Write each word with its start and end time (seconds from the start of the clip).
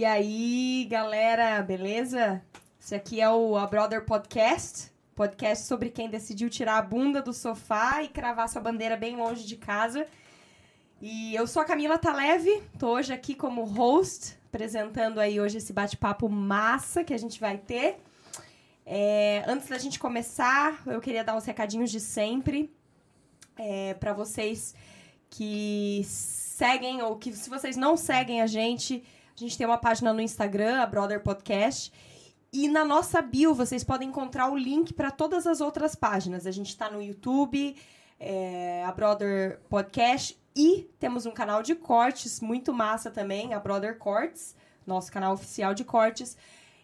E 0.00 0.04
aí, 0.06 0.86
galera, 0.88 1.60
beleza? 1.60 2.42
Esse 2.80 2.94
aqui 2.94 3.20
é 3.20 3.28
o 3.28 3.54
A 3.58 3.66
Brother 3.66 4.02
Podcast, 4.02 4.90
podcast 5.14 5.66
sobre 5.66 5.90
quem 5.90 6.08
decidiu 6.08 6.48
tirar 6.48 6.78
a 6.78 6.82
bunda 6.82 7.20
do 7.20 7.34
sofá 7.34 8.02
e 8.02 8.08
cravar 8.08 8.48
sua 8.48 8.62
bandeira 8.62 8.96
bem 8.96 9.14
longe 9.14 9.46
de 9.46 9.56
casa. 9.56 10.06
E 11.02 11.34
eu 11.34 11.46
sou 11.46 11.60
a 11.60 11.66
Camila 11.66 11.98
Taleve, 11.98 12.62
tô 12.78 12.94
hoje 12.94 13.12
aqui 13.12 13.34
como 13.34 13.62
host, 13.64 14.38
apresentando 14.46 15.20
aí 15.20 15.38
hoje 15.38 15.58
esse 15.58 15.70
bate-papo 15.70 16.30
massa 16.30 17.04
que 17.04 17.12
a 17.12 17.18
gente 17.18 17.38
vai 17.38 17.58
ter. 17.58 17.98
É, 18.86 19.44
antes 19.46 19.68
da 19.68 19.76
gente 19.76 19.98
começar, 19.98 20.82
eu 20.86 21.02
queria 21.02 21.22
dar 21.22 21.36
os 21.36 21.44
recadinhos 21.44 21.90
de 21.90 22.00
sempre 22.00 22.74
é, 23.54 23.92
para 23.92 24.14
vocês 24.14 24.74
que 25.28 26.00
seguem 26.06 27.02
ou 27.02 27.16
que 27.16 27.34
se 27.34 27.50
vocês 27.50 27.76
não 27.76 27.98
seguem 27.98 28.40
a 28.40 28.46
gente, 28.46 29.04
a 29.40 29.48
gente 29.48 29.56
tem 29.56 29.66
uma 29.66 29.78
página 29.78 30.12
no 30.12 30.20
Instagram, 30.20 30.82
a 30.82 30.86
Brother 30.86 31.22
Podcast. 31.22 31.90
E 32.52 32.68
na 32.68 32.84
nossa 32.84 33.22
bio 33.22 33.54
vocês 33.54 33.82
podem 33.82 34.08
encontrar 34.08 34.50
o 34.50 34.56
link 34.56 34.92
para 34.92 35.10
todas 35.10 35.46
as 35.46 35.62
outras 35.62 35.94
páginas. 35.94 36.46
A 36.46 36.50
gente 36.50 36.68
está 36.68 36.90
no 36.90 37.00
YouTube, 37.00 37.74
é, 38.18 38.84
a 38.84 38.92
Brother 38.92 39.58
Podcast, 39.70 40.38
e 40.54 40.90
temos 40.98 41.24
um 41.24 41.30
canal 41.30 41.62
de 41.62 41.74
cortes 41.74 42.38
muito 42.40 42.70
massa 42.74 43.10
também, 43.10 43.54
a 43.54 43.60
Brother 43.60 43.96
Cortes, 43.96 44.54
nosso 44.86 45.10
canal 45.10 45.32
oficial 45.32 45.72
de 45.72 45.84
cortes. 45.84 46.36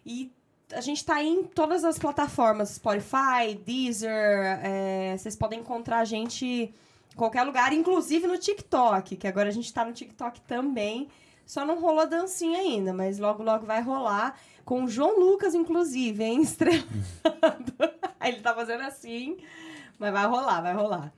E 0.03 0.31
a 0.73 0.81
gente 0.81 0.97
está 0.97 1.21
em 1.23 1.43
todas 1.43 1.83
as 1.83 1.99
plataformas, 1.99 2.69
Spotify, 2.69 3.53
Deezer, 3.63 4.59
é, 4.63 5.15
vocês 5.15 5.35
podem 5.35 5.59
encontrar 5.59 5.99
a 5.99 6.05
gente 6.05 6.45
em 6.45 7.15
qualquer 7.15 7.43
lugar, 7.43 7.71
inclusive 7.71 8.25
no 8.25 8.37
TikTok, 8.37 9.15
que 9.15 9.27
agora 9.27 9.49
a 9.49 9.53
gente 9.53 9.65
está 9.65 9.85
no 9.85 9.93
TikTok 9.93 10.41
também. 10.41 11.07
Só 11.47 11.65
não 11.65 11.79
rolou 11.79 12.01
a 12.01 12.05
dancinha 12.05 12.59
ainda, 12.59 12.91
mas 12.91 13.19
logo, 13.19 13.41
logo 13.41 13.65
vai 13.65 13.81
rolar. 13.81 14.37
Com 14.65 14.83
o 14.83 14.89
João 14.89 15.17
Lucas, 15.17 15.55
inclusive, 15.55 16.21
hein? 16.21 16.41
Estrelando. 16.43 16.83
Ele 18.21 18.41
tá 18.41 18.53
fazendo 18.53 18.81
assim, 18.81 19.37
mas 19.97 20.11
vai 20.11 20.27
rolar, 20.27 20.59
vai 20.59 20.73
rolar. 20.73 21.13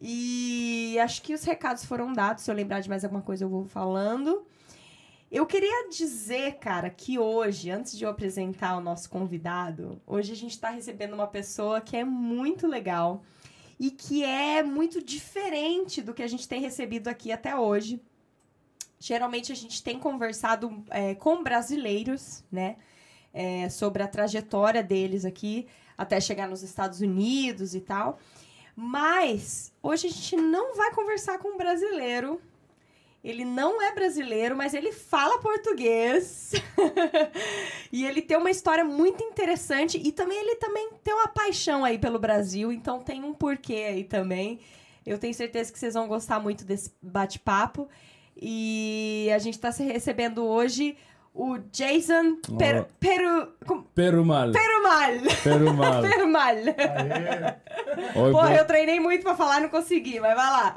E 0.00 0.98
acho 1.00 1.20
que 1.20 1.34
os 1.34 1.44
recados 1.44 1.84
foram 1.84 2.14
dados. 2.14 2.44
Se 2.44 2.50
eu 2.50 2.54
lembrar 2.54 2.80
de 2.80 2.88
mais 2.88 3.04
alguma 3.04 3.20
coisa, 3.20 3.44
eu 3.44 3.48
vou 3.50 3.66
falando. 3.66 4.46
Eu 5.30 5.44
queria 5.44 5.86
dizer, 5.90 6.54
cara, 6.54 6.88
que 6.88 7.18
hoje, 7.18 7.70
antes 7.70 7.96
de 7.96 8.04
eu 8.04 8.10
apresentar 8.10 8.74
o 8.78 8.80
nosso 8.80 9.10
convidado, 9.10 10.00
hoje 10.06 10.32
a 10.32 10.36
gente 10.36 10.52
está 10.52 10.70
recebendo 10.70 11.12
uma 11.12 11.26
pessoa 11.26 11.78
que 11.82 11.94
é 11.94 12.04
muito 12.04 12.66
legal 12.66 13.22
e 13.78 13.90
que 13.90 14.24
é 14.24 14.62
muito 14.62 15.02
diferente 15.02 16.00
do 16.00 16.14
que 16.14 16.22
a 16.22 16.26
gente 16.26 16.48
tem 16.48 16.60
recebido 16.62 17.08
aqui 17.08 17.30
até 17.30 17.54
hoje. 17.54 18.00
Geralmente 19.02 19.50
a 19.50 19.54
gente 19.56 19.82
tem 19.82 19.98
conversado 19.98 20.84
é, 20.88 21.16
com 21.16 21.42
brasileiros, 21.42 22.44
né? 22.52 22.76
É, 23.34 23.68
sobre 23.68 24.00
a 24.00 24.06
trajetória 24.06 24.80
deles 24.80 25.24
aqui 25.24 25.66
até 25.98 26.20
chegar 26.20 26.48
nos 26.48 26.62
Estados 26.62 27.00
Unidos 27.00 27.74
e 27.74 27.80
tal. 27.80 28.20
Mas 28.76 29.72
hoje 29.82 30.06
a 30.06 30.10
gente 30.10 30.36
não 30.36 30.76
vai 30.76 30.92
conversar 30.94 31.38
com 31.38 31.48
um 31.48 31.56
brasileiro. 31.56 32.40
Ele 33.24 33.44
não 33.44 33.82
é 33.82 33.92
brasileiro, 33.92 34.56
mas 34.56 34.72
ele 34.72 34.92
fala 34.92 35.40
português. 35.40 36.52
e 37.90 38.04
ele 38.04 38.22
tem 38.22 38.36
uma 38.36 38.52
história 38.52 38.84
muito 38.84 39.24
interessante 39.24 40.00
e 40.00 40.12
também 40.12 40.38
ele 40.38 40.56
também 40.56 40.90
tem 41.02 41.12
uma 41.12 41.28
paixão 41.28 41.84
aí 41.84 41.98
pelo 41.98 42.20
Brasil, 42.20 42.72
então 42.72 43.00
tem 43.00 43.24
um 43.24 43.34
porquê 43.34 43.84
aí 43.88 44.04
também. 44.04 44.60
Eu 45.04 45.18
tenho 45.18 45.34
certeza 45.34 45.72
que 45.72 45.78
vocês 45.78 45.94
vão 45.94 46.06
gostar 46.06 46.38
muito 46.38 46.64
desse 46.64 46.94
bate-papo. 47.02 47.88
E 48.40 49.28
a 49.34 49.38
gente 49.38 49.54
está 49.54 49.70
recebendo 49.70 50.44
hoje 50.44 50.96
o 51.34 51.58
Jason 51.72 52.36
per. 52.58 52.84
Peru, 53.00 53.48
com- 53.66 53.82
Perumal. 53.94 54.52
Perumal. 54.52 55.32
Perumal. 55.42 56.02
Perumal. 56.02 56.54
Oi, 58.16 58.32
Porra, 58.32 58.48
boa, 58.48 58.54
eu 58.54 58.66
treinei 58.66 59.00
muito 59.00 59.22
pra 59.22 59.34
falar 59.36 59.58
e 59.58 59.62
não 59.62 59.68
consegui, 59.68 60.18
mas 60.20 60.34
vai 60.34 60.46
lá. 60.50 60.74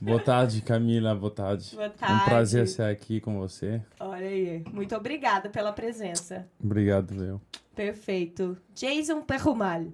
boa 0.00 0.20
tarde, 0.20 0.62
Camila. 0.62 1.14
Boa 1.14 1.30
tarde. 1.32 1.74
Boa 1.74 1.88
Um 1.88 1.90
tarde. 1.90 2.24
prazer 2.24 2.64
estar 2.64 2.88
aqui 2.90 3.20
com 3.20 3.38
você. 3.38 3.80
Olha 4.00 4.26
aí. 4.26 4.64
Muito 4.72 4.94
obrigada 4.96 5.48
pela 5.50 5.72
presença. 5.72 6.46
Obrigado, 6.62 7.14
meu. 7.14 7.40
Perfeito. 7.74 8.56
Jason 8.74 9.20
Perumal. 9.22 9.86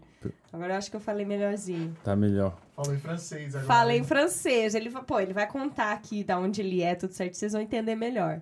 Agora 0.52 0.74
eu 0.74 0.78
acho 0.78 0.90
que 0.90 0.96
eu 0.96 1.00
falei 1.00 1.24
melhorzinho. 1.24 1.96
Tá 2.02 2.16
melhor. 2.16 2.56
Falou 2.74 2.94
em 2.94 2.98
francês 2.98 3.54
agora. 3.54 3.66
Fala 3.66 3.94
em 3.94 4.04
francês. 4.04 4.74
Ele, 4.74 4.90
pô, 4.90 5.20
ele 5.20 5.32
vai 5.32 5.46
contar 5.46 5.92
aqui 5.92 6.24
da 6.24 6.38
onde 6.38 6.60
ele 6.60 6.82
é, 6.82 6.94
tudo 6.94 7.12
certo, 7.12 7.34
vocês 7.34 7.52
vão 7.52 7.60
entender 7.60 7.94
melhor. 7.94 8.40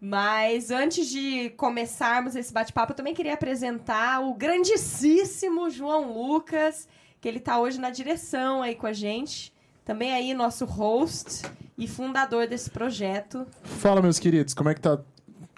Mas 0.00 0.70
antes 0.70 1.08
de 1.08 1.50
começarmos 1.50 2.36
esse 2.36 2.52
bate-papo, 2.52 2.92
eu 2.92 2.96
também 2.96 3.14
queria 3.14 3.34
apresentar 3.34 4.20
o 4.20 4.34
grandíssimo 4.34 5.70
João 5.70 6.12
Lucas, 6.12 6.86
que 7.20 7.26
ele 7.26 7.40
tá 7.40 7.58
hoje 7.58 7.80
na 7.80 7.90
direção 7.90 8.62
aí 8.62 8.74
com 8.74 8.86
a 8.86 8.92
gente. 8.92 9.52
Também 9.84 10.12
aí 10.12 10.34
nosso 10.34 10.64
host 10.66 11.42
e 11.78 11.86
fundador 11.88 12.46
desse 12.46 12.70
projeto. 12.70 13.46
Fala, 13.62 14.02
meus 14.02 14.18
queridos, 14.18 14.52
como 14.52 14.68
é 14.68 14.74
que 14.74 14.80
tá? 14.80 14.98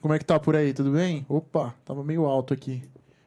Como 0.01 0.15
é 0.15 0.19
que 0.19 0.25
tá 0.25 0.39
por 0.39 0.55
aí? 0.55 0.73
Tudo 0.73 0.93
bem? 0.93 1.27
Opa, 1.29 1.75
tava 1.85 2.05
meio 2.05 2.25
alto 2.27 2.55
aqui. 2.55 2.83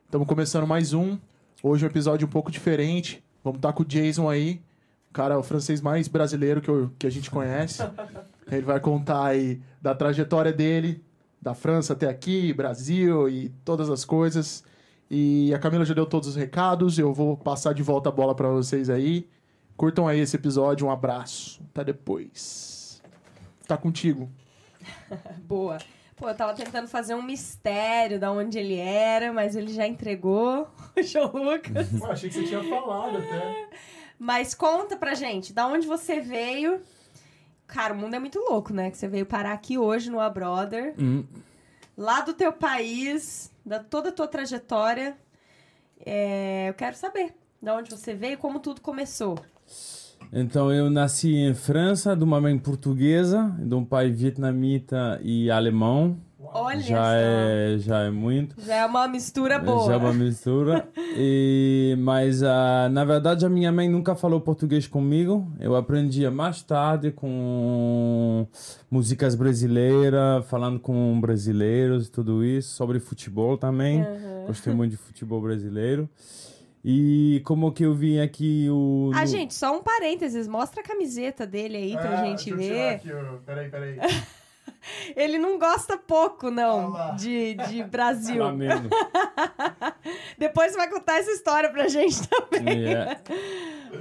Estamos 0.05 0.27
começando 0.27 0.65
mais 0.65 0.93
um. 0.93 1.17
Hoje 1.63 1.85
é 1.85 1.87
um 1.87 1.91
episódio 1.91 2.27
um 2.27 2.29
pouco 2.29 2.51
diferente. 2.51 3.23
Vamos 3.43 3.57
estar 3.59 3.73
com 3.73 3.83
o 3.83 3.85
Jason 3.85 4.29
aí, 4.29 4.61
o 5.09 5.13
cara 5.13 5.37
o 5.37 5.43
francês 5.43 5.81
mais 5.81 6.07
brasileiro 6.07 6.61
que, 6.61 6.69
eu- 6.69 6.91
que 6.97 7.07
a 7.07 7.09
gente 7.09 7.29
conhece. 7.29 7.81
Ele 8.51 8.61
vai 8.65 8.79
contar 8.79 9.25
aí 9.25 9.61
da 9.81 9.93
trajetória 9.95 10.51
dele, 10.53 11.03
da 11.41 11.53
França 11.53 11.93
até 11.93 12.07
aqui, 12.07 12.53
Brasil 12.53 13.27
e 13.29 13.49
todas 13.65 13.89
as 13.89 14.05
coisas. 14.05 14.63
E 15.09 15.53
a 15.53 15.59
Camila 15.59 15.83
já 15.85 15.93
deu 15.93 16.05
todos 16.05 16.29
os 16.29 16.35
recados. 16.35 16.97
Eu 16.97 17.13
vou 17.13 17.35
passar 17.35 17.73
de 17.73 17.83
volta 17.83 18.09
a 18.09 18.11
bola 18.11 18.33
para 18.33 18.47
vocês 18.49 18.89
aí. 18.89 19.27
Curtam 19.75 20.07
aí 20.07 20.19
esse 20.19 20.35
episódio. 20.35 20.87
Um 20.87 20.91
abraço. 20.91 21.61
Até 21.71 21.83
depois. 21.83 23.01
Tá 23.67 23.75
contigo. 23.77 24.29
Boa. 25.47 25.77
Pô, 26.21 26.29
eu 26.29 26.35
tava 26.35 26.53
tentando 26.53 26.87
fazer 26.87 27.15
um 27.15 27.21
mistério 27.23 28.19
da 28.19 28.31
onde 28.31 28.59
ele 28.59 28.77
era, 28.77 29.33
mas 29.33 29.55
ele 29.55 29.73
já 29.73 29.87
entregou 29.87 30.67
o 30.95 31.01
João 31.01 31.31
Lucas. 31.31 31.89
Pô, 31.97 32.05
achei 32.05 32.29
que 32.29 32.35
você 32.35 32.43
tinha 32.43 32.63
falado 32.63 33.17
até. 33.17 33.67
Mas 34.19 34.53
conta 34.53 34.95
pra 34.95 35.15
gente, 35.15 35.51
da 35.51 35.65
onde 35.65 35.87
você 35.87 36.21
veio? 36.21 36.79
Cara, 37.65 37.95
o 37.95 37.97
mundo 37.97 38.15
é 38.15 38.19
muito 38.19 38.37
louco, 38.37 38.71
né? 38.71 38.91
Que 38.91 38.99
você 38.99 39.07
veio 39.07 39.25
parar 39.25 39.53
aqui 39.53 39.79
hoje 39.79 40.11
no 40.11 40.19
A 40.19 40.29
Brother, 40.29 40.93
Hum, 40.95 41.25
lá 41.97 42.21
do 42.21 42.35
teu 42.35 42.53
país, 42.53 43.51
da 43.65 43.79
toda 43.79 44.09
a 44.09 44.11
tua 44.11 44.27
trajetória. 44.27 45.17
É, 46.05 46.69
eu 46.69 46.75
quero 46.75 46.95
saber 46.95 47.33
da 47.59 47.73
onde 47.73 47.89
você 47.89 48.13
veio, 48.13 48.37
como 48.37 48.59
tudo 48.59 48.79
começou. 48.79 49.39
Então, 50.33 50.71
eu 50.71 50.89
nasci 50.89 51.35
em 51.35 51.53
França, 51.53 52.15
de 52.15 52.23
uma 52.23 52.39
mãe 52.39 52.57
portuguesa, 52.57 53.53
de 53.59 53.75
um 53.75 53.83
pai 53.83 54.09
vietnamita 54.09 55.19
e 55.21 55.51
alemão. 55.51 56.17
Olha 56.53 56.79
já, 56.81 57.03
só. 57.03 57.11
é, 57.13 57.77
já 57.79 57.99
é 58.03 58.09
muito. 58.09 58.55
Já 58.61 58.75
é 58.75 58.85
uma 58.85 59.07
mistura 59.07 59.57
boa. 59.59 59.85
Já 59.87 59.93
é 59.93 59.97
uma 59.97 60.13
mistura. 60.13 60.87
E, 61.13 61.93
mas, 61.99 62.41
ah, 62.41 62.87
na 62.89 63.03
verdade, 63.03 63.45
a 63.45 63.49
minha 63.49 63.69
mãe 63.69 63.89
nunca 63.89 64.15
falou 64.15 64.39
português 64.39 64.87
comigo. 64.87 65.51
Eu 65.59 65.75
aprendia 65.75 66.31
mais 66.31 66.63
tarde 66.63 67.11
com 67.11 68.47
músicas 68.89 69.35
brasileiras, 69.35 70.45
falando 70.45 70.79
com 70.79 71.19
brasileiros 71.19 72.07
e 72.07 72.11
tudo 72.11 72.45
isso, 72.45 72.73
sobre 72.73 72.97
futebol 73.01 73.57
também. 73.57 73.99
Uhum. 73.99 74.45
Gostei 74.47 74.73
muito 74.73 74.91
de 74.91 74.97
futebol 74.97 75.41
brasileiro. 75.41 76.09
E 76.83 77.41
como 77.45 77.71
que 77.71 77.85
eu 77.85 77.93
vim 77.93 78.19
aqui 78.19 78.67
o... 78.69 79.11
Ah, 79.13 79.25
gente, 79.25 79.53
só 79.53 79.77
um 79.77 79.83
parênteses. 79.83 80.47
Mostra 80.47 80.81
a 80.81 80.83
camiseta 80.83 81.45
dele 81.45 81.77
aí 81.77 81.93
pra 81.93 82.25
gente 82.25 82.51
ver. 82.53 82.95
Aqui. 82.95 83.09
Peraí, 83.45 83.69
peraí. 83.69 83.97
Ele 85.15 85.37
não 85.37 85.59
gosta 85.59 85.95
pouco, 85.95 86.49
não, 86.49 87.15
de, 87.15 87.53
de 87.53 87.83
Brasil. 87.83 88.37
Flamengo. 88.37 88.89
Depois 90.37 90.71
você 90.71 90.77
vai 90.77 90.89
contar 90.89 91.19
essa 91.19 91.31
história 91.31 91.69
pra 91.69 91.87
gente 91.87 92.17
também. 92.27 92.95
É. 92.95 93.21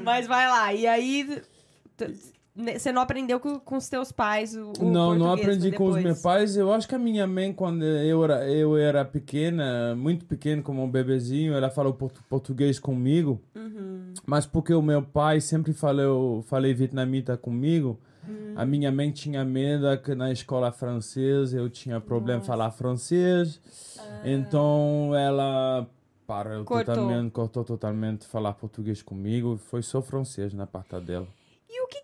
Mas 0.03 0.27
vai 0.27 0.49
lá. 0.49 0.73
E 0.73 0.87
aí, 0.87 1.43
você 2.57 2.91
não 2.93 3.01
aprendeu 3.03 3.39
com, 3.41 3.59
com 3.61 3.77
os 3.77 3.89
teus 3.89 4.11
pais 4.13 4.55
o, 4.57 4.73
o 4.81 4.85
Não, 4.91 5.15
não 5.15 5.33
aprendi 5.33 5.71
com 5.73 5.85
os 5.87 5.97
meus 6.03 6.21
pais. 6.21 6.57
Eu 6.57 6.73
acho 6.73 6.87
que 6.89 6.95
a 6.95 6.99
minha 6.99 7.27
mãe, 7.27 7.53
quando 7.53 7.85
eu 7.85 8.25
era, 8.25 8.49
eu 8.51 8.77
era 8.77 9.05
pequena, 9.05 9.95
muito 9.95 10.25
pequeno, 10.27 10.63
como 10.63 10.83
um 10.83 10.91
bebezinho, 10.91 11.55
ela 11.55 11.71
falou 11.71 11.95
portu- 11.95 12.23
português 12.29 12.79
comigo. 12.79 13.41
Uhum. 13.55 14.13
Mas 14.27 14.47
porque 14.47 14.75
o 14.75 14.83
meu 14.83 15.03
pai 15.03 15.41
sempre 15.41 15.73
falou, 15.73 16.43
falei 16.43 16.75
vietnamita 16.75 17.37
comigo, 17.37 17.99
Hum. 18.29 18.53
a 18.55 18.67
minha 18.67 18.93
mãe 18.93 19.11
tinha 19.11 19.43
medo 19.47 19.87
que 20.05 20.15
na 20.15 20.31
escola 20.31 20.71
francesa 20.71 21.57
eu 21.57 21.71
tinha 21.71 21.99
problema 22.03 22.35
em 22.37 22.41
Nossa. 22.41 22.53
falar 22.53 22.71
francês. 22.71 23.59
Então 24.23 25.13
ela 25.15 25.87
parou 26.27 26.65
Cortou. 26.65 26.95
totalmente, 26.95 27.31
cortou 27.33 27.65
totalmente 27.65 28.27
falar 28.27 28.53
português 28.53 29.03
comigo. 29.03 29.57
Foi 29.57 29.83
só 29.83 30.03
francês 30.03 30.53
na 30.53 30.67
parte 30.67 31.01
dela. 31.01 31.27
E 31.69 31.83
o 31.83 31.89
que 31.89 32.00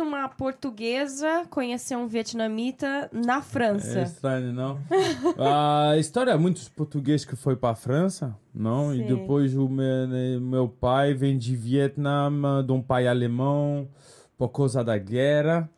uma 0.00 0.28
portuguesa 0.28 1.44
conhecer 1.50 1.96
um 1.96 2.06
vietnamita 2.06 3.08
na 3.12 3.38
É 3.38 3.42
França. 3.42 4.00
estranho, 4.02 4.52
não? 4.52 4.78
a 5.38 5.96
história 5.98 6.32
é 6.32 6.36
muitos 6.36 6.68
portugueses 6.68 7.24
que 7.24 7.36
foi 7.36 7.56
para 7.56 7.70
a 7.70 7.74
França, 7.74 8.36
não? 8.54 8.90
Sim. 8.92 9.00
E 9.00 9.04
depois 9.06 9.54
o 9.56 9.68
meu, 9.68 10.06
né, 10.08 10.38
meu 10.40 10.68
pai 10.68 11.14
vem 11.14 11.36
de 11.38 11.54
Vietnã, 11.56 12.30
de 12.64 12.72
um 12.72 12.82
pai 12.82 13.06
alemão, 13.06 13.88
por 14.36 14.48
causa 14.48 14.82
da 14.84 14.96
guerra. 14.98 15.68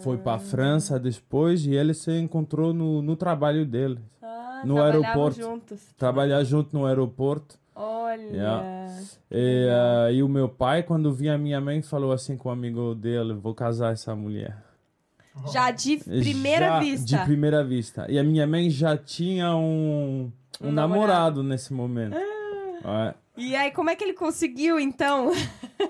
Foi 0.00 0.16
para 0.16 0.32
a 0.32 0.36
Ah. 0.36 0.38
França 0.38 0.98
depois 0.98 1.64
e 1.66 1.74
ele 1.74 1.94
se 1.94 2.10
encontrou 2.18 2.72
no, 2.72 3.02
no 3.02 3.14
trabalho 3.14 3.64
dele. 3.66 3.98
Ah, 4.22 4.62
No 4.64 4.80
aeroporto. 4.82 5.40
juntos. 5.40 5.80
Trabalhar 5.96 6.42
junto 6.44 6.76
no 6.76 6.86
aeroporto. 6.86 7.58
Olha. 7.74 8.22
Yeah. 8.22 9.02
E, 9.30 9.68
ah, 9.70 10.12
e 10.12 10.22
o 10.22 10.28
meu 10.28 10.48
pai, 10.48 10.82
quando 10.82 11.12
vinha 11.12 11.34
a 11.34 11.38
minha 11.38 11.60
mãe, 11.60 11.80
falou 11.82 12.12
assim 12.12 12.36
com 12.36 12.48
o 12.48 12.52
amigo 12.52 12.94
dele: 12.94 13.32
Vou 13.34 13.54
casar 13.54 13.92
essa 13.92 14.14
mulher. 14.14 14.56
Já 15.52 15.70
de 15.70 15.96
primeira 15.96 16.66
Já 16.66 16.80
vista. 16.80 17.06
De 17.06 17.24
primeira 17.24 17.64
vista. 17.64 18.06
E 18.10 18.18
a 18.18 18.22
minha 18.22 18.46
mãe 18.46 18.68
já 18.68 18.96
tinha 18.96 19.56
um, 19.56 20.30
um, 20.60 20.68
Um 20.68 20.72
namorado. 20.72 21.42
nesse 21.42 21.72
momento. 21.72 22.16
É. 22.16 23.14
E 23.36 23.56
aí, 23.56 23.70
como 23.70 23.88
é 23.88 23.96
que 23.96 24.04
ele 24.04 24.14
conseguiu, 24.14 24.78
então? 24.78 25.30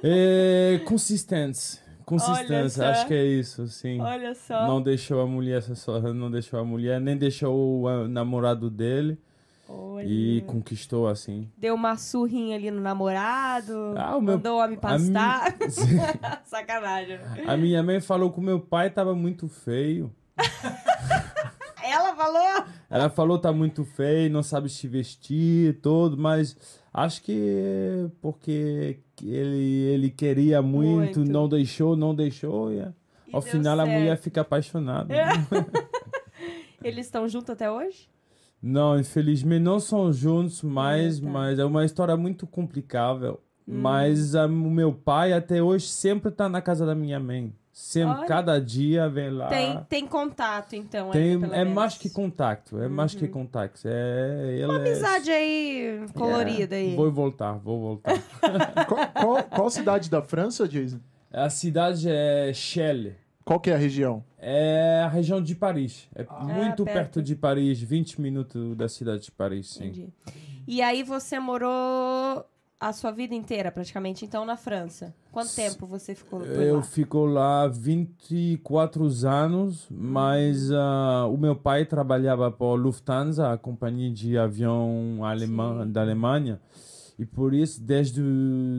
É, 0.04 0.80
consistência. 0.86 1.80
Consistência, 2.04 2.88
acho 2.88 3.06
que 3.06 3.14
é 3.14 3.24
isso, 3.24 3.68
sim. 3.68 4.00
Olha 4.00 4.34
só. 4.34 4.66
Não 4.66 4.82
deixou 4.82 5.20
a 5.20 5.26
mulher, 5.26 5.62
não 6.14 6.30
deixou 6.30 6.58
a 6.58 6.64
mulher, 6.64 7.00
nem 7.00 7.16
deixou 7.16 7.82
o 7.82 7.88
ah, 7.88 8.08
namorado 8.08 8.68
dele 8.68 9.18
Olha. 9.74 10.06
e 10.06 10.40
conquistou 10.42 11.06
assim. 11.08 11.50
Deu 11.56 11.74
uma 11.74 11.96
surrinha 11.96 12.56
ali 12.56 12.70
no 12.70 12.80
namorado. 12.80 13.94
Ah, 13.96 14.12
meu- 14.12 14.22
Mandou 14.22 14.58
o 14.58 14.62
homem 14.62 14.76
a 14.76 14.80
pastar. 14.80 15.54
Sacanagem. 16.44 17.18
A 17.46 17.56
minha 17.56 17.82
mãe 17.82 18.00
falou 18.00 18.30
que 18.32 18.38
o 18.38 18.42
meu 18.42 18.60
pai 18.60 18.90
tava 18.90 19.14
muito 19.14 19.48
feio. 19.48 20.12
Ela 21.84 22.14
falou? 22.14 22.64
Ela 22.88 23.10
falou 23.10 23.38
tá 23.38 23.52
muito 23.52 23.84
feio, 23.84 24.30
não 24.30 24.42
sabe 24.42 24.68
se 24.68 24.86
vestir, 24.86 25.80
todo, 25.80 26.16
mas 26.16 26.56
acho 26.92 27.22
que 27.22 28.08
porque 28.20 29.00
ele, 29.22 29.82
ele 29.92 30.10
queria 30.10 30.62
muito, 30.62 31.18
Muito. 31.20 31.32
não 31.32 31.48
deixou, 31.48 31.96
não 31.96 32.14
deixou. 32.14 32.72
E, 32.72 32.76
E 32.78 32.92
ao 33.32 33.42
final 33.42 33.80
a 33.80 33.84
certo. 33.84 33.98
mulher 33.98 34.16
fica 34.18 34.40
apaixonada. 34.42 35.12
Eles 36.82 37.06
estão 37.06 37.28
juntos 37.28 37.50
até 37.50 37.70
hoje? 37.70 38.08
Não, 38.62 38.98
infelizmente 38.98 39.62
não 39.62 39.80
são 39.80 40.12
juntos, 40.12 40.62
mas, 40.62 41.18
tá. 41.18 41.26
mas 41.26 41.58
é 41.58 41.64
uma 41.64 41.84
história 41.84 42.16
muito 42.16 42.46
complicável. 42.46 43.40
Mas 43.66 44.34
ah, 44.34 44.46
o 44.46 44.48
meu 44.50 44.92
pai 44.92 45.32
até 45.32 45.62
hoje 45.62 45.86
sempre 45.88 46.30
tá 46.30 46.48
na 46.48 46.60
casa 46.60 46.84
da 46.84 46.94
minha 46.94 47.18
mãe. 47.20 47.52
Sempre, 47.72 48.18
Olha. 48.18 48.26
cada 48.26 48.60
dia 48.60 49.08
vem 49.08 49.30
lá. 49.30 49.46
Tem, 49.48 49.78
tem 49.88 50.06
contato, 50.06 50.74
então. 50.76 51.10
Tem- 51.10 51.22
aí, 51.22 51.32
é 51.32 51.36
menos. 51.38 51.68
Uhum. 51.68 51.74
mais 51.74 51.96
que 51.96 52.10
contato, 52.10 52.78
é 52.78 52.86
mais 52.88 53.14
que 53.14 53.26
contato. 53.26 53.80
É, 53.86 54.56
ele 54.56 54.64
Uma 54.66 54.74
é- 54.74 54.76
amizade 54.76 55.30
aí 55.30 56.04
colorida 56.12 56.76
aí. 56.76 56.94
Vou 56.94 57.10
voltar, 57.10 57.52
vou 57.54 57.80
voltar. 57.80 58.12
Qual, 58.86 59.08
qual, 59.08 59.42
qual 59.44 59.70
cidade 59.70 60.10
da 60.10 60.20
França, 60.20 60.68
Jason? 60.68 60.98
a 61.32 61.48
cidade 61.48 62.10
é 62.10 62.52
Chelle. 62.52 63.16
Qual 63.44 63.60
que 63.60 63.70
é 63.70 63.74
a 63.74 63.78
região? 63.78 64.24
É 64.38 65.02
a 65.04 65.08
região 65.08 65.42
de 65.42 65.54
Paris. 65.54 66.08
É 66.14 66.24
muito 66.42 66.84
perto. 66.84 66.84
perto. 66.84 67.22
de 67.22 67.34
Paris, 67.34 67.80
20 67.80 68.20
minutos 68.20 68.76
da 68.76 68.88
cidade 68.88 69.24
de 69.24 69.32
Paris, 69.32 69.68
sim. 69.68 69.86
Entendi. 69.86 70.08
E 70.66 70.80
aí 70.80 71.02
você 71.02 71.38
morou 71.38 72.44
a 72.82 72.92
sua 72.92 73.12
vida 73.12 73.32
inteira, 73.32 73.70
praticamente, 73.70 74.24
então, 74.24 74.44
na 74.44 74.56
França. 74.56 75.14
Quanto 75.30 75.54
tempo 75.54 75.86
você 75.86 76.16
ficou 76.16 76.40
por 76.40 76.48
Eu 76.48 76.76
lá? 76.76 76.82
fico 76.82 77.24
lá 77.24 77.68
24 77.68 79.08
anos, 79.24 79.86
mas 79.88 80.72
ah, 80.72 81.26
o 81.26 81.36
meu 81.36 81.54
pai 81.54 81.84
trabalhava 81.84 82.50
para 82.50 82.66
Lufthansa, 82.74 83.52
a 83.52 83.56
companhia 83.56 84.10
de 84.10 84.36
avião 84.36 85.20
alemã, 85.22 85.84
Sim. 85.84 85.92
da 85.92 86.00
Alemanha. 86.00 86.60
E 87.18 87.24
por 87.24 87.54
isso, 87.54 87.80
desde, 87.80 88.20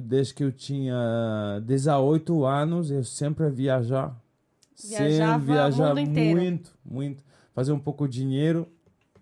desde 0.04 0.34
que 0.34 0.44
eu 0.44 0.52
tinha 0.52 1.62
18 1.66 2.44
anos, 2.44 2.92
eu 2.92 3.04
sempre 3.06 3.46
ia 3.46 3.52
viajar. 3.52 4.23
Viajava 4.88 5.70
sempre 5.72 5.86
mundo 5.88 6.00
inteiro. 6.00 6.40
muito, 6.42 6.72
muito. 6.86 7.24
Fazer 7.54 7.72
um 7.72 7.80
pouco 7.80 8.08
de 8.08 8.20
dinheiro, 8.20 8.68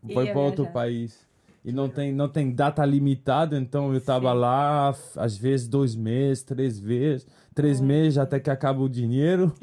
E 0.07 0.13
vai 0.13 0.25
ia 0.25 0.31
para 0.31 0.41
outro 0.41 0.65
país. 0.67 1.19
E 1.63 1.71
não 1.71 1.87
tem, 1.87 2.11
não 2.11 2.27
tem 2.27 2.49
data 2.51 2.83
limitada, 2.83 3.55
então 3.57 3.93
eu 3.93 4.01
tava 4.01 4.31
Sim. 4.31 4.37
lá, 4.39 4.95
às 5.17 5.37
vezes 5.37 5.67
dois 5.67 5.95
meses, 5.95 6.41
três 6.43 6.79
vezes, 6.79 7.27
três 7.53 7.79
meses 7.79 8.17
até 8.17 8.39
que 8.39 8.49
acaba 8.49 8.81
o 8.81 8.89
dinheiro. 8.89 9.53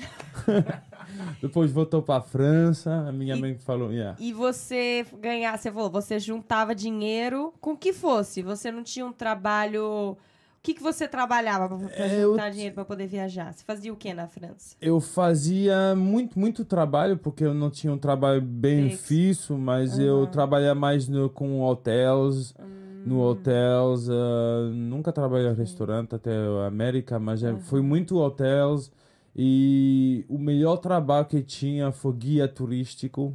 Depois 1.43 1.71
voltou 1.73 2.03
para 2.03 2.21
França, 2.23 3.06
a 3.09 3.12
minha 3.12 3.35
E- 3.37 3.41
mãe 3.41 3.55
falou, 3.59 3.93
yeah. 3.93 4.17
E 4.21 4.33
você 4.33 5.05
ganhar, 5.21 5.56
você 5.59 5.71
falou, 5.73 5.91
você 5.91 6.19
juntava 6.19 6.75
dinheiro 6.75 7.53
com 7.61 7.73
o 7.73 7.77
que 7.77 7.93
fosse. 7.93 8.43
Você 8.43 8.71
não 8.71 8.83
tinha 8.83 9.05
um 9.06 9.12
trabalho. 9.12 10.17
O 10.58 10.60
que, 10.69 10.75
que 10.75 10.82
você 10.82 11.06
trabalhava 11.08 11.69
pra 11.69 11.88
É, 11.94 12.22
eu 12.22 12.32
juntar 12.32 12.46
t- 12.50 12.52
dinheiro 12.52 12.75
pra 12.75 12.84
poder 12.84 13.06
viajar? 13.06 13.52
Você 13.52 13.64
fazia 13.64 13.93
o 13.93 13.96
que 13.96 14.12
na 14.12 14.26
França? 14.26 14.76
Eu 14.81 15.00
fazia 15.00 15.94
muito, 15.96 16.38
muito 16.38 16.64
trabalho, 16.64 17.16
porque 17.16 17.44
eu 17.44 17.55
não 17.55 17.70
tinha 17.70 17.93
um 17.93 17.96
trabalho 17.99 18.43
bem 18.43 18.90
Fixo. 18.90 19.06
fixo, 19.06 19.58
mas 19.58 19.99
eu 19.99 20.26
trabalhava 20.26 20.78
mais 20.78 21.08
no, 21.08 21.31
com 21.31 21.62
hotéis, 21.62 22.52
Hum. 22.58 23.02
no 23.06 23.20
hotéis, 23.20 24.10
ah, 24.10 24.70
nunca 24.75 25.12
trabalhei 25.12 25.48
em 25.50 25.55
restaurante 25.55 26.15
até 26.17 26.32
a 26.36 26.67
América, 26.67 27.19
mas 27.19 27.43
é- 27.43 27.56
foi 27.56 27.81
muito 27.81 28.19
hotéis, 28.19 28.91
e 29.34 30.27
o 30.29 30.36
melhor 30.38 30.77
trabalho 30.79 31.24
que 31.24 31.41
tinha 31.43 31.93
foi 31.93 32.12
guia 32.15 32.48
turístico, 32.48 33.34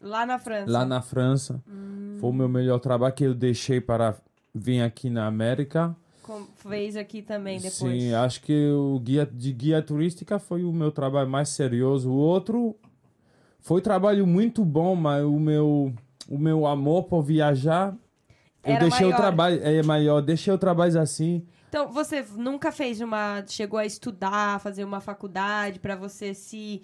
Lá 0.00 0.26
na 0.26 0.38
França. 0.38 0.70
lá 0.70 0.84
na 0.84 1.00
França. 1.00 1.62
Hum. 1.66 2.16
Foi 2.18 2.28
o 2.30 2.32
meu 2.32 2.48
melhor 2.48 2.78
trabalho 2.80 3.14
que 3.14 3.24
eu 3.24 3.32
deixei 3.34 3.80
para 3.80 4.16
vir 4.54 4.82
aqui 4.82 5.08
na 5.08 5.26
América. 5.26 5.96
Fez 6.56 6.96
aqui 6.96 7.22
também 7.22 7.58
depois. 7.58 8.02
Sim, 8.02 8.12
acho 8.14 8.40
que 8.40 8.70
o 8.70 8.98
guia 9.00 9.26
de 9.30 9.52
guia 9.52 9.82
turística 9.82 10.38
foi 10.38 10.64
o 10.64 10.72
meu 10.72 10.90
trabalho 10.90 11.28
mais 11.28 11.48
serioso. 11.50 12.10
O 12.10 12.14
outro 12.16 12.76
foi 13.60 13.80
trabalho 13.80 14.26
muito 14.26 14.64
bom, 14.64 14.94
mas 14.94 15.24
o 15.24 15.38
meu 15.38 15.92
o 16.28 16.38
meu 16.38 16.66
amor 16.66 17.04
por 17.04 17.22
viajar 17.22 17.94
eu 18.64 18.72
Era 18.72 18.80
deixei 18.80 19.06
maior. 19.06 19.14
o 19.14 19.20
trabalho 19.20 19.60
é 19.62 19.82
maior, 19.82 20.20
deixei 20.22 20.52
o 20.52 20.58
trabalho 20.58 20.98
assim. 20.98 21.46
Então, 21.68 21.92
você 21.92 22.24
nunca 22.36 22.72
fez 22.72 23.00
uma. 23.00 23.44
Chegou 23.46 23.78
a 23.78 23.84
estudar, 23.84 24.58
fazer 24.60 24.84
uma 24.84 25.00
faculdade 25.00 25.78
pra 25.78 25.94
você 25.94 26.32
se 26.32 26.82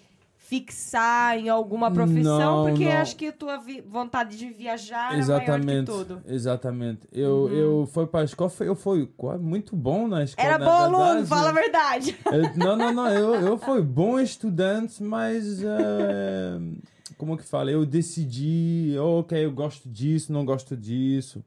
fixar 0.51 1.39
em 1.39 1.49
alguma 1.49 1.93
profissão? 1.93 2.65
Não, 2.65 2.69
porque 2.69 2.85
não. 2.85 2.93
acho 2.99 3.15
que 3.15 3.29
a 3.29 3.33
tua 3.33 3.63
vontade 3.87 4.37
de 4.37 4.51
viajar 4.51 5.17
exatamente. 5.17 5.65
maior 5.65 5.81
que 5.85 5.93
tudo. 5.93 6.23
Exatamente. 6.27 7.01
Eu 7.13 7.49
eu 7.55 7.87
fui 7.87 8.05
para 8.09 8.23
a 8.23 8.25
escola, 8.25 8.51
eu 8.61 8.75
fui 8.75 9.09
muito 9.41 9.77
bom 9.77 10.09
na 10.09 10.25
escola. 10.25 10.49
Era 10.49 10.59
na 10.59 10.65
bom 10.65 10.73
aluno, 10.73 11.05
verdade. 11.05 11.29
fala 11.29 11.49
a 11.51 11.53
verdade. 11.53 12.19
Eu- 12.27 12.57
não, 12.57 12.77
não, 12.77 12.93
não. 12.93 13.09
Eu, 13.09 13.35
eu 13.37 13.59
fui 13.59 13.81
bom 13.81 14.19
estudante, 14.19 15.01
mas. 15.01 15.63
eh, 15.63 16.59
como 17.17 17.37
que 17.37 17.45
fala? 17.45 17.71
Eu 17.71 17.87
decidi, 17.87 18.97
ok, 18.99 19.45
eu 19.45 19.53
gosto 19.53 19.89
disso, 19.89 20.33
não 20.33 20.45
gosto 20.45 20.77
disso. 20.77 21.45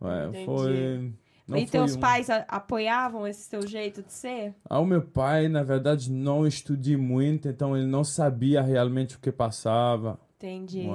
Ué, 0.00 0.44
foi. 0.46 1.12
Não 1.50 1.58
e 1.58 1.66
teus 1.66 1.96
um- 1.96 2.00
pais 2.00 2.28
apoiavam 2.48 3.26
esse 3.26 3.50
teu 3.50 3.66
jeito 3.66 4.02
de 4.02 4.12
ser? 4.12 4.54
Ah, 4.68 4.78
o 4.78 4.86
meu 4.86 5.02
pai, 5.02 5.48
na 5.48 5.62
verdade, 5.62 6.10
não 6.10 6.46
estudei 6.46 6.96
muito, 6.96 7.48
então 7.48 7.76
ele 7.76 7.86
não 7.86 8.04
sabia 8.04 8.62
realmente 8.62 9.16
o 9.16 9.18
que 9.18 9.32
passava. 9.32 10.18
Entendi. 10.36 10.86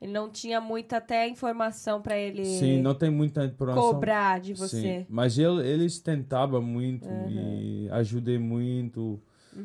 Ele 0.00 0.12
não 0.12 0.30
tinha 0.30 0.60
muita 0.60 0.96
até 0.98 1.28
informação 1.28 2.00
pra 2.00 2.16
ele 2.16 2.44
Sim, 2.44 2.80
não 2.80 2.94
tem 2.94 3.10
muita 3.10 3.44
informação. 3.44 3.82
cobrar 3.90 4.40
de 4.40 4.54
Sim, 4.54 4.62
você. 4.62 5.06
mas 5.08 5.38
ele, 5.38 5.66
eles 5.66 5.98
tentavam 5.98 6.62
muito 6.62 7.06
e 7.28 7.88
ajudei 7.90 8.38
muito. 8.38 9.20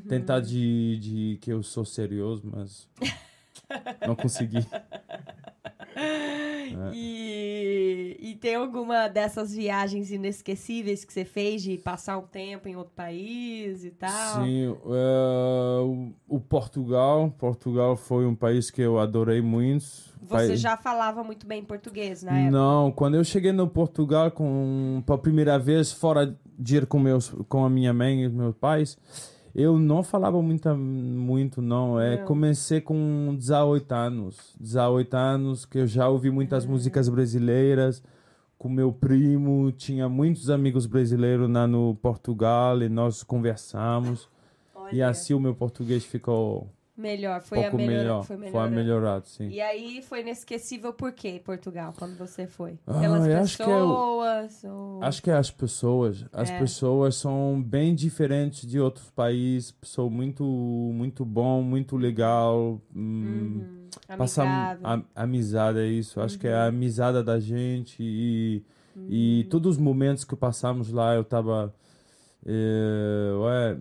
Tentar 0.10 0.39
de, 0.41 0.98
de 1.00 1.38
que 1.41 1.51
eu 1.53 1.62
sou 1.63 1.86
serioso, 1.86 2.41
mas 2.53 2.89
não 4.05 4.15
consegui. 4.15 4.65
E, 6.93 8.17
e 8.19 8.35
tem 8.35 8.55
alguma 8.55 9.07
dessas 9.07 9.53
viagens 9.53 10.11
inesquecíveis 10.11 11.05
que 11.05 11.13
você 11.13 11.25
fez 11.25 11.61
de 11.61 11.77
passar 11.77 12.17
um 12.17 12.25
tempo 12.25 12.67
em 12.67 12.75
outro 12.75 12.93
país 12.95 13.83
e 13.83 13.91
tal? 13.91 14.43
Sim, 14.43 14.75
eh, 14.87 15.79
o, 15.81 16.13
o 16.27 16.39
Portugal, 16.39 17.33
Portugal 17.37 17.95
foi 17.95 18.25
um 18.25 18.35
país 18.35 18.69
que 18.69 18.81
eu 18.81 18.99
adorei 18.99 19.41
muito. 19.41 19.85
Você 20.21 20.55
já 20.55 20.75
falava 20.75 21.23
muito 21.23 21.45
bem 21.45 21.63
português 21.63 22.23
época? 22.39 22.51
Não, 22.51 22.91
quando 22.91 23.15
eu 23.15 23.23
cheguei 23.23 23.51
no 23.51 23.67
Portugal 23.67 24.31
com 24.31 25.03
pela 25.05 25.17
primeira 25.17 25.59
vez 25.59 25.91
fora 25.91 26.35
de 26.57 26.77
ir 26.77 26.85
com 26.87 26.99
meus 26.99 27.29
com 27.47 27.63
a 27.63 27.69
minha 27.69 27.93
mãe 27.93 28.23
e 28.23 28.29
meus 28.29 28.55
pais, 28.55 28.97
eu 29.55 29.79
não 29.79 30.03
falava 30.03 30.41
muita, 30.41 30.75
muito 30.75 31.62
não. 31.62 32.00
É, 32.00 32.17
Não. 32.17 32.25
comecei 32.25 32.81
com 32.81 33.33
18 33.38 33.91
anos, 33.93 34.53
18 34.59 35.13
anos 35.15 35.65
que 35.65 35.77
eu 35.79 35.88
já 35.88 36.09
ouvi 36.09 36.29
muitas 36.29 36.65
músicas 36.65 37.07
brasileiras. 37.07 38.03
Com 38.57 38.69
meu 38.69 38.91
primo, 38.91 39.71
tinha 39.71 40.09
muitos 40.09 40.50
amigos 40.50 40.85
brasileiros 40.85 41.50
lá 41.50 41.65
no 41.67 41.95
Portugal 42.01 42.81
e 42.81 42.89
nós 42.89 43.24
conversamos. 43.24 44.29
Olha, 44.74 44.95
E 44.95 45.01
assim 45.01 45.33
o 45.33 45.39
meu 45.39 45.53
português 45.55 46.03
ficou 46.03 46.67
melhor, 46.97 47.41
foi 47.41 47.59
pouco 47.61 47.75
a 47.75 47.79
melhor, 47.79 47.97
melhor. 47.97 48.23
foi 48.23 48.35
Foi 48.37 48.45
melhorando. 48.45 48.75
melhorado, 48.75 49.27
sim. 49.27 49.49
E 49.49 49.59
aí 49.61 50.01
foi 50.01 50.21
inesquecível 50.21 50.93
por 50.93 51.11
quê 51.11 51.41
Portugal, 51.43 51.93
quando 51.97 52.17
você 52.17 52.47
foi? 52.47 52.79
Ah, 52.87 52.99
Pelas 52.99 53.27
eu 53.27 53.37
acho 53.41 53.57
que 53.57 53.63
é 53.63 53.65
pessoas? 53.65 54.63
ou- 54.63 55.03
Acho 55.03 55.21
que 55.23 55.31
as 55.31 55.51
pessoas, 55.51 56.25
as 56.31 56.49
É. 56.49 56.59
pessoas 56.59 57.15
são 57.15 57.61
bem 57.61 57.93
diferentes 57.93 58.65
de 58.67 58.79
outros 58.79 59.09
países, 59.11 59.75
são 59.83 60.09
muito, 60.09 60.43
muito 60.43 61.25
bom, 61.25 61.61
muito 61.61 61.97
legal. 61.97 62.81
hum, 62.95 63.61
Uhum. 63.61 63.75
Uhum. 64.09 64.77
a- 64.83 65.01
amizade 65.15 65.79
é 65.79 65.87
isso. 65.87 66.19
Acho 66.21 66.37
que 66.39 66.47
é 66.47 66.53
a 66.53 66.65
amizade 66.67 67.21
da 67.23 67.39
gente 67.39 67.97
e, 68.01 68.63
Uhum. 68.95 69.07
e 69.09 69.43
todos 69.49 69.71
os 69.75 69.77
momentos 69.81 70.23
que 70.23 70.35
passamos 70.35 70.91
lá, 70.91 71.15
eu 71.15 71.23
tava. 71.23 71.73
É, 72.45 73.31
ué, 73.39 73.77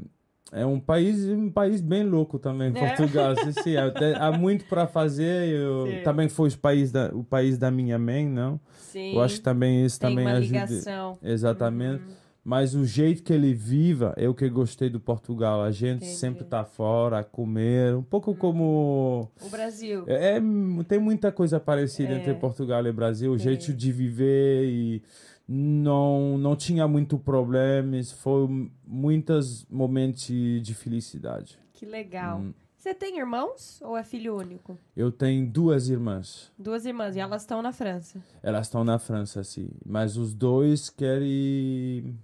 é 0.53 0.65
um 0.65 0.79
país, 0.79 1.25
um 1.29 1.51
país 1.51 1.81
bem 1.81 2.05
louco 2.05 2.39
também, 2.39 2.73
É. 2.75 2.87
Portugal. 2.95 3.35
sim, 3.43 3.53
sim, 3.63 3.77
até- 3.77 4.15
há 4.17 4.31
muito 4.33 4.65
para 4.67 4.87
fazer. 4.87 5.49
Eu, 5.49 5.87
Sim. 5.87 6.03
também 6.05 6.29
foi 6.29 6.49
o 6.49 6.59
país 6.59 6.93
da, 6.93 7.11
o 7.15 7.25
país 7.25 7.59
da 7.59 7.71
minha 7.71 7.99
mãe, 7.99 8.27
não? 8.27 8.61
Sim, 8.79 9.15
Eu 9.15 9.23
acho 9.23 9.37
que 9.37 9.41
também 9.43 9.85
isso 9.85 9.99
tem 9.99 10.11
também 10.11 10.27
uma 10.27 10.37
ajuda. 10.37 10.61
ligação. 10.67 11.19
Exatamente. 11.23 12.03
Uhum. 12.05 12.25
Mas 12.47 12.75
o 12.75 12.85
jeito 12.85 13.23
que 13.23 13.33
ele 13.33 13.55
viva, 13.55 14.13
eu 14.19 14.35
que 14.35 14.47
gostei 14.51 14.91
do 14.91 15.01
Portugal. 15.01 15.63
A 15.63 15.71
gente 15.71 16.05
Entendi. 16.05 16.13
sempre 16.19 16.45
tá 16.45 16.63
fora 16.63 17.21
a 17.21 17.25
comer, 17.25 17.97
um 17.97 18.03
pouco 18.03 18.35
como 18.35 19.31
O 19.43 19.49
Brasil. 19.49 20.05
é, 20.07 20.37
é, 20.37 20.41
tem 20.87 20.99
muita 20.99 21.33
coisa 21.33 21.59
parecida 21.59 22.13
É. 22.13 22.17
entre 22.19 22.35
Portugal 22.35 22.87
e 22.87 22.93
Brasil, 22.93 23.33
o 23.33 23.39
jeito 23.39 23.73
de 23.73 23.91
viver 23.91 24.67
e 24.69 25.03
não 25.47 26.39
não 26.39 26.57
tinha 26.57 26.87
muito 26.89 27.19
problemas, 27.19 28.13
foi 28.13 28.71
muitos 28.87 29.67
momentos 29.71 30.27
de 30.27 30.75
felicidade. 30.75 31.59
Que 31.73 31.85
legal. 31.87 32.39
Hum. 32.41 32.55
Você 32.77 32.93
tem 32.93 33.19
irmãos 33.19 33.81
ou 33.83 33.97
é 33.97 34.05
filho 34.05 34.37
único? 34.37 34.79
Eu 34.95 35.11
tenho 35.11 35.47
duas 35.47 35.89
irmãs, 35.89 36.53
Duas 36.59 36.85
irmãs 36.85 37.17
e 37.17 37.19
elas 37.21 37.43
estão 37.43 37.63
na 37.63 37.73
França. 37.73 38.23
elas 38.43 38.67
estão 38.67 38.85
na 38.85 38.99
França, 38.99 39.43
sim, 39.43 39.71
mas 39.87 40.17
os 40.19 40.35
dois 40.35 40.91
querem 40.91 42.19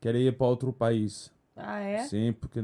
querem 0.00 0.26
ir 0.26 0.32
para 0.36 0.46
outro 0.46 0.70
país. 0.72 1.30
Ah, 1.56 1.80
é? 1.80 2.04
Sim, 2.04 2.32
porque 2.32 2.60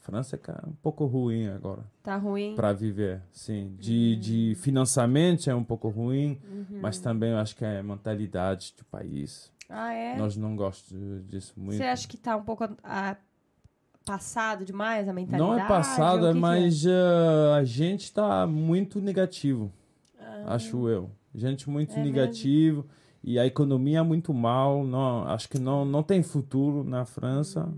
França 0.00 0.36
é 0.48 0.66
um 0.68 0.72
pouco 0.82 1.04
ruim 1.06 1.46
agora 1.48 1.82
Tá 2.02 2.16
ruim? 2.16 2.54
para 2.56 2.72
viver, 2.72 3.20
sim. 3.32 3.76
De, 3.78 4.16
de 4.16 4.54
financiamento 4.56 5.48
é 5.48 5.54
um 5.54 5.62
pouco 5.64 5.88
ruim, 5.88 6.40
mas 6.80 6.98
também 6.98 7.30
eu 7.30 7.38
acho 7.38 7.54
que 7.54 7.64
é 7.64 7.78
a 7.78 7.82
mentalidade 7.82 8.74
do 8.76 8.84
país. 8.86 9.52
Ah, 9.68 9.92
é? 9.92 10.16
Nós 10.16 10.36
não 10.36 10.56
gostamos 10.56 11.24
disso 11.28 11.52
muito. 11.56 11.76
Você 11.76 11.84
acha 11.84 12.08
que 12.08 12.16
tá 12.16 12.36
um 12.36 12.42
pouco 12.42 12.64
passado 14.04 14.64
demais 14.64 15.08
a 15.08 15.12
mentalidade? 15.12 15.50
Não 15.50 15.58
é 15.58 15.68
passado, 15.68 16.26
é 16.26 16.28
que 16.30 16.34
que 16.34 16.40
mais 16.40 16.86
ah, 16.86 17.56
a 17.56 17.64
gente 17.64 18.04
está 18.04 18.46
muito 18.46 19.00
negativo, 19.00 19.70
Ah, 20.18 20.54
acho 20.54 20.88
eu. 20.88 21.10
Gente 21.34 21.70
muito 21.70 21.94
É 21.94 22.02
negativo 22.02 22.84
e 23.22 23.38
a 23.38 23.46
economia 23.46 23.98
é 23.98 24.02
muito 24.02 24.34
mal. 24.34 24.82
Não, 24.84 25.24
acho 25.28 25.48
que 25.48 25.58
não, 25.58 25.84
não 25.84 26.02
tem 26.02 26.22
futuro 26.22 26.82
na 26.82 27.04
França, 27.04 27.68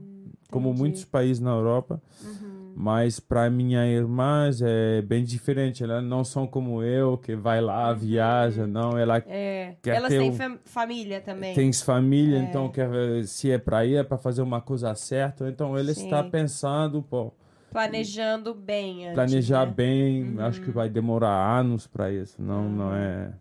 como 0.52 0.72
muitos 0.72 1.04
países 1.04 1.40
na 1.40 1.50
Europa. 1.50 2.00
Uhum. 2.22 2.72
Mas 2.74 3.20
para 3.20 3.50
minha 3.50 3.84
irmã 3.86 4.48
é 4.62 5.02
bem 5.02 5.24
diferente. 5.24 5.84
Elas 5.84 6.02
não 6.02 6.24
são 6.24 6.46
como 6.46 6.82
eu, 6.82 7.18
que 7.18 7.34
vai 7.36 7.60
lá, 7.60 7.92
viaja. 7.92 8.66
Não, 8.66 8.96
ela 8.96 9.18
É. 9.26 9.74
Quer 9.82 9.96
Elas 9.96 10.08
têm 10.10 10.30
um- 10.30 10.34
fam- 10.34 10.58
família 10.64 11.20
também. 11.20 11.54
tem 11.54 11.70
família, 11.72 12.38
É. 12.38 12.42
então 12.42 12.68
quer, 12.70 12.88
se 13.26 13.50
é 13.50 13.58
para 13.58 13.84
ir, 13.84 13.96
é 13.96 14.02
para 14.02 14.16
fazer 14.16 14.40
uma 14.40 14.60
coisa 14.60 14.94
certa. 14.94 15.48
Então 15.48 15.78
ele 15.78 15.92
Sim. 15.94 16.04
está 16.04 16.22
pensando, 16.22 17.02
pô, 17.02 17.32
Planejando 17.70 18.52
bem 18.54 19.04
antes, 19.06 19.14
planejar 19.14 19.66
né? 19.66 19.72
bem. 19.74 20.34
Acho 20.40 20.60
que 20.60 20.70
vai 20.70 20.88
demorar 20.90 21.58
anos 21.58 21.86
para 21.86 22.10
isso. 22.12 22.40
Não, 22.40 22.68
não 22.68 22.94
é, 22.94 23.32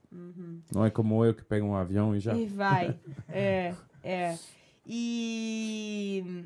não 0.74 0.86
é 0.86 0.90
como 0.90 1.24
eu 1.26 1.34
que 1.34 1.44
pego 1.44 1.66
um 1.68 1.76
avião 1.76 2.16
e 2.16 2.20
já. 2.20 2.34
E 2.34 2.46
vai. 2.48 2.96
é, 3.30 3.74
é. 4.04 4.36
E... 4.86 6.46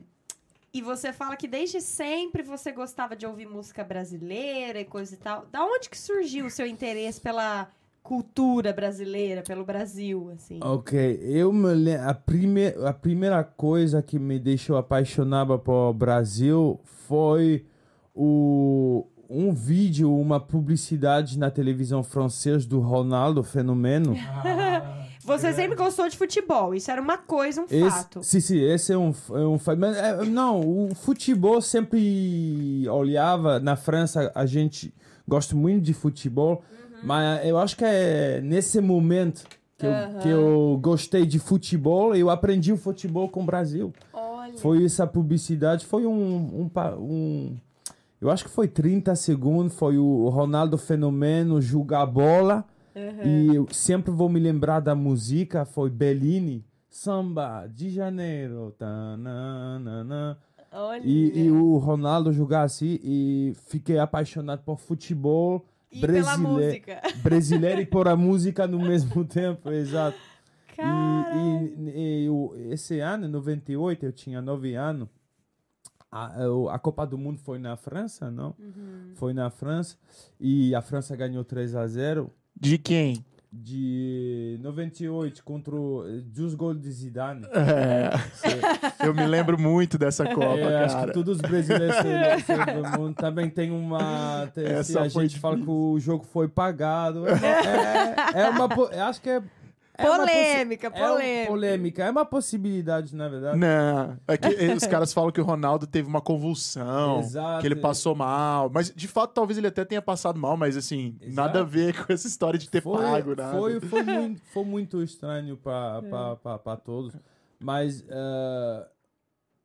E 0.76 0.82
você 0.82 1.14
fala 1.14 1.38
que 1.38 1.48
desde 1.48 1.80
sempre 1.80 2.44
você 2.44 2.70
gostava 2.70 3.16
de 3.16 3.26
ouvir 3.26 3.48
música 3.48 3.82
brasileira 3.82 4.78
e 4.78 4.84
coisa 4.84 5.14
e 5.14 5.18
tal. 5.18 5.46
Da 5.50 5.64
onde 5.64 5.90
que 5.90 5.98
surgiu 5.98 6.48
o 6.48 6.50
seu 6.50 6.68
interesse 6.68 7.22
pela 7.22 7.70
cultura 8.04 8.74
brasileira, 8.74 9.42
pelo 9.42 9.64
Brasil, 9.64 10.30
assim? 10.36 10.60
Ok, 10.62 11.22
eu 11.24 11.54
me 11.54 11.74
lembro, 11.74 12.10
a, 12.10 12.14
prime 12.14 12.68
a 12.86 12.92
primeira 12.92 13.42
coisa 13.42 14.02
que 14.02 14.20
me 14.20 14.38
deixou 14.38 14.76
apaixonado 14.76 15.58
por 15.58 15.94
Brasil 15.94 16.78
foi 16.84 17.66
o, 18.14 19.08
um 19.30 19.54
vídeo, 19.54 20.14
uma 20.14 20.42
publicidade 20.42 21.40
na 21.40 21.50
televisão 21.50 22.04
francesa 22.04 22.68
do 22.68 22.82
Ronaldo 22.82 23.42
Fenomeno. 23.44 24.14
Você 25.26 25.54
sempre 25.54 25.76
gostou 25.76 26.08
de 26.08 26.16
futebol, 26.18 26.74
isso 26.76 26.90
era 26.92 27.02
uma 27.02 27.18
coisa, 27.18 27.62
um 27.62 27.66
Esse, 27.66 27.90
fato. 27.90 28.24
sim, 28.24 28.40
sim, 28.40 28.60
esse 28.62 28.94
é 28.94 28.98
um, 28.98 29.14
é 29.32 29.40
um 29.48 29.58
fato. 29.58 29.80
Mas, 29.80 29.98
é, 29.98 30.24
não, 30.26 30.62
o 30.62 30.94
futebol 30.96 31.60
sempre 31.62 32.88
olhava 32.90 33.60
na 33.60 33.76
França, 33.76 34.32
a 34.36 34.46
gente 34.46 34.94
gosta 35.28 35.56
muito 35.56 35.84
de 35.84 35.94
futebol, 35.94 36.62
Uhum. 36.72 36.98
mas 37.04 37.46
eu 37.46 37.58
acho 37.58 37.76
que 37.76 37.84
é 37.84 38.40
nesse 38.42 38.80
momento 38.80 39.46
que, 39.78 39.86
Aham. 39.88 40.12
eu, 40.16 40.20
que 40.22 40.30
eu 40.30 40.80
gostei 40.82 41.26
de 41.26 41.40
futebol, 41.40 42.16
eu 42.16 42.30
aprendi 42.30 42.72
o 42.72 42.78
futebol 42.78 43.28
com 43.28 43.42
o 43.42 43.46
Brasil. 43.46 43.92
Olha. 44.14 44.58
Foi 44.58 44.86
essa 44.86 45.06
publicidade, 45.08 45.86
foi 45.86 46.06
um, 46.06 46.12
um, 46.14 46.72
um- 47.00 47.58
eu 48.22 48.30
acho 48.30 48.46
que 48.46 48.50
foi 48.50 48.68
30 48.68 49.16
segundos, 49.16 49.74
foi 49.76 49.98
o 49.98 50.30
Ronaldo 50.30 50.78
Fenomeno 50.78 51.62
jogar 51.62 52.06
bola. 52.06 52.64
E 53.26 53.54
eu 53.54 53.68
sempre 53.72 54.12
vou 54.12 54.30
me 54.30 54.40
lembrar 54.40 54.80
da 54.80 54.96
música, 54.96 55.66
foi 55.66 55.90
Bellini, 55.90 56.66
Samba 56.90 57.68
de 57.68 57.90
Janeiro. 57.90 58.74
tananana. 58.78 60.38
Olha. 60.72 61.02
E, 61.06 61.46
e 61.46 61.52
o 61.52 61.78
Ronaldo 61.78 62.32
jogar 62.32 62.64
assim 62.64 63.00
e 63.04 63.54
fiquei 63.68 63.98
apaixonado 63.98 64.62
por 64.64 64.78
futebol 64.78 65.66
E 65.92 66.02
brasileiro, 66.02 66.84
brasileiro 67.24 67.82
e 67.82 67.86
por 67.86 68.08
a 68.08 68.16
música 68.16 68.68
no 68.68 68.80
mesmo 68.80 69.24
tempo, 69.28 69.72
exato. 69.72 70.18
Cara. 70.76 71.32
E, 71.38 72.28
e, 72.28 72.28
e 72.28 72.74
esse 72.74 73.00
ano, 73.00 73.26
em 73.26 73.30
98, 73.30 74.06
eu 74.06 74.12
tinha 74.12 74.42
9 74.42 74.76
anos. 74.76 75.08
A, 76.12 76.46
a 76.72 76.80
Copa 76.80 77.06
do 77.06 77.18
Mundo 77.18 77.40
foi 77.40 77.60
na 77.60 77.76
França, 77.76 78.32
não? 78.32 78.56
Uhum. 78.60 79.12
Foi 79.16 79.34
na 79.34 79.50
França. 79.50 79.98
E 80.40 80.74
a 80.74 80.82
França 80.82 81.16
ganhou 81.16 81.44
3 81.44 81.76
a 81.76 81.88
0 81.88 82.32
De 82.60 82.78
quem? 82.78 83.24
de 83.58 84.60
98 84.62 85.44
contra 85.44 85.76
o, 85.76 86.04
dos 86.22 86.54
gols 86.54 86.80
de 86.80 86.92
Zidane. 86.92 87.46
É, 87.46 88.10
eu 89.06 89.14
me 89.14 89.26
lembro 89.26 89.58
muito 89.60 89.98
dessa 89.98 90.26
Copa, 90.26 90.60
É, 90.60 90.84
acho 90.84 90.96
que 90.96 91.02
cara. 91.02 91.14
todos 91.14 91.38
os 91.38 91.42
brasileiros 91.42 91.96
mundo 92.98 93.16
também 93.16 93.50
tem 93.50 93.72
uma. 93.72 94.48
Tem, 94.54 94.66
Essa 94.66 95.10
se 95.10 95.20
a 95.20 95.22
gente 95.24 95.40
fala 95.40 95.58
que 95.58 95.70
o 95.70 95.98
jogo 96.00 96.26
foi 96.26 96.48
pagado. 96.48 97.26
É, 97.28 97.32
é, 98.36 98.42
é 98.42 98.50
uma. 98.50 98.68
Acho 99.08 99.22
que 99.22 99.30
é. 99.30 99.42
É 99.98 100.06
possi- 100.06 100.18
Polêmica, 100.18 100.88
é 100.88 100.90
uma 100.90 101.08
polêmica. 101.10 101.48
polêmica. 101.52 102.04
É 102.06 102.12
uma 102.12 102.26
possibilidade, 102.26 103.16
na 103.16 103.28
verdade. 103.30 103.58
Não, 103.58 104.18
é 104.28 104.38
que 104.38 104.48
os 104.76 104.86
caras 104.88 105.14
falam 105.14 105.32
que 105.32 105.42
o 105.42 105.44
Ronaldo 105.44 105.88
teve 105.88 106.08
uma 106.08 106.22
convulsão, 106.22 107.20
Exato. 107.20 107.62
que 107.62 107.68
ele 107.68 107.76
passou 107.76 108.14
mal. 108.16 108.70
Mas, 108.74 108.92
de 108.94 109.08
fato, 109.08 109.34
talvez 109.34 109.58
ele 109.58 109.68
até 109.68 109.84
tenha 109.86 110.02
passado 110.02 110.40
mal, 110.40 110.56
mas, 110.58 110.76
assim, 110.78 111.16
Exato. 111.22 111.36
nada 111.36 111.60
a 111.62 111.64
ver 111.64 112.06
com 112.06 112.12
essa 112.14 112.28
história 112.28 112.60
de 112.60 112.70
ter 112.70 112.82
Foi, 112.82 113.02
pago, 113.02 113.36
nada. 113.36 113.58
foi, 113.58 113.80
foi, 113.80 114.04
muito, 114.04 114.42
foi 114.54 114.64
muito 114.66 115.02
estranho 115.04 115.58
para 115.58 116.78
todos. 116.84 117.14
Mas, 117.60 118.04
eh, 118.08 118.88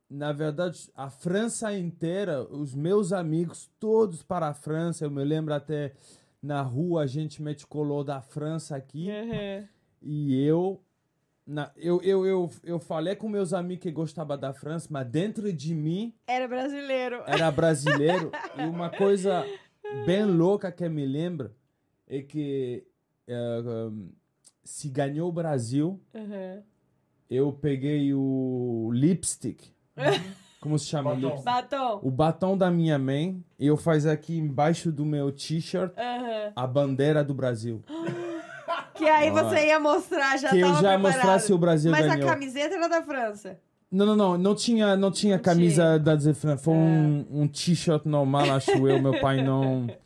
na 0.09 0.31
verdade, 0.31 0.89
a 0.95 1.09
França 1.09 1.73
inteira, 1.77 2.43
os 2.43 2.73
meus 2.73 3.13
amigos, 3.13 3.69
todos 3.79 4.23
para 4.23 4.47
a 4.47 4.53
França. 4.53 5.05
Eu 5.05 5.11
me 5.11 5.23
lembro 5.23 5.53
até 5.53 5.93
na 6.41 6.61
rua, 6.61 7.03
a 7.03 7.07
gente 7.07 7.41
mete 7.41 7.67
colou 7.67 8.03
da 8.03 8.19
França 8.21 8.75
aqui. 8.75 9.09
Uhum. 9.09 9.67
E 10.01 10.35
eu, 10.43 10.81
na, 11.45 11.71
eu, 11.75 12.01
eu, 12.01 12.25
eu, 12.25 12.51
eu 12.63 12.79
falei 12.79 13.15
com 13.15 13.29
meus 13.29 13.53
amigos 13.53 13.83
que 13.83 13.91
gostavam 13.91 14.37
da 14.37 14.53
França, 14.53 14.87
mas 14.89 15.07
dentro 15.07 15.51
de 15.53 15.73
mim 15.75 16.13
Era 16.27 16.47
brasileiro. 16.47 17.21
era 17.27 17.51
brasileiro. 17.51 18.31
e 18.57 18.61
uma 18.63 18.89
coisa 18.89 19.45
bem 20.05 20.25
louca 20.25 20.71
que 20.71 20.87
me 20.89 21.05
lembra 21.05 21.51
é 22.07 22.21
que 22.21 22.83
eh, 23.27 23.61
um, 23.65 24.09
se 24.63 24.89
ganhou 24.89 25.29
o 25.29 25.31
Brasil, 25.31 25.99
Uhum. 26.13 26.61
eu 27.29 27.51
peguei 27.53 28.13
o 28.13 28.89
lipstick. 28.93 29.61
Como 30.61 30.77
se 30.77 30.85
chama? 30.85 31.15
Batom. 31.15 31.41
Batom. 31.43 31.99
O 32.03 32.11
batom 32.11 32.55
da 32.57 32.69
minha 32.69 32.99
mãe, 32.99 33.43
e 33.57 33.65
eu 33.65 33.75
faz 33.75 34.05
aqui 34.05 34.37
embaixo 34.37 34.91
do 34.91 35.03
meu 35.03 35.31
t-shirt 35.31 35.91
Uhum. 35.97 36.51
a 36.55 36.67
bandeira 36.67 37.23
do 37.23 37.33
Brasil. 37.33 37.81
Que 39.03 39.09
aí 39.09 39.31
você 39.31 39.67
ia 39.67 39.79
mostrar, 39.79 40.37
já 40.37 40.49
que 40.49 40.59
eu 40.59 40.67
já 40.67 40.73
preparado. 40.75 41.01
mostrasse 41.01 41.53
o 41.53 41.57
Brasil 41.57 41.91
Mas 41.91 42.05
ganhou. 42.05 42.29
a 42.29 42.33
camiseta 42.33 42.75
era 42.75 42.87
da 42.87 43.01
França. 43.01 43.57
Não, 43.91 44.05
não, 44.05 44.15
não. 44.15 44.37
Não 44.37 44.55
tinha, 44.55 44.95
não 44.95 45.11
tinha 45.11 45.35
Não 45.37 45.43
camisa 45.43 45.83
tinha. 45.83 45.99
da 45.99 46.15
Zefran. 46.15 46.57
Foi 46.57 46.73
um, 46.73 47.25
um 47.31 47.47
t-shirt 47.47 48.05
normal, 48.05 48.51
acho 48.51 48.71
eu. 48.87 49.01
Meu 49.01 49.19
pai 49.19 49.43
não. 49.43 49.87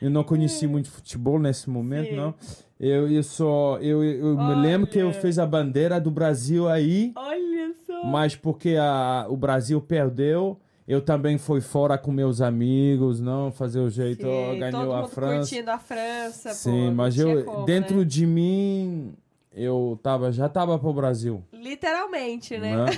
Eu 0.00 0.08
não 0.08 0.22
conheci 0.24 0.66
muito 0.66 0.88
futebol 0.90 1.38
nesse 1.38 1.68
momento, 1.68 2.10
Sim. 2.10 2.16
não. 2.16 2.34
Eu, 2.78 3.10
eu 3.10 3.22
só. 3.22 3.76
Eu, 3.82 4.02
eu 4.02 4.36
me 4.38 4.54
lembro 4.54 4.86
que 4.86 4.98
eu 4.98 5.12
fiz 5.12 5.38
a 5.38 5.44
bandeira 5.44 6.00
do 6.00 6.10
Brasil 6.10 6.68
aí, 6.68 7.12
Olha 7.16 7.72
só. 7.86 8.04
mas 8.04 8.34
porque 8.36 8.76
a, 8.80 9.26
o 9.28 9.36
Brasil 9.36 9.78
perdeu. 9.80 10.58
Eu 10.90 11.00
também 11.00 11.38
fui 11.38 11.60
fora 11.60 11.96
com 11.96 12.10
meus 12.10 12.40
amigos, 12.40 13.20
não 13.20 13.52
fazer 13.52 13.78
o 13.78 13.88
jeito, 13.88 14.26
Sim, 14.26 14.58
ganhou 14.58 14.92
a 14.92 15.06
França. 15.06 15.48
curtindo 15.48 15.70
a 15.70 15.78
França, 15.78 16.50
Sim, 16.52 16.88
pô, 16.88 16.94
mas 16.96 17.16
eu 17.16 17.44
como, 17.44 17.64
dentro 17.64 17.98
né? 17.98 18.04
de 18.04 18.26
mim 18.26 19.14
eu 19.52 20.00
tava 20.02 20.32
já 20.32 20.48
tava 20.48 20.76
pro 20.80 20.92
Brasil, 20.92 21.44
Literalmente, 21.52 22.58
né? 22.58 22.86
né? 22.86 22.90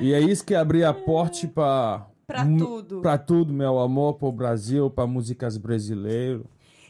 e 0.00 0.14
é 0.14 0.20
isso 0.20 0.42
que 0.42 0.54
abria 0.54 0.88
a 0.88 0.94
porta 0.94 1.46
para 1.48 2.06
Pra 2.26 2.46
tudo. 2.56 3.02
para 3.02 3.18
tudo, 3.18 3.52
meu 3.52 3.78
amor 3.78 4.14
pro 4.14 4.32
Brasil, 4.32 4.88
para 4.88 5.06
músicas 5.06 5.58
brasileiras. 5.58 6.40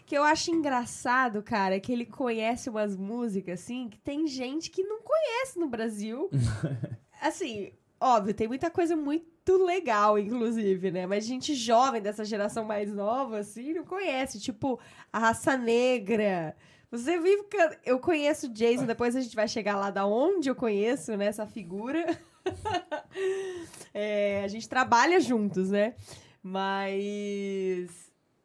Que 0.06 0.16
eu 0.16 0.22
acho 0.22 0.52
engraçado, 0.52 1.42
cara, 1.42 1.80
que 1.80 1.92
ele 1.92 2.06
conhece 2.06 2.70
umas 2.70 2.96
músicas, 2.96 3.60
assim, 3.60 3.88
que 3.88 3.98
tem 3.98 4.28
gente 4.28 4.70
que 4.70 4.84
não 4.84 5.00
conhece 5.02 5.58
no 5.58 5.66
Brasil. 5.66 6.30
assim, 7.20 7.72
óbvio, 8.00 8.32
tem 8.34 8.46
muita 8.46 8.70
coisa 8.70 8.94
muito 8.94 9.33
legal, 9.52 10.18
inclusive, 10.18 10.90
né? 10.90 11.06
Mas 11.06 11.24
gente 11.24 11.54
jovem 11.54 12.00
dessa 12.00 12.24
geração 12.24 12.64
mais 12.64 12.92
nova, 12.92 13.38
assim, 13.38 13.74
não 13.74 13.84
conhece. 13.84 14.40
Tipo, 14.40 14.78
a 15.12 15.18
raça 15.18 15.56
negra. 15.56 16.56
Você 16.90 17.18
vive. 17.18 17.44
Eu 17.84 17.98
conheço 17.98 18.46
o 18.46 18.50
Jason, 18.50 18.86
depois 18.86 19.16
a 19.16 19.20
gente 19.20 19.34
vai 19.34 19.48
chegar 19.48 19.76
lá 19.76 19.90
da 19.90 20.06
onde 20.06 20.48
eu 20.48 20.54
conheço, 20.54 21.16
né, 21.16 21.26
essa 21.26 21.46
figura. 21.46 22.18
É, 23.96 24.42
a 24.44 24.48
gente 24.48 24.68
trabalha 24.68 25.20
juntos, 25.20 25.70
né? 25.70 25.94
Mas. 26.42 28.03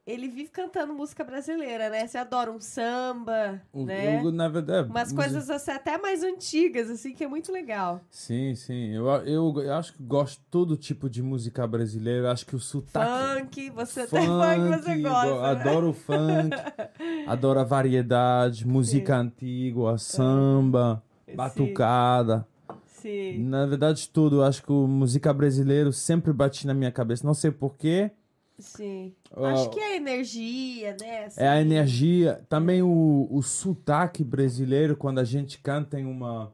Ele 0.09 0.27
vive 0.27 0.49
cantando 0.49 0.91
música 0.91 1.23
brasileira, 1.23 1.87
né? 1.89 2.07
Você 2.07 2.17
adora 2.17 2.51
um 2.51 2.59
samba, 2.59 3.61
O- 3.71 3.85
né? 3.85 4.19
eu, 4.23 4.31
na 4.31 4.47
verdade, 4.49 4.89
Umas 4.89 5.13
coisas 5.13 5.51
assim, 5.51 5.69
até 5.69 5.99
mais 5.99 6.23
antigas, 6.23 6.89
assim, 6.89 7.13
que 7.13 7.23
é 7.23 7.27
muito 7.27 7.51
legal. 7.51 8.01
Sim, 8.09 8.55
sim. 8.55 8.89
Eu, 8.95 9.05
eu, 9.07 9.53
eu 9.61 9.73
acho 9.75 9.93
que 9.93 10.01
gosto 10.01 10.39
de 10.39 10.45
todo 10.49 10.75
tipo 10.75 11.07
de 11.07 11.21
música 11.21 11.67
brasileira. 11.67 12.31
Acho 12.31 12.43
que 12.43 12.55
o 12.55 12.59
sotaque. 12.59 13.39
Funk, 13.43 13.69
você 13.69 14.01
até 14.01 14.19
funk 14.19 14.67
você 14.83 14.97
gosta. 14.97 15.41
né? 15.41 15.45
Adoro 15.61 15.93
funk, 15.93 16.55
adoro 17.27 17.59
a 17.59 17.63
variedade, 17.63 18.67
música 18.67 19.15
antiga, 19.15 19.95
samba, 19.99 21.03
Sim. 21.27 21.35
batucada. 21.35 22.47
Sim. 22.87 23.43
Na 23.43 23.67
verdade, 23.67 24.09
tudo. 24.09 24.43
Acho 24.43 24.63
que 24.63 24.71
o 24.71 24.87
música 24.87 25.31
brasileira 25.31 25.91
sempre 25.91 26.33
bate 26.33 26.65
na 26.65 26.73
minha 26.73 26.91
cabeça. 26.91 27.25
Não 27.27 27.35
sei 27.35 27.51
porquê. 27.51 28.09
Sim. 28.59 29.13
Ah, 29.35 29.51
Acho 29.51 29.69
que 29.71 29.79
é 29.79 29.93
a 29.93 29.95
energia, 29.95 30.95
né? 30.99 31.25
assim. 31.25 31.41
É 31.41 31.47
a 31.47 31.61
energia. 31.61 32.41
Também 32.49 32.81
o, 32.81 33.27
o 33.31 33.41
sotaque 33.41 34.23
brasileiro, 34.23 34.95
quando 34.97 35.19
a 35.19 35.23
gente 35.23 35.59
canta 35.59 35.99
em 35.99 36.05
uma, 36.05 36.51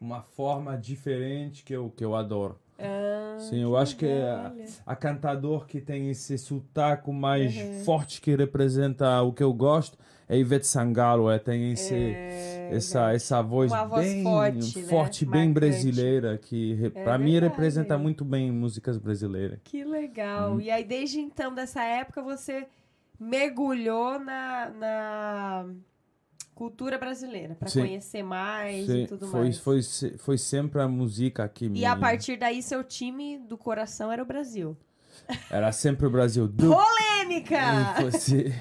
uma 0.00 0.22
forma 0.22 0.76
diferente 0.76 1.62
que 1.64 1.72
eu, 1.74 1.90
que 1.90 2.04
eu 2.04 2.14
adoro. 2.14 2.58
Ah, 2.78 3.36
Sim, 3.38 3.62
eu 3.62 3.76
acho 3.76 3.96
que 3.96 4.06
é 4.06 4.22
a, 4.30 4.52
a 4.86 4.96
cantador 4.96 5.66
que 5.66 5.80
tem 5.80 6.10
esse 6.10 6.36
sotaque 6.38 7.10
mais 7.10 7.56
Uhum. 7.56 7.84
forte 7.84 8.20
que 8.20 8.34
representa 8.34 9.22
o 9.22 9.32
que 9.32 9.42
eu 9.42 9.52
gosto 9.52 9.96
é 10.28 10.36
Ivete 10.36 10.66
Sangalo. 10.66 11.30
É, 11.30 11.38
tem 11.38 11.72
esse, 11.72 11.94
É, 11.94 12.57
essa, 12.76 13.12
essa 13.12 13.42
voz, 13.42 13.70
Uma 13.72 13.84
voz 13.84 14.06
bem 14.06 14.22
forte, 14.22 14.78
né? 14.78 14.88
forte, 14.88 15.24
bem 15.24 15.48
Marcante. 15.48 15.54
brasileira, 15.54 16.38
que 16.38 16.92
É 16.94 17.04
pra 17.04 17.18
mim 17.18 17.38
representa 17.38 17.96
muito 17.98 18.24
bem 18.24 18.50
músicas 18.50 18.98
brasileiras. 18.98 19.58
Que 19.64 19.84
legal. 19.84 20.52
Uhum. 20.52 20.60
E 20.60 20.70
aí, 20.70 20.84
desde 20.84 21.20
então, 21.20 21.54
dessa 21.54 21.82
época, 21.82 22.22
você 22.22 22.66
mergulhou 23.18 24.18
na, 24.18 24.70
na 24.70 25.66
cultura 26.54 26.98
brasileira, 26.98 27.54
pra 27.54 27.68
Sim. 27.68 27.80
conhecer 27.80 28.22
mais 28.22 28.86
Sim, 28.86 29.02
e 29.02 29.06
tudo 29.06 29.28
foi, 29.28 29.40
mais. 29.40 29.58
foi, 29.58 29.80
foi 30.18 30.38
sempre 30.38 30.80
a 30.80 30.88
música 30.88 31.48
que 31.48 31.68
me... 31.68 31.78
E 31.80 31.84
a 31.84 31.94
partir 31.96 32.36
daí, 32.36 32.62
seu 32.62 32.82
time 32.82 33.38
do 33.38 33.56
coração 33.56 34.10
era 34.10 34.22
o 34.22 34.26
Brasil. 34.26 34.76
Era 35.50 35.70
sempre 35.72 36.06
o 36.06 36.10
Brasil. 36.10 36.46
Do... 36.48 36.74
Polêmica! 36.74 37.56
E 37.98 38.02
fosse- 38.02 38.54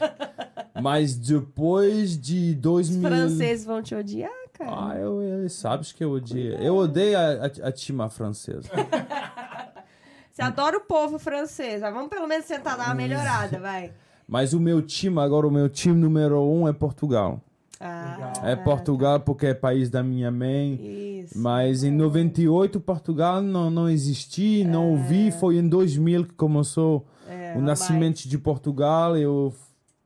Mas 0.81 1.15
depois 1.15 2.17
de 2.19 2.51
Os 2.51 2.55
2000... 2.57 3.09
franceses 3.09 3.65
vão 3.65 3.81
te 3.81 3.95
odiar, 3.95 4.31
cara. 4.53 4.71
Ah, 4.91 4.95
eu, 4.97 5.21
eu 5.21 5.49
sabes 5.49 5.91
que 5.91 6.03
eu 6.03 6.11
odeio. 6.11 6.53
Eu 6.61 6.75
odeio 6.75 7.17
a, 7.17 7.21
a, 7.21 7.67
a 7.67 7.71
tima 7.71 8.09
francesa. 8.09 8.69
Você 10.31 10.41
adora 10.43 10.77
o 10.77 10.81
povo 10.81 11.17
francês. 11.17 11.81
mas 11.81 11.93
Vamos 11.93 12.09
pelo 12.09 12.27
menos 12.27 12.45
tentar 12.45 12.75
dar 12.75 12.85
uma 12.85 12.93
melhorada, 12.95 13.59
vai. 13.59 13.91
Mas 14.27 14.53
o 14.53 14.59
meu 14.59 14.81
time, 14.81 15.19
agora 15.19 15.47
o 15.47 15.51
meu 15.51 15.67
time 15.67 15.95
número 15.99 16.39
um 16.43 16.67
é 16.67 16.73
Portugal. 16.73 17.41
Ah, 17.79 18.33
É 18.43 18.55
Portugal 18.55 19.19
porque 19.19 19.47
é 19.47 19.53
país 19.53 19.89
da 19.89 20.01
minha 20.01 20.31
mãe. 20.31 21.21
isso. 21.23 21.37
Mas 21.37 21.83
em 21.83 21.91
98 21.91 22.79
Portugal 22.79 23.41
não, 23.41 23.69
não 23.69 23.89
existia, 23.89 24.67
não 24.67 24.91
ouvi. 24.91 25.31
Foi 25.31 25.57
em 25.57 25.67
2000 25.67 26.25
que 26.25 26.33
começou 26.33 27.05
É, 27.27 27.53
o 27.57 27.61
nascimento 27.61 28.27
de 28.27 28.37
Portugal. 28.37 29.15
Eu, 29.17 29.53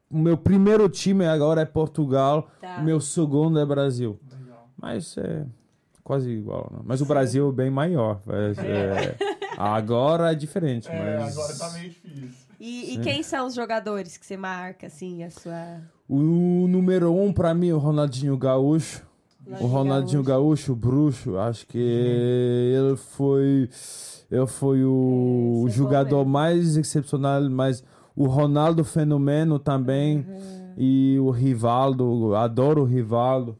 o 0.10 0.18
meu 0.18 0.36
primeiro 0.38 0.90
time 0.90 1.26
agora 1.26 1.62
é 1.62 1.66
Portugal. 1.66 2.50
Tá. 2.60 2.78
O 2.80 2.84
meu 2.84 3.00
segundo 3.00 3.60
é 3.60 3.66
Brasil. 3.66 4.20
Mas 4.78 5.16
é 5.18 5.46
quase 6.04 6.30
igual. 6.32 6.70
Né? 6.74 6.80
Mas 6.84 7.00
o 7.02 7.06
Brasil 7.06 7.48
é 7.50 7.52
bem 7.54 7.70
maior. 7.70 8.20
É- 8.28 8.66
é- 8.66 9.16
agora 9.58 10.32
é 10.32 10.36
diferente. 10.36 10.88
É, 10.90 11.20
mas... 11.20 11.38
agora 11.38 11.56
tá 11.56 11.70
meio 11.78 11.90
difícil. 11.90 12.51
E, 12.64 12.94
e 12.94 13.00
quem 13.00 13.24
são 13.24 13.48
os 13.48 13.56
jogadores 13.56 14.18
que 14.18 14.26
você 14.26 14.38
marca, 14.38 14.86
assim, 14.86 15.24
a 15.24 15.32
sua... 15.32 15.82
O 16.08 16.68
número 16.68 17.12
um 17.12 17.34
pra 17.34 17.56
mim 17.56 17.70
é 17.70 17.74
o 17.74 17.80
Ronaldinho 17.80 18.38
Gaúcho. 18.38 19.02
O 19.60 19.66
Ronaldinho 19.66 20.22
Gaúcho, 20.22 20.74
o 20.74 20.76
bruxo, 20.76 21.38
acho 21.38 21.66
que 21.66 21.80
ele 21.80 22.96
foi, 22.96 23.68
ele 24.30 24.46
foi 24.46 24.84
o 24.86 25.64
É, 25.66 25.70
é 25.70 25.74
jogador 25.74 26.24
mais 26.24 26.78
excepcional, 26.78 27.42
mas 27.50 27.84
o 28.16 28.28
Ronaldo 28.28 28.84
Fenomeno 28.84 29.58
também 29.58 30.18
Uhum. 30.18 30.74
e 30.78 31.18
o 31.20 31.32
Rivaldo, 31.32 32.36
adoro 32.36 32.82
o 32.84 32.86
Rivaldo. 32.86 33.58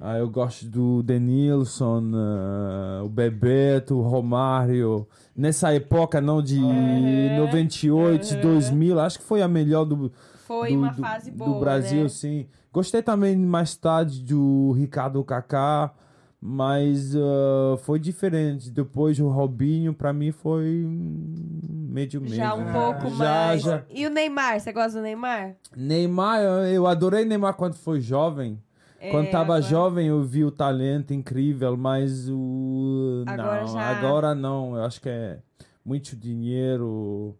Ah, 0.00 0.18
eu 0.18 0.28
gosto 0.30 0.66
do 0.68 1.02
Denilson, 1.02 2.12
ah, 2.14 3.02
o 3.04 3.08
Bebeto, 3.08 3.96
o 3.96 4.02
Romário. 4.02 5.08
Nessa 5.36 5.72
época, 5.74 6.20
não 6.20 6.40
de 6.42 6.58
É. 6.58 7.36
98, 7.38 8.36
2000, 8.40 8.98
acho 8.98 9.18
que 9.18 9.24
foi 9.24 9.42
a 9.42 9.48
melhor 9.48 9.84
do, 9.84 10.10
Foi 10.46 10.70
do, 10.70 10.78
uma 10.78 10.90
do- 10.92 11.00
fase 11.02 11.30
do 11.30 11.36
boa, 11.44 11.60
Brasil, 11.60 12.04
né? 12.04 12.08
sim. 12.08 12.46
Gostei 12.72 13.02
também 13.02 13.36
mais 13.36 13.76
tarde 13.76 14.22
do 14.22 14.72
Ricardo 14.72 15.22
Kaká, 15.24 15.92
mas 16.40 17.14
ah, 17.16 17.76
foi 17.78 17.98
diferente. 17.98 18.70
Depois 18.70 19.18
o 19.18 19.28
Robinho, 19.28 19.92
pra 19.92 20.12
mim, 20.12 20.30
foi 20.32 20.86
médio 20.88 22.20
médio. 22.20 22.36
Já 22.36 22.54
um 22.54 22.68
É, 22.68 22.72
pouco 22.72 23.10
já, 23.10 23.16
mais. 23.24 23.62
Já. 23.62 23.82
E 23.90 24.06
o 24.06 24.10
Neymar, 24.10 24.60
você 24.60 24.72
gosta 24.72 24.98
do 24.98 25.02
Neymar? 25.02 25.54
Neymar, 25.76 26.40
eu 26.40 26.86
adorei 26.86 27.24
Neymar 27.24 27.54
quando 27.54 27.74
foi 27.74 28.00
jovem. 28.00 28.58
É, 29.06 29.10
Quando 29.10 29.30
tava 29.30 29.54
agora- 29.56 29.62
jovem 29.62 30.06
eu 30.08 30.22
vi 30.22 30.44
o 30.44 30.50
talento 30.50 31.12
incrível, 31.14 31.76
mas 31.76 32.28
o 32.28 33.22
Agora 33.26 33.60
não, 33.60 33.68
já- 33.72 33.80
agora 33.98 34.34
não. 34.34 34.76
Eu 34.76 34.82
acho 34.84 35.00
que 35.00 35.08
é 35.08 35.38
muito 35.84 36.16
dinheiro, 36.16 37.34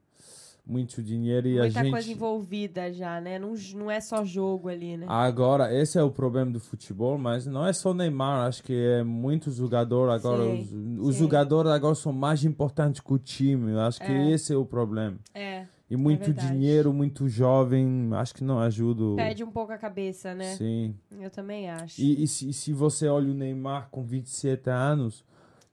muito 0.66 1.02
dinheiro 1.02 1.46
e 1.48 1.59
Muita 1.59 1.81
a 1.81 1.83
gente 1.83 1.92
coisa 1.92 2.11
envolvida 2.12 2.92
já, 2.92 3.20
né? 3.20 3.38
Não, 3.38 3.55
não 3.74 3.90
é 3.90 4.00
só 4.00 4.24
jogo 4.24 4.68
ali, 4.68 4.96
né? 4.96 5.07
Agora, 5.09 5.72
esse 5.74 5.96
é 5.98 6.02
o 6.02 6.11
problema 6.11 6.50
do 6.50 6.59
futebol, 6.61 7.16
mas 7.18 7.46
não 7.46 7.66
é 7.66 7.72
só 7.72 7.94
Neymar, 7.94 8.46
acho 8.48 8.62
que 8.62 8.72
é 8.72 9.02
muitos 9.05 9.57
jogadores 9.57 10.12
agora. 10.24 10.42
Os 10.44 10.72
os 11.09 11.16
jogadores 11.16 11.70
agora 11.70 11.94
são 11.94 12.12
mais 12.12 12.44
importantes 12.44 13.00
que 13.00 13.12
o 13.12 13.18
time. 13.18 13.72
Eu 13.72 13.81
acho 13.81 14.00
que 14.00 14.11
É. 14.11 14.31
esse 14.31 14.52
é 14.52 14.57
o 14.57 14.64
problema. 14.64 15.16
É, 15.35 15.66
E 15.88 15.96
muito 15.96 16.25
verdade. 16.25 16.49
dinheiro, 16.49 16.92
muito 16.92 17.29
jovem, 17.29 18.11
acho 18.14 18.35
que 18.35 18.42
não 18.42 18.59
ajuda. 18.59 19.14
perde 19.14 19.44
um 19.44 19.51
pouco 19.53 19.72
a 19.72 19.79
cabeça, 19.79 20.35
né? 20.35 20.57
Sim. 20.57 20.94
Eu 21.20 21.31
também 21.31 21.70
acho. 21.70 22.01
E, 22.01 22.25
e 22.25 22.27
se, 22.27 22.53
se 22.53 22.72
você 22.72 23.07
olha 23.07 23.31
o 23.31 23.35
Neymar 23.35 23.88
com 23.90 24.03
27 24.03 24.68
anos, 24.68 25.25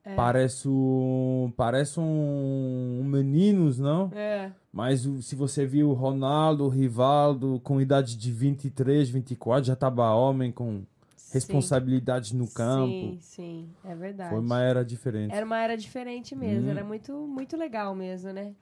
É. 0.05 0.15
parece 0.15 0.67
um, 0.69 1.51
parece 1.57 1.99
um, 1.99 2.99
um 3.01 3.03
meninos, 3.05 3.79
não? 3.79 4.11
É, 4.13 4.51
Mas 4.71 5.01
se 5.21 5.35
você 5.35 5.65
viu 5.65 5.89
o 5.89 5.93
Ronaldo, 5.93 6.65
o 6.65 6.69
Rivaldo, 6.69 7.59
com 7.63 7.81
idade 7.81 8.15
de 8.15 8.31
23, 8.31 9.09
24, 9.09 9.65
já 9.65 9.75
tava 9.75 10.13
homem 10.13 10.51
com 10.51 10.83
responsabilidade 11.31 12.35
no 12.35 12.47
campo. 12.47 12.91
Sim, 12.91 13.17
sim, 13.19 13.69
é 13.83 13.95
verdade. 13.95 14.29
Foi 14.29 14.39
uma 14.39 14.61
era 14.61 14.83
diferente. 14.85 15.33
Era 15.33 15.45
uma 15.45 15.59
era 15.59 15.75
diferente 15.75 16.35
mesmo, 16.35 16.67
Hum. 16.67 16.71
era 16.71 16.83
muito, 16.83 17.13
muito 17.27 17.57
legal 17.57 17.95
mesmo, 17.95 18.31
né? 18.31 18.53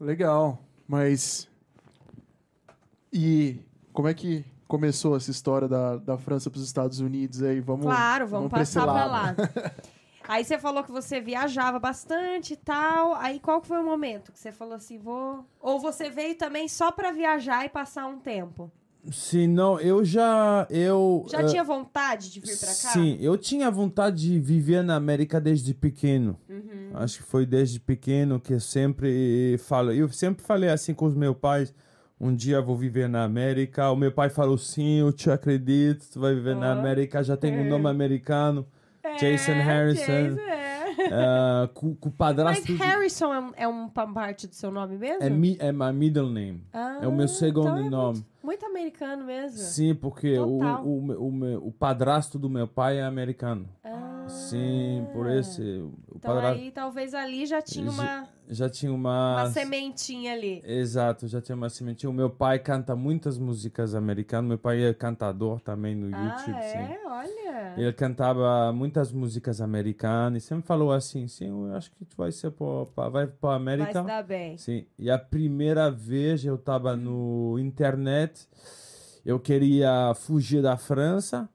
Legal, 0.00 0.58
mas. 0.86 1.48
E 3.12 3.60
como 3.92 4.08
é 4.08 4.14
que 4.14 4.44
começou 4.66 5.16
essa 5.16 5.30
história 5.30 5.68
da, 5.68 5.96
da 5.96 6.18
França 6.18 6.50
para 6.50 6.58
os 6.58 6.64
Estados 6.64 7.00
Unidos 7.00 7.42
aí? 7.42 7.60
Vamos, 7.60 7.86
Claro, 7.86 8.26
vamos, 8.26 8.52
esse 8.60 8.74
passar 8.74 8.84
lado. 8.86 9.40
lá. 9.40 9.72
Aí 10.26 10.42
você 10.42 10.58
falou 10.58 10.82
que 10.82 10.90
você 10.90 11.20
viajava 11.20 11.78
bastante 11.78 12.54
e 12.54 12.56
tal. 12.56 13.14
Aí 13.14 13.38
qual 13.38 13.60
foi 13.60 13.78
o 13.78 13.84
momento 13.84 14.32
que 14.32 14.38
você 14.38 14.50
falou 14.50 14.74
assim, 14.74 14.98
vou... 14.98 15.44
Ou 15.60 15.78
você 15.78 16.08
veio 16.08 16.34
também 16.34 16.66
só 16.66 16.90
pra 16.90 17.12
viajar 17.12 17.66
e 17.66 17.68
passar 17.68 18.06
um 18.06 18.18
tempo? 18.18 18.72
Sim, 19.12 19.46
não, 19.48 19.78
eu 19.80 20.04
já. 20.04 20.66
Eu, 20.70 21.26
Já 21.30 21.40
eh, 21.42 21.44
tinha 21.46 21.62
vontade 21.64 22.30
de 22.32 22.40
vir 22.40 22.58
pra 22.58 22.66
cá? 22.68 22.72
Sim, 22.72 23.18
eu 23.20 23.36
tinha 23.36 23.70
vontade 23.70 24.16
de 24.22 24.38
viver 24.40 24.82
na 24.82 24.94
América 24.96 25.40
desde 25.40 25.74
pequeno. 25.74 26.38
Uhum. 26.48 26.90
Acho 26.94 27.18
que 27.18 27.24
foi 27.24 27.44
desde 27.44 27.78
pequeno 27.80 28.40
que 28.40 28.54
eu 28.54 28.60
sempre 28.60 29.56
falo. 29.58 29.92
Eu 29.92 30.08
sempre 30.08 30.42
falei 30.44 30.70
assim 30.70 30.94
com 30.94 31.04
os 31.06 31.14
meus 31.14 31.36
pais. 31.36 31.74
Um 32.20 32.34
dia 32.34 32.56
eu 32.56 32.64
vou 32.64 32.76
viver 32.76 33.08
na 33.08 33.24
América. 33.24 33.90
O 33.90 33.96
meu 33.96 34.10
pai 34.12 34.30
falou 34.30 34.56
sim, 34.56 35.00
eu 35.00 35.12
te 35.12 35.30
acredito. 35.30 36.06
Tu 36.12 36.20
vai 36.20 36.34
viver 36.34 36.56
na 36.56 36.74
Ó. 36.74 36.78
América. 36.78 37.22
Já 37.22 37.36
tem 37.36 37.52
um 37.52 37.64
É. 37.66 37.68
nome 37.68 37.88
americano. 37.88 38.66
Jason 39.18 39.52
Harrison. 39.52 40.06
Jason, 40.06 40.40
é. 40.40 41.08
ah, 41.12 41.68
com, 41.74 41.94
com 41.94 42.08
o 42.08 42.12
Mas 42.12 42.16
padrasto. 42.16 42.74
Harrison 42.76 43.34
é, 43.34 43.40
um, 43.40 43.52
é 43.56 43.68
uma 43.68 43.90
parte 43.90 44.46
do 44.46 44.54
seu 44.54 44.70
nome 44.70 44.96
mesmo? 44.96 45.22
É, 45.22 45.28
mi, 45.28 45.56
é 45.60 45.70
my 45.72 45.92
middle 45.92 46.30
name. 46.30 46.62
Ah, 46.72 47.00
é 47.02 47.06
o 47.06 47.12
meu 47.12 47.28
segundo 47.28 47.66
então 47.68 47.86
é 47.86 47.90
nome. 47.90 48.14
Muito, 48.14 48.33
muito 48.44 48.66
americano 48.66 49.24
mesmo. 49.24 49.58
Sim, 49.58 49.94
porque 49.94 50.38
o, 50.38 50.60
o, 50.60 51.12
o, 51.12 51.68
o 51.68 51.72
padrasto 51.72 52.38
do 52.38 52.50
meu 52.50 52.68
pai 52.68 52.98
é 52.98 53.02
americano. 53.02 53.68
Ah, 53.82 54.03
Sim, 54.28 55.06
por 55.12 55.28
esse. 55.30 55.60
O 55.62 55.92
Então 56.16 56.34
padrasto 56.34 56.60
aí 56.62 56.70
talvez 56.70 57.14
ali 57.14 57.46
já 57.46 57.60
tinha 57.62 57.90
uma, 57.90 58.28
já 58.48 58.68
tinha 58.68 58.92
uma. 58.92 59.42
uma 59.42 59.50
sementinha 59.50 60.32
ali. 60.32 60.62
Exato, 60.64 61.26
já 61.28 61.40
tinha 61.40 61.54
uma 61.56 61.68
sementinha. 61.70 62.08
O 62.10 62.12
meu 62.12 62.30
pai 62.30 62.58
canta 62.58 62.94
muitas 62.96 63.38
músicas 63.38 63.94
americanas. 63.94 64.48
Meu 64.48 64.58
pai 64.58 64.82
é 64.84 64.94
cantador 64.94 65.60
também 65.60 65.94
no 65.94 66.06
YouTube, 66.06 66.54
ah, 66.56 66.62
sim. 66.62 66.78
é? 66.78 67.00
Olha. 67.06 67.74
Ele 67.76 67.92
cantava 67.92 68.72
muitas 68.72 69.12
músicas 69.12 69.60
americanas 69.60 70.42
e 70.42 70.46
sempre 70.46 70.66
falou 70.66 70.92
assim, 70.92 71.26
sim, 71.28 71.48
eu 71.48 71.74
acho 71.74 71.90
que 71.92 72.04
tu 72.04 72.16
vai 72.16 72.30
ser 72.32 72.50
pra- 72.50 73.08
vai 73.08 73.26
para 73.26 73.48
Vai 73.50 73.56
América. 73.56 74.00
se 74.00 74.06
dar 74.06 74.22
bem. 74.22 74.56
Sim. 74.58 74.86
E 74.98 75.10
a 75.10 75.18
primeira 75.18 75.90
vez 75.90 76.44
eu 76.44 76.54
estava 76.56 76.96
no 76.96 77.58
internet, 77.58 78.48
eu 79.24 79.38
queria 79.40 80.12
fugir 80.14 80.62
da 80.62 80.76
França 80.76 81.48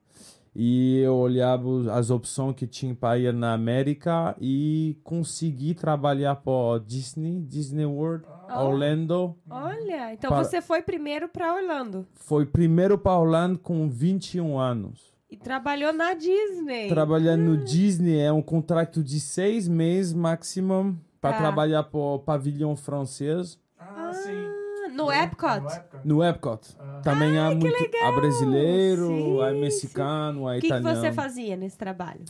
e 0.61 0.99
eu 0.99 1.15
olhava 1.15 1.69
as 1.93 2.09
opções 2.09 2.53
que 2.53 2.67
tinha 2.67 2.93
para 2.93 3.17
ir 3.17 3.33
na 3.33 3.53
América 3.53 4.35
e 4.41 4.97
consegui 5.05 5.73
trabalhar 5.73 6.35
para 6.35 6.79
Disney, 6.85 7.39
Disney 7.47 7.85
World, 7.85 8.25
Ah. 8.45 8.61
Orlando. 8.65 9.37
Olha, 9.49 10.13
então 10.13 10.29
Para- 10.31 10.43
você 10.43 10.61
foi 10.61 10.81
primeiro 10.81 11.29
pra 11.29 11.55
Orlando 11.55 12.05
Foi 12.15 12.45
primeiro 12.45 12.97
para 12.97 13.17
Orlando 13.17 13.57
com 13.57 13.87
21 13.87 14.59
anos. 14.59 15.13
e 15.31 15.37
trabalhou 15.37 15.93
na 15.93 16.13
Disney. 16.13 16.89
Trabalhando 16.89 17.41
no 17.43 17.57
Disney 17.63 18.19
é 18.19 18.33
um 18.33 18.41
contrato 18.41 19.01
de 19.01 19.19
seis 19.21 19.65
meses 19.67 20.11
máximo 20.11 20.99
para 21.21 21.33
Tá. 21.33 21.37
trabalhar 21.37 21.83
para 21.83 21.99
o 21.99 22.19
pavilhão 22.19 22.75
francês. 22.75 23.57
Ah, 23.79 24.11
sim. 24.13 24.31
Ah, 24.33 24.89
No 24.91 25.09
Epcot. 25.11 25.59
No 25.61 25.69
Epcot. 25.69 25.88
Ah. 26.79 27.01
Também 27.03 27.37
há 27.37 27.51
muito. 27.51 27.67
Há 28.03 28.11
brasileiro, 28.11 29.07
Sim, 29.07 29.41
há 29.41 29.51
sim. 29.51 29.59
mexicano, 29.61 30.47
há 30.47 30.51
O 30.51 30.55
que, 30.55 30.61
que 30.61 30.67
italiano. 30.67 30.95
você 30.99 31.11
fazia 31.11 31.55
nesse 31.55 31.77
trabalho? 31.77 32.23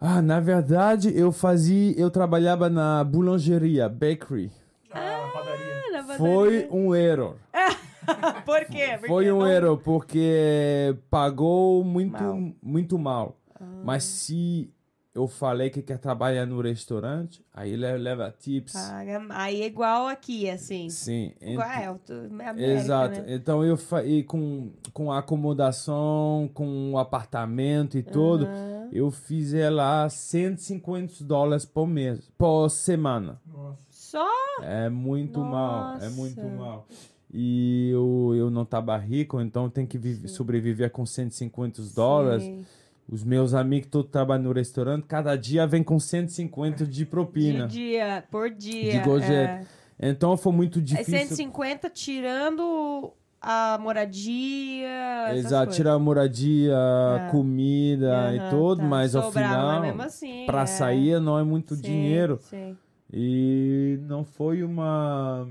Ah, 0.00 0.22
na 0.22 0.40
verdade, 0.40 1.12
eu 1.16 1.30
fazia. 1.32 1.92
Eu 1.98 2.10
trabalhava 2.10 2.70
na 2.70 3.04
boulangeria, 3.04 3.88
bakery. 3.88 4.50
Ah, 4.92 5.30
padaria. 5.32 5.82
Ah, 5.88 6.02
na 6.06 6.14
Foi 6.14 6.68
um 6.70 6.94
erro. 6.94 7.36
Por 8.44 8.64
quê? 8.64 8.88
Porque 8.94 9.06
Foi 9.06 9.30
um 9.30 9.40
não- 9.40 9.46
erro, 9.46 9.76
porque 9.76 10.96
pagou 11.10 11.84
muito 11.84 12.12
Mal. 12.22 12.34
mal. 12.40 12.52
Muito 12.62 12.98
mal. 12.98 13.36
Ah. 13.54 13.64
Mas 13.84 14.04
se 14.04 14.70
eu 15.14 15.26
falei 15.26 15.70
que 15.70 15.82
quer 15.82 15.98
trabalhar 15.98 16.46
no 16.46 16.60
restaurante, 16.60 17.44
aí 17.52 17.72
ele 17.72 17.90
leva 17.98 18.32
tips. 18.38 18.72
Paga- 18.74 19.26
Aí 19.30 19.60
é 19.62 19.66
igual 19.66 20.06
aqui, 20.06 20.48
assim. 20.48 20.88
Sim. 20.88 21.32
Igual 21.40 21.68
ent- 21.68 21.82
é, 21.82 21.94
tu- 22.06 22.12
América, 22.34 22.62
Exato. 22.62 23.20
né? 23.20 23.24
Então 23.34 23.64
eu 23.64 23.76
fa... 23.76 24.04
e 24.04 24.22
com 24.22 24.70
com 24.92 25.10
a 25.12 25.18
acomodação, 25.18 26.50
com 26.54 26.92
o 26.92 26.98
apartamento 26.98 27.96
e 27.98 28.02
tudo, 28.02 28.46
eu 28.92 29.10
fiz 29.10 29.52
lá 29.70 30.08
150 30.08 31.22
dólares 31.24 31.64
por 31.64 31.86
mês, 31.86 32.30
por 32.36 32.68
semana. 32.68 33.40
Nossa. 33.46 33.78
Só? 33.90 34.26
É 34.62 34.88
muito 34.88 35.38
mal, 35.40 35.96
é 35.98 36.08
muito 36.08 36.40
Nossa. 36.40 36.54
mal. 36.56 36.86
E 37.32 37.90
eu, 37.92 38.32
eu 38.36 38.50
não 38.50 38.64
tava 38.64 38.96
rico, 38.96 39.40
então 39.40 39.70
tem 39.70 39.86
que 39.86 39.96
vive- 39.96 40.26
sobreviver 40.26 40.90
com 40.90 41.06
150 41.06 41.80
dólares. 41.94 42.42
Sim. 42.42 42.66
Os 43.10 43.24
meus 43.24 43.54
amigos 43.54 43.88
todos 43.90 44.10
trabalham 44.10 44.44
no 44.44 44.52
restaurante, 44.52 45.04
cada 45.04 45.34
dia 45.34 45.66
vem 45.66 45.82
com 45.82 45.98
150 45.98 46.86
de 46.86 47.04
propina. 47.04 47.66
De 47.66 47.74
dia, 47.78 48.24
por 48.30 48.48
dia. 48.50 48.92
De 48.92 48.98
gorjeta. 49.00 49.66
é. 49.98 50.08
Então 50.10 50.36
foi 50.36 50.52
muito 50.52 50.78
É 50.78 50.82
difícil. 50.82 51.18
150 51.18 51.90
tirando 51.90 53.12
a 53.40 53.78
moradia. 53.80 55.34
Exato, 55.34 55.72
tirar 55.72 55.94
a 55.94 55.98
moradia, 55.98 56.74
Ah. 56.76 57.28
comida 57.30 58.32
e 58.34 58.38
Aham, 58.38 58.50
tudo, 58.50 58.80
tá. 58.80 58.86
mas 58.86 59.14
ao 59.16 59.24
Sobrava, 59.24 59.48
final, 59.54 59.72
mas 59.72 59.82
mesmo 59.88 60.02
assim, 60.02 60.46
para 60.46 60.62
é. 60.62 60.66
sair 60.66 61.20
não 61.20 61.38
é 61.38 61.42
muito 61.42 61.74
Sim, 61.74 61.82
dinheiro. 61.82 62.38
sim. 62.42 62.76
E 63.12 63.98
não 64.02 64.24
foi 64.24 64.62
uma. 64.62 65.48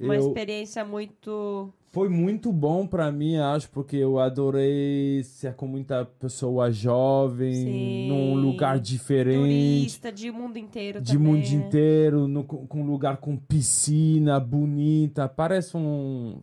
Uma 0.00 0.16
eu- 0.16 0.20
experiência 0.28 0.82
muito. 0.84 1.72
Foi 1.92 2.08
muito 2.08 2.52
bom 2.52 2.86
para 2.86 3.10
mim, 3.10 3.36
acho, 3.36 3.68
porque 3.68 3.96
eu 3.96 4.20
adorei 4.20 5.24
ser 5.24 5.54
com 5.54 5.66
muita 5.66 6.04
pessoa 6.04 6.70
jovem, 6.70 7.52
Sim. 7.52 8.08
num 8.08 8.34
lugar 8.36 8.78
diferente, 8.78 9.78
turista 9.80 10.12
de 10.12 10.30
mundo 10.30 10.56
inteiro 10.56 11.00
de 11.00 11.14
também. 11.14 11.32
mundo 11.32 11.46
inteiro, 11.46 12.28
no, 12.28 12.44
com 12.44 12.80
um 12.80 12.86
lugar 12.86 13.16
com 13.16 13.36
piscina 13.36 14.38
bonita. 14.38 15.28
Parece 15.28 15.76
um. 15.76 16.40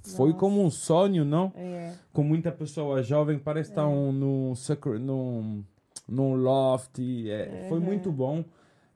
Foi 0.00 0.28
Nossa. 0.28 0.38
como 0.38 0.64
um 0.64 0.70
sonho, 0.70 1.24
não? 1.24 1.52
É. 1.56 1.94
com 2.12 2.22
muita 2.22 2.52
pessoa 2.52 3.02
jovem, 3.02 3.40
parece 3.40 3.70
estar 3.70 3.88
um, 3.88 4.12
num, 4.12 4.52
num, 5.00 5.64
num 6.08 6.34
loft. 6.36 6.98
e, 7.00 7.28
é, 7.30 7.66
Foi 7.68 7.80
muito 7.80 8.12
bom, 8.12 8.44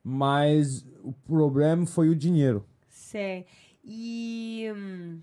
mas 0.02 0.86
o 1.02 1.12
problema 1.12 1.84
foi 1.86 2.08
o 2.08 2.14
dinheiro. 2.14 2.64
Sei. 2.88 3.46
E. 3.84 4.68
hum, 4.72 5.18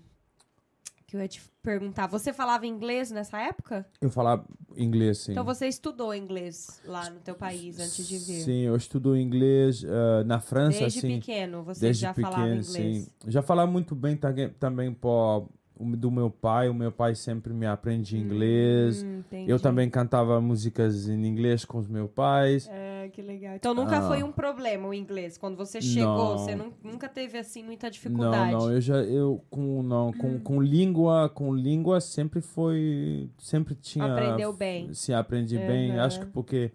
que 1.14 1.16
eu 1.16 1.22
ia 1.22 1.28
te 1.28 1.42
perguntar. 1.62 2.06
Você 2.08 2.32
falava 2.32 2.66
inglês 2.66 3.10
nessa 3.10 3.40
época? 3.40 3.86
Eu 4.00 4.10
falava 4.10 4.44
inglês, 4.76 5.18
sim. 5.18 5.32
Então 5.32 5.44
você 5.44 5.66
estudou 5.68 6.14
inglês 6.14 6.80
lá 6.84 7.08
no 7.08 7.20
teu 7.20 7.34
país 7.34 7.78
antes 7.78 8.06
de 8.06 8.18
vir? 8.18 8.42
Sim, 8.42 8.60
eu 8.62 8.76
estudo 8.76 9.16
inglês 9.16 9.84
ah, 9.84 10.24
na 10.24 10.40
França, 10.40 10.80
Desde 10.80 11.00
sim. 11.00 11.20
pequeno 11.20 11.62
você 11.62 11.80
Desde 11.80 12.02
já 12.02 12.14
falava 12.14 12.42
pequeno, 12.42 12.60
inglês? 12.62 13.04
sim. 13.04 13.08
Já 13.30 13.42
falava 13.42 13.70
muito 13.70 13.94
bem 13.94 14.16
também, 14.58 14.88
o- 15.08 15.48
do 15.78 16.10
meu 16.10 16.30
pai. 16.30 16.68
O 16.68 16.74
meu 16.74 16.92
pai 16.92 17.14
sempre 17.14 17.52
me 17.52 17.66
aprende 17.66 18.16
inglês. 18.16 19.02
Hum. 19.02 19.22
Eu 19.46 19.58
também 19.58 19.90
cantava 19.90 20.40
músicas 20.40 21.08
em 21.08 21.26
inglês 21.26 21.64
com 21.64 21.78
os 21.78 21.88
meus 21.88 22.10
pais. 22.10 22.68
É, 22.70 23.08
que 23.12 23.20
legal. 23.20 23.56
Então 23.56 23.74
nunca 23.74 23.98
Ah. 23.98 24.02
foi 24.08 24.22
um 24.22 24.30
problema 24.32 24.88
o 24.88 24.94
inglês. 24.94 25.36
Quando 25.36 25.56
você 25.56 25.80
chegou, 25.82 26.30
Não. 26.32 26.38
você 26.38 26.54
nun- 26.54 26.72
nunca 26.82 27.08
teve 27.08 27.36
assim 27.38 27.62
muita 27.62 27.90
dificuldade. 27.90 28.52
Não, 28.52 28.60
não, 28.60 28.72
eu 28.72 28.80
já 28.80 28.96
eu 29.02 29.42
com 29.50 29.82
não, 29.82 30.12
com, 30.12 30.38
com 30.38 30.62
língua, 30.62 31.28
com 31.28 31.54
língua 31.54 32.00
sempre 32.00 32.40
foi, 32.40 33.28
sempre 33.38 33.74
tinha 33.74 34.04
Aprendeu 34.04 34.52
bem. 34.52 34.92
Sim, 34.94 35.12
aprendi 35.14 35.58
bem. 35.58 35.90
Aham. 35.92 36.04
Acho 36.04 36.20
que 36.20 36.26
porque 36.26 36.72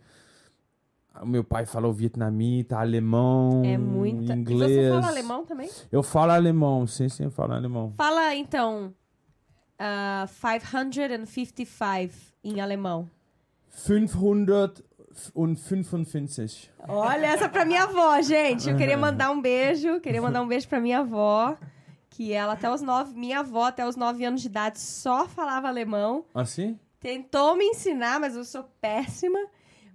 meu 1.26 1.44
pai 1.44 1.66
falou 1.66 1.92
vietnamita, 1.92 2.78
alemão, 2.78 3.64
É 3.66 3.78
muita. 3.78 4.34
inglês. 4.34 4.72
E 4.72 4.76
você 4.76 4.90
fala 4.90 5.08
alemão 5.08 5.46
também? 5.46 5.70
Eu 5.92 6.04
falo 6.04 6.32
alemão, 6.32 6.88
sim, 6.88 7.10
sim, 7.10 7.24
eu 7.26 7.32
falo 7.32 7.54
alemão. 7.54 7.94
Fala 7.98 8.34
então 8.36 8.94
ah, 9.80 10.26
555 10.28 12.14
em 12.44 12.62
alemão. 12.62 13.10
555. 13.86 16.72
Olha, 16.88 17.26
essa 17.28 17.50
pra 17.50 17.66
minha 17.66 17.84
avó, 17.84 18.20
gente. 18.22 18.70
Eu 18.70 18.78
queria 18.78 18.98
mandar 18.98 19.32
um 19.32 19.42
beijo. 19.42 20.00
Queria 20.02 20.22
mandar 20.22 20.42
um 20.42 20.48
beijo 20.48 20.68
pra 20.68 20.80
minha 20.80 21.00
avó. 21.00 21.56
Que 22.10 22.34
ela 22.34 22.54
até 22.54 22.72
os 22.72 22.82
nove. 22.82 23.14
Minha 23.18 23.40
avó, 23.40 23.66
até 23.66 23.88
os 23.88 23.96
nove 23.96 24.26
anos 24.26 24.42
de 24.42 24.48
idade, 24.48 24.80
só 24.80 25.28
falava 25.28 25.68
alemão. 25.68 26.26
Assim? 26.34 26.78
Tentou 27.00 27.56
me 27.56 27.66
ensinar, 27.66 28.20
mas 28.20 28.36
eu 28.36 28.44
sou 28.44 28.64
péssima. 28.82 29.40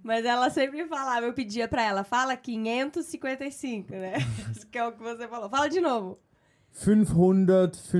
Mas 0.05 0.23
ela 0.23 0.51
sempre 0.51 0.85
falava, 0.85 1.25
eu 1.25 1.33
pedia 1.33 1.67
pra 1.67 1.81
ela, 1.81 2.03
fala 2.03 2.37
555, 2.37 3.91
né? 3.91 4.13
Isso 4.55 4.67
que 4.67 4.77
é 4.77 4.87
o 4.87 4.91
que 4.91 5.01
você 5.01 5.27
falou. 5.27 5.49
Fala 5.49 5.67
de 5.67 5.81
novo. 5.81 6.19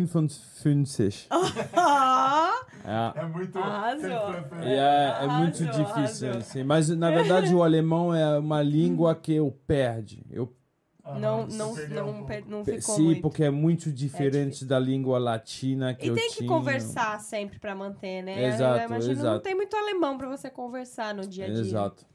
555. 0.05 1.27
Ó, 1.75 2.51
É. 2.85 3.19
É 3.21 3.25
muito. 3.25 3.57
Arrasou. 3.57 4.33
É, 4.61 5.17
é 5.23 5.27
muito 5.27 5.63
Arrasou, 5.63 5.85
difícil, 5.85 6.27
arrasou. 6.29 6.31
assim. 6.41 6.63
Mas, 6.63 6.89
na 6.89 7.09
verdade, 7.09 7.53
o 7.55 7.63
alemão 7.63 8.13
é 8.13 8.37
uma 8.37 8.61
língua 8.61 9.15
que 9.15 9.33
eu 9.33 9.51
perde. 9.65 10.23
Eu 10.29 10.53
não, 11.13 11.45
não, 11.47 11.75
não, 11.89 12.23
per- 12.25 12.45
não 12.47 12.65
ficou 12.65 12.95
Sim, 12.95 13.03
muito. 13.05 13.21
porque 13.21 13.43
é 13.43 13.49
muito 13.51 13.91
diferente 13.91 14.65
da 14.65 14.79
língua 14.79 15.17
latina 15.19 15.93
que 15.93 16.05
E 16.05 16.09
eu 16.09 16.15
tem 16.15 16.29
que 16.29 16.37
tinha. 16.37 16.47
conversar 16.49 17.19
sempre 17.19 17.59
pra 17.59 17.75
manter, 17.75 18.21
né? 18.23 18.47
Exato, 18.47 18.79
eu 18.81 18.85
imagino 18.87 19.13
não 19.15 19.21
exato. 19.21 19.43
tem 19.43 19.55
muito 19.55 19.75
alemão 19.75 20.17
pra 20.17 20.27
você 20.27 20.49
conversar 20.49 21.13
no 21.13 21.27
dia 21.27 21.45
a 21.45 21.49
dia. 21.49 21.59
Exato. 21.61 22.05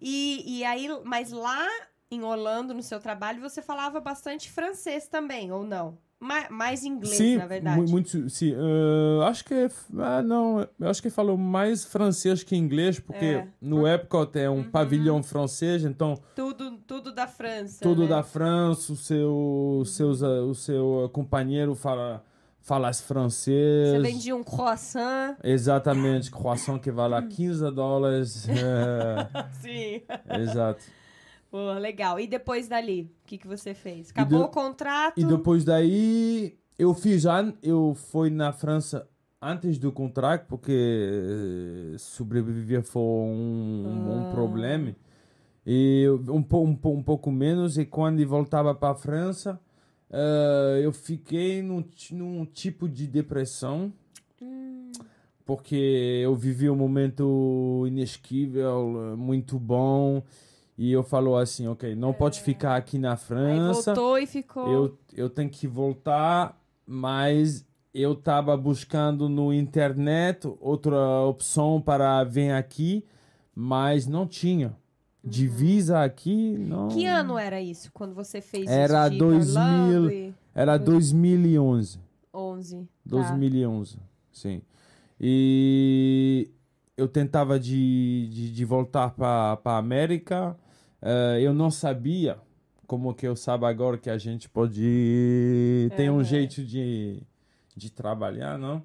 E, 0.00 0.58
e 0.58 0.64
aí, 0.64 0.88
mas 1.04 1.30
lá 1.30 1.66
em 2.10 2.22
Orlando, 2.22 2.74
no 2.74 2.82
seu 2.82 3.00
trabalho, 3.00 3.40
você 3.40 3.60
falava 3.62 4.00
bastante 4.00 4.50
francês 4.50 5.08
também, 5.08 5.50
ou 5.52 5.64
não? 5.64 5.98
Ma- 6.26 6.48
mais 6.50 6.84
inglês, 6.84 7.16
sim, 7.16 7.36
na 7.36 7.46
verdade. 7.46 7.80
mu- 7.82 7.88
muito, 7.90 8.30
sim. 8.30 8.54
eh, 8.54 9.24
acho 9.26 9.44
que 9.44 9.68
ah, 9.98 10.22
não, 10.22 10.66
acho 10.82 11.02
que 11.02 11.10
falou 11.10 11.36
mais 11.36 11.84
francês 11.84 12.42
que 12.42 12.56
inglês, 12.56 12.98
porque 12.98 13.24
É. 13.26 13.48
no 13.60 13.86
Epcot 13.86 14.30
é 14.38 14.48
um 14.48 14.62
pavilhão 14.64 15.22
francês, 15.22 15.84
então 15.84 16.18
Tudo, 16.34 16.78
tudo 16.86 17.12
da 17.12 17.26
França. 17.26 17.80
tudo 17.82 18.02
né? 18.04 18.08
da 18.08 18.22
França, 18.22 18.92
o 18.92 18.96
seu, 18.96 19.82
seus, 19.86 20.22
ah, 20.22 20.42
o 20.42 20.54
seu 20.54 21.10
companheiro 21.12 21.74
fala, 21.74 22.24
fala 22.62 22.90
francês. 22.94 23.90
Você 23.90 23.98
vendia 24.00 24.34
um 24.34 24.42
croissant. 24.42 25.36
Exatamente, 25.44 26.30
croissant 26.30 26.78
que 26.78 26.90
vale 26.90 27.20
15 27.28 27.70
dólares. 27.70 28.48
é, 28.48 29.28
Sim. 29.60 30.00
exato. 30.40 30.82
Legal. 31.80 32.18
E 32.18 32.26
depois 32.26 32.66
dali, 32.68 33.02
o 33.22 33.26
que, 33.26 33.38
que 33.38 33.46
você 33.46 33.74
fez? 33.74 34.10
Acabou 34.10 34.42
o 34.44 34.48
contrato? 34.48 35.20
E 35.20 35.24
depois 35.24 35.64
daí, 35.64 36.56
eu 36.78 36.92
fiz, 36.94 37.24
an- 37.26 37.54
eu 37.62 37.94
fui 37.94 38.28
na 38.30 38.52
França 38.52 39.08
antes 39.40 39.78
do 39.78 39.92
contrato, 39.92 40.46
porque 40.48 40.72
eh, 40.72 41.96
sobreviver 41.98 42.82
foi 42.82 43.02
um, 43.02 44.18
um 44.18 44.22
Ah. 44.22 44.24
problema. 44.24 44.94
E 45.66 46.06
um, 46.28 46.38
um, 46.38 46.78
um 46.90 47.02
pouco 47.02 47.30
menos, 47.30 47.78
e 47.78 47.84
quando 47.84 48.26
voltava 48.26 48.74
para 48.74 48.90
a 48.90 48.94
França, 48.94 49.60
eh, 50.10 50.80
eu 50.82 50.92
fiquei 50.92 51.62
num, 51.62 51.84
num 52.12 52.44
tipo 52.46 52.88
de 52.88 53.06
depressão. 53.06 53.92
Porque 55.44 55.76
eu 56.24 56.34
vivi 56.34 56.70
um 56.70 56.76
momento 56.76 57.84
inesquível, 57.86 59.12
eh, 59.12 59.16
muito 59.16 59.58
bom. 59.58 60.22
E 60.76 60.90
eu 60.90 61.02
falo 61.04 61.36
assim, 61.36 61.68
ok, 61.68 61.94
não 61.94 62.12
pode 62.12 62.40
ficar 62.40 62.74
aqui 62.76 62.98
na 62.98 63.12
Aí 63.12 63.16
França. 63.16 63.94
voltou 63.94 64.18
e 64.18 64.26
ficou. 64.26 64.68
Eu, 64.68 64.98
eu 65.16 65.30
tenho 65.30 65.48
que 65.48 65.68
voltar, 65.68 66.60
mas 66.86 67.64
eu 67.94 68.12
estava 68.14 68.56
buscando 68.56 69.28
no 69.28 69.52
internet 69.52 70.52
outra 70.60 70.96
opção 71.26 71.80
para 71.80 72.24
vir 72.24 72.50
aqui, 72.50 73.04
mas 73.54 74.06
não 74.06 74.26
tinha. 74.26 74.76
Divisa 75.22 76.02
aqui, 76.02 76.58
não. 76.58 76.82
Uhum. 76.82 76.88
Que 76.88 77.06
ano 77.06 77.38
era 77.38 77.60
isso, 77.60 77.90
quando 77.94 78.12
você 78.14 78.40
fez 78.40 78.68
Era 78.68 79.02
isso? 79.06 79.10
de 79.10 79.14
ir 79.16 79.18
pra 79.18 79.26
2000. 79.28 79.62
Orlando 79.62 80.10
e- 80.12 80.34
Era 80.54 80.76
2011. 80.76 82.00
11. 82.34 82.76
Tá. 82.80 82.86
2011, 83.06 83.98
sim. 84.32 84.60
E 85.20 86.50
eu 86.96 87.08
tentava 87.08 87.58
de, 87.58 88.28
de, 88.30 88.52
de 88.52 88.64
voltar 88.64 89.10
para 89.10 89.58
a 89.64 89.78
América. 89.78 90.56
Eh, 91.04 91.40
eu 91.42 91.52
não 91.52 91.70
sabia, 91.70 92.38
como 92.86 93.14
que 93.14 93.26
eu 93.26 93.36
sabo 93.36 93.66
agora 93.66 93.98
que 93.98 94.08
a 94.08 94.16
gente 94.16 94.48
pode 94.48 95.90
tem 95.96 96.08
um 96.08 96.14
Aham. 96.14 96.24
jeito 96.24 96.64
de, 96.64 97.22
de 97.76 97.92
trabalhar, 97.92 98.58
não? 98.58 98.82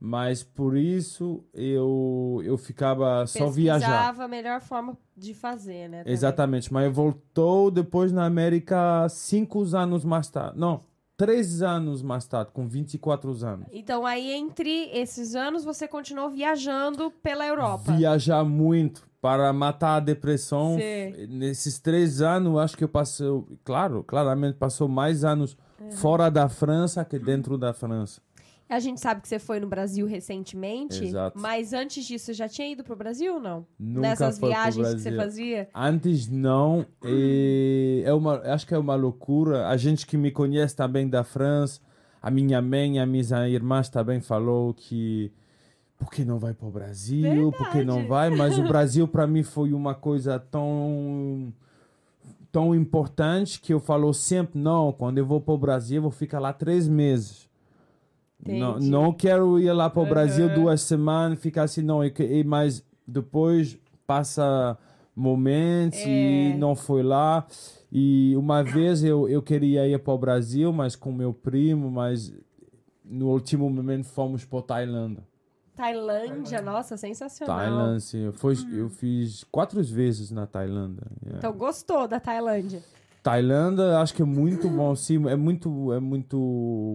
Mas 0.00 0.42
por 0.42 0.76
isso 0.76 1.44
eu, 1.54 2.40
eu 2.44 2.56
ficava 2.58 3.24
só 3.26 3.48
viajar. 3.48 4.18
A 4.18 4.26
melhor 4.26 4.60
forma 4.60 4.96
de 5.16 5.34
fazer, 5.34 5.88
né? 5.88 5.98
também. 5.98 6.12
Exatamente, 6.12 6.72
mas 6.72 6.92
voltou 6.92 7.70
depois 7.70 8.10
na 8.10 8.24
América 8.24 9.06
cinco 9.08 9.62
anos 9.76 10.04
mais 10.04 10.28
tarde. 10.28 10.58
Não, 10.58 10.82
três 11.18 11.60
anos 11.60 12.02
mais 12.02 12.26
tarde, 12.26 12.50
com 12.50 12.66
24 12.66 13.30
anos. 13.44 13.66
Então, 13.70 14.06
aí, 14.06 14.32
entre 14.32 14.88
esses 14.90 15.34
anos, 15.34 15.64
você 15.64 15.86
continuou 15.86 16.30
viajando 16.30 17.10
pela 17.22 17.46
Europa. 17.46 17.92
Viajar 17.92 18.42
muito 18.42 19.09
para 19.20 19.52
matar 19.52 19.96
a 19.96 20.00
depressão. 20.00 20.76
Sim. 20.78 21.26
Nesses 21.28 21.78
três 21.78 22.22
anos, 22.22 22.58
acho 22.58 22.76
que 22.76 22.84
eu 22.84 22.88
passei, 22.88 23.26
claro, 23.64 24.02
claramente 24.02 24.56
passou 24.56 24.88
mais 24.88 25.24
anos 25.24 25.56
É. 25.80 25.90
fora 25.92 26.30
da 26.30 26.48
França 26.48 27.04
que 27.04 27.18
dentro 27.18 27.56
da 27.58 27.72
França. 27.72 28.20
A 28.68 28.78
gente 28.78 29.00
sabe 29.00 29.20
que 29.20 29.26
você 29.26 29.40
foi 29.40 29.58
no 29.58 29.66
Brasil 29.66 30.06
recentemente, 30.06 31.04
Exato. 31.04 31.36
mas 31.36 31.72
antes 31.72 32.04
disso, 32.04 32.26
você 32.26 32.34
já 32.34 32.48
tinha 32.48 32.70
ido 32.70 32.84
pro 32.84 32.94
Brasil 32.94 33.34
ou 33.34 33.40
não? 33.40 33.66
Nunca 33.76 34.00
Nessas 34.10 34.38
viagens 34.38 34.94
que 34.94 35.00
você 35.00 35.16
fazia? 35.16 35.68
Antes 35.74 36.28
não, 36.28 36.86
e 37.04 38.00
é 38.06 38.14
uma, 38.14 38.36
acho 38.52 38.64
que 38.68 38.72
é 38.72 38.78
uma 38.78 38.94
loucura. 38.94 39.66
A 39.66 39.76
gente 39.76 40.06
que 40.06 40.16
me 40.16 40.30
conhece 40.30 40.76
também 40.76 41.08
da 41.08 41.24
França, 41.24 41.80
a 42.22 42.30
minha 42.30 42.62
mãe, 42.62 43.00
a 43.00 43.06
minha 43.06 43.48
irmãs 43.48 43.88
também 43.88 44.20
falou 44.20 44.72
que 44.72 45.32
por 46.00 46.10
que 46.10 46.24
não 46.24 46.38
vai 46.38 46.54
para 46.54 46.66
o 46.66 46.70
Brasil, 46.70 47.52
por 47.52 47.68
que 47.68 47.84
não 47.84 47.98
Verdade. 48.06 48.08
vai? 48.08 48.30
Mas 48.30 48.58
o 48.58 48.62
Brasil 48.66 49.06
para 49.06 49.26
mim 49.26 49.42
foi 49.42 49.72
uma 49.72 49.94
coisa 49.94 50.38
tão 50.38 51.52
tão 52.50 52.74
importante 52.74 53.60
que 53.60 53.72
eu 53.72 53.78
falo 53.78 54.12
sempre 54.12 54.58
não, 54.58 54.90
quando 54.92 55.18
eu 55.18 55.26
vou 55.26 55.40
para 55.40 55.54
o 55.54 55.58
Brasil 55.58 55.96
eu 55.98 56.02
vou 56.02 56.10
ficar 56.10 56.40
lá 56.40 56.52
três 56.52 56.88
meses. 56.88 57.48
Não, 58.44 58.76
Entendi. 58.76 58.90
não 58.90 59.12
quero 59.12 59.58
ir 59.60 59.70
lá 59.72 59.88
para 59.90 60.02
o 60.02 60.06
Brasil 60.06 60.46
Aham. 60.46 60.54
duas 60.54 60.80
semanas, 60.80 61.38
ficar 61.38 61.64
assim, 61.64 61.82
não. 61.82 62.02
E, 62.02 62.12
e- 62.18 62.42
mas 62.42 62.82
depois 63.06 63.78
passa 64.06 64.76
momentos 65.14 66.04
É. 66.06 66.08
e 66.08 66.56
não 66.58 66.74
foi 66.74 67.02
lá. 67.02 67.46
E 67.92 68.34
uma 68.36 68.62
vez 68.64 69.04
eu, 69.04 69.28
eu 69.28 69.42
queria 69.42 69.86
ir 69.86 69.98
para 69.98 70.14
o 70.14 70.18
Brasil, 70.18 70.72
mas 70.72 70.96
com 70.96 71.12
meu 71.12 71.32
primo, 71.34 71.90
mas 71.90 72.32
no 73.04 73.28
último 73.28 73.68
momento 73.68 74.04
fomos 74.06 74.44
para 74.44 74.62
Tailândia. 74.62 75.22
Tailândia, 75.80 76.60
nossa, 76.60 76.96
sensacional. 76.98 77.56
Tailândia, 77.56 78.00
sim. 78.00 78.18
Eu, 78.24 78.32
fui, 78.34 78.54
eu 78.72 78.90
fiz 78.90 79.44
quatro 79.44 79.82
vezes 79.82 80.30
na 80.30 80.46
Tailândia. 80.46 81.06
yeah. 81.22 81.38
Então, 81.38 81.52
gostou 81.54 82.06
da 82.06 82.20
Tailândia? 82.20 82.82
Tailândia, 83.22 83.98
acho 83.98 84.14
que 84.14 84.20
é 84.20 84.24
muito 84.26 84.68
bom, 84.68 84.94
sim. 84.94 85.26
É 85.28 85.36
muito, 85.36 85.90
é 85.92 85.98
muito, 85.98 86.36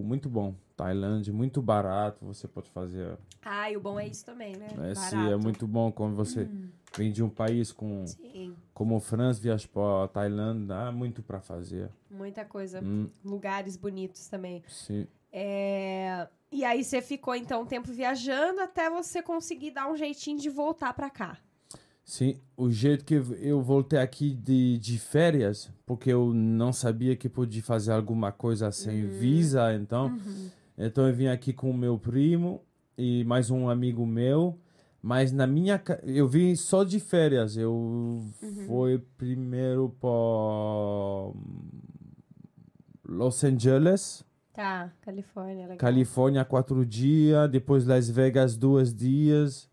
muito 0.04 0.28
bom. 0.28 0.54
Tailândia, 0.76 1.32
muito 1.32 1.60
barato. 1.60 2.24
Você 2.26 2.46
pode 2.46 2.70
fazer 2.70 3.18
Ah, 3.44 3.68
e 3.70 3.76
o 3.76 3.80
bom 3.80 3.98
é 3.98 4.06
isso 4.06 4.24
também, 4.24 4.54
né? 4.56 4.66
É, 4.90 4.94
sim, 4.94 5.16
Barato. 5.16 5.16
Hum. 5.16 5.32
é 5.32 5.36
muito 5.36 5.66
bom 5.66 5.90
quando 5.90 6.14
você 6.14 6.48
vem 6.96 7.10
de 7.10 7.24
um 7.24 7.28
país 7.28 7.72
com, 7.72 8.04
Sim, 8.06 8.54
como 8.72 9.00
França, 9.00 9.40
viaja 9.40 9.66
para 9.66 10.06
Tailândia, 10.08 10.76
há 10.76 10.92
muito 10.92 11.22
para 11.22 11.40
fazer. 11.40 11.90
muita 12.08 12.44
coisa. 12.44 12.80
Hum, 12.80 13.08
Lugares 13.24 13.76
bonitos 13.76 14.28
também. 14.28 14.62
sim. 14.68 15.08
É, 15.32 16.28
E 16.50 16.64
aí 16.64 16.82
você 16.84 17.02
ficou, 17.02 17.34
então, 17.34 17.62
um 17.62 17.66
tempo 17.66 17.92
viajando 17.92 18.60
até 18.60 18.88
você 18.88 19.20
conseguir 19.22 19.72
dar 19.72 19.90
um 19.90 19.96
jeitinho 19.96 20.38
de 20.38 20.48
voltar 20.48 20.92
pra 20.94 21.10
cá. 21.10 21.38
Sim, 22.04 22.40
o 22.56 22.70
jeito 22.70 23.04
que 23.04 23.14
eu 23.14 23.60
voltei 23.60 23.98
aqui 23.98 24.30
de, 24.32 24.78
de 24.78 24.96
férias, 24.96 25.70
porque 25.84 26.08
eu 26.10 26.32
não 26.32 26.72
sabia 26.72 27.16
que 27.16 27.28
podia 27.28 27.62
fazer 27.62 27.90
alguma 27.92 28.30
coisa 28.30 28.70
sem 28.70 29.04
Hum. 29.04 29.08
visa, 29.18 29.74
então, 29.74 30.06
Uhum. 30.06 30.50
então 30.78 31.08
eu 31.08 31.12
vim 31.14 31.26
aqui 31.26 31.52
com 31.52 31.68
o 31.68 31.76
meu 31.76 31.98
primo 31.98 32.62
e 32.96 33.24
mais 33.24 33.50
um 33.50 33.68
amigo 33.68 34.06
meu, 34.06 34.56
mas 35.02 35.32
na 35.32 35.48
minha 35.48 35.82
eu 36.04 36.28
vim 36.28 36.54
só 36.54 36.84
de 36.84 37.00
férias, 37.00 37.56
eu 37.56 37.72
Uhum. 37.74 38.64
fui 38.66 38.98
primeiro 39.18 39.88
para 40.00 40.08
Los 43.04 43.42
Angeles, 43.42 44.24
Tá, 44.56 44.90
Califórnia, 45.02 45.64
legal. 45.64 45.76
Califórnia 45.76 46.42
quatro 46.42 46.86
dias, 46.86 47.50
depois 47.50 47.84
Las 47.84 48.08
Vegas 48.08 48.56
dois 48.56 48.94
dias, 48.94 49.68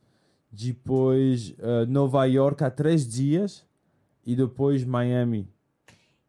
depois 0.52 1.56
eh, 1.58 1.86
Nova 1.86 2.26
York 2.26 2.62
há 2.66 2.70
três 2.70 3.08
dias 3.08 3.66
e 4.26 4.36
depois 4.36 4.84
Miami. 4.84 5.48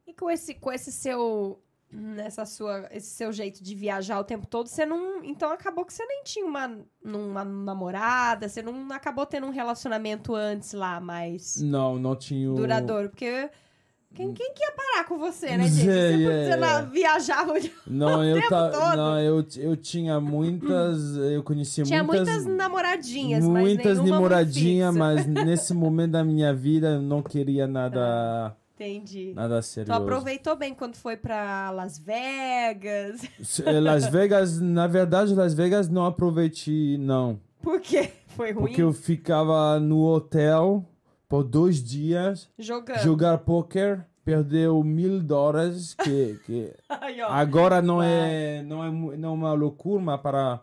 E 0.07 0.13
com 0.13 0.31
esse, 0.31 0.53
com 0.53 0.71
esse 0.71 0.89
seu 0.89 1.59
nessa 1.91 2.45
sua 2.45 2.87
esse 2.91 3.07
seu 3.07 3.31
jeito 3.31 3.61
de 3.61 3.75
viajar 3.75 4.19
o 4.19 4.23
tempo 4.23 4.47
todo, 4.47 4.67
você 4.67 4.85
não, 4.85 5.21
então 5.23 5.51
acabou 5.51 5.83
que 5.85 5.93
você 5.93 6.05
nem 6.05 6.23
tinha 6.23 6.45
uma, 6.45 6.79
uma 7.03 7.43
namorada, 7.43 8.47
você 8.47 8.61
não 8.61 8.89
acabou 8.91 9.25
tendo 9.25 9.47
um 9.47 9.51
relacionamento 9.51 10.33
antes 10.33 10.71
lá 10.71 10.99
mais 11.01 11.61
Não, 11.61 11.99
não 11.99 12.15
tinha. 12.15 12.53
duradouro, 12.53 13.09
porque 13.09 13.49
quem, 14.15 14.33
quem 14.33 14.53
que 14.53 14.63
ia 14.63 14.71
parar 14.71 15.03
com 15.05 15.17
você, 15.17 15.57
né, 15.57 15.65
gente? 15.67 15.83
Você, 15.83 15.89
é, 15.91 16.57
você 16.57 16.63
é. 16.63 16.85
viajava 16.85 17.53
Não, 17.85 18.23
eu 18.23 18.47
ta... 18.47 18.69
todo. 18.69 18.95
não, 18.95 19.19
eu, 19.19 19.45
eu 19.57 19.75
tinha 19.75 20.21
muitas, 20.21 21.17
eu 21.17 21.43
conhecia 21.43 21.83
tinha 21.83 22.01
muitas, 22.01 22.27
muitas 22.29 22.45
namoradinhas, 22.45 23.45
muitas 23.45 23.97
namoradinhas, 24.01 24.95
mas 24.95 25.27
nesse 25.27 25.73
momento 25.73 26.11
da 26.11 26.23
minha 26.23 26.53
vida 26.53 26.91
eu 26.91 27.01
não 27.01 27.21
queria 27.21 27.67
nada, 27.67 28.55
Entendi. 28.75 29.33
nada 29.35 29.59
Tu 29.59 29.65
serioso. 29.65 30.01
aproveitou 30.01 30.55
bem 30.55 30.73
quando 30.73 30.95
foi 30.95 31.17
pra 31.17 31.69
Las 31.71 31.99
Vegas. 31.99 33.21
Eh, 33.65 33.79
Las 33.81 34.07
Vegas, 34.07 34.61
na 34.61 34.87
verdade, 34.87 35.35
Las 35.35 35.53
Vegas 35.53 35.89
não 35.89 36.05
aproveitei, 36.05 36.97
não. 36.97 37.37
Por 37.61 37.81
quê? 37.81 38.11
Foi 38.27 38.51
ruim? 38.53 38.67
Porque 38.67 38.81
eu 38.81 38.93
ficava 38.93 39.77
no 39.79 40.05
hotel 40.05 40.85
por 41.27 41.43
dois 41.43 41.83
dias, 41.83 42.49
Jogando. 42.57 42.99
jogar 42.99 43.37
poker, 43.39 44.05
perdeu 44.23 44.83
mil 44.83 45.21
dólares, 45.21 45.93
que, 45.93 46.39
que 46.45 46.73
agora 47.29 47.81
não 47.81 48.01
é, 48.01 48.63
não, 48.63 48.83
é, 48.83 49.17
não 49.17 49.29
é 49.29 49.33
uma 49.33 49.53
loucura, 49.53 50.01
mas 50.01 50.21
para 50.21 50.61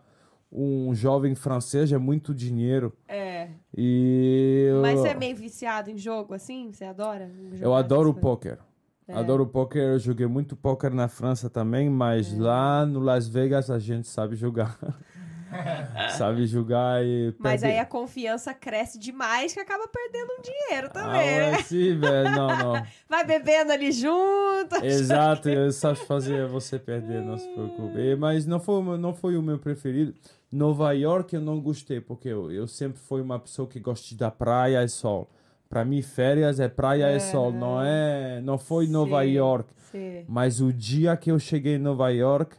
um 0.51 0.93
jovem 0.93 1.33
francês 1.33 1.91
é 1.91 1.97
muito 1.97 2.33
dinheiro. 2.33 2.93
É. 3.07 3.49
E 3.75 4.69
Mas 4.81 4.99
você 4.99 5.07
é 5.09 5.15
meio 5.15 5.35
viciado 5.35 5.89
em 5.89 5.97
jogo, 5.97 6.33
assim? 6.33 6.71
Você 6.71 6.85
adora? 6.85 7.31
eu 7.53 7.57
jogar 7.57 7.77
adoro 7.77 8.13
poker. 8.13 8.59
É. 9.07 9.13
Adoro 9.15 9.45
poker, 9.47 9.81
eu 9.81 9.99
joguei 9.99 10.27
muito 10.27 10.55
poker 10.55 10.93
na 10.93 11.07
França 11.09 11.49
também, 11.49 11.89
mas 11.89 12.33
É. 12.33 12.39
lá 12.41 12.85
no 12.85 12.99
Las 12.99 13.27
Vegas 13.27 13.69
a 13.69 13.77
gente 13.79 14.07
sabe 14.07 14.35
jogar. 14.35 14.77
sabe 16.17 16.45
jogar 16.45 17.03
e 17.03 17.33
Mas 17.39 17.61
perder. 17.61 17.75
aí 17.75 17.79
a 17.79 17.85
confiança 17.85 18.53
cresce 18.53 18.97
demais 18.99 19.53
que 19.53 19.59
acaba 19.59 19.87
perdendo 19.87 20.31
um 20.39 20.41
dinheiro 20.41 20.87
Ah, 20.87 20.93
também, 20.93 21.39
né? 21.39 21.51
ué, 21.51 21.63
sim, 21.63 21.97
velho, 21.97 22.31
não, 22.31 22.47
não. 22.57 22.83
Vai 23.09 23.23
bebendo 23.25 23.71
ali 23.71 23.91
junto. 23.91 24.75
Exato, 24.83 25.49
eu 25.49 25.71
só 25.71 25.93
fazer 26.05 26.47
você 26.47 26.77
perder, 26.79 27.21
não 27.23 27.37
se 27.37 27.47
preocupe. 27.49 28.15
Mas 28.17 28.45
não 28.45 28.59
foi, 28.59 28.75
o 28.75 28.83
meu- 28.83 28.97
não 28.97 29.13
foi 29.13 29.37
o 29.37 29.41
meu 29.41 29.57
preferido. 29.59 30.13
Nova 30.51 30.91
York 30.93 31.33
eu 31.35 31.41
não 31.41 31.59
gostei, 31.59 31.99
porque 31.99 32.27
eu, 32.29 32.51
eu 32.51 32.67
sempre 32.67 32.99
fui 32.99 33.21
uma 33.21 33.39
pessoa 33.39 33.67
que 33.67 33.79
gosta 33.79 34.15
da 34.15 34.29
praia 34.29 34.83
e 34.83 34.87
sol. 34.87 35.29
Para 35.67 35.83
mim, 35.83 36.03
férias 36.03 36.59
é 36.59 36.67
praia 36.67 37.15
e 37.15 37.19
sol, 37.19 37.51
não 37.51 37.81
é, 37.83 38.39
não 38.41 38.59
foi 38.59 38.85
Nova 38.85 39.23
Sim. 39.23 39.31
York. 39.31 39.69
Sim. 39.91 40.23
Mas 40.27 40.61
o 40.61 40.71
dia 40.71 41.17
que 41.17 41.31
eu 41.31 41.39
cheguei 41.39 41.75
em 41.75 41.79
Nova 41.79 42.09
York, 42.09 42.55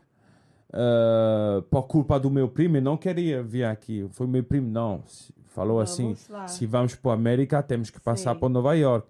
eh, 0.77 1.63
por 1.71 1.85
culpa 1.85 2.19
do 2.19 2.29
meu 2.29 2.49
primo, 2.49 2.81
não 2.81 2.97
queria 2.97 3.41
vir 3.43 3.65
aqui. 3.65 4.07
Foi 4.11 4.27
meu 4.27 4.43
primo, 4.43 4.69
não. 4.69 5.05
Falou 5.51 5.77
Vamos 5.77 5.91
assim: 5.93 6.17
lá. 6.29 6.49
se 6.49 6.67
vamos 6.67 6.97
para 6.97 7.13
América, 7.13 7.63
temos 7.63 7.91
que 7.91 8.01
passar 8.01 8.35
por 8.35 8.49
Nova 8.49 8.75
York. 8.75 9.07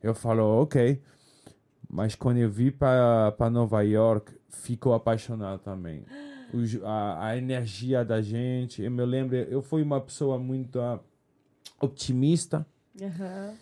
Eu 0.00 0.14
falo, 0.14 0.62
ok. 0.62 1.02
Mas 1.90 2.14
quando 2.14 2.36
eu 2.38 2.48
vim 2.48 2.70
para 2.70 3.50
Nova 3.50 3.82
York, 3.82 4.32
ficou 4.48 4.94
apaixonado 4.94 5.58
também. 5.60 6.04
A, 6.82 7.26
a 7.26 7.36
energia 7.36 8.02
da 8.02 8.22
gente. 8.22 8.82
Eu 8.82 8.90
me 8.90 9.04
lembro, 9.04 9.36
eu 9.36 9.60
fui 9.60 9.82
uma 9.82 10.00
pessoa 10.00 10.38
muito 10.38 10.80
ah, 10.80 10.98
otimista. 11.78 12.66
Aham. 12.98 13.52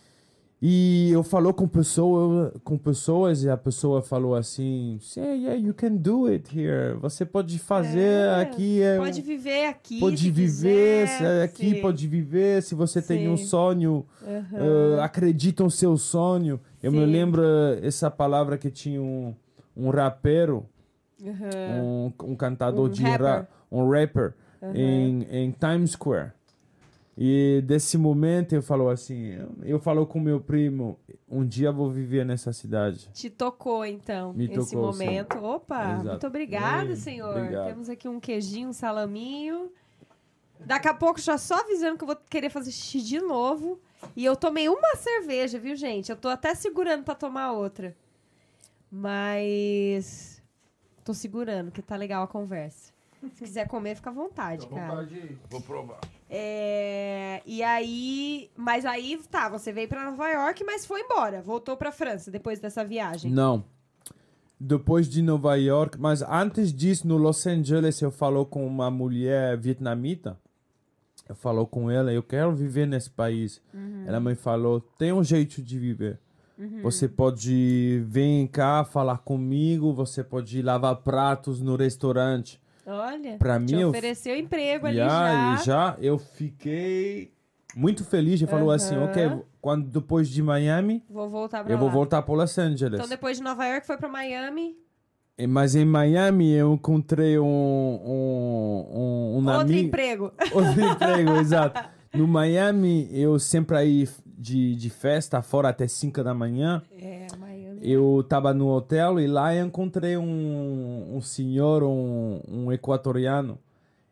E 0.59 1.11
eu 1.11 1.21
falou 1.21 1.53
com 1.53 1.67
pessoa, 1.67 2.51
com 2.63 2.79
pessoas 2.79 3.43
e 3.43 3.49
a 3.49 3.55
pessoa 3.55 4.01
falou 4.01 4.33
assim, 4.33 4.99
yeah, 5.15 5.33
yeah, 5.35 5.55
you 5.67 5.71
can 5.71 5.95
do 5.95 6.25
it 6.25 6.49
here. 6.59 6.95
Você 6.99 7.23
pode 7.23 7.59
fazer 7.59 7.99
É, 7.99 8.41
aqui. 8.41 8.81
É, 8.81 8.97
Pode 8.97 9.21
viver 9.21 9.67
aqui. 9.67 9.99
pode 9.99 10.31
viver 10.31 11.05
quiser. 11.05 11.07
se- 11.19 11.43
aqui, 11.43 11.75
Sim. 11.75 11.81
pode 11.81 12.07
viver. 12.07 12.63
Se 12.63 12.73
você 12.73 13.03
tem 13.03 13.29
um 13.29 13.37
Sim. 13.37 13.45
sonho, 13.45 14.05
Aham. 14.23 14.97
eh, 14.97 15.01
acredita 15.03 15.63
no 15.63 15.69
seu 15.69 15.95
sonho. 15.95 16.59
Eu 16.81 16.91
me 16.91 17.05
Sim. 17.05 17.11
lembro 17.11 17.43
eh, 17.43 17.79
essa 17.85 18.09
palavra 18.09 18.57
que 18.57 18.71
tinha 18.71 18.99
um, 18.99 19.35
um 19.75 19.91
rapero, 19.91 20.65
Aham. 21.23 21.83
um, 21.83 22.13
um 22.31 22.35
cantador 22.35 22.87
Um 22.87 22.89
de 22.89 23.03
rapper. 23.03 23.27
rap, 23.27 23.47
um 23.71 23.87
rapper 23.91 24.33
em, 24.73 25.21
em 25.29 25.51
Times 25.51 25.91
Square. 25.91 26.31
E 27.19 27.63
desse 27.65 27.97
momento 27.97 28.53
eu 28.53 28.61
falo 28.61 28.89
assim, 28.89 29.31
eu, 29.63 29.79
falo 29.79 30.05
com 30.05 30.19
meu 30.19 30.39
primo, 30.39 30.99
um 31.27 31.43
dia 31.43 31.69
eu 31.69 31.73
vou 31.73 31.89
viver 31.89 32.23
nessa 32.23 32.53
cidade. 32.53 33.09
Te 33.11 33.27
tocou, 33.27 33.83
então, 33.83 34.33
Me 34.33 34.45
esse 34.45 34.71
tocou, 34.75 34.91
momento. 34.91 35.37
Opa, 35.43 35.93
Exato. 35.93 36.07
muito 36.09 36.27
obrigada, 36.27 36.93
Hum, 36.93 36.95
senhor. 36.95 37.35
obrigado. 37.35 37.67
Temos 37.69 37.89
aqui 37.89 38.07
um 38.07 38.19
queijinho, 38.19 38.69
um 38.69 38.73
salaminho. 38.73 39.71
Daqui 40.59 40.87
a 40.87 40.93
pouco, 40.93 41.19
já 41.19 41.37
só 41.39 41.55
avisando 41.61 41.97
que 41.97 42.03
eu 42.03 42.07
vou 42.07 42.15
querer 42.29 42.51
fazer 42.51 42.71
xixi 42.71 43.01
de 43.01 43.19
novo. 43.19 43.79
E 44.15 44.23
eu 44.23 44.35
tomei 44.35 44.69
uma 44.69 44.95
cerveja, 44.95 45.57
viu, 45.57 45.75
gente? 45.75 46.11
Eu 46.11 46.15
tô 46.17 46.27
até 46.27 46.53
segurando 46.53 47.03
pra 47.03 47.15
tomar 47.15 47.51
outra. 47.51 47.95
Mas. 48.91 50.41
Tô 51.03 51.13
segurando, 51.13 51.71
que 51.71 51.81
tá 51.81 51.95
legal 51.95 52.23
a 52.23 52.27
conversa. 52.27 52.91
Se 53.33 53.43
quiser 53.43 53.67
comer, 53.67 53.95
fica 53.95 54.09
à 54.09 54.13
vontade, 54.13 54.67
cara. 54.67 55.07
Vou 55.49 55.61
provar. 55.61 55.99
É, 56.29 57.41
e 57.45 57.63
aí. 57.63 58.49
Mas 58.55 58.85
aí, 58.85 59.19
tá, 59.29 59.49
você 59.49 59.71
veio 59.71 59.87
pra 59.87 60.09
Nova 60.09 60.27
York, 60.29 60.63
mas 60.63 60.85
foi 60.85 61.01
embora. 61.01 61.41
Voltou 61.41 61.77
pra 61.77 61.91
França 61.91 62.29
depois 62.29 62.59
dessa 62.59 62.83
viagem. 62.83 63.31
Não. 63.31 63.63
Depois 64.59 65.07
de 65.07 65.21
Nova 65.21 65.55
York, 65.55 65.99
mas 65.99 66.23
antes 66.23 66.73
disso, 66.73 67.07
no 67.07 67.15
Los 67.15 67.45
Angeles, 67.45 68.01
eu 68.01 68.09
falou 68.09 68.45
com 68.45 68.65
uma 68.65 68.89
mulher 68.89 69.55
vietnamita. 69.57 70.37
Eu 71.29 71.35
falou 71.35 71.67
com 71.67 71.91
ela, 71.91 72.11
eu 72.11 72.23
quero 72.23 72.55
viver 72.55 72.87
nesse 72.87 73.09
país. 73.09 73.61
Ela 74.07 74.19
me 74.19 74.33
falou, 74.33 74.81
tem 74.81 75.13
um 75.13 75.23
jeito 75.23 75.61
de 75.61 75.77
viver. 75.77 76.19
Você 76.81 77.07
pode 77.07 78.03
vir 78.07 78.47
cá 78.47 78.83
falar 78.83 79.19
comigo, 79.19 79.93
você 79.93 80.23
pode 80.23 80.59
lavar 80.61 80.95
pratos 80.97 81.61
no 81.61 81.75
restaurante. 81.75 82.59
Olha, 82.87 83.37
Pra 83.37 83.59
te 83.59 83.75
mim, 83.75 83.81
eu- 83.81 83.89
ofereceu 83.89 84.35
emprego 84.37 84.87
ali 84.87 84.95
Já, 84.95 85.55
já. 85.57 85.63
já 85.63 85.97
eu 85.99 86.17
fiquei 86.17 87.31
muito 87.75 88.05
feliz. 88.05 88.41
Ele 88.41 88.49
falou 88.49 88.71
assim, 88.71 88.95
Aham. 88.95 89.05
ok, 89.05 89.41
quando 89.61 89.87
depois 89.89 90.29
de 90.29 90.41
Miami, 90.41 91.03
Vou 91.09 91.27
voltar 91.29 91.63
pra 91.63 91.73
eu 91.73 91.75
lá. 91.75 91.81
vou 91.81 91.91
voltar 91.91 92.21
para 92.21 92.33
Los 92.35 92.57
Angeles. 92.57 92.97
Então, 92.99 93.09
depois 93.09 93.37
de 93.37 93.43
Nova 93.43 93.65
York, 93.67 93.85
foi 93.85 93.97
pra 93.97 94.07
Miami. 94.07 94.75
Mas 95.49 95.75
em 95.75 95.85
Miami 95.85 96.51
eu 96.53 96.73
encontrei 96.73 97.37
um, 97.37 97.45
um, 97.45 98.87
um, 98.89 99.31
um 99.39 99.45
Outro 99.47 99.61
amigo. 99.61 99.87
emprego. 99.87 100.31
Outro 100.51 100.81
emprego, 100.81 101.31
exato. 101.37 101.89
No 102.13 102.27
Miami, 102.27 103.07
eu 103.11 103.37
sempre 103.37 103.77
aí 103.77 104.09
de, 104.25 104.75
de 104.75 104.89
festa, 104.89 105.41
fora 105.43 105.69
até 105.69 105.87
5 105.87 106.23
da 106.23 106.33
manhã. 106.33 106.81
É, 106.99 107.27
Miami. 107.37 107.56
Eu 107.89 108.25
tava 108.27 108.53
no 108.53 108.67
hotel 108.67 109.17
e 109.19 109.27
lá 109.27 109.55
eu 109.55 109.65
encontrei 109.65 110.17
um, 110.17 111.15
um 111.15 111.21
senhor, 111.21 111.83
um, 111.83 112.41
um 112.47 112.71
equatoriano, 112.71 113.57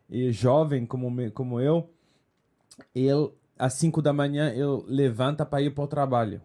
e 0.08 0.30
jovem 0.32 0.86
como, 0.86 1.10
me- 1.10 1.30
como 1.30 1.60
eu. 1.60 1.90
Ele, 2.94 3.30
às 3.58 3.74
5 3.74 4.00
da 4.00 4.12
manhã, 4.12 4.50
ele 4.50 4.82
levanta 4.86 5.44
para 5.44 5.60
ir 5.62 5.70
para 5.74 5.84
o 5.84 5.86
trabalho. 5.86 6.40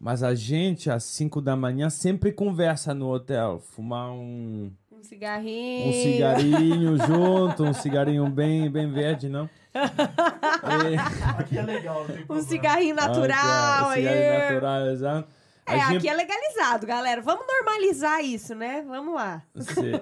Mas 0.00 0.22
a 0.22 0.34
gente, 0.34 0.90
às 0.90 1.04
5 1.04 1.40
da 1.42 1.54
manhã, 1.56 1.90
sempre 1.90 2.32
conversa 2.32 2.94
no 2.94 3.08
hotel. 3.10 3.58
Fumar 3.60 4.10
um, 4.12 4.70
Um 4.92 5.02
cigarrinho. 5.02 5.88
um 5.88 5.92
cigarinho 5.92 6.96
junto, 7.06 7.64
um 7.64 7.74
cigarinho 7.74 8.28
bem, 8.30 8.70
bem 8.70 8.90
verde, 8.90 9.28
não? 9.28 9.48
E- 9.74 9.78
Aqui 11.38 11.58
é 11.58 11.62
legal, 11.62 12.04
tem 12.06 12.24
Um 12.28 12.40
cigarrinho 12.40 12.94
natural. 12.94 13.28
Ah, 13.38 13.90
aí. 13.90 14.02
cigarinho 14.02 14.38
natural, 14.38 14.86
exato. 14.86 15.28
É, 15.66 15.78
gente- 15.78 15.96
aqui 15.98 16.08
é 16.08 16.14
legalizado, 16.14 16.86
galera. 16.86 17.20
Vamos 17.22 17.44
normalizar 17.46 18.22
isso, 18.24 18.54
né? 18.54 18.82
Vamos 18.86 19.14
lá. 19.14 19.42
Sim. 19.56 19.92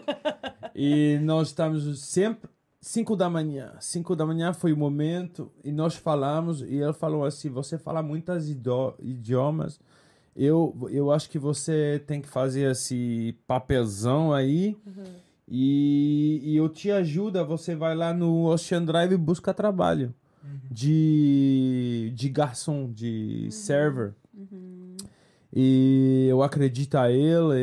E 0.75 1.19
nós 1.23 1.49
estamos 1.49 2.01
sempre 2.05 2.49
5 2.81 3.15
da 3.15 3.31
manhã. 3.31 3.73
5 3.81 4.17
da 4.17 4.27
manhã 4.27 4.53
foi 4.53 4.73
o 4.73 4.77
momento 4.77 5.53
e 5.63 5.71
nós 5.71 5.95
falamos 5.95 6.63
e 6.63 6.77
ele 6.77 6.93
falou 6.93 7.25
assim: 7.25 7.49
"Você 7.51 7.79
fala 7.79 8.03
muitas 8.03 8.49
idiomas. 8.49 9.79
Eu 10.35 10.75
eu 10.91 11.13
acho 11.13 11.29
que 11.31 11.39
você 11.39 12.03
tem 12.07 12.21
que 12.21 12.29
fazer 12.29 12.71
esse 12.71 13.37
papelzão 13.47 14.33
aí. 14.33 14.77
E, 15.47 16.41
e 16.43 16.57
eu 16.57 16.69
te 16.69 16.91
ajudo, 16.91 17.45
você 17.45 17.75
vai 17.77 17.95
lá 17.95 18.15
no 18.15 18.47
Ocean 18.47 18.83
Drive 18.85 19.13
e 19.13 19.17
busca 19.19 19.53
trabalho 19.53 20.15
de, 20.71 22.13
de 22.15 22.29
garçom, 22.29 22.91
de 22.91 23.49
server. 23.51 24.15
E 25.55 26.27
eu 26.31 26.43
acredito 26.43 26.97
a 26.97 27.11
ele, 27.11 27.61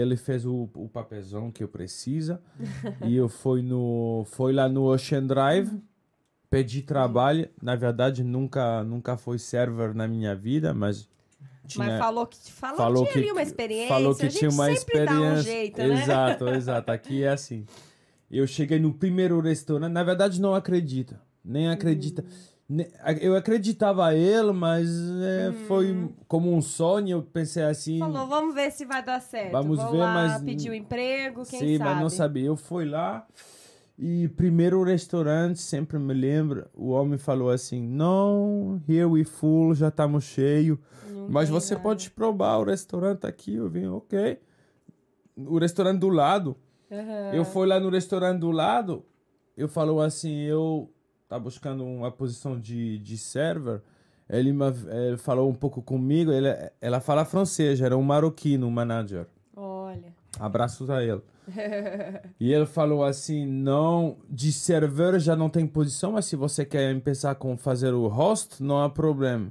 ele 0.00 0.16
fez 0.16 0.44
o, 0.44 0.68
o 0.74 0.88
papelzão 0.88 1.52
que 1.52 1.62
eu 1.62 1.68
precisa. 1.68 2.42
e 3.06 3.16
eu 3.16 3.28
fui, 3.28 3.62
no, 3.62 4.24
fui 4.26 4.52
lá 4.52 4.68
no 4.68 4.84
Ocean 4.84 5.24
Drive, 5.24 5.70
pedi 6.50 6.82
trabalho. 6.82 7.48
Na 7.62 7.76
verdade, 7.76 8.24
nunca, 8.24 8.82
nunca 8.82 9.16
foi 9.16 9.38
server 9.38 9.94
na 9.94 10.08
minha 10.08 10.34
vida, 10.34 10.74
mas 10.74 11.08
tinha, 11.66 11.86
Mas 11.86 11.98
falou 11.98 12.26
que, 12.26 12.52
falou 12.52 12.76
falou 12.76 13.06
que 13.06 13.12
tinha 13.12 13.24
ali 13.24 13.32
uma 13.32 13.42
experiência. 13.42 13.88
Falou 13.88 14.14
que 14.16 14.28
tinha 14.28 14.50
uma 14.50 14.64
sempre 14.64 14.78
experiência. 14.78 15.14
dá 15.14 15.32
um 15.32 15.42
jeito, 15.42 15.78
né? 15.78 16.02
Exato, 16.02 16.48
exato. 16.48 16.90
Aqui 16.90 17.22
é 17.22 17.28
assim. 17.28 17.64
Eu 18.30 18.46
cheguei 18.46 18.80
no 18.80 18.92
primeiro 18.92 19.40
restaurante, 19.40 19.92
na 19.92 20.02
verdade 20.02 20.40
não 20.40 20.54
acredita. 20.54 21.20
Nem 21.44 21.68
acredita. 21.68 22.22
Hum. 22.22 22.51
Eu 23.20 23.36
acreditava 23.36 24.14
ele, 24.14 24.52
mas 24.52 24.88
é, 24.88 25.50
Hum. 25.50 25.52
foi 25.66 26.08
como 26.28 26.52
um 26.54 26.62
sonho. 26.62 27.18
Eu 27.18 27.22
pensei 27.22 27.62
assim. 27.64 27.98
Falou, 27.98 28.26
vamos 28.26 28.54
ver 28.54 28.70
se 28.70 28.84
vai 28.84 29.02
dar 29.04 29.20
certo. 29.20 29.52
Vamos 29.52 29.78
Vou 29.82 29.92
ver, 29.92 29.98
lá 29.98 30.14
mas- 30.14 30.42
pedir 30.42 30.70
o 30.70 30.74
emprego, 30.74 31.44
quem 31.44 31.58
Sim, 31.58 31.78
sabe. 31.78 31.90
mas 31.90 32.00
não 32.02 32.08
sabia. 32.10 32.46
Eu 32.46 32.56
fui 32.56 32.84
lá 32.84 33.26
e 33.98 34.28
primeiro 34.28 34.82
restaurante, 34.82 35.60
sempre 35.60 35.98
me 35.98 36.14
lembro, 36.14 36.66
o 36.74 36.90
homem 36.90 37.18
falou 37.18 37.50
assim: 37.50 37.82
"Não, 37.82 38.80
here 38.88 39.04
we 39.06 39.24
full, 39.24 39.74
já 39.74 39.88
estamos 39.88 40.24
cheio, 40.24 40.78
Não 41.10 41.28
mas 41.28 41.48
você 41.48 41.74
nada. 41.74 41.82
pode 41.82 42.10
provar 42.10 42.58
o 42.58 42.64
restaurante 42.64 43.26
aqui". 43.26 43.54
Eu 43.54 43.68
vim, 43.68 43.86
OK. 43.86 44.38
O 45.36 45.58
restaurante 45.58 45.98
do 46.00 46.08
lado. 46.08 46.56
Aham. 46.90 47.30
Eu 47.34 47.44
fui 47.44 47.66
lá 47.66 47.80
no 47.80 47.88
restaurante 47.88 48.38
do 48.40 48.50
lado, 48.50 49.02
eu 49.56 49.66
falou 49.66 50.00
assim, 50.02 50.40
eu 50.42 50.91
tá 51.32 51.38
buscando 51.38 51.82
uma 51.82 52.10
posição 52.10 52.60
de, 52.60 52.98
de 52.98 53.16
server. 53.16 53.80
Ele, 54.28 54.54
falou 55.16 55.48
um 55.48 55.54
pouco 55.54 55.80
comigo, 55.80 56.30
ele, 56.30 56.48
ela 56.80 57.00
fala 57.00 57.24
francês, 57.24 57.80
era 57.80 57.96
um 57.96 58.02
marroquino, 58.02 58.66
um 58.66 58.70
manager. 58.70 59.26
Olha. 59.56 60.12
Abraços 60.38 60.90
a 60.90 61.02
ele. 61.02 61.22
E 62.38 62.52
ele 62.52 62.66
falou 62.66 63.04
assim, 63.04 63.46
não, 63.46 64.16
de 64.28 64.52
server 64.52 65.18
já 65.18 65.34
não 65.34 65.48
tem 65.48 65.66
posição, 65.66 66.12
mas 66.12 66.26
se 66.26 66.36
você 66.36 66.64
quer 66.64 66.98
começar 67.00 67.34
com 67.34 67.56
fazer 67.56 67.94
o 67.94 68.06
host, 68.08 68.62
não 68.62 68.82
há 68.82 68.90
problema. 68.90 69.50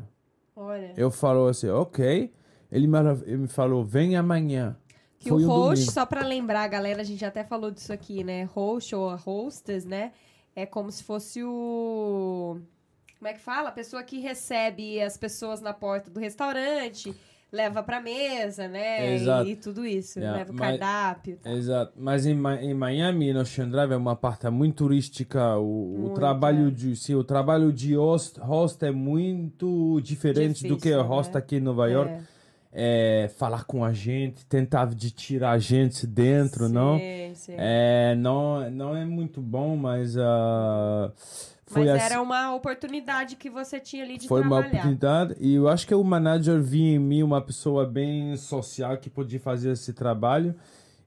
Olha. 0.55 0.93
Eu 0.95 1.09
falou 1.09 1.47
assim, 1.47 1.69
ok. 1.69 2.31
Ele 2.71 2.87
me, 2.87 3.47
falou, 3.47 3.83
vem 3.83 4.15
amanhã. 4.15 4.77
Que 5.19 5.29
Foi 5.29 5.43
o 5.43 5.45
um 5.45 5.49
host, 5.49 5.75
domingo. 5.75 5.91
só 5.91 6.05
pra 6.05 6.23
lembrar, 6.23 6.67
galera, 6.67 7.01
a 7.01 7.05
gente 7.05 7.25
até 7.25 7.43
falou 7.43 7.71
disso 7.71 7.91
aqui, 7.91 8.23
né? 8.23 8.43
Host 8.45 8.95
ou 8.95 9.13
hostess, 9.13 9.85
né? 9.85 10.11
É 10.55 10.65
como 10.65 10.91
se 10.91 11.03
fosse 11.03 11.43
o. 11.43 12.57
Como 13.17 13.29
é 13.29 13.33
que 13.33 13.39
fala? 13.39 13.69
A 13.69 13.71
pessoa 13.71 14.03
que 14.03 14.19
recebe 14.19 15.01
as 15.01 15.15
pessoas 15.15 15.61
na 15.61 15.73
porta 15.73 16.09
do 16.09 16.19
restaurante, 16.19 17.15
leva 17.51 17.83
pra 17.83 18.01
mesa, 18.01 18.67
né? 18.67 19.13
Exato. 19.13 19.47
E, 19.47 19.55
tudo 19.55 19.85
isso. 19.85 20.19
Yeah, 20.19 20.39
leva 20.39 20.51
o 20.51 20.55
mas- 20.55 20.79
cardápio. 20.79 21.39
Exato. 21.45 21.93
Mas 21.95 22.25
em, 22.25 22.31
em 22.61 22.73
Miami, 22.73 23.31
no 23.31 23.41
Ocean 23.41 23.69
Drive, 23.69 23.91
é 23.91 23.95
uma 23.95 24.15
parte 24.15 24.49
muito 24.49 24.77
turística. 24.77 25.55
O, 25.57 25.93
o 25.93 25.99
Muito, 25.99 26.15
trabalho 26.15 26.67
é. 26.67 26.71
de 26.71 26.95
sim, 26.95 27.13
o 27.13 27.23
trabalho 27.23 27.71
de 27.71 27.95
host, 27.95 28.39
host 28.39 28.83
é 28.83 28.91
muito 28.91 30.01
diferente 30.01 30.67
do 30.67 30.75
que 30.75 30.89
Difícil, 30.89 30.99
o 30.99 31.03
host 31.03 31.33
né? 31.33 31.39
aqui 31.39 31.55
em 31.57 31.61
Nova 31.61 31.87
York. 31.87 32.11
É. 32.11 32.21
É, 32.73 33.29
falar 33.37 33.65
com 33.65 33.83
a 33.83 33.91
gente, 33.91 34.45
tentar 34.45 34.85
de 34.95 35.11
tirar 35.11 35.51
a 35.51 35.59
gente 35.59 36.07
dentro, 36.07 36.69
não? 36.69 36.97
Sim, 36.97 37.31
sim. 37.35 37.53
É, 37.57 38.15
não, 38.15 38.69
não 38.71 38.95
é 38.95 39.03
muito 39.03 39.41
bom, 39.41 39.75
mas 39.75 40.15
ah, 40.17 41.11
foi 41.65 41.81
Mas 41.85 41.95
assim- 41.95 42.05
era 42.13 42.21
uma 42.21 42.55
oportunidade 42.55 43.35
que 43.35 43.49
você 43.49 43.77
tinha 43.79 44.03
ali 44.05 44.17
de 44.17 44.27
foi 44.27 44.39
uma 44.41 44.49
trabalhar. 44.61 44.69
oportunidade 44.69 45.35
e 45.41 45.55
eu 45.55 45.67
acho 45.67 45.85
que 45.85 45.93
o 45.93 46.01
manager 46.03 46.61
via 46.61 46.95
em 46.95 46.99
mim 46.99 47.23
uma 47.23 47.41
pessoa 47.41 47.85
bem 47.85 48.37
social 48.37 48.97
que 48.97 49.09
podia 49.09 49.39
fazer 49.39 49.71
esse 49.71 49.91
trabalho 49.91 50.55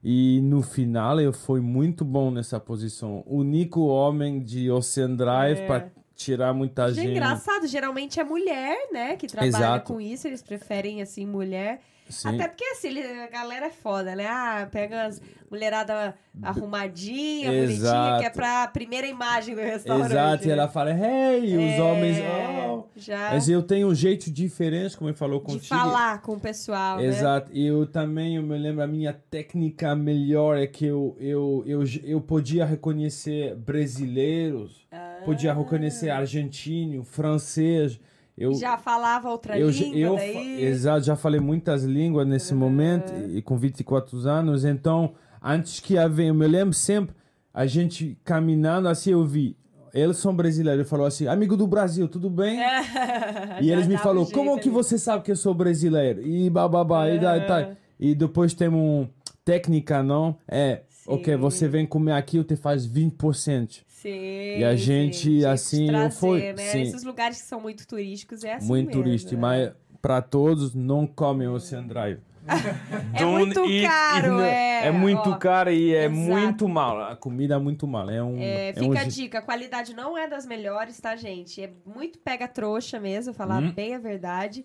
e 0.03 0.39
no 0.43 0.61
final 0.61 1.19
eu 1.19 1.33
fui 1.33 1.61
muito 1.61 2.05
bom 2.05 2.29
nessa 2.29 2.59
posição. 2.59 3.23
O 3.25 3.37
único 3.39 3.81
homem 3.87 4.39
de 4.39 4.69
Ocean 4.69 5.15
Drive 5.15 5.59
É. 5.61 5.65
para 5.65 5.87
tirar 6.15 6.53
muita 6.53 6.87
Gente, 6.89 6.97
gente. 7.07 7.11
engraçado, 7.11 7.67
geralmente 7.67 8.19
é 8.19 8.23
mulher, 8.23 8.77
né, 8.91 9.15
que 9.15 9.27
trabalha 9.27 9.49
Exato. 9.49 9.93
com 9.93 9.99
isso, 10.01 10.27
eles 10.27 10.41
preferem, 10.41 11.01
assim, 11.01 11.25
mulher. 11.25 11.81
Sim. 12.07 12.35
Até 12.35 12.47
porque, 12.47 12.63
assim, 12.65 12.99
a 13.01 13.27
galera 13.27 13.65
é 13.65 13.69
foda, 13.71 14.15
né? 14.15 14.27
Ah, 14.27 14.67
pega 14.71 15.05
as 15.05 15.19
mulherada 15.49 16.13
arrumadinha, 16.41 17.49
bonitinha, 17.51 17.73
Exato. 17.77 18.19
que 18.19 18.25
é 18.27 18.29
pra 18.29 18.67
primeira 18.67 19.07
imagem 19.07 19.55
do 19.55 19.61
restaurante. 19.61 20.11
Exato, 20.11 20.43
e 20.43 20.47
né? 20.47 20.53
ela 20.53 20.67
fala, 20.67 20.91
hey, 20.91 21.57
os 21.57 21.73
É, 21.79 21.81
homens. 21.81 22.17
Oh. 22.19 22.83
Já 22.95 23.31
Mas 23.31 23.49
eu 23.49 23.63
tenho 23.63 23.87
um 23.87 23.95
jeito 23.95 24.29
diferente, 24.31 24.95
como 24.97 25.09
ele 25.09 25.17
falou 25.17 25.39
de 25.39 25.45
contigo. 25.45 25.65
falar 25.65 26.21
com 26.21 26.33
o 26.33 26.39
pessoal, 26.39 26.97
né? 26.97 27.05
Exato, 27.05 27.49
e 27.53 27.65
eu 27.65 27.85
também, 27.87 28.35
eu 28.35 28.43
me 28.43 28.57
lembro, 28.57 28.83
a 28.83 28.87
minha 28.87 29.11
técnica 29.13 29.95
melhor 29.95 30.57
é 30.57 30.67
que 30.67 30.85
eu, 30.85 31.15
eu, 31.19 31.63
eu, 31.65 31.83
eu 32.03 32.21
podia 32.21 32.65
reconhecer 32.65 33.55
brasileiros, 33.55 34.85
podia 35.25 35.53
reconhecer 35.53 36.09
argentino, 36.09 37.03
francês. 37.03 37.99
Eu, 38.37 38.53
Já 38.53 38.77
falava 38.77 39.29
outra 39.29 39.57
eu, 39.57 39.69
língua 39.69 39.97
eu, 39.97 40.15
daí. 40.15 40.63
exato, 40.65 41.05
já 41.05 41.15
falei 41.15 41.39
muitas 41.39 41.83
línguas 41.83 42.27
nesse 42.27 42.53
momento, 42.53 43.13
e 43.29 43.41
com 43.41 43.57
24 43.57 44.17
anos, 44.27 44.65
então, 44.65 45.13
antes 45.41 45.79
que 45.79 45.97
havia, 45.97 46.27
eu 46.27 46.33
me 46.33 46.45
lembro 46.45 46.73
sempre, 46.73 47.15
a 47.53 47.65
gente 47.65 48.17
caminhando 48.25 48.89
assim, 48.89 49.11
eu 49.11 49.23
vi, 49.23 49.55
eles 49.93 50.17
são 50.17 50.35
brasileiros, 50.35 50.89
falou 50.89 51.05
assim, 51.05 51.27
amigo 51.27 51.55
do 51.55 51.65
Brasil, 51.65 52.09
tudo 52.09 52.29
bem? 52.29 52.59
E 53.61 53.71
eles 53.71 53.87
me 53.87 53.97
falou, 53.97 54.25
como 54.29 54.51
jeito 54.51 54.63
que 54.63 54.69
ali. 54.69 54.75
você 54.75 54.99
sabe 54.99 55.23
que 55.23 55.31
eu 55.31 55.35
sou 55.37 55.53
brasileiro? 55.53 56.21
E 56.21 56.49
bababá, 56.49 57.09
e, 57.09 57.17
daí, 57.17 57.47
tá. 57.47 57.69
e 57.97 58.13
depois 58.13 58.53
temos 58.53 58.77
um 58.81 59.07
técnica, 59.45 60.03
não? 60.03 60.37
É, 60.45 60.81
ok, 61.07 61.35
você 61.35 61.67
vem 61.67 61.85
comer 61.85 62.13
aqui, 62.13 62.37
eu 62.37 62.43
te 62.43 62.55
faz 62.55 62.85
20%. 62.85 63.83
Sim, 63.87 64.57
E 64.59 64.63
a 64.63 64.75
gente, 64.75 65.43
assim, 65.45 65.87
trazer, 65.87 66.11
fui- 66.15 66.53
Né? 66.53 66.57
sim. 66.57 66.81
Esses 66.83 67.03
lugares 67.03 67.41
que 67.41 67.47
são 67.47 67.59
muito 67.59 67.87
turísticos 67.87 68.43
é 68.43 68.53
assim 68.53 68.67
Muito 68.67 68.87
mesmo, 68.87 69.03
turístico, 69.03 69.33
né? 69.35 69.41
mas 69.41 69.71
para 70.01 70.21
todos, 70.21 70.75
não 70.75 71.07
comem 71.07 71.47
Ocean 71.47 71.83
Drive. 71.87 72.19
É 73.19 73.25
muito 73.25 73.61
caro, 73.81 74.39
é. 74.41 74.87
É 74.87 74.91
muito 74.91 75.29
ó. 75.31 75.35
caro 75.37 75.71
e 75.71 75.95
é 75.95 76.05
exato. 76.05 76.15
muito 76.19 76.69
mal. 76.69 77.01
A 77.01 77.15
comida 77.15 77.55
é 77.55 77.57
muito 77.57 77.87
mal. 77.87 78.07
É 78.09 78.21
um. 78.21 78.37
É, 78.39 78.69
é 78.69 78.73
fica 78.73 78.85
um 78.85 78.91
a 78.97 79.03
dica, 79.05 79.39
a 79.39 79.41
qualidade 79.41 79.95
não 79.95 80.15
é 80.15 80.27
das 80.27 80.45
melhores, 80.45 80.99
tá, 80.99 81.15
gente? 81.15 81.63
É 81.63 81.71
muito 81.85 82.19
pega 82.19 82.47
trouxa 82.47 82.99
mesmo, 82.99 83.33
falar 83.33 83.63
Hum. 83.63 83.71
bem 83.71 83.95
a 83.95 83.97
verdade. 83.99 84.63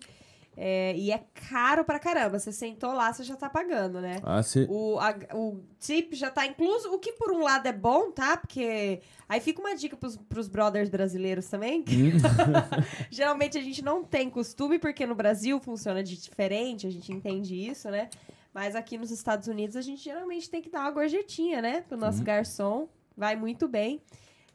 É, 0.57 0.93
e 0.97 1.11
é 1.11 1.23
caro 1.49 1.85
pra 1.85 1.97
caramba. 1.97 2.37
Você 2.37 2.51
sentou 2.51 2.91
lá, 2.91 3.11
você 3.13 3.23
já 3.23 3.35
tá 3.37 3.49
pagando, 3.49 4.01
né? 4.01 4.19
Ah, 4.21 4.43
sim. 4.43 4.65
O, 4.69 4.99
a- 4.99 5.15
o 5.33 5.61
tip 5.79 6.13
já 6.13 6.29
tá 6.29 6.45
incluso, 6.45 6.91
o 6.93 6.99
que 6.99 7.13
por 7.13 7.31
um 7.31 7.41
lado 7.41 7.67
é 7.67 7.71
bom, 7.73 8.11
tá? 8.11 8.35
Porque 8.35 9.01
aí 9.29 9.39
fica 9.39 9.61
uma 9.61 9.75
dica 9.75 9.95
pros, 9.95 10.17
pros 10.17 10.47
brothers 10.49 10.89
brasileiros 10.89 11.47
também. 11.47 11.81
que 11.83 11.95
Hum. 12.11 12.17
Geralmente 13.09 13.57
a 13.57 13.61
gente 13.61 13.81
não 13.81 14.03
tem 14.03 14.29
costume, 14.29 14.77
porque 14.77 15.05
no 15.05 15.15
Brasil 15.15 15.59
funciona 15.59 16.03
de 16.03 16.19
diferente, 16.21 16.85
a 16.85 16.91
gente 16.91 17.11
entende 17.11 17.55
isso, 17.55 17.89
né? 17.89 18.09
Mas 18.53 18.75
aqui 18.75 18.97
nos 18.97 19.11
Estados 19.11 19.47
Unidos 19.47 19.75
a 19.77 19.81
gente 19.81 20.03
geralmente 20.03 20.49
tem 20.49 20.61
que 20.61 20.69
dar 20.69 20.81
uma 20.81 20.91
gorjetinha, 20.91 21.61
né? 21.61 21.81
Pro 21.87 21.95
Uhum. 21.97 22.01
nosso 22.05 22.21
garçom. 22.23 22.89
Vai 23.15 23.35
muito 23.35 23.67
bem. 23.67 24.01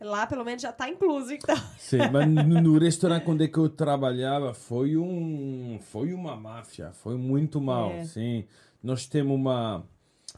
Lá 0.00 0.26
pelo 0.26 0.44
menos 0.44 0.60
já 0.62 0.72
tá 0.72 0.88
incluso, 0.88 1.32
então. 1.32 1.56
Sim, 1.78 1.98
mas 2.12 2.28
no, 2.28 2.78
restaurante 2.78 3.30
onde 3.30 3.44
é 3.44 3.48
que 3.48 3.56
eu 3.56 3.68
trabalhava 3.68 4.52
foi 4.52 4.96
um 4.96 5.78
foi 5.80 6.12
uma 6.12 6.36
máfia, 6.36 6.92
foi 6.92 7.16
muito 7.16 7.60
mal, 7.60 7.90
É. 7.90 8.04
sim. 8.04 8.44
Nós 8.82 9.06
temos 9.06 9.34
uma 9.34 9.84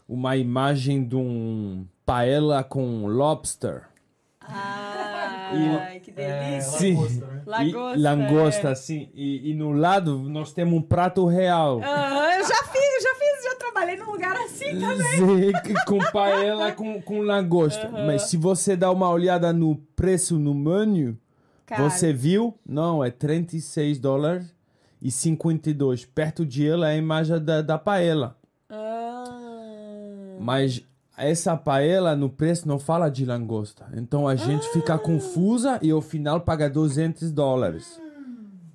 uma 0.07 0.37
imagem 0.37 1.05
de 1.05 1.15
um 1.15 1.85
paella 2.05 2.63
com 2.63 3.05
lobster. 3.05 3.83
Ai, 4.41 5.99
que 5.99 6.11
delícia. 6.11 6.79
Sim. 6.79 6.95
Lagosta, 7.45 7.97
e, 7.97 8.01
langosta, 8.01 8.67
é. 8.69 8.71
assim. 8.71 9.09
E, 9.13 9.51
e 9.51 9.53
no 9.53 9.71
lado 9.71 10.17
nós 10.17 10.53
temos 10.53 10.73
um 10.73 10.81
prato 10.81 11.25
real. 11.25 11.81
Aham, 11.81 12.31
eu 12.33 12.43
já 12.47 12.63
fiz, 12.63 12.95
eu 12.95 13.01
já 13.01 13.15
fiz, 13.15 13.43
já 13.43 13.55
trabalhei 13.79 13.95
num 13.97 14.11
lugar 14.11 14.35
assim 14.37 14.79
também. 14.79 15.53
Com 15.85 15.99
paella 16.11 16.71
com, 16.71 17.01
com 17.01 17.21
langosta. 17.21 17.89
Mas 17.89 18.23
se 18.23 18.37
você 18.37 18.75
dá 18.75 18.91
uma 18.91 19.09
olhada 19.09 19.53
no 19.53 19.75
preço 19.95 20.37
no 20.37 20.53
menu, 20.53 21.17
Cara, 21.65 21.89
você 21.89 22.11
viu? 22.11 22.57
Não, 22.65 23.03
é 23.03 23.09
36 23.09 23.99
dólares 23.99 24.53
e 25.01 25.09
52. 25.09 26.05
Perto 26.05 26.45
de 26.45 26.67
ela 26.67 26.89
é 26.89 26.93
a 26.93 26.97
imagem 26.97 27.39
da, 27.43 27.61
da 27.61 27.77
paella. 27.77 28.35
Ah. 28.69 30.37
Mas 30.39 30.83
essa 31.17 31.55
paella 31.55 32.15
no 32.15 32.29
preço 32.29 32.67
não 32.67 32.79
fala 32.79 33.09
de 33.09 33.25
langosta. 33.25 33.87
Então 33.93 34.27
a 34.27 34.35
gente 34.35 34.67
fica 34.69 34.97
confusa 34.97 35.79
e 35.81 35.91
ao 35.91 36.01
final 36.01 36.41
paga 36.41 36.69
200 36.69 37.31
dólares. 37.31 37.99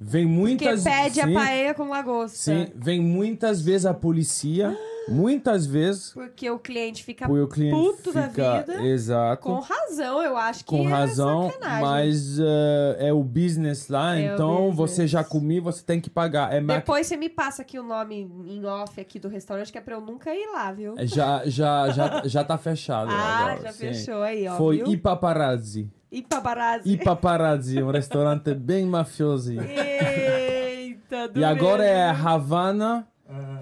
Vem 0.06 0.26
Porque 0.26 0.38
muitas 0.38 0.84
pede 0.84 1.20
a 1.20 1.26
sim, 1.26 1.34
paella 1.34 1.74
com 1.74 1.88
lagosta. 1.88 2.36
Sim, 2.36 2.66
vem 2.74 3.00
muitas 3.00 3.62
vezes 3.62 3.86
a 3.86 3.94
polícia, 3.94 4.76
muitas 5.08 5.66
vezes, 5.66 6.12
Porque 6.12 6.50
o 6.50 6.58
cliente 6.58 7.02
fica 7.04 7.30
o 7.30 7.46
cliente 7.48 7.74
puto 7.76 8.12
da 8.12 8.28
fica 8.28 8.58
vida. 8.62 8.82
exato. 8.84 9.42
com 9.42 9.58
razão, 9.60 10.22
eu 10.22 10.36
acho 10.36 10.64
que 10.64 10.70
com 10.70 10.86
é 10.88 10.90
razão, 10.90 11.50
sacanagem. 11.50 11.82
mas 11.82 12.38
eh, 12.38 12.96
é 13.08 13.12
o 13.12 13.22
business 13.22 13.88
lá, 13.88 14.16
É 14.18 14.32
então 14.34 14.72
você 14.72 14.92
business. 15.02 15.10
já 15.10 15.24
comi, 15.24 15.60
você 15.60 15.82
tem 15.84 16.00
que 16.00 16.10
pagar. 16.10 16.52
É 16.52 16.60
Depois 16.60 17.06
você 17.06 17.16
me 17.16 17.28
passa 17.28 17.62
aqui 17.62 17.78
o 17.78 17.82
nome 17.82 18.30
em 18.46 18.64
off 18.64 19.00
aqui 19.00 19.18
do 19.18 19.28
restaurante, 19.28 19.70
que 19.72 19.78
é 19.78 19.80
pra 19.80 19.94
eu 19.94 20.00
nunca 20.00 20.34
ir 20.34 20.46
lá, 20.52 20.72
viu? 20.72 20.94
já, 21.06 21.42
já, 21.46 21.88
já, 21.90 22.22
já 22.24 22.44
tá 22.44 22.56
fechado 22.58 23.10
ah, 23.10 23.38
agora. 23.38 23.62
já 23.62 23.72
sim. 23.72 23.78
fechou 23.78 24.22
aí, 24.22 24.46
ó. 24.48 24.56
Foi 24.56 24.76
viu? 24.78 24.86
I 24.88 24.96
Paparazzi. 24.96 25.90
E 26.10 26.22
paparazzi. 26.22 26.88
I 26.92 26.96
Paparazzi, 26.96 27.82
um 27.82 27.90
restaurante 27.90 28.54
bem 28.54 28.86
mafioso. 28.86 29.52
Eita, 29.60 31.30
E 31.34 31.42
agora 31.44 31.84
é. 31.84 32.08
Havana, 32.10 33.06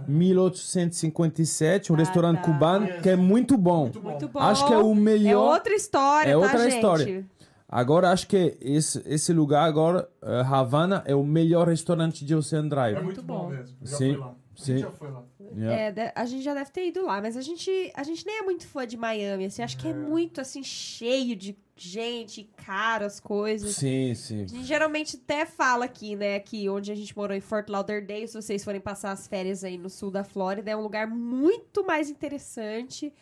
1857, 0.09 1.92
um 1.92 1.94
Ah, 1.94 1.98
restaurante 1.98 2.38
tá. 2.38 2.42
cubano 2.42 2.86
que 3.03 3.09
é 3.09 3.16
muito 3.16 3.57
bom. 3.57 3.82
Muito 3.84 4.00
bom. 4.00 4.11
Muito 4.11 4.28
bom. 4.28 4.38
Acho 4.40 4.66
que 4.66 4.72
é 4.72 4.78
o 4.78 4.92
É 4.92 4.94
melhor. 4.94 5.55
outra 5.55 5.74
história, 5.74 6.30
É 6.30 6.32
tá, 6.32 6.38
outra 6.38 6.59
gente? 6.64 6.74
história. 6.74 7.24
Agora 7.68 8.11
acho 8.11 8.26
que 8.26 8.57
esse, 8.61 9.03
esse 9.07 9.32
lugar 9.32 9.66
agora, 9.66 10.07
eh, 10.22 10.42
Havana, 10.46 11.03
é 11.07 11.14
o 11.14 11.24
melhor 11.24 11.68
restaurante 11.68 12.22
de 12.24 12.34
Ocean 12.34 12.68
Drive. 12.68 12.98
É 12.98 13.00
muito 13.00 13.22
bom 13.22 13.44
bom. 13.44 13.48
mesmo. 13.48 13.76
Já 13.82 13.96
Sim, 13.96 14.12
foi 14.12 14.20
lá. 14.20 14.26
A 14.26 14.34
sim. 14.62 14.72
gente 14.72 14.80
já 14.82 14.90
foi 14.90 15.11
lá. 15.11 15.22
Yeah. 15.57 16.03
É, 16.03 16.12
a 16.14 16.24
gente 16.24 16.42
já 16.42 16.55
deve 16.55 16.70
ter 16.70 16.88
ido 16.88 17.05
lá, 17.05 17.20
mas 17.20 17.36
a 17.36 17.40
gente, 17.40 17.70
a 17.94 18.03
gente 18.03 18.26
nem 18.26 18.38
é 18.38 18.42
muito 18.42 18.66
fã 18.66 18.86
de 18.86 18.96
Miami, 18.96 19.46
assim, 19.46 19.62
acho 19.62 19.76
que 19.76 19.88
é 19.88 19.94
muito, 19.94 20.40
assim, 20.40 20.62
cheio 20.62 21.34
de 21.36 21.57
gente, 21.76 22.48
caro 22.64 23.05
as 23.05 23.18
coisas. 23.18 23.76
Sim, 23.76 24.14
sim. 24.14 24.44
A 24.44 24.46
gente 24.46 24.64
geralmente 24.64 25.16
até 25.16 25.44
fala 25.44 25.84
aqui, 25.84 26.14
né, 26.14 26.38
que 26.40 26.68
onde 26.68 26.92
a 26.92 26.94
gente 26.94 27.16
morou 27.16 27.36
em 27.36 27.40
Fort 27.40 27.68
Lauderdale, 27.68 28.28
se 28.28 28.34
vocês 28.34 28.62
forem 28.62 28.80
passar 28.80 29.12
as 29.12 29.26
férias 29.26 29.64
aí 29.64 29.76
no 29.76 29.90
sul 29.90 30.11
da 30.11 30.24
Flórida, 30.24 30.70
é 30.70 30.76
um 30.76 30.82
lugar 30.82 31.07
muito 31.07 31.84
mais 31.84 32.09
interessante 32.09 33.12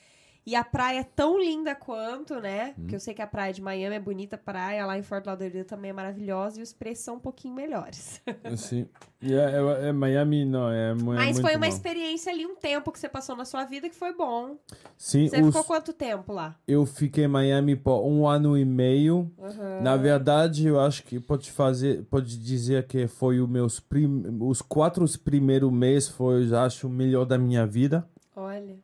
E 0.47 0.57
a 0.57 0.65
praia 0.65 1.01
é 1.01 1.05
tão 1.05 1.39
linda 1.39 1.75
quanto, 1.75 2.41
né? 2.41 2.71
Hum. 2.71 2.83
Porque 2.83 2.97
eu 2.97 3.01
sei 3.01 3.13
que 3.15 3.21
a 3.23 3.27
praia 3.27 3.53
de 3.53 3.61
Miami 3.61 3.95
é 3.97 4.01
bonita, 4.01 4.37
a 4.37 4.39
praia 4.39 4.87
lá 4.87 4.99
em 4.99 5.03
Fort 5.03 5.25
Lauderdale 5.27 5.65
também 5.65 5.91
é 5.91 5.93
maravilhosa 5.93 6.59
e 6.59 6.63
os 6.63 6.73
preços 6.73 7.05
são 7.05 7.17
um 7.17 7.21
pouquinho 7.21 7.55
melhores. 7.55 8.21
Sim. 8.57 8.89
E 9.21 9.35
é, 9.35 9.53
é- 9.85 9.89
é 9.89 9.93
Miami, 9.93 10.45
não, 10.47 10.71
é, 10.71 10.95
mu- 10.95 11.13
é 11.13 11.17
Mas 11.17 11.39
foi 11.39 11.55
uma 11.57 11.67
bom. 11.67 11.73
experiência 11.73 12.33
ali, 12.33 12.47
um 12.47 12.57
tempo 12.57 12.91
que 12.91 12.99
você 12.99 13.09
passou 13.09 13.37
na 13.37 13.45
sua 13.45 13.65
vida 13.65 13.89
que 13.89 13.95
foi 13.95 14.15
bom. 14.17 14.57
Sim, 14.97 15.29
Você 15.29 15.41
os- 15.41 15.47
ficou 15.49 15.63
quanto 15.65 15.93
tempo 15.93 16.33
lá? 16.33 16.57
eu 16.67 16.87
fiquei 16.87 17.25
em 17.25 17.29
Miami 17.29 17.77
por 17.77 18.03
um 18.07 18.27
ano 18.27 18.57
e 18.57 18.65
meio. 18.65 19.31
Uhum. 19.37 19.83
Na 19.83 19.97
verdade, 19.97 20.67
eu 20.67 20.81
acho 20.81 21.03
que 21.05 21.21
pode 21.21 21.51
fazer, 21.53 22.03
pode 22.05 22.39
dizer 22.39 22.87
que 22.87 23.07
foi 23.07 23.41
os 23.41 23.49
meus 23.49 23.79
prim, 23.79 24.25
os 24.41 24.63
quatro 24.63 25.05
primeiros 25.23 25.71
meses 25.71 26.09
foi, 26.09 26.49
eu 26.51 26.59
acho, 26.59 26.87
o 26.87 26.91
melhor 26.91 27.27
da 27.27 27.37
minha 27.37 27.67
vida. 27.67 28.09
Olha. 28.35 28.79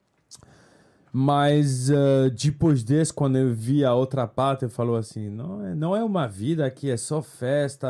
Mas 1.19 1.89
eh, 1.89 2.29
depois 2.29 2.85
desse, 2.85 3.11
quando 3.11 3.39
eu 3.39 3.51
vi 3.51 3.83
a 3.83 3.95
outra 3.95 4.27
parte, 4.27 4.65
eu 4.65 4.69
falou 4.69 4.97
assim, 4.97 5.31
não 5.31 5.67
é, 5.67 5.75
não 5.75 5.97
é 5.97 6.05
uma 6.05 6.29
vida 6.29 6.67
aqui, 6.67 6.91
é 6.91 6.97
só 6.99 7.23
festa, 7.23 7.89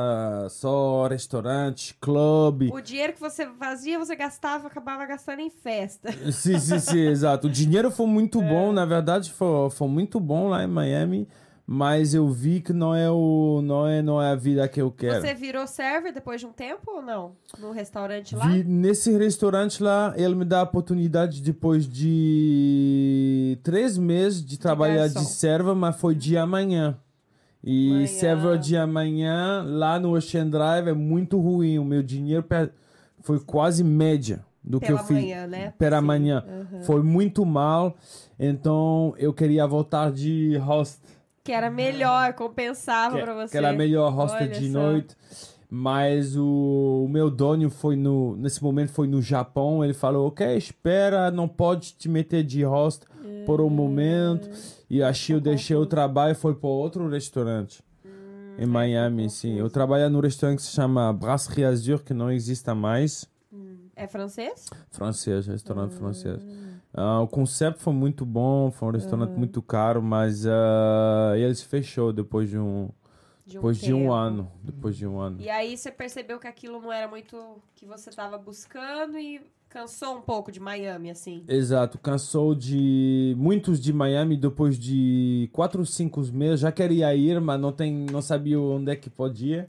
só 0.48 1.08
restaurante, 1.08 1.96
clube. 2.00 2.70
O 2.72 2.80
dinheiro 2.80 3.14
que 3.14 3.18
você 3.18 3.44
fazia, 3.58 3.98
você 3.98 4.14
gastava, 4.14 4.68
acabava 4.68 5.04
gastando 5.06 5.40
em 5.40 5.50
festa. 5.50 6.12
Sim, 6.30 6.60
sim, 6.60 6.78
sim, 6.78 7.00
exato. 7.00 7.48
O 7.48 7.50
dinheiro 7.50 7.90
foi 7.90 8.06
muito 8.06 8.38
bom, 8.46 8.72
na 8.72 8.84
verdade, 8.84 9.32
foi, 9.32 9.70
foi 9.70 9.88
muito 9.88 10.20
bom 10.20 10.46
lá 10.46 10.62
em 10.62 10.68
Miami, 10.68 11.26
mas 11.66 12.14
eu 12.14 12.28
vi 12.28 12.60
que 12.60 12.72
não 12.72 12.94
é 12.94 13.10
o 13.10 13.60
não 13.64 13.86
é 13.86 14.00
não 14.00 14.22
é 14.22 14.30
a 14.30 14.34
vida 14.36 14.68
que 14.68 14.80
eu 14.80 14.90
quero. 14.90 15.20
Você 15.20 15.34
virou 15.34 15.66
server 15.66 16.12
depois 16.12 16.40
de 16.40 16.46
um 16.46 16.52
tempo 16.52 16.92
ou 16.92 17.02
não? 17.02 17.32
No 17.58 17.72
restaurante 17.72 18.36
lá? 18.36 18.46
Vi 18.46 18.62
nesse 18.62 19.16
restaurante 19.16 19.82
lá, 19.82 20.14
ele 20.16 20.34
me 20.36 20.44
dá 20.44 20.60
a 20.60 20.62
oportunidade 20.62 21.42
depois 21.42 21.88
de 21.88 23.58
três 23.62 23.98
meses 23.98 24.44
de 24.44 24.58
trabalhar 24.58 25.08
de, 25.08 25.14
garçom. 25.14 25.28
serva, 25.30 25.74
mas 25.74 25.96
foi 25.96 26.14
de 26.14 26.36
amanhã. 26.36 26.96
E 27.64 27.90
Manhã. 27.90 28.06
serva 28.06 28.56
de 28.56 28.76
amanhã 28.76 29.64
lá 29.66 29.98
no 29.98 30.14
Ocean 30.16 30.48
Drive 30.48 30.86
é 30.86 30.92
muito 30.92 31.40
ruim. 31.40 31.80
O 31.80 31.84
meu 31.84 32.00
dinheiro 32.00 32.44
foi 33.22 33.40
quase 33.40 33.82
média 33.82 34.44
do 34.62 34.78
que 34.78 34.86
Pela 34.86 35.00
eu 35.00 35.04
fiz 35.04 35.48
né? 35.48 35.72
pela 35.76 35.98
Sim. 36.00 36.06
manhã. 36.06 36.44
Uhum. 36.46 36.82
Foi 36.84 37.02
muito 37.02 37.44
mal. 37.44 37.96
Então 38.38 39.14
eu 39.18 39.32
queria 39.32 39.66
voltar 39.66 40.12
de 40.12 40.56
host. 40.58 40.98
Que 41.46 41.52
era 41.52 41.70
melhor, 41.70 42.32
compensava 42.34 43.16
que, 43.16 43.22
pra 43.22 43.34
você. 43.34 43.52
que 43.52 43.56
era 43.56 43.72
melhor 43.72 44.12
Olha 44.18 44.48
de 44.48 44.66
só. 44.72 44.78
noite. 44.78 45.16
Mas 45.70 46.36
o, 46.36 47.04
o 47.04 47.08
meu 47.08 47.30
dono 47.30 47.68
foi 47.70 47.96
no 47.96 48.36
nesse 48.36 48.62
momento 48.62 48.90
foi 48.92 49.06
no 49.06 49.22
Japão. 49.22 49.84
Ele 49.84 49.94
falou: 49.94 50.28
"OK, 50.28 50.44
espera, 50.56 51.30
não 51.30 51.48
pode 51.48 51.94
te 51.94 52.08
meter 52.08 52.42
de 52.44 52.62
host 52.64 53.06
por 53.44 53.60
um 53.60 53.70
momento". 53.70 54.48
E 54.88 55.02
achei 55.02 55.34
eu 55.36 55.40
deixei 55.40 55.76
o 55.76 55.86
trabalho 55.86 56.32
e 56.32 56.34
foi 56.34 56.54
para 56.54 56.68
outro 56.68 57.08
restaurante. 57.08 57.82
em 58.58 58.66
Miami, 58.66 59.28
sim. 59.28 59.58
Eu 59.58 59.68
trabalho 59.68 60.08
no 60.08 60.20
restaurante 60.20 60.58
que 60.58 60.64
se 60.64 60.70
chama 60.72 61.12
Brasserie 61.12 61.64
Azur, 61.64 62.02
que 62.02 62.14
não 62.14 62.30
existe 62.30 62.72
mais. 62.72 63.24
É 63.94 64.06
francês? 64.06 64.66
Francês, 64.90 65.46
restaurante 65.46 65.94
francês. 65.94 66.42
Ah, 66.96 67.20
o 67.20 67.28
conceito 67.28 67.78
foi 67.78 67.92
muito 67.92 68.24
bom, 68.24 68.70
foi 68.70 68.88
um 68.88 68.92
restaurante 68.92 69.32
muito 69.32 69.60
caro, 69.60 70.02
mas 70.02 70.46
ah, 70.46 71.34
ele 71.36 71.54
se 71.54 71.66
fechou 71.66 72.10
depois 72.10 72.48
de 72.48 72.58
um, 72.58 72.88
De 73.46 73.58
um 73.58 73.60
depois 73.60 73.78
de 73.78 73.92
um 73.92 74.10
ano. 74.10 74.50
Depois 74.62 74.96
de 74.96 75.06
um 75.06 75.20
ano. 75.20 75.38
E 75.38 75.50
aí 75.50 75.76
você 75.76 75.90
percebeu 75.92 76.38
que 76.38 76.46
aquilo 76.46 76.80
não 76.80 76.90
era 76.90 77.06
muito 77.06 77.58
que 77.74 77.84
você 77.84 78.10
tava 78.10 78.38
buscando 78.38 79.18
e 79.18 79.42
cansou 79.68 80.16
um 80.16 80.22
pouco 80.22 80.50
de 80.50 80.58
Miami, 80.58 81.10
assim. 81.10 81.44
Exato, 81.46 81.98
cansou 81.98 82.54
de 82.54 83.34
muitos 83.36 83.78
de 83.78 83.92
Miami 83.92 84.34
depois 84.34 84.78
de 84.78 85.50
quatro, 85.52 85.84
cinco 85.84 86.22
meses. 86.32 86.60
Já 86.60 86.72
queria 86.72 87.14
ir, 87.14 87.38
mas 87.42 87.60
não 87.60 87.72
tem, 87.72 87.92
não 88.10 88.22
sabia 88.22 88.58
onde 88.58 88.90
é 88.90 88.96
que 88.96 89.10
podia. 89.10 89.68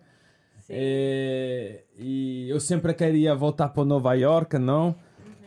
É, 0.69 1.84
e 1.97 2.47
eu 2.49 2.59
sempre 2.59 2.93
queria 2.93 3.36
voltar 3.36 3.69
para 3.69 3.84
Nova 3.84 4.13
York, 4.13 4.57
não. 4.57 4.95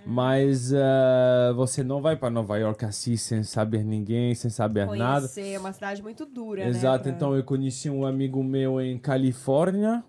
Mas 0.05 0.73
ah, 0.73 1.53
você 1.55 1.83
não 1.85 2.01
vai 2.01 2.17
para 2.17 2.31
Nova 2.31 2.57
York 2.59 2.85
assim, 2.85 3.17
sem 3.17 3.43
saber 3.43 3.85
ninguém, 3.85 4.35
sem 4.35 4.51
saber 4.51 4.87
nada. 4.87 5.21
Conhecer, 5.21 5.53
é 5.55 5.59
uma 5.59 5.73
cidade 5.73 6.03
muito 6.03 6.25
dura, 6.25 6.65
Exato, 6.65 7.09
né? 7.09 7.13
pra- 7.13 7.13
então 7.13 7.37
eu 7.37 7.45
conheci 7.45 7.91
um 7.91 8.05
amigo 8.07 8.43
meu 8.43 8.81
em 8.81 8.99
Califórnia, 8.99 10.03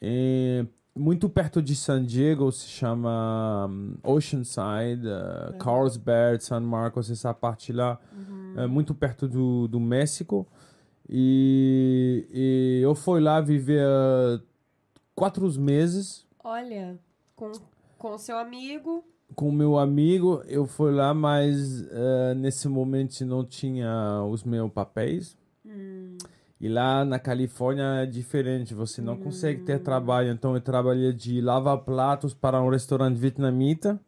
eh, 0.00 0.66
muito 0.94 1.28
perto 1.28 1.62
de 1.62 1.76
San 1.76 2.04
Diego, 2.04 2.50
se 2.50 2.66
chama 2.66 3.66
hum, 3.68 3.94
Oceanside, 4.02 5.06
uh, 5.06 5.54
Carlsbad, 5.58 6.42
San 6.42 6.60
Marcos, 6.60 7.10
essa 7.10 7.34
parte 7.34 7.72
lá, 7.72 8.00
é 8.56 8.66
muito 8.66 8.94
perto 8.94 9.28
do, 9.28 9.68
do 9.68 9.78
México. 9.78 10.46
E, 11.08 12.26
e 12.32 12.80
eu 12.82 12.94
fui 12.94 13.20
lá 13.20 13.40
viver 13.40 13.84
uh, 13.86 14.42
quatro 15.14 15.48
meses 15.60 16.26
Olha, 16.42 16.98
com 17.36 17.52
com 17.98 18.14
o 18.14 18.18
seu 18.18 18.38
amigo, 18.38 19.04
com 19.34 19.48
o 19.48 19.52
meu 19.52 19.78
amigo. 19.78 20.42
Eu 20.46 20.66
fui 20.66 20.92
lá, 20.92 21.12
mas 21.12 21.80
uh, 21.82 22.34
nesse 22.36 22.68
momento 22.68 23.24
não 23.24 23.44
tinha 23.44 24.22
os 24.30 24.44
meus 24.44 24.70
papéis. 24.72 25.36
E 26.58 26.68
lá 26.68 27.04
na 27.04 27.18
Califórnia 27.18 28.02
é 28.02 28.06
diferente, 28.06 28.72
você 28.72 29.02
não 29.02 29.14
consegue 29.16 29.60
ter 29.62 29.78
trabalho. 29.78 30.30
Então 30.30 30.54
eu 30.54 30.60
trabalhei 30.60 31.12
de 31.12 31.40
lavar 31.40 31.76
pratos 31.78 32.32
para 32.32 32.62
um 32.62 32.70
restaurante 32.70 33.18
vietnamita. 33.18 34.00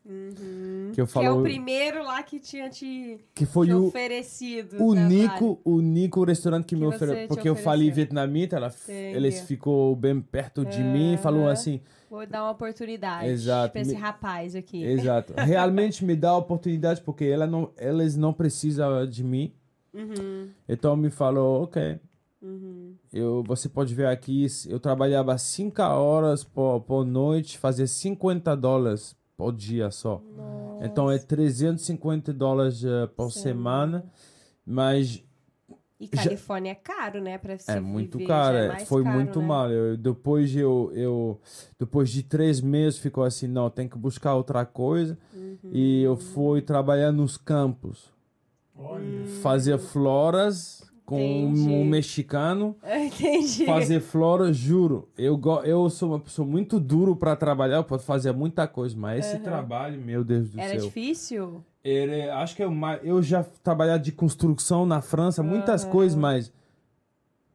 Que 0.95 1.03
eu 1.03 1.07
que 1.07 1.19
é 1.19 1.23
falo 1.23 1.41
o 1.41 1.43
primeiro 1.43 2.03
lá 2.03 2.23
que 2.23 2.41
tinha 2.41 2.71
te, 2.71 3.21
que 3.35 3.45
foi 3.45 3.67
te 3.67 3.75
o 3.75 3.89
oferecido. 3.89 4.83
o 4.83 4.87
único, 4.87 5.61
o 5.63 5.73
único 5.73 6.25
restaurante 6.25 6.65
que, 6.65 6.75
Que 6.75 6.77
me 6.77 6.87
você 6.87 7.05
ofereceu. 7.05 7.29
Porque 7.29 7.49
eu 7.49 7.55
falei 7.55 7.91
vietnamita, 7.91 8.57
ela, 8.57 8.69
Entendi. 8.69 9.17
eles 9.17 9.43
ficou 9.43 9.95
bem 9.95 10.19
perto 10.19 10.65
de 10.65 10.83
mim 10.83 11.15
e 11.15 11.19
falou 11.19 11.47
assim: 11.49 11.83
Vou 12.11 12.27
dar 12.27 12.43
uma 12.45 12.51
oportunidade 12.53 13.29
Exato. 13.29 13.73
pra 13.73 13.81
esse 13.83 13.95
Me- 13.95 14.01
rapaz 14.01 14.55
aqui. 14.55 14.83
Exato. 14.83 15.35
Realmente 15.39 16.05
me 16.05 16.17
dá 16.17 16.31
a 16.31 16.37
oportunidade 16.37 17.01
porque 17.03 17.25
ela 17.25 17.47
não, 17.47 17.71
eles 17.77 18.17
não 18.17 18.33
precisam 18.33 19.07
de 19.07 19.23
mim. 19.23 19.53
Uhum, 19.93 20.49
Então 20.69 20.97
me 20.97 21.11
falou, 21.11 21.63
ok. 21.65 21.99
uhum. 22.43 22.95
Eu, 23.13 23.43
você 23.47 23.69
pode 23.69 23.95
ver 23.95 24.07
aqui, 24.07 24.47
eu 24.69 24.79
trabalhava 24.79 25.37
5 25.37 25.83
horas 25.83 26.45
por, 26.45 26.81
por 26.81 27.05
noite, 27.05 27.59
fazia 27.59 27.87
50 27.87 28.55
dólares 28.57 29.17
por 29.37 29.53
dia 29.53 29.91
só. 29.91 30.23
Então 30.81 31.11
é 31.11 31.19
350 31.19 32.33
dólares 32.33 32.85
eh, 32.85 33.07
por 33.17 33.33
semana. 33.33 34.05
Mas 34.65 35.25
E 36.01 36.07
Já- 36.13 36.23
Califórnia 36.23 36.71
é 36.73 36.75
caro, 36.77 37.21
né? 37.21 37.39
Pra 37.39 37.59
se 37.59 37.71
é 37.71 37.81
muito 37.81 38.19
viver, 38.19 38.29
caro, 38.29 38.57
já 38.57 38.63
é. 38.65 38.69
mais 38.69 38.89
foi 38.89 39.03
caro, 39.03 39.17
muito 39.17 39.41
né? 39.41 39.47
mal. 39.47 39.69
Eu, 39.71 39.97
depois 39.97 40.55
eu, 40.55 40.93
eu 40.95 41.41
depois 41.79 42.09
de 42.11 42.23
três 42.23 42.61
meses 42.61 42.99
ficou 43.01 43.25
assim, 43.25 43.49
não, 43.49 43.69
tem 43.69 43.89
que 43.89 43.99
buscar 43.99 44.35
outra 44.35 44.65
coisa. 44.65 45.19
Uhum. 45.35 45.57
E 45.73 46.03
eu 46.03 46.17
fui 46.17 46.63
trabalhar 46.63 47.11
nos 47.11 47.37
campos, 47.37 48.13
fazer 49.43 49.79
floras 49.79 50.87
com 51.05 51.19
Entendi. 51.21 51.69
um 51.71 51.85
mexicano. 51.85 52.77
Entendi. 52.85 53.65
Fazer 53.65 53.99
flora, 54.01 54.53
juro. 54.53 55.09
Eu, 55.17 55.37
go- 55.37 55.63
eu 55.63 55.89
sou 55.91 56.11
uma 56.11 56.21
pessoa 56.21 56.47
muito 56.47 56.79
duro 56.79 57.17
para 57.17 57.35
trabalhar, 57.35 57.77
eu 57.79 57.85
posso 57.85 58.05
fazer 58.05 58.31
muita 58.33 58.69
coisa, 58.69 58.95
mas 58.97 59.27
esse 59.27 59.39
trabalho, 59.41 60.01
meu 60.01 60.23
Deus 60.23 60.51
do 60.51 60.61
Era 60.61 60.75
céu. 60.79 60.83
difícil? 60.87 61.65
Ele, 61.85 62.23
acho 62.31 62.57
que 62.57 62.63
é 62.63 62.67
o 62.67 62.73
mais, 62.73 63.01
eu 63.05 63.23
já 63.23 63.45
trabalhar 63.63 63.99
de 63.99 64.13
construção 64.13 64.85
na 64.85 65.01
França, 65.01 65.43
muitas 65.43 65.85
coisas, 65.85 66.19
mas 66.19 66.53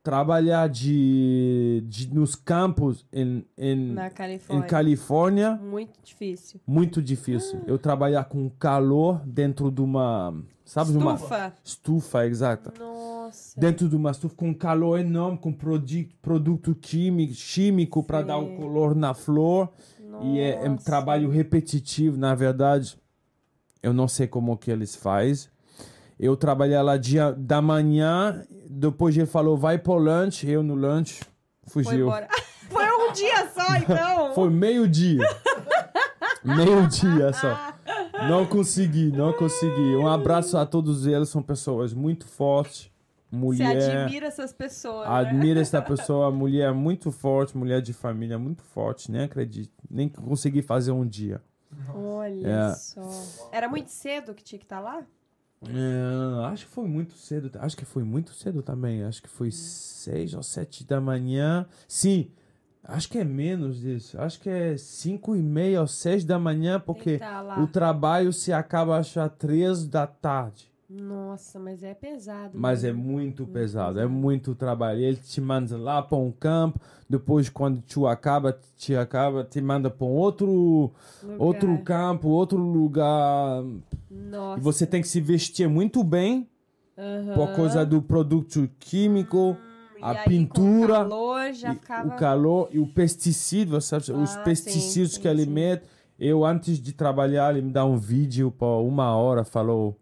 trabalhar 0.01 0.67
de, 0.67 1.83
de 1.87 2.13
nos 2.13 2.35
campos 2.35 3.05
em, 3.11 3.45
em, 3.57 3.93
Na 3.93 4.07
em 4.07 4.09
Califórnia. 4.11 4.67
Califórnia, 4.67 5.55
Muito 5.55 5.93
difícil. 6.03 6.59
muito 6.67 7.01
difícil. 7.01 7.61
Eu 7.65 7.77
trabalhar 7.77 8.25
com 8.25 8.49
calor 8.49 9.21
dentro 9.25 9.71
de 9.71 9.81
uma, 9.81 10.33
sabe, 10.65 10.91
de 10.91 10.97
uma 10.97 11.13
Estufa. 11.15 11.53
estufa, 11.63 12.25
exata 12.25 12.73
Nossa. 12.77 13.57
dentro 13.59 13.87
de 13.87 13.95
uma 13.95 14.11
estufa 14.11 14.35
com 14.35 14.53
calor 14.53 14.99
enorme, 14.99 15.37
com 15.37 15.53
produ 15.53 16.05
produto 16.21 16.75
químico, 16.75 17.33
químico 17.33 18.03
para 18.03 18.21
dar 18.23 18.37
o 18.37 18.55
color 18.57 18.93
na 18.95 19.13
flor. 19.13 19.69
E 20.21 20.37
é, 20.39 20.65
é 20.65 20.69
um 20.69 20.73
Nossa. 20.73 20.85
trabalho 20.85 21.29
repetitivo, 21.29 22.17
na 22.17 22.35
verdade. 22.35 22.97
Eu 23.83 23.93
não 23.93 24.07
sei 24.07 24.25
como 24.25 24.57
que 24.57 24.71
eles 24.71 24.95
fazem. 24.95 25.49
Eu 26.17 26.37
trabalhei 26.37 26.81
lá 26.81 26.95
dia 26.95 27.33
da 27.33 27.61
manhã, 27.61 28.43
depois 28.69 29.17
ele 29.17 29.25
falou, 29.25 29.57
vai 29.57 29.77
pro 29.77 29.95
lanche, 29.95 30.49
eu 30.49 30.63
no 30.63 30.75
Foi 31.67 31.83
fugiu. 31.83 32.05
embora. 32.07 32.27
Foi 32.69 32.85
um 32.85 33.11
dia 33.11 33.49
só, 33.49 33.75
então. 33.75 34.33
Foi 34.33 34.49
meio-dia. 34.49 35.27
meio-dia 36.43 37.33
só. 37.33 37.73
Não 38.27 38.45
consegui, 38.45 39.11
não 39.11 39.33
consegui. 39.33 39.95
Um 39.95 40.07
abraço 40.07 40.57
a 40.57 40.65
todos 40.65 41.05
eles, 41.05 41.29
são 41.29 41.43
pessoas 41.43 41.93
muito 41.93 42.25
fortes. 42.25 42.89
Você 43.29 43.37
Mulher. 43.37 44.03
admira 44.03 44.27
essas 44.27 44.53
pessoas, 44.53 45.09
né? 45.09 45.15
Admiro 45.15 45.59
essa 45.59 45.81
pessoa, 45.83 46.31
mulher 46.31 46.71
muito 46.71 47.11
forte, 47.11 47.57
mulher 47.57 47.81
de 47.81 47.91
família 47.91 48.37
muito 48.37 48.63
forte, 48.63 49.11
nem 49.11 49.23
acredito. 49.23 49.73
Nem 49.89 50.07
consegui 50.07 50.61
fazer 50.61 50.91
um 50.91 51.05
dia. 51.05 51.41
Olha 51.93 52.47
É. 52.47 52.75
só. 52.75 53.49
Era 53.51 53.67
muito 53.69 53.89
cedo 53.89 54.33
que 54.33 54.43
tinha 54.43 54.59
que 54.59 54.65
estar 54.65 54.79
lá? 54.79 55.05
É, 55.69 56.45
acho 56.47 56.65
que 56.65 56.71
foi 56.71 56.87
muito 56.87 57.13
cedo. 57.13 57.49
Acho 57.59 57.77
que 57.77 57.85
foi 57.85 58.03
muito 58.03 58.33
cedo 58.33 58.61
também. 58.61 59.03
Acho 59.03 59.21
que 59.21 59.29
foi 59.29 59.49
seis 59.51 60.33
ou 60.33 60.43
sete 60.43 60.83
da 60.85 60.99
manhã. 60.99 61.65
Sim, 61.87 62.29
acho 62.83 63.09
que 63.09 63.17
é 63.17 63.23
menos 63.23 63.79
disso. 63.79 64.19
Acho 64.19 64.39
que 64.41 64.49
é 64.49 64.75
cinco 64.77 65.35
e 65.35 65.41
meia 65.41 65.79
ou 65.81 65.87
seis 65.87 66.25
da 66.25 66.37
manhã, 66.37 66.79
porque 66.79 67.17
tá 67.17 67.61
o 67.61 67.67
trabalho 67.67 68.33
se 68.33 68.51
acaba 68.51 68.97
acho 68.97 69.19
às 69.19 69.31
três 69.37 69.87
da 69.87 70.05
tarde. 70.05 70.72
Nossa, 70.95 71.59
mas 71.59 71.83
é 71.83 71.93
pesado. 71.95 72.51
Mas 72.53 72.83
né? 72.83 72.89
é 72.89 72.93
muito 72.93 73.47
pesado, 73.47 73.99
é 73.99 74.05
muito 74.05 74.53
trabalho. 74.53 74.99
Ele 74.99 75.17
te 75.17 75.41
manda 75.41 75.75
lá 75.75 76.01
para 76.03 76.17
um 76.17 76.31
campo, 76.31 76.79
depois 77.09 77.49
quando 77.49 77.81
tu 77.81 78.05
acaba, 78.05 78.55
te 78.77 78.95
acaba, 78.95 79.43
te 79.43 79.59
manda 79.59 79.89
para 79.89 80.05
um 80.05 80.11
outro, 80.11 80.91
Lugar. 81.23 81.39
outro 81.39 81.77
campo, 81.83 82.27
outro 82.29 82.57
lugar. 82.59 83.63
Nossa. 84.11 84.59
E 84.59 84.63
você 84.63 84.85
tem 84.85 85.01
que 85.01 85.07
se 85.07 85.19
vestir 85.19 85.67
muito 85.67 86.03
bem 86.03 86.47
por 87.33 87.55
causa 87.55 87.83
do 87.83 87.99
produto 88.01 88.69
químico, 88.79 89.57
E 89.97 90.03
a 90.03 90.11
aí, 90.11 90.25
pintura, 90.27 90.99
o 90.99 91.09
calor 91.09 91.53
já 91.53 91.73
ficava. 91.73 92.07
o 92.07 92.15
calor 92.17 92.69
e 92.71 92.77
o 92.77 92.85
pesticídio, 92.85 93.81
sabe? 93.81 94.05
Ah, 94.11 94.15
os 94.17 94.29
sim, 94.29 94.43
pesticidas 94.43 95.13
sim, 95.13 95.21
que 95.21 95.27
ele 95.27 95.45
sim. 95.45 95.49
mete. 95.49 95.87
Eu, 96.19 96.45
antes 96.45 96.79
de 96.79 96.93
trabalhar, 96.93 97.51
ele 97.55 97.65
me 97.65 97.71
dá 97.73 97.83
um 97.83 97.97
vídeo 97.97 98.51
por 98.51 98.81
uma 98.83 99.15
hora, 99.15 99.43
falou, 99.43 99.97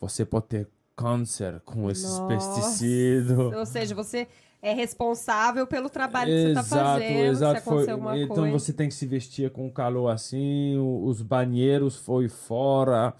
você 0.00 0.24
pode 0.24 0.46
ter 0.46 0.68
câncer 0.96 1.60
com 1.64 1.90
esses 1.90 2.18
Nossa. 2.18 2.26
pesticidas. 2.26 3.38
Ou 3.54 3.66
seja, 3.66 3.94
você 3.94 4.26
é 4.60 4.72
responsável 4.72 5.66
pelo 5.66 5.88
trabalho 5.88 6.32
que 6.32 6.48
você 6.48 6.54
tá 6.54 6.62
fazendo. 6.64 7.12
exato. 7.26 7.60
se 7.60 7.68
acontecer 7.68 7.98
Foi, 7.98 8.22
então 8.22 8.36
coisa. 8.36 8.52
você 8.58 8.72
tem 8.72 8.88
que 8.88 8.94
se 8.94 9.06
vestir 9.06 9.50
com 9.50 9.70
calor 9.70 10.08
assim, 10.08 10.76
os 11.04 11.22
banheiros 11.22 11.96
foi 11.96 12.28
fora. 12.28 13.14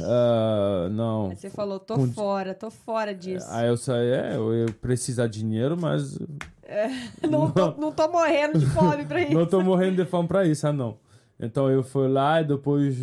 ah, 0.00 0.88
não. 0.90 1.28
Aí 1.30 1.36
você 1.36 1.50
falou, 1.50 1.78
tô 1.78 1.96
Com- 1.96 2.12
fora, 2.12 2.54
tô 2.54 2.70
fora 2.70 3.14
disso. 3.14 3.46
Aí 3.50 3.68
eu 3.68 3.76
saí, 3.76 4.08
é, 4.10 4.36
eu, 4.36 4.52
eu 4.54 4.72
preciso 4.72 5.22
de 5.28 5.40
dinheiro, 5.40 5.76
mas 5.78 6.18
não, 7.28 7.50
tô, 7.50 7.70
não 7.76 7.92
tô 7.92 8.08
morrendo 8.08 8.58
de 8.58 8.66
fome 8.66 9.04
pra 9.04 9.20
isso. 9.20 9.34
não 9.34 9.44
tô 9.46 9.60
morrendo 9.60 10.02
de 10.02 10.08
fome 10.08 10.26
pra 10.28 10.46
isso, 10.46 10.66
ah 10.66 10.72
não. 10.72 10.96
Então 11.40 11.70
eu 11.70 11.82
fui 11.82 12.08
lá 12.08 12.40
e 12.40 12.44
depois 12.44 12.96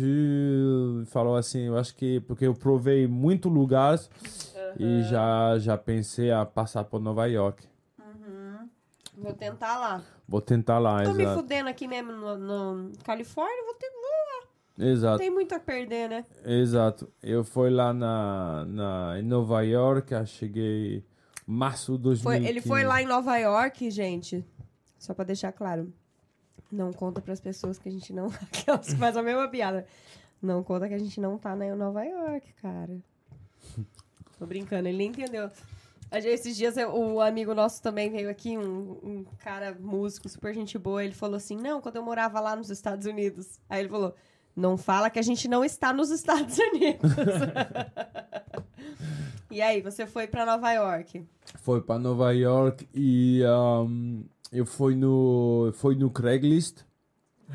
falou 1.06 1.36
assim, 1.36 1.62
eu 1.62 1.76
acho 1.76 1.94
que 1.94 2.20
porque 2.20 2.46
eu 2.46 2.54
provei 2.54 3.06
muito 3.06 3.48
lugares 3.48 4.08
e 4.78 5.02
já 5.02 5.58
já 5.58 5.76
pensei 5.76 6.30
a 6.30 6.46
passar 6.46 6.84
por 6.84 7.00
Nova 7.00 7.26
York. 7.26 7.66
Vou 9.16 9.32
tentar 9.32 9.76
lá. 9.78 10.02
Vou 10.28 10.40
tentar 10.40 10.78
lá, 10.78 11.02
Tô 11.02 11.12
me 11.12 11.24
exato. 11.24 11.40
fudendo 11.40 11.68
aqui 11.68 11.88
mesmo 11.88 12.12
no, 12.12 12.38
no 12.38 12.92
Califórnia, 13.02 13.64
vou 13.64 13.74
ter, 13.74 13.90
não 14.78 14.86
Exato. 14.86 15.18
tem 15.18 15.30
muito 15.30 15.52
a 15.54 15.58
perder, 15.58 16.08
né? 16.08 16.24
Exato. 16.44 17.10
Eu 17.20 17.42
fui 17.42 17.68
lá 17.68 17.92
na, 17.92 18.64
na, 18.66 19.18
em 19.18 19.22
Nova 19.22 19.62
York, 19.62 20.14
eu 20.14 20.24
cheguei 20.24 21.04
março 21.44 21.96
de 21.96 22.04
2015. 22.04 22.22
Foi, 22.22 22.48
ele 22.48 22.60
foi 22.60 22.84
lá 22.84 23.02
em 23.02 23.06
Nova 23.06 23.36
York, 23.38 23.90
gente. 23.90 24.44
Só 24.96 25.14
pra 25.14 25.24
deixar 25.24 25.52
claro. 25.52 25.92
Não 26.70 26.92
conta 26.92 27.20
pras 27.20 27.40
pessoas 27.40 27.78
que 27.78 27.88
a 27.88 27.92
gente 27.92 28.12
não. 28.12 28.26
Aquelas 28.26 28.86
que 28.92 28.96
fazem 28.96 29.20
a 29.20 29.24
mesma 29.24 29.48
piada. 29.48 29.86
Não 30.40 30.62
conta 30.62 30.88
que 30.88 30.94
a 30.94 30.98
gente 30.98 31.20
não 31.20 31.38
tá 31.38 31.56
na 31.56 31.74
Nova 31.74 32.04
York, 32.04 32.52
cara. 32.60 32.98
Tô 34.38 34.46
brincando, 34.46 34.88
ele 34.88 34.98
nem 34.98 35.08
entendeu. 35.08 35.50
Esses 36.10 36.56
dias 36.56 36.76
o 36.94 37.20
amigo 37.20 37.54
nosso 37.54 37.82
também 37.82 38.10
veio 38.10 38.30
aqui, 38.30 38.56
um, 38.56 38.92
um 39.02 39.26
cara 39.40 39.76
músico, 39.78 40.28
super 40.28 40.54
gente 40.54 40.78
boa. 40.78 41.04
Ele 41.04 41.14
falou 41.14 41.36
assim: 41.36 41.56
Não, 41.56 41.80
quando 41.80 41.96
eu 41.96 42.02
morava 42.02 42.40
lá 42.40 42.56
nos 42.56 42.70
Estados 42.70 43.06
Unidos. 43.06 43.58
Aí 43.68 43.80
ele 43.80 43.90
falou: 43.90 44.14
Não 44.56 44.78
fala 44.78 45.10
que 45.10 45.18
a 45.18 45.22
gente 45.22 45.48
não 45.48 45.64
está 45.64 45.92
nos 45.92 46.10
Estados 46.10 46.56
Unidos. 46.72 47.12
e 49.50 49.60
aí, 49.60 49.82
você 49.82 50.06
foi 50.06 50.26
pra 50.26 50.46
Nova 50.46 50.72
York? 50.72 51.26
Foi 51.56 51.82
para 51.82 51.98
Nova 51.98 52.32
York 52.32 52.88
e 52.94 53.42
um, 53.44 54.24
eu 54.52 54.64
fui 54.66 54.94
no, 54.94 55.70
fui 55.74 55.94
no 55.94 56.10
Craigslist 56.10 56.80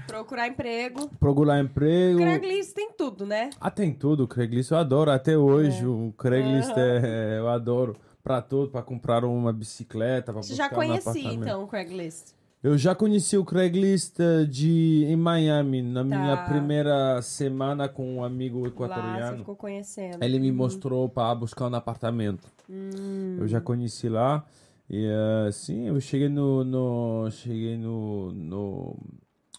Procurar 0.07 0.47
emprego. 0.47 1.07
procurar 1.19 1.59
emprego. 1.59 2.17
Craigslist 2.19 2.73
tem 2.73 2.91
tudo, 2.93 3.25
né? 3.27 3.51
Ah, 3.61 3.69
tem 3.69 3.93
tudo, 3.93 4.27
Craigslist 4.27 4.71
eu 4.71 4.77
adoro 4.77 5.11
até 5.11 5.37
hoje. 5.37 5.85
O 5.85 6.11
Craigslist 6.17 6.71
Aham. 6.71 6.79
é, 6.81 7.37
eu 7.39 7.47
adoro 7.47 7.95
para 8.23 8.41
tudo, 8.41 8.71
para 8.71 8.81
comprar 8.81 9.23
uma 9.23 9.53
bicicleta, 9.53 10.33
para 10.33 10.41
Você 10.41 10.55
já 10.55 10.65
um 10.65 10.69
conhecia, 10.69 11.33
então, 11.33 11.63
o 11.63 11.67
Craigslist. 11.67 12.33
Eu 12.63 12.77
já 12.77 12.95
conheci 12.95 13.37
o 13.37 13.43
Craigslist 13.45 14.15
de 14.49 15.03
em 15.05 15.15
Miami 15.17 15.81
na 15.83 16.03
minha 16.03 16.37
Tá. 16.37 16.43
primeira 16.45 17.21
semana 17.21 17.87
com 17.89 18.15
um 18.15 18.23
amigo 18.23 18.59
Lá 18.59 18.63
você 18.63 18.69
equatoriano. 18.73 19.37
ficou 19.39 19.55
conhecendo. 19.55 20.23
Ele 20.23 20.39
me 20.39 20.51
mostrou 20.51 21.07
para 21.09 21.35
buscar 21.35 21.67
um 21.69 21.75
apartamento. 21.75 22.47
Hum. 22.69 23.35
Eu 23.39 23.47
já 23.47 23.59
conheci 23.61 24.07
lá. 24.09 24.43
E 24.89 25.05
eh, 25.05 25.51
sim, 25.51 25.87
eu 25.87 25.99
cheguei 25.99 26.29
no, 26.29 26.63
no 26.63 27.29
cheguei 27.31 27.77
no, 27.77 28.31
no 28.33 28.97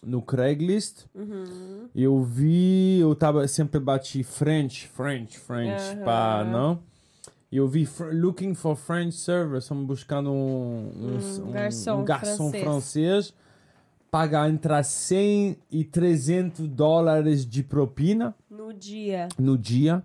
no 0.03 0.21
Craigslist. 0.21 1.05
Uhum. 1.15 1.89
Eu 1.95 2.21
vi, 2.23 2.99
eu 2.99 3.15
tava 3.15 3.47
sempre 3.47 3.79
bati 3.79 4.23
French, 4.23 4.87
French, 4.87 5.37
French, 5.39 5.83
pá, 6.03 6.43
não? 6.49 6.79
E 7.51 7.57
eu 7.57 7.67
vi 7.67 7.87
looking 8.11 8.53
for 8.53 8.75
French 8.75 9.15
server, 9.17 9.57
estamos 9.59 9.85
buscando 9.87 10.31
um, 10.31 10.91
um, 10.93 11.47
Um 11.47 11.51
garçom 11.51 12.01
um 12.01 12.05
garçom 12.05 12.49
francês. 12.51 12.63
francês. 12.63 13.33
Paga 14.11 14.47
entre 14.47 14.81
100 14.81 15.57
e 15.69 15.83
300 15.83 16.67
dólares 16.69 17.45
de 17.45 17.61
propina 17.63 18.33
No 18.49 18.71
dia. 18.73 19.27
no 19.37 19.57
dia. 19.57 20.01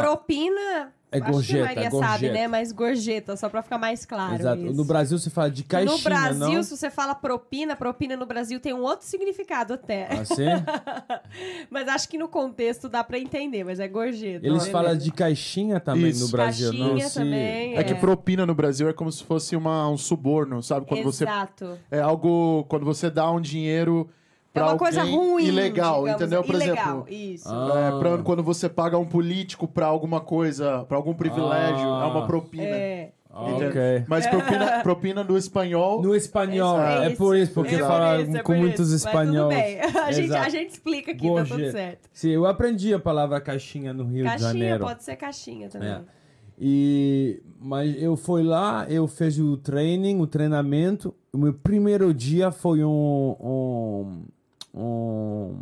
Propina, 0.00 0.92
É 1.14 1.18
acho 1.18 1.26
que 1.26 1.32
gorjeta, 1.32 1.64
a 1.64 1.66
Maria 1.68 1.86
é 1.86 1.90
sabe, 1.90 2.00
gorjeta. 2.00 2.32
né? 2.34 2.48
Mas 2.48 2.72
gorjeta, 2.72 3.36
só 3.36 3.48
pra 3.48 3.62
ficar 3.62 3.78
mais 3.78 4.04
claro 4.04 4.34
Exato. 4.34 4.62
isso. 4.66 4.74
No 4.74 4.84
Brasil 4.84 5.18
você 5.18 5.30
fala 5.30 5.50
de 5.50 5.62
caixinha, 5.62 5.96
no 5.96 6.02
Brasil, 6.02 6.52
não? 6.54 6.62
se 6.62 6.76
você 6.76 6.90
fala 6.90 7.14
propina, 7.14 7.76
propina 7.76 8.16
no 8.16 8.26
Brasil 8.26 8.58
tem 8.58 8.74
um 8.74 8.82
outro 8.82 9.06
significado 9.06 9.74
até. 9.74 10.08
Assim? 10.12 10.44
mas 11.70 11.88
acho 11.88 12.08
que 12.08 12.18
no 12.18 12.28
contexto 12.28 12.88
dá 12.88 13.02
pra 13.04 13.18
entender, 13.18 13.64
mas 13.64 13.80
é 13.80 13.88
gorjeta. 13.88 14.46
Eles 14.46 14.66
falam 14.68 14.96
de 14.96 15.10
caixinha 15.12 15.80
também 15.80 16.10
Isso. 16.10 16.24
no 16.24 16.30
Brasil, 16.30 16.72
não 16.72 16.88
Caixinha 16.90 17.08
se... 17.08 17.14
também. 17.14 17.76
É 17.76 17.84
que 17.84 17.92
É. 17.92 17.96
propina 17.96 18.44
no 18.46 18.54
Brasil 18.54 18.88
é 18.88 18.92
como 18.92 19.10
se 19.12 19.22
fosse 19.22 19.54
uma, 19.56 19.88
um 19.88 19.96
suborno, 19.96 20.62
sabe? 20.62 20.86
Quando 20.86 21.02
você 21.04 21.24
Exato. 21.24 21.78
é 21.90 22.00
algo 22.00 22.64
quando 22.68 22.84
você 22.84 23.08
dá 23.10 23.30
um 23.30 23.40
dinheiro 23.40 24.08
É 24.54 24.60
pra 24.60 24.68
uma 24.68 24.78
coisa 24.78 25.02
ruim. 25.02 25.46
ilegal, 25.46 26.00
digamos, 26.04 26.20
entendeu? 26.22 26.44
Por 26.44 26.54
ilegal, 26.54 26.76
exemplo, 26.76 27.06
isso. 27.08 27.48
Ah. 27.48 27.92
é, 27.96 27.98
pra- 27.98 28.18
quando 28.22 28.42
você 28.42 28.68
paga 28.68 28.96
um 28.96 29.04
político 29.04 29.66
pra 29.66 29.86
alguma 29.86 30.20
coisa, 30.20 30.84
pra 30.84 30.96
algum 30.96 31.12
privilégio, 31.12 31.92
Ah. 31.92 32.04
é 32.04 32.06
uma 32.06 32.26
propina. 32.26 32.62
É. 32.64 33.12
Ah, 33.36 33.50
entendeu? 33.50 33.68
ok. 33.70 34.04
Mas 34.06 34.26
propina, 34.28 34.66
propina 34.84 35.24
no 35.24 35.36
espanhol 35.36 36.00
No 36.00 36.14
espanhol, 36.14 36.80
É 36.80 37.06
é, 37.06 37.10
por 37.16 37.36
isso, 37.36 37.52
porque 37.52 37.74
É 37.74 37.78
por 37.78 37.88
fala 37.88 38.20
isso, 38.22 38.36
é 38.36 38.42
com 38.44 38.52
por 38.52 38.56
muitos 38.60 38.92
isso. 38.92 39.04
Mas 39.06 39.14
espanhóis. 39.24 39.56
Tudo 39.56 39.60
bem. 39.60 39.80
A 40.04 40.12
gente, 40.12 40.32
a 40.36 40.48
gente 40.48 40.70
explica 40.70 41.10
aqui, 41.10 41.34
tá 41.34 41.44
tudo 41.44 41.70
certo. 41.72 42.08
Sim, 42.12 42.30
eu 42.30 42.46
aprendi 42.46 42.94
a 42.94 42.98
palavra 43.00 43.40
caixinha 43.40 43.92
no 43.92 44.04
Rio 44.04 44.22
de 44.22 44.30
Caixinha, 44.30 44.52
Janeiro. 44.52 44.84
pode 44.84 45.02
ser 45.02 45.16
caixinha 45.16 45.68
também. 45.68 45.88
É. 45.88 46.00
E, 46.56 47.42
mas 47.60 48.00
eu 48.00 48.16
fui 48.16 48.44
lá, 48.44 48.86
eu 48.88 49.08
fiz 49.08 49.36
o 49.40 49.56
training, 49.56 50.20
o 50.20 50.26
treinamento. 50.28 51.12
O 51.32 51.38
meu 51.38 51.52
primeiro 51.52 52.14
dia 52.14 52.52
foi 52.52 52.84
um. 52.84 53.36
um, 53.40 54.24
um 54.74 55.56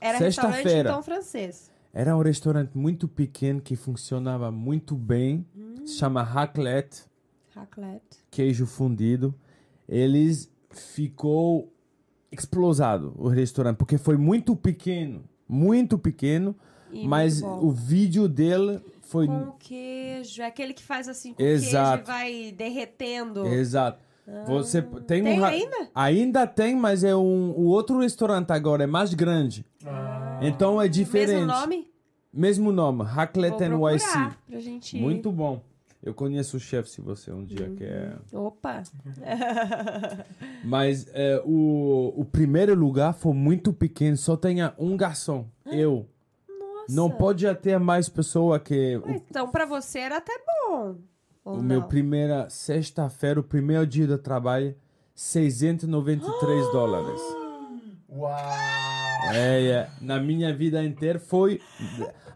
Era 0.00 0.18
restaurante, 0.18 0.68
então, 0.68 1.02
francês. 1.02 1.70
era 1.92 2.16
um 2.16 2.22
restaurante 2.22 2.70
muito 2.76 3.06
pequeno 3.06 3.60
que 3.60 3.76
funcionava 3.76 4.50
muito 4.50 4.94
bem. 4.96 5.46
Se 5.84 5.94
chama 5.98 6.22
Raclette. 6.22 7.02
Raclette. 7.54 8.18
queijo 8.30 8.64
fundido, 8.66 9.34
eles 9.88 10.50
ficou 10.70 11.72
explosado 12.30 13.12
o 13.18 13.28
restaurante 13.28 13.76
porque 13.76 13.98
foi 13.98 14.16
muito 14.16 14.54
pequeno, 14.56 15.24
muito 15.48 15.98
pequeno, 15.98 16.54
E 16.92 17.06
mas 17.08 17.42
muito 17.42 17.66
o 17.66 17.70
vídeo 17.72 18.28
dele 18.28 18.80
foi 19.02 19.26
Com 19.26 19.52
queijo. 19.58 20.40
É 20.42 20.46
aquele 20.46 20.72
que 20.72 20.82
faz 20.82 21.08
assim 21.08 21.34
com 21.34 21.42
Exato. 21.42 22.04
queijo 22.04 22.20
e 22.20 22.46
vai 22.46 22.52
derretendo. 22.52 23.46
exato. 23.46 23.98
Você 24.46 24.80
tem, 24.82 25.20
Ah. 25.20 25.24
Tem 25.24 25.40
um 25.40 25.44
ainda? 25.44 25.90
Ainda 25.94 26.46
tem, 26.46 26.76
mas 26.76 27.04
é 27.04 27.14
um 27.14 27.50
o 27.50 27.64
outro 27.66 27.98
restaurante 28.00 28.50
agora 28.52 28.84
é 28.84 28.86
mais 28.86 29.12
grande. 29.14 29.64
Então 30.40 30.80
é 30.80 30.88
diferente. 30.88 31.32
Mesmo 31.32 31.46
nome? 31.46 31.90
Mesmo 32.32 32.72
nome, 32.72 33.02
Raclette 33.04 33.64
NYC. 33.68 34.36
pra 34.48 34.60
gente... 34.60 34.96
Muito 34.96 35.32
bom. 35.32 35.60
Eu 36.02 36.14
conheço 36.14 36.56
o 36.56 36.60
chefe 36.60 36.88
se 36.88 37.00
você 37.02 37.30
um 37.30 37.44
dia 37.44 37.70
quer. 37.76 38.16
Opa. 38.32 38.82
Mas 40.64 41.06
é, 41.12 41.42
o, 41.44 42.12
o 42.16 42.24
primeiro 42.24 42.74
lugar 42.74 43.12
foi 43.12 43.34
muito 43.34 43.72
pequeno, 43.72 44.16
só 44.16 44.36
tinha 44.36 44.72
um 44.78 44.96
garçom, 44.96 45.46
eu. 45.66 46.06
Nossa. 46.48 46.86
Não 46.94 47.10
pode 47.10 47.52
ter 47.56 47.78
mais 47.78 48.08
pessoa 48.08 48.58
que. 48.58 48.98
Mas 49.04 49.16
Então, 49.28 49.48
pra 49.50 49.66
você 49.66 49.98
era 49.98 50.16
até 50.16 50.32
bom. 50.68 50.96
Ou 51.50 51.54
O, 51.54 51.56
não? 51.58 51.62
meu 51.64 51.82
primeira 51.82 52.48
sexta-feira, 52.50 53.40
o 53.40 53.42
primeiro 53.42 53.86
dia 53.86 54.06
do 54.06 54.18
trabalho, 54.18 54.74
693 55.14 56.72
dólares. 56.72 57.20
Uau! 58.10 58.32
É, 59.32 59.62
é. 59.66 59.90
Na 60.00 60.18
minha 60.18 60.54
vida 60.54 60.82
inteira 60.82 61.18
foi. 61.18 61.60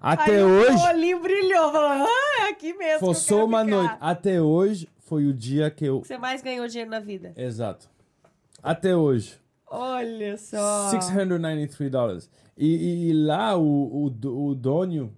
Até 0.01 0.37
Aí 0.37 0.43
o 0.43 0.47
hoje. 0.49 0.75
meu 0.75 0.85
olhinho 0.85 1.21
brilhou. 1.23 1.73
Falou, 1.73 1.89
ah, 2.07 2.43
é 2.47 2.51
aqui 2.51 2.73
mesmo. 2.75 3.01
Foi 3.01 3.15
só 3.15 3.45
uma 3.45 3.65
ficar." 3.65 3.77
noite. 3.77 3.97
Até 4.01 4.41
hoje 4.41 4.89
foi 4.99 5.27
o 5.27 5.33
dia 5.33 5.71
que 5.71 5.85
eu. 5.85 6.01
Você 6.05 6.19
mais 6.19 6.43
ganhou 6.43 6.67
dinheiro 6.69 6.91
na 6.91 7.01
vida. 7.01 7.33
Exato. 7.37 7.89
Até 8.63 8.95
hoje. 8.95 9.37
Olha 9.67 10.37
só. 10.39 10.91
693 10.91 11.91
dólares. 11.91 12.31
E, 12.57 12.67
e- 12.67 13.09
e 13.09 13.13
lá 13.13 13.57
o, 13.57 13.63
o, 13.63 14.49
o 14.51 14.55
dono 14.55 15.13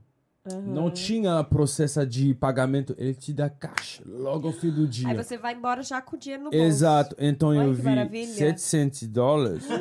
não 0.64 0.90
tinha 0.90 1.42
processo 1.44 2.06
de 2.06 2.34
pagamento, 2.34 2.94
ele 2.98 3.14
te 3.14 3.32
dá 3.32 3.48
cash 3.50 4.00
logo 4.06 4.48
ao 4.48 4.52
fim 4.52 4.70
do 4.70 4.86
dia. 4.86 5.08
Aí 5.08 5.16
você 5.16 5.36
vai 5.38 5.54
embora 5.54 5.82
já 5.82 6.00
com 6.00 6.16
o 6.16 6.18
dinheiro 6.18 6.44
no 6.44 6.50
bolso. 6.50 6.64
Exato. 6.64 7.16
Então 7.18 7.48
Olha 7.50 7.62
eu 7.64 7.74
vi 7.74 7.82
maravilha. 7.82 8.26
700 8.32 9.02
dólares. 9.08 9.64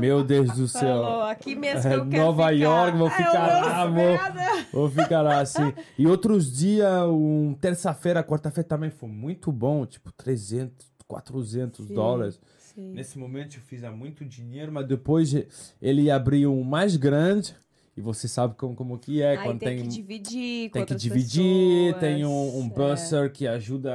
Meu 0.00 0.24
Deus 0.24 0.50
do 0.50 0.66
céu. 0.66 1.02
Falou, 1.04 1.22
aqui 1.22 1.54
mesmo 1.54 1.88
eu 1.88 2.02
É, 2.02 2.08
quero 2.08 2.24
Nova 2.24 2.42
ficar. 2.48 2.50
York, 2.50 2.98
vou 2.98 3.06
Ai, 3.06 3.16
ficar 3.16 3.48
eu 3.60 3.66
lá, 3.68 3.86
vou, 3.86 4.16
nada. 4.16 4.42
vou 4.72 4.90
ficar 4.90 5.22
lá 5.22 5.40
assim. 5.40 5.72
E 5.96 6.06
outros 6.08 6.52
dias, 6.52 6.90
um 7.08 7.54
terça-feira, 7.60 8.24
quarta-feira 8.24 8.68
também 8.68 8.90
foi 8.90 9.08
muito 9.08 9.52
bom, 9.52 9.86
tipo 9.86 10.10
300, 10.10 10.74
400 11.06 11.86
Sim, 11.86 11.94
dólares. 11.94 12.40
sim. 12.58 12.94
Nesse 12.94 13.16
momento 13.16 13.56
eu 13.58 13.60
fiz 13.62 13.82
muito 13.92 14.24
dinheiro, 14.24 14.72
mas 14.72 14.88
depois 14.88 15.32
ele 15.80 16.10
abriu 16.10 16.52
um 16.52 16.64
mais 16.64 16.96
grande 16.96 17.54
e 17.96 18.00
você 18.02 18.28
sabe 18.28 18.54
como, 18.56 18.74
como 18.74 18.98
que 18.98 19.22
é 19.22 19.30
Aí 19.38 19.38
quando 19.38 19.58
tem, 19.58 19.68
tem 19.76 19.82
que 19.82 19.88
dividir 19.88 20.70
tem 20.70 20.84
que 20.84 20.94
dividir, 20.94 21.94
pessoas. 21.94 22.00
tem 22.00 22.26
um, 22.26 22.58
um 22.58 22.66
É. 22.66 23.28
que 23.30 23.46
ajuda. 23.46 23.94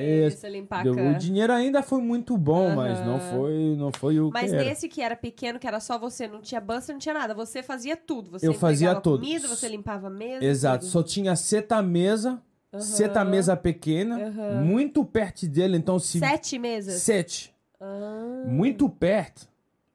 Isso, 0.00 0.46
limpar 0.46 0.82
Deu- 0.82 0.94
O 0.94 1.14
dinheiro 1.18 1.52
ainda 1.52 1.82
foi 1.82 2.00
muito 2.00 2.38
bom, 2.38 2.74
mas 2.74 2.98
não 3.04 3.20
foi, 3.20 3.76
não 3.76 3.90
foi 3.92 4.18
o 4.18 4.30
Mas 4.32 4.50
que 4.50 4.56
era. 4.56 4.64
nesse 4.64 4.88
que 4.88 5.02
era 5.02 5.14
pequeno, 5.14 5.58
que 5.58 5.66
era 5.66 5.78
só 5.78 5.98
você, 5.98 6.26
não 6.26 6.40
tinha 6.40 6.60
bança, 6.60 6.92
não 6.92 6.98
tinha 6.98 7.12
nada. 7.14 7.34
Você 7.34 7.62
fazia 7.62 7.96
tudo. 7.96 8.30
Você 8.30 8.48
Eu 8.48 8.54
fazia 8.54 8.94
tudo. 8.94 9.18
comida, 9.20 9.46
você 9.46 9.68
limpava 9.68 10.06
a 10.06 10.10
mesa. 10.10 10.44
Exato, 10.44 10.80
tudo. 10.86 10.90
só 10.90 11.02
tinha 11.02 11.36
seta 11.36 11.82
mesa, 11.82 12.40
seta 12.78 13.24
mesa 13.24 13.54
pequena, 13.56 14.16
Aham. 14.28 14.62
muito 14.64 15.04
perto 15.04 15.46
dele, 15.46 15.76
então 15.76 15.98
se 15.98 16.18
Sete 16.18 16.58
mesas. 16.58 17.02
sete, 17.02 17.52
Ah, 17.80 18.44
muito 18.46 18.88
perto. 18.88 19.46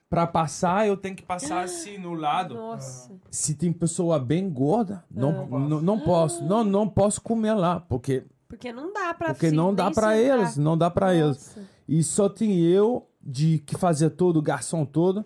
Pra 0.10 0.26
passar, 0.26 0.88
eu 0.88 0.98
tenho 0.98 1.16
que 1.16 1.22
passar 1.22 1.62
assim 1.64 2.00
no 2.00 2.16
lado. 2.16 2.56
nossa. 2.56 3.12
Se 3.30 3.54
tem 3.54 3.72
pessoa 3.72 4.18
bem 4.18 4.50
gorda, 4.50 5.04
não, 5.12 5.48
não, 5.48 5.82
não 5.82 6.00
posso, 6.00 6.44
não, 6.44 6.64
não 6.64 6.90
posso 6.90 7.22
comer 7.22 7.54
lá, 7.54 7.80
porque 7.80 8.24
Porque 8.48 8.74
não 8.74 8.92
dá 8.92 9.14
pra 9.14 9.28
porque 9.34 9.52
não 9.52 9.74
dá 9.74 9.92
pra 9.92 10.16
sentar. 10.16 10.40
eles, 10.40 10.58
não 10.58 10.76
dá 10.76 10.90
pra 10.90 11.14
eles. 11.14 11.56
E 11.88 12.02
só 12.04 12.28
tem 12.28 12.60
eu 12.60 13.08
de 13.22 13.60
que 13.60 13.78
fazia 13.78 14.10
todo, 14.10 14.38
o 14.38 14.42
garçom 14.42 14.84
todo, 14.84 15.24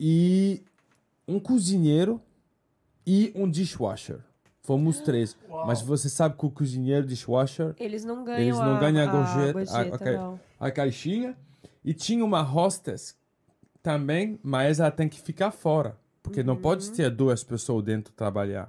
e 0.00 0.64
um 1.28 1.38
cozinheiro 1.38 2.20
e 3.06 3.32
um 3.36 3.48
dishwasher. 3.48 4.18
Fomos 4.60 4.98
três. 5.00 5.36
Mas 5.64 5.80
você 5.80 6.08
sabe 6.08 6.36
que 6.36 6.44
o 6.44 6.50
cozinheiro 6.50 7.06
dishwasher, 7.06 7.76
Eles 7.78 8.04
não 8.04 8.24
ganham 8.24 8.40
eles 8.40 8.58
não 8.58 8.80
ganham 8.80 9.06
a 9.06 9.08
a 9.08 9.12
gorjeta, 9.12 9.72
a- 9.72 10.08
a- 10.10 10.12
não. 10.16 10.40
a 10.58 10.70
caixinha, 10.72 11.36
e 11.84 11.94
tinha 11.94 12.24
uma 12.24 12.42
hostess 12.42 13.14
também, 13.90 14.36
mas 14.42 14.80
ela 14.80 14.90
tem 14.90 15.08
que 15.08 15.20
ficar 15.20 15.52
fora. 15.52 15.96
Porque 16.20 16.42
não 16.42 16.54
Uhum. 16.54 16.60
pode 16.60 16.90
ter 16.90 17.08
duas 17.08 17.44
pessoas 17.44 17.84
dentro 17.84 18.12
trabalhar. 18.12 18.68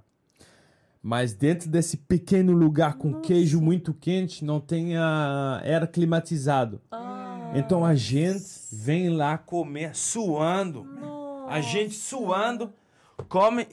Mas 1.02 1.34
dentro 1.34 1.68
desse 1.68 1.98
pequeno 1.98 2.52
lugar 2.54 3.00
com 3.00 3.20
queijo 3.20 3.60
muito 3.60 3.96
quente, 3.96 4.46
não 4.46 4.60
tem 4.60 4.96
a... 4.96 5.60
era 5.64 5.88
climatizado. 5.88 6.80
Ah, 6.92 7.52
Então 7.56 7.84
a 7.84 7.96
gente 7.96 8.44
vem 8.72 9.10
lá 9.10 9.40
comer 9.40 9.96
suando. 9.96 10.86
A 11.50 11.62
gente 11.62 11.96
suando, 11.96 12.72
come 13.28 13.66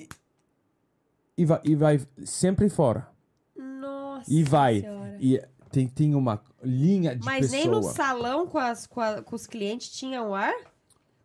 e- 1.37 1.45
vai, 1.45 1.61
e 1.63 1.75
vai 1.75 2.01
sempre 2.25 2.71
fora. 2.71 3.07
Nossa 3.55 4.33
E 4.33 4.43
vai. 4.43 4.81
Senhora. 4.81 5.17
E 5.21 5.43
tem, 5.71 5.89
tem 5.89 6.15
uma 6.15 6.41
linha 6.63 7.15
de 7.15 7.23
Mas 7.27 7.51
pessoa. 7.51 7.61
nem 7.61 7.69
no 7.69 7.83
salão 7.83 8.47
com, 8.47 8.57
as, 8.59 8.87
com, 8.87 9.01
a- 9.03 9.21
com 9.21 9.37
os 9.37 9.47
clientes 9.47 9.91
tinham 9.91 10.35
ar? 10.35 10.55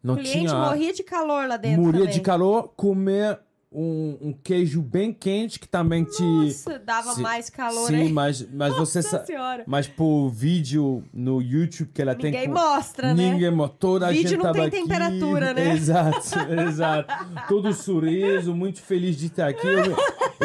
Não 0.04 0.14
o 0.16 0.18
cliente 0.18 0.40
tinha 0.48 0.54
morria 0.56 0.94
de 0.94 1.04
calor 1.04 1.48
lá 1.48 1.58
dentro 1.58 1.82
morria 1.82 2.00
também. 2.02 2.14
de 2.16 2.22
calor, 2.22 2.70
comer 2.76 3.40
um, 3.72 4.18
um 4.20 4.34
queijo 4.34 4.82
bem 4.82 5.14
quente 5.14 5.60
que 5.60 5.68
também 5.68 6.04
te 6.04 6.24
Nossa, 6.24 6.80
dava 6.80 7.14
se- 7.14 7.22
mais 7.22 7.52
calor 7.52 7.86
Sim, 7.86 7.96
aí. 7.98 8.12
mas 8.12 8.42
mas 8.52 8.76
você 8.76 8.98
Nossa 8.98 9.20
sa... 9.20 9.26
senhora. 9.26 9.64
mas 9.68 9.88
por 9.88 10.30
vídeo 10.32 11.04
no 11.14 11.40
YouTube 11.40 11.92
que 11.94 12.02
ela 12.02 12.16
Ninguém 12.16 12.32
tem 12.32 12.48
com- 12.48 12.54
mostra, 12.60 13.14
né? 13.14 13.32
Ninguém 13.32 13.52
mo- 13.52 13.70
toda 13.70 14.08
a 14.08 14.12
Vídeo 14.12 14.30
gente 14.30 14.44
não 14.44 14.52
tem 14.54 14.64
aqui. 14.64 14.72
temperatura, 14.82 15.54
né? 15.54 15.72
Exato, 15.76 16.40
exato. 16.68 17.14
Todo 17.48 17.72
sorriso, 17.72 18.56
muito 18.56 18.82
feliz 18.82 19.16
de 19.16 19.28
estar 19.28 19.48
aqui. 19.50 19.68
Eu, 19.68 19.84
me- 19.86 19.96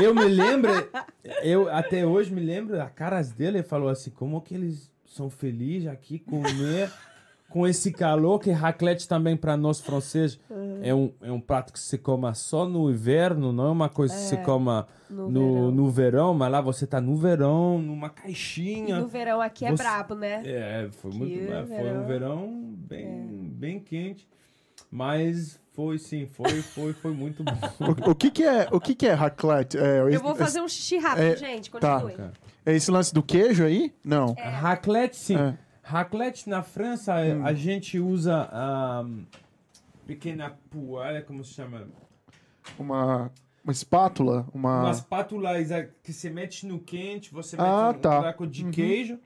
eu 0.04 0.14
me 0.14 0.24
lembro, 0.24 0.70
eu 1.42 1.70
até 1.70 2.04
hoje 2.04 2.30
me 2.30 2.42
lembro 2.42 2.78
a 2.82 2.90
caras 2.90 3.32
dele, 3.32 3.56
ele 3.58 3.66
falou 3.66 3.88
assim, 3.88 4.10
como 4.10 4.38
que 4.42 4.54
eles 4.54 4.90
são 5.06 5.30
felizes 5.30 5.88
aqui 5.88 6.18
comer 6.18 6.90
com 7.48 7.66
esse 7.66 7.92
calor 7.92 8.40
que 8.40 8.50
raclette 8.50 9.06
também 9.06 9.36
para 9.36 9.56
nós 9.56 9.80
franceses 9.80 10.40
é 10.82 10.92
um, 10.94 11.12
é 11.22 11.30
um 11.30 11.40
prato 11.40 11.72
que 11.72 11.78
se 11.78 11.96
coma 11.96 12.34
só 12.34 12.66
no 12.66 12.90
inverno, 12.90 13.52
não 13.52 13.66
é 13.66 13.70
uma 13.70 13.88
coisa 13.88 14.12
que 14.14 14.20
se 14.22 14.36
coma 14.38 14.86
no 15.08 15.30
no, 15.30 15.52
verão. 15.54 15.70
no 15.70 15.90
verão, 15.90 16.34
mas 16.34 16.50
lá 16.50 16.60
você 16.60 16.86
tá 16.86 17.00
no 17.00 17.16
verão, 17.16 17.78
numa 17.78 18.08
E 18.08 18.10
caixinha. 18.10 18.98
no 18.98 19.06
verão 19.06 19.40
aqui 19.40 19.64
é 19.64 19.70
Você- 19.70 19.82
brabo, 19.82 20.14
né? 20.16 20.42
É, 20.44 20.88
foi 20.90 21.10
Que 21.12 21.16
muito, 21.16 21.52
é, 21.52 21.64
foi 21.64 21.92
um 21.96 22.06
verão. 22.06 22.74
bem, 22.76 23.28
bem 23.54 23.78
quente, 23.78 24.26
mas 24.90 25.58
foi 25.72 25.98
sim, 25.98 26.26
foi, 26.26 26.50
foi, 26.62 26.92
foi 26.92 27.12
muito 27.12 27.42
bom. 27.44 27.52
O, 28.08 28.10
o 28.10 28.14
que 28.14 28.30
que 28.30 28.42
é, 28.42 28.68
o 28.72 28.80
que 28.80 28.94
que 28.94 29.06
é 29.06 29.12
raclette? 29.12 29.78
É, 29.78 30.00
Eu 30.12 30.20
vou 30.20 30.34
fazer 30.34 30.60
um 30.60 30.68
xixi 30.68 30.98
rápido, 30.98 31.22
É, 31.24 31.36
gente. 31.36 31.70
tá. 31.70 32.00
Continue. 32.00 32.30
é 32.66 32.74
esse 32.74 32.90
lance 32.90 33.12
do 33.14 33.22
queijo 33.22 33.64
aí? 33.64 33.92
Não. 34.04 34.34
Raclette, 34.34 35.16
sim. 35.16 35.36
É. 35.36 35.54
Raclette 35.84 36.48
na 36.48 36.62
França 36.62 37.14
a 37.14 37.52
gente 37.52 37.98
usa 38.00 38.48
a 38.50 39.04
pequena 40.06 40.56
poalha, 40.70 41.20
como 41.22 41.44
se 41.44 41.52
chama? 41.52 41.82
Uma, 42.78 43.30
uma 43.62 43.72
espátula, 43.72 44.46
uma... 44.54 44.80
Uma 44.80 44.90
espátula 44.90 45.50
que 46.02 46.12
se 46.12 46.30
mete 46.30 46.66
no 46.66 46.78
quente, 46.78 47.30
você 47.32 47.54
Ah, 47.58 47.88
mete 47.88 47.98
um 47.98 48.00
tá. 48.00 48.16
buraco 48.16 48.46
de 48.46 48.64
queijo 48.70 49.18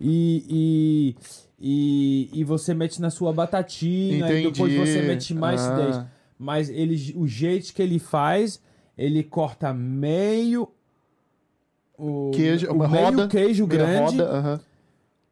e, 0.00 1.14
e, 1.60 2.30
e, 2.32 2.40
e 2.40 2.44
você 2.44 2.72
mete 2.72 3.00
na 3.02 3.10
sua 3.10 3.30
batatinha 3.32 4.30
e 4.32 4.42
depois 4.50 4.72
Entendi. 4.72 4.90
você 4.92 5.02
mete 5.02 5.34
mais 5.34 5.60
Ah. 5.60 5.76
10. 5.76 6.04
Mas 6.38 6.70
ele, 6.70 7.14
o 7.16 7.26
jeito 7.26 7.74
que 7.74 7.82
ele 7.82 7.98
faz, 7.98 8.62
ele 8.96 9.22
corta 9.22 9.74
meio 9.74 10.68
o, 11.98 12.30
Queijo, 12.32 12.68
o 12.70 12.74
uma 12.74 12.88
meio 12.88 13.04
roda, 13.06 13.28
queijo 13.28 13.66
grande, 13.66 14.18
roda, 14.18 14.24
aham. 14.30 14.60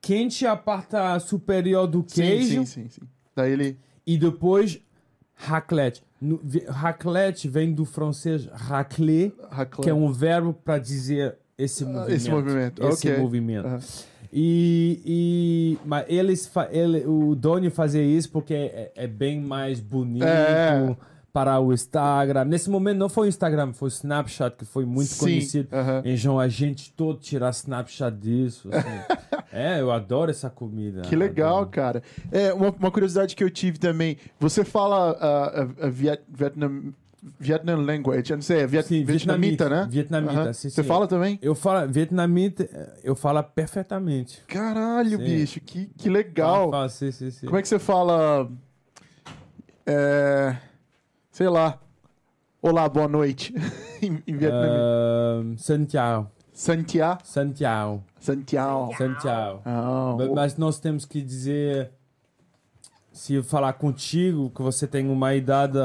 Quente 0.06 0.46
a 0.46 0.54
parte 0.54 0.94
superior 1.26 1.86
do 1.88 2.04
Sim, 2.06 2.22
queijo 2.22 2.60
sim, 2.60 2.64
sim, 2.64 2.88
sim. 2.88 3.00
Daí 3.34 3.52
ele... 3.52 3.76
e 4.06 4.16
depois 4.16 4.80
raclette. 5.34 6.02
No, 6.20 6.40
raclette 6.68 7.48
vem 7.48 7.74
do 7.74 7.84
francês 7.84 8.46
racler, 8.46 9.32
que 9.82 9.90
é 9.90 9.94
um 9.94 10.12
verbo 10.12 10.52
para 10.52 10.78
dizer 10.78 11.36
esse 11.58 11.84
movimento. 11.84 12.12
esse 12.12 12.30
movimento, 12.30 12.86
Esse 12.86 13.08
ok. 13.08 13.20
movimento. 13.20 13.68
E, 14.32 15.00
e 15.04 15.78
mas 15.84 16.04
eles 16.08 16.50
ele, 16.70 17.04
o 17.06 17.34
Doni 17.34 17.70
fazia 17.70 18.02
isso 18.02 18.30
porque 18.30 18.54
é, 18.54 18.92
é 18.94 19.06
bem 19.06 19.40
mais 19.40 19.80
bonito 19.80 20.24
É. 20.24 20.96
para 21.36 21.60
o 21.60 21.70
Instagram. 21.70 22.46
Nesse 22.46 22.70
momento 22.70 22.96
não 22.96 23.10
foi 23.10 23.26
o 23.26 23.28
Instagram, 23.28 23.74
foi 23.74 23.88
o 23.88 23.90
Snapchat 23.90 24.56
que 24.56 24.64
foi 24.64 24.86
muito 24.86 25.08
Sim, 25.10 25.18
conhecido. 25.18 25.68
aham. 25.70 26.00
Então 26.02 26.40
a 26.40 26.48
gente 26.48 26.90
todo 26.94 27.18
tirar 27.20 27.50
Snapchat 27.50 28.16
disso. 28.16 28.70
assim. 28.72 28.88
é, 29.52 29.78
eu 29.78 29.92
adoro 29.92 30.30
essa 30.30 30.48
comida. 30.48 31.02
Que 31.02 31.14
legal, 31.14 31.56
Adoro. 31.56 31.68
cara. 31.68 32.02
É, 32.32 32.54
uma, 32.54 32.70
uma 32.70 32.90
curiosidade 32.90 33.36
que 33.36 33.44
eu 33.44 33.50
tive 33.50 33.78
também. 33.78 34.16
Você 34.40 34.64
fala 34.64 35.10
ah, 35.20 35.66
a, 35.82 35.86
a 35.86 35.90
Viet, 35.90 36.22
Vietnam, 36.26 36.94
Vietnam 37.38 37.82
language, 37.84 38.30
eu 38.30 38.36
não 38.38 38.42
sei, 38.42 38.60
é 38.60 38.66
viet, 38.66 38.86
Sim, 38.86 39.04
vietnamita, 39.04 39.68
né? 39.68 39.86
Vietnamita, 39.90 40.40
Aham. 40.40 40.52
sim, 40.54 40.70
Você 40.70 40.82
sim. 40.82 40.88
fala 40.88 41.06
também? 41.06 41.38
Eu 41.42 41.54
falo 41.54 41.86
vietnamita, 41.86 42.66
eu 43.04 43.14
falo 43.14 43.42
perfeitamente. 43.42 44.42
Caralho, 44.46 45.18
Sim. 45.18 45.24
bicho, 45.24 45.60
que, 45.60 45.90
que 45.98 46.08
legal. 46.08 46.70
Falo, 46.70 46.88
sim, 46.88 47.12
sim, 47.12 47.30
sim. 47.30 47.44
Como 47.44 47.58
é 47.58 47.60
que 47.60 47.68
você 47.68 47.78
fala? 47.78 48.50
É, 49.84 50.56
sei 51.36 51.50
lá. 51.50 51.78
Olá, 52.62 52.88
boa 52.88 53.06
noite. 53.06 53.52
em, 54.00 54.22
em 54.26 54.36
vietnamita. 54.38 54.80
Uh, 55.44 55.58
Santiago, 55.58 56.30
Santiago. 56.50 57.20
Santiago, 57.34 58.02
Santiago. 58.18 58.94
Santiago. 58.96 59.60
Ah, 59.66 60.14
Ma- 60.16 60.24
o- 60.24 60.34
Mas 60.34 60.56
nós 60.56 60.80
temos 60.80 61.04
que 61.04 61.20
dizer, 61.20 61.90
se 63.12 63.34
eu 63.34 63.44
falar 63.44 63.74
contigo, 63.74 64.48
que 64.48 64.62
você 64.62 64.86
tem 64.86 65.10
uma 65.10 65.34
idade 65.34 65.78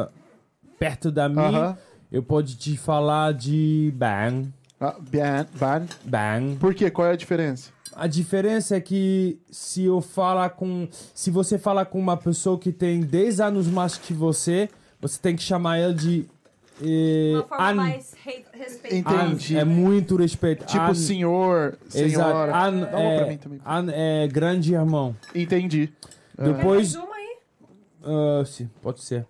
perto 0.80 1.12
da 1.12 1.28
minha, 1.28 1.48
Aham. 1.50 1.78
eu 2.10 2.24
pode 2.24 2.56
te 2.56 2.78
falar 2.78 3.34
de 3.34 3.94
bang, 3.94 4.54
Ah, 4.80 4.96
bien, 5.02 5.46
ban. 5.60 5.86
bang. 6.06 6.56
Por 6.60 6.74
quê? 6.74 6.90
Qual 6.90 7.06
é 7.10 7.12
a 7.12 7.16
diferença? 7.18 7.72
A 7.94 8.08
diferença 8.08 8.78
é 8.78 8.80
que 8.80 9.38
se 9.52 9.84
eu 9.84 10.00
falar 10.00 10.52
com, 10.52 10.88
se 11.14 11.30
você 11.30 11.60
falar 11.60 11.88
com 11.88 12.00
uma 12.00 12.16
pessoa 12.16 12.58
que 12.58 12.72
tem 12.72 13.02
10 13.02 13.42
anos 13.42 13.68
mais 13.68 13.98
que 13.98 14.14
você, 14.14 14.70
você 15.02 15.20
tem 15.22 15.36
que 15.36 15.42
chamar 15.42 15.80
ele 15.80 15.94
de. 15.94 16.26
eh, 16.84 17.34
Uma 17.36 17.44
forma 17.44 17.70
An. 17.72 17.74
mais 17.76 18.14
re 18.24 18.46
respeitosa. 18.54 19.16
An. 19.18 19.26
Entendi. 19.28 19.58
É 19.58 19.64
muito 19.66 20.16
respeito. 20.16 20.66
Tipo 20.66 20.84
An. 20.84 20.94
senhor, 20.94 21.78
Exato. 21.94 22.10
senhora. 22.10 22.58
An 22.68 22.80
Dá 22.80 22.98
uma 22.98 23.16
pra 23.18 23.26
mim 23.28 23.34
é, 23.34 23.38
também. 23.38 23.62
An 23.66 23.88
é 23.92 24.28
grande 24.28 24.74
irmão. 24.74 25.16
Entendi. 25.36 25.92
Tem 26.38 26.54
Depois. 26.54 26.94
mais 26.96 27.06
uma 27.06 27.16
aí? 27.16 27.38
Ah, 28.04 28.44
sim, 28.46 28.70
pode 28.82 29.02
ser. 29.02 29.26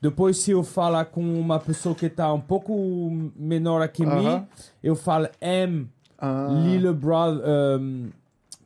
Depois, 0.00 0.36
se 0.38 0.50
eu 0.50 0.62
falar 0.62 1.06
com 1.06 1.20
uma 1.40 1.58
pessoa 1.58 1.94
que 1.94 2.08
tá 2.08 2.32
um 2.32 2.40
pouco 2.40 3.10
menor 3.34 3.86
que 3.88 4.04
Aham. 4.04 4.18
mim, 4.40 4.46
eu 4.82 4.94
falo 4.94 5.28
M, 5.40 5.88
Ah, 6.18 6.48
little 6.50 6.92
brother, 6.94 7.42
um, 7.80 8.10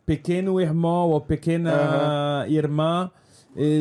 pequeno 0.04 0.60
irmão 0.60 1.10
ou 1.10 1.20
pequena 1.20 2.44
irmã. 2.48 3.10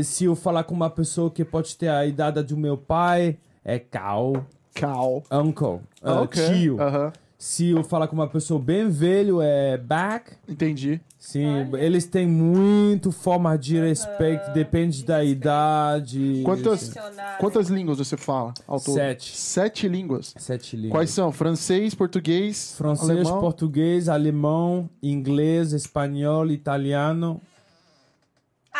Se 0.03 0.25
eu 0.25 0.35
falar 0.35 0.63
com 0.63 0.73
uma 0.73 0.89
pessoa 0.89 1.29
que 1.29 1.43
pode 1.45 1.75
ter 1.75 1.89
a 1.89 2.05
idade 2.05 2.41
do 2.43 2.57
meu 2.57 2.77
pai, 2.77 3.37
é 3.63 3.77
Cal, 3.79 4.45
Cal. 4.73 5.23
uncle, 5.31 5.79
ok. 6.01 6.43
tio. 6.53 6.81
Aham. 6.81 7.13
Se 7.37 7.69
eu 7.69 7.85
falar 7.85 8.09
com 8.09 8.15
uma 8.17 8.27
pessoa 8.27 8.59
bem 8.59 8.89
velho, 8.89 9.41
é 9.41 9.77
back. 9.77 10.33
Entendi. 10.45 10.99
Sim, 11.17 11.69
eles 11.77 12.05
têm 12.05 12.27
muito 12.27 13.13
forma 13.13 13.57
de 13.57 13.79
respeito, 13.79 14.51
depende 14.51 15.05
da 15.05 15.23
idade. 15.23 16.41
Quantas, 16.43 16.93
quantas 17.39 17.69
línguas 17.69 17.97
você 17.97 18.17
fala 18.17 18.53
ao 18.67 18.77
todo? 18.77 18.95
Sete. 18.95 19.37
Sete 19.37 19.87
línguas. 19.87 20.33
Sete 20.37 20.75
línguas. 20.75 20.91
Quais 20.91 21.09
são? 21.11 21.31
Francês, 21.31 21.95
português, 21.95 22.75
Francês, 22.77 23.09
alemão? 23.09 23.39
português, 23.39 24.09
alemão, 24.09 24.89
inglês, 25.01 25.71
espanhol, 25.71 26.47
italiano. 26.47 27.39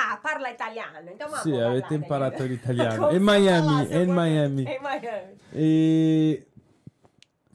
Ah, 0.02 0.18
parla 0.18 0.50
italiano. 0.50 1.10
Então 1.14 1.28
vamos 1.28 1.44
Sì, 1.44 1.60
avete 1.60 1.94
imparato 1.94 2.44
l'italiano. 2.44 3.12
Miami, 3.20 3.68
português. 3.68 4.08
Miami. 4.08 4.64
Em 4.64 4.80
Miami. 4.82 5.38
E... 5.54 6.44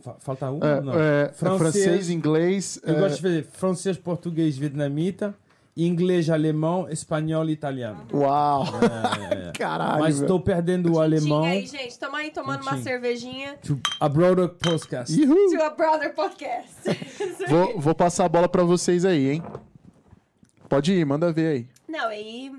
Fa- 0.02 0.16
Falta 0.18 0.50
um? 0.50 0.58
É, 0.62 0.80
Não. 0.82 0.92
é, 1.00 1.32
francês, 1.32 2.10
inglês. 2.10 2.78
Eu 2.84 2.96
é, 2.96 3.00
gosto 3.00 3.16
de 3.16 3.22
fazer 3.22 3.44
francês, 3.44 3.96
português, 3.96 4.58
vietnamita, 4.58 5.34
inglês, 5.74 6.28
alemão, 6.28 6.86
espanhol 6.90 7.48
e 7.48 7.52
italiano. 7.52 8.06
Uau! 8.12 8.64
É, 8.66 9.48
é. 9.48 9.52
Caralho. 9.56 10.00
Mas 10.00 10.20
estou 10.20 10.38
perdendo 10.38 10.92
o 10.92 11.00
alemão. 11.00 11.42
Tinha 11.42 11.54
aí, 11.54 11.66
gente. 11.66 11.98
Tamo 11.98 12.16
aí 12.16 12.30
tomando 12.30 12.60
uma 12.60 12.76
cervejinha. 12.82 13.56
To 13.62 13.80
a 13.98 14.08
broader 14.08 14.50
podcast. 14.50 15.18
Ihu! 15.18 15.34
To 15.56 15.62
a 15.62 15.70
Brother 15.70 16.14
Podcast. 16.14 16.74
Vou, 17.48 17.80
vou 17.80 17.94
passar 17.94 18.26
a 18.26 18.28
bola 18.28 18.48
pra 18.48 18.62
vocês 18.62 19.06
aí, 19.06 19.30
hein? 19.30 19.42
Pode 20.68 20.92
ir, 20.92 21.06
manda 21.06 21.32
ver 21.32 21.46
aí. 21.46 21.74
Não, 21.94 22.08
aí 22.08 22.50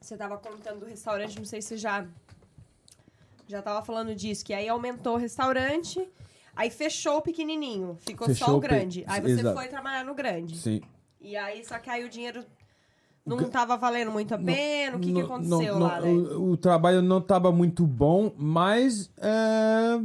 você 0.00 0.16
tava 0.16 0.36
contando 0.38 0.78
do 0.80 0.86
restaurante, 0.86 1.36
não 1.36 1.44
sei 1.44 1.60
se 1.60 1.76
já 1.76 2.06
já 3.48 3.60
tava 3.60 3.84
falando 3.84 4.14
disso, 4.14 4.44
que 4.44 4.54
aí 4.54 4.68
aumentou 4.68 5.14
o 5.14 5.18
restaurante, 5.18 6.08
aí 6.54 6.70
fechou 6.70 7.16
o 7.16 7.22
pequenininho, 7.22 7.96
ficou 8.00 8.28
só 8.28 8.32
Fechou 8.34 8.54
o 8.54 8.58
o 8.58 8.60
pe- 8.60 8.68
grande. 8.68 9.04
Aí 9.08 9.20
você 9.20 9.32
Exato. 9.32 9.56
foi 9.58 9.66
trabalhar 9.66 10.04
no 10.04 10.14
grande. 10.14 10.56
Sim. 10.56 10.80
E 11.20 11.36
aí 11.36 11.64
só 11.64 11.76
que 11.80 11.90
aí 11.90 12.04
o 12.04 12.08
dinheiro 12.08 12.44
não 13.26 13.36
Ga- 13.36 13.48
tava 13.48 13.76
valendo 13.76 14.12
muito 14.12 14.32
a 14.32 14.38
pena, 14.38 14.96
o 14.96 15.00
que, 15.00 15.12
que 15.12 15.20
aconteceu 15.20 15.74
não- 15.74 15.86
lá, 15.86 16.00
não, 16.00 16.06
né? 16.06 16.30
o, 16.36 16.50
o 16.52 16.56
trabalho 16.56 17.02
não 17.02 17.18
estava 17.18 17.50
muito 17.50 17.84
bom, 17.84 18.32
mas 18.38 19.10
é, 19.18 19.98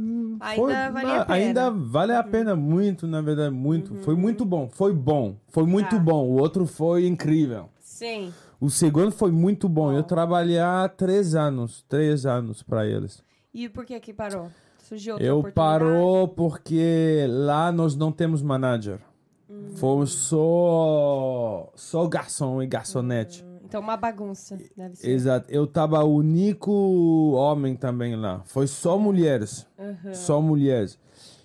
foi- 0.56 0.72
Ainda 0.74 0.90
valia 0.90 1.20
a 1.20 1.24
pena. 1.24 1.38
Uhum. 1.38 1.46
ainda 1.46 1.70
vale 1.70 2.12
a 2.12 2.22
pena 2.24 2.56
muito, 2.56 3.06
na 3.06 3.20
verdade, 3.22 3.54
muito. 3.54 3.94
Foi 4.02 4.16
muito 4.16 4.44
bom, 4.44 4.68
foi 4.68 4.92
bom, 4.92 5.36
foi 5.48 5.64
muito 5.64 5.90
Tá. 5.96 5.98
bom. 6.02 6.24
O 6.26 6.40
outro 6.40 6.66
foi 6.66 7.06
incrível. 7.06 7.68
Sim. 7.80 8.32
O 8.60 8.68
segundo 8.68 9.12
foi 9.12 9.30
muito 9.30 9.68
bom. 9.68 9.90
Bom. 9.90 9.92
Eu 9.92 10.02
trabalhei 10.02 10.58
há 10.58 10.88
três 10.88 11.34
anos, 11.34 11.84
três 11.88 12.26
anos 12.26 12.62
para 12.62 12.86
eles. 12.86 13.22
E 13.54 13.68
por 13.68 13.84
que 13.84 13.98
que 14.00 14.12
parou? 14.12 14.50
Surgiu 14.78 15.14
outra 15.14 15.26
Eu 15.26 15.42
parou 15.52 16.28
porque 16.28 17.26
lá 17.28 17.70
nós 17.70 17.94
não 17.94 18.10
temos 18.10 18.42
manager. 18.42 19.00
Hum. 19.48 19.68
Fomos 19.76 20.12
só 20.12 21.70
só 21.74 22.06
garçom 22.06 22.62
e 22.62 22.66
garçonete. 22.66 23.44
Então 23.64 23.80
uma 23.80 23.96
bagunça, 23.96 24.58
deve 24.76 24.96
ser. 24.96 25.10
Exato. 25.10 25.50
Eu 25.50 25.66
tava 25.66 26.02
o 26.02 26.16
único 26.16 27.32
homem 27.32 27.76
também 27.76 28.16
lá. 28.16 28.42
Foi 28.46 28.66
só 28.66 28.98
mulheres. 28.98 29.66
Aham, 29.78 30.14
Só 30.14 30.40
mulheres. 30.40 30.98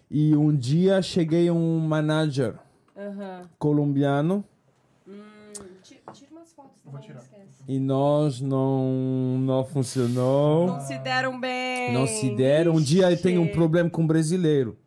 E 0.10 0.36
um 0.36 0.56
dia 0.56 1.02
cheguei 1.02 1.52
um 1.52 1.80
manager 1.80 2.56
colombiano 3.60 4.38
Hum, 4.38 4.53
e 7.68 7.80
nós 7.80 8.42
não 8.42 9.38
não 9.40 9.66
funcionou. 9.66 10.68
Não 10.68 10.80
se 10.82 10.98
deram 11.00 11.40
bem. 11.40 11.94
Não 11.94 12.06
se 12.08 12.30
deram. 12.36 12.74
Um 12.76 12.82
dia 12.82 13.10
eu 13.12 13.22
tenho 13.22 13.42
um 13.42 13.48
problema 13.48 13.90
com 13.90 14.02
um 14.04 14.08
brasileiro. 14.08 14.78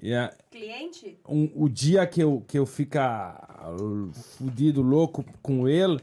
E 0.00 0.12
a- 0.14 0.32
Cliente? 0.50 1.18
um, 1.28 1.48
o 1.54 1.68
dia 1.68 2.04
que 2.06 2.22
eu, 2.22 2.42
que 2.46 2.58
eu 2.58 2.66
ficar 2.66 3.66
uh, 3.78 4.10
fudido, 4.12 4.82
louco 4.82 5.24
com 5.40 5.68
ele, 5.68 6.00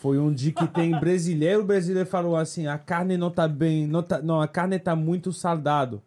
foi 0.00 0.18
um 0.18 0.32
dia 0.32 0.52
que 0.52 0.66
tem 0.68 0.90
brasileiro. 1.00 1.62
O 1.62 1.64
brasileiro 1.64 2.08
falou 2.08 2.36
assim: 2.36 2.66
a 2.66 2.76
carne 2.78 3.16
não 3.16 3.30
tá 3.30 3.48
bem, 3.48 3.86
não, 3.86 4.02
tá, 4.02 4.20
não 4.20 4.40
a 4.40 4.46
carne 4.48 4.78
tá 4.78 4.94
muito 4.94 5.32
saldado. 5.32 6.02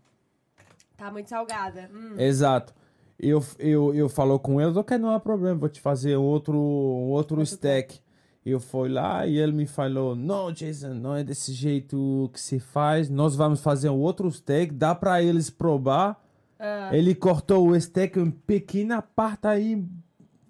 Tá 0.96 1.12
muito 1.12 1.30
salgada. 1.30 1.90
Hum. 1.94 2.14
Exato. 2.18 2.74
Eu, 3.20 3.44
eu, 3.60 3.94
eu 3.94 4.10
falou 4.10 4.40
com 4.40 4.60
ele, 4.60 4.78
ok, 4.78 4.98
não 4.98 5.10
há 5.12 5.20
problema, 5.20 5.56
vou 5.60 5.70
te 5.70 5.80
fazer 5.80 6.16
outro, 6.16 6.58
um 6.58 7.10
outro 7.10 7.44
steak. 7.46 8.00
Eu 8.44 8.60
fui 8.60 8.90
lá 8.90 9.28
e 9.28 9.38
ele 9.38 9.52
me 9.52 9.68
falou, 9.68 10.16
não, 10.16 10.52
Jason, 10.52 10.96
não 10.96 11.16
é 11.16 11.24
desse 11.24 11.54
jeito 11.54 12.30
que 12.34 12.40
se 12.42 12.60
faz, 12.60 13.08
nós 13.08 13.36
vamos 13.36 13.62
fazer 13.62 13.90
um 13.90 14.00
outro 14.00 14.32
steak, 14.32 14.74
dá 14.74 14.96
para 14.96 15.22
eles 15.22 15.50
provar. 15.52 16.20
Ah, 16.60 16.90
Ele 16.92 17.14
cortou 17.14 17.68
o 17.70 17.80
steak 17.80 18.20
em 18.20 18.32
pequena 18.32 19.02
parte 19.02 19.48
aí, 19.48 19.84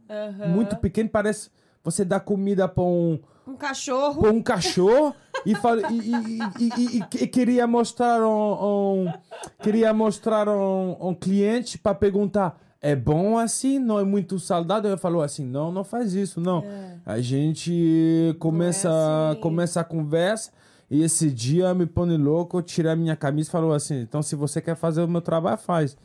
aham. 0.09 0.47
muito 0.47 0.75
pequeno, 0.77 1.09
parece 1.09 1.49
você 1.83 2.05
dá 2.05 2.19
comida 2.19 2.67
para 2.67 2.83
um, 2.83 3.19
Um 3.47 3.55
cachorro. 3.55 4.21
pra 4.21 4.31
um 4.31 4.41
cachorro 4.41 5.13
fala, 5.55 5.91
e- 5.91 6.11
e- 6.59 6.97
e- 6.97 7.23
e 7.23 7.27
queria 7.27 7.65
mostrar 7.67 8.21
um, 8.25 9.05
um- 9.07 9.13
queria 9.61 9.93
mostrar 9.93 10.47
um, 10.47 10.95
um 11.09 11.13
cliente 11.15 11.77
para 11.77 11.95
perguntar 11.95 12.57
é 12.81 12.95
bom 12.95 13.37
assim 13.37 13.77
não 13.79 13.99
é 13.99 14.03
muito 14.03 14.39
saudável. 14.39 14.91
Ele 14.91 14.99
falou 14.99 15.21
assim 15.21 15.45
não 15.45 15.71
não 15.71 15.83
faz 15.83 16.13
isso 16.13 16.39
não. 16.41 16.63
A 17.05 17.19
gente 17.19 18.35
começa 18.39 18.89
assim. 19.31 19.41
começa 19.41 19.81
a 19.81 19.83
conversa 19.83 20.51
e 20.89 21.03
esse 21.03 21.29
dia 21.29 21.73
me 21.73 21.85
põe 21.85 22.17
louco 22.17 22.57
eu 22.57 22.61
tirei 22.61 22.91
a 22.91 22.95
minha 22.95 23.15
camisa 23.15 23.49
e 23.49 23.51
falou 23.51 23.73
assim 23.73 24.01
então 24.01 24.21
se 24.21 24.35
você 24.35 24.59
quer 24.59 24.75
fazer 24.75 25.01
o 25.01 25.07
meu 25.07 25.21
trabalho 25.21 25.57
faz. 25.57 25.95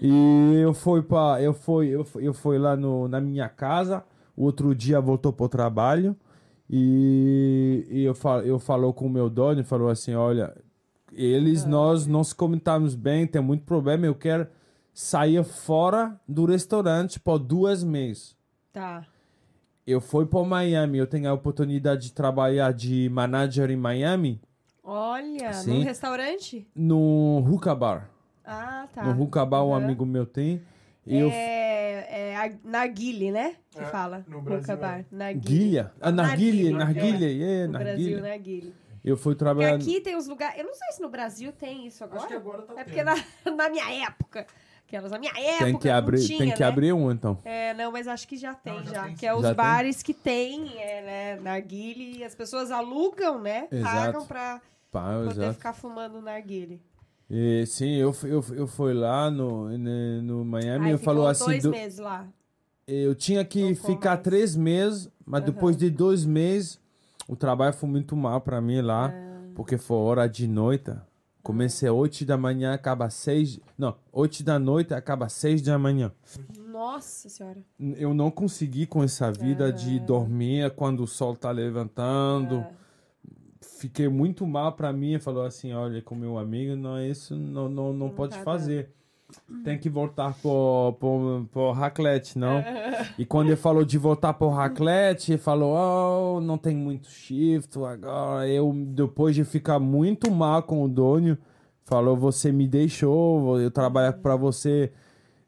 E 0.00 0.60
eu 0.62 0.74
fui 0.74 1.02
para 1.02 1.42
eu 1.42 1.52
fui 1.52 1.88
eu 1.88 2.04
fui, 2.04 2.26
eu 2.26 2.34
fui 2.34 2.58
lá 2.58 2.76
no, 2.76 3.08
na 3.08 3.20
minha 3.20 3.48
casa 3.48 4.04
o 4.36 4.44
outro 4.44 4.74
dia 4.74 5.00
voltou 5.00 5.32
pro 5.32 5.48
trabalho 5.48 6.14
e, 6.70 7.86
e 7.90 8.04
eu, 8.04 8.14
fal, 8.14 8.40
eu 8.42 8.58
falou 8.58 8.92
com 8.92 9.06
o 9.06 9.10
meu 9.10 9.30
dono 9.30 9.60
e 9.60 9.64
falou 9.64 9.88
assim, 9.88 10.14
olha, 10.14 10.54
eles, 11.12 11.64
nós 11.64 12.06
não 12.06 12.22
se 12.22 12.34
comentamos 12.34 12.94
bem, 12.94 13.26
tem 13.26 13.40
muito 13.40 13.64
problema, 13.64 14.06
eu 14.06 14.14
quero 14.14 14.46
sair 15.02 15.44
fora 15.44 16.20
do 16.26 16.44
restaurante 16.44 17.20
por 17.20 17.38
duas 17.38 17.84
meses. 17.84 18.36
Tá. 18.72 19.06
Eu 19.86 20.00
fui 20.00 20.26
para 20.26 20.42
Miami, 20.42 20.98
eu 20.98 21.06
tenho 21.06 21.30
a 21.30 21.32
oportunidade 21.32 22.02
de 22.08 22.12
trabalhar 22.12 22.72
de 22.72 23.08
manager 23.08 23.70
em 23.70 23.76
Miami, 23.76 24.40
Olha, 24.82 25.52
Sim. 25.52 25.78
num 25.78 25.84
restaurante? 25.84 26.66
no 26.74 27.44
hookah 27.48 27.74
bar. 27.76 28.10
Ah, 28.44 28.88
tá. 28.92 29.04
No 29.04 29.22
hookah 29.22 29.44
bar, 29.46 29.62
um 29.64 29.72
Aham. 29.72 29.84
amigo 29.84 30.04
meu 30.04 30.26
tem. 30.26 30.62
E 31.06 31.16
eu 31.18 31.28
É, 31.30 32.32
é 32.44 32.58
narguile, 32.64 33.30
né? 33.30 33.54
Que 33.70 33.80
É, 33.80 33.84
fala. 33.84 34.24
no 34.26 34.42
Brasil 34.42 34.62
Hookah 34.62 34.72
é. 34.72 34.76
bar. 34.76 35.04
Narguile. 35.12 35.40
Guilha? 35.58 35.92
Ah, 36.00 36.10
narguilha, 36.10 36.76
Narguilha, 36.76 37.02
narguilha, 37.12 37.44
é, 37.44 37.66
No 37.66 37.72
Brasil, 37.78 37.94
narguilha. 37.94 38.22
narguile. 38.22 38.74
Eu 39.04 39.16
fui 39.16 39.34
Porque 39.34 39.44
trabalhar... 39.44 39.74
aqui 39.76 40.00
tem 40.00 40.16
os 40.16 40.26
lugares... 40.26 40.58
Eu 40.58 40.64
não 40.64 40.74
sei 40.74 40.88
se 40.92 41.00
no 41.00 41.08
Brasil 41.08 41.52
tem 41.52 41.86
isso 41.86 42.02
agora. 42.02 42.18
Acho 42.20 42.28
que 42.28 42.34
agora 42.34 42.62
tá 42.62 42.80
É 42.80 42.84
porque 42.84 43.02
na, 43.04 43.14
na 43.56 43.68
minha 43.70 44.04
época... 44.06 44.44
Aquelas, 44.88 45.12
na 45.12 45.18
minha 45.18 45.32
época 45.38 45.64
Tem 45.66 45.78
que 45.78 45.88
não 45.88 45.94
abrir, 45.96 46.24
tinha, 46.26 46.38
tem 46.38 46.50
que 46.54 46.60
né? 46.60 46.66
abrir 46.66 46.92
um, 46.94 47.10
então. 47.12 47.38
É, 47.44 47.74
não, 47.74 47.92
mas 47.92 48.08
acho 48.08 48.26
que 48.26 48.38
já 48.38 48.54
tem, 48.54 48.72
Não, 48.72 48.84
já 48.86 48.92
já. 48.92 49.04
tem 49.04 49.14
que 49.16 49.26
é 49.26 49.34
os 49.34 49.42
Já 49.42 49.48
tem? 49.48 49.56
bares 49.56 50.02
que 50.02 50.14
tem, 50.14 50.78
é, 50.78 51.02
né, 51.02 51.40
narguile, 51.42 52.24
as 52.24 52.34
pessoas 52.34 52.70
alugam, 52.70 53.38
né? 53.38 53.68
Exato. 53.70 53.94
Pagam 53.94 54.26
pra 54.26 54.62
Pá, 54.90 55.12
poder 55.18 55.30
exato. 55.32 55.52
ficar 55.54 55.72
fumando 55.74 56.22
narguile. 56.22 56.80
E, 57.28 57.66
sim, 57.66 57.96
eu, 57.96 58.14
fui- 58.14 58.32
eu, 58.32 58.40
fui- 58.40 58.58
eu 58.58 58.66
fui 58.66 58.94
lá 58.94 59.30
no, 59.30 59.68
no, 59.76 60.42
Miami 60.42 60.86
Aí 60.86 60.94
e 60.94 60.98
falou 60.98 61.24
ficou 61.24 61.28
assim, 61.32 61.44
dois 61.44 61.62
do- 61.64 61.70
meses 61.70 61.98
lá. 61.98 62.26
eu 62.86 63.14
tinha 63.14 63.44
que 63.44 63.74
ficar 63.74 64.12
mais. 64.12 64.22
três 64.22 64.56
meses, 64.56 65.10
mas 65.26 65.42
Aham. 65.42 65.50
depois 65.52 65.76
de 65.76 65.90
dois 65.90 66.24
meses, 66.24 66.80
o 67.28 67.36
trabalho 67.36 67.74
foi 67.74 67.90
muito 67.90 68.16
mal 68.16 68.40
para 68.40 68.58
mim 68.62 68.80
lá, 68.80 69.12
Ah. 69.14 69.42
porque 69.54 69.76
foi 69.76 69.98
hora 69.98 70.26
de 70.26 70.48
noite. 70.48 70.90
Comecei 71.42 71.88
às 71.88 71.94
8 71.94 72.24
da 72.24 72.36
manhã, 72.36 72.74
acaba 72.74 73.06
às 73.06 73.14
6... 73.14 73.60
Não, 73.76 73.96
8 74.12 74.42
da 74.42 74.58
noite, 74.58 74.92
acaba 74.92 75.26
às 75.26 75.32
6 75.34 75.62
da 75.62 75.78
manhã. 75.78 76.12
Nossa 76.70 77.28
senhora. 77.28 77.58
Eu 77.78 78.12
não 78.12 78.30
consegui 78.30 78.86
com 78.86 79.02
essa 79.02 79.30
vida 79.32 79.72
de 79.72 79.98
dormir 80.00 80.70
quando 80.74 81.02
o 81.02 81.06
sol 81.06 81.34
tá 81.34 81.50
levantando. 81.50 82.58
Ah. 82.58 82.72
fiquei 83.60 84.08
muito 84.08 84.46
mal 84.46 84.72
para 84.72 84.92
mim 84.92 85.18
falou 85.18 85.44
assim, 85.44 85.72
olha, 85.72 86.02
com 86.02 86.14
meu 86.14 86.38
amigo, 86.38 86.76
não 86.76 86.96
é 86.96 87.08
isso, 87.08 87.34
não 87.34 87.68
não, 87.68 87.92
não, 87.92 88.10
pode 88.10 88.36
tá 88.36 88.42
fazer. 88.42 88.92
Tem 89.62 89.78
que 89.78 89.90
voltar 89.90 90.32
pro, 90.40 90.96
pro, 90.98 91.46
pro 91.52 91.72
raclette, 91.72 92.38
não? 92.38 92.64
E 93.18 93.26
quando 93.26 93.48
ele 93.48 93.56
falou 93.56 93.84
de 93.84 93.98
voltar 93.98 94.32
pro 94.32 94.48
raclette, 94.48 95.32
ele 95.32 95.38
falou, 95.38 95.74
oh, 95.74 96.40
não 96.40 96.56
tem 96.56 96.74
muito 96.74 97.10
shift 97.10 97.78
agora. 97.78 98.48
Eu, 98.48 98.72
depois 98.74 99.34
de 99.34 99.44
ficar 99.44 99.78
muito 99.78 100.30
mal 100.30 100.62
com 100.62 100.82
o 100.82 100.88
dono, 100.88 101.36
falou, 101.84 102.16
você 102.16 102.50
me 102.50 102.66
deixou, 102.66 103.60
eu 103.60 103.70
trabalho 103.70 104.14
para 104.14 104.34
você 104.34 104.90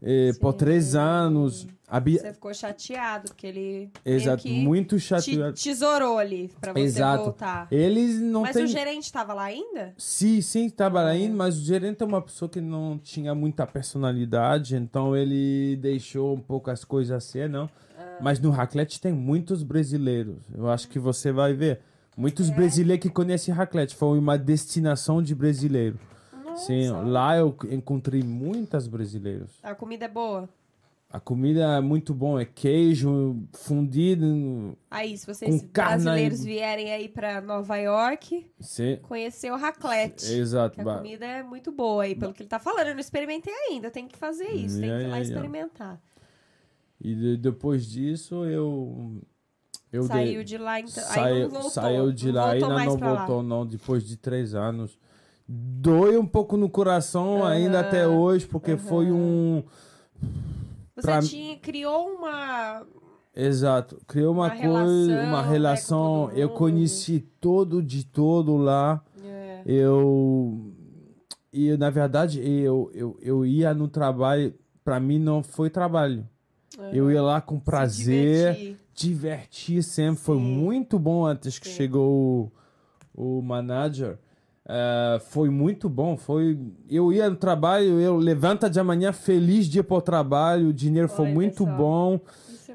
eh, 0.03 0.33
por 0.41 0.53
três 0.53 0.95
anos. 0.95 1.67
Bia- 1.99 2.21
Você 2.21 2.33
ficou 2.33 2.55
chateado, 2.55 3.29
porque 3.29 3.47
ele 3.47 3.91
Exato, 4.05 4.47
muito 4.47 4.97
te 4.97 5.01
chateado. 5.03 5.55
tesourou 5.55 6.19
ali 6.19 6.49
pra 6.61 6.73
você 6.73 6.81
Exato. 6.81 7.25
voltar. 7.25 7.67
Eles 7.73 8.21
não 8.21 8.43
Mas 8.43 8.55
têm... 8.55 8.65
o 8.65 8.69
gerente 8.69 9.11
tava 9.13 9.35
lá 9.35 9.45
ainda? 9.45 9.93
Sim, 9.99 10.41
sim, 10.41 10.67
estava 10.67 11.03
Ah, 11.07 11.17
é. 11.17 11.19
indo, 11.19 11.37
mas 11.37 11.57
o 11.59 11.65
gerente 11.65 12.03
é 12.03 12.07
uma 12.07 12.23
pessoa 12.23 12.49
que 12.49 12.61
não 12.61 12.97
tinha 12.99 13.35
muita 13.35 13.67
personalidade, 13.67 14.77
então 14.77 15.17
ele 15.17 15.77
deixou 15.81 16.35
um 16.37 16.41
pouco 16.41 16.71
as 16.71 16.85
coisas 16.85 17.17
assim, 17.17 17.49
não. 17.49 17.69
Ah. 17.99 18.19
Mas 18.21 18.39
no 18.39 18.51
raclette 18.51 19.01
tem 19.01 19.13
muitos 19.13 19.63
brasileiros. 19.63 20.37
Eu 20.55 20.69
acho 20.71 20.87
que 20.89 20.99
você 20.99 21.33
vai 21.33 21.55
ver. 21.55 21.81
Muitos 22.17 22.51
É? 22.51 22.55
brasileiros 22.55 23.03
que 23.03 23.09
conhecem 23.09 23.53
raclette. 23.55 23.97
Foi 23.97 24.19
uma 24.19 24.37
destinação 24.37 25.23
de 25.23 25.35
brasileiro. 25.35 25.99
Sim, 26.57 26.91
lá 27.07 27.37
eu 27.39 27.57
encontrei 27.71 28.23
muitos 28.23 28.87
brasileiros. 28.87 29.51
A 29.63 29.75
comida 29.75 30.05
é 30.05 30.09
boa? 30.09 30.49
A 31.13 31.19
comida 31.19 31.61
é 31.77 31.81
muito 31.81 32.15
bom, 32.15 32.39
é 32.39 32.45
queijo 32.45 33.37
fundido. 33.53 34.79
Aí, 34.89 35.19
se 35.19 35.27
vocês 35.27 35.61
carne 35.73 36.05
brasileiros 36.05 36.45
vierem 36.45 36.93
aí 36.93 37.09
pra 37.09 37.41
Nova 37.41 37.77
York, 37.79 38.47
Sim, 38.61 38.97
conhecer 39.03 39.51
o 39.53 39.57
raclette. 39.57 40.25
exato. 40.33 40.77
Que 40.77 40.81
a 40.83 40.85
ba- 40.85 40.97
comida 40.99 41.27
é 41.27 41.43
muito 41.43 41.73
boa 41.73 42.05
aí, 42.05 42.15
pelo 42.15 42.33
que 42.33 42.43
ele 42.43 42.49
tá 42.49 42.61
falando. 42.61 42.87
Eu 42.87 42.95
não 42.95 43.01
experimentei 43.01 43.53
ainda, 43.71 43.91
tem 43.91 44.07
que 44.07 44.17
fazer 44.17 44.51
isso, 44.53 44.79
tem 44.81 44.83
que 44.83 44.87
ir 44.87 44.99
Yeah, 45.01 45.09
lá 45.09 45.17
yeah, 45.17 45.19
yeah. 45.19 45.23
experimentar. 45.25 46.01
E 47.01 47.15
de- 47.15 47.37
depois 47.39 47.87
disso 47.91 48.45
eu 48.45 49.21
eu 49.93 50.05
Saiu 50.05 50.35
dei- 50.37 50.45
de 50.45 50.59
lá, 50.59 50.79
então. 50.79 51.03
aí 51.09 51.15
saiu, 51.15 51.43
não 51.49 51.51
voltou. 51.55 51.71
saiu 51.71 52.13
de 52.13 52.31
lá 52.31 52.57
e 52.57 52.61
voltou 52.61 52.79
ainda 52.79 52.91
não 52.93 52.99
pra 52.99 53.13
lá. 53.13 53.19
voltou 53.27 53.43
não 53.43 53.67
depois 53.67 54.05
de 54.07 54.17
três 54.17 54.55
anos. 54.55 54.97
Dói 55.49 56.17
um 56.17 56.27
pouco 56.27 56.57
no 56.57 56.71
coração 56.71 57.45
ainda 57.45 57.81
Aham, 57.81 57.89
até 57.89 58.07
hoje 58.07 58.47
porque 58.47 58.77
foi 58.77 59.11
um 59.11 59.65
Você 61.01 61.07
pra- 61.07 61.23
tinha, 61.23 61.57
criou 61.59 62.09
uma. 62.17 62.87
exato 63.35 64.01
criou 64.07 64.33
uma, 64.35 64.47
Uma 64.47 64.51
coisa 64.51 64.63
relação, 64.63 65.25
uma 65.29 65.39
né, 65.41 65.47
com 65.47 65.53
relação 65.53 66.27
todo 66.29 66.39
eu 66.39 66.51
conheci 66.51 67.21
todo 67.41 67.83
de 67.83 68.05
todo 68.05 68.57
lá 68.57 69.03
É, 69.25 69.63
eu 69.67 70.73
e 71.53 71.77
na 71.77 71.91
verdade 71.91 72.41
eu, 72.41 72.91
eu, 72.95 73.17
eu 73.21 73.47
ia 73.47 73.73
no 73.75 73.89
trabalho 73.89 74.55
para 74.85 74.99
mim 75.01 75.19
não 75.19 75.43
foi 75.43 75.71
trabalho 75.71 76.27
eu 76.93 77.11
ia 77.11 77.23
lá 77.23 77.41
com 77.41 77.59
se 77.59 77.65
prazer 77.65 78.55
divertir. 78.55 78.77
divertir 78.95 79.83
sempre. 79.83 80.21
Foi 80.23 80.37
Sim. 80.39 80.43
muito 80.43 80.99
bom 80.99 81.27
antes 81.27 81.59
que 81.59 81.69
Sim. 81.69 81.75
chegou 81.75 82.51
o, 83.15 83.39
o 83.39 83.43
manager. 83.43 84.19
Eh, 84.73 85.19
foi 85.31 85.51
muito 85.51 85.89
bom. 85.89 86.17
Foi, 86.17 86.57
eu 86.89 87.13
ia 87.13 87.29
no 87.29 87.35
trabalho, 87.35 87.99
eu 87.99 88.17
levanta 88.17 88.71
de 88.71 88.81
manhã 88.81 89.13
feliz 89.13 89.67
de 89.67 89.81
ir 89.81 89.83
para 89.83 89.97
o 89.97 90.01
trabalho. 90.01 90.69
O 90.69 90.73
dinheiro 90.73 91.09
foi 91.09 91.27
muito 91.35 91.67
bom. 91.77 92.21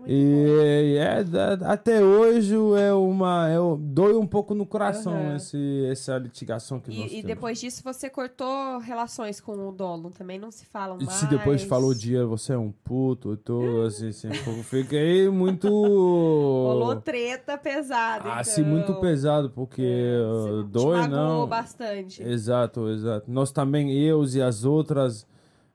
Isso 0.08 0.62
é. 0.62 0.84
E 0.86 0.98
é, 0.98 1.24
da- 1.24 1.54
até 1.72 2.04
hoje 2.04 2.56
é 2.80 2.94
uma, 2.94 3.50
eu 3.52 3.78
dói 3.82 4.16
um 4.16 4.26
pouco 4.28 4.54
no 4.54 4.66
coração 4.66 5.14
Aham. 5.14 5.36
esse, 5.36 5.86
essa 5.92 6.18
litigação 6.18 6.80
que 6.80 6.90
nós 6.90 7.00
E, 7.00 7.06
e 7.06 7.10
temos. 7.22 7.26
depois 7.26 7.60
disso 7.60 7.82
você 7.84 8.10
cortou 8.10 8.78
relações 8.80 9.40
com 9.42 9.52
o 9.68 9.72
dono, 9.72 10.12
também 10.12 10.38
não 10.40 10.52
se 10.52 10.66
falam 10.66 10.98
E 11.00 11.06
mais. 11.06 11.18
se 11.18 11.28
depois 11.28 11.64
falou 11.64 11.92
o 11.92 11.96
dia, 11.96 12.26
você 12.26 12.54
é 12.54 12.58
um 12.58 12.72
puto, 12.72 13.32
eu 13.32 13.38
tô 13.38 13.82
assim, 13.88 14.10
assim, 14.10 14.30
fiquei 14.64 15.30
muito. 15.30 15.68
Rolou 15.68 16.96
treta 16.98 17.58
pesada. 17.58 18.26
Ah, 18.30 18.42
então. 18.42 18.44
sim, 18.44 18.64
muito 18.64 18.94
pesado, 18.96 19.50
porque 19.50 19.82
Você 19.82 20.50
uh, 20.52 20.64
te 20.64 20.70
dói, 20.70 21.08
não. 21.08 21.48
bastante. 21.48 22.22
Exato, 22.24 22.90
exato. 22.90 23.30
Nós 23.32 23.52
também, 23.52 23.92
eu 23.94 24.24
e 24.26 24.42
as 24.42 24.66
outras, 24.66 25.26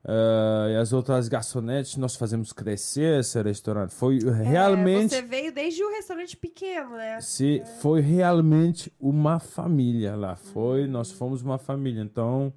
uh, 0.05 0.70
e 0.70 0.76
as 0.76 0.92
outras 0.92 1.28
garçonetes, 1.28 1.96
nós 1.96 2.16
fazemos 2.16 2.53
crescer 2.53 3.20
esse 3.20 3.40
restaurante. 3.42 3.92
Foi 3.94 4.18
É, 4.18 4.30
realmente, 4.42 5.11
Você 5.14 5.22
veio 5.22 5.53
desde 5.53 5.82
o 5.84 5.90
restaurante 5.90 6.36
pequeno, 6.36 6.90
né? 6.96 7.20
se, 7.20 7.62
foi 7.80 8.01
realmente 8.01 8.92
uma 9.01 9.38
família 9.38 10.16
lá. 10.16 10.36
Foi, 10.36 10.84
Uhum. 10.84 10.90
nós 10.90 11.11
fomos 11.12 11.42
uma 11.42 11.59
família. 11.59 12.01
Então, 12.03 12.53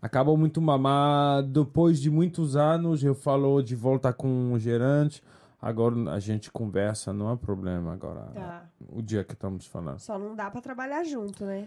acabou 0.00 0.36
muito 0.36 0.60
mal. 0.60 0.78
Mas 0.78 1.46
depois 1.46 2.00
de 2.00 2.10
muitos 2.10 2.56
anos, 2.56 3.02
eu 3.02 3.14
falou 3.14 3.62
de 3.62 3.74
volta 3.74 4.12
com 4.12 4.52
o 4.52 4.58
gerente. 4.58 5.22
Agora 5.60 6.10
a 6.12 6.20
gente 6.20 6.50
conversa, 6.50 7.10
não 7.10 7.28
há 7.30 7.36
problema 7.38 7.94
agora. 7.94 8.20
Tá. 8.34 8.66
O 8.92 9.00
dia 9.00 9.24
que 9.24 9.32
estamos 9.32 9.64
falando. 9.64 9.98
Só 9.98 10.18
não 10.18 10.34
dá 10.36 10.50
pra 10.50 10.60
trabalhar 10.60 11.02
junto, 11.04 11.42
né? 11.46 11.66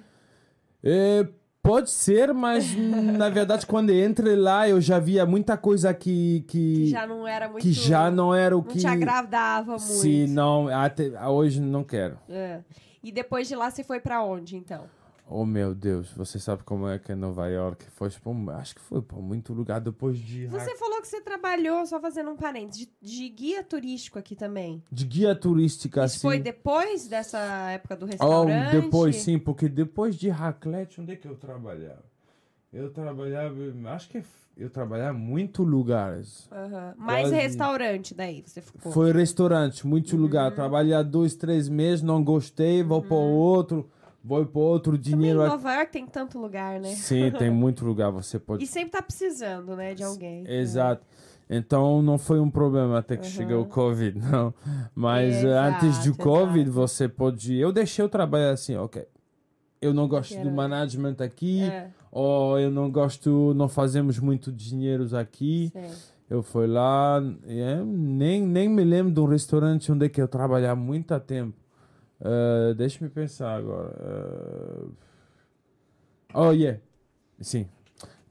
É, 0.84 1.28
pode 1.68 1.92
ser, 1.92 2.34
mas 2.34 2.74
na 2.76 3.30
verdade 3.30 3.66
quando 3.66 3.92
entrei 3.92 4.36
lá 4.36 4.68
eu 4.70 4.80
já 4.80 5.00
via 5.00 5.26
muita 5.26 5.58
coisa 5.58 5.94
que 5.94 6.46
que, 6.48 6.76
Que 6.76 6.88
já 6.88 7.06
não 7.06 7.28
era 7.28 7.50
muito. 7.50 7.62
que 7.62 7.72
já 7.74 8.10
não 8.10 8.34
era 8.34 8.56
o 8.56 8.62
não 8.62 8.68
que 8.68 8.80
te 8.80 8.88
agradava 8.88 9.72
muito. 9.72 9.84
se 9.84 10.28
não 10.28 10.68
até 10.70 11.12
hoje 11.28 11.60
não 11.60 11.84
quero. 11.84 12.18
É. 12.30 12.60
E 13.04 13.12
depois 13.12 13.48
de 13.48 13.56
lá 13.56 13.70
você 13.70 13.84
foi 13.84 14.00
pra 14.00 14.24
onde, 14.24 14.56
então? 14.58 14.86
Oh 15.30 15.46
meu 15.46 15.76
Deus, 15.76 16.10
você 16.14 16.40
sabe 16.40 16.64
como 16.64 16.88
é 16.88 16.98
que 16.98 17.12
é 17.12 17.16
Nova 17.16 17.48
York? 17.50 17.86
Foi 17.92 18.10
tipo, 18.10 18.34
acho 18.52 18.76
que 18.76 18.82
foi 18.82 19.02
para 19.02 19.18
muito 19.18 19.54
lugar 19.54 19.82
depois 19.82 20.18
de 20.18 20.48
Você 20.48 20.76
falou 20.78 21.02
que 21.02 21.08
você 21.08 21.20
trabalhou, 21.20 21.86
só 21.86 22.00
fazendo 22.00 22.32
um 22.32 22.38
parênteses, 22.38 22.88
de, 22.88 22.92
de 23.02 23.30
guia 23.30 23.62
turístico 23.62 24.18
aqui 24.18 24.36
também. 24.38 24.82
de 24.90 25.06
guia 25.06 25.36
turística 25.36 26.06
Isso 26.06 26.16
assim. 26.16 26.28
foi 26.28 26.40
depois 26.40 27.08
dessa 27.10 27.40
época 27.72 27.98
do 27.98 28.06
Oh, 28.06 28.10
restaurante? 28.10 28.72
depois 28.72 29.16
sim, 29.18 29.38
porque 29.38 29.68
depois 29.68 30.16
de 30.16 30.30
raclette, 30.30 31.02
onde 31.02 31.12
é 31.12 31.16
que 31.18 31.28
eu 31.28 31.36
trabalhava? 31.36 32.06
Eu 32.72 32.90
trabalhava, 32.92 33.56
acho 33.94 34.10
que 34.10 34.24
eu 34.56 34.70
trabalhava 34.70 35.18
em 35.18 35.22
muitos 35.22 35.66
lugares. 35.68 36.48
Aham. 36.52 36.94
Mais 36.98 37.30
Quase. 37.30 37.36
restaurante 37.36 38.14
daí 38.16 38.44
você 38.46 38.62
ficou. 38.62 38.92
Foi 38.92 39.12
restaurante, 39.12 39.86
muito 39.86 40.16
Uhum. 40.16 40.22
lugar. 40.22 40.52
Trabalhar 40.52 41.04
dois, 41.04 41.36
três 41.36 41.68
meses, 41.68 42.02
não 42.02 42.24
gostei, 42.24 42.82
vou 42.84 43.02
para 43.02 43.16
outro, 43.18 43.90
vou 44.24 44.46
para 44.46 44.60
outro 44.62 44.98
Também 44.98 45.14
dinheiro. 45.14 45.40
em 45.40 45.44
aqui. 45.44 45.52
Nova 45.52 45.74
York 45.76 45.92
tem 45.92 46.06
tanto 46.06 46.40
lugar, 46.40 46.80
né? 46.80 46.90
Sim, 46.90 47.32
tem 47.32 47.50
muito 47.52 47.86
lugar, 47.86 48.10
você 48.12 48.38
pode. 48.40 48.64
E 48.64 48.68
sempre 48.68 48.92
tá 48.92 49.02
precisando, 49.02 49.76
né, 49.76 49.94
de 49.94 50.04
alguém. 50.04 50.44
Exato. 50.48 51.06
Então 51.50 52.02
não 52.02 52.18
foi 52.18 52.40
um 52.42 52.50
problema 52.50 53.00
até 53.00 53.16
que 53.16 53.24
Uhum. 53.26 53.32
chegou 53.32 53.62
o 53.62 53.66
Covid, 53.66 54.20
não. 54.20 54.54
Mas 54.94 55.34
eh, 55.36 55.48
Exato, 55.48 55.86
antes 55.86 56.06
do 56.06 56.18
Covid, 56.18 56.70
exato. 56.70 56.72
você 56.72 57.08
pode. 57.08 57.56
Eu 57.56 57.72
deixei 57.72 58.04
o 58.04 58.10
trabalho 58.10 58.52
assim, 58.52 58.76
ok. 58.76 59.06
Eu 59.82 59.94
não 59.94 60.08
gosto 60.08 60.34
Quero- 60.34 60.50
do 60.50 60.56
management 60.56 61.16
aqui, 61.20 61.62
É, 61.64 61.90
ou 62.12 62.60
eu 62.60 62.70
não 62.72 62.90
gosto, 62.92 63.54
não 63.56 63.70
fazemos 63.70 64.20
muito 64.20 64.52
dinheiro 64.52 65.16
aqui. 65.16 65.70
sei. 65.72 65.90
Eu 66.30 66.44
fui 66.44 66.68
lá, 66.68 67.22
é, 67.48 67.82
nem, 67.86 68.42
nem 68.46 68.68
me 68.68 68.84
lembro 68.84 69.14
de 69.14 69.20
um 69.22 69.26
restaurante 69.26 69.90
onde 69.90 70.08
é 70.08 70.10
que 70.10 70.22
eu 70.22 70.28
trabalhava 70.28 70.74
há 70.74 70.76
muito 70.84 71.18
tempo. 71.22 71.54
Uh, 72.20 72.74
Deixa-me 72.76 73.10
pensar 73.10 73.56
agora. 73.56 73.94
Uh, 74.88 74.92
Oh, 76.34 76.52
yeah. 76.52 76.80
Sim. 77.40 77.68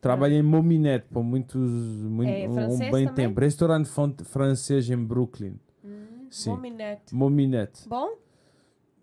Trabalhei 0.00 0.38
em 0.38 0.42
Mominette 0.42 1.06
por 1.10 1.24
muitos, 1.24 1.58
muito, 1.58 2.28
É, 2.30 2.46
um, 2.48 2.78
bem 2.78 2.90
também? 2.90 3.08
tempo. 3.14 3.40
Restaurante 3.40 3.88
fran- 3.88 4.14
francês 4.24 4.88
em 4.90 4.96
Brooklyn. 4.96 5.58
Sim. 6.30 6.50
Mominette. 6.50 7.14
Mominette. 7.14 7.88
Bom? 7.88 8.16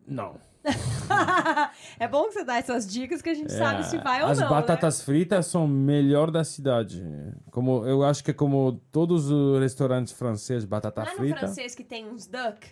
Não. 0.07 0.35
é 1.99 2.07
bom 2.07 2.27
que 2.27 2.33
você 2.33 2.45
dá 2.45 2.55
essas 2.57 2.87
dicas 2.87 3.21
que 3.21 3.29
a 3.29 3.33
gente 3.33 3.51
sabe 3.51 3.81
É, 3.81 3.83
se 3.83 3.97
vai 3.97 4.23
ou 4.23 4.29
As 4.29 4.39
não, 4.39 4.47
batatas 4.49 5.01
fritas 5.01 5.47
são 5.47 5.67
melhor 5.67 6.31
da 6.31 6.43
cidade. 6.43 7.03
Como 7.51 7.85
eu 7.85 8.03
acho 8.03 8.23
que 8.23 8.31
é 8.31 8.33
como 8.33 8.79
todos 8.91 9.29
os 9.29 9.59
restaurantes 9.59 10.13
franceses, 10.13 10.63
batata 10.63 11.01
né? 11.01 11.07
Não 11.07 11.11
é 11.11 11.15
no 11.15 11.21
frita. 11.25 11.39
francês 11.39 11.75
que 11.75 11.83
tem 11.83 12.07
uns 12.07 12.27
duck 12.27 12.65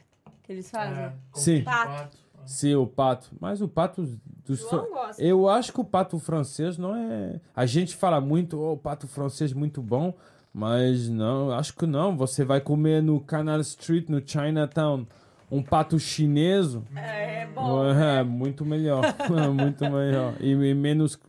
eles 0.51 0.69
fazem? 0.69 1.11
Sim. 1.33 1.63
Pato. 1.63 2.17
Sim, 2.45 2.75
o 2.75 2.87
pato. 2.87 3.29
Mas 3.39 3.61
o 3.61 3.67
pato 3.67 4.03
dos 4.45 4.61
fran-. 4.63 4.85
Eu 5.17 5.47
acho 5.47 5.71
que 5.71 5.79
o 5.79 5.85
pato 5.85 6.19
francês 6.19 6.77
não 6.77 6.95
é. 6.95 7.39
A 7.55 7.65
gente 7.65 7.95
fala 7.95 8.19
muito, 8.19 8.59
oh, 8.59 8.73
o 8.73 8.77
pato 8.77 9.07
francês 9.07 9.53
muito 9.53 9.81
bom, 9.81 10.13
mas 10.53 11.07
não, 11.07 11.51
acho 11.51 11.75
que 11.75 11.85
não. 11.85 12.17
Você 12.17 12.43
vai 12.43 12.59
comer 12.59 13.01
no 13.01 13.19
Canal 13.19 13.59
Street, 13.61 14.09
no 14.09 14.21
Chinatown, 14.25 15.05
um 15.49 15.61
pato 15.61 15.99
chinês. 15.99 16.77
É 16.95 17.45
bom. 17.47 17.85
É 17.85 18.23
muito 18.23 18.65
melhor. 18.65 19.03
muito 19.53 19.83
melhor. 19.89 20.35
E, 20.39 20.51
e 20.51 20.73
menos. 20.73 21.19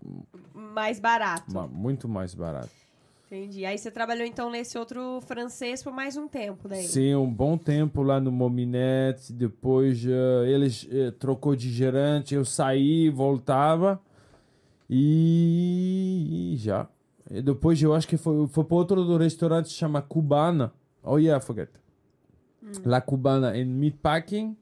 Mais 0.55 0.99
barato. 0.99 1.53
Muito 1.71 2.09
mais 2.09 2.35
barato. 2.35 2.82
Entendi. 3.33 3.65
Aí 3.65 3.79
você 3.79 3.91
trabalhou 3.91 4.27
então 4.27 4.51
nesse 4.51 4.77
outro 4.77 5.19
francês 5.23 5.83
por 5.83 5.91
mais 5.91 6.19
um 6.19 6.29
tempo, 6.29 6.69
daí? 6.69 6.83
Sim, 6.83 7.15
um 7.15 7.33
bom 7.33 7.57
tempo 7.57 8.03
lá 8.03 8.21
no 8.21 8.31
Mominete. 8.31 9.33
Depois 9.33 10.05
eh, 10.05 10.51
eles 10.51 10.87
eh, 10.93 11.11
trocou 11.13 11.57
de 11.57 11.71
gerente, 11.71 12.35
eu 12.35 12.45
saí, 12.45 13.09
voltava 13.09 13.99
e, 14.89 16.53
e 16.53 16.57
já. 16.59 16.87
E 17.31 17.41
depois 17.41 17.81
eu 17.81 17.95
acho 17.95 18.07
que 18.07 18.19
foi, 18.19 18.47
foi 18.49 18.65
para 18.65 18.77
outro 18.77 19.17
restaurante 19.17 19.69
que 19.69 19.73
chama 19.73 20.03
Cubana. 20.03 20.71
Oh 21.03 21.17
yeah, 21.17 21.43
forget. 21.43 21.71
La 22.85 23.01
Cubana 23.01 23.57
em 23.57 23.65
Meatpacking. 23.65 24.55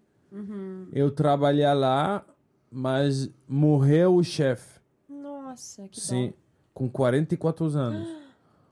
Eu 0.93 1.11
trabalhei 1.11 1.67
lá, 1.75 2.25
mas 2.71 3.29
morreu 3.49 4.15
o 4.15 4.23
chefe. 4.23 4.79
Nossa, 5.09 5.89
que 5.89 6.01
Sim, 6.01 6.29
dó. 6.29 6.35
com 6.73 6.89
44 6.89 7.77
anos. 7.77 8.20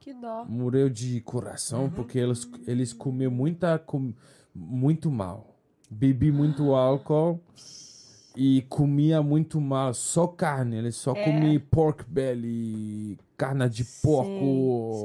Que 0.08 0.14
dó. 0.14 0.44
morreu 0.48 0.88
de 0.88 1.20
coração 1.20 1.90
porque 1.90 2.18
eles, 2.18 2.48
eles 2.66 2.92
comiam 2.94 3.30
muita 3.30 3.78
com, 3.78 4.12
muito 4.54 5.10
mal. 5.10 5.54
Bebi 5.90 6.32
muito 6.32 6.74
álcool 6.74 7.38
e 8.34 8.62
comia 8.70 9.22
muito 9.22 9.60
mal, 9.60 9.92
só 9.92 10.26
carne. 10.26 10.76
Eles 10.76 10.96
só 10.96 11.12
É. 11.12 11.24
comiam 11.24 11.60
pork 11.70 12.04
belly, 12.08 13.18
carne 13.36 13.68
de 13.68 13.84
porco. 14.02 14.30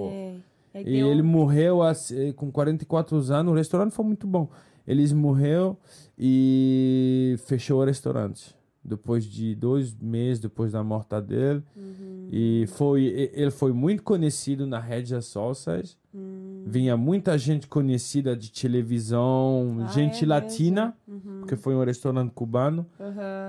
Sei, 0.09 0.41
sei. 0.71 0.81
Aí 0.85 0.95
E 0.95 0.97
ele 1.01 1.21
morreu 1.21 1.81
assim, 1.83 2.31
com 2.31 2.49
44 2.51 3.17
anos. 3.33 3.51
O 3.51 3.55
restaurante 3.55 3.91
foi 3.91 4.05
muito 4.05 4.25
bom. 4.25 4.47
Eles 4.87 5.11
morreu 5.11 5.77
e 6.17 7.35
fechou 7.45 7.81
o 7.81 7.85
restaurante. 7.85 8.55
Depois 8.85 9.23
de 9.25 9.55
dois 9.55 9.95
meses 9.95 10.39
depois 10.41 10.73
da 10.73 10.83
morte 10.83 11.19
dele. 11.21 11.63
Uhum. 11.75 12.27
E 12.31 12.65
foi, 12.67 13.05
ele 13.33 13.49
foi 13.51 13.71
muito 13.71 14.03
conhecido 14.03 14.67
na 14.67 14.77
rede 14.79 15.19
Salsas. 15.21 15.97
Hum. 16.13 16.63
Vinha 16.67 16.95
muita 16.97 17.37
gente 17.37 17.65
conhecida 17.67 18.35
de 18.35 18.51
televisão, 18.51 19.77
Ah, 19.83 19.87
gente 19.87 20.23
é 20.23 20.27
latina, 20.27 20.95
Uhum. 21.07 21.39
porque 21.39 21.55
foi 21.55 21.73
um 21.75 21.83
restaurante 21.83 22.31
cubano. 22.33 22.85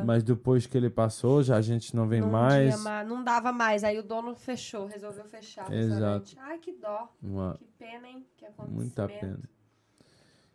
Mas 0.07 0.23
depois 0.23 0.67
que 0.67 0.77
ele 0.77 0.89
passou, 0.89 1.43
já 1.43 1.57
a 1.57 1.61
gente 1.61 1.95
não 1.97 2.07
vem 2.07 2.21
Não 2.21 2.31
mais. 2.31 2.81
tinha 2.81 3.05
não 3.05 3.23
dava 3.25 3.53
mais. 3.53 3.83
Aí 3.85 3.99
o 3.99 4.03
dono 4.03 4.35
fechou, 4.35 4.87
resolveu 4.87 5.25
fechar. 5.25 5.71
Exato. 5.73 6.33
Ai, 6.39 6.59
que 6.59 6.73
dó. 6.73 7.13
Uma- 7.23 7.55
Que 7.59 7.67
pena, 7.79 8.09
hein? 8.09 8.25
Que 8.37 8.47
muita 8.69 9.09
pena. 9.09 9.41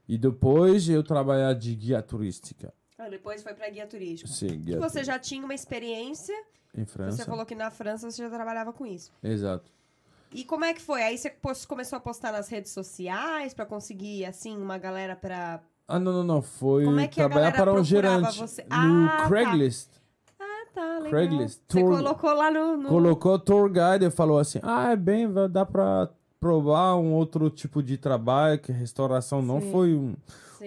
E 0.07 0.17
depois 0.17 0.89
eu 0.89 1.03
trabalhar 1.03 1.53
de 1.53 1.75
guia 1.75 2.01
turística. 2.01 2.73
Ah, 2.99 3.07
depois 3.09 3.41
foi 3.41 3.53
pra 3.53 3.69
guia 3.69 3.87
turística. 3.87 4.29
Sim, 4.29 4.59
guia 4.59 4.77
você 4.79 5.03
já 5.03 5.17
tinha 5.17 5.43
uma 5.43 5.53
experiência. 5.55 6.35
em 6.77 6.85
França. 6.85 7.17
Você 7.17 7.25
falou 7.25 7.45
que 7.45 7.55
na 7.55 7.71
França 7.71 8.11
você 8.11 8.21
já 8.21 8.29
trabalhava 8.29 8.73
com 8.73 8.85
isso. 8.85 9.11
Exato. 9.23 9.71
E 10.31 10.43
como 10.43 10.65
é 10.65 10.73
que 10.73 10.81
foi? 10.81 11.01
Aí 11.01 11.17
você 11.17 11.33
começou 11.67 11.97
a 11.97 11.99
postar 11.99 12.31
nas 12.31 12.49
redes 12.49 12.71
sociais 12.71 13.53
pra 13.53 13.65
conseguir, 13.65 14.25
assim, 14.25 14.55
uma 14.61 14.77
galera 14.77 15.15
pra... 15.15 15.61
Ah, 15.87 15.97
não, 15.97 16.11
não, 16.11 16.23
não. 16.23 16.41
Foi 16.41 16.83
Como 16.85 16.99
é 16.99 17.07
que 17.07 17.15
trabalhar 17.15 17.51
para 17.53 17.73
um 17.73 17.83
gerente 17.83 18.37
você? 18.37 18.61
no 18.63 18.67
Ah, 18.69 19.17
tá. 19.21 19.27
Craigslist. 19.27 19.89
Ah, 20.39 20.65
tá, 20.75 20.81
legal. 20.97 21.09
Craigslist, 21.09 21.59
Você 21.67 21.79
tour- 21.79 21.95
colocou 21.97 22.31
lá 22.33 22.51
no... 22.51 22.77
no... 22.77 22.89
Colocou 22.89 23.39
tour 23.39 23.69
guide 23.69 24.05
e 24.05 24.11
falou 24.11 24.37
assim: 24.37 24.59
Ah, 24.61 24.91
é 24.91 24.95
bem, 24.95 25.27
dá 25.49 25.65
pra 25.65 26.09
provar 26.49 26.95
um 26.95 27.11
outro 27.13 27.49
tipo 27.49 27.83
de 27.83 27.97
trabalho, 27.97 28.59
que 28.59 28.71
restauração 28.71 29.41
não 29.41 29.59
Sim. 29.61 29.71
foi 29.71 29.93
um- 29.93 30.15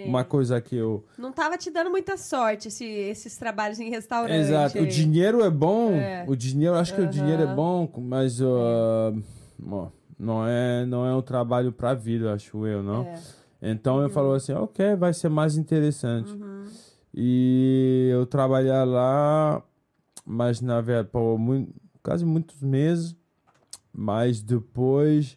uma 0.07 0.25
coisa 0.25 0.61
que 0.61 0.77
eu. 0.77 1.05
Não 1.19 1.33
tava 1.33 1.57
te 1.59 1.71
dando 1.71 1.91
muita 1.91 2.17
sorte 2.17 2.69
esse- 2.69 2.85
esses 2.85 3.37
trabalhos 3.37 3.79
em 3.81 3.91
restaurante. 3.91 4.35
Exato. 4.41 4.79
O 4.79 4.87
dinheiro 4.87 5.43
é 5.43 5.51
bom. 5.51 5.93
É. 5.93 6.25
O 6.29 6.37
dinheiro, 6.37 6.75
acho 6.77 6.95
que 6.95 7.01
o 7.01 7.07
dinheiro 7.09 7.43
é 7.43 7.55
bom, 7.55 7.91
mas 7.99 8.41
uh, 8.41 9.15
ó, 9.71 9.89
não 10.19 10.47
é 10.47 10.85
não 10.87 11.07
é 11.07 11.15
um 11.15 11.23
trabalho 11.23 11.73
pra 11.73 11.95
vida, 11.95 12.33
acho 12.33 12.67
eu, 12.67 12.83
não. 12.83 13.05
É. 13.05 13.21
Então 13.63 14.01
eu 14.03 14.11
falo 14.11 14.33
assim, 14.33 14.53
ok, 14.53 14.97
vai 14.97 15.13
ser 15.15 15.29
mais 15.29 15.57
interessante. 15.57 16.33
Uhum. 16.33 16.65
E 17.15 18.09
eu 18.13 18.25
trabalhar 18.27 18.85
lá, 18.85 19.63
mas 20.25 20.61
na 20.61 20.81
verdade, 20.81 21.09
por 21.13 21.39
mui- 21.39 21.69
quase 22.03 22.25
muitos 22.25 22.61
meses. 22.63 23.15
Mas 23.95 24.41
depois, 24.41 25.37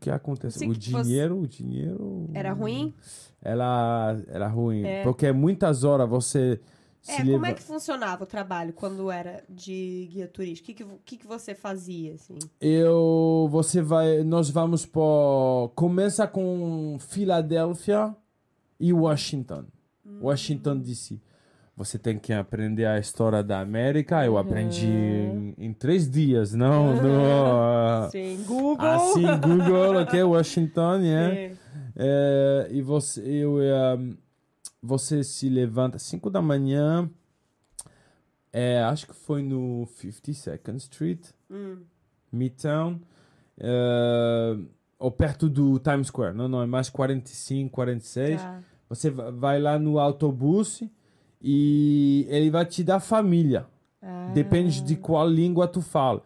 que 0.00 0.10
acontece? 0.10 0.58
Sim, 0.60 0.70
o 0.70 0.74
que 0.74 0.90
você- 0.90 1.02
dinheiro, 1.04 1.38
o 1.40 1.46
dinheiro. 1.46 2.28
Era 2.34 2.52
ruim? 2.52 2.94
Ela 3.42 4.20
era 4.28 4.48
ruim. 4.48 4.84
É. 4.84 5.02
Porque 5.02 5.30
muitas 5.32 5.84
horas 5.84 6.08
você 6.08 6.60
É, 7.08 7.16
como 7.18 7.30
leva. 7.32 7.48
é 7.48 7.54
que 7.54 7.62
funcionava 7.62 8.24
o 8.24 8.26
trabalho 8.26 8.72
quando 8.72 9.10
era 9.10 9.42
de 9.48 10.08
guia 10.12 10.26
turístico? 10.28 10.70
O 10.70 10.74
que, 10.74 10.84
que, 11.04 11.16
que, 11.18 11.26
você 11.26 11.54
fazia, 11.54 12.14
assim? 12.14 12.38
Eu, 12.60 13.48
você 13.50 13.80
vai, 13.80 14.22
nós 14.24 14.50
vamos 14.50 14.84
por 14.86 15.72
começa 15.74 16.26
com 16.26 16.96
Filadélfia 17.00 18.14
e 18.78 18.92
Washington, 18.92 19.64
Washington 20.20 20.78
DC. 20.78 21.20
Você 21.80 21.98
tem 21.98 22.18
que 22.18 22.30
aprender 22.30 22.84
a 22.84 22.98
história 22.98 23.42
da 23.42 23.58
América. 23.58 24.22
Eu 24.22 24.36
aprendi 24.36 24.86
em, 24.86 25.54
em 25.56 25.72
três 25.72 26.10
dias, 26.10 26.52
não, 26.52 26.94
no, 26.94 28.10
Sim, 28.10 28.44
Google! 28.46 28.86
assim 28.86 29.22
Google, 29.40 30.02
ok, 30.02 30.22
Washington, 30.22 30.98
yeah. 31.00 31.56
É. 31.96 32.68
E 32.70 32.82
você, 32.82 33.22
eu, 33.26 33.62
é, 33.62 33.98
você 34.82 35.24
se 35.24 35.48
levanta 35.48 35.96
às 35.96 36.02
5 36.02 36.28
da 36.28 36.42
manhã. 36.42 37.08
É, 38.52 38.82
acho 38.82 39.06
que 39.06 39.14
foi 39.14 39.42
no 39.42 39.86
52nd 40.02 40.76
Street, 40.76 41.28
Hum, 41.50 41.78
Midtown, 42.30 43.00
é, 43.58 44.54
ou 44.98 45.10
perto 45.10 45.48
do 45.48 45.78
Times 45.78 46.08
Square. 46.08 46.36
Não, 46.36 46.46
não, 46.46 46.60
é 46.60 46.66
mais 46.66 46.90
45, 46.90 47.70
46. 47.70 48.42
tá. 48.42 48.60
Você 48.90 49.08
va- 49.08 49.30
vai 49.30 49.58
lá 49.58 49.78
no 49.78 49.98
autobus 49.98 50.82
e 51.40 52.26
ele 52.28 52.50
vai 52.50 52.64
te 52.66 52.82
dar 52.84 53.00
família. 53.00 53.66
Ah, 54.02 54.30
Depende 54.34 54.80
de 54.82 54.96
qual 54.96 55.28
língua 55.28 55.66
tu 55.68 55.80
fala. 55.82 56.22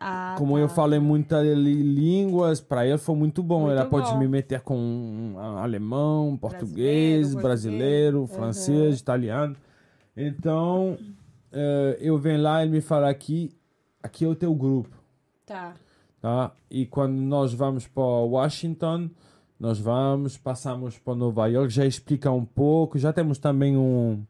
ah, 0.00 0.34
Como 0.38 0.54
tá. 0.54 0.60
eu 0.60 0.68
falei 0.68 0.98
muitas 0.98 1.46
línguas, 1.46 2.60
para 2.60 2.86
ele 2.86 2.98
foi 2.98 3.14
muito 3.14 3.42
bom. 3.42 3.60
Muito 3.62 3.72
Ela 3.72 3.86
pode 3.86 4.10
bom. 4.10 4.18
me 4.18 4.26
meter 4.28 4.60
com 4.60 4.76
um, 4.76 5.38
alemão, 5.38 6.36
português, 6.36 7.34
Brasileiro, 7.34 7.42
brasileiro, 7.42 8.26
francês, 8.26 9.00
italiano. 9.00 9.56
Então, 10.16 10.96
eh, 11.52 11.98
eu 12.00 12.16
venho 12.18 12.40
lá 12.42 12.60
e 12.60 12.64
ele 12.66 12.72
me 12.72 12.80
fala 12.80 13.08
aqui, 13.10 13.52
aqui 14.02 14.24
é 14.24 14.28
o 14.28 14.34
teu 14.34 14.54
grupo, 14.54 14.96
Tá. 15.46 15.74
tá? 16.20 16.52
E 16.70 16.86
quando 16.86 17.14
nós 17.14 17.52
vamos 17.52 17.86
para 17.86 18.02
Washington, 18.02 19.10
nós 19.58 19.78
vamos, 19.78 20.36
passamos 20.36 20.98
para 20.98 21.14
Nova 21.16 21.46
York, 21.48 21.72
já 21.72 21.84
explica 21.86 22.30
um 22.30 22.44
pouco, 22.44 22.98
já 22.98 23.12
temos 23.12 23.38
também 23.38 23.76
um, 23.76 24.22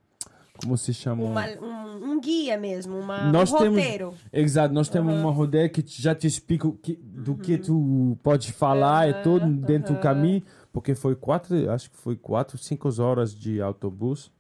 como 0.65 0.77
se 0.77 0.93
chama? 0.93 1.23
Uma- 1.23 1.47
um, 1.63 2.13
um 2.13 2.21
guia 2.21 2.57
mesmo, 2.59 2.99
uma, 2.99 3.31
Nós 3.31 3.53
um 3.53 3.59
temos- 3.59 3.79
roteiro. 3.79 4.15
Exato, 4.33 4.75
nós 4.75 4.89
temos 4.89 5.15
uma 5.15 5.31
rodeia 5.31 5.69
que 5.69 5.85
já 5.87 6.15
te 6.15 6.27
explica 6.27 6.71
que, 6.83 6.99
do 7.03 7.35
que 7.37 7.57
tu 7.59 8.19
pode 8.23 8.53
falar 8.53 9.09
e 9.09 9.15
tudo 9.23 9.47
dentro 9.47 9.95
do 9.95 10.01
caminho, 10.01 10.43
porque 10.73 10.95
foi 10.95 11.15
quatro, 11.15 11.71
acho 11.71 11.91
que 11.91 11.97
foi 11.97 12.17
quatro, 12.17 12.59
cinco 12.59 12.89
horas 13.03 13.35
de 13.35 13.61
autobus. 13.61 14.33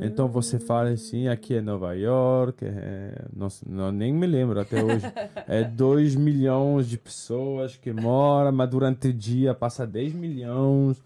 Então 0.00 0.28
você 0.28 0.58
fala 0.58 0.90
assim, 0.90 1.26
aqui 1.28 1.54
é 1.56 1.60
Nova 1.60 1.92
York, 1.94 2.64
é, 2.64 3.24
nossa, 3.34 3.66
não, 3.68 3.90
nem 3.90 4.14
me 4.14 4.26
lembro 4.26 4.58
até 4.60 4.82
hoje. 4.82 5.04
É 5.48 5.62
2 5.64 6.14
milhões 6.14 6.86
de 6.88 6.96
pessoas 6.96 7.76
que 7.76 7.92
moram, 7.92 8.52
mas 8.52 8.70
durante 8.70 9.08
o 9.08 9.12
dia 9.12 9.52
passa 9.52 9.86
10 9.86 10.14
milhões. 10.14 10.96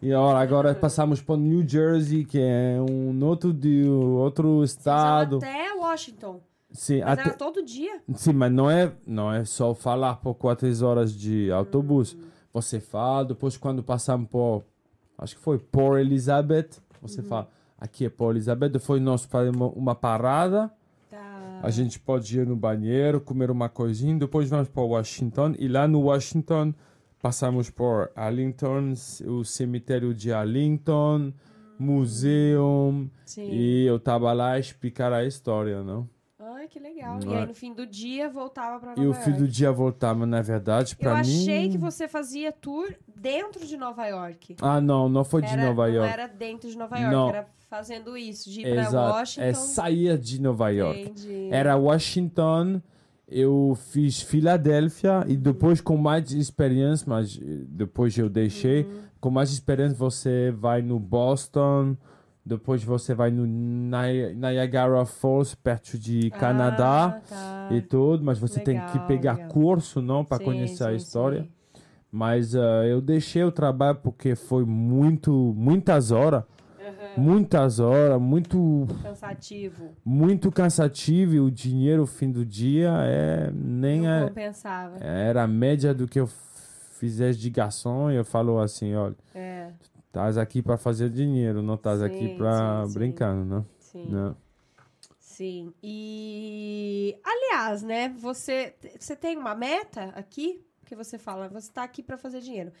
E 0.00 0.12
agora, 0.12 0.38
agora 0.38 0.74
passamos 0.74 1.20
para 1.20 1.36
New 1.36 1.66
Jersey, 1.68 2.24
que 2.24 2.38
é 2.40 2.76
um 2.80 3.24
outro, 3.24 3.52
de, 3.52 3.84
outro 3.88 4.62
estado. 4.62 5.38
até 5.38 5.72
Washington. 5.74 6.40
Sim, 6.70 7.00
Mas 7.00 7.18
até, 7.18 7.30
todo 7.30 7.64
dia. 7.64 8.00
Sim, 8.14 8.34
mas 8.34 8.52
não 8.52 8.70
é, 8.70 8.92
não 9.06 9.32
é 9.32 9.44
só 9.44 9.74
falar 9.74 10.16
por 10.16 10.34
quatro 10.34 10.68
horas 10.86 11.12
de 11.12 11.50
autobus. 11.50 12.14
Hum. 12.14 12.20
Você 12.52 12.78
fala, 12.78 13.24
depois 13.24 13.56
quando 13.56 13.82
passamos 13.82 14.28
por, 14.28 14.62
acho 15.16 15.34
que 15.36 15.42
foi 15.42 15.58
Port 15.58 15.98
Elizabeth, 15.98 16.68
você 17.00 17.20
Uhum. 17.20 17.26
fala, 17.26 17.48
aqui 17.78 18.04
é 18.04 18.10
Port 18.10 18.32
Elizabeth, 18.36 18.68
depois 18.68 19.00
nós 19.02 19.24
fazemos 19.24 19.72
uma 19.74 19.94
parada, 19.94 20.70
Tá. 21.10 21.60
a 21.62 21.70
gente 21.70 21.98
pode 21.98 22.38
ir 22.38 22.46
no 22.46 22.54
banheiro, 22.54 23.20
comer 23.20 23.50
uma 23.50 23.68
coisinha, 23.68 24.16
depois 24.18 24.48
vamos 24.50 24.68
para 24.68 24.82
Washington, 24.82 25.54
e 25.58 25.66
lá 25.68 25.88
no 25.88 26.02
Washington 26.02 26.74
passamos 27.20 27.68
por 27.70 28.10
Arlington, 28.14 28.92
o 29.26 29.44
cemitério 29.44 30.14
de 30.14 30.32
Arlington, 30.32 31.32
museu, 31.78 33.08
Sim. 33.24 33.48
e 33.50 33.86
eu 33.86 33.98
tava 33.98 34.32
lá 34.32 34.52
a 34.52 34.58
explicar 34.58 35.12
a 35.12 35.24
história, 35.24 35.82
não? 35.82 36.08
Ai, 36.40 36.66
que 36.68 36.78
legal. 36.78 37.18
Não 37.22 37.32
E 37.32 37.34
é? 37.34 37.40
aí, 37.40 37.46
no 37.46 37.54
fim 37.54 37.72
do 37.74 37.86
dia, 37.86 38.28
voltava 38.28 38.78
pra 38.80 38.90
Nova 38.90 39.02
E 39.02 39.06
o 39.06 39.10
York. 39.12 39.24
fim 39.24 39.32
do 39.32 39.46
dia 39.48 39.70
voltar, 39.72 40.14
mas 40.14 40.28
na 40.28 40.40
verdade, 40.40 40.92
Eu 40.94 40.98
pra 40.98 41.14
mim... 41.14 41.20
achei 41.20 41.68
que 41.68 41.78
você 41.78 42.08
fazia 42.08 42.52
tour 42.52 42.92
dentro 43.16 43.66
de 43.66 43.76
Nova 43.76 44.06
York. 44.06 44.56
Ah, 44.60 44.80
não, 44.80 45.08
não 45.08 45.24
foi 45.24 45.42
de 45.42 45.48
Era- 45.52 45.66
Nova 45.66 45.86
Não 45.88 45.94
York. 45.94 46.12
era 46.12 46.26
dentro 46.26 46.70
de 46.70 46.76
Nova 46.78 46.96
York, 46.96 47.12
Não. 47.14 47.28
era 47.30 47.48
fazendo 47.68 48.16
isso, 48.16 48.48
de 48.50 48.60
ir 48.62 48.72
pra 48.72 48.82
Exato. 48.82 49.18
Washington. 49.18 49.46
É 49.46 49.52
sair 49.54 50.18
de 50.18 50.40
Nova 50.40 50.70
York. 50.70 51.00
Entendi. 51.02 51.48
Era 51.50 51.76
Washington 51.76 52.80
eu 53.30 53.76
fiz 53.90 54.20
Filadélfia 54.22 55.24
e 55.28 55.36
depois 55.36 55.80
com 55.80 55.96
mais 55.96 56.32
experiência, 56.32 57.04
mas 57.08 57.38
eh, 57.40 57.64
depois 57.68 58.16
eu 58.16 58.28
deixei, 58.28 58.82
Uhum. 58.82 58.88
com 59.20 59.30
mais 59.30 59.50
experiência 59.50 59.96
você 59.96 60.50
vai 60.56 60.80
no 60.82 60.98
Boston, 60.98 61.96
depois 62.44 62.82
você 62.82 63.14
vai 63.14 63.30
no 63.30 63.44
Ni- 63.46 64.34
Niagara 64.34 65.04
Falls, 65.04 65.54
perto 65.56 65.98
de 65.98 66.30
Canadá 66.30 67.14
Ah, 67.16 67.20
tá. 67.28 67.68
e 67.70 67.82
tudo, 67.82 68.24
mas 68.24 68.38
você 68.38 68.58
tem 68.60 68.80
que 68.80 68.94
Legal, 68.94 69.06
pegar 69.06 69.34
legal. 69.34 69.48
curso, 69.50 70.00
não, 70.00 70.24
para 70.24 70.38
Sim, 70.38 70.44
conhecer 70.44 70.84
a 70.84 70.90
sim, 70.90 70.96
história. 70.96 71.42
sim. 71.42 71.48
Mas 72.10 72.54
ah, 72.56 72.86
eu 72.86 73.02
deixei 73.02 73.44
o 73.44 73.52
trabalho 73.52 73.98
porque 74.02 74.34
foi 74.34 74.64
muito, 74.64 75.30
muitas 75.54 76.10
horas. 76.10 76.42
Muitas 77.18 77.78
horas, 77.80 78.20
muito, 78.20 78.86
Cansativo. 79.02 79.90
muito 80.04 80.50
cansativo 80.52 81.34
e 81.34 81.40
o 81.40 81.50
dinheiro 81.50 82.02
no 82.02 82.06
fim 82.06 82.30
do 82.30 82.44
dia 82.44 82.90
é 83.04 83.50
nem 83.52 84.02
não 84.02 84.10
é, 84.10 84.28
compensava. 84.28 84.96
era 84.98 85.42
a 85.42 85.46
média 85.48 85.92
do 85.94 86.06
que 86.08 86.20
eu 86.20 86.26
fizesse 86.26 87.38
de 87.38 87.50
garçom 87.50 88.10
e 88.10 88.16
eu 88.16 88.24
falo 88.24 88.58
assim, 88.60 88.94
olha, 88.94 89.14
É, 89.34 89.70
estás 90.06 90.36
aqui 90.38 90.60
para 90.62 90.76
fazer 90.76 91.10
dinheiro, 91.10 91.62
não 91.62 91.74
estás 91.74 92.02
aqui 92.02 92.36
para 92.36 92.84
brincar, 92.92 93.34
não? 93.34 93.64
sim. 93.78 94.06
não. 94.08 94.36
Sim. 95.20 95.72
E 95.80 97.16
aliás, 97.24 97.82
né, 97.84 98.08
você 98.18 98.74
você 98.98 99.14
tem 99.14 99.36
uma 99.36 99.54
meta 99.54 100.06
aqui? 100.16 100.64
Porque 100.80 100.96
você 100.96 101.16
fala, 101.16 101.48
você 101.48 101.70
tá 101.70 101.84
aqui 101.84 102.02
pra 102.02 102.16
fazer 102.18 102.40
dinheiro. 102.40 102.72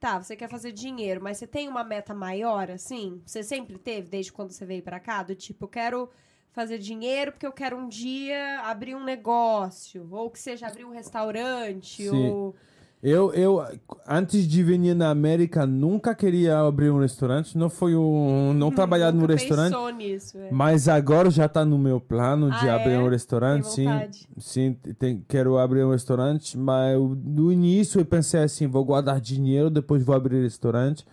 Tá, 0.00 0.22
você 0.22 0.36
quer 0.36 0.48
fazer 0.48 0.70
dinheiro, 0.70 1.20
mas 1.20 1.38
você 1.38 1.46
tem 1.46 1.68
uma 1.68 1.82
meta 1.82 2.14
maior 2.14 2.70
assim? 2.70 3.20
Você 3.26 3.42
sempre 3.42 3.76
teve 3.78 4.08
desde 4.08 4.32
quando 4.32 4.52
você 4.52 4.64
veio 4.64 4.82
pra 4.82 5.00
cá, 5.00 5.24
do 5.24 5.34
tipo, 5.34 5.64
eu 5.64 5.68
quero 5.68 6.10
fazer 6.52 6.78
dinheiro 6.78 7.32
porque 7.32 7.46
eu 7.46 7.52
quero 7.52 7.76
um 7.76 7.88
dia 7.88 8.60
abrir 8.60 8.94
um 8.94 9.02
negócio, 9.02 10.06
ou 10.12 10.30
que 10.30 10.38
seja 10.38 10.68
abrir 10.68 10.84
um 10.84 10.90
restaurante, 10.92 12.04
Sim. 12.04 12.30
ou 12.30 12.54
Eu, 13.00 13.32
eu, 13.32 13.64
antes 14.08 14.46
de 14.46 14.62
vir 14.62 14.94
na 14.94 15.10
América, 15.10 15.64
nunca 15.64 16.14
queria 16.16 16.58
abrir 16.58 16.90
um 16.90 16.98
restaurante, 16.98 17.56
não 17.56 17.70
foi 17.70 17.94
um, 17.94 18.52
não 18.52 18.72
trabalhar 18.72 19.12
no 19.12 19.20
Nunca 19.20 19.34
restaurante. 19.34 19.70
pensou 19.72 19.90
nisso, 19.90 20.36
é. 20.38 20.48
Mas 20.50 20.88
agora 20.88 21.30
já 21.30 21.46
está 21.46 21.64
no 21.64 21.78
meu 21.78 22.00
plano 22.00 22.50
de 22.50 22.68
Ah, 22.68 22.74
abrir 22.74 22.94
é? 22.94 22.98
um 22.98 23.08
restaurante, 23.08 23.62
Tem 23.64 23.70
sim. 23.72 23.84
vontade? 23.84 24.28
Sim, 24.38 24.76
tem, 24.98 25.24
quero 25.28 25.58
abrir 25.58 25.84
um 25.84 25.92
restaurante, 25.92 26.58
mas 26.58 26.94
eu- 26.94 27.16
no 27.24 27.52
início 27.52 28.00
eu 28.00 28.04
pensei 28.04 28.40
assim, 28.40 28.66
vou 28.66 28.84
guardar 28.84 29.20
dinheiro, 29.20 29.70
depois 29.70 30.02
vou 30.02 30.16
abrir 30.16 30.42
restaurante. 30.42 31.06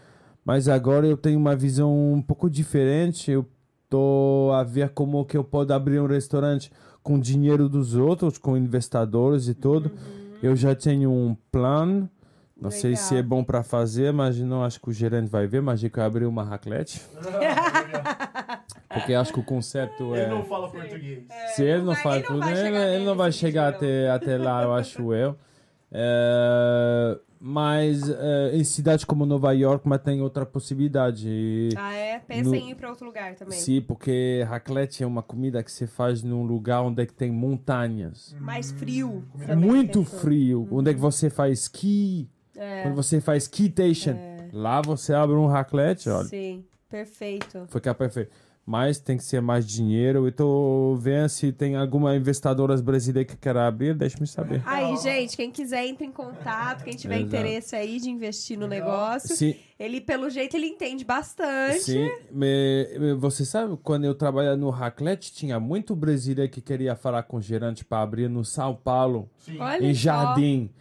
Mas 0.44 0.68
agora 0.68 1.06
eu 1.06 1.18
tenho 1.18 1.38
uma 1.40 1.56
visão 1.56 2.14
um 2.14 2.22
pouco 2.22 2.50
diferente. 2.50 3.30
Eu 3.32 3.46
tô 3.90 4.52
a 4.54 4.64
ver 4.64 4.90
como 4.90 5.24
que 5.26 5.38
eu 5.38 5.44
posso 5.44 5.72
abrir 5.74 6.00
um 6.00 6.08
restaurante 6.08 6.72
com 7.04 7.20
dinheiro 7.20 7.68
dos 7.70 7.96
outros, 7.96 8.38
com 8.40 8.56
investidores 8.58 9.48
e 9.48 9.54
tudo. 9.54 9.92
Eu 10.42 10.56
já 10.56 10.76
tenho 10.76 11.12
um 11.12 11.36
plano. 11.52 12.10
Não 12.60 12.72
sei 12.72 12.96
se 12.96 13.14
é 13.14 13.18
Legal. 13.18 13.30
bom 13.30 13.44
para 13.44 13.62
fazer, 13.64 14.14
mas 14.14 14.40
não 14.40 14.64
acho 14.64 14.80
que 14.80 14.90
o 14.90 14.94
gerente 14.94 15.28
vai 15.30 15.46
ver, 15.46 15.62
mas 15.62 15.84
eu 15.84 15.90
quero 15.90 16.08
abrir 16.08 16.26
uma 16.26 16.42
raclete. 16.44 17.02
Porque 18.90 19.14
acho 19.14 19.34
que 19.34 19.40
o 19.40 19.44
conceito 19.44 20.16
é... 20.16 20.22
Ele 20.24 20.30
não 20.36 20.46
fala 20.46 20.70
português. 20.70 21.24
Se 21.54 21.64
ele 21.64 21.82
não 21.84 21.94
vai- 21.94 22.02
faz 22.04 22.24
ele 22.24 22.30
não 22.34 22.40
vai 22.40 22.52
ele, 22.54 22.62
chegar 22.64 22.88
ele 22.88 22.98
não 23.00 23.06
nesse 23.06 23.18
vai 23.18 23.32
chegar 23.34 23.66
nível. 23.74 23.78
até, 23.78 24.10
até 24.10 24.38
lá, 24.38 24.64
eu 24.64 24.74
acho 24.74 25.14
eu. 25.14 25.36
É, 25.98 27.18
mas 27.48 28.10
é, 28.10 28.56
em 28.58 28.64
cidades 28.64 29.06
como 29.06 29.24
Nova 29.24 29.52
York, 29.52 29.88
mas 29.88 30.02
tem 30.02 30.20
outra 30.20 30.48
possibilidade. 30.48 31.28
E- 31.30 31.70
Ah, 31.78 31.94
é? 31.94 32.18
Pensa 32.18 32.50
No- 32.50 32.56
em 32.56 32.72
ir 32.72 32.76
pra 32.76 32.90
outro 32.90 33.06
lugar 33.06 33.36
também. 33.36 33.60
Sim, 33.60 33.82
porque 33.82 34.44
raclette 34.50 35.04
é 35.04 35.06
uma 35.08 35.22
comida 35.22 35.62
que 35.62 35.72
se 35.72 35.86
faz 35.86 36.24
num 36.24 36.44
lugar 36.44 36.82
onde 36.82 37.04
é 37.04 37.06
que 37.06 37.14
tem 37.14 37.32
montanhas. 37.32 38.36
Mais 38.42 38.72
frio. 38.72 39.24
Também, 39.46 39.56
Muito 39.70 40.04
frio. 40.04 40.68
Onde 40.72 40.90
é 40.90 40.94
que 40.96 41.00
você 41.00 41.30
faz 41.30 41.60
ski. 41.60 42.28
É, 42.58 42.82
Quando 42.82 42.96
você 42.96 43.22
faz 43.22 43.44
skitation. 43.44 44.16
Lá 44.52 44.82
você 44.82 45.14
abre 45.14 45.36
um 45.36 45.46
raclette, 45.46 46.10
olha. 46.10 46.28
sim. 46.28 46.66
Perfeito. 46.90 47.66
Fica 47.70 47.94
perfeito. 47.94 48.32
Mas 48.68 49.00
tem 49.00 49.16
que 49.16 49.24
ser 49.24 49.42
mais 49.44 49.64
dinheiro. 49.64 50.26
Eu 50.26 50.32
tô 50.32 50.98
vendo 51.00 51.30
se 51.30 51.52
tem 51.52 51.76
alguma 51.76 52.16
investidora 52.16 52.76
brasileira 52.82 53.24
que 53.30 53.38
quer 53.38 53.56
abrir, 53.56 53.94
deixa-me 53.94 54.26
saber. 54.26 54.64
Aí, 54.66 54.98
gente, 54.98 55.38
quem 55.38 55.52
quiser, 55.52 55.86
entre 55.86 56.04
em 56.08 56.12
contato. 56.12 56.84
Quem 56.84 56.96
tiver 56.96 57.18
Exato. 57.20 57.28
interesse 57.28 57.76
aí 57.76 58.00
de 58.00 58.10
investir 58.10 58.58
no 58.58 58.66
negócio. 58.68 59.36
Sim, 59.36 59.54
Ele, 59.78 60.02
pelo 60.02 60.32
jeito, 60.32 60.58
ele 60.58 60.66
entende 60.66 61.06
bastante. 61.06 61.80
sim. 61.82 62.10
Me- 62.32 62.88
me- 62.98 63.14
você 63.14 63.46
sabe, 63.46 63.78
quando 63.84 64.06
eu 64.06 64.16
trabalhava 64.16 64.58
no 64.58 64.72
Raclette, 64.72 65.32
tinha 65.32 65.60
muito 65.60 65.96
brasileiro 65.96 66.52
que 66.52 66.60
queria 66.60 66.96
falar 66.96 67.22
com 67.22 67.38
o 67.38 67.42
gerente 67.42 67.86
para 67.86 68.02
abrir 68.02 68.28
no 68.28 68.44
São 68.44 68.74
Paulo, 68.76 69.30
Olha 69.60 69.86
em 69.86 69.94
só. 69.94 70.00
Jardim. 70.02 70.72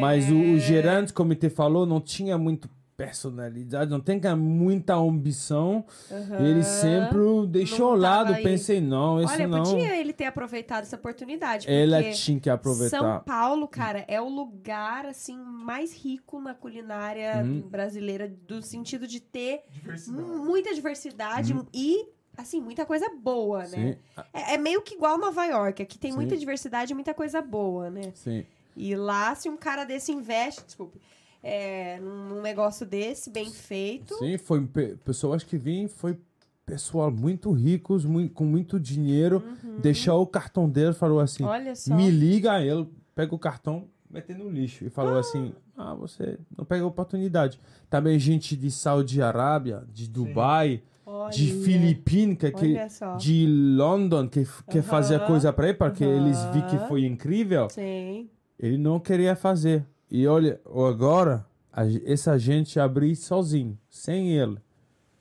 Mas 0.00 0.28
o, 0.30 0.34
o 0.34 0.58
gerente, 0.58 1.12
como 1.12 1.34
te 1.34 1.50
falou, 1.50 1.84
não 1.84 2.00
tinha 2.00 2.36
muito 2.38 2.68
personalidade, 2.96 3.90
não 3.90 4.00
tem 4.00 4.20
muita 4.36 4.94
ambição. 4.94 5.84
Aham. 6.10 6.38
Ele 6.44 6.62
sempre 6.62 7.18
deixou 7.48 7.92
Não 7.92 7.96
lado. 8.00 8.32
aí. 8.32 8.42
Pensei, 8.42 8.80
não, 8.80 9.20
isso 9.20 9.32
Olha, 9.34 9.46
não. 9.46 9.62
podia 9.62 9.96
ele 9.96 10.12
ter 10.12 10.24
aproveitado 10.24 10.82
essa 10.84 10.96
oportunidade. 10.96 11.70
Ela 11.70 12.02
tinha 12.12 12.40
que 12.40 12.48
aproveitar. 12.48 12.98
São 12.98 13.20
Paulo, 13.20 13.68
cara, 13.68 14.04
é 14.08 14.20
o 14.20 14.28
lugar, 14.28 15.06
assim, 15.06 15.36
mais 15.36 15.94
rico 15.94 16.40
na 16.40 16.54
culinária 16.54 17.42
Uhum. 17.44 17.60
brasileira, 17.60 18.32
do 18.46 18.62
sentido 18.62 19.06
de 19.06 19.20
ter 19.20 19.62
Diversidade. 19.70 20.22
muita 20.28 20.74
diversidade 20.74 21.54
e, 21.74 22.06
assim, 22.36 22.60
muita 22.60 22.86
coisa 22.86 23.10
boa, 23.20 23.64
né? 23.66 23.98
É, 24.32 24.54
é 24.54 24.58
meio 24.58 24.80
que 24.82 24.94
igual 24.94 25.18
Nova 25.18 25.44
York. 25.44 25.82
Aqui 25.82 25.98
tem 25.98 26.12
Sim. 26.12 26.16
muita 26.16 26.36
diversidade 26.36 26.92
e 26.92 26.94
muita 26.94 27.12
coisa 27.12 27.42
boa, 27.42 27.90
né? 27.90 28.12
sim. 28.14 28.44
E 28.78 28.94
lá, 28.94 29.34
se 29.34 29.48
um 29.48 29.56
cara 29.56 29.84
desse 29.84 30.12
investe, 30.12 30.62
desculpe, 30.66 31.00
é, 31.48 32.00
num 32.00 32.42
negócio 32.42 32.84
desse, 32.84 33.30
bem 33.30 33.50
feito. 33.50 34.14
Sim, 34.18 34.36
foi 34.36 34.66
pe- 34.66 34.96
pessoas 35.04 35.44
que 35.44 35.56
vêm, 35.56 35.86
foi 35.86 36.18
pessoal 36.64 37.08
muito 37.10 37.52
ricos, 37.52 38.04
mui- 38.04 38.28
com 38.28 38.44
muito 38.44 38.80
dinheiro, 38.80 39.40
deixou 39.78 40.20
o 40.20 40.26
cartão 40.26 40.68
dele, 40.68 40.92
falou 40.92 41.20
assim, 41.20 41.44
Uhum. 41.44 41.96
Me 41.96 42.10
liga, 42.10 42.60
ele 42.60 42.88
pega 43.14 43.32
o 43.32 43.38
cartão, 43.38 43.84
mete 44.10 44.34
no 44.34 44.50
lixo 44.50 44.84
e 44.84 44.90
falou 44.90 45.16
assim, 45.16 45.52
ah, 45.76 45.94
você 45.94 46.36
não 46.58 46.64
pega 46.64 46.82
a 46.82 46.88
oportunidade. 46.88 47.60
Também 47.88 48.18
gente 48.18 48.56
de 48.56 48.68
Saudi 48.72 49.22
Arábia, 49.22 49.84
de 49.92 50.08
Dubai, 50.08 50.82
de 51.30 51.48
Filipinas, 51.52 52.38
que, 52.38 52.50
que- 52.50 52.80
de 53.16 53.46
London, 53.46 54.26
que 54.28 54.44
quer 54.68 54.82
fazer 54.82 55.16
Aham, 55.16 55.26
coisa 55.26 55.52
para 55.52 55.68
ele, 55.68 55.78
porque 55.78 56.02
eles 56.02 56.44
vi 56.46 56.62
que 56.62 56.78
foi 56.88 57.04
incrível. 57.06 57.68
Sim. 57.70 58.28
Ele 58.58 58.76
não 58.78 58.98
queria 58.98 59.36
fazer. 59.36 59.84
E 60.10 60.26
olha, 60.26 60.60
agora, 60.66 61.44
a 61.72 61.86
ge- 61.88 62.02
essa 62.06 62.38
gente 62.38 62.78
abriu 62.78 63.14
sozinho, 63.16 63.78
sem 63.90 64.32
ele. 64.32 64.58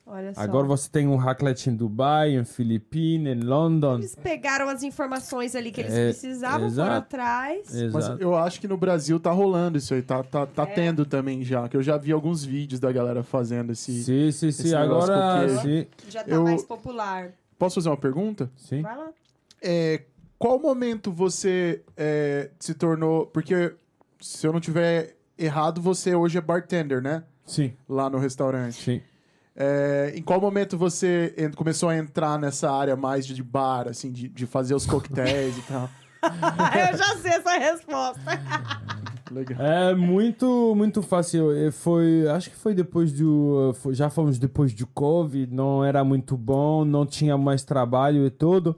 Olha 0.08 0.32
só. 0.36 0.42
Agora 0.42 0.68
você 0.68 0.88
tem 0.88 1.08
um 1.08 1.16
raclette 1.16 1.68
em 1.68 1.76
Dubai, 1.76 2.36
em 2.38 2.46
Filipinas, 2.46 3.36
em 3.36 3.40
London. 3.40 3.96
Eles 3.96 4.14
pegaram 4.16 4.70
as 4.70 4.84
informações 4.84 5.56
ali 5.56 5.72
que 5.72 5.82
eles 5.82 5.92
É, 5.94 6.04
precisavam, 6.10 6.58
foram 6.60 6.68
exato. 6.68 6.92
atrás. 6.92 7.62
Mas 7.92 8.06
Exato. 8.06 8.22
eu 8.22 8.36
acho 8.36 8.62
que 8.62 8.68
no 8.68 8.78
Brasil 8.78 9.20
tá 9.20 9.32
rolando 9.32 9.80
isso 9.80 9.96
aí, 9.96 10.04
tá, 10.04 10.22
tá, 10.24 10.42
É. 10.42 10.46
tá 10.46 10.66
tendo 10.68 11.08
também 11.08 11.44
já. 11.44 11.68
Que 11.68 11.76
eu 11.76 11.82
já 11.82 11.98
vi 11.98 12.12
alguns 12.12 12.46
vídeos 12.46 12.80
da 12.80 12.92
galera 12.92 13.24
fazendo 13.24 13.72
esse. 13.72 14.04
Sim, 14.04 14.32
sim, 14.32 14.52
sim. 14.52 14.64
esse 14.68 14.76
negócio 14.76 15.12
Agora, 15.12 15.50
sim, 15.62 15.88
Já 16.08 16.24
tá 16.24 16.30
Eu- 16.36 16.44
mais 16.44 16.64
popular. 16.64 17.32
Posso 17.58 17.76
fazer 17.76 17.90
uma 17.90 17.98
pergunta? 17.98 18.52
sim. 18.56 18.84
Vai 18.84 18.96
lá. 18.96 19.10
É, 19.60 20.04
qual 20.38 20.60
momento 20.60 21.12
você 21.12 21.82
é, 21.98 22.52
se 22.60 22.76
tornou. 22.76 23.26
Porque, 23.26 23.74
se 24.22 24.46
eu 24.46 24.54
não 24.54 24.60
tiver 24.60 25.16
errado, 25.38 25.82
você 25.82 26.16
hoje 26.16 26.38
é 26.38 26.42
bartender, 26.42 27.02
né? 27.02 27.24
Sim, 27.46 27.74
Lá 27.88 28.10
no 28.10 28.18
restaurante. 28.18 28.82
sim. 28.84 29.02
É, 29.58 30.12
em 30.16 30.22
qual 30.22 30.42
momento 30.42 30.78
você 30.78 31.34
começou 31.56 31.88
a 31.88 31.96
entrar 31.98 32.38
nessa 32.38 32.70
área 32.70 32.96
mais 32.98 33.26
de 33.26 33.42
bar, 33.42 33.88
assim, 33.88 34.12
de, 34.12 34.28
de 34.28 34.46
fazer 34.46 34.76
os 34.76 34.86
coquetéis 34.86 35.58
e 35.58 35.62
tal? 35.62 35.90
Eu 36.92 36.98
já 36.98 37.16
sei 37.18 37.32
essa 37.32 37.58
resposta. 37.58 38.22
Legal. 39.32 39.60
É 39.66 39.96
muito, 39.96 40.74
muito 40.76 41.02
fácil. 41.02 41.48
Foi, 41.72 42.28
acho 42.30 42.50
que 42.50 42.56
foi 42.56 42.74
depois 42.74 43.12
do, 43.14 43.74
foi- 43.76 43.94
já 43.94 44.10
fomos 44.10 44.38
depois 44.38 44.74
do 44.74 44.86
Covid, 44.88 45.54
não 45.54 45.84
era 45.86 46.04
muito 46.04 46.36
bom, 46.38 46.84
não 46.84 47.06
tinha 47.06 47.38
mais 47.38 47.64
trabalho 47.64 48.26
e 48.26 48.30
tudo. 48.30 48.76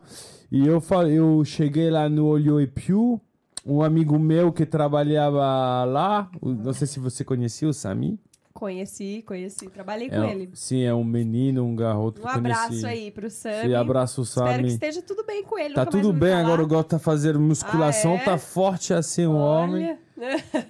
E 0.52 0.66
eu 0.68 0.80
falei, 0.80 1.18
eu 1.20 1.44
cheguei 1.44 1.90
lá 1.90 2.08
no 2.08 2.26
Olho 2.28 2.62
e 2.62 2.68
Piu, 2.68 3.20
um 3.68 3.84
amigo 3.84 4.18
meu 4.18 4.52
que 4.53 4.65
trabalhava 4.65 5.84
lá, 5.84 6.31
não 6.41 6.72
sei 6.72 6.88
se 6.88 6.99
você 6.99 7.23
conhecia 7.26 7.68
o 7.68 7.73
Sami. 7.73 8.18
Conheci, 8.58 9.24
conheci. 9.28 9.70
Trabalhei 9.70 10.08
É, 10.08 10.18
com 10.18 10.24
ele. 10.24 10.50
Sim, 10.54 10.82
é 10.82 10.92
um 10.92 11.04
menino, 11.04 11.64
um 11.64 11.76
garoto 11.76 12.22
Um 12.22 12.26
que 12.26 12.38
abraço 12.38 12.68
conheci. 12.70 12.86
aí 12.88 13.12
pro 13.12 13.30
Sam. 13.30 13.52
Sim, 13.62 13.74
abraço, 13.76 14.22
Espero 14.24 14.64
que 14.64 14.70
esteja 14.70 15.02
tudo 15.04 15.24
bem 15.24 15.44
com 15.44 15.60
ele. 15.60 15.76
Tá 15.76 15.86
tudo 15.86 16.12
bem, 16.12 16.34
agora 16.34 16.64
o 16.64 16.68
Gosto 16.68 16.90
tá 16.90 16.98
fazendo 17.00 17.40
musculação, 17.40 18.14
Ah, 18.14 18.18
é? 18.18 18.24
tá 18.26 18.38
forte 18.40 18.94
assim 18.96 19.28
o 19.28 19.36
homem. 19.36 19.96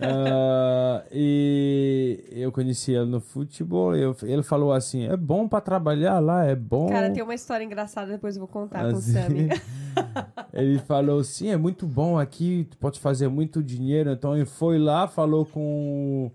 Ah, 0.01 1.03
e 1.09 2.21
eu 2.31 2.51
conheci 2.51 2.91
ele 2.91 3.05
no 3.05 3.21
futebol. 3.21 3.95
eu- 3.95 4.13
ele 4.23 4.43
falou 4.43 4.73
assim: 4.73 5.05
é 5.07 5.15
bom 5.15 5.47
pra 5.47 5.61
trabalhar 5.61 6.19
lá, 6.19 6.43
é 6.45 6.53
bom. 6.53 6.89
Cara, 6.89 7.09
tem 7.11 7.23
uma 7.23 7.33
história 7.33 7.63
engraçada, 7.63 8.11
depois 8.11 8.35
eu 8.35 8.41
vou 8.41 8.47
contar 8.49 8.81
com 8.89 8.95
o 8.95 8.97
Assim, 8.97 9.13
Sammy. 9.13 9.47
ele 10.53 10.79
falou 10.79 11.19
assim: 11.21 11.47
é 11.47 11.55
muito 11.55 11.85
bom 11.87 12.19
aqui, 12.19 12.67
tu 12.69 12.77
pode 12.77 12.99
fazer 12.99 13.29
muito 13.29 13.63
dinheiro. 13.63 14.11
Então 14.11 14.35
ele 14.35 14.45
foi 14.45 14.77
lá, 14.77 15.07
falou 15.07 15.45
com. 15.45 16.29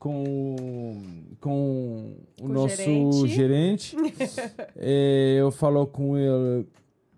Com, 0.00 1.36
com 1.40 2.14
o 2.40 2.42
Com 2.42 2.46
o 2.46 2.48
nosso 2.48 2.76
gerente. 3.28 3.28
gerente. 3.28 3.96
E 4.80 5.36
eu 5.38 5.50
falou 5.50 5.86
com 5.86 6.16
ele, 6.16 6.66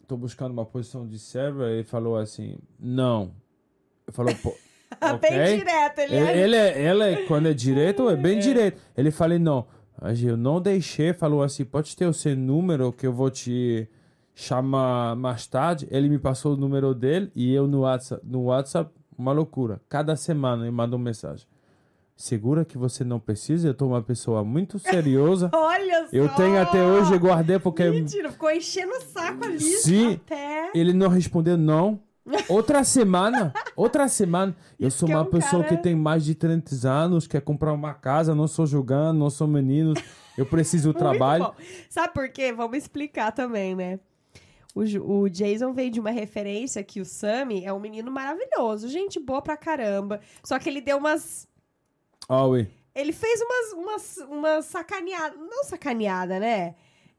tô 0.08 0.16
buscando 0.16 0.50
uma 0.50 0.66
posição 0.66 1.06
de 1.06 1.16
server. 1.18 1.68
Ele 1.70 1.84
falou 1.84 2.16
assim: 2.16 2.58
não. 2.80 3.30
Ele 4.04 4.12
falou, 4.12 4.34
pô, 4.42 4.52
ok. 5.00 5.30
Bem 5.30 5.58
direto, 5.58 5.98
ele, 6.00 6.16
Ele, 6.16 6.26
é. 6.28 6.38
ele, 6.42 6.56
é, 6.56 6.90
ele 6.90 7.02
é- 7.04 7.26
quando 7.26 7.46
é 7.46 7.54
direito, 7.54 8.10
é 8.10 8.16
bem 8.16 8.38
direito. 8.40 8.80
Ele 8.96 9.12
falou, 9.12 9.38
não, 9.38 9.64
eu 10.20 10.36
não 10.36 10.60
deixei, 10.60 11.12
falou 11.12 11.40
assim, 11.44 11.64
pode 11.64 11.96
ter 11.96 12.06
o 12.06 12.12
seu 12.12 12.36
número 12.36 12.92
que 12.92 13.06
eu 13.06 13.12
vou 13.12 13.30
te 13.30 13.88
chamar 14.34 15.14
mais 15.14 15.46
tarde. 15.46 15.86
Ele 15.88 16.08
me 16.08 16.18
passou 16.18 16.54
o 16.54 16.56
número 16.56 16.96
dele 16.96 17.30
e 17.36 17.54
eu 17.54 17.68
no 17.68 17.82
WhatsApp, 17.82 18.26
no 18.26 18.42
WhatsApp 18.46 18.90
uma 19.16 19.30
loucura. 19.30 19.80
Cada 19.88 20.16
semana 20.16 20.64
ele 20.64 20.72
mandou 20.72 20.98
mensagem. 20.98 21.46
Segura 22.22 22.64
que 22.64 22.78
você 22.78 23.02
não 23.02 23.18
precisa, 23.18 23.66
eu 23.66 23.74
tô 23.74 23.84
uma 23.88 24.00
pessoa 24.00 24.44
muito 24.44 24.78
seriosa. 24.78 25.50
Olha 25.52 26.06
só! 26.06 26.16
Eu 26.16 26.28
tenho 26.28 26.62
até 26.62 26.80
hoje, 26.80 27.18
guardei 27.18 27.58
porque 27.58 27.90
Mentira, 27.90 28.30
ficou 28.30 28.48
enchendo 28.48 28.92
o 28.92 29.00
saco 29.00 29.44
ali. 29.44 29.58
Sim. 29.58 30.20
Até... 30.24 30.70
ele 30.72 30.92
não 30.92 31.08
respondeu 31.08 31.56
não. 31.58 31.98
Outra 32.48 32.84
semana, 32.84 33.52
outra 33.74 34.06
semana. 34.06 34.54
Eu 34.78 34.86
Isso 34.86 34.98
sou 34.98 35.08
é 35.08 35.16
uma 35.16 35.22
um 35.22 35.26
pessoa 35.26 35.64
cara- 35.64 35.76
que 35.76 35.82
tem 35.82 35.96
mais 35.96 36.24
de 36.24 36.36
30 36.36 36.88
anos, 36.88 37.26
quer 37.26 37.40
comprar 37.40 37.72
uma 37.72 37.92
casa, 37.92 38.36
não 38.36 38.46
sou 38.46 38.66
jogando, 38.66 39.18
não 39.18 39.28
sou 39.28 39.48
menino. 39.48 39.92
Eu 40.38 40.46
preciso 40.46 40.92
do 40.92 40.94
trabalho. 41.00 41.42
Bom. 41.46 41.54
Sabe 41.90 42.14
por 42.14 42.28
quê? 42.28 42.52
Vamos 42.52 42.78
explicar 42.78 43.32
também, 43.32 43.74
né? 43.74 43.98
O 44.74 45.28
Jason 45.28 45.72
veio 45.72 45.90
de 45.90 45.98
uma 45.98 46.10
referência 46.12 46.82
que 46.84 47.00
o 47.00 47.04
Sammy 47.04 47.64
é 47.64 47.72
um 47.72 47.80
menino 47.80 48.12
maravilhoso, 48.12 48.88
gente 48.88 49.18
boa 49.18 49.42
pra 49.42 49.56
caramba. 49.56 50.20
Só 50.44 50.56
que 50.58 50.68
ele 50.68 50.80
deu 50.80 50.98
umas. 50.98 51.50
Ah, 52.28 52.46
oui. 52.46 52.66
Ele 52.94 53.12
fez 53.12 53.40
umas, 53.40 53.72
umas, 53.84 54.16
umas 54.28 54.64
sacaneadas. 54.66 55.38
Não 55.38 55.64
sacaneada, 55.64 56.38
né? 56.38 56.74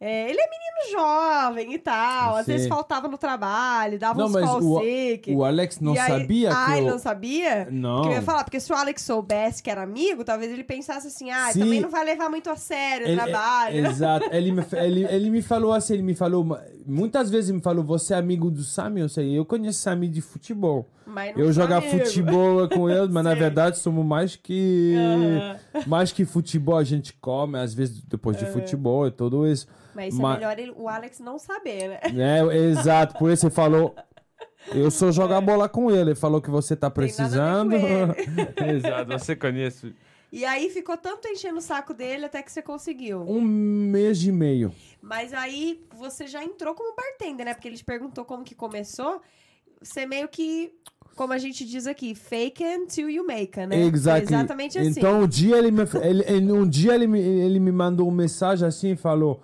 É, 0.06 0.30
ele 0.30 0.38
é 0.38 0.44
menino 0.50 1.00
jovem 1.00 1.74
e 1.74 1.80
tal. 1.80 2.36
Às 2.36 2.46
Sim. 2.46 2.52
vezes 2.52 2.68
faltava 2.68 3.08
no 3.08 3.18
trabalho, 3.18 3.98
dava 3.98 4.20
Não, 4.20 4.26
uns 4.26 4.32
mas 4.34 4.44
call 4.46 4.60
o- 4.62 4.82
sick. 4.82 5.34
O 5.34 5.46
Alex 5.46 5.80
não 5.80 5.94
aí- 5.94 5.98
sabia 5.98 6.52
ah, 6.52 6.66
que 6.66 6.72
ele 6.74 6.88
eu... 6.88 6.92
não 6.92 7.00
sabia? 7.00 7.68
Não. 7.72 7.96
Porque 8.02 8.10
eu 8.10 8.14
ia 8.16 8.22
falar, 8.22 8.44
porque 8.44 8.60
se 8.60 8.74
o 8.74 8.76
Alex 8.76 9.02
soubesse 9.02 9.64
que 9.64 9.70
era 9.70 9.82
amigo, 9.82 10.26
talvez 10.26 10.52
ele 10.52 10.64
pensasse 10.64 11.08
assim, 11.08 11.32
ah, 11.32 11.50
Sim. 11.54 11.60
também 11.62 11.80
não 11.80 11.90
vai 11.90 12.04
levar 12.04 12.30
muito 12.30 12.50
a 12.50 12.58
sério 12.58 13.08
o 13.08 13.10
Ele- 13.10 13.16
trabalho. 13.22 13.76
é- 13.78 13.90
exato. 13.90 14.28
Ele 14.30 14.52
me, 14.52 14.66
ele, 14.74 15.04
ele 15.06 15.30
me 15.30 15.42
falou 15.42 15.72
assim, 15.72 15.94
ele 15.94 16.04
me 16.04 16.16
falou... 16.16 16.46
Muitas 16.86 17.30
vezes 17.30 17.50
ele 17.50 17.60
me 17.60 17.64
falou, 17.64 17.82
você 17.82 18.14
é 18.14 18.18
amigo 18.18 18.52
do 18.52 18.62
Sami? 18.62 19.00
Eu 19.00 19.08
sei, 19.08 19.38
eu 19.38 19.46
conheço 19.46 19.80
Sami 19.80 20.10
de 20.10 20.20
futebol. 20.20 20.86
Mas 21.06 21.38
Eu 21.38 21.52
jogar 21.52 21.78
amigo. 21.78 22.00
futebol 22.06 22.68
com 22.70 22.90
ele, 22.90 23.08
mas 23.12 23.24
na 23.24 23.34
verdade 23.36 23.78
somos 23.78 24.06
mais 24.06 24.36
que... 24.36 24.96
Mais 25.88 26.12
que 26.12 26.24
futebol, 26.26 26.78
a 26.78 26.84
gente 26.84 27.14
come, 27.14 27.58
às 27.58 27.74
vezes 27.74 28.02
depois 28.04 28.38
de 28.38 28.46
futebol 28.46 29.06
e 29.08 29.12
tudo 29.12 29.46
isso. 29.48 29.68
Mas 29.94 30.14
isso 30.14 30.22
Ma- 30.22 30.34
é 30.34 30.36
melhor 30.38 30.60
ele- 30.60 30.74
o 30.76 30.88
Alex 30.88 31.20
não 31.20 31.38
saber, 31.38 31.90
né? 31.90 32.00
É, 32.40 32.58
exato, 32.70 33.18
por 33.18 33.30
isso 33.32 33.46
ele 33.48 33.54
falou. 33.54 33.96
Eu 34.74 34.90
só 34.90 35.12
jogar 35.12 35.42
bola 35.42 35.68
com 35.68 35.92
ele. 35.92 36.12
Ele 36.12 36.16
falou 36.16 36.42
que 36.42 36.50
você 36.50 36.76
tá 36.76 36.90
precisando. 36.90 37.74
exato, 38.76 39.12
você 39.12 39.36
conhece. 39.36 39.94
E 40.32 40.46
aí 40.46 40.70
ficou 40.70 40.98
tanto 40.98 41.28
enchendo 41.28 41.58
o 41.58 41.62
saco 41.62 41.94
dele 41.94 42.26
até 42.26 42.42
que 42.42 42.52
você 42.52 42.62
conseguiu. 42.62 43.22
Um 43.22 43.40
mês 43.42 44.24
e 44.24 44.32
meio. 44.32 44.74
Mas 45.02 45.32
aí 45.34 45.86
você 45.96 46.26
já 46.26 46.44
entrou 46.44 46.74
como 46.74 46.96
bartender, 46.96 47.46
né? 47.46 47.54
Porque 47.54 47.68
ele 47.68 47.78
te 47.78 47.84
perguntou 47.84 48.26
como 48.26 48.44
que 48.44 48.56
começou. 48.56 49.22
Você 49.80 50.06
meio 50.08 50.28
que, 50.30 50.74
como 51.16 51.34
a 51.34 51.38
gente 51.38 51.66
diz 51.66 51.86
aqui, 51.88 52.16
fake 52.16 52.64
until 52.64 53.10
you 53.10 53.26
make, 53.26 53.60
it, 53.60 53.68
né? 53.68 53.84
Exactly. 53.86 54.28
Foi 54.28 54.36
exatamente 54.38 54.80
assim. 54.80 54.90
Então 55.00 55.22
um 55.22 55.28
dia 55.28 55.58
ele 55.58 55.72
me, 55.72 55.84
ele, 56.02 56.52
um 56.52 56.68
dia 56.68 56.96
ele 56.96 57.08
me, 57.08 57.20
ele 57.20 57.60
me 57.60 57.72
mandou 57.72 58.08
uma 58.08 58.18
mensagem 58.18 58.68
assim 58.68 58.92
e 58.92 58.96
falou: 58.96 59.42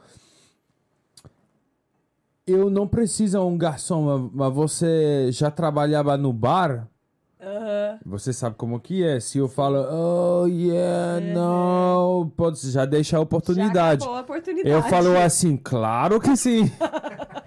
Eu 2.47 2.69
não 2.69 2.87
preciso 2.87 3.37
de 3.37 3.43
um 3.43 3.57
garçom, 3.57 4.31
mas- 4.33 4.53
você 4.53 5.31
já 5.31 5.51
trabalhava 5.51 6.17
no 6.17 6.33
bar? 6.33 6.87
Aham. 7.41 7.99
Você 8.05 8.33
sabe 8.33 8.55
como 8.57 8.79
que 8.81 9.01
é? 9.03 9.19
Se 9.19 9.37
eu 9.37 9.47
falo, 9.47 9.77
oh 10.43 10.45
yeah, 10.47 11.21
não, 11.33 12.29
pode 12.35 12.59
já 12.69 12.83
deixar 12.83 13.17
a 13.17 13.21
oportunidade. 13.21 14.03
Já 14.03 14.09
a 14.11 14.19
oportunidade. 14.19 14.69
Eu 14.69 14.83
falo 14.83 15.15
assim, 15.17 15.55
claro 15.55 16.19
que 16.19 16.35
sim. 16.35 16.69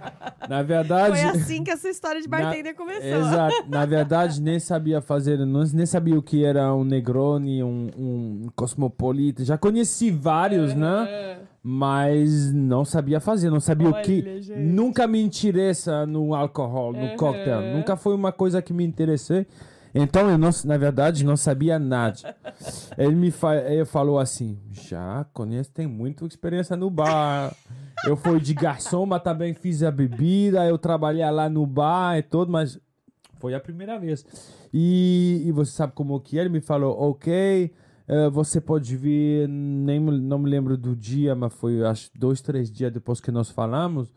Na 0.48 0.62
verdade. 0.62 1.18
Foi 1.18 1.28
assim 1.40 1.64
que 1.64 1.70
essa 1.70 1.88
história 1.88 2.20
de 2.20 2.28
bartender 2.28 2.74
começou. 2.74 3.02
Exato. 3.02 3.64
Na 3.68 3.84
verdade, 3.86 4.40
nem 4.40 4.58
sabia 4.58 5.00
fazer, 5.00 5.38
nem 5.38 5.86
sabia 5.86 6.18
o 6.18 6.22
que 6.22 6.44
era 6.44 6.74
um 6.74 6.84
Negroni, 6.84 7.62
um, 7.62 7.90
um 7.96 8.46
Cosmopolita. 8.54 9.44
Já 9.44 9.56
conheci 9.58 10.10
vários, 10.10 10.74
né? 10.74 11.06
É. 11.08 11.38
Mas 11.64 12.52
não 12.52 12.84
sabia 12.84 13.20
fazer, 13.20 13.48
não 13.48 13.60
sabia 13.60 13.88
o 13.88 14.02
que. 14.02 14.20
Olha, 14.26 14.42
gente. 14.42 14.58
Nunca 14.58 15.06
me 15.06 15.22
interessa 15.22 16.04
no 16.04 16.34
álcool, 16.34 16.92
no 16.92 16.98
Uhum. 16.98 17.16
coquetel. 17.16 17.62
Nunca 17.76 17.96
foi 17.96 18.14
uma 18.14 18.32
coisa 18.32 18.60
que 18.60 18.72
me 18.72 18.84
interessei. 18.84 19.46
Então, 19.94 20.30
eu 20.30 20.38
não, 20.38 20.50
na 20.64 20.76
verdade, 20.76 21.24
não 21.24 21.36
sabia 21.36 21.78
nada. 21.78 22.34
Ele 22.96 23.14
me 23.14 23.30
fa 23.30 23.56
ele 23.56 23.84
falou 23.84 24.18
assim: 24.18 24.58
já 24.70 25.24
conheço, 25.32 25.70
tem 25.70 25.86
muita 25.86 26.24
experiência 26.24 26.76
no 26.76 26.88
bar. 26.90 27.54
Eu 28.04 28.16
fui 28.16 28.40
de 28.40 28.54
garçom, 28.54 29.04
mas 29.06 29.22
também 29.22 29.52
fiz 29.52 29.82
a 29.82 29.90
bebida. 29.90 30.64
Eu 30.66 30.78
trabalhei 30.78 31.28
lá 31.30 31.48
no 31.48 31.66
bar 31.66 32.16
e 32.16 32.22
tudo, 32.22 32.50
mas 32.50 32.80
foi 33.38 33.54
a 33.54 33.60
primeira 33.60 33.98
vez. 33.98 34.24
E, 34.72 35.42
e 35.44 35.52
você 35.52 35.72
sabe 35.72 35.92
como 35.94 36.18
que 36.20 36.38
é? 36.38 36.42
Ele 36.42 36.48
me 36.48 36.60
falou: 36.60 36.98
ok, 36.98 37.70
eh, 38.08 38.30
você 38.30 38.60
pode 38.60 38.96
vir. 38.96 39.48
Nem, 39.48 40.00
não 40.00 40.38
me 40.38 40.48
lembro 40.48 40.76
do 40.76 40.96
dia, 40.96 41.34
mas 41.34 41.52
foi 41.52 41.84
acho 41.84 42.10
dois, 42.14 42.40
três 42.40 42.70
dias 42.70 42.92
depois 42.92 43.20
que 43.20 43.30
nós 43.30 43.50
falamos. 43.50 44.12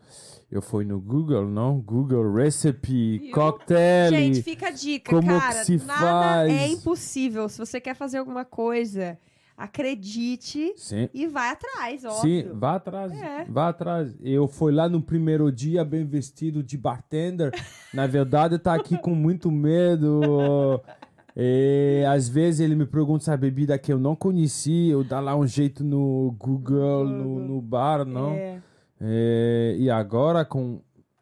Eu 0.50 0.62
fui 0.62 0.84
no 0.84 1.00
Google, 1.00 1.46
não? 1.48 1.80
Google 1.80 2.32
Recipe, 2.32 3.18
Viu? 3.18 3.32
cocktail. 3.32 4.10
Gente, 4.10 4.42
fica 4.42 4.68
a 4.68 4.70
dica, 4.70 5.10
como 5.10 5.28
cara. 5.28 5.64
se 5.64 5.76
nada 5.84 6.00
faz? 6.00 6.52
é 6.52 6.68
impossível. 6.68 7.48
Se 7.48 7.58
você 7.58 7.80
quer 7.80 7.94
fazer 7.96 8.18
alguma 8.18 8.44
coisa, 8.44 9.18
acredite 9.56 10.72
Sim. 10.76 11.08
e 11.12 11.26
vai 11.26 11.50
atrás, 11.50 12.02
Sim, 12.02 12.06
óbvio. 12.08 12.54
vá 12.54 12.74
atrás, 12.76 13.12
É. 13.12 13.44
vá 13.48 13.68
atrás. 13.68 14.14
Eu 14.22 14.46
fui 14.46 14.72
lá 14.72 14.88
no 14.88 15.02
primeiro 15.02 15.50
dia 15.50 15.84
bem 15.84 16.04
vestido 16.04 16.62
de 16.62 16.76
bartender. 16.78 17.52
Na 17.92 18.06
verdade, 18.06 18.58
tá 18.58 18.74
aqui 18.74 18.96
com 18.98 19.14
muito 19.14 19.50
medo. 19.50 20.80
E, 21.38 22.02
às 22.08 22.30
vezes 22.30 22.60
ele 22.60 22.74
me 22.74 22.86
pergunta 22.86 23.24
se 23.24 23.30
a 23.30 23.36
bebida 23.36 23.78
que 23.78 23.92
eu 23.92 23.98
não 23.98 24.16
conheci, 24.16 24.88
eu 24.88 25.04
dá 25.04 25.20
lá 25.20 25.36
um 25.36 25.46
jeito 25.46 25.84
no 25.84 26.34
Google, 26.38 27.04
no, 27.06 27.38
no 27.40 27.60
bar, 27.60 28.06
não. 28.06 28.30
É. 28.30 28.62
É, 29.00 29.74
e 29.78 29.90
agora 29.90 30.44
com 30.44 30.80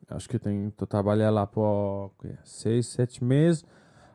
acho 0.08 0.28
que 0.28 0.38
tem 0.38 0.70
tô 0.70 0.86
trabalhando 0.86 1.34
lá 1.34 1.46
por 1.46 2.12
seis 2.44 2.86
sete 2.86 3.24
meses 3.24 3.64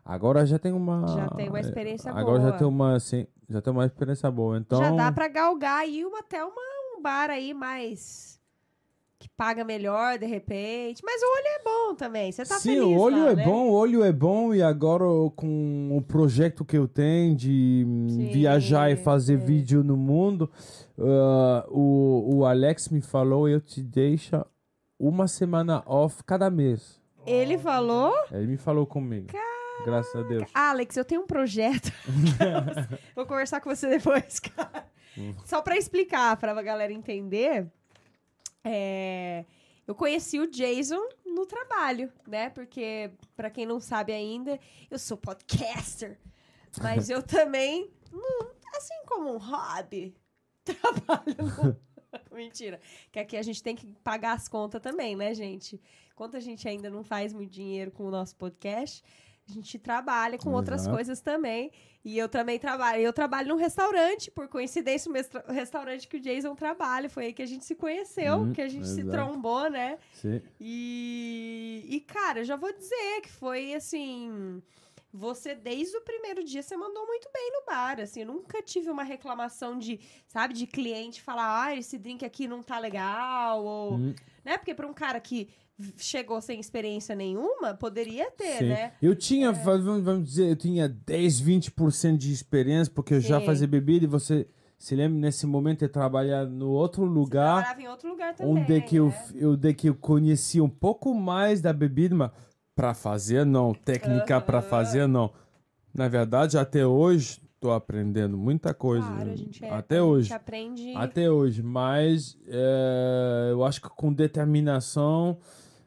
agora 0.05 0.45
já 0.45 0.57
tem 0.57 0.71
uma 0.71 1.05
Já 1.07 1.27
tem 1.29 1.49
uma 1.49 1.59
experiência 1.59 2.11
agora 2.11 2.39
boa. 2.39 2.51
já 2.51 2.57
tem 2.57 2.67
uma 2.67 2.99
sim, 2.99 3.27
já 3.49 3.61
tem 3.61 3.73
uma 3.73 3.85
experiência 3.85 4.31
boa 4.31 4.57
então 4.57 4.79
Já 4.79 4.91
dá 4.91 5.11
pra 5.11 5.27
galgar 5.27 5.79
aí 5.81 6.05
uma, 6.05 6.19
até 6.19 6.43
uma, 6.43 6.61
um 6.97 7.01
bar 7.01 7.29
aí 7.29 7.53
mais. 7.53 8.39
que 9.19 9.27
paga 9.35 9.65
melhor 9.65 10.17
de 10.17 10.25
repente. 10.25 11.01
Mas 11.03 11.21
o 11.21 11.25
olho 11.25 11.47
é 11.47 11.63
bom 11.63 11.95
também. 11.95 12.31
Você 12.31 12.43
tá 12.45 12.55
sim 12.55 12.75
feliz. 12.75 12.83
o 12.85 12.97
olho 13.01 13.25
lá, 13.25 13.31
é 13.31 13.35
né? 13.35 13.43
bom 13.43 13.67
o 13.67 13.71
olho 13.73 14.01
é 14.01 14.13
bom 14.13 14.53
e 14.53 14.61
agora 14.61 15.03
com 15.35 15.89
o 15.91 16.01
projeto 16.01 16.63
que 16.63 16.77
eu 16.77 16.87
tenho 16.87 17.35
de 17.35 17.83
hum, 17.85 18.07
Sim, 18.09 18.29
viajar 18.31 18.89
e 18.89 18.95
fazer 18.95 19.33
é. 19.33 19.37
vídeo 19.37 19.83
no 19.83 19.97
mundo 19.97 20.49
ah, 20.99 21.65
o, 21.69 22.37
o 22.37 22.45
Alex 22.45 22.89
me 22.89 23.01
falou 23.01 23.47
eu 23.47 23.59
te 23.61 23.81
deixo 23.81 24.43
uma 24.99 25.27
semana 25.27 25.81
off 25.85 26.23
cada 26.23 26.49
mês 26.49 27.01
Ele 27.25 27.57
falou. 27.57 28.13
ele 28.31 28.47
me 28.47 28.57
falou 28.57 28.85
comigo 28.85 29.27
graças 29.85 30.13
a 30.15 30.21
Deus 30.27 30.49
Alex, 30.53 30.97
eu 30.97 31.05
tenho 31.05 31.21
um 31.21 31.25
projeto. 31.27 31.89
Vou 33.15 33.25
conversar 33.25 33.61
com 33.61 33.73
você 33.73 33.87
depois, 33.89 34.37
cara. 34.39 34.85
Hum. 35.17 35.33
Só 35.45 35.61
pra 35.61 35.77
explicar, 35.77 36.35
pra 36.35 36.61
galera 36.61 36.91
entender. 36.91 37.65
é, 38.63 39.45
Eu 39.87 39.95
conheci 39.95 40.37
o 40.39 40.47
Jason 40.51 40.99
no 41.25 41.45
trabalho, 41.45 42.11
né? 42.27 42.49
Porque, 42.49 43.09
pra 43.37 43.49
quem 43.49 43.65
não 43.65 43.79
sabe 43.79 44.11
ainda, 44.11 44.59
eu 44.91 44.99
sou 44.99 45.15
podcaster. 45.17 46.19
Mas 46.81 47.09
eu 47.09 47.23
também. 47.23 47.89
não- 48.11 48.49
assim 48.75 48.93
como 49.07 49.33
um 49.33 49.37
hobby, 49.37 50.13
trabalho 50.65 51.35
no... 51.37 51.89
Mentira. 52.35 52.79
Que 53.11 53.19
aqui 53.19 53.37
a 53.37 53.41
gente 53.41 53.61
tem 53.61 53.75
que 53.75 53.85
pagar 54.03 54.33
as 54.33 54.47
contas 54.47 54.81
também, 54.81 55.15
né, 55.15 55.33
gente? 55.33 55.79
Enquanto 56.11 56.35
a 56.37 56.39
gente 56.39 56.67
ainda 56.67 56.89
não 56.89 57.03
faz 57.03 57.33
muito 57.33 57.51
dinheiro 57.51 57.91
com 57.91 58.03
o 58.05 58.11
nosso 58.11 58.35
podcast, 58.35 59.03
a 59.47 59.51
gente 59.51 59.77
trabalha 59.79 60.37
com 60.37 60.51
outras 60.51 60.81
Exato. 60.81 60.95
coisas 60.95 61.21
também. 61.21 61.71
E 62.03 62.17
eu 62.17 62.29
também 62.29 62.57
trabalho. 62.57 63.01
Eu 63.01 63.11
trabalho 63.11 63.49
num 63.49 63.55
restaurante, 63.57 64.31
por 64.31 64.47
coincidência, 64.47 65.11
o 65.47 65.51
restaurante 65.51 66.07
que 66.07 66.17
o 66.17 66.19
Jason 66.19 66.55
trabalha. 66.55 67.09
Foi 67.09 67.25
aí 67.25 67.33
que 67.33 67.41
a 67.41 67.45
gente 67.45 67.65
se 67.65 67.75
conheceu, 67.75 68.37
Hum, 68.37 68.53
que 68.53 68.61
a 68.61 68.69
gente 68.69 68.87
se 68.87 69.01
exato. 69.01 69.11
trombou, 69.11 69.69
né? 69.69 69.97
Sim. 70.13 70.41
E, 70.59 71.85
e, 71.89 71.99
cara, 72.01 72.39
eu 72.39 72.45
já 72.45 72.55
vou 72.55 72.71
dizer 72.73 73.21
que 73.21 73.29
foi 73.29 73.73
assim. 73.73 74.61
Você, 75.11 75.55
desde 75.55 75.97
o 75.97 76.01
primeiro 76.01 76.43
dia, 76.43 76.61
você 76.61 76.77
mandou 76.77 77.05
muito 77.07 77.27
bem 77.33 77.51
no 77.51 77.65
bar. 77.65 77.99
Assim, 77.99 78.21
eu 78.21 78.27
nunca 78.27 78.61
tive 78.61 78.89
uma 78.89 79.03
reclamação 79.03 79.77
de, 79.77 79.99
sabe, 80.27 80.53
de 80.53 80.67
cliente 80.67 81.21
falar, 81.21 81.65
ah, 81.65 81.75
esse 81.75 81.97
drink 81.97 82.23
aqui 82.23 82.47
não 82.47 82.61
tá 82.61 82.77
legal. 82.77 83.63
Ou, 83.63 83.95
Hum, 83.95 84.13
né? 84.45 84.57
Porque 84.57 84.73
pra 84.73 84.87
um 84.87 84.93
cara 84.93 85.19
que 85.19 85.49
chegou 85.97 86.41
sem 86.41 86.59
experiência 86.59 87.15
nenhuma, 87.15 87.73
poderia 87.73 88.29
ter, 88.31 88.59
sim. 88.59 88.69
né? 88.69 88.93
Eu 89.01 89.15
tinha, 89.15 89.51
vamos 89.51 90.03
vamos 90.03 90.29
dizer, 90.29 90.49
eu 90.49 90.55
tinha 90.55 90.89
10, 90.89 91.41
20% 91.41 92.17
de 92.17 92.31
experiência, 92.31 92.93
porque 92.93 93.13
eu 93.15 93.21
já 93.21 93.39
Sim. 93.39 93.45
fazia 93.45 93.67
bebida 93.67 94.05
e 94.05 94.07
você 94.07 94.47
se 94.77 94.95
lembra 94.95 95.19
nesse 95.19 95.45
momento 95.45 95.83
eu 95.83 95.89
trabalhar 95.89 96.45
no 96.45 96.69
outro 96.69 97.03
lugar. 97.03 97.63
Trabalhava 97.63 97.81
em 97.81 97.87
outro 97.87 98.09
lugar 98.09 98.33
também. 98.35 98.53
onde 98.53 98.73
é 98.73 98.81
que 98.81 98.95
eu, 98.95 99.07
né? 99.07 99.27
eu, 99.35 99.57
de 99.57 99.73
que 99.73 99.89
eu 99.89 99.95
conhecia 99.95 100.63
um 100.63 100.69
pouco 100.69 101.13
mais 101.13 101.61
da 101.61 101.73
bebida, 101.73 102.15
mas 102.15 102.31
para 102.79 102.93
fazer 102.93 103.45
não, 103.45 103.73
técnica 103.73 104.39
para 104.39 104.61
fazer 104.61 105.05
não. 105.05 105.33
Na 105.93 106.07
verdade, 106.07 106.57
até 106.57 106.85
hoje 106.85 107.41
tô 107.59 107.71
aprendendo 107.71 108.37
muita 108.37 108.73
coisa. 108.73 109.05
Claro, 109.05 109.35
é, 109.61 109.69
até 109.69 109.97
a 109.97 110.03
hoje. 110.05 110.29
gente 110.29 110.37
aprende. 110.37 110.93
Até 110.95 111.29
hoje, 111.29 111.61
mas 111.61 112.37
é, 112.47 113.49
eu 113.51 113.65
acho 113.65 113.81
que 113.81 113.89
com 113.89 114.13
determinação, 114.13 115.37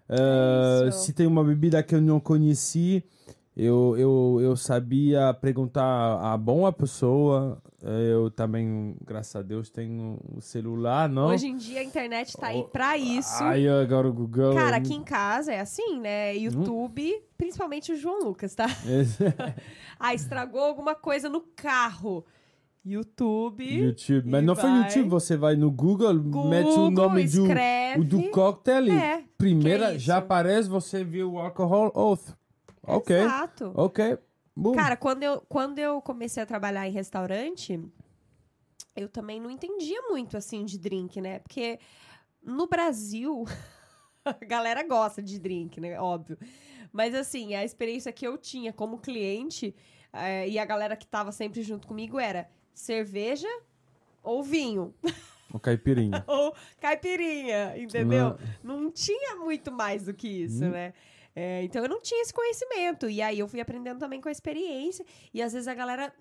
é, 0.07 0.89
Isso. 0.89 1.07
se 1.07 1.15
tem 1.15 1.27
uma 1.27 1.43
bebida 1.43 1.83
que 1.83 1.95
eu 1.95 2.03
não 2.03 2.21
conheci, 2.21 3.03
eu, 3.57 3.95
eu, 3.99 4.39
eu 4.41 4.57
sabia 4.57 5.35
perguntar 5.35 6.21
a 6.21 6.37
boa 6.37 6.73
pessoa. 6.73 7.61
É, 7.85 8.13
Eu 8.13 8.31
também, 8.31 8.97
graças 9.05 9.35
a 9.35 9.43
Deus, 9.43 9.69
tenho 9.69 10.17
o 10.37 10.41
celular, 10.41 11.09
não? 11.09 11.27
Hoje 11.27 11.49
em 11.49 11.57
dia 11.57 11.81
a 11.81 11.85
internet 11.85 12.37
tá 12.37 12.47
aí 12.47 12.65
pra 12.73 12.97
isso. 12.97 13.43
Aí 13.43 13.69
agora 13.69 14.09
o 14.09 14.13
Google. 14.13 14.55
Cara, 14.55 14.77
é 14.77 14.79
aqui 14.79 14.95
em 14.95 15.03
casa 15.03 15.53
é 15.53 15.61
assim, 15.61 15.99
né? 15.99 16.35
YouTube, 16.37 17.13
principalmente 17.37 17.93
o 17.93 17.97
João 17.97 18.23
Lucas, 18.25 18.55
tá? 18.55 18.67
Ah, 19.99 20.15
estragou 20.15 20.61
alguma 20.61 20.95
coisa 20.95 21.29
no 21.29 21.41
carro. 21.41 22.25
YouTube. 22.85 23.65
YouTube. 23.65 24.29
Mas 24.29 24.45
não 24.45 24.57
foi 24.57 24.69
vai. 24.71 24.83
YouTube, 24.83 25.09
você 25.09 25.37
vai 25.37 25.55
no 25.55 25.71
Google, 25.71 26.19
Google, 26.19 26.51
mete 26.51 26.67
o 26.79 26.91
nome 26.91 27.25
do, 27.25 27.47
escreve. 27.47 28.01
o 28.01 28.05
do 28.05 28.23
cocktail 28.31 28.87
e 28.89 28.91
É, 28.91 29.23
primeira 29.39 29.93
que 29.93 30.01
já 30.01 30.17
aparece, 30.19 30.69
você 30.69 31.05
viu 31.05 31.35
o 31.35 31.39
alcohol 31.39 31.93
oath. 31.95 32.35
Ok, 32.87 33.15
Exato. 33.17 33.73
ok. 33.77 34.19
Boom. 34.55 34.73
Cara, 34.75 34.97
quando 34.97 35.23
eu, 35.23 35.41
quando 35.49 35.79
eu 35.79 36.01
comecei 36.03 36.43
a 36.43 36.47
trabalhar 36.47 36.87
em 36.87 36.93
restaurante, 36.93 37.81
eu 38.95 39.09
também 39.09 39.41
não 39.41 39.51
entendia 39.51 40.03
muito, 40.03 40.37
assim, 40.37 40.65
de 40.65 40.79
drink, 40.79 41.21
né? 41.21 41.39
Porque 41.39 41.79
no 42.43 42.67
Brasil, 42.67 43.45
a 44.25 44.33
galera 44.45 44.87
gosta 44.87 45.23
de 45.23 45.39
drink, 45.39 45.81
né? 45.81 45.99
Óbvio. 45.99 46.37
Mas, 46.93 47.15
assim, 47.15 47.55
a 47.55 47.65
experiência 47.65 48.13
que 48.13 48.27
eu 48.27 48.37
tinha 48.37 48.73
como 48.73 48.99
cliente 48.99 49.75
eh, 50.13 50.49
e 50.51 50.59
a 50.59 50.65
galera 50.65 50.95
que 50.97 51.07
tava 51.07 51.33
sempre 51.33 51.63
junto 51.63 51.89
comigo 51.89 52.19
era 52.21 52.51
cerveja 52.75 53.49
ou 54.23 54.43
vinho. 54.43 54.95
O 55.53 55.59
caipirinha. 55.59 56.23
ou 56.29 56.55
caipirinha, 56.81 57.79
entendeu? 57.79 58.29
Ah. 58.29 58.39
Não 58.63 58.91
tinha 58.91 59.37
muito 59.37 59.73
mais 59.73 60.05
do 60.05 60.13
que 60.13 60.29
isso, 60.29 60.65
Hum. 60.65 60.71
né? 60.71 60.93
É, 61.35 61.63
então 61.63 61.83
eu 61.83 61.89
não 61.89 62.01
tinha 62.01 62.21
esse 62.23 62.33
conhecimento. 62.33 63.09
E 63.09 63.23
aí 63.23 63.39
eu 63.39 63.49
fui 63.49 63.61
aprendendo 63.61 63.99
também 63.99 64.21
com 64.21 64.29
a 64.29 64.33
experiência. 64.33 65.05
E 65.33 65.41
às 65.43 65.53
vezes 65.53 65.67
a 65.69 65.75
galera 65.75 66.13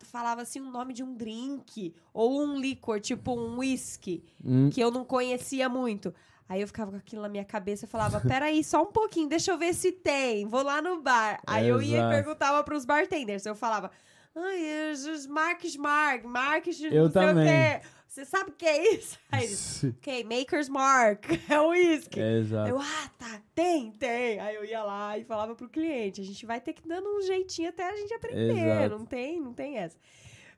falava 0.00 0.42
assim 0.42 0.60
o 0.60 0.70
nome 0.70 0.92
de 0.94 1.02
um 1.02 1.14
drink 1.14 1.94
ou 2.12 2.42
um 2.42 2.58
licor, 2.58 3.00
tipo 3.00 3.32
um 3.34 3.58
whisky, 3.58 4.24
Hum. 4.44 4.70
que 4.70 4.80
eu 4.80 4.90
não 4.90 5.04
conhecia 5.04 5.68
muito. 5.68 6.14
Aí 6.48 6.60
eu 6.60 6.66
ficava 6.66 6.90
com 6.90 6.96
aquilo 6.96 7.22
na 7.22 7.28
minha 7.28 7.44
cabeça 7.44 7.84
e 7.84 7.88
falava: 7.88 8.20
peraí, 8.26 8.62
só 8.64 8.82
um 8.82 8.92
pouquinho, 8.92 9.28
deixa 9.28 9.52
eu 9.52 9.58
ver 9.58 9.72
se 9.74 9.92
tem. 9.92 10.46
Vou 10.46 10.62
lá 10.62 10.82
no 10.82 11.00
bar. 11.00 11.40
Aí 11.46 11.68
eu 11.68 11.80
ia 11.80 11.98
e 12.06 12.08
perguntava 12.10 12.62
pros 12.64 12.84
bartenders. 12.84 13.46
Eu 13.46 13.54
falava. 13.54 13.90
Ai, 14.34 14.94
Marques 15.28 15.76
Mark, 15.76 16.24
Marques 16.24 16.76
de 16.76 16.86
Eu 16.86 17.04
não 17.04 17.10
sei 17.10 17.22
também. 17.22 17.44
o 17.44 17.48
quê. 17.80 17.86
Você 18.10 18.24
sabe 18.24 18.50
o 18.50 18.54
que 18.54 18.66
é 18.66 18.94
isso? 18.94 19.16
Aí 19.30 19.44
eles. 19.44 19.84
Ok, 19.84 20.24
Maker's 20.24 20.68
Mark, 20.68 21.26
é 21.48 21.60
o 21.60 21.68
uísque. 21.68 22.18
É, 22.20 22.38
exato. 22.38 22.68
Eu, 22.68 22.78
ah, 22.80 23.10
tá, 23.16 23.40
tem, 23.54 23.92
tem. 23.92 24.40
Aí 24.40 24.56
eu 24.56 24.64
ia 24.64 24.82
lá 24.82 25.16
e 25.16 25.22
falava 25.22 25.54
pro 25.54 25.68
cliente, 25.68 26.20
a 26.20 26.24
gente 26.24 26.44
vai 26.44 26.60
ter 26.60 26.72
que 26.72 26.86
dando 26.88 27.08
um 27.08 27.22
jeitinho 27.22 27.68
até 27.68 27.88
a 27.88 27.94
gente 27.94 28.12
aprender, 28.12 28.58
Exato. 28.66 28.98
não 28.98 29.06
tem, 29.06 29.40
não 29.40 29.54
tem 29.54 29.78
essa. 29.78 29.96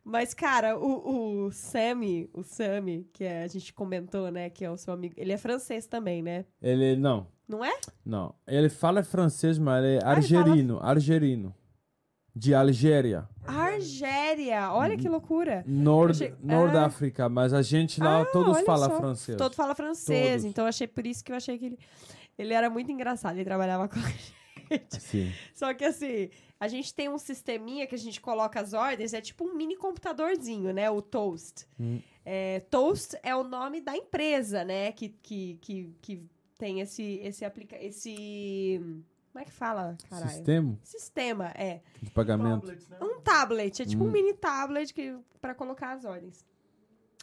Mas, 0.03 0.33
cara, 0.33 0.79
o, 0.79 1.45
o 1.47 1.53
Sammy, 1.53 2.29
o 2.33 2.43
Sammy, 2.43 3.07
que 3.13 3.23
é- 3.23 3.43
a 3.45 3.47
gente 3.47 3.73
comentou, 3.75 4.31
né, 4.33 4.49
que 4.49 4.65
é 4.65 4.71
o 4.71 4.77
seu 4.79 4.95
amigo, 4.95 5.15
ele 5.19 5.31
é 5.33 5.37
francês 5.37 5.87
também, 5.87 6.23
né? 6.23 6.47
Ele, 6.61 6.97
não, 6.97 7.27
Não 7.47 7.63
é? 7.63 7.79
não. 8.05 8.35
Ele 8.47 8.69
fala 8.71 9.05
francês, 9.05 9.59
mas 9.59 9.85
ele 9.85 9.97
é 9.99 10.01
Ah, 10.03 10.15
ele 10.15 10.23
fala- 10.27 10.41
argerino, 10.41 10.79
argerino. 10.83 11.55
De 12.35 12.55
Algéria. 12.55 13.29
Argélia, 13.47 14.73
olha 14.73 14.97
que 14.97 15.09
loucura. 15.09 15.63
Nord, 15.67 16.25
Achei- 16.25 16.35
Nord 16.43 16.77
ah. 16.77 16.87
África, 16.87 17.29
mas 17.29 17.53
a 17.53 17.61
gente 17.63 18.01
lá, 18.01 18.23
Ah, 18.23 18.25
todos 18.27 18.61
falam 18.63 18.89
só. 18.91 18.97
francês. 18.97 19.37
Todo 19.39 19.55
fala 19.55 19.75
francês, 19.75 20.29
Todos. 20.43 20.45
então 20.45 20.67
achei 20.67 20.87
por 20.87 21.07
isso 21.07 21.23
que 21.25 21.31
eu 21.33 21.37
achei 21.37 21.59
que 21.59 21.67
ele, 21.67 21.79
ele 22.39 22.55
era 22.55 22.71
muito 22.71 22.91
engraçado, 22.91 23.37
ele 23.37 23.45
trabalhava 23.45 23.89
com 23.89 23.99
a 23.99 24.03
gente. 24.73 25.01
Sim. 25.01 25.31
Só 25.53 25.75
que 25.75 25.85
assim, 25.85 26.31
a 26.59 26.67
gente 26.69 26.95
tem 26.95 27.09
um 27.11 27.19
sisteminha 27.19 27.87
que 27.87 27.95
a 27.95 27.99
gente 27.99 28.21
coloca 28.21 28.59
as 28.61 28.73
ordens, 28.73 29.13
é 29.13 29.21
tipo 29.21 29.45
um 29.45 29.55
mini 29.55 29.77
computadorzinho, 29.77 30.73
né? 30.73 30.91
O 30.91 31.03
Toast. 31.03 31.67
Hum. 31.79 32.01
É, 32.25 32.61
Toast 32.71 33.17
é 33.23 33.35
o 33.37 33.45
nome 33.45 33.81
da 33.83 33.95
empresa, 33.97 34.65
né? 34.65 34.93
Que, 34.93 35.11
que, 35.23 35.59
que, 35.61 35.95
que 36.01 36.23
tem 36.57 36.81
esse, 36.81 37.21
esse 37.23 37.45
aplica 37.45 37.77
esse 37.85 38.81
Como 39.33 39.43
é 39.43 39.45
que 39.47 39.53
fala? 39.53 39.97
Caralho. 40.11 40.31
Sistema 40.31 40.79
Sistema, 40.85 41.47
é. 41.57 41.81
de 42.03 42.11
pagamento. 42.11 42.67
Tablets, 42.67 42.89
né? 42.89 42.99
Um 43.01 43.21
tablet, 43.21 43.83
é 43.83 43.85
tipo 43.87 44.05
um 44.05 44.09
Hum. 44.09 44.13
mini 44.13 44.35
tablet 44.35 44.93
que, 44.93 45.17
pra 45.41 45.55
colocar 45.55 45.93
as 45.93 46.05
ordens. 46.05 46.45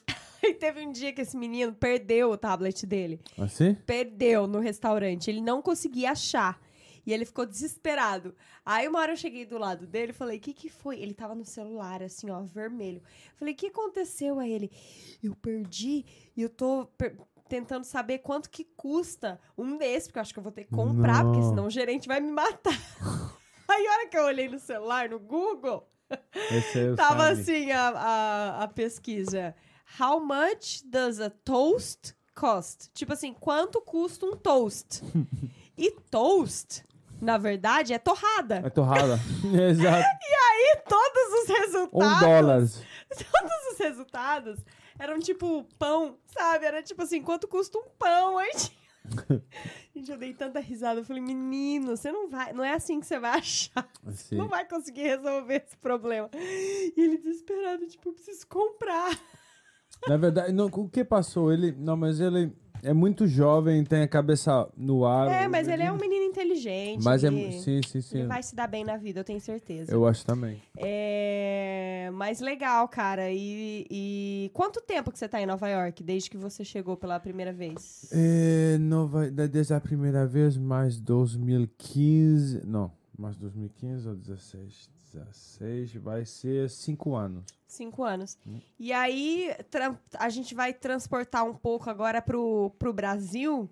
E 0.41 0.53
teve 0.53 0.85
um 0.85 0.91
dia 0.91 1.11
que 1.13 1.19
esse 1.21 1.35
menino 1.35 1.73
perdeu 1.73 2.31
o 2.31 2.37
tablet 2.37 2.85
dele. 2.87 3.19
Assim? 3.37 3.75
Perdeu 3.85 4.47
no 4.47 4.59
restaurante. 4.59 5.29
Ele 5.29 5.41
não 5.41 5.61
conseguia 5.61 6.11
achar. 6.11 6.59
E 7.05 7.11
ele 7.13 7.25
ficou 7.25 7.45
desesperado. 7.45 8.33
Aí 8.65 8.87
uma 8.87 8.99
hora 8.99 9.11
eu 9.13 9.17
cheguei 9.17 9.45
do 9.45 9.57
lado 9.57 9.85
dele 9.85 10.11
e 10.11 10.13
falei: 10.15 10.37
o 10.37 10.41
que, 10.41 10.53
que 10.53 10.69
foi? 10.69 10.99
Ele 10.99 11.13
tava 11.13 11.35
no 11.35 11.43
celular, 11.43 12.01
assim, 12.01 12.29
ó, 12.29 12.41
vermelho. 12.43 13.01
Falei: 13.35 13.53
o 13.53 13.57
que 13.57 13.67
aconteceu 13.67 14.39
a 14.39 14.47
ele? 14.47 14.71
Eu 15.21 15.35
perdi 15.35 16.05
e 16.37 16.41
eu 16.41 16.49
tô 16.49 16.85
per- 16.97 17.17
tentando 17.49 17.83
saber 17.83 18.19
quanto 18.19 18.49
que 18.49 18.63
custa 18.77 19.39
um 19.57 19.77
desse, 19.77 20.07
porque 20.07 20.19
eu 20.19 20.21
acho 20.21 20.33
que 20.33 20.39
eu 20.39 20.43
vou 20.43 20.51
ter 20.51 20.63
que 20.65 20.71
comprar, 20.75 21.23
porque 21.23 21.39
Não. 21.41 21.49
senão 21.49 21.65
o 21.65 21.69
gerente 21.69 22.07
vai 22.07 22.19
me 22.21 22.31
matar. 22.31 22.73
Aí 23.67 23.85
a 23.87 23.91
hora 23.91 24.07
que 24.07 24.17
eu 24.17 24.23
olhei 24.23 24.47
no 24.47 24.59
celular, 24.59 25.09
no 25.09 25.19
Google, 25.19 25.87
Tava 26.95 27.29
Sami. 27.35 27.41
assim 27.41 27.71
a, 27.71 27.89
a, 27.89 28.63
a 28.63 28.67
pesquisa. 28.67 29.53
How 29.99 30.19
much 30.19 30.83
does 30.85 31.19
a 31.19 31.29
toast 31.29 32.15
cost? 32.35 32.89
Tipo 32.93 33.13
assim, 33.13 33.33
quanto 33.33 33.81
custa 33.81 34.25
um 34.25 34.35
toast? 34.35 35.01
e 35.77 35.91
toast, 36.09 36.83
na 37.21 37.37
verdade, 37.37 37.93
é 37.93 37.99
torrada. 37.99 38.61
É 38.65 38.69
torrada. 38.69 39.19
Exato. 39.69 40.05
E 40.61 40.75
todos 40.87 41.43
os 41.43 41.49
Um 41.49 41.53
resultados. 41.53 42.19
dólar. 42.19 42.59
Todos 43.09 43.71
os 43.73 43.77
resultados 43.79 44.59
eram 44.99 45.19
tipo 45.19 45.63
pão, 45.79 46.17
sabe? 46.27 46.65
Era 46.65 46.83
tipo 46.83 47.01
assim, 47.01 47.21
quanto 47.21 47.47
custa 47.47 47.77
um 47.77 47.89
pão? 47.97 48.37
Aí 48.37 48.51
Gente, 49.95 50.11
eu 50.11 50.17
dei 50.17 50.33
tanta 50.33 50.59
risada. 50.59 50.99
Eu 50.99 51.05
falei, 51.05 51.21
menino, 51.21 51.95
você 51.95 52.11
não 52.11 52.29
vai. 52.29 52.53
Não 52.53 52.63
é 52.63 52.73
assim 52.73 52.99
que 52.99 53.07
você 53.07 53.19
vai 53.19 53.39
achar. 53.39 53.89
Assim. 54.05 54.35
Não 54.35 54.47
vai 54.47 54.67
conseguir 54.67 55.03
resolver 55.03 55.63
esse 55.65 55.77
problema. 55.77 56.29
E 56.35 56.93
ele 56.97 57.17
desesperado, 57.17 57.87
tipo, 57.87 58.09
eu 58.09 58.13
preciso 58.13 58.45
comprar. 58.47 59.19
Na 60.07 60.17
verdade, 60.17 60.53
não, 60.53 60.67
o 60.67 60.89
que 60.89 61.03
passou? 61.03 61.51
Ele. 61.51 61.71
Não, 61.71 61.97
mas 61.97 62.19
ele 62.19 62.53
é 62.83 62.93
muito 62.93 63.27
jovem, 63.27 63.83
tem 63.83 64.01
a 64.01 64.07
cabeça 64.07 64.67
no 64.75 65.05
ar. 65.05 65.27
É, 65.29 65.47
mas 65.47 65.67
ele 65.67 65.83
é 65.83 65.91
um 65.91 65.97
menino 65.97 66.25
inteligente. 66.25 67.03
Mas 67.03 67.23
é. 67.23 67.29
Sim, 67.29 67.81
sim, 67.81 68.01
sim. 68.01 68.19
ele 68.19 68.27
vai 68.27 68.41
se 68.43 68.55
dar 68.55 68.67
bem 68.67 68.83
na 68.83 68.97
vida, 68.97 69.19
eu 69.19 69.23
tenho 69.23 69.39
certeza. 69.39 69.91
Eu 69.91 70.05
acho 70.05 70.25
também. 70.25 70.61
É, 70.77 72.09
mas 72.13 72.39
legal, 72.39 72.87
cara. 72.87 73.31
E, 73.31 73.85
e 73.89 74.51
quanto 74.53 74.81
tempo 74.81 75.11
que 75.11 75.19
você 75.19 75.27
tá 75.27 75.41
em 75.41 75.45
Nova 75.45 75.67
York, 75.67 76.03
desde 76.03 76.29
que 76.29 76.37
você 76.37 76.63
chegou 76.63 76.97
pela 76.97 77.19
primeira 77.19 77.53
vez? 77.53 78.09
É, 78.11 78.77
nova, 78.77 79.29
desde 79.29 79.73
a 79.73 79.79
primeira 79.79 80.25
vez, 80.25 80.57
mais 80.57 80.99
2015. 80.99 82.65
Não, 82.65 82.91
Mas 83.17 83.35
2015 83.37 84.07
ou 84.09 84.15
16? 84.15 84.98
16 85.13 85.95
vai 85.95 86.25
ser 86.25 86.69
cinco 86.69 87.15
anos. 87.15 87.43
Cinco 87.67 88.03
anos. 88.03 88.37
Hum. 88.47 88.59
E 88.79 88.91
aí, 88.91 89.55
a 90.17 90.29
gente 90.29 90.55
vai 90.55 90.73
transportar 90.73 91.45
um 91.45 91.53
pouco 91.53 91.89
agora 91.89 92.21
pro, 92.21 92.71
pro 92.79 92.91
Brasil, 92.93 93.69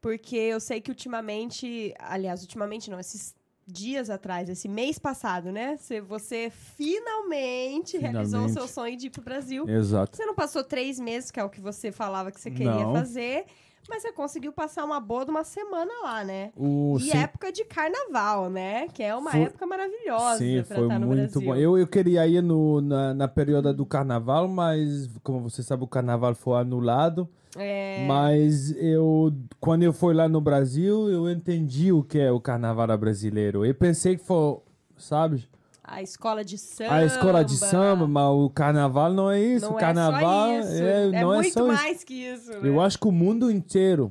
porque 0.00 0.36
eu 0.36 0.60
sei 0.60 0.80
que 0.80 0.90
ultimamente, 0.90 1.94
aliás, 1.98 2.42
ultimamente 2.42 2.90
não, 2.90 3.00
esses 3.00 3.34
dias 3.66 4.08
atrás, 4.10 4.48
esse 4.48 4.68
mês 4.68 4.98
passado, 4.98 5.50
né? 5.50 5.76
Você, 5.76 6.00
você 6.00 6.50
finalmente, 6.50 7.98
realizou 7.98 8.40
o 8.40 8.42
Finalmente. 8.44 8.52
seu 8.52 8.68
sonho 8.68 8.96
de 8.96 9.08
ir 9.08 9.10
pro 9.10 9.22
Brasil. 9.22 9.68
Exato. 9.68 10.16
Você 10.16 10.24
não 10.24 10.34
passou 10.34 10.62
três 10.62 11.00
meses, 11.00 11.30
que 11.30 11.40
é 11.40 11.44
o 11.44 11.50
que 11.50 11.60
você 11.60 11.90
falava 11.90 12.30
que 12.30 12.40
você 12.40 12.50
queria 12.50 12.84
Não. 12.84 12.92
fazer, 12.92 13.46
mas 13.88 14.02
você 14.02 14.12
conseguiu 14.12 14.52
passar 14.52 14.84
uma 14.84 15.00
boa 15.00 15.24
de 15.24 15.30
uma 15.30 15.44
semana 15.44 15.90
lá, 16.02 16.24
né? 16.24 16.50
O, 16.56 16.96
E 16.98 17.10
sim, 17.10 17.16
época 17.18 17.50
de 17.52 17.64
carnaval, 17.64 18.48
né? 18.50 18.88
Que 18.88 19.02
é 19.02 19.14
uma 19.14 19.30
Foi- 19.30 19.42
época 19.42 19.66
maravilhosa 19.66 20.38
sim, 20.38 20.62
pra 20.62 20.76
foi 20.76 20.84
estar 20.84 20.98
no 20.98 21.06
muito 21.06 21.16
Brasil. 21.16 21.40
bom. 21.42 21.54
Eu, 21.56 21.78
eu 21.78 21.86
queria 21.86 22.26
ir 22.26 22.42
no, 22.42 22.80
na, 22.80 23.14
na 23.14 23.28
período 23.28 23.72
do 23.72 23.86
carnaval, 23.86 24.48
mas 24.48 25.08
como 25.22 25.40
você 25.40 25.62
sabe, 25.62 25.84
o 25.84 25.88
carnaval 25.88 26.34
foi 26.34 26.58
anulado. 26.60 27.28
É, 27.58 28.04
Mas 28.06 28.70
eu, 28.76 29.32
quando 29.58 29.82
eu 29.82 29.92
fui 29.92 30.12
lá 30.12 30.28
no 30.28 30.42
Brasil, 30.42 31.08
eu 31.10 31.30
entendi 31.30 31.90
o 31.90 32.02
que 32.02 32.18
é 32.18 32.30
o 32.30 32.38
carnaval 32.38 32.96
brasileiro. 32.98 33.64
Eu 33.64 33.74
pensei 33.74 34.16
que 34.18 34.22
foi, 34.22 34.58
sabe, 34.98 35.48
a 35.86 36.02
escola 36.02 36.44
de 36.44 36.58
samba. 36.58 36.94
a 36.94 37.04
escola 37.04 37.44
de 37.44 37.56
samba, 37.56 38.06
mas 38.08 38.24
o 38.28 38.50
carnaval 38.50 39.12
não 39.12 39.30
é 39.30 39.40
isso. 39.40 39.66
Não 39.66 39.72
o 39.74 39.78
carnaval 39.78 40.48
é 40.50 40.62
só 40.62 40.68
isso. 40.72 40.82
é, 40.82 41.06
É 41.06 41.22
não 41.22 41.32
é 41.34 41.36
muito 41.36 41.52
só 41.52 41.72
isso. 41.72 41.82
mais 41.84 42.04
que 42.04 42.14
isso. 42.14 42.50
né? 42.50 42.68
Eu 42.68 42.80
acho 42.80 42.98
que 42.98 43.06
o 43.06 43.12
mundo 43.12 43.50
inteiro, 43.50 44.10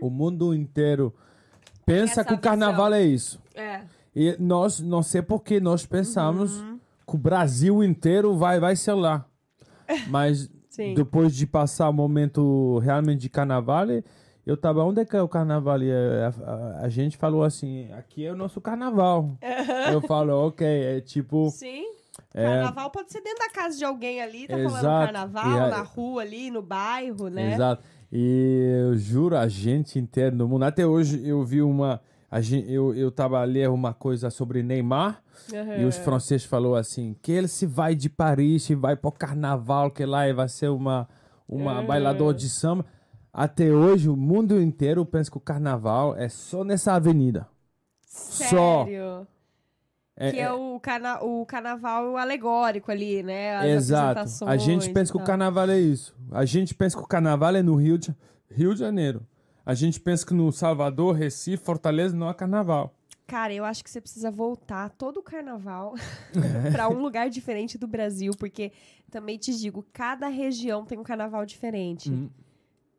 o 0.00 0.10
mundo 0.10 0.52
inteiro 0.54 1.14
pensa 1.86 2.20
Essa 2.20 2.24
que 2.24 2.34
o 2.34 2.38
carnaval 2.38 2.86
visão. 2.90 2.98
é 2.98 3.02
isso. 3.04 3.40
É. 3.54 3.80
E 4.14 4.36
nós, 4.38 4.80
não 4.80 5.02
sei 5.02 5.22
por 5.22 5.40
que 5.42 5.60
nós 5.60 5.86
pensamos 5.86 6.60
Uhum. 6.60 6.78
que 7.08 7.14
o 7.14 7.18
Brasil 7.18 7.82
inteiro 7.82 8.36
vai, 8.36 8.58
vai 8.60 8.76
ser 8.76 8.92
lá. 8.94 9.24
Mas 10.08 10.50
depois 10.94 11.34
de 11.34 11.46
passar 11.46 11.88
o 11.88 11.92
momento 11.92 12.78
realmente 12.78 13.20
de 13.20 13.28
carnaval, 13.28 13.86
eu 14.46 14.56
tava, 14.56 14.82
onde 14.84 15.00
é 15.00 15.04
que 15.04 15.16
é 15.16 15.22
o 15.22 15.28
carnaval? 15.28 15.80
E 15.82 15.90
a, 15.92 16.28
a- 16.44 16.78
a 16.84 16.88
gente 16.88 17.16
falou 17.16 17.42
assim, 17.44 17.90
aqui 17.92 18.24
é 18.26 18.32
o 18.32 18.36
nosso 18.36 18.60
carnaval. 18.60 19.36
eu 19.92 20.00
falo, 20.02 20.46
ok, 20.48 20.66
é 20.66 21.00
tipo... 21.00 21.48
Sim. 21.50 21.84
É. 22.34 22.44
Carnaval 22.44 22.90
pode 22.90 23.10
ser 23.12 23.20
dentro 23.22 23.38
da 23.38 23.50
casa 23.50 23.76
de 23.78 23.84
alguém 23.84 24.20
ali, 24.20 24.46
tá 24.46 24.54
falando 24.54 24.78
Exato. 24.78 25.04
carnaval, 25.12 25.50
E 25.50 25.58
a- 25.60 25.68
na 25.68 25.82
rua 25.82 26.22
ali, 26.22 26.50
no 26.50 26.60
bairro, 26.62 27.28
né? 27.28 27.54
Exato. 27.54 27.82
E 28.10 28.84
eu 28.90 28.96
juro, 28.96 29.36
a 29.36 29.48
gente 29.48 29.98
inteira 29.98 30.30
no 30.34 30.46
mundo. 30.46 30.64
Até 30.64 30.86
hoje 30.86 31.26
eu 31.26 31.42
vi 31.44 31.62
uma. 31.62 32.00
A 32.30 32.40
gente, 32.42 32.70
eu, 32.70 32.94
eu 32.94 33.10
tava 33.10 33.40
a 33.40 33.44
ler 33.44 33.68
uma 33.70 33.92
coisa 33.94 34.28
sobre 34.30 34.62
Neymar 34.62 35.22
Uhum. 35.52 35.80
e 35.80 35.84
os 35.86 35.96
franceses 35.96 36.46
falou 36.46 36.76
assim 36.76 37.16
que 37.20 37.32
ele 37.32 37.48
se 37.48 37.66
vai 37.66 37.94
de 37.96 38.08
Paris 38.08 38.68
e 38.70 38.74
vai 38.76 38.94
pro 38.94 39.10
carnaval 39.10 39.90
que 39.90 40.04
lá 40.06 40.30
vai 40.32 40.48
ser 40.48 40.68
uma 40.68 41.08
uma 41.48 41.80
Uhum. 41.80 41.86
bailador 41.86 42.32
de 42.34 42.48
samba. 42.48 42.84
Até 43.32 43.70
hoje 43.70 44.08
o 44.08 44.16
mundo 44.16 44.60
inteiro 44.60 45.06
pensa 45.06 45.30
que 45.30 45.36
o 45.38 45.40
carnaval 45.40 46.14
é 46.16 46.28
só 46.28 46.62
nessa 46.64 46.92
avenida. 46.92 47.48
Só. 48.06 48.84
Sério? 48.84 49.26
É, 50.14 50.30
que 50.30 50.38
é, 50.38 50.42
é- 50.42 50.52
o, 50.52 50.78
carna 50.78 51.22
o 51.22 51.46
carnaval 51.46 52.18
alegórico 52.18 52.90
ali, 52.90 53.22
né? 53.22 53.56
As 53.56 53.64
Exato. 53.64 54.44
A 54.46 54.56
gente 54.56 54.90
pensa 54.90 55.10
que 55.10 55.18
o 55.18 55.24
carnaval 55.24 55.70
é 55.70 55.80
isso. 55.80 56.14
A 56.30 56.44
gente 56.44 56.74
pensa 56.74 56.96
que 56.96 57.02
o 57.02 57.06
carnaval 57.06 57.56
é 57.56 57.62
no 57.62 57.74
Rio 57.74 57.96
de, 57.96 58.14
Rio 58.50 58.74
de 58.74 58.80
Janeiro. 58.80 59.26
A 59.64 59.74
gente 59.74 59.98
pensa 59.98 60.26
que 60.26 60.34
no 60.34 60.52
Salvador, 60.52 61.14
Recife, 61.14 61.64
Fortaleza 61.64 62.14
não 62.14 62.28
é 62.28 62.34
carnaval. 62.34 62.94
Cara, 63.26 63.54
eu 63.54 63.64
acho 63.64 63.82
que 63.82 63.88
você 63.88 64.00
precisa 64.00 64.30
voltar 64.30 64.90
todo 64.90 65.18
o 65.18 65.22
carnaval 65.22 65.94
pra 66.70 66.88
um 66.88 67.00
lugar 67.00 67.30
diferente 67.30 67.78
do 67.78 67.86
Brasil, 67.86 68.32
porque 68.38 68.72
também 69.10 69.38
te 69.38 69.56
digo, 69.56 69.86
cada 69.92 70.28
região 70.28 70.84
tem 70.84 70.98
um 70.98 71.02
carnaval 71.02 71.46
diferente. 71.46 72.10
Hum. 72.10 72.28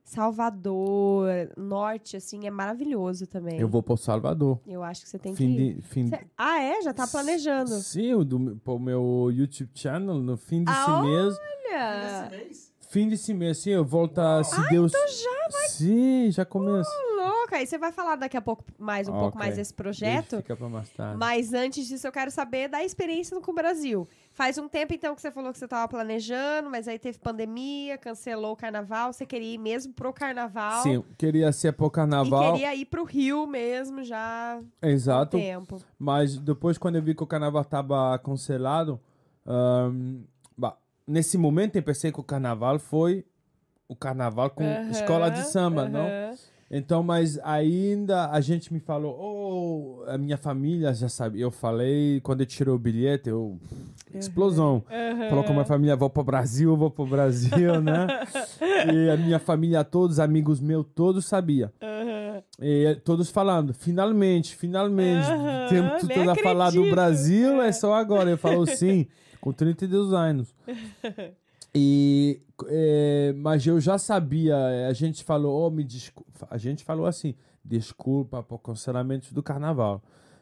Salvador, 0.04 1.28
norte, 1.58 2.18
assim, 2.18 2.46
é 2.46 2.52
maravilhoso 2.52 3.26
também. 3.26 3.60
Eu 3.60 3.68
vou 3.68 3.82
pro 3.82 3.96
Salvador. 3.98 4.60
Eu 4.68 4.84
acho 4.84 5.04
que 5.04 5.10
você 5.10 5.18
tem 5.18 5.36
Fim 5.36 5.56
que 5.56 5.62
ir. 5.62 5.74
de, 5.76 5.82
fim 5.82 6.08
Cê- 6.08 6.26
Ah, 6.38 6.62
é? 6.62 6.82
Já 6.82 6.94
tá 6.94 7.08
planejando. 7.08 7.72
Sim, 7.76 8.14
o 8.14 8.24
do, 8.26 8.56
pro 8.58 8.78
meu 8.80 9.30
YouTube 9.34 9.70
channel 9.74 10.16
no 10.16 10.36
fim 10.38 10.64
desse 10.64 10.78
Ah, 10.78 11.02
mês. 11.02 11.36
Olha! 11.68 12.30
mês? 12.30 12.73
Fim 12.94 13.10
desse 13.10 13.34
mês, 13.34 13.58
sim, 13.58 13.72
eu 13.72 13.84
volto 13.84 14.20
a, 14.20 14.44
se 14.44 14.56
Deus... 14.70 14.92
então 14.94 15.08
já 15.08 15.48
vai... 15.52 15.68
Sim, 15.70 16.30
já 16.30 16.46
começa. 16.46 16.88
Louca! 17.18 17.56
Aí 17.56 17.66
você 17.66 17.76
vai 17.76 17.92
falar 17.92 18.18
daqui 18.18 18.38
a 18.38 18.42
pouco 18.42 18.64
mais 18.78 19.08
um 19.08 19.12
pouco 19.14 19.30
Ok. 19.30 19.40
mais 19.40 19.56
desse 19.56 19.72
Deixa, 19.72 19.76
projeto. 19.84 20.38
Fica 20.38 20.56
pra 20.56 20.70
mais 20.70 20.88
tarde. 20.92 21.18
Mas 21.18 21.54
antes 21.56 21.88
disso, 21.88 22.06
eu 22.06 22.12
quero 22.12 22.30
saber 22.30 22.68
da 22.68 22.84
experiência 22.84 23.42
com 23.42 23.52
o 23.52 23.56
Brasil. 23.56 24.08
Faz 24.32 24.60
um 24.60 24.68
tempo, 24.70 24.94
então, 24.94 25.16
que 25.16 25.22
você 25.22 25.32
falou 25.32 25.52
que 25.52 25.58
você 25.58 25.66
estava 25.66 25.88
planejando, 25.88 26.70
mas 26.70 26.88
aí 26.88 27.00
teve 27.00 27.18
pandemia, 27.18 27.98
cancelou 27.98 28.52
o 28.52 28.56
carnaval. 28.56 29.12
Você 29.12 29.26
queria 29.26 29.56
ir 29.56 29.58
mesmo 29.58 29.92
pro 29.92 30.14
carnaval. 30.14 30.84
Sim, 30.84 31.04
queria 31.18 31.52
ser 31.52 31.74
pro 31.74 31.88
E 31.88 31.90
carnaval. 31.90 32.54
queria 32.54 32.76
ir 32.76 32.86
pro 32.86 33.04
Rio 33.04 33.48
mesmo 33.48 34.04
já 34.04 34.20
há 34.20 34.60
um 34.86 34.88
Exato. 34.88 35.36
tempo. 35.36 35.82
Mas 35.98 36.38
depois, 36.38 36.78
quando 36.78 36.98
eu 36.98 37.02
vi 37.02 37.16
que 37.16 37.24
o 37.24 37.28
carnaval 37.28 37.64
estava 37.64 38.16
cancelado, 38.20 39.02
bah, 39.44 39.90
nesse 41.08 41.38
momento 41.38 41.76
eu 41.76 41.84
pensei 41.84 42.12
que 42.12 42.20
o 42.20 42.24
carnaval 42.24 42.80
foi 42.80 43.26
o 43.88 43.96
carnaval 43.96 44.50
com 44.50 44.64
Aham, 44.64 44.92
escola 44.92 45.30
de 45.30 45.44
samba, 45.44 45.88
não? 45.88 46.08
aham. 46.08 46.34
Então, 46.76 47.04
mas 47.04 47.38
ainda 47.44 48.32
a 48.32 48.42
gente 48.42 48.74
me 48.74 48.80
falou, 48.80 49.16
oh, 49.20 50.10
a 50.10 50.18
minha 50.18 50.38
família 50.38 50.92
já 50.92 51.08
sabe. 51.08 51.40
Eu 51.40 51.52
falei, 51.52 52.20
quando 52.22 52.42
eu 52.42 52.48
tirei 52.48 52.74
o 52.74 52.80
bilhete, 52.80 53.30
eu. 53.30 53.60
Explosão. 54.12 54.84
Falou 55.30 55.44
com 55.44 55.52
a 55.52 55.54
minha 55.54 55.66
família, 55.66 55.96
vou 55.96 56.10
pro 56.10 56.24
Brasil, 56.24 56.76
vou 56.76 56.90
pro 56.90 57.06
Brasil, 57.06 57.80
né? 57.82 58.08
e 58.88 59.10
a 59.10 59.18
minha 59.18 59.38
família, 59.38 59.84
todos, 59.84 60.20
amigos 60.20 60.60
meus, 60.60 60.86
todos 60.96 61.26
sabiam. 61.26 61.70
E 62.60 62.96
todos 63.04 63.30
falando, 63.30 63.74
finalmente, 63.74 64.56
finalmente, 64.56 65.28
Aham, 65.30 65.66
temos 65.70 66.04
nem 66.04 66.18
tudo 66.18 66.32
a 66.32 66.36
falar 66.36 66.72
do. 66.72 66.90
Brasil, 66.90 67.62
é 67.62 67.72
só 67.72 67.94
agora. 67.94 68.30
Eu 68.32 68.38
falo 68.38 68.66
sim, 68.66 69.06
com 69.44 69.52
32 69.52 70.14
anos. 70.14 70.54
E, 71.76 72.40
é, 72.68 73.34
mas 73.36 73.66
eu 73.66 73.80
já 73.80 73.98
sabia, 73.98 74.54
é, 74.56 74.86
a 74.86 74.94
gente 74.94 75.24
falou, 75.24 75.66
oh, 75.66 75.72
me 75.72 75.84
desculpa, 75.84 76.48
a 76.52 76.56
gente 76.56 76.84
falou 76.84 77.08
assim, 77.08 77.34
desculpa 77.66 78.44
por 78.44 78.60
cancelamento 78.60 79.34
do 79.34 79.42
carnaval. 79.42 80.00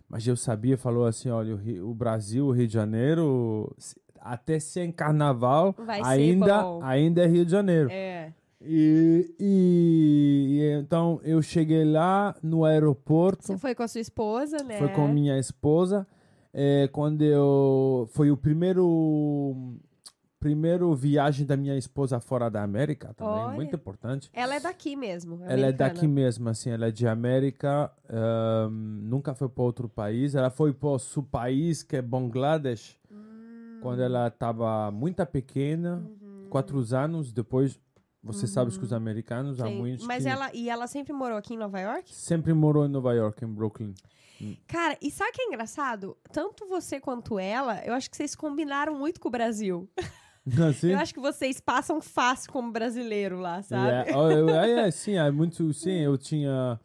Mas 0.09 0.27
eu 0.27 0.35
sabia, 0.35 0.77
falou 0.77 1.05
assim, 1.05 1.29
olha, 1.29 1.53
o, 1.53 1.57
Rio- 1.57 1.89
o 1.89 1.93
Brasil, 1.93 2.45
o 2.47 2.51
Rio 2.51 2.67
de 2.67 2.73
Janeiro, 2.73 3.73
até 4.19 4.59
sem 4.59 4.91
carnaval, 4.91 5.73
Vai 5.77 6.01
ainda, 6.03 6.63
ainda 6.83 7.23
é 7.23 7.27
Rio 7.27 7.45
de 7.45 7.51
Janeiro. 7.51 7.87
É. 7.89 8.33
E, 8.59 9.33
e- 9.39 10.57
e 10.59 10.79
então 10.81 11.21
eu 11.23 11.41
cheguei 11.41 11.85
lá 11.85 12.35
no 12.43 12.65
aeroporto, 12.65 13.47
Você 13.47 13.57
foi 13.57 13.73
com 13.73 13.83
a 13.83 13.87
sua 13.87 14.01
esposa, 14.01 14.57
né? 14.65 14.77
foi 14.77 14.89
com 14.89 15.07
minha 15.07 15.39
esposa. 15.39 16.05
É, 16.53 16.87
quando 16.91 17.21
eu 17.21 18.07
foi 18.11 18.29
o 18.31 18.37
primeiro 18.37 19.77
primeiro 20.39 20.93
viagem 20.95 21.45
da 21.45 21.55
minha 21.55 21.77
esposa 21.77 22.19
fora 22.19 22.49
da 22.49 22.63
América 22.63 23.13
também, 23.13 23.43
Olha. 23.45 23.53
muito 23.53 23.75
importante. 23.75 24.27
Ela 24.33 24.55
é 24.55 24.59
daqui 24.59 24.95
mesmo. 24.95 25.35
Ela 25.43 25.43
é 25.51 25.53
americana. 25.65 25.73
daqui 25.93 26.07
mesmo, 26.07 26.49
assim, 26.49 26.71
ela 26.71 26.87
é 26.87 26.91
de 26.91 27.07
América, 27.07 27.91
ahn, 28.09 28.69
nunca 29.03 29.35
foi 29.35 29.47
para 29.47 29.63
outro 29.63 29.87
país. 29.87 30.33
Ela 30.33 30.49
foi 30.49 30.73
para 30.73 30.89
o 30.89 30.97
seu 30.99 31.21
país, 31.21 31.83
que 31.83 31.95
é 31.95 32.01
Bangladesh, 32.01 32.97
Hum. 33.11 33.77
quando 33.83 34.01
ela 34.01 34.27
estava 34.29 34.89
muito 34.89 35.23
pequena, 35.27 35.97
Uhum. 36.21 36.47
quatro 36.49 36.83
anos. 36.95 37.31
Depois, 37.31 37.79
você 38.23 38.45
sabe 38.47 38.71
que 38.77 38.83
os 38.83 38.93
americanos 38.93 39.59
há 39.59 39.65
Sim. 39.67 39.77
muitos 39.77 40.05
Mas 40.05 40.23
que 40.23 40.29
ela 40.29 40.49
e 40.53 40.69
ela 40.69 40.87
sempre 40.87 41.11
morou 41.13 41.37
aqui 41.37 41.53
em 41.53 41.57
Nova 41.57 41.79
York? 41.79 42.13
sempre 42.13 42.53
morou 42.53 42.85
em 42.85 42.89
Nova 42.89 43.13
York, 43.13 43.43
em 43.43 43.47
Brooklyn. 43.47 43.93
Cara, 44.67 44.97
e 45.01 45.11
sabe 45.11 45.29
o 45.29 45.33
que 45.33 45.41
é 45.43 45.45
engraçado? 45.45 46.17
Tanto 46.31 46.67
você 46.67 46.99
quanto 46.99 47.37
ela, 47.37 47.79
eu 47.85 47.93
acho 47.93 48.09
que 48.09 48.17
vocês 48.17 48.35
combinaram 48.35 48.97
muito 48.97 49.19
com 49.19 49.27
o 49.27 49.31
Brasil. 49.31 49.89
Assim? 50.67 50.89
Eu 50.89 50.97
acho 50.97 51.13
que 51.13 51.19
vocês 51.19 51.59
passam 51.59 52.01
fácil 52.01 52.51
como 52.51 52.71
brasileiro 52.71 53.39
lá, 53.39 53.61
sabe? 53.61 54.09
É, 54.09 54.17
oh, 54.17 54.31
eu- 54.31 54.49
é, 54.49 54.87
é, 54.87 54.89
sim, 54.91 55.15
é 55.15 55.29
muito, 55.29 55.71
sim, 55.73 55.99
eu 55.99 56.17
tinha, 56.17 56.79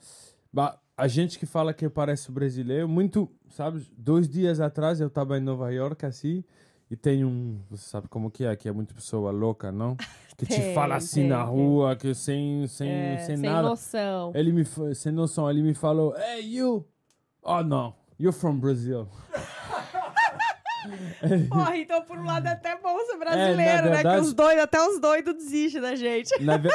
a 0.97 1.09
gente 1.09 1.39
que 1.39 1.47
fala 1.47 1.73
que 1.73 1.89
parece 1.89 2.31
brasileiro, 2.31 2.87
muito, 2.87 3.31
sabe, 3.49 3.87
dois 3.97 4.29
dias 4.29 4.61
atrás 4.61 5.01
eu 5.01 5.09
tava 5.09 5.39
em 5.39 5.41
Nova 5.41 5.71
York, 5.71 6.05
assim, 6.05 6.45
e 6.91 6.97
tem 6.97 7.25
um, 7.25 7.61
você 7.71 7.89
sabe 7.89 8.09
como 8.09 8.31
que 8.31 8.45
é, 8.45 8.55
que 8.57 8.69
é 8.69 8.73
muito 8.73 8.95
pessoa 8.95 9.31
louca, 9.31 9.71
não? 9.73 9.97
Que 10.37 10.45
te 10.45 10.61
Tem, 10.61 10.75
fala 10.75 10.97
assim 10.97 11.23
tem, 11.23 11.31
na 11.31 11.43
rua, 11.43 11.97
que 11.97 12.15
sem, 12.15 12.67
sem, 12.69 12.91
É, 12.91 13.19
sem, 13.21 13.37
sem 13.39 13.47
nada. 13.51 13.69
noção. 13.71 14.33
Ele 14.35 14.53
me, 14.53 14.67
sem 14.95 15.11
noção, 15.11 15.49
ele 15.51 15.63
me 15.63 15.73
falou, 15.73 16.15
hey, 16.15 16.45
you, 16.47 16.87
oh, 17.43 17.63
não, 17.63 17.95
you're 18.21 18.39
from 18.39 18.59
Brazil. 18.59 19.09
Porra, 21.49 21.77
então 21.77 22.03
por 22.03 22.19
um 22.19 22.25
lado 22.25 22.47
é 22.47 22.53
até 22.53 22.77
bom 22.79 22.99
ser 23.07 23.17
brasileiro, 23.19 23.57
né? 23.63 23.83
Que 23.83 23.89
verdade- 24.03 24.21
os 24.21 24.33
doidos, 24.35 24.63
até 24.63 24.81
os 24.89 25.01
doidos 25.01 25.35
desistem 25.35 25.81
da 25.83 25.95
gente. 25.95 26.43
Na, 26.43 26.57
ve- 26.57 26.71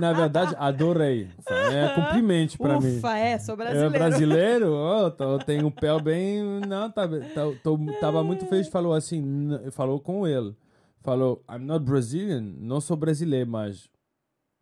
na 0.00 0.12
verdade, 0.12 0.54
adorei. 0.58 1.28
É 1.48 1.88
cumprimento 1.94 2.56
pra 2.58 2.80
mim. 2.80 2.98
Ufa, 2.98 3.16
é, 3.16 3.38
sou 3.38 3.54
É 3.54 3.56
brasileiro. 3.56 3.90
brasileiro? 3.92 4.72
Oh, 5.02 5.10
tô, 5.10 5.38
tenho 5.38 5.66
um 5.66 5.70
pé 5.70 6.00
bem. 6.00 6.42
Não, 6.66 6.90
tá, 6.90 7.06
tá, 7.08 7.42
tô, 7.62 7.78
tava 8.00 8.22
muito 8.22 8.46
feliz. 8.46 8.68
Falou 8.68 8.92
assim, 8.94 9.22
falou 9.70 9.98
com 10.00 10.26
ele. 10.26 10.54
Falou, 11.02 11.42
I'm 11.50 11.64
not 11.64 11.84
Brazilian, 11.84 12.40
não 12.58 12.80
sou 12.80 12.96
brasileiro, 12.96 13.50
mas 13.50 13.88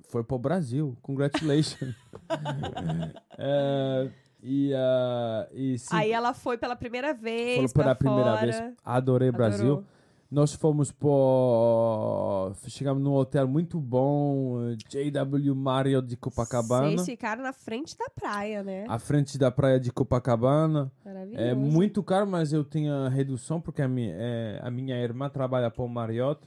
foi 0.08 0.24
pro 0.24 0.38
Brasil. 0.38 0.96
Congratulations. 1.02 1.94
É, 3.38 4.08
e, 4.42 4.72
ah, 4.74 5.48
e 5.52 5.78
sim, 5.78 5.88
Aí 5.94 6.12
ela 6.12 6.32
foi 6.34 6.56
pela 6.58 6.76
primeira 6.76 7.12
vez 7.14 7.72
pra 7.72 7.82
pela 7.82 7.94
primeira 7.94 8.36
fora. 8.36 8.40
vez. 8.40 8.74
Adorei 8.84 9.30
Brasil. 9.30 9.72
Adorou. 9.72 9.84
Nós 10.30 10.54
fomos 10.54 10.92
por. 10.92 12.52
Chegamos 12.68 13.02
num 13.02 13.12
hotel 13.14 13.48
muito 13.48 13.80
bom, 13.80 14.58
JW 14.88 15.54
Marriott 15.56 16.06
de 16.06 16.16
Copacabana. 16.16 16.90
Vocês 16.90 17.04
ficaram 17.06 17.42
na 17.42 17.52
frente 17.52 17.98
da 17.98 18.08
praia, 18.08 18.62
né? 18.62 18.86
À 18.88 18.96
frente 18.98 19.36
da 19.36 19.50
praia 19.50 19.80
de 19.80 19.90
Copacabana. 19.92 20.92
Maravilhoso. 21.04 21.42
É 21.42 21.52
muito 21.52 22.00
caro, 22.02 22.28
mas 22.28 22.52
eu 22.52 22.62
tinha 22.64 23.08
redução 23.08 23.60
porque 23.60 23.82
a 23.82 23.88
minha, 23.88 24.14
é, 24.16 24.60
a 24.62 24.70
minha 24.70 24.96
irmã 24.96 25.28
trabalha 25.28 25.68
para 25.68 25.82
o 25.82 25.88
Marriott. 25.88 26.40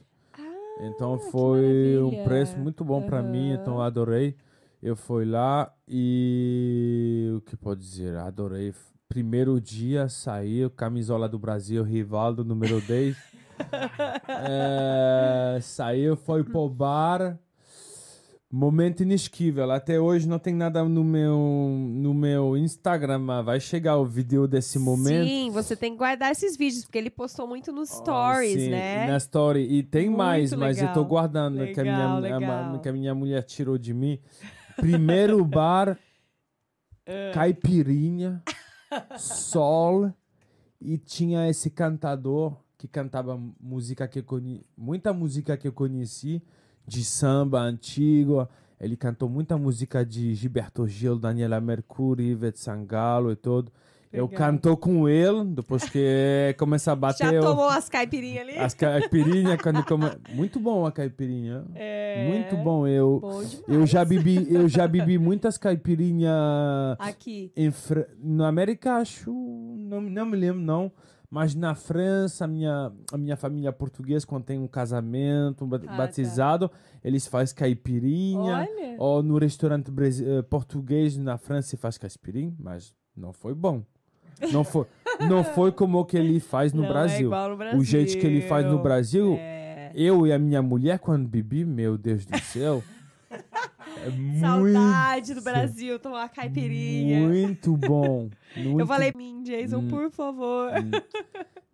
então 0.80 1.14
Ah, 1.14 1.18
que 1.18 1.30
foi 1.30 1.98
um 2.02 2.24
preço 2.24 2.56
muito 2.58 2.84
bom 2.84 3.02
para 3.02 3.22
mim, 3.22 3.52
então 3.52 3.82
adorei. 3.82 4.34
Eu 4.84 4.94
fui 4.94 5.24
lá 5.24 5.72
e 5.88 7.32
o 7.34 7.40
que 7.40 7.56
pode 7.56 7.80
dizer? 7.80 8.14
Adorei. 8.16 8.70
Primeiro 9.08 9.58
dia 9.58 10.10
saiu, 10.10 10.68
camisola 10.68 11.26
do 11.26 11.38
Brasil, 11.38 11.82
Rivaldo 11.82 12.44
número 12.44 12.82
10. 12.82 13.16
é, 14.28 15.58
saiu, 15.62 16.16
foi 16.16 16.44
pro 16.44 16.68
bar. 16.68 17.38
Momento 18.52 19.02
inesquível. 19.02 19.68
Até 19.72 19.98
hoje 19.98 20.28
não 20.28 20.38
tem 20.38 20.54
nada 20.54 20.84
no 20.84 21.02
meu, 21.02 21.38
no 21.38 22.12
meu 22.12 22.54
Instagram, 22.56 23.18
mas 23.20 23.44
vai 23.44 23.58
chegar 23.60 23.96
o 23.96 24.04
vídeo 24.04 24.46
desse 24.46 24.78
momento. 24.78 25.26
Sim, 25.26 25.50
você 25.50 25.74
tem 25.74 25.92
que 25.92 25.98
guardar 25.98 26.30
esses 26.30 26.56
vídeos, 26.56 26.84
porque 26.84 26.98
ele 26.98 27.10
postou 27.10 27.48
muito 27.48 27.72
nos 27.72 27.90
Oh, 27.90 27.96
stories, 27.96 28.60
sim, 28.62 28.68
né? 28.70 29.08
Na 29.08 29.16
story. 29.16 29.62
E 29.62 29.82
tem 29.82 30.06
Muito 30.06 30.18
mais, 30.18 30.52
mas 30.52 30.76
eu 30.78 30.84
tô 30.88 31.00
legal. 31.00 31.04
guardando 31.06 31.66
que, 31.72 31.80
a 31.80 31.82
minha, 31.82 31.96
Legal, 31.96 32.16
a- 32.16 32.20
legal. 32.20 32.78
que 32.80 32.88
a 32.88 32.92
minha 32.92 33.14
mulher 33.14 33.42
tirou 33.42 33.76
de 33.78 33.92
mim. 33.94 34.20
Primeiro 34.76 35.42
bar, 35.46 35.98
É. 37.06 37.32
caipirinha, 37.32 38.42
sol, 39.18 40.12
e 40.80 40.98
tinha 40.98 41.48
esse 41.48 41.70
cantador 41.70 42.56
que 42.76 42.86
cantava 42.88 43.40
música 43.60 44.06
que 44.06 44.18
eu 44.18 44.24
conhe... 44.24 44.66
muita 44.76 45.12
música 45.12 45.56
que 45.56 45.66
eu 45.68 45.72
conheci, 45.72 46.42
de 46.86 47.02
samba 47.04 47.60
antigo. 47.60 48.46
Ele 48.78 48.96
cantou 48.96 49.28
muita 49.28 49.56
música 49.56 50.04
de 50.04 50.34
Gilberto 50.34 50.86
Gil, 50.86 51.18
Daniela 51.18 51.60
Mercury, 51.60 52.30
Ivete 52.30 52.60
Sangalo 52.60 53.32
e 53.32 53.36
tudo. 53.36 53.72
Eu 54.14 54.28
cantou 54.28 54.76
com 54.76 55.08
ele, 55.08 55.44
depois 55.44 55.88
que 55.88 56.54
começa 56.58 56.92
a 56.92 56.96
bater... 56.96 57.26
Já 57.26 57.32
eu- 57.32 57.42
tomou 57.42 57.68
as 57.68 57.88
caipirinhas 57.88 58.48
ali? 58.48 58.58
as 58.58 58.74
caipirinhas 58.74 59.60
quando 59.60 59.84
come... 59.84 60.06
Muito 60.32 60.60
bom 60.60 60.86
a 60.86 60.92
caipirinha. 60.92 61.64
É. 61.74 62.28
Muito 62.28 62.56
bom. 62.56 62.86
Eu, 62.86 63.18
Bom 63.20 63.42
eu 63.68 63.86
já 63.86 64.04
bebi, 64.04 64.46
eu 64.50 64.68
já 64.68 64.86
bebi 64.86 65.18
muitas 65.18 65.58
caipirinhas 65.58 66.32
Aqui. 66.98 67.52
em 67.56 67.72
na 68.22 68.48
América, 68.48 68.94
acho, 68.94 69.30
não, 69.32 70.00
não 70.00 70.26
me 70.26 70.36
lembro 70.36 70.60
não, 70.60 70.92
mas 71.34 71.52
na 71.54 71.74
França, 71.74 72.44
a 72.44 72.48
minha, 72.48 72.92
a 73.12 73.18
minha 73.18 73.36
família 73.36 73.72
portuguesa, 73.72 74.24
quando 74.24 74.44
tem 74.44 74.58
um 74.58 74.68
casamento, 74.68 75.64
um 75.64 75.68
ba- 75.68 75.80
Ah, 75.86 75.96
batizado, 75.96 76.70
eles 77.02 77.26
fazem 77.26 77.56
caipirinha. 77.56 78.68
Olha. 78.68 78.94
Ou 78.98 79.20
no 79.20 79.36
restaurante 79.38 79.90
eh, 80.24 80.42
português 80.42 81.16
na 81.16 81.36
França 81.36 81.70
se 81.70 81.76
faz 81.76 81.98
caipirinha, 81.98 82.54
mas 82.56 82.94
não 83.16 83.32
foi 83.32 83.52
bom. 83.52 83.82
Não 84.52 84.64
foi, 84.64 84.86
não 85.28 85.44
foi 85.44 85.70
como 85.72 85.98
o 86.00 86.04
que 86.04 86.16
ele 86.16 86.40
faz 86.40 86.72
no 86.72 86.82
Não 86.82 86.88
é 86.88 86.92
Brasil. 86.92 87.26
igual 87.26 87.50
no 87.50 87.56
Brasil. 87.56 87.78
O 87.78 87.84
jeito 87.84 88.18
que 88.18 88.26
ele 88.26 88.42
faz 88.42 88.66
no 88.66 88.78
Brasil, 88.78 89.36
É. 89.38 89.92
eu 89.94 90.26
e 90.26 90.32
a 90.32 90.38
minha 90.38 90.60
mulher, 90.62 90.98
quando 90.98 91.26
bebi, 91.28 91.64
meu 91.64 91.96
Deus 91.96 92.24
do 92.26 92.38
céu. 92.40 92.82
é 93.30 94.10
muito, 94.10 94.40
Saudade 94.40 95.34
do 95.34 95.40
Brasil, 95.42 95.98
tomar 95.98 96.28
caipirinha. 96.28 97.26
muito 97.26 97.76
bom. 97.76 98.28
Muito 98.56 98.80
Eu 98.80 98.86
falei, 98.86 99.12
mim, 99.16 99.42
Jason, 99.42 99.78
Hum. 99.78 99.88
por 99.88 100.10
favor. 100.10 100.70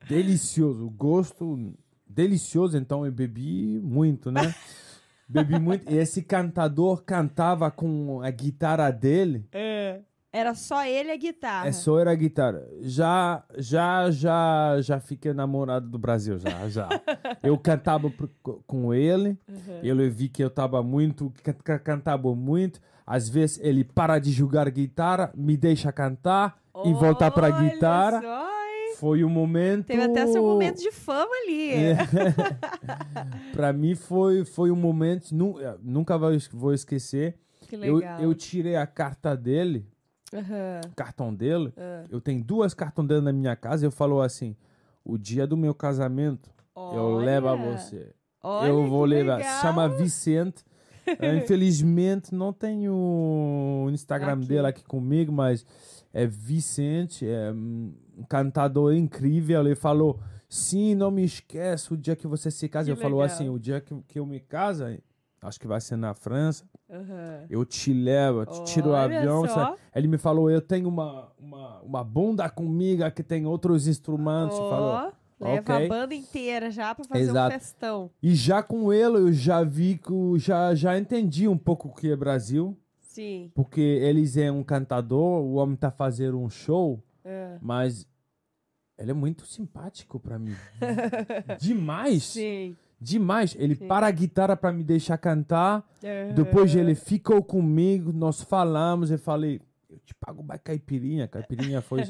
delicioso. 0.08 0.88
Gosto 0.90 1.72
delicioso, 2.08 2.76
então 2.76 3.04
eu 3.06 3.12
bebi 3.12 3.80
muito, 3.82 4.30
né? 4.30 4.54
bebi 5.28 5.58
muito. 5.58 5.90
E 5.92 5.96
esse 5.96 6.22
cantador 6.22 7.02
cantava 7.04 7.70
com 7.70 8.20
a 8.22 8.30
guitarra 8.30 8.90
dele. 8.90 9.46
É. 9.52 10.00
Era 10.32 10.54
só 10.54 10.84
ele 10.86 11.08
e 11.08 11.12
a 11.12 11.16
guitarra. 11.16 11.66
É 11.68 11.72
só 11.72 11.98
era 11.98 12.12
a 12.12 12.14
guitarra. 12.14 12.62
Já, 12.82 13.42
já, 13.58 14.10
já, 14.12 14.80
já 14.80 15.00
fiquei 15.00 15.32
namorado 15.32 15.88
do 15.88 15.98
Brasil, 15.98 16.38
já, 16.38 16.68
já. 16.68 16.88
eu 17.42 17.58
cantava 17.58 18.08
pro- 18.08 18.30
com 18.66 18.94
ele, 18.94 19.36
Uhum. 19.48 19.80
ele 19.82 20.08
vi 20.08 20.28
que 20.28 20.42
eu 20.44 20.48
tava 20.50 20.82
muito, 20.84 21.32
can- 21.42 21.54
can- 21.64 21.78
cantava 21.80 22.32
muito. 22.34 22.80
Às 23.04 23.28
vezes 23.28 23.58
ele 23.60 23.82
para 23.82 24.20
de 24.20 24.30
jogar 24.30 24.70
guitarra, 24.70 25.32
me 25.34 25.56
deixa 25.56 25.90
cantar 25.90 26.58
e 26.84 26.92
voltar 26.94 27.32
pra 27.32 27.50
guitarra. 27.50 28.20
só? 28.22 28.50
Foi 29.00 29.24
um 29.24 29.28
momento. 29.30 29.86
Teve 29.86 30.02
até 30.02 30.26
seu 30.28 30.42
momento 30.44 30.78
de 30.78 30.92
fama 30.92 31.30
ali. 31.44 31.72
É. 31.72 31.96
Pra 33.52 33.72
mim 33.72 33.94
foi, 33.94 34.44
foi 34.44 34.70
um 34.70 34.76
momento, 34.76 35.32
nu, 35.34 35.56
nunca 35.82 36.16
vou, 36.18 36.32
es- 36.34 36.48
vou 36.52 36.72
esquecer. 36.72 37.36
Que 37.66 37.76
Eu, 37.76 37.96
legal. 37.96 38.20
eu 38.20 38.34
tirei 38.34 38.76
a 38.76 38.86
carta 38.86 39.36
dele, 39.36 39.86
Aham. 40.32 40.80
cartão 40.96 41.34
dele. 41.34 41.72
Ah. 41.76 42.04
Eu 42.10 42.20
tenho 42.20 42.42
duas 42.42 42.74
cartões 42.74 43.08
dele 43.08 43.20
na 43.20 43.32
minha 43.32 43.56
casa. 43.56 43.84
Eu 43.84 43.90
falo 43.90 44.20
assim: 44.20 44.56
o 45.04 45.18
dia 45.18 45.46
do 45.46 45.56
meu 45.56 45.74
casamento, 45.74 46.50
eu 46.76 46.82
Olha. 46.82 47.24
levo 47.24 47.48
a 47.48 47.54
você. 47.56 48.12
Olha 48.42 48.68
eu 48.68 48.86
vou 48.88 49.04
levar. 49.04 49.36
legal. 49.38 49.54
Se 49.56 49.60
chama 49.60 49.88
Vicente. 49.88 50.64
Infelizmente 51.42 52.34
não 52.34 52.52
tenho 52.52 52.92
o 52.94 53.90
Instagram 53.90 54.34
Aqui. 54.34 54.46
dele 54.46 54.66
aqui 54.66 54.84
comigo, 54.84 55.32
mas 55.32 55.64
é 56.12 56.26
Vicente, 56.26 57.26
é 57.26 57.50
um 57.52 57.92
cantador 58.28 58.94
incrível. 58.94 59.60
Ele 59.60 59.74
falou: 59.74 60.20
sim, 60.48 60.94
não 60.94 61.10
me 61.10 61.24
esquece 61.24 61.92
o 61.92 61.96
dia 61.96 62.14
que 62.14 62.26
você 62.26 62.50
se 62.50 62.68
casa. 62.68 62.86
Que 62.86 62.92
eu 62.92 62.96
legal. 63.22 63.34
assim: 63.34 63.48
o 63.48 63.58
dia 63.58 63.80
que, 63.80 63.94
que 64.06 64.18
eu 64.18 64.26
me 64.26 64.40
caso, 64.40 64.84
acho 65.42 65.58
que 65.58 65.66
vai 65.66 65.80
ser 65.80 65.96
na 65.96 66.14
França. 66.14 66.64
Aham. 66.90 67.46
Eu 67.48 67.64
te 67.64 67.92
levo, 67.92 68.40
eu 68.42 68.46
te 68.46 68.64
tiro 68.64 68.88
o 68.88 68.92
Olha 68.92 69.18
avião. 69.18 69.46
só. 69.46 69.76
Ele 69.94 70.08
me 70.08 70.18
falou: 70.18 70.50
eu 70.50 70.60
tenho 70.60 70.88
uma, 70.88 71.30
uma, 71.38 71.80
uma 71.80 72.04
bunda 72.04 72.48
comigo 72.50 73.08
que 73.12 73.22
tem 73.22 73.46
outros 73.46 73.86
instrumentos. 73.86 74.58
Ó, 74.58 74.70
falou. 74.70 75.12
leva 75.40 75.60
ok. 75.74 75.86
a 75.86 75.88
banda 75.88 76.14
inteira 76.14 76.70
já 76.70 76.94
pra 76.94 77.04
fazer 77.04 77.22
Exato. 77.22 77.54
um 77.54 77.58
festão. 77.58 78.10
E 78.22 78.34
já 78.34 78.62
com 78.62 78.92
ele, 78.92 79.16
eu 79.16 79.32
já 79.32 79.62
vi 79.62 79.98
que 79.98 80.38
já, 80.38 80.74
já 80.74 80.98
entendi 80.98 81.46
um 81.46 81.56
pouco 81.56 81.88
o 81.88 81.94
que 81.94 82.10
é 82.10 82.16
Brasil. 82.16 82.76
Sim. 83.00 83.50
Porque 83.54 83.80
eles 83.80 84.36
é 84.36 84.50
um 84.50 84.62
cantador, 84.62 85.42
o 85.42 85.54
homem 85.54 85.76
tá 85.76 85.90
fazendo 85.90 86.38
um 86.38 86.48
show, 86.48 87.02
É. 87.24 87.56
mas 87.60 88.06
ele 88.96 89.10
é 89.10 89.14
muito 89.14 89.44
simpático 89.46 90.18
pra 90.20 90.38
mim. 90.38 90.54
Demais. 91.60 92.24
Sim. 92.24 92.76
Demais. 93.00 93.56
Ele 93.58 93.74
Sim. 93.74 93.86
para 93.88 94.06
a 94.06 94.10
guitarra 94.10 94.56
pra 94.56 94.72
me 94.72 94.84
deixar 94.84 95.16
cantar. 95.16 95.88
Aham. 96.04 96.34
Depois 96.34 96.74
ele 96.74 96.94
ficou 96.94 97.42
comigo, 97.42 98.12
nós 98.12 98.42
falamos, 98.42 99.10
eu 99.10 99.18
falei, 99.18 99.60
eu 99.88 99.98
te 100.00 100.14
pago 100.14 100.42
uma 100.42 100.58
caipirinha. 100.58 101.26
Caipirinha 101.26 101.80
foi 101.82 102.02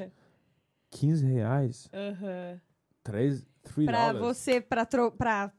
15 0.91 1.25
reais. 1.27 1.89
Aham. 1.93 2.61
3, 3.05 3.47
3 3.62 3.87
Pra 3.87 4.12
dólares. 4.12 4.21
você, 4.39 4.61
pra, 4.61 4.85
tro 4.85 5.11
pra, 5.12 5.53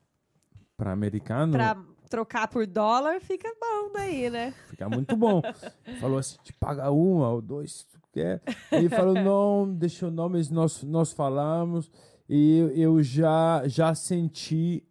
Pra 0.78 0.92
americano, 0.92 1.54
pra 1.54 1.78
trocar 2.10 2.48
por 2.50 2.68
dólar, 2.68 3.22
fica 3.22 3.48
bom 3.60 3.92
daí, 3.94 4.30
né? 4.30 4.54
fica 4.70 4.90
muito 4.90 5.16
bom. 5.16 5.42
Falou 6.02 6.18
assim, 6.18 6.38
te 6.44 6.52
paga 6.54 6.92
uma 6.92 7.30
ou 7.30 7.42
dois, 7.42 7.72
se 7.72 7.88
tu 7.88 8.00
quer. 8.12 8.42
Ele 8.72 8.90
falou, 8.90 9.14
não, 9.16 9.74
deixa 9.74 10.08
o 10.08 10.12
nome, 10.12 10.42
nós, 10.52 10.84
nós 10.84 11.14
falamos. 11.14 11.90
E 12.28 12.58
eu, 12.60 12.70
eu 12.70 13.04
já, 13.04 13.64
já 13.68 13.96
senti 13.96 14.84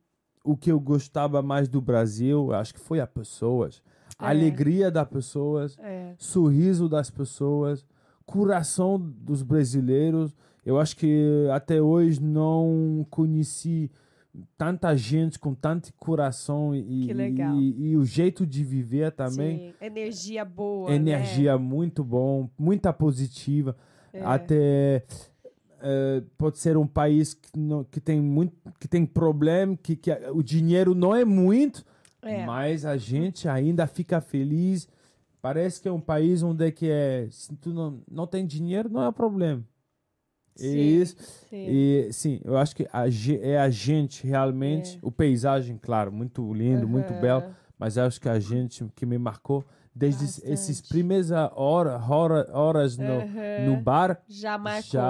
o 0.50 0.56
que 0.56 0.70
eu 0.72 0.80
gostava 0.80 1.40
mais 1.42 1.68
do 1.68 1.80
Brasil, 1.80 2.52
acho 2.52 2.74
que 2.74 2.80
foi 2.80 3.00
as 3.00 3.08
pessoas. 3.08 3.82
A 4.18 4.26
É. 4.26 4.30
alegria 4.30 4.90
das 4.90 5.08
pessoas. 5.08 5.76
É. 5.78 6.14
sorriso 6.18 6.88
das 6.88 7.10
pessoas, 7.10 7.86
coração 8.26 8.98
dos 8.98 9.42
brasileiros. 9.42 10.34
Eu 10.64 10.78
acho 10.78 10.96
que 10.96 11.46
até 11.52 11.80
hoje 11.80 12.20
não 12.22 13.06
conheci 13.10 13.90
tanta 14.56 14.94
gente 14.96 15.38
com 15.38 15.54
tanto 15.54 15.92
coração 15.98 16.74
e, 16.74 17.10
e, 17.10 17.90
e 17.90 17.96
o 17.96 18.04
jeito 18.04 18.46
de 18.46 18.62
viver 18.62 19.10
também. 19.12 19.58
Sim. 19.58 19.74
Energia 19.80 20.44
boa. 20.44 20.92
Energia 20.92 21.58
muito 21.58 22.04
bom, 22.04 22.48
muita 22.58 22.92
positiva. 22.92 23.74
É. 24.12 24.22
Até 24.22 25.04
eh, 25.82 26.22
pode 26.38 26.58
ser 26.58 26.76
um 26.76 26.86
país 26.86 27.34
que, 27.34 27.58
não, 27.58 27.84
que 27.84 28.00
tem 28.00 28.20
muito, 28.20 28.54
que 28.78 28.86
tem 28.88 29.04
problema, 29.06 29.76
que, 29.76 29.96
que 29.96 30.10
o 30.32 30.42
dinheiro 30.42 30.94
não 30.94 31.14
é 31.14 31.24
muito, 31.24 31.84
É. 32.22 32.44
mas 32.44 32.84
a 32.84 32.96
gente 32.96 33.48
ainda 33.48 33.86
fica 33.86 34.20
feliz. 34.20 34.88
Parece 35.42 35.80
que 35.80 35.88
é 35.88 35.92
um 35.92 36.00
país 36.00 36.42
onde 36.42 36.66
é 36.66 36.70
que 36.70 36.88
é, 36.90 37.26
se 37.30 37.54
tu 37.56 37.72
não, 37.72 38.02
não 38.10 38.26
tem 38.26 38.46
dinheiro, 38.46 38.88
não 38.90 39.02
é 39.06 39.10
problema. 39.12 39.64
E 40.58 40.62
Sim, 40.62 41.00
isso, 41.00 41.16
sim. 41.48 41.66
e 41.68 42.08
sim, 42.12 42.40
eu 42.44 42.56
acho 42.58 42.76
que 42.76 42.86
a, 42.92 43.04
é 43.40 43.58
a 43.58 43.70
gente 43.70 44.26
realmente, 44.26 44.98
o 45.00 45.10
paisagem, 45.10 45.78
claro, 45.80 46.12
muito 46.12 46.52
lindo, 46.52 46.86
muito 46.86 47.12
Aham. 47.12 47.20
belo, 47.20 47.44
mas 47.78 47.96
acho 47.96 48.20
que 48.20 48.28
a 48.28 48.38
gente 48.38 48.84
que 48.94 49.06
me 49.06 49.16
marcou 49.16 49.64
desde 50.00 50.24
Bastante. 50.24 50.52
esses 50.52 50.80
primeiras 50.80 51.30
hora, 51.54 51.98
hora, 52.08 52.48
horas 52.56 52.96
no, 52.96 53.20
no 53.66 53.76
bar, 53.82 54.18
Já 54.26 54.56
marcou 54.56 54.90
Já- 54.92 55.02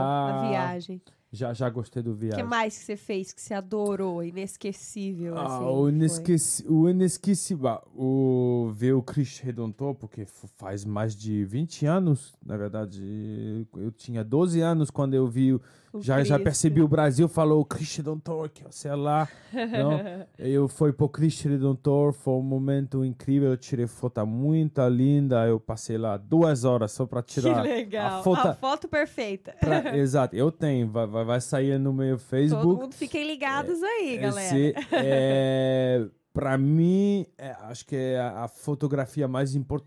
a 0.44 0.48
viagem. 0.48 1.00
Já, 1.32 1.52
já 1.52 1.68
gostei 1.70 2.02
do 2.02 2.10
O 2.12 2.14
que 2.14 2.20
viagem. 2.26 2.44
mais 2.44 2.76
que 2.78 2.84
você 2.84 2.96
fez 2.96 3.32
que 3.32 3.40
você 3.40 3.54
adorou, 3.54 4.22
inesquecível? 4.22 5.36
Ah, 5.36 5.44
assim, 5.46 5.64
o, 5.64 5.88
inesqueci, 5.88 6.64
o 6.68 6.88
inesquecível, 6.88 7.80
o 7.94 8.70
ver 8.74 8.94
o 8.94 9.02
Cristo 9.02 9.44
Redentor, 9.44 9.94
porque 9.94 10.24
faz 10.56 10.84
mais 10.84 11.14
de 11.14 11.44
20 11.44 11.86
anos, 11.86 12.34
na 12.44 12.56
verdade, 12.56 13.66
eu 13.76 13.90
tinha 13.92 14.24
12 14.24 14.60
anos 14.60 14.90
quando 14.90 15.14
eu 15.14 15.26
vi, 15.26 15.52
o- 15.54 15.60
já, 16.00 16.22
já 16.22 16.38
percebi 16.38 16.80
o 16.82 16.86
Brasil, 16.88 17.28
falou 17.28 17.64
Cristo 17.64 17.98
Redentor, 17.98 18.48
que 18.48 18.64
sei 18.70 18.94
lá, 18.94 19.28
não, 19.52 20.00
eu 20.38 20.68
fui 20.68 20.92
pro 20.92 21.08
Cristo 21.08 21.48
Redentor, 21.48 22.12
foi 22.12 22.34
um 22.34 22.42
momento 22.42 23.04
incrível, 23.04 23.50
eu 23.50 23.56
tirei 23.56 23.86
foto 23.88 24.24
muito 24.26 24.80
linda, 24.88 25.46
eu 25.46 25.58
passei 25.58 25.98
lá 25.98 26.16
duas 26.16 26.64
horas 26.64 26.92
só 26.92 27.06
para 27.06 27.22
Que 27.22 27.34
tirar 27.34 27.62
legal. 27.62 28.20
a 28.20 28.22
foto, 28.22 28.48
A 28.48 28.54
foto 28.54 28.88
perfeita. 28.88 29.52
pra- 29.60 29.96
exato, 29.98 30.34
eu 30.36 30.50
tenho, 30.52 30.88
vai, 30.90 31.06
vai, 31.06 31.19
vai 31.24 31.40
sair 31.40 31.78
no 31.78 31.92
meu 31.92 32.16
Todo 32.16 32.26
Facebook, 32.26 32.82
mundo 32.82 32.94
fiquem 32.94 33.26
ligados 33.26 33.82
aí, 33.82 34.18
galera. 34.18 34.58
esse, 34.58 34.74
é, 34.92 36.06
para 36.32 36.56
mim, 36.56 37.26
é, 37.36 37.50
acho 37.62 37.86
que 37.86 37.96
é 37.96 38.18
a, 38.18 38.44
a 38.44 38.48
fotografia 38.48 39.26
mais, 39.26 39.54
impor 39.54 39.84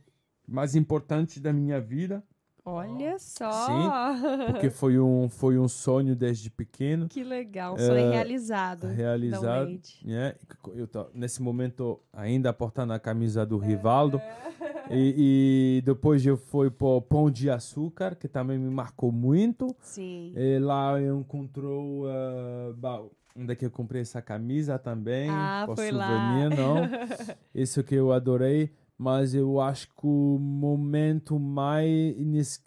mais 0.47 0.75
importante 0.75 1.39
da 1.39 1.53
minha 1.53 1.79
vida, 1.79 2.23
Olha 2.65 3.19
só. 3.19 4.15
porque 4.47 4.69
foi 4.71 4.99
um, 4.99 5.27
foi 5.27 5.57
um 5.57 5.67
sonho 5.67 6.15
desde 6.15 6.49
pequeno, 6.49 7.07
que 7.09 7.23
legal. 7.23 7.77
Sonho 7.77 7.97
É, 7.97 8.11
realizado. 8.11 8.87
realizado. 8.87 9.79
Né? 10.03 10.35
Eu 10.73 10.87
tô, 10.87 11.07
nesse 11.13 11.41
momento 11.41 11.99
ainda 12.13 12.53
portando 12.53 12.93
a 12.93 12.99
camisa 12.99 13.45
do 13.45 13.57
Rivaldo. 13.57 14.21
E, 14.91 15.77
e 15.77 15.81
depois 15.85 16.25
eu 16.25 16.35
fui 16.35 16.69
para 16.69 16.99
Pão 17.01 17.31
de 17.31 17.49
Açúcar, 17.49 18.15
que 18.15 18.27
também 18.27 18.59
me 18.59 18.69
marcou 18.69 19.13
muito. 19.13 19.73
Sim. 19.79 20.33
E 20.35 20.59
lá 20.59 20.99
eu 20.99 21.19
encontrou 21.21 22.03
uh, 22.05 23.09
é 23.47 23.55
que 23.55 23.65
eu 23.65 23.71
comprei 23.71 24.01
essa 24.01 24.21
camisa 24.21 24.77
também. 24.77 25.29
Ah, 25.29 25.65
foi 25.73 25.91
lá. 25.91 26.07
souvenir, 26.07 26.57
não. 26.57 26.75
Isso 27.53 27.83
que 27.83 27.95
eu 27.95 28.11
adorei. 28.11 28.71
Mas 28.97 29.33
eu 29.33 29.59
acho 29.59 29.87
que 29.89 30.05
o 30.05 30.37
momento 30.39 31.39
mais, 31.39 32.63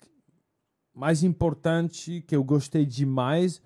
mais 0.94 1.23
importante 1.23 2.23
que 2.27 2.35
eu 2.35 2.43
gostei 2.43 2.85
demais 2.85 3.62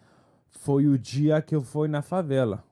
foi 0.49 0.87
o 0.87 0.99
dia 0.99 1.41
que 1.41 1.55
eu 1.55 1.63
fui 1.63 1.89
na 1.89 2.03
favela. 2.03 2.65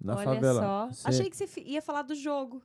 Na 0.00 0.14
Olha 0.14 0.24
favela. 0.24 0.60
só. 0.60 0.92
Sim. 0.92 1.08
Achei 1.08 1.30
que 1.30 1.36
você 1.36 1.60
ia 1.60 1.82
falar 1.82 2.02
do 2.02 2.14
jogo. 2.14 2.62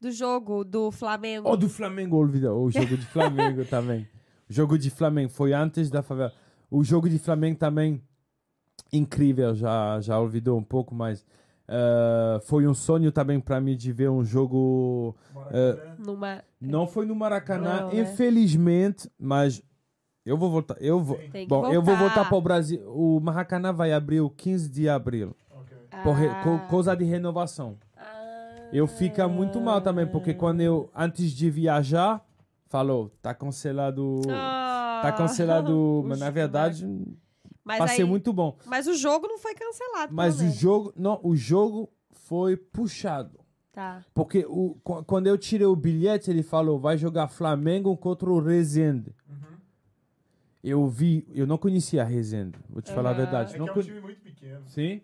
Do 0.00 0.10
jogo 0.12 0.62
do 0.62 0.90
Flamengo. 0.90 1.48
Oh, 1.48 1.56
do 1.56 1.68
Flamengo, 1.68 2.16
olvida. 2.16 2.54
O 2.54 2.70
jogo 2.70 2.96
de 2.96 3.06
Flamengo 3.06 3.64
também. 3.66 4.08
O 4.48 4.52
jogo 4.52 4.78
de 4.78 4.90
Flamengo 4.90 5.30
foi 5.30 5.52
antes 5.52 5.90
da 5.90 6.02
favela. 6.02 6.32
O 6.70 6.84
jogo 6.84 7.08
de 7.08 7.18
Flamengo 7.18 7.58
também, 7.58 8.00
incrível. 8.92 9.54
Já, 9.54 10.00
já 10.00 10.20
olvidou 10.20 10.58
um 10.58 10.62
pouco, 10.62 10.94
mas 10.94 11.24
eh, 11.68 12.40
foi 12.44 12.66
um 12.66 12.74
sonho 12.74 13.10
também 13.12 13.40
para 13.40 13.60
mim 13.60 13.76
de 13.76 13.92
ver 13.92 14.08
um 14.10 14.24
jogo. 14.24 15.14
eh, 15.50 15.94
Numa... 15.98 16.42
não 16.60 16.86
foi 16.86 17.06
no 17.06 17.14
Maracanã, 17.14 17.82
Não, 17.82 17.88
né? 17.92 18.00
infelizmente, 18.00 19.10
mas 19.18 19.62
eu 20.24 20.36
vou 20.36 20.50
voltar. 20.50 20.76
Eu 20.80 21.00
vou, 21.00 21.16
Tem 21.30 21.44
que 21.44 21.46
bom, 21.46 21.72
eu 21.72 21.82
vou 21.82 21.96
voltar. 21.96 22.24
para 22.28 22.36
o 22.36 22.40
Brasil. 22.40 22.80
O 22.88 23.20
Maracanã 23.20 23.72
vai 23.72 23.92
abrir 23.92 24.20
o 24.20 24.30
15 24.30 24.68
de 24.68 24.88
abril, 24.88 25.34
por 26.02 26.12
re- 26.14 26.28
Ah. 26.28 26.42
co- 26.42 26.58
coisa 26.68 26.94
de 26.96 27.04
renovação. 27.04 27.76
Ah. 27.96 28.68
Eu 28.72 28.86
fica 28.86 29.26
muito 29.28 29.60
mal 29.60 29.80
também, 29.80 30.06
porque 30.06 30.34
quando 30.34 30.60
eu, 30.60 30.90
antes 30.94 31.30
de 31.30 31.48
viajar, 31.50 32.24
falou, 32.68 33.10
tá 33.22 33.32
cancelado. 33.32 34.20
Ah. 34.28 35.00
Tá 35.02 35.12
cancelado, 35.12 36.02
mas 36.08 36.18
na 36.18 36.30
verdade, 36.30 36.84
Mas, 37.66 37.78
vai 37.80 37.88
aí, 37.90 37.96
ser 37.96 38.04
muito 38.04 38.32
bom. 38.32 38.56
mas 38.64 38.86
o 38.86 38.94
jogo 38.94 39.26
não 39.26 39.38
foi 39.38 39.52
cancelado. 39.54 40.14
Mas 40.14 40.40
o 40.40 40.48
jogo, 40.50 40.92
não, 40.96 41.18
o 41.22 41.34
jogo 41.34 41.90
foi 42.12 42.56
puxado. 42.56 43.40
Tá. 43.72 44.02
Porque 44.14 44.46
o, 44.48 44.76
qu- 44.84 45.04
quando 45.04 45.26
eu 45.26 45.36
tirei 45.36 45.66
o 45.66 45.74
bilhete, 45.76 46.30
ele 46.30 46.42
falou, 46.42 46.78
vai 46.78 46.96
jogar 46.96 47.26
Flamengo 47.28 47.94
contra 47.96 48.30
o 48.30 48.38
Resende. 48.40 49.12
Eu 50.62 50.88
vi, 50.88 51.26
eu 51.32 51.46
não 51.46 51.56
conhecia 51.56 52.02
a 52.02 52.04
Resende, 52.04 52.58
vou 52.68 52.82
te 52.82 52.92
falar 52.92 53.10
a 53.10 53.12
verdade. 53.12 53.54
É 53.54 53.58
não 53.58 53.66
que 53.66 53.70
é 53.70 53.72
um 53.72 53.76
con- 53.76 53.82
time 53.82 54.00
muito 54.00 54.20
pequeno. 54.20 54.62
Sim. 54.66 55.00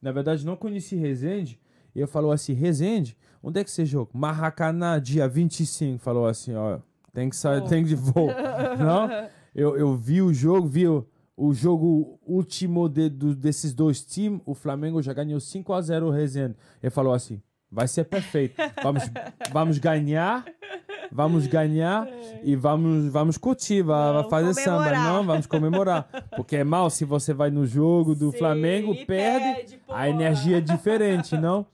Na 0.00 0.12
verdade, 0.12 0.46
não 0.46 0.56
conheci 0.56 0.94
Resende. 0.96 1.58
E 1.94 2.00
eu 2.00 2.06
falou 2.06 2.30
assim, 2.30 2.52
Resende, 2.52 3.16
onde 3.42 3.58
é 3.60 3.64
que 3.64 3.70
você 3.70 3.84
joga? 3.84 4.10
Maracanã, 4.12 5.00
dia 5.00 5.26
25. 5.26 5.98
Falou 5.98 6.26
assim, 6.26 6.54
ó, 6.54 6.78
tem 7.12 7.28
que 7.30 7.34
sair, 7.36 7.62
Oh. 7.62 7.64
tem 7.66 7.84
que 7.84 7.94
voo. 7.94 8.28
não? 8.78 9.08
Eu, 9.54 9.76
eu 9.76 9.96
vi 9.96 10.20
o 10.22 10.32
jogo, 10.32 10.68
vi 10.68 10.86
o, 10.86 11.04
o 11.36 11.52
jogo 11.52 12.18
último 12.26 12.88
de, 12.88 13.08
do- 13.10 13.34
desses 13.34 13.74
dois 13.74 14.02
times. 14.04 14.40
O 14.46 14.54
Flamengo 14.54 15.02
já 15.02 15.12
ganhou 15.12 15.38
5 15.38 15.72
a 15.72 15.80
0 15.82 16.06
o 16.06 16.10
Resende. 16.10 16.56
Ele 16.82 16.90
falou 16.90 17.12
assim, 17.12 17.42
vai 17.70 17.86
ser 17.86 18.04
perfeito. 18.04 18.54
Vamos, 18.82 19.02
vamos 19.52 19.78
ganhar, 19.78 20.44
vamos 21.12 21.46
ganhar 21.46 22.08
e 22.42 22.56
vamos, 22.56 23.06
vamos 23.12 23.36
curtir, 23.36 23.82
vai, 23.82 24.12
Vamos 24.14 24.30
fazer 24.30 24.54
samba. 24.54 24.78
comemorar. 24.84 25.04
Não, 25.12 25.24
vamos 25.26 25.46
comemorar. 25.46 26.08
Porque 26.36 26.56
é 26.56 26.64
mal 26.64 26.88
se 26.90 27.04
você 27.04 27.34
vai 27.34 27.50
no 27.50 27.66
jogo 27.66 28.14
do 28.14 28.30
Sim, 28.32 28.38
Flamengo, 28.38 28.94
perde, 29.06 29.66
perde, 29.66 29.80
a 29.88 30.08
energia 30.08 30.58
é 30.58 30.60
diferente, 30.60 31.36
não? 31.38 31.66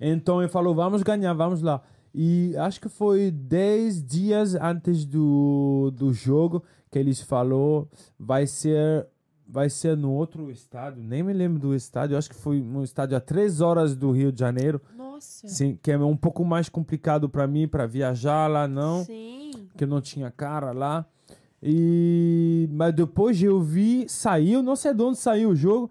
Então 0.00 0.40
ele 0.40 0.48
falou, 0.48 0.74
vamos 0.74 1.02
ganhar, 1.02 1.32
vamos 1.34 1.60
lá. 1.62 1.82
E 2.14 2.56
acho 2.56 2.80
que 2.80 2.88
foi 2.88 3.30
10 3.30 4.02
dias 4.04 4.54
antes 4.54 5.04
do, 5.04 5.92
do 5.94 6.12
jogo 6.12 6.64
que 6.90 6.98
eles 6.98 7.20
falou, 7.20 7.88
vai 8.18 8.46
ser 8.46 9.06
vai 9.50 9.70
ser 9.70 9.96
no 9.96 10.12
outro 10.12 10.50
estádio, 10.50 11.02
nem 11.02 11.22
me 11.22 11.32
lembro 11.32 11.58
do 11.58 11.74
estádio, 11.74 12.18
acho 12.18 12.28
que 12.28 12.36
foi 12.36 12.60
um 12.60 12.82
estádio 12.82 13.16
a 13.16 13.20
3 13.20 13.62
horas 13.62 13.96
do 13.96 14.10
Rio 14.10 14.30
de 14.30 14.38
Janeiro, 14.38 14.78
Nossa. 14.94 15.48
sim, 15.48 15.78
que 15.82 15.90
é 15.90 15.96
um 15.96 16.16
pouco 16.16 16.44
mais 16.44 16.68
complicado 16.68 17.30
para 17.30 17.46
mim 17.46 17.66
para 17.66 17.86
viajar 17.86 18.46
lá, 18.46 18.68
não 18.68 19.04
Sim. 19.04 19.52
que 19.74 19.84
eu 19.84 19.88
não 19.88 20.02
tinha 20.02 20.30
cara 20.30 20.72
lá. 20.72 21.06
E 21.62 22.68
mas 22.70 22.94
depois 22.94 23.42
eu 23.42 23.60
vi, 23.60 24.06
saiu, 24.08 24.62
não 24.62 24.76
sei 24.76 24.92
de 24.94 25.02
onde 25.02 25.18
saiu 25.18 25.50
o 25.50 25.56
jogo. 25.56 25.90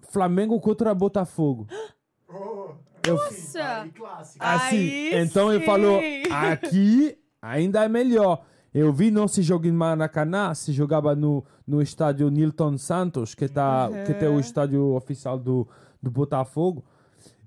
Flamengo 0.00 0.58
contra 0.60 0.94
Botafogo. 0.94 1.66
Eu, 3.04 3.16
Nossa. 3.16 3.90
Assim, 4.38 4.76
Aí 4.78 5.10
então 5.14 5.52
ele 5.52 5.64
falou, 5.64 6.00
aqui 6.30 7.18
ainda 7.40 7.82
é 7.82 7.88
melhor. 7.88 8.44
Eu 8.74 8.92
vi 8.92 9.10
não 9.10 9.28
se 9.28 9.42
joga 9.42 9.68
em 9.68 9.72
Maracanã, 9.72 10.54
se 10.54 10.72
jogava 10.72 11.14
no, 11.14 11.44
no 11.66 11.82
estádio 11.82 12.30
Nilton 12.30 12.78
Santos, 12.78 13.34
que 13.34 13.48
tá 13.48 13.90
que 14.06 14.14
tem 14.14 14.28
o 14.28 14.40
estádio 14.40 14.94
oficial 14.94 15.38
do, 15.38 15.68
do 16.02 16.10
Botafogo. 16.10 16.84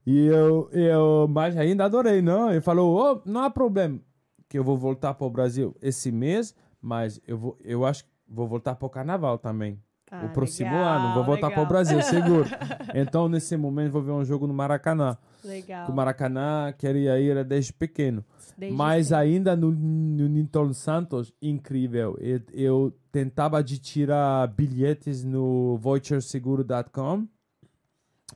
E 0.05 0.27
eu, 0.27 0.69
eu 0.71 1.27
mas 1.27 1.57
ainda 1.57 1.85
adorei, 1.85 2.21
não? 2.21 2.51
Ele 2.51 2.61
falou, 2.61 2.95
oh, 2.95 3.29
não 3.29 3.41
há 3.41 3.49
problema, 3.49 3.99
que 4.47 4.57
eu 4.57 4.63
vou 4.63 4.77
voltar 4.77 5.15
para 5.15 5.25
o 5.25 5.29
Brasil 5.29 5.75
esse 5.81 6.11
mês, 6.11 6.53
mas 6.79 7.19
eu 7.27 7.37
vou, 7.37 7.57
eu 7.63 7.83
acho 7.83 8.03
que 8.03 8.09
vou 8.29 8.47
voltar 8.47 8.75
para 8.75 8.85
o 8.85 8.89
Carnaval 8.89 9.39
também. 9.39 9.79
Ah, 10.11 10.25
o 10.25 10.29
próximo 10.29 10.69
legal, 10.69 10.99
ano, 10.99 11.13
vou 11.15 11.23
voltar 11.23 11.49
para 11.49 11.63
o. 11.63 11.65
Brasil, 11.65 11.99
seguro. 12.03 12.45
então, 12.93 13.27
nesse 13.27 13.57
momento, 13.57 13.91
vou 13.91 14.03
ver 14.03 14.11
um 14.11 14.23
jogo 14.23 14.45
no 14.45 14.53
Maracanã. 14.53 15.17
Legal. 15.45 15.85
Que 15.85 15.91
o 15.91 15.95
Maracanã 15.95 16.73
queria 16.77 17.19
ir 17.19 17.43
desde 17.45 17.71
pequeno. 17.73 18.23
Desde 18.57 18.75
Mas 18.77 19.11
ainda 19.11 19.55
no, 19.55 19.71
no 19.71 20.27
Newton 20.29 20.73
Santos, 20.73 21.33
incrível. 21.41 22.17
Eu, 22.19 22.41
eu 22.53 22.97
tentava 23.11 23.63
de 23.63 23.77
tirar 23.79 24.47
bilhetes 24.47 25.23
no 25.23 25.77
voucherseguro.com. 25.77 27.27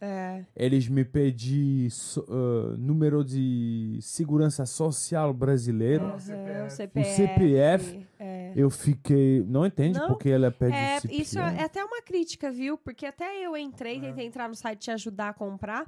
É. 0.02 0.46
Eles 0.56 0.88
me 0.88 1.04
pediram 1.04 1.90
so- 1.90 2.26
uh, 2.30 2.78
número 2.78 3.24
de 3.24 3.98
segurança 4.02 4.66
social 4.66 5.34
brasileiro. 5.34 6.06
Aham, 6.06 6.20
CPF. 6.20 6.70
CPF. 6.76 7.16
CPF. 7.16 8.08
É. 8.20 8.54
Eu 8.56 8.70
fiquei... 8.70 9.44
Não 9.46 9.66
entende 9.66 10.00
Não, 10.00 10.08
porque 10.08 10.30
ela 10.30 10.52
pede 10.52 10.74
É, 10.76 10.98
o 10.98 11.02
CPF. 11.02 11.22
isso 11.22 11.40
é 11.40 11.64
até 11.64 11.84
uma 11.84 12.02
crítica, 12.02 12.52
viu? 12.52 12.78
Porque 12.78 13.06
até 13.06 13.46
eu 13.46 13.58
entrei, 13.58 14.00
tentei 14.00 14.26
entrar 14.26 14.48
no 14.48 14.56
site 14.56 14.80
te 14.80 14.92
ajudar 14.92 15.30
a 15.30 15.34
comprar. 15.34 15.86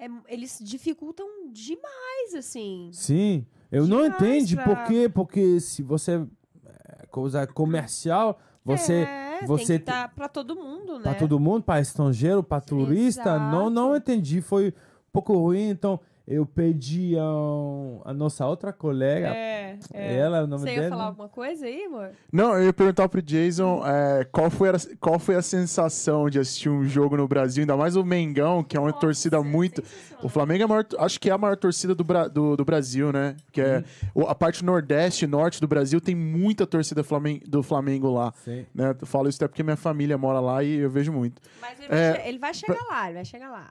É, 0.00 0.08
eles 0.28 0.58
dificultam 0.62 1.26
demais, 1.52 2.34
assim. 2.36 2.88
Sim, 2.92 3.44
eu 3.70 3.86
não 3.86 4.06
entendo 4.06 4.54
pra- 4.56 4.64
por 4.64 4.86
quê, 4.86 5.08
porque 5.08 5.60
se 5.60 5.82
você 5.82 6.26
é 6.64 7.06
coisa 7.06 7.46
comercial, 7.46 8.40
você 8.64 8.92
É. 8.94 9.20
Você 9.46 9.66
tem 9.66 9.76
que 9.78 9.82
estar 9.90 10.14
pra 10.14 10.28
todo 10.28 10.54
mundo, 10.54 10.98
né? 10.98 11.02
Para 11.02 11.14
todo 11.14 11.40
mundo, 11.40 11.62
para 11.62 11.80
estrangeiro, 11.80 12.42
para 12.42 12.60
turista, 12.60 13.38
não, 13.38 13.70
não 13.70 13.96
entendi. 13.96 14.42
Foi 14.42 14.68
um 14.68 15.10
pouco 15.12 15.32
ruim, 15.34 15.70
então 15.70 15.98
eu 16.30 16.46
pedi 16.46 17.16
a, 17.18 18.08
a 18.10 18.14
nossa 18.14 18.46
outra 18.46 18.72
colega, 18.72 19.26
É, 19.34 19.76
é. 19.92 20.16
ela, 20.16 20.44
o 20.44 20.46
nome 20.46 20.62
Você 20.62 20.70
ia 20.70 20.76
dela. 20.82 20.90
falar 20.90 21.04
alguma 21.06 21.28
coisa 21.28 21.66
aí, 21.66 21.84
amor? 21.86 22.10
Não, 22.32 22.54
eu 22.56 22.66
ia 22.66 22.72
perguntar 22.72 23.08
pro 23.08 23.20
Jason 23.20 23.82
é, 23.84 24.24
qual, 24.30 24.48
foi 24.48 24.68
a, 24.70 24.74
qual 25.00 25.18
foi 25.18 25.34
a 25.34 25.42
sensação 25.42 26.30
de 26.30 26.38
assistir 26.38 26.68
um 26.68 26.84
jogo 26.84 27.16
no 27.16 27.26
Brasil, 27.26 27.62
ainda 27.62 27.76
mais 27.76 27.96
o 27.96 28.04
Mengão, 28.04 28.62
que 28.62 28.76
é 28.76 28.80
uma 28.80 28.92
torcida 28.92 29.42
muito. 29.42 29.82
O 30.22 30.28
Flamengo 30.28 30.62
é 30.62 30.66
maior, 30.66 30.86
acho 31.00 31.18
que 31.18 31.28
é 31.28 31.32
a 31.32 31.38
maior 31.38 31.56
torcida 31.56 31.94
do, 31.94 32.04
Bra- 32.04 32.28
do, 32.28 32.56
do 32.56 32.64
Brasil, 32.64 33.10
né? 33.12 33.36
Que 33.50 33.60
é 33.60 33.84
o- 34.14 34.22
a 34.28 34.34
parte 34.34 34.64
nordeste 34.64 35.24
e 35.24 35.28
norte 35.28 35.60
do 35.60 35.66
Brasil 35.66 36.00
tem 36.00 36.14
muita 36.14 36.66
torcida 36.66 37.02
Flamen- 37.02 37.42
do 37.46 37.62
Flamengo 37.62 38.08
lá. 38.10 38.32
Sim. 38.44 38.64
Né? 38.74 38.94
Eu 39.00 39.06
falo 39.06 39.28
isso 39.28 39.38
até 39.38 39.48
porque 39.48 39.62
minha 39.62 39.76
família 39.76 40.16
mora 40.16 40.38
lá 40.38 40.62
e 40.62 40.76
eu 40.78 40.90
vejo 40.90 41.10
muito. 41.12 41.42
Mas 41.60 41.78
ele 41.80 41.88
vai, 41.88 41.98
É, 41.98 42.28
ele 42.28 42.38
vai 42.38 42.54
chegar 42.54 42.84
lá, 42.88 43.04
ele 43.06 43.14
vai 43.14 43.24
chegar 43.24 43.50
lá. 43.50 43.68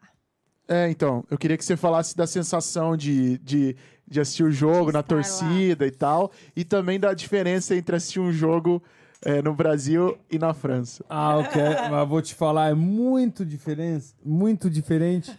É, 0.72 0.88
então, 0.90 1.24
eu 1.32 1.38
queria 1.38 1.58
que 1.58 1.66
você 1.66 1.76
falasse 1.76 2.16
da 2.16 2.28
sensação 2.28 2.96
de, 2.96 3.40
de, 3.40 3.76
de 4.08 4.20
assistir 4.22 4.44
o 4.44 4.52
jogo 4.52 4.88
De 4.88 4.94
na 4.94 5.00
estar 5.00 5.16
lá. 5.16 5.22
torcida 5.24 5.88
e 5.88 5.92
tal, 5.92 6.32
e 6.56 6.64
também 6.64 7.00
da 7.00 7.12
diferença 7.14 7.76
entre 7.76 7.96
assistir 7.96 8.20
um 8.20 8.32
jogo 8.32 8.82
é, 9.24 9.42
no 9.42 9.56
Brasil 9.56 10.16
e 10.30 10.38
na 10.38 10.54
França. 10.54 11.04
Ah, 11.10 11.38
ok. 11.40 11.60
Mas 11.90 12.08
vou 12.08 12.22
te 12.22 12.36
falar, 12.36 12.70
é 12.70 12.74
muito 12.76 13.44
diferente. 13.44 14.14
Muito 14.24 14.70
diferente. 14.70 15.36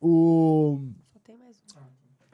O. 0.00 0.80
Só 1.12 1.18
tem 1.24 1.36
mais 1.36 1.60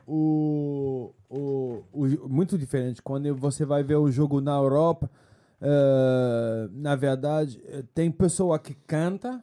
um. 0.06 0.12
o, 0.12 1.12
o, 1.28 1.82
o- 1.92 2.28
muito 2.28 2.56
diferente. 2.56 3.02
Quando 3.02 3.34
você 3.34 3.64
vai 3.64 3.82
ver 3.82 3.96
o 3.96 4.10
jogo 4.10 4.40
na 4.40 4.54
Europa, 4.54 5.10
eh, 5.60 6.68
na 6.72 6.94
verdade, 6.94 7.60
eh, 7.66 7.82
tem 7.94 8.10
pessoa 8.10 8.58
que 8.58 8.74
canta, 8.86 9.42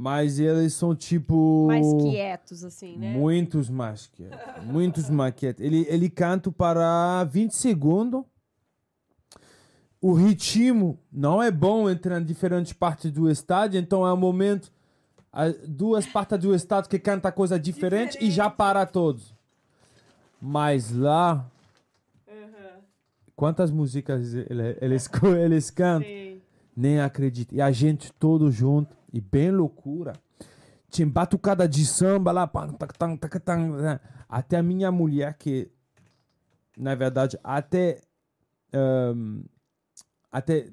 mas 0.00 0.38
eles 0.38 0.74
são 0.74 0.94
tipo. 0.94 1.66
Mais 1.66 1.84
quietos, 2.04 2.62
assim, 2.62 2.96
né? 2.96 3.12
Muitos 3.12 3.68
mais 3.68 4.06
quietos. 4.06 4.38
Muitos 4.64 5.10
mais 5.10 5.34
quietos. 5.34 5.64
Ele, 5.64 5.84
ele 5.88 6.08
canta 6.08 6.52
para 6.52 7.24
20 7.24 7.50
segundos. 7.50 8.22
O 10.00 10.12
ritmo 10.12 10.96
não 11.10 11.42
é 11.42 11.50
bom 11.50 11.90
entre 11.90 12.14
as 12.14 12.24
diferentes 12.24 12.72
partes 12.72 13.10
do 13.10 13.28
estádio, 13.28 13.80
então 13.80 14.06
é 14.06 14.12
um 14.12 14.16
momento. 14.16 14.70
as 15.32 15.54
duas 15.66 16.06
partes 16.06 16.38
do 16.38 16.54
estádio 16.54 16.88
que 16.88 16.98
canta 17.00 17.32
coisa 17.32 17.58
diferente, 17.58 18.16
e 18.20 18.30
já 18.30 18.48
para 18.48 18.86
todos. 18.86 19.34
Mas 20.40 20.92
lá, 20.92 21.44
quantas 23.34 23.70
músicas 23.72 24.32
ele- 24.34 24.76
eles, 24.80 25.08
eles 25.44 25.70
cantam? 25.70 26.08
Sim. 26.08 26.27
Nem 26.78 27.00
acredito. 27.00 27.52
E 27.52 27.60
a 27.60 27.72
gente 27.72 28.12
todo 28.12 28.52
junto, 28.52 28.96
e 29.12 29.20
bem 29.20 29.50
loucura. 29.50 30.12
Tinha 30.88 31.08
batucada 31.08 31.68
de 31.68 31.84
samba 31.84 32.30
lá, 32.30 32.50
né? 33.82 34.00
até 34.28 34.58
a 34.58 34.62
minha 34.62 34.92
mulher, 34.92 35.34
que 35.34 35.68
na 36.76 36.94
verdade, 36.94 37.36
até, 37.42 38.00
ahn, 38.72 39.42
até 40.30 40.68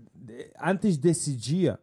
antes 0.62 0.96
desse 0.98 1.36
dia, 1.36 1.80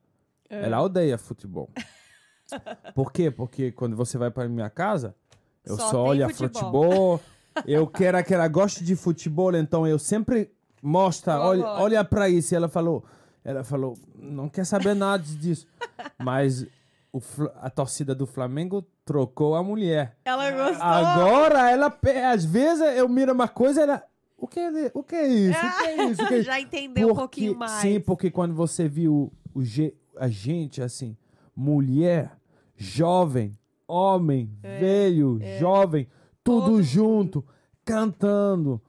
ela 0.48 0.80
odeia 0.80 1.18
futebol. 1.18 1.68
Por 2.94 3.12
quê? 3.12 3.28
Porque 3.28 3.72
quando 3.72 3.96
você 3.96 4.16
vai 4.16 4.30
para 4.30 4.48
minha 4.48 4.70
casa, 4.70 5.16
eu 5.64 5.76
Só 5.76 5.90
só, 5.90 6.04
olho 6.04 6.28
futebol. 6.28 7.18
futebol. 7.18 7.20
eu 7.66 7.86
quero 7.88 8.22
que 8.24 8.32
ela 8.32 8.46
goste 8.46 8.84
de 8.84 8.94
futebol, 8.94 9.56
então 9.56 9.84
eu 9.84 9.98
sempre 9.98 10.52
mostro, 10.80 11.32
Olha. 11.32 11.66
olha 11.66 12.04
para 12.04 12.28
isso. 12.28 12.54
E 12.54 12.56
ela 12.56 12.68
falou, 12.68 13.04
ela 13.44 13.64
falou, 13.64 13.96
não 14.14 14.48
quer 14.48 14.64
saber 14.64 14.94
nada 14.94 15.22
disso. 15.22 15.66
Mas 16.18 16.66
o 17.12 17.20
a 17.60 17.68
torcida 17.68 18.14
do 18.14 18.26
Flamengo 18.26 18.84
trocou 19.04 19.54
a 19.54 19.62
mulher. 19.62 20.16
Ela 20.24 20.50
gostou. 20.50 20.82
Agora 20.86 21.70
ela, 21.70 21.98
às 22.32 22.44
vezes 22.44 22.80
eu 22.96 23.08
miro 23.08 23.32
uma 23.32 23.48
coisa, 23.48 23.82
ela, 23.82 24.02
o 24.38 24.46
que 24.46 24.58
é, 24.60 24.90
o 24.94 25.02
que 25.02 25.14
é 25.16 25.26
isso? 25.28 25.58
O 25.58 25.78
que 25.78 25.84
é 25.86 26.04
isso? 26.10 26.22
O 26.22 26.26
que 26.28 26.34
é 26.34 26.38
isso? 26.40 26.46
Já 26.46 26.60
entendeu 26.60 27.10
um 27.10 27.14
pouquinho 27.14 27.56
mais. 27.56 27.70
Sim, 27.82 28.00
porque 28.00 28.30
quando 28.30 28.54
você 28.54 28.88
viu 28.88 29.30
o, 29.54 29.62
ge- 29.62 29.94
a 30.16 30.28
gente 30.28 30.80
assim, 30.80 31.16
mulher, 31.54 32.32
jovem, 32.76 33.58
homem, 33.86 34.50
velho, 34.62 35.38
jovem, 35.58 36.08
tudo 36.42 36.62
É, 36.62 36.70
Todo 36.70 36.82
junto, 36.82 37.44
cantando, 37.84 38.80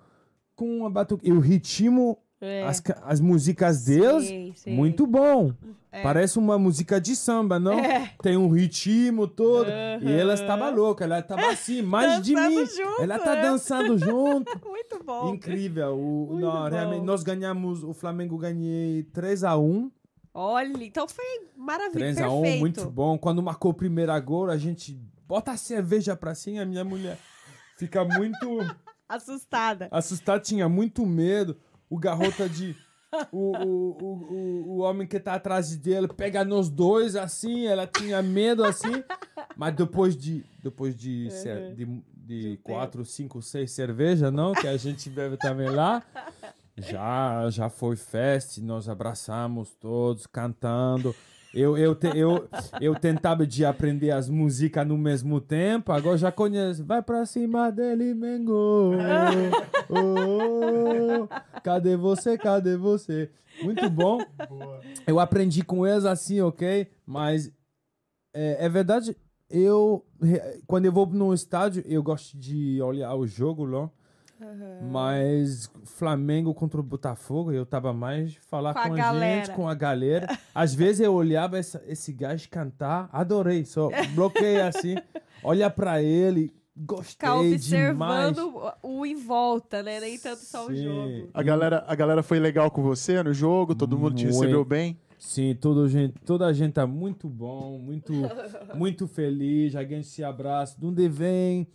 com 0.55 0.77
uma 0.80 0.89
batuque. 0.89 1.27
E 1.27 1.31
o 1.34 1.39
ritmo, 1.39 2.17
É. 2.44 2.64
as, 2.64 2.84
as 3.03 3.20
músicas 3.20 3.86
deles, 3.86 4.65
muito 4.68 5.07
bom. 5.07 5.53
Parece 6.02 6.40
uma 6.40 6.57
música 6.57 6.99
de 6.99 7.15
samba, 7.15 7.60
não? 7.60 7.78
É. 7.80 8.11
Tem 8.22 8.36
um 8.36 8.49
ritmo 8.49 9.28
todo. 9.28 9.70
E 9.70 10.11
ela 10.11 10.34
estava 10.34 10.70
louca, 10.70 11.03
ela 11.03 11.20
estava 11.20 11.49
assim, 11.52 11.82
mais 11.82 12.22
de 12.22 12.36
mim. 12.36 12.65
junto, 12.65 13.02
ela 13.02 13.20
tá 13.20 13.38
é. 13.38 13.41
dançando 13.44 13.98
junto. 13.98 14.52
Muito 14.68 15.03
bom. 15.03 15.34
Incrível. 15.34 15.95
O, 15.98 16.28
Muito 16.32 16.45
não, 16.45 16.70
bom. 16.70 17.03
nós 17.03 17.22
ganhamos, 17.24 17.84
o 17.84 17.94
Flamengo 17.94 18.38
ganhei 18.38 19.03
3 19.03 19.44
a 19.44 19.57
1 19.57 19.91
Olha, 20.34 20.84
então 20.84 21.07
foi 21.07 21.24
maravilhoso. 21.56 22.15
3 22.15 22.22
a 22.22 22.30
1 22.30 22.57
muito 22.57 22.90
bom. 22.90 23.18
Quando 23.20 23.44
marcou 23.44 23.70
o 23.70 23.74
primeiro 23.74 24.20
gol, 24.24 24.49
a 24.49 24.57
gente 24.57 24.99
bota 25.28 25.52
a 25.52 25.57
cerveja 25.57 26.15
pra 26.15 26.34
cima, 26.34 26.64
a 26.64 26.65
minha 26.65 26.84
mulher 26.84 27.20
fica 27.78 28.03
muito 28.03 28.48
Assustada. 29.07 29.90
assustada, 29.91 30.40
tinha 30.40 30.68
muito 30.68 31.06
medo. 31.06 31.56
O 31.89 31.97
garota 31.97 32.47
de. 32.49 32.76
O, 33.31 33.51
o, 33.55 33.91
o, 34.01 34.64
o, 34.69 34.77
homem 34.80 35.05
que 35.05 35.19
tá 35.19 35.35
atrás 35.35 35.77
dele 35.77 36.07
pega 36.07 36.43
nós 36.43 36.68
dois 36.68 37.15
assim, 37.15 37.68
ela 37.68 37.85
tinha 37.85 38.22
medo 38.23 38.64
assim. 38.64 39.03
Mas 39.55 39.76
depois 39.76 40.18
de. 40.18 40.43
Depois 40.64 40.95
de, 40.95 41.30
cer- 41.30 41.76
de, 41.76 41.85
de 42.15 42.57
quatro, 42.64 43.05
cinco, 43.05 43.41
seis 43.41 43.72
cervejas, 43.72 44.34
não? 44.34 44.53
Que 44.53 44.68
a 44.68 44.77
gente 44.77 45.10
bebe 45.10 45.38
também 45.38 45.69
lá. 45.69 46.01
Já, 46.76 47.47
já 47.51 47.69
foi 47.69 47.95
festa, 47.95 48.60
nós 48.61 48.89
abraçamos 48.89 49.76
todos, 49.76 50.26
cantando. 50.26 51.15
Eu, 51.53 51.77
eu, 51.77 51.93
te- 51.93 52.17
eu, 52.17 52.47
eu 52.81 52.95
tentava 52.95 53.45
de 53.45 53.63
aprender 53.63 54.09
as 54.09 54.27
músicas 54.27 54.88
no 54.88 54.97
mesmo 54.97 55.39
tempo, 55.39 55.91
agora 55.91 56.17
já 56.17 56.31
conheço. 56.31 56.84
Vai 56.84 57.01
pra 57.03 57.25
cima 57.27 57.71
dele, 57.71 58.13
Mengo. 58.13 58.91
Oh, 59.89 61.27
cadê 61.61 61.95
você? 61.95 62.38
Cadê 62.38 62.75
você? 62.77 63.30
Muito 63.61 63.88
bom. 63.89 64.19
Eu 65.05 65.19
aprendi 65.19 65.63
com 65.63 65.85
eles 65.85 66.05
assim, 66.05 66.41
ok? 66.41 66.88
Mas 67.05 67.51
é, 68.34 68.65
é 68.65 68.69
verdade, 68.69 69.15
eu 69.49 70.03
quando 70.65 70.85
eu 70.85 70.91
vou 70.91 71.05
no 71.05 71.34
estádio, 71.34 71.84
eu 71.85 72.01
gosto 72.01 72.38
de 72.38 72.81
olhar 72.81 73.13
o 73.15 73.27
jogo 73.27 73.65
lá. 73.65 73.89
Mas 74.91 75.69
Flamengo 75.85 76.53
contra 76.53 76.80
o 76.80 76.84
Botafogo, 76.84 77.51
eu 77.51 77.65
tava 77.65 77.93
mais 77.93 78.35
falar 78.49 78.73
Com 78.73 78.80
a 78.80 78.88
com 78.88 78.93
a, 78.93 78.97
galera. 78.97 79.45
gente, 79.45 79.55
com 79.55 79.67
a 79.69 79.73
galera. 79.73 80.39
Às 80.53 80.73
vezes 80.73 80.99
eu 81.01 81.13
olhava 81.13 81.57
essa- 81.57 81.81
esse 81.88 82.11
gajo 82.13 82.47
cantar, 82.49 83.09
adorei, 83.11 83.65
só 83.65 83.89
bloqueei 84.13 84.61
assim, 84.61 84.95
olha 85.43 85.69
pra 85.69 86.01
ele, 86.01 86.53
gostei 86.75 87.11
Ficar 87.13 87.41
demais. 87.57 88.38
observando 88.38 88.73
o, 88.84 88.99
o 88.99 89.05
em 89.05 89.15
volta, 89.15 89.81
né? 89.84 89.99
Nem 89.99 90.17
tanto 90.17 90.41
só 90.43 90.65
o 90.67 90.75
Sim. 90.75 90.84
jogo. 90.84 91.30
A 91.34 91.43
galera, 91.43 91.84
a 91.88 91.95
galera 91.95 92.23
foi 92.23 92.39
legal 92.39 92.69
com 92.71 92.81
você 92.81 93.21
no 93.23 93.34
jogo? 93.34 93.75
Todo 93.75 93.97
mundo 93.97 94.15
te 94.15 94.25
recebeu 94.25 94.63
bem? 94.65 94.97
Sim, 95.19 95.55
toda 95.55 95.85
a 95.85 95.88
gente, 95.88 96.15
toda 96.25 96.45
a 96.45 96.51
gente 96.51 96.73
tá 96.73 96.85
muito 96.85 97.30
bom, 97.30 97.80
muito, 97.80 98.11
muito 98.75 99.07
feliz. 99.07 99.73
A 99.73 99.84
gente 99.85 100.05
se 100.07 100.21
abraça. 100.21 100.75
De 100.77 100.85
onde 100.85 101.07
vem? 101.07 101.65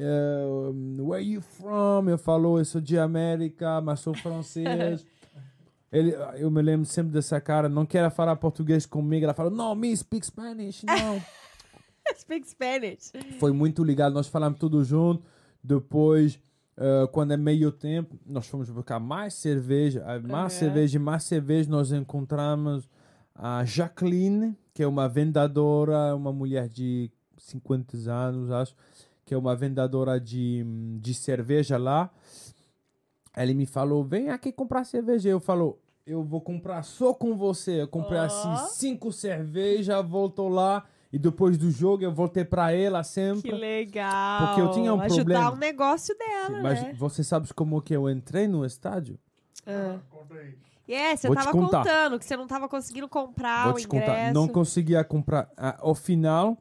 Eh, 0.00 1.02
where 1.02 1.22
you 1.24 1.40
from? 1.40 2.08
Eu 2.08 2.16
falo, 2.18 2.58
eu 2.58 2.64
sou 2.64 2.80
de 2.80 2.96
América, 2.98 3.80
mas 3.80 4.00
sou 4.00 4.14
francês. 4.14 5.04
Ele, 5.90 6.14
eu 6.36 6.50
me 6.50 6.60
lembro 6.62 6.84
sempre 6.86 7.10
dessa 7.12 7.40
cara, 7.40 7.68
não 7.68 7.84
quer 7.86 8.08
falar 8.10 8.36
português 8.36 8.84
comigo. 8.86 9.24
Ela 9.24 9.34
fala, 9.34 9.50
não, 9.50 9.74
me 9.74 9.96
speak 9.96 10.24
Spanish, 10.26 10.84
não. 10.84 11.18
Speak 12.16 12.46
Spanish. 12.48 13.12
Foi 13.40 13.52
muito 13.52 13.82
legal, 13.82 14.10
nós 14.10 14.28
falamos 14.28 14.58
tudo 14.58 14.84
junto. 14.84 15.22
Depois, 15.64 16.38
eh, 16.76 17.08
quando 17.10 17.32
é 17.32 17.36
meio 17.36 17.72
tempo, 17.72 18.18
nós 18.26 18.46
fomos 18.46 18.68
buscar 18.70 19.00
mais 19.00 19.34
cerveja, 19.34 20.04
mais 20.22 20.52
Uhum. 20.54 20.58
cerveja, 20.58 20.98
mais 21.00 21.24
cerveja. 21.24 21.70
Nós 21.70 21.90
encontramos 21.90 22.88
a 23.34 23.64
Jacqueline, 23.64 24.56
que 24.74 24.82
é 24.82 24.86
uma 24.86 25.08
vendedora, 25.08 26.14
uma 26.14 26.32
mulher 26.32 26.68
de 26.68 27.10
50 27.38 27.96
anos, 28.10 28.50
acho, 28.50 28.74
que 29.28 29.34
é 29.34 29.36
uma 29.38 29.54
vendedora 29.54 30.18
de, 30.18 30.64
de 30.98 31.12
cerveja 31.12 31.76
lá. 31.76 32.10
Ele 33.36 33.52
me 33.52 33.66
falou: 33.66 34.02
vem 34.02 34.30
aqui 34.30 34.50
comprar 34.50 34.84
cerveja. 34.84 35.28
Eu 35.28 35.38
falou. 35.38 35.78
Eu 36.06 36.24
vou 36.24 36.40
comprar 36.40 36.82
só 36.82 37.12
com 37.12 37.36
você. 37.36 37.82
Eu 37.82 37.88
comprei 37.88 38.18
Ó. 38.18 38.22
assim 38.24 38.56
cinco 38.70 39.12
cervejas, 39.12 40.02
voltou 40.08 40.48
lá 40.48 40.86
e 41.12 41.18
depois 41.18 41.58
do 41.58 41.70
jogo 41.70 42.02
eu 42.02 42.10
voltei 42.10 42.46
pra 42.46 42.72
ela 42.72 43.02
sempre. 43.02 43.42
Que 43.50 43.52
legal. 43.54 44.46
Porque 44.46 44.60
eu 44.62 44.70
tinha 44.70 44.94
um 44.94 45.00
Ajudar 45.02 45.16
problema. 45.16 45.50
o 45.52 45.56
negócio 45.56 46.16
dela, 46.16 46.62
Mas 46.62 46.82
né? 46.82 46.94
você 46.96 47.22
sabe 47.22 47.52
como 47.52 47.82
que 47.82 47.94
eu 47.94 48.08
entrei 48.08 48.48
no 48.48 48.64
estádio? 48.64 49.18
Ah. 49.66 49.98
É, 50.88 51.14
você 51.14 51.26
Vou 51.26 51.36
tava 51.36 51.52
contando 51.52 52.18
que 52.18 52.24
você 52.24 52.34
não 52.38 52.46
tava 52.46 52.66
conseguindo 52.66 53.06
comprar 53.06 53.64
Vou 53.64 53.74
o 53.74 53.76
te 53.76 53.84
ingresso. 53.84 54.06
contar. 54.06 54.32
Não 54.32 54.48
conseguia 54.48 55.04
comprar. 55.04 55.50
Ah, 55.58 55.76
Ao 55.80 55.94
final, 55.94 56.56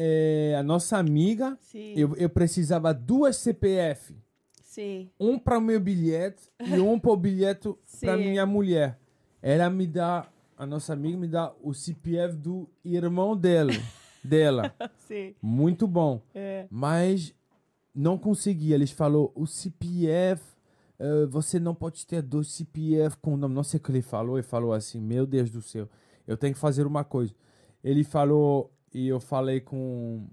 é, 0.00 0.54
a 0.56 0.62
nossa 0.62 0.96
amiga, 0.96 1.58
Sim, 1.60 1.92
eu, 1.96 2.14
eu 2.16 2.30
precisava 2.30 2.94
duas 2.94 3.36
CPF. 3.36 4.14
sim. 4.62 5.10
Um 5.18 5.36
para 5.36 5.58
o 5.58 5.60
meu 5.60 5.80
bilhete 5.80 6.42
e 6.60 6.78
um 6.78 7.00
para 7.00 7.10
o 7.10 7.16
bilhete 7.16 7.68
para 8.00 8.16
minha 8.16 8.46
mulher. 8.46 8.96
Ela 9.42 9.68
me 9.68 9.86
dá, 9.88 10.28
a 10.56 10.64
nossa 10.64 10.92
amiga 10.92 11.18
me 11.18 11.26
dá 11.26 11.52
o 11.60 11.74
CPF 11.74 12.36
do 12.36 12.68
irmão 12.84 13.36
dela. 13.36 13.72
dela. 14.22 14.72
Sim. 14.98 15.34
Muito 15.42 15.86
bom. 15.88 16.22
É. 16.32 16.66
Mas 16.70 17.34
não 17.92 18.16
consegui. 18.16 18.72
Eles 18.72 18.92
falou 18.92 19.32
o 19.34 19.46
CPF, 19.46 20.42
eh, 20.98 21.26
você 21.26 21.58
não 21.58 21.74
pode 21.74 22.06
ter 22.06 22.22
dois 22.22 22.48
CPF 22.52 23.16
com 23.18 23.34
o 23.34 23.36
nome. 23.36 23.54
Não 23.54 23.64
sei 23.64 23.78
o 23.78 23.82
que 23.82 23.90
ele 23.90 24.02
falou. 24.02 24.36
Ele 24.38 24.46
falou 24.46 24.72
assim, 24.72 25.00
meu 25.00 25.26
Deus 25.26 25.50
do 25.50 25.60
céu, 25.62 25.88
eu 26.26 26.36
tenho 26.36 26.54
que 26.54 26.60
fazer 26.60 26.86
uma 26.86 27.02
coisa. 27.04 27.34
Ele 27.82 28.04
falou, 28.04 28.72
e 29.04 29.08
eu 29.08 29.20
falei 29.20 29.60
com 29.60 30.26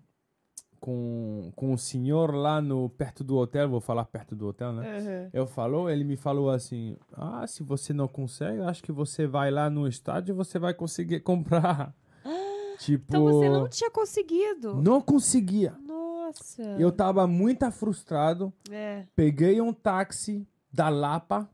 com, 0.80 1.52
com 1.56 1.74
o 1.74 1.78
senhor 1.78 2.34
lá 2.36 2.62
no 2.62 2.90
perto 2.90 3.24
do 3.24 3.38
hotel, 3.38 3.68
vou 3.70 3.82
falar 3.82 4.06
perto 4.06 4.36
do 4.36 4.48
hotel, 4.48 4.72
né? 4.72 5.00
Uhum. 5.00 5.30
Eu 5.34 5.48
falou, 5.48 5.90
ele 5.90 6.04
me 6.04 6.16
falou 6.16 6.50
assim: 6.50 6.96
"Ah, 7.14 7.46
se 7.48 7.64
você 7.64 7.92
não 7.94 8.08
consegue, 8.08 8.62
acho 8.62 8.84
que 8.84 8.92
você 8.92 9.26
vai 9.26 9.50
lá 9.50 9.68
no 9.70 9.88
estádio 9.88 10.34
e 10.34 10.36
você 10.36 10.60
vai 10.60 10.74
conseguir 10.74 11.22
comprar". 11.26 11.94
tipo, 12.80 13.06
Então 13.10 13.24
você 13.24 13.50
não 13.50 13.68
tinha 13.68 13.90
conseguido. 13.90 14.76
não 14.82 15.02
conseguia. 15.02 15.74
Nossa. 15.88 16.62
Eu 16.78 16.92
tava 16.92 17.26
muito 17.26 17.70
frustrado. 17.72 18.54
É. 18.70 19.06
Peguei 19.16 19.60
um 19.62 19.74
táxi 19.74 20.48
da 20.72 20.90
Lapa. 20.90 21.50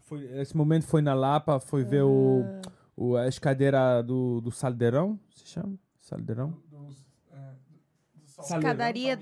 Foi, 0.00 0.22
esse 0.40 0.56
momento 0.56 0.84
foi 0.86 1.00
na 1.02 1.14
Lapa, 1.14 1.58
foi 1.58 1.82
ver 1.84 2.02
o, 2.02 2.42
Ah. 2.44 2.70
o, 2.96 3.16
a 3.16 3.26
escadeira 3.26 4.02
do, 4.02 4.40
do 4.40 4.50
Saldeirão. 4.52 5.18
Se 5.34 5.46
chama? 5.46 5.74
Saldeirão? 6.16 6.54
Escadaria. 8.38 9.18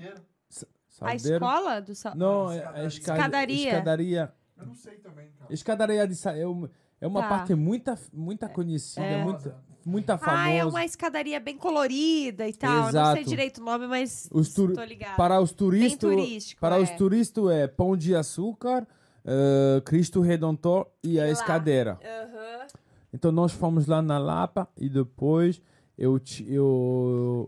A 1.01 1.15
escola 1.15 1.81
do 1.81 1.95
Sal... 1.95 2.15
Não, 2.15 2.51
é 2.51 2.59
a 2.65 2.85
escada- 2.85 3.17
Escadaria. 3.19 3.67
escadaria. 3.69 4.33
Eu 4.57 4.65
não 4.67 4.75
sei 4.75 4.97
também, 4.97 5.31
cara. 5.31 5.51
Escadaria 5.53 6.07
de 6.07 6.15
Sa- 6.15 6.35
é 6.37 6.45
uma, 6.45 6.69
é 6.99 7.07
uma 7.07 7.21
Tá. 7.23 7.29
parte 7.29 7.55
muito, 7.55 7.91
muito 8.13 8.47
conhecida, 8.49 9.03
É. 9.05 9.23
muito, 9.23 9.51
muita 9.83 10.17
famosa. 10.17 10.43
Ah, 10.43 10.49
é 10.51 10.63
uma 10.63 10.85
escadaria 10.85 11.39
bem 11.39 11.57
colorida 11.57 12.47
e 12.47 12.53
tal. 12.53 12.69
Eu 12.71 12.77
não 12.83 12.91
sei 12.91 12.99
Exato. 13.01 13.23
direito 13.29 13.61
o 13.61 13.63
nome, 13.65 13.87
mas 13.87 14.29
Os 14.31 14.53
tur- 14.53 14.73
tô 14.73 14.83
ligada. 14.83 15.15
Para 15.15 15.39
os 15.41 15.51
turistas, 15.51 15.97
turístico, 15.97 16.61
para 16.61 16.77
é. 16.77 16.81
os 16.81 16.89
turistas 16.91 17.49
é 17.49 17.67
Pão 17.67 17.97
de 17.97 18.15
Açúcar, 18.15 18.87
eh, 19.25 19.81
Cristo 19.83 20.21
Redentor 20.21 20.87
e 21.03 21.19
a 21.19 21.23
lá. 21.23 21.29
escadeira. 21.31 21.97
Aham. 22.03 22.67
Então 23.13 23.31
nós 23.31 23.51
fomos 23.51 23.87
lá 23.87 24.01
na 24.01 24.19
Lapa 24.19 24.69
e 24.77 24.87
depois 24.87 25.59
eu 26.01 26.19
eu 26.47 27.47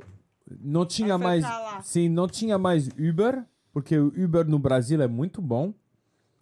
não 0.62 0.86
tinha 0.86 1.18
mais 1.18 1.44
sim 1.82 2.08
não 2.10 2.28
tinha 2.28 2.58
mais 2.58 2.88
Uber 2.90 3.44
porque 3.74 3.98
o 3.98 4.08
Uber 4.18 4.46
no 4.48 4.60
Brasil 4.60 5.02
é 5.02 5.08
muito 5.08 5.42
bom 5.42 5.74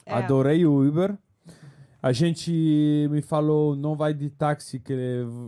É. 0.06 0.14
adorei 0.14 0.66
o 0.66 0.74
Uber 0.88 1.16
a 2.04 2.12
gente 2.12 2.52
me 3.12 3.22
falou 3.22 3.76
não 3.76 3.96
vai 3.96 4.12
de 4.12 4.28
táxi 4.32 4.80
que 4.80 4.92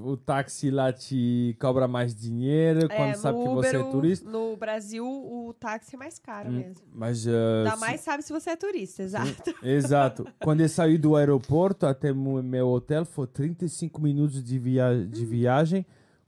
o 0.05 0.15
táxi 0.15 0.69
lá 0.69 0.93
te 0.93 1.57
cobra 1.59 1.87
mais 1.87 2.13
dinheiro 2.15 2.85
É, 2.85 2.95
quando 2.95 3.15
sabe 3.15 3.37
no 3.39 3.43
que 3.43 3.49
Uber, 3.49 3.71
você 3.71 3.77
é 3.77 3.83
turista 3.91 4.29
No 4.29 4.55
Brasil, 4.55 5.03
o 5.05 5.51
táxi 5.59 5.95
é 5.95 5.97
mais 5.97 6.19
caro 6.19 6.51
mesmo. 6.51 6.85
mas 6.93 7.25
eh, 7.25 7.31
Ainda 7.57 7.71
se- 7.71 7.79
mais 7.81 8.01
sabe 8.01 8.21
se 8.23 8.31
você 8.31 8.51
é 8.51 8.55
turista, 8.55 9.01
exato. 9.01 9.51
Exato. 9.65 10.27
Quando 10.43 10.61
eu 10.61 10.69
saí 10.69 10.95
do 10.97 11.15
aeroporto 11.15 11.87
até 11.87 12.13
meu 12.13 12.67
hotel, 12.69 13.03
foi 13.03 13.25
35 13.25 13.99
minutos 13.99 14.43
de, 14.43 14.59
via 14.59 14.93
de 15.09 15.25
viagem, 15.25 15.83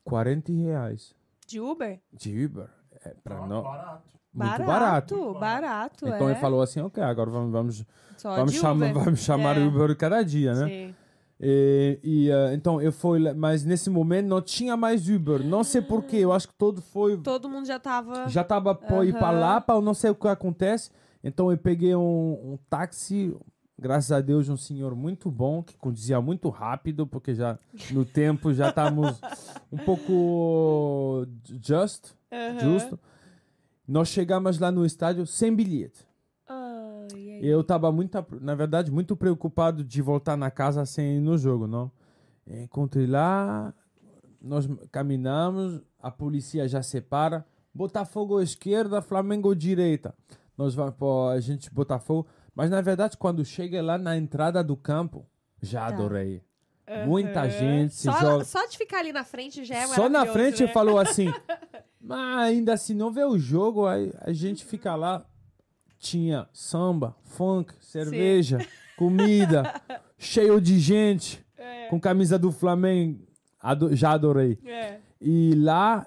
40 0.05 0.51
reais 0.53 1.13
De 1.45 1.59
Uber? 1.59 1.99
de 2.13 2.45
Uber. 2.45 2.69
É 3.03 3.09
pra 3.23 3.45
nós. 3.45 3.63
Barato. 3.63 4.03
Muito 4.33 4.57
barato. 4.65 5.15
barato. 5.15 5.39
Barato, 5.39 6.07
Então 6.07 6.27
é. 6.27 6.31
ele 6.31 6.39
falou 6.39 6.61
assim, 6.61 6.79
ok, 6.81 7.03
agora 7.03 7.29
vamos, 7.29 7.51
vamos, 7.51 7.85
Só 8.17 8.35
vamos, 8.35 8.53
chamar, 8.53 8.91
Uber. 8.91 9.03
vamos 9.03 9.19
chamar 9.19 9.57
É. 9.57 9.65
Uber 9.65 9.95
cada 9.97 10.23
dia, 10.23 10.53
né? 10.55 10.67
Sim. 10.67 10.95
E, 11.39 11.99
e, 12.01 12.29
eh, 12.31 12.53
então 12.53 12.81
eu 12.81 12.91
fui, 12.93 13.19
lá, 13.19 13.33
mas 13.33 13.65
nesse 13.65 13.89
momento 13.89 14.25
não 14.27 14.41
tinha 14.41 14.77
mais 14.77 15.09
Uber. 15.09 15.43
Não 15.45 15.63
sei 15.65 15.81
porquê, 15.81 16.17
eu 16.17 16.31
acho 16.31 16.47
que 16.47 16.53
todo 16.55 16.81
foi 16.81 17.17
Todo 17.17 17.49
mundo 17.49 17.65
já 17.65 17.77
tava... 17.77 18.27
já 18.29 18.43
tava 18.43 18.73
pra 18.73 19.03
ir 19.03 19.13
pra. 19.13 19.31
Lapa, 19.31 19.73
eu 19.73 19.81
não 19.81 19.93
sei 19.93 20.09
o 20.11 20.15
que 20.15 20.27
acontece. 20.27 20.89
Então 21.23 21.51
eu 21.51 21.57
peguei 21.57 21.93
um, 21.95 22.53
um 22.53 22.57
táxi, 22.69 23.35
graças 23.77 24.11
a 24.11 24.21
Deus, 24.21 24.49
um 24.49 24.57
senhor 24.57 24.95
muito 24.95 25.29
bom, 25.29 25.61
que 25.61 25.77
conduzia 25.77 26.21
muito 26.21 26.49
rápido, 26.49 27.05
porque 27.05 27.33
já 27.33 27.59
no 27.91 28.03
tempo 28.05 28.53
já 28.53 28.69
estávamos 28.69 29.19
um 29.71 29.77
pouco 29.77 31.27
just, 31.61 32.13
justo. 32.61 32.99
Nós 33.87 34.07
chegamos 34.07 34.57
lá 34.57 34.71
no 34.71 34.85
estádio 34.85 35.27
sem 35.27 35.55
bilhete. 35.55 36.07
Ai. 36.47 37.39
Eu 37.41 37.61
estava 37.61 37.91
muito, 37.91 38.25
na 38.41 38.55
verdade, 38.55 38.91
muito 38.91 39.15
preocupado 39.15 39.83
de 39.83 40.01
voltar 40.01 40.35
na 40.35 40.49
casa 40.49 40.85
sem 40.85 41.17
ir 41.17 41.19
no 41.19 41.37
jogo, 41.37 41.67
não? 41.67 41.91
Encontrei 42.47 43.07
lá, 43.07 43.73
nós 44.41 44.67
caminhamos, 44.91 45.81
a 45.99 46.11
polícia 46.11 46.67
já 46.67 46.81
separa, 46.81 47.45
Botafogo 47.73 48.37
à 48.37 48.43
esquerda, 48.43 49.01
Flamengo 49.01 49.51
à 49.51 49.55
direita. 49.55 50.15
Nós 50.57 50.73
vamos 50.73 50.95
para 50.95 51.33
a 51.33 51.39
gente 51.39 51.73
Botafogo, 51.73 52.27
mas 52.55 52.69
na 52.71 52.81
verdade 52.81 53.17
quando 53.17 53.43
chega 53.45 53.81
lá 53.83 53.97
na 53.97 54.17
entrada 54.17 54.63
do 54.63 54.75
campo, 54.77 55.27
já 55.61 55.85
adorei. 55.87 56.41
Muita 57.05 57.49
gente 57.49 57.95
se 57.95 58.03
Só, 58.03 58.19
joga. 58.19 58.45
só 58.45 58.65
de 58.67 58.77
ficar 58.77 58.99
ali 58.99 59.11
na 59.11 59.23
frente 59.23 59.65
já 59.65 59.75
é 59.75 59.87
Só 59.87 60.07
na 60.07 60.23
frente 60.27 60.59
né? 60.61 60.65
ele 60.65 60.73
falou 60.73 60.97
assim, 60.99 61.33
mas 61.99 62.37
ainda 62.49 62.73
assim 62.73 62.93
não 62.93 63.11
vê 63.11 63.23
o 63.23 63.37
jogo, 63.39 63.87
aí 63.87 64.13
a 64.21 64.31
gente 64.31 64.63
fica 64.63 64.95
lá. 64.95 65.25
Tinha 65.97 66.47
samba, 66.53 67.15
funk, 67.23 67.73
cerveja, 67.81 68.59
comida, 68.95 69.81
cheio 70.19 70.61
de 70.61 70.77
gente, 70.77 71.43
com 71.89 71.99
camisa 71.99 72.37
do 72.37 72.51
Flamengo. 72.51 73.25
Ado- 73.59 73.95
já 73.95 74.11
adorei. 74.11 74.59
É. 74.63 74.99
E 75.19 75.55
lá 75.55 76.05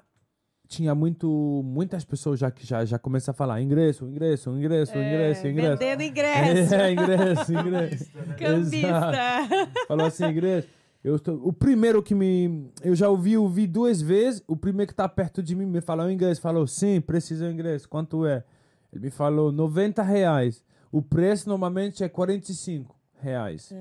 tinha 0.69 0.93
muito, 0.93 1.61
muitas 1.65 2.05
pessoas 2.05 2.39
já 2.39 2.51
que 2.51 2.65
já, 2.65 2.85
já 2.85 2.99
começam 2.99 3.31
a 3.31 3.35
falar 3.35 3.59
ingresso, 3.59 4.07
ingresso, 4.07 4.51
ingresso, 4.51 4.95
ingresso, 4.95 5.47
ingresso. 5.47 5.79
Vendendo 5.79 6.03
ingresso. 6.03 6.75
É, 6.75 6.91
ingresso, 6.91 7.53
ingresso. 7.53 8.11
Cambista. 8.37 9.11
Falou 9.87 10.05
assim, 10.05 10.25
igreja. 10.25 10.67
Eu 11.03 11.17
tô, 11.17 11.33
o 11.43 11.51
primeiro 11.51 12.03
que 12.03 12.13
me. 12.13 12.69
Eu 12.83 12.93
já 12.93 13.09
ouvi, 13.09 13.35
ouvi 13.35 13.65
duas 13.65 13.99
vezes. 13.99 14.43
O 14.47 14.55
primeiro 14.55 14.89
que 14.89 14.95
tá 14.95 15.09
perto 15.09 15.41
de 15.41 15.55
mim 15.55 15.65
me 15.65 15.81
falou 15.81 16.05
o 16.05 16.11
ingresso. 16.11 16.39
Falou, 16.39 16.67
sim, 16.67 17.01
precisa 17.01 17.47
do 17.47 17.51
ingresso. 17.51 17.89
Quanto 17.89 18.25
é? 18.27 18.43
Ele 18.93 19.05
me 19.05 19.09
falou 19.09 19.51
90 19.51 20.03
reais. 20.03 20.63
O 20.91 21.01
preço 21.01 21.49
normalmente 21.49 22.03
é 22.03 22.09
45 22.09 22.95
reais. 23.19 23.73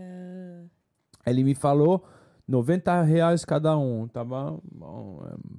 Ele 1.26 1.44
me 1.44 1.54
falou 1.54 2.02
90 2.48 3.02
reais 3.02 3.44
cada 3.44 3.76
um. 3.76 4.08
Tá 4.08 4.24
bom? 4.24 4.60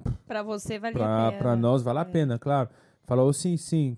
é, 0.06 0.10
Pra 0.26 0.42
você 0.42 0.78
valia 0.78 0.96
a 0.96 0.98
Pra, 1.06 1.26
pena. 1.30 1.38
pra 1.42 1.56
nós 1.56 1.82
vale 1.82 1.98
a 2.00 2.04
pena, 2.04 2.38
claro. 2.38 2.68
Falou 3.04 3.32
sim, 3.32 3.56
sim, 3.56 3.96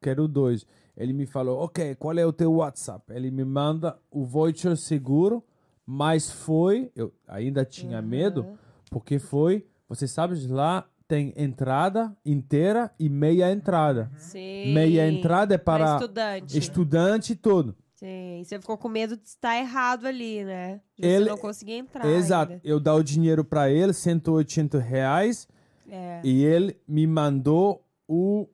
quero 0.00 0.28
dois. 0.28 0.66
Ele 0.96 1.12
me 1.12 1.26
falou, 1.26 1.60
ok, 1.64 1.94
qual 1.96 2.16
é 2.18 2.24
o 2.24 2.32
teu 2.32 2.52
WhatsApp? 2.54 3.04
Ele 3.12 3.30
me 3.30 3.44
manda 3.44 3.98
o 4.10 4.24
voucher 4.24 4.76
seguro, 4.76 5.42
mas 5.84 6.30
foi, 6.30 6.90
eu 6.94 7.12
ainda 7.26 7.64
tinha 7.64 8.00
medo, 8.00 8.46
porque 8.90 9.18
foi, 9.18 9.66
você 9.88 10.06
sabe, 10.06 10.46
lá 10.46 10.86
tem 11.08 11.34
entrada 11.36 12.16
inteira 12.24 12.90
e 12.98 13.08
meia 13.08 13.50
entrada. 13.50 14.10
Sim. 14.16 14.72
Meia 14.72 15.06
entrada 15.10 15.54
é 15.54 15.58
para 15.58 15.94
estudante. 15.96 16.58
estudante 16.58 17.32
e 17.32 17.36
tudo. 17.36 17.74
Sim. 18.04 18.40
E 18.40 18.44
você 18.44 18.58
ficou 18.60 18.76
com 18.76 18.88
medo 18.88 19.16
de 19.16 19.26
estar 19.26 19.56
errado 19.56 20.06
ali, 20.06 20.44
né? 20.44 20.80
De 20.98 21.06
você 21.06 21.14
Ele- 21.14 21.30
não 21.30 21.38
conseguir 21.38 21.72
entrar. 21.72 22.04
Exato. 22.06 22.52
ainda. 22.52 22.62
Eu 22.64 22.78
dar 22.78 22.94
o 22.94 23.02
dinheiro 23.02 23.42
para 23.44 23.70
ele, 23.70 23.92
180 23.94 24.78
reais, 24.78 25.48
É. 25.90 26.20
E 26.24 26.42
ele 26.44 26.80
me 26.88 27.06
mandou 27.06 27.84
o 28.08 28.48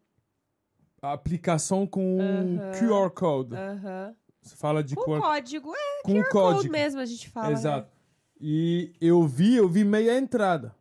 a 1.01 1.13
aplicação 1.13 1.87
com 1.87 2.19
Aham. 2.21 2.73
QR 2.73 3.11
Code. 3.11 3.55
Aham. 3.55 4.15
Você 4.43 4.57
fala 4.57 4.83
de 4.83 4.95
Com 4.97 5.03
QR 5.05 5.21
código, 5.21 5.73
é 5.75 6.03
com 6.03 6.13
código 6.25 6.31
código. 6.33 6.73
mesmo, 6.73 7.01
a 7.01 7.05
gente 7.07 7.29
fala. 7.29 7.53
Exato. 7.53 7.87
Né? 7.87 7.93
E 8.41 8.93
eu 9.01 9.23
vi, 9.29 9.55
eu 9.57 9.69
vi 9.69 9.85
meia 9.85 10.19
entrada. 10.19 10.75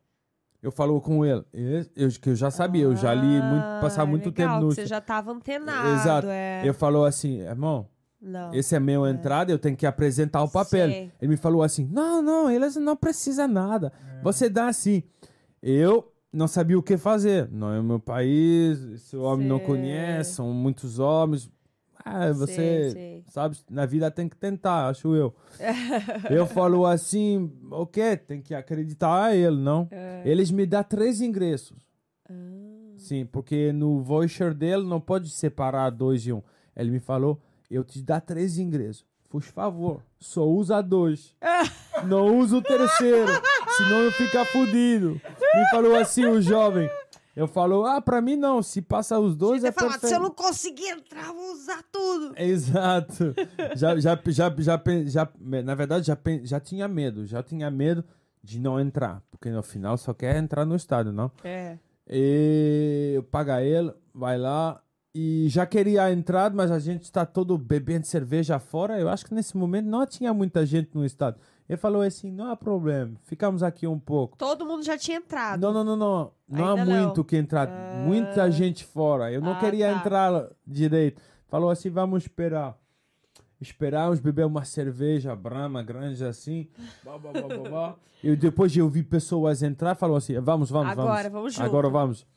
Eu 0.61 0.71
falo 0.71 0.99
com 0.99 1.23
ele, 1.25 1.45
eu, 1.53 1.85
eu- 1.95 2.09
que 2.19 2.29
eu 2.31 2.35
já 2.35 2.49
sabia, 2.51 2.83
eu 2.83 2.95
já 2.95 3.13
li 3.13 3.41
muito, 3.41 3.63
passar 3.79 4.05
muito 4.05 4.29
Ah, 4.29 4.31
legal, 4.35 4.55
tempo 4.55 4.65
no 4.65 4.71
Você 4.73 4.85
já 4.87 4.99
tava 4.99 5.31
antenado. 5.31 5.87
Exato. 6.01 6.27
É. 6.29 6.61
Eu 6.65 6.73
falou 6.73 7.05
assim, 7.05 7.39
irmão, 7.41 7.87
Não. 8.21 8.53
esse 8.53 8.75
é 8.75 8.79
meu 8.79 9.07
entrada, 9.07 9.51
eu 9.51 9.57
tenho 9.57 9.77
que 9.77 9.85
apresentar 9.85 10.43
o 10.43 10.49
papel. 10.49 10.89
Sei. 10.89 11.11
Ele 11.21 11.31
me 11.31 11.37
falou 11.37 11.63
assim: 11.63 11.87
não, 11.91 12.21
não, 12.21 12.51
eles 12.51 12.75
não 12.75 12.95
precisam 12.95 13.47
nada. 13.47 13.91
Você 14.21 14.49
dá 14.49 14.67
assim. 14.67 15.03
Eu 15.61 16.11
não 16.31 16.47
sabia 16.47 16.77
o 16.77 16.83
que 16.83 16.97
fazer. 16.97 17.49
Não 17.51 17.73
é 17.73 17.79
o 17.79 17.83
meu 17.83 17.99
país, 17.99 18.81
esse 18.83 19.15
homem 19.15 19.47
não 19.47 19.59
conhece, 19.59 20.33
são 20.35 20.53
muitos 20.53 20.99
homens. 20.99 21.49
Ah, 22.03 22.31
você, 22.31 22.55
Sei, 22.55 22.89
sei. 22.91 23.23
sabe, 23.27 23.57
na 23.69 23.85
vida 23.85 24.09
tem 24.09 24.27
que 24.29 24.35
tentar, 24.35 24.87
acho 24.87 25.13
eu. 25.15 25.35
eu 26.31 26.45
falo 26.47 26.85
assim, 26.85 27.51
ok, 27.69 28.15
tem 28.17 28.41
que 28.41 28.55
acreditar 28.55 29.25
a 29.25 29.35
ele, 29.35 29.57
não? 29.57 29.87
É. 29.91 30.21
Eles 30.25 30.49
me 30.49 30.65
dão 30.65 30.81
três 30.81 31.19
ingressos. 31.19 31.77
Ah. 32.27 32.33
Sim, 32.97 33.25
porque 33.25 33.73
no 33.73 34.01
voucher 34.01 34.53
dele 34.53 34.83
não 34.83 34.99
pode 34.99 35.29
separar 35.29 35.89
dois 35.89 36.25
e 36.25 36.31
um. 36.31 36.41
Ele 36.75 36.89
me 36.89 36.99
falou, 36.99 37.39
eu 37.69 37.83
te 37.83 38.01
dá 38.01 38.19
três 38.19 38.57
ingressos. 38.57 39.05
Por 39.29 39.41
favor, 39.43 40.01
só 40.19 40.43
usa 40.43 40.81
dois. 40.81 41.35
não 42.05 42.37
usa 42.39 42.57
o 42.57 42.61
terceiro, 42.61 43.31
senão 43.77 44.01
eu 44.01 44.11
ficar 44.11 44.45
fudido. 44.45 45.21
Me 45.53 45.69
falou 45.71 45.95
assim 45.95 46.25
o 46.25 46.41
jovem. 46.41 46.89
Eu 47.35 47.47
falo, 47.47 47.85
ah, 47.85 48.01
pra 48.01 48.21
mim 48.21 48.35
não, 48.35 48.61
se 48.61 48.81
passa 48.81 49.17
os 49.17 49.35
dois 49.35 49.63
é 49.63 49.67
Você 49.67 49.79
fala, 49.79 49.91
perfeito. 49.91 50.09
se 50.09 50.15
eu 50.15 50.19
não 50.19 50.31
conseguir 50.31 50.87
entrar, 50.87 51.31
vou 51.31 51.53
usar 51.53 51.81
tudo. 51.91 52.33
Exato. 52.35 53.33
Já, 53.75 53.97
já, 53.97 54.15
já, 54.17 54.53
já, 54.57 54.81
já, 55.05 55.29
na 55.63 55.75
verdade, 55.75 56.07
já, 56.07 56.17
já 56.43 56.59
tinha 56.59 56.87
medo. 56.87 57.25
Já 57.25 57.41
tinha 57.41 57.69
medo 57.71 58.03
de 58.43 58.59
não 58.59 58.79
entrar. 58.79 59.21
Porque 59.31 59.49
no 59.49 59.63
final 59.63 59.97
só 59.97 60.13
quer 60.13 60.35
entrar 60.35 60.65
no 60.65 60.75
estádio, 60.75 61.13
não? 61.13 61.31
É. 61.43 61.77
E 62.09 63.13
eu 63.15 63.23
paga 63.23 63.61
ele, 63.61 63.93
vai 64.13 64.37
lá. 64.37 64.81
E 65.13 65.47
já 65.49 65.65
queria 65.65 66.11
entrar, 66.11 66.53
mas 66.53 66.69
a 66.69 66.77
gente 66.77 67.03
está 67.03 67.25
todo 67.25 67.57
bebendo 67.57 68.05
cerveja 68.05 68.59
fora. 68.59 68.99
Eu 68.99 69.09
acho 69.09 69.25
que 69.25 69.33
nesse 69.33 69.57
momento 69.57 69.87
não 69.87 70.05
tinha 70.05 70.31
muita 70.33 70.65
gente 70.65 70.91
no 70.93 71.03
estádio. 71.03 71.41
Ele 71.67 71.77
falou 71.77 72.01
assim: 72.03 72.31
não 72.31 72.51
há 72.51 72.55
problema, 72.55 73.15
ficamos 73.23 73.63
aqui 73.63 73.87
um 73.87 73.97
pouco. 73.99 74.37
Todo 74.37 74.65
mundo 74.65 74.83
já 74.83 74.97
tinha 74.97 75.17
entrado. 75.17 75.59
Não, 75.61 75.73
não, 75.73 75.83
não, 75.83 75.95
não. 75.95 76.31
Não 76.47 76.65
há 76.65 76.69
Ainda 76.71 76.85
não. 76.85 77.03
muito 77.05 77.23
que 77.23 77.37
entrar. 77.37 77.67
Muita 78.05 78.49
gente 78.51 78.83
fora. 78.85 79.31
Eu 79.31 79.41
não 79.41 79.53
Ah, 79.53 79.59
queria 79.59 79.91
tá. 79.91 79.99
entrar 79.99 80.49
direito. 80.65 81.19
Falou 81.47 81.69
assim: 81.71 81.89
vamos 81.89 82.23
esperar. 82.23 82.77
Esperamos 83.59 84.19
beber 84.19 84.45
uma 84.45 84.63
cerveja 84.63 85.35
brama 85.35 85.81
grande 85.83 86.23
assim. 86.23 86.69
Bá. 87.03 87.95
E 88.23 88.35
depois 88.35 88.75
eu 88.77 88.87
vi 88.87 89.01
pessoas 89.03 89.63
entrar 89.63 89.95
falou 89.95 90.17
assim: 90.17 90.39
vamos, 90.39 90.69
vamos, 90.69 90.91
Agora, 90.91 91.07
vamos. 91.23 91.31
vamos 91.31 91.53
junto. 91.55 91.65
Agora 91.65 91.89
vamos. 91.89 92.27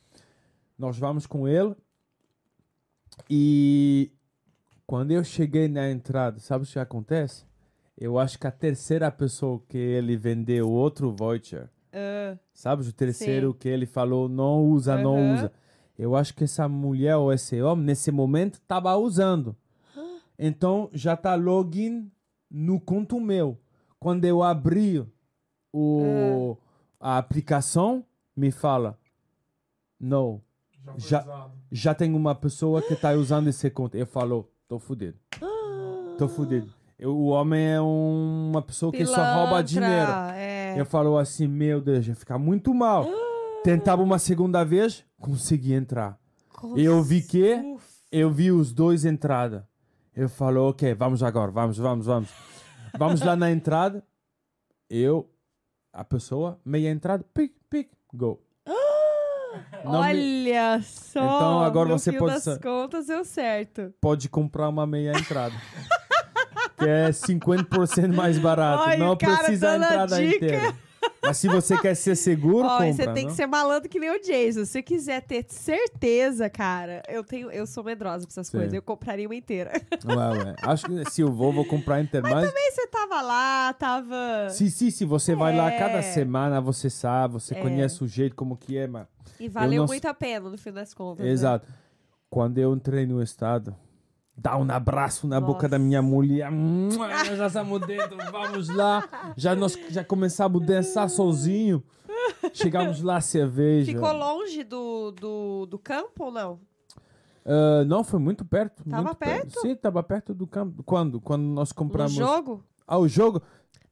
Nós 0.77 0.97
vamos 0.97 1.25
com 1.27 1.47
ele. 1.47 1.75
E 3.29 4.11
quando 4.85 5.11
eu 5.11 5.23
cheguei 5.23 5.67
na 5.67 5.89
entrada, 5.89 6.39
sabe 6.39 6.65
o 6.65 6.67
que 6.67 6.79
acontece? 6.79 7.45
Eu 7.97 8.17
acho 8.17 8.37
que 8.39 8.47
a 8.47 8.51
terceira 8.51 9.11
pessoa 9.11 9.61
que 9.67 9.77
ele 9.77 10.17
vendeu 10.17 10.69
outro 10.69 11.11
voucher, 11.11 11.69
Ah, 11.91 12.37
sabe? 12.53 12.87
O 12.87 12.91
terceiro 12.93 13.53
que 13.53 13.69
ele 13.69 13.85
falou 13.85 14.27
não 14.27 14.63
usa, 14.65 14.97
não 15.03 15.33
usa. 15.35 15.51
Eu 15.97 16.15
acho 16.15 16.33
que 16.33 16.43
essa 16.43 16.67
mulher 16.67 17.15
ou 17.17 17.31
esse 17.31 17.61
homem, 17.61 17.85
nesse 17.85 18.11
momento, 18.11 18.59
tava 18.67 18.95
usando. 18.97 19.55
Então 20.39 20.89
já 20.91 21.15
tá 21.15 21.35
login 21.35 22.11
no 22.49 22.79
conto 22.79 23.19
meu. 23.19 23.59
Quando 23.99 24.25
eu 24.25 24.41
abri 24.41 25.05
o, 25.71 26.57
a 26.99 27.17
aplicação, 27.19 28.03
me 28.35 28.49
fala: 28.51 28.97
Não, 29.99 30.41
Já- 30.97 31.49
já 31.71 31.93
tem 31.93 32.13
uma 32.13 32.35
pessoa 32.35 32.81
que 32.81 32.95
tá 32.95 33.11
usando 33.13 33.47
esse 33.47 33.69
conto. 33.69 33.95
Eu 33.95 34.05
falo: 34.05 34.49
Tô 34.67 34.79
fudido. 34.79 35.17
Tô 36.17 36.27
fudido. 36.27 36.71
Eu- 36.97 37.15
o 37.15 37.27
homem 37.27 37.63
é 37.65 37.81
um- 37.81 38.49
uma 38.51 38.61
pessoa 38.61 38.91
que 38.91 39.05
só 39.05 39.15
rouba 39.15 39.63
pilantra, 39.63 39.63
dinheiro. 39.63 40.11
É. 40.35 40.79
Eu 40.79 40.85
falo 40.85 41.17
assim, 41.17 41.47
meu 41.47 41.81
Deus, 41.81 42.07
ia 42.07 42.15
ficar 42.15 42.37
muito 42.37 42.73
mal. 42.73 43.05
Tentava 43.63 44.01
uma 44.01 44.17
segunda 44.19 44.63
vez, 44.63 45.03
consegui 45.19 45.73
entrar. 45.73 46.19
Eu 46.75 47.01
vi 47.03 47.21
que 47.21 47.77
eu 48.11 48.31
vi 48.31 48.51
os 48.51 48.71
dois 48.71 49.05
entrada. 49.05 49.67
Eu 50.15 50.29
falo, 50.29 50.69
ok, 50.69 50.93
vamos 50.93 51.21
agora, 51.23 51.51
vamos, 51.51 51.77
vamos, 51.77 52.05
vamos. 52.05 52.29
Vamos 52.97 53.21
lá 53.21 53.35
na 53.35 53.51
entrada. 53.51 54.03
Eu, 54.89 55.29
a 55.91 56.03
pessoa, 56.03 56.59
meia 56.63 56.89
entrada, 56.91 57.25
pic, 57.33 57.53
pic, 57.69 57.89
go. 58.13 58.39
Não 59.83 59.91
me- 59.91 59.97
Olha 59.97 60.81
só. 60.83 61.19
Então, 61.19 61.63
agora 61.63 61.89
no 61.89 61.99
você 61.99 62.11
fim 62.11 62.17
pode 62.17 62.33
das 62.45 62.57
contas 62.57 63.07
deu 63.07 63.23
certo. 63.23 63.93
Pode 64.01 64.29
comprar 64.29 64.69
uma 64.69 64.85
meia 64.85 65.11
entrada. 65.11 65.55
que 66.77 66.85
é 66.87 67.09
50% 67.09 68.13
mais 68.13 68.37
barato. 68.39 68.83
Olha, 68.83 68.97
Não 68.97 69.15
precisa 69.17 69.71
a 69.71 69.75
entrada 69.77 70.15
dica. 70.17 70.35
inteira. 70.35 70.75
Mas 71.21 71.37
se 71.37 71.49
você 71.49 71.77
quer 71.77 71.95
ser 71.95 72.15
seguro, 72.15 72.65
Ó, 72.65 72.77
compra. 72.77 72.93
você 72.93 73.07
tem 73.13 73.23
não? 73.25 73.31
que 73.31 73.35
ser 73.35 73.45
malandro 73.45 73.89
que 73.89 73.99
nem 73.99 74.09
o 74.09 74.19
Jason. 74.21 74.63
Se 74.63 74.71
você 74.71 74.81
quiser 74.81 75.21
ter 75.21 75.45
certeza, 75.49 76.49
cara, 76.49 77.01
eu 77.09 77.23
tenho, 77.25 77.51
eu 77.51 77.65
sou 77.67 77.83
medrosa 77.83 78.25
pra 78.25 78.31
essas 78.31 78.47
Sim. 78.47 78.57
coisas. 78.57 78.73
Eu 78.73 78.81
compraria 78.81 79.27
uma 79.27 79.35
inteira. 79.35 79.71
Ué, 80.05 80.15
ué. 80.43 80.55
Acho 80.61 80.85
que 80.85 81.09
se 81.11 81.21
eu 81.21 81.31
vou, 81.31 81.51
vou 81.51 81.65
comprar 81.65 82.01
inteiro. 82.01 82.25
Mas, 82.29 82.47
Também 82.47 82.71
você 82.71 82.87
tava 82.87 83.21
lá, 83.21 83.73
tava. 83.73 84.49
sim, 84.49 84.69
sim, 84.69 84.89
se 84.91 85.03
você 85.03 85.35
vai 85.35 85.55
lá 85.55 85.71
É. 85.71 85.77
cada 85.77 86.01
semana, 86.01 86.61
você 86.61 86.89
sabe, 86.89 87.33
você 87.33 87.53
conhece 87.55 88.01
o 88.03 88.07
jeito 88.07 88.33
como 88.35 88.55
que 88.55 88.77
é, 88.77 88.87
mas... 88.87 89.05
E 89.39 89.47
valeu 89.49 89.81
não- 89.81 89.87
muito 89.87 90.05
a 90.07 90.13
pena 90.13 90.49
no 90.49 90.57
fim 90.57 90.71
das 90.71 90.93
contas. 90.93 91.25
né? 91.25 91.31
Exato. 91.31 91.67
Quando 92.29 92.57
eu 92.57 92.73
entrei 92.73 93.05
no 93.05 93.21
estado, 93.21 93.75
dá 94.35 94.57
um 94.57 94.69
abraço 94.71 95.27
na 95.27 95.39
boca 95.39 95.53
Nossa. 95.63 95.69
da 95.69 95.79
minha 95.79 96.01
mulher. 96.01 96.51
Nós 96.51 97.27
já 97.37 97.47
estamos 97.47 97.81
dentro, 97.85 98.17
vamos 98.31 98.69
lá. 98.69 99.33
Já 99.37 99.55
nós 99.55 99.77
já 99.89 100.03
começamos 100.03 100.61
a 100.61 100.65
dançar 100.65 101.09
sozinho. 101.09 101.83
Chegamos 102.53 103.01
lá, 103.01 103.19
cerveja. 103.21 103.91
Ficou 103.91 104.11
longe 104.11 104.63
do, 104.63 105.11
do, 105.11 105.65
do 105.65 105.77
campo 105.79 106.25
ou 106.25 106.31
não? 106.31 106.59
Ah, 107.45 107.83
não, 107.85 108.03
foi 108.03 108.19
muito 108.19 108.45
perto. 108.45 108.83
Tava 108.89 109.03
muito 109.03 109.17
perto? 109.17 109.59
Sim, 109.61 109.71
estava 109.71 110.01
perto 110.01 110.33
do 110.33 110.47
campo. 110.47 110.83
Quando? 110.83 111.19
Quando 111.19 111.43
nós 111.43 111.71
compramos... 111.71 112.17
No 112.17 112.25
jogo? 112.25 112.63
Ah, 112.87 112.97
o 112.97 113.07
jogo? 113.07 113.41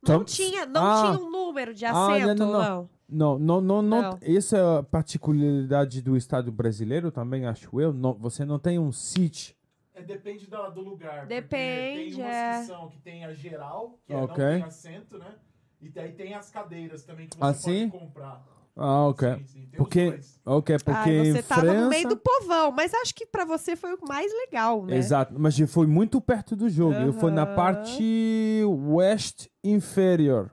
Não 0.07 0.23
tinha, 0.23 0.65
não 0.65 0.84
Ah. 0.84 1.02
tinha 1.15 1.26
um 1.26 1.30
número 1.30 1.73
de 1.73 1.86
Ah, 1.86 1.91
assento, 1.91 2.40
não, 2.40 2.52
não, 2.52 2.52
não. 2.52 2.60
não? 2.61 2.90
Não, 3.14 3.40
não, 3.40 3.61
não, 3.61 3.82
não. 3.82 4.02
Não. 4.11 4.19
Essa 4.22 4.57
é 4.57 4.78
a 4.80 4.84
particularidade 4.84 6.02
do 6.02 6.15
Estado 6.18 6.52
brasileiro 6.52 7.11
também, 7.11 7.45
acho 7.45 7.80
eu. 7.80 7.94
Não, 7.94 8.14
você 8.14 8.44
não 8.45 8.57
tem 8.57 8.80
um 8.80 8.91
seat. 8.91 9.56
É, 9.94 10.02
depende 10.02 10.48
da- 10.48 10.69
do 10.69 10.82
lugar. 10.82 11.28
Depende, 11.28 12.15
Tem 12.15 12.23
umas 12.23 12.69
é. 12.69 12.88
que 12.90 12.99
tem 12.99 13.26
a 13.26 13.34
geral, 13.34 13.99
que 14.06 14.14
é 14.14 14.15
Ok. 14.15 14.44
não 14.44 14.53
tem 14.53 14.64
assento, 14.64 15.18
né? 15.19 15.36
E 15.82 15.90
daí 15.90 16.14
tem 16.14 16.34
as 16.34 16.49
cadeiras 16.49 17.03
também 17.03 17.28
que 17.28 17.38
você 17.38 17.44
Ah, 17.45 17.53
sim? 17.53 17.90
pode 17.90 18.03
comprar. 18.06 18.44
Ah, 18.76 19.07
ok. 19.07 19.35
Sim, 19.35 19.45
sim, 19.45 19.68
Porque, 19.77 20.19
ok, 20.45 20.77
porque 20.84 21.10
Ai, 21.10 21.27
em 21.27 21.31
você 21.34 21.43
tava 21.43 21.61
França... 21.61 21.81
no 21.81 21.89
meio 21.89 22.07
do 22.10 22.18
povão, 22.18 22.72
mas 22.72 22.93
acho 22.93 23.14
que 23.14 23.26
pra 23.26 23.45
você 23.45 23.76
foi 23.76 23.93
o 23.93 23.99
mais 24.07 24.31
legal, 24.31 24.85
né? 24.85 24.98
Exato, 24.98 25.34
mas 25.38 25.57
fui 25.69 25.88
muito 25.88 26.22
perto 26.22 26.56
do 26.56 26.69
jogo. 26.69 26.95
Eu 26.95 27.14
fui 27.14 27.31
na 27.31 27.45
parte 27.45 28.64
west 28.65 29.48
inferior. 29.64 30.52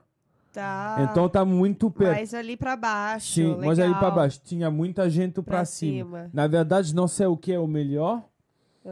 Tá. 0.51 0.97
Então 1.09 1.29
tá 1.29 1.45
muito 1.45 1.89
perto. 1.91 2.15
mais 2.15 2.33
ali 2.33 2.57
pra 2.57 2.75
baixo. 2.75 3.33
Sim, 3.33 3.55
mas 3.57 3.79
aí 3.79 3.85
legal. 3.85 3.99
pra 3.99 4.11
baixo 4.11 4.41
tinha 4.43 4.69
muita 4.69 5.09
gente 5.09 5.33
pra, 5.35 5.43
Pra 5.43 5.65
cima. 5.65 6.03
cima. 6.03 6.29
Na 6.33 6.47
verdade, 6.47 6.93
não 6.93 7.07
sei 7.07 7.27
o 7.27 7.37
que 7.37 7.53
é 7.53 7.59
o 7.59 7.67
melhor. 7.67 8.23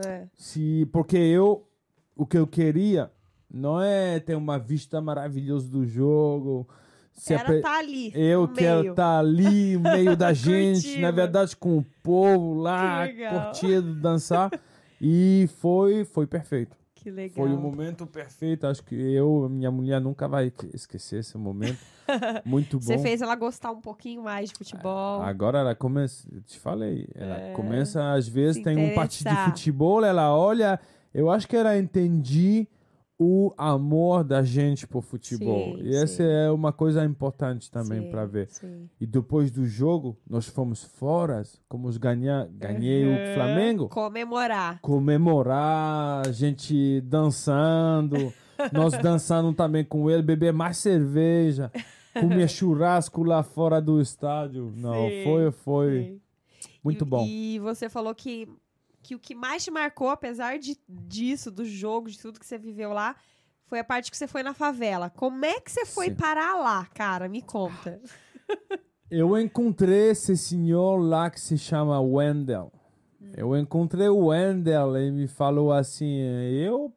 É. 0.06 0.28
Se, 0.36 0.88
porque 0.92 1.18
eu, 1.18 1.68
o 2.16 2.26
que 2.26 2.38
eu 2.38 2.46
queria 2.46 3.12
não 3.52 3.82
é 3.82 4.20
ter 4.20 4.36
uma 4.36 4.60
vista 4.60 5.02
maravilhosa 5.02 5.68
do 5.68 5.86
jogo. 5.86 6.68
Se 7.18 7.34
Era 7.34 7.62
tá 7.62 7.80
ali. 7.80 8.12
Eu 8.16 8.48
quero 8.48 8.80
meio. 8.82 8.92
estar 8.92 9.20
ali, 9.20 9.74
no 9.78 9.82
meio 9.92 10.16
da 10.16 10.32
gente, 10.34 10.84
Curtindo. 10.84 11.02
na 11.02 11.12
verdade, 11.12 11.56
com 11.58 11.78
o 11.80 11.86
povo 12.04 12.54
lá, 12.54 13.08
curtindo, 13.30 13.96
dançar. 13.96 14.50
E 15.00 15.48
foi, 15.60 16.04
foi 16.06 16.26
perfeito. 16.26 16.76
Que 16.96 17.12
legal. 17.12 17.46
Foi 17.46 17.54
o 17.56 17.58
momento 17.62 18.08
perfeito. 18.08 18.66
Acho 18.66 18.84
que 18.84 18.96
eu, 18.96 19.48
minha 19.48 19.70
mulher, 19.70 20.02
nunca 20.02 20.28
vai 20.28 20.52
esquecer 20.74 21.20
esse 21.20 21.38
momento. 21.38 21.78
Muito 22.44 22.80
bom. 22.80 22.84
Você 22.84 22.98
fez 22.98 23.22
ela 23.22 23.36
gostar 23.36 23.70
um 23.70 23.80
pouquinho 23.80 24.24
mais 24.24 24.50
de 24.50 24.58
futebol. 24.58 25.22
Agora 25.22 25.60
ela 25.60 25.76
começa, 25.76 26.28
eu 26.34 26.42
te 26.42 26.60
falei, 26.60 27.08
ela 27.14 27.38
É, 27.38 27.52
começa, 27.54 28.12
às 28.12 28.28
vezes, 28.28 28.64
tem 28.64 28.76
um 28.76 28.96
partido 28.96 29.30
de 29.30 29.46
futebol, 29.46 30.04
ela 30.04 30.36
olha, 30.36 30.80
eu 31.14 31.30
acho 31.30 31.48
que 31.48 31.56
ela 31.56 31.78
entendi 31.78 32.68
o 33.20 33.52
amor 33.58 34.24
da 34.24 34.44
gente 34.44 34.86
por 34.86 35.02
futebol. 35.02 35.76
Sim, 35.78 35.84
e 35.86 35.96
essa 35.96 36.18
sim. 36.18 36.24
é 36.24 36.52
uma 36.52 36.72
coisa 36.72 37.04
importante 37.04 37.70
também 37.72 38.04
para 38.04 38.26
ver. 38.26 38.48
sim. 38.48 38.88
E 39.02 39.08
depois 39.08 39.50
do 39.50 39.66
jogo, 39.66 40.16
nós 40.30 40.46
fomos 40.48 40.84
fora, 40.84 41.42
como 41.68 41.88
os 41.88 41.98
ganhar, 41.98 42.48
ganhei 42.48 43.06
Uhum. 43.06 43.16
o 43.16 43.34
Flamengo, 43.34 43.90
Comemorar. 43.90 44.80
comemorar, 44.82 46.28
a 46.28 46.32
gente 46.32 47.02
dançando, 47.02 48.34
nós 48.72 48.98
dançando 48.98 49.54
também 49.54 49.84
com 49.84 50.10
ele, 50.10 50.22
beber 50.22 50.54
mais 50.54 50.78
cerveja, 50.78 51.72
comer 52.14 52.48
churrasco 52.50 53.24
lá 53.24 53.42
fora 53.44 53.82
do 53.82 54.00
estádio. 54.02 54.72
Não, 54.76 55.10
foi, 55.24 55.52
foi 55.52 56.22
muito 56.84 57.04
E- 57.04 57.08
bom. 57.08 57.26
E 57.26 57.60
você 57.60 57.90
falou 57.90 58.14
que, 58.14 58.48
que 59.04 59.16
o 59.16 59.20
que 59.20 59.36
mais 59.36 59.64
te 59.64 59.72
marcou, 59.72 60.10
apesar 60.10 60.60
de, 60.60 60.78
disso, 60.88 61.52
do 61.52 61.66
jogo, 61.66 62.10
de 62.10 62.20
tudo 62.20 62.40
que 62.40 62.46
você 62.46 62.58
viveu 62.58 62.92
lá, 62.94 63.16
foi 63.66 63.80
a 63.80 63.84
parte 63.84 64.10
que 64.10 64.18
você 64.18 64.28
foi 64.28 64.44
na 64.44 64.54
favela. 64.54 65.10
Como 65.10 65.46
é 65.46 65.60
que 65.60 65.72
você 65.72 65.86
foi 65.86 66.08
Sim. 66.08 66.16
parar 66.16 66.56
lá, 66.56 66.86
cara? 66.94 67.28
Me 67.28 67.42
conta. 67.42 68.02
Eu 69.10 69.40
encontrei 69.40 70.10
esse 70.10 70.36
senhor 70.36 70.98
lá 70.98 71.30
que 71.30 71.40
se 71.40 71.58
chama 71.58 72.00
Wendell. 72.02 72.72
Eu 73.36 73.56
encontrei 73.58 74.10
o 74.10 74.28
Wendel 74.28 74.98
e 74.98 75.12
me 75.12 75.28
falou 75.28 75.72
assim, 75.72 76.20
eu 76.20 76.94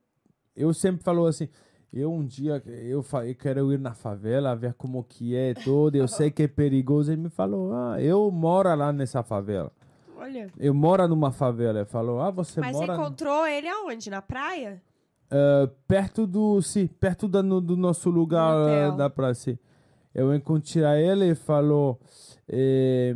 eu 0.56 0.74
sempre 0.74 1.02
falou 1.02 1.26
assim, 1.26 1.48
eu 1.92 2.12
um 2.12 2.24
dia 2.24 2.62
eu, 2.66 3.04
eu 3.24 3.34
quero 3.34 3.72
ir 3.72 3.78
na 3.78 3.94
favela 3.94 4.56
ver 4.56 4.74
como 4.74 5.02
que 5.04 5.36
é 5.36 5.54
todo, 5.54 5.94
eu 5.94 6.08
sei 6.08 6.30
que 6.30 6.42
é 6.42 6.48
perigoso. 6.48 7.12
Ele 7.12 7.22
me 7.22 7.30
falou, 7.30 7.72
ah, 7.72 8.00
eu 8.00 8.30
moro 8.30 8.74
lá 8.74 8.92
nessa 8.92 9.22
favela. 9.22 9.72
Olha. 10.20 10.50
Eu 10.58 10.74
moro 10.74 11.08
numa 11.08 11.32
favela. 11.32 11.84
Falou, 11.86 12.20
ah, 12.20 12.30
você 12.30 12.60
Mas 12.60 12.76
mora 12.76 12.94
encontrou 12.94 13.46
ele 13.46 13.68
aonde? 13.68 14.10
Na 14.10 14.20
praia? 14.20 14.82
Ah, 15.30 15.70
perto 15.88 16.26
do, 16.26 16.60
sim, 16.60 16.86
perto 16.86 17.26
da, 17.26 17.42
no- 17.42 17.60
do 17.60 17.76
nosso 17.76 18.10
lugar 18.10 18.52
ah, 18.52 18.90
da 18.90 19.08
praça. 19.08 19.58
Eu 20.12 20.34
encontrei 20.34 20.82
ele 21.08 21.30
e 21.30 21.34
falou, 21.36 22.00
eh, 22.48 23.14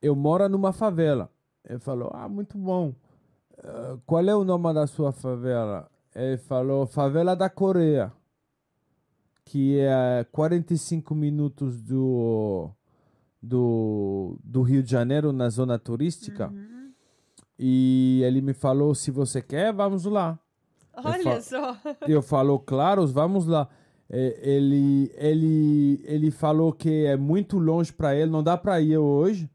eu 0.00 0.14
moro 0.14 0.48
numa 0.48 0.72
favela. 0.72 1.28
Ele 1.68 1.80
falou, 1.80 2.10
ah, 2.14 2.28
muito 2.28 2.56
bom. 2.56 2.94
Ah, 3.62 3.98
qual 4.06 4.22
é 4.24 4.34
o 4.34 4.44
nome 4.44 4.72
da 4.72 4.86
sua 4.86 5.12
favela? 5.12 5.90
Ele 6.14 6.38
falou, 6.38 6.86
favela 6.86 7.34
da 7.34 7.50
Coreia, 7.50 8.12
que 9.44 9.78
é 9.80 10.24
45 10.32 11.14
minutos 11.14 11.82
do, 11.82 12.70
do, 13.42 14.38
do 14.42 14.62
Rio 14.62 14.82
de 14.82 14.90
Janeiro, 14.90 15.32
na 15.32 15.48
zona 15.48 15.78
turística. 15.78 16.52
E 17.58 18.20
ele 18.24 18.40
me 18.40 18.52
falou, 18.52 18.94
se 18.94 19.10
você 19.10 19.40
quer, 19.40 19.72
vamos 19.72 20.04
lá. 20.04 20.38
Olha 20.94 21.22
fa- 21.22 21.40
só. 21.40 21.76
Eu 22.06 22.22
falou, 22.22 22.58
claro, 22.58 23.06
vamos 23.06 23.46
lá. 23.46 23.68
É, 24.08 24.38
ele, 24.42 25.10
ele, 25.16 26.00
ele 26.04 26.30
falou 26.30 26.72
que 26.72 27.06
é 27.06 27.16
muito 27.16 27.58
longe 27.58 27.92
para 27.92 28.14
ele, 28.14 28.30
não 28.30 28.42
dá 28.42 28.56
para 28.56 28.80
ir 28.80 28.96
hoje. 28.98 29.50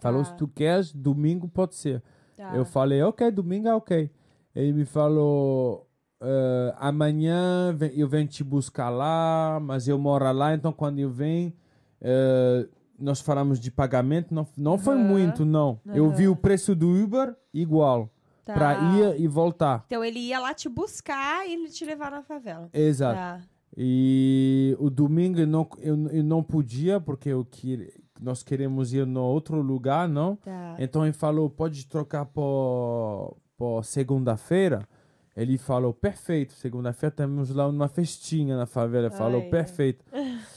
Falou, 0.00 0.22
Tá. 0.22 0.30
se 0.30 0.36
tu 0.36 0.48
queres, 0.48 0.92
domingo 0.92 1.48
pode 1.48 1.74
ser. 1.74 2.02
Tá. 2.36 2.54
Eu 2.56 2.64
falei, 2.64 3.02
ok, 3.02 3.30
domingo 3.30 3.68
é 3.68 3.74
ok. 3.74 4.10
Ele 4.54 4.72
me 4.72 4.84
falou, 4.84 5.86
"Eh, 6.20 6.74
amanhã 6.78 7.76
eu 7.94 8.08
venho 8.08 8.26
te 8.28 8.42
buscar 8.44 8.88
lá, 8.88 9.58
mas 9.60 9.86
eu 9.88 9.98
moro 9.98 10.30
lá, 10.32 10.54
então 10.54 10.72
quando 10.72 10.98
eu 10.98 11.10
venho, 11.10 11.52
eh, 12.00 12.66
nós 12.98 13.20
falamos 13.20 13.58
de 13.60 13.70
pagamento, 13.70 14.34
não, 14.34 14.46
não 14.56 14.78
foi 14.78 14.94
Aham. 14.96 15.04
muito, 15.04 15.44
não. 15.44 15.80
Eu 15.86 16.10
vi 16.10 16.28
o 16.28 16.36
preço 16.36 16.74
do 16.74 16.88
Uber 16.88 17.34
igual, 17.52 18.10
Tá. 18.44 18.54
para 18.54 18.74
ir 18.96 19.20
e 19.20 19.26
voltar. 19.26 19.84
Então 19.86 20.04
ele 20.04 20.20
ia 20.20 20.38
lá 20.38 20.54
te 20.54 20.68
buscar 20.68 21.46
e 21.46 21.52
ele 21.52 21.68
te 21.68 21.84
levar 21.84 22.10
na 22.12 22.22
favela. 22.22 22.68
Exato. 22.72 23.16
Tá. 23.16 23.40
E 23.76 24.76
o 24.78 24.88
domingo 24.88 25.40
eu 25.40 25.46
não, 25.46 25.68
eu, 25.78 26.08
eu 26.08 26.24
não 26.24 26.42
podia, 26.42 27.00
porque 27.00 27.28
eu 27.28 27.44
que, 27.44 27.92
nós 28.20 28.42
queremos 28.42 28.94
ir 28.94 29.06
no 29.06 29.22
outro 29.22 29.60
lugar, 29.60 30.08
não? 30.08 30.36
Tá. 30.36 30.76
Então 30.78 31.04
ele 31.04 31.12
falou, 31.12 31.50
pode 31.50 31.86
trocar 31.86 32.24
por, 32.24 33.36
por 33.58 33.84
segunda-feira? 33.84 34.88
Ele 35.36 35.58
falou, 35.58 35.92
perfeito, 35.92 36.54
segunda-feira 36.54 37.14
temos 37.14 37.50
lá 37.50 37.68
uma 37.68 37.88
festinha 37.88 38.56
na 38.56 38.64
favela. 38.64 39.08
Ele 39.08 39.14
falou, 39.14 39.42
perfeito. 39.50 40.02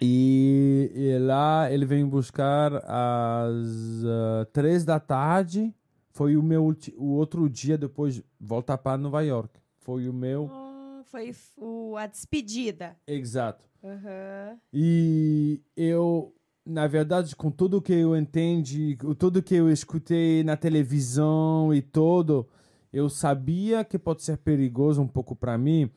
e, 0.00 0.90
e 0.94 1.18
lá 1.18 1.70
ele 1.70 1.86
veio 1.86 2.06
buscar 2.06 2.74
às 2.76 4.04
ah, 4.04 4.46
três 4.52 4.84
da 4.84 4.98
tarde. 4.98 5.74
Foi 6.10 6.36
o 6.36 6.42
meu 6.42 6.76
o 6.96 7.06
outro 7.12 7.48
dia 7.48 7.76
depois 7.76 8.22
voltar 8.38 8.78
para 8.78 8.96
Nova 8.96 9.22
York. 9.22 9.58
Foi 9.78 10.08
o 10.08 10.12
meu. 10.12 10.48
Oh, 10.50 11.02
foi 11.04 11.34
o, 11.56 11.96
a 11.96 12.06
despedida. 12.06 12.96
Exato. 13.06 13.64
Aham. 13.82 14.56
E 14.72 15.60
eu, 15.76 16.34
na 16.64 16.86
verdade, 16.86 17.34
com 17.36 17.50
tudo 17.50 17.82
que 17.82 17.92
eu 17.92 18.16
entendi, 18.16 18.96
tudo 19.18 19.42
que 19.42 19.54
eu 19.54 19.70
escutei 19.70 20.42
na 20.44 20.56
televisão 20.56 21.74
e 21.74 21.82
todo, 21.82 22.48
eu 22.92 23.10
sabia 23.10 23.84
que 23.84 23.98
pode 23.98 24.22
ser 24.22 24.38
perigoso 24.38 25.02
um 25.02 25.08
pouco 25.08 25.34
para 25.34 25.58
mim. 25.58 25.90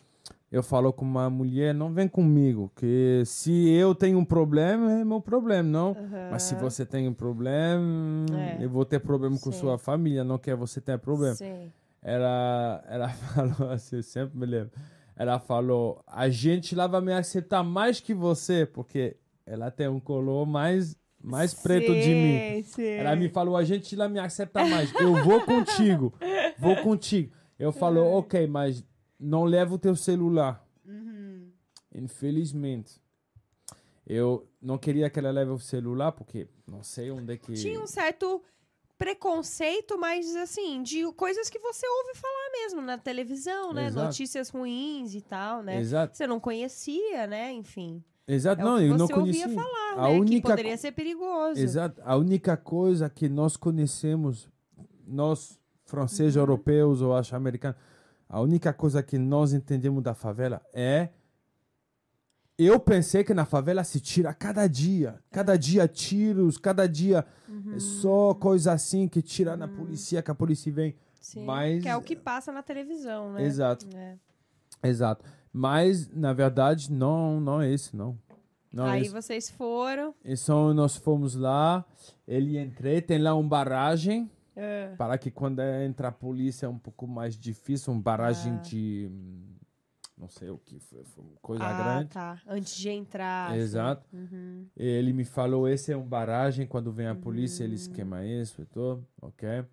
Eu 0.49 0.63
falo 0.63 0.93
com 0.93 1.03
uma 1.03 1.29
mulher, 1.29 1.73
não 1.73 1.91
vem 1.91 2.07
comigo, 2.07 2.71
que 2.75 3.21
se 3.25 3.69
eu 3.69 3.93
tenho 3.93 4.17
um 4.17 4.23
problema, 4.23 4.91
é 4.93 5.03
meu 5.03 5.19
problema, 5.19 5.63
não. 5.63 5.89
Aham. 5.89 6.29
Mas 6.31 6.43
se 6.43 6.55
você 6.55 6.85
tem 6.85 7.07
um 7.07 7.13
problema, 7.13 8.25
É. 8.33 8.63
eu 8.63 8.69
vou 8.69 8.85
ter 8.85 8.99
problema 8.99 9.37
com 9.37 9.51
Sim. 9.51 9.59
sua 9.59 9.77
família, 9.77 10.23
não 10.23 10.37
quer 10.37 10.55
você 10.55 10.79
ter 10.79 10.97
problema 10.99 11.35
Sim. 11.35 11.69
ela, 12.01 12.83
ela 12.87 13.09
falou 13.35 13.71
assim, 13.71 13.97
eu 13.97 14.03
sempre 14.03 14.37
me 14.37 14.45
lembro. 14.45 14.71
Ela 15.17 15.37
falou, 15.39 16.01
a 16.07 16.29
gente 16.29 16.75
lá 16.75 16.87
vai 16.87 17.01
me 17.01 17.11
aceitar 17.13 17.63
mais 17.63 17.99
que 17.99 18.13
você, 18.13 18.65
porque 18.65 19.17
ela 19.45 19.69
tem 19.69 19.87
um 19.89 19.99
color 19.99 20.45
mais, 20.45 20.95
mais 21.21 21.53
preto 21.53 21.93
de 21.95 22.13
mim. 22.15 22.39
Sim, 22.39 22.63
sim. 22.63 22.83
Ela 22.97 23.15
me 23.15 23.27
falou, 23.27 23.57
a 23.57 23.63
gente 23.63 23.95
lá 23.95 24.07
me 24.07 24.19
aceita 24.19 24.63
mais. 24.65 24.93
Eu 24.97 25.15
vou 25.23 25.41
contigo, 25.41 26.13
vou 26.57 26.75
contigo. 26.77 27.33
Eu 27.59 27.71
falo, 27.71 27.99
ok, 28.17 28.45
mas 28.47 28.83
não 29.19 29.43
leva 29.43 29.73
o 29.75 29.79
teu 29.79 29.95
celular. 29.95 30.65
Uhum. 30.85 31.49
Infelizmente. 31.93 33.01
Eu 34.05 34.47
não 34.61 34.77
queria 34.77 35.09
que 35.09 35.19
ela 35.19 35.31
leve 35.31 35.51
o 35.51 35.59
celular, 35.59 36.11
porque 36.13 36.47
não 36.65 36.81
sei 36.81 37.11
onde 37.11 37.33
é 37.33 37.37
que... 37.37 37.53
Tinha 37.53 37.81
um 37.81 37.87
certo 37.87 38.41
preconceito, 38.97 39.97
mas 39.97 40.35
assim, 40.35 40.81
de 40.81 41.03
coisas 41.13 41.49
que 41.49 41.59
você 41.59 41.85
ouve 41.87 42.15
falar 42.15 42.51
mesmo 42.53 42.81
na 42.81 42.97
televisão, 42.97 43.71
né? 43.73 43.87
Exato. 43.87 44.05
Notícias 44.07 44.49
ruins 44.49 45.13
e 45.13 45.21
tal, 45.21 45.61
né? 45.61 45.79
Exato, 45.79 46.17
Você 46.17 46.25
não 46.25 46.39
conhecia, 46.39 47.27
né? 47.27 47.51
Enfim. 47.51 48.03
exato. 48.27 48.61
É 48.61 48.65
não, 48.65 48.77
que 48.77 48.83
eu 48.85 48.97
não 48.97 49.07
você 49.07 49.13
conhecia. 49.13 49.45
ouvia 49.47 49.61
falar, 49.61 49.93
a 49.93 50.07
né? 50.07 50.13
Que 50.15 50.19
única 50.21 50.49
poderia 50.49 50.77
ser 50.77 50.91
perigoso. 50.93 51.59
Exato. 51.61 52.01
A 52.03 52.15
única 52.15 52.57
coisa 52.57 53.09
que 53.09 53.29
nós 53.29 53.55
conhecemos, 53.55 54.49
nós 55.05 55.59
franceses, 55.85 56.35
Uhum. 56.35 56.41
europeus 56.41 57.01
ou 57.01 57.15
acho 57.15 57.35
americanos, 57.35 57.79
a 58.29 58.41
única 58.41 58.73
coisa 58.73 59.01
que 59.03 59.17
nós 59.17 59.53
entendemos 59.53 60.03
da 60.03 60.13
favela 60.13 60.61
é. 60.73 61.09
Eu 62.57 62.79
pensei 62.79 63.23
que 63.23 63.35
na 63.35 63.45
favela 63.45 63.83
se 63.83 63.99
tira 63.99 64.33
cada 64.33 64.67
dia. 64.67 65.19
Cada 65.31 65.55
dia 65.55 65.87
tiros, 65.87 66.57
cada 66.57 66.87
dia 66.87 67.23
Uhum. 67.47 67.79
só 67.79 68.33
coisa 68.33 68.71
assim 68.73 69.07
que 69.07 69.21
tira 69.21 69.55
na 69.55 69.67
polícia, 69.67 70.23
que 70.23 70.31
a 70.31 70.35
polícia 70.35 70.71
vem. 70.73 70.95
Sim, 71.21 71.45
Mas- 71.45 71.83
Que 71.83 71.89
é 71.89 71.95
o 71.95 72.01
que 72.01 72.15
passa 72.15 72.51
na 72.51 72.63
televisão, 72.63 73.31
né? 73.33 73.43
Exato. 73.43 73.85
É. 73.95 74.17
Exato. 74.83 75.23
Mas, 75.53 76.09
na 76.09 76.33
verdade, 76.33 76.91
não, 76.91 77.39
não 77.39 77.61
é 77.61 77.69
isso, 77.71 77.95
não. 77.95 78.17
Não 78.73 78.87
é 78.87 78.91
Aí 78.91 79.07
vocês 79.09 79.49
foram. 79.49 80.13
Então, 80.25 80.73
nós 80.73 80.95
fomos 80.95 81.35
lá, 81.35 81.85
ele 82.27 82.59
entrei, 82.59 83.01
tem 83.01 83.17
lá 83.19 83.35
um 83.35 83.47
barragem. 83.47 84.29
É. 84.59 84.95
Para 84.97 85.17
que 85.19 85.29
quando 85.29 85.59
entra 85.61 86.07
a 86.07 86.11
polícia 86.11 86.65
é 86.65 86.69
um 86.69 86.79
pouco 86.79 87.05
mais 87.07 87.37
difícil, 87.37 87.93
uma 87.93 88.01
barragem 88.01 88.53
Ah. 88.55 88.61
de. 88.61 89.07
hum, 89.11 89.43
Não 90.17 90.27
sei 90.27 90.49
o 90.49 90.57
que 90.57 90.79
foi, 90.79 91.03
foi 91.03 91.23
coisa 91.43 91.63
ah, 91.63 91.77
grande. 91.83 92.09
tá. 92.09 92.41
Antes 92.47 92.75
de 92.75 92.89
entrar. 92.89 93.51
assim. 93.51 93.59
Exato. 93.59 94.03
Uhum. 94.11 94.65
Ele 94.75 95.13
me 95.13 95.23
falou: 95.23 95.67
esse 95.69 95.91
é 95.91 95.95
um 95.97 96.07
barragem, 96.07 96.65
quando 96.65 96.91
vem 96.91 97.05
a 97.07 97.13
polícia 97.13 97.63
Hum. 97.63 97.67
ele 97.67 97.75
esquema 97.75 98.25
isso 98.25 98.59
e 98.61 98.65
tudo, 98.65 99.05
ok? 99.21 99.63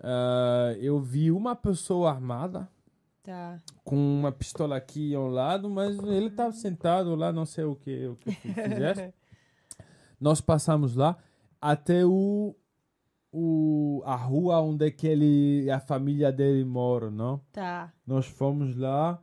Ah, 0.00 0.74
eu 0.78 0.98
vi 0.98 1.30
uma 1.30 1.54
pessoa 1.54 2.10
armada 2.10 2.68
Tá. 3.22 3.60
com 3.84 3.96
uma 3.96 4.30
pistola 4.32 4.76
aqui 4.76 5.14
ao 5.14 5.26
lado, 5.28 5.68
mas 5.68 5.98
ele 5.98 6.28
estava 6.28 6.52
sentado 6.52 7.14
lá, 7.14 7.32
não 7.32 7.44
sei 7.44 7.64
o 7.64 7.74
que, 7.76 8.06
o 8.06 8.16
que 8.16 8.30
fizesse. 8.54 9.12
Nós 10.20 10.40
passamos 10.40 10.94
lá 10.96 11.18
até 11.60 12.04
o, 12.06 12.54
o 13.32 14.02
a 14.04 14.14
rua 14.16 14.60
onde 14.60 14.86
é 14.86 14.90
que 14.90 15.06
ele 15.06 15.70
a 15.70 15.78
família 15.80 16.30
dele 16.32 16.64
mora, 16.64 17.10
não? 17.10 17.38
Tá. 17.52 17.92
Nós 18.06 18.26
fomos 18.26 18.76
lá. 18.76 19.20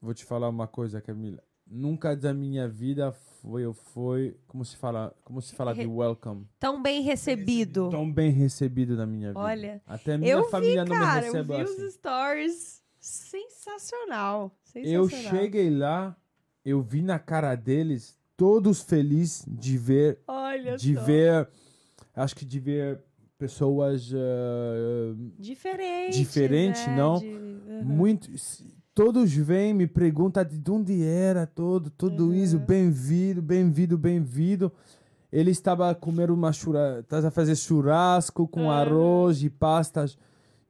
Vou 0.00 0.14
te 0.14 0.24
falar 0.24 0.48
uma 0.48 0.66
coisa, 0.66 1.00
Camila. 1.00 1.42
Nunca 1.66 2.14
da 2.14 2.32
minha 2.32 2.68
vida 2.68 3.10
foi 3.42 3.64
eu 3.64 3.72
foi 3.74 4.36
como 4.46 4.64
se 4.64 4.76
fala, 4.76 5.12
como 5.24 5.40
se 5.42 5.54
fala 5.54 5.74
de 5.74 5.80
Re- 5.80 5.86
welcome. 5.86 6.46
Tão 6.60 6.80
bem 6.82 7.02
recebido. 7.02 7.90
Tão 7.90 8.10
bem 8.12 8.30
recebido 8.30 8.96
na 8.96 9.04
minha 9.06 9.28
vida. 9.30 9.40
Olha, 9.40 9.82
até 9.86 10.14
a 10.14 10.18
minha 10.18 10.32
eu 10.32 10.44
família 10.48 10.84
vi, 10.84 10.90
não 10.90 10.96
cara, 10.96 11.20
me 11.22 11.26
eu 11.26 11.32
recebe 11.32 11.56
vi 11.56 11.60
assim. 11.62 11.84
os 11.86 11.94
stories. 11.94 12.82
Sensacional. 13.00 14.52
Eu 14.74 15.08
Sensacional. 15.08 15.40
cheguei 15.40 15.70
lá, 15.70 16.16
eu 16.64 16.80
vi 16.82 17.02
na 17.02 17.18
cara 17.18 17.54
deles 17.56 18.16
todos 18.36 18.82
felizes 18.82 19.44
de 19.48 19.76
ver 19.78 20.20
Olha 20.26 20.76
de 20.76 20.94
só. 20.94 21.02
ver 21.02 21.48
acho 22.16 22.34
que 22.34 22.44
de 22.44 22.58
ver 22.58 23.00
pessoas 23.38 24.10
eh, 24.12 25.14
Diferente. 25.38 26.16
Diferente, 26.18 26.88
né? 26.88 26.96
não? 26.96 27.18
De- 27.20 27.26
Uhum. 27.76 27.84
muito 27.84 28.30
todos 28.94 29.30
vêm 29.34 29.74
me 29.74 29.86
perguntam 29.86 30.42
de 30.42 30.70
onde 30.70 31.04
era 31.04 31.46
todo 31.46 31.90
tudo 31.90 32.28
Uhum. 32.28 32.32
isso 32.34 32.58
bem-vindo 32.58 33.42
bem-vindo 33.42 33.98
bem-vindo 33.98 34.72
ele 35.30 35.50
estava 35.50 35.90
a 35.90 35.94
comer 35.94 36.30
uma 36.30 36.50
churrasco, 36.52 37.00
estava 37.00 37.28
a 37.28 37.30
fazer 37.30 37.54
churrasco 37.54 38.48
com 38.48 38.62
Uhum. 38.62 38.70
arroz 38.70 39.42
e 39.42 39.50
pastas 39.50 40.16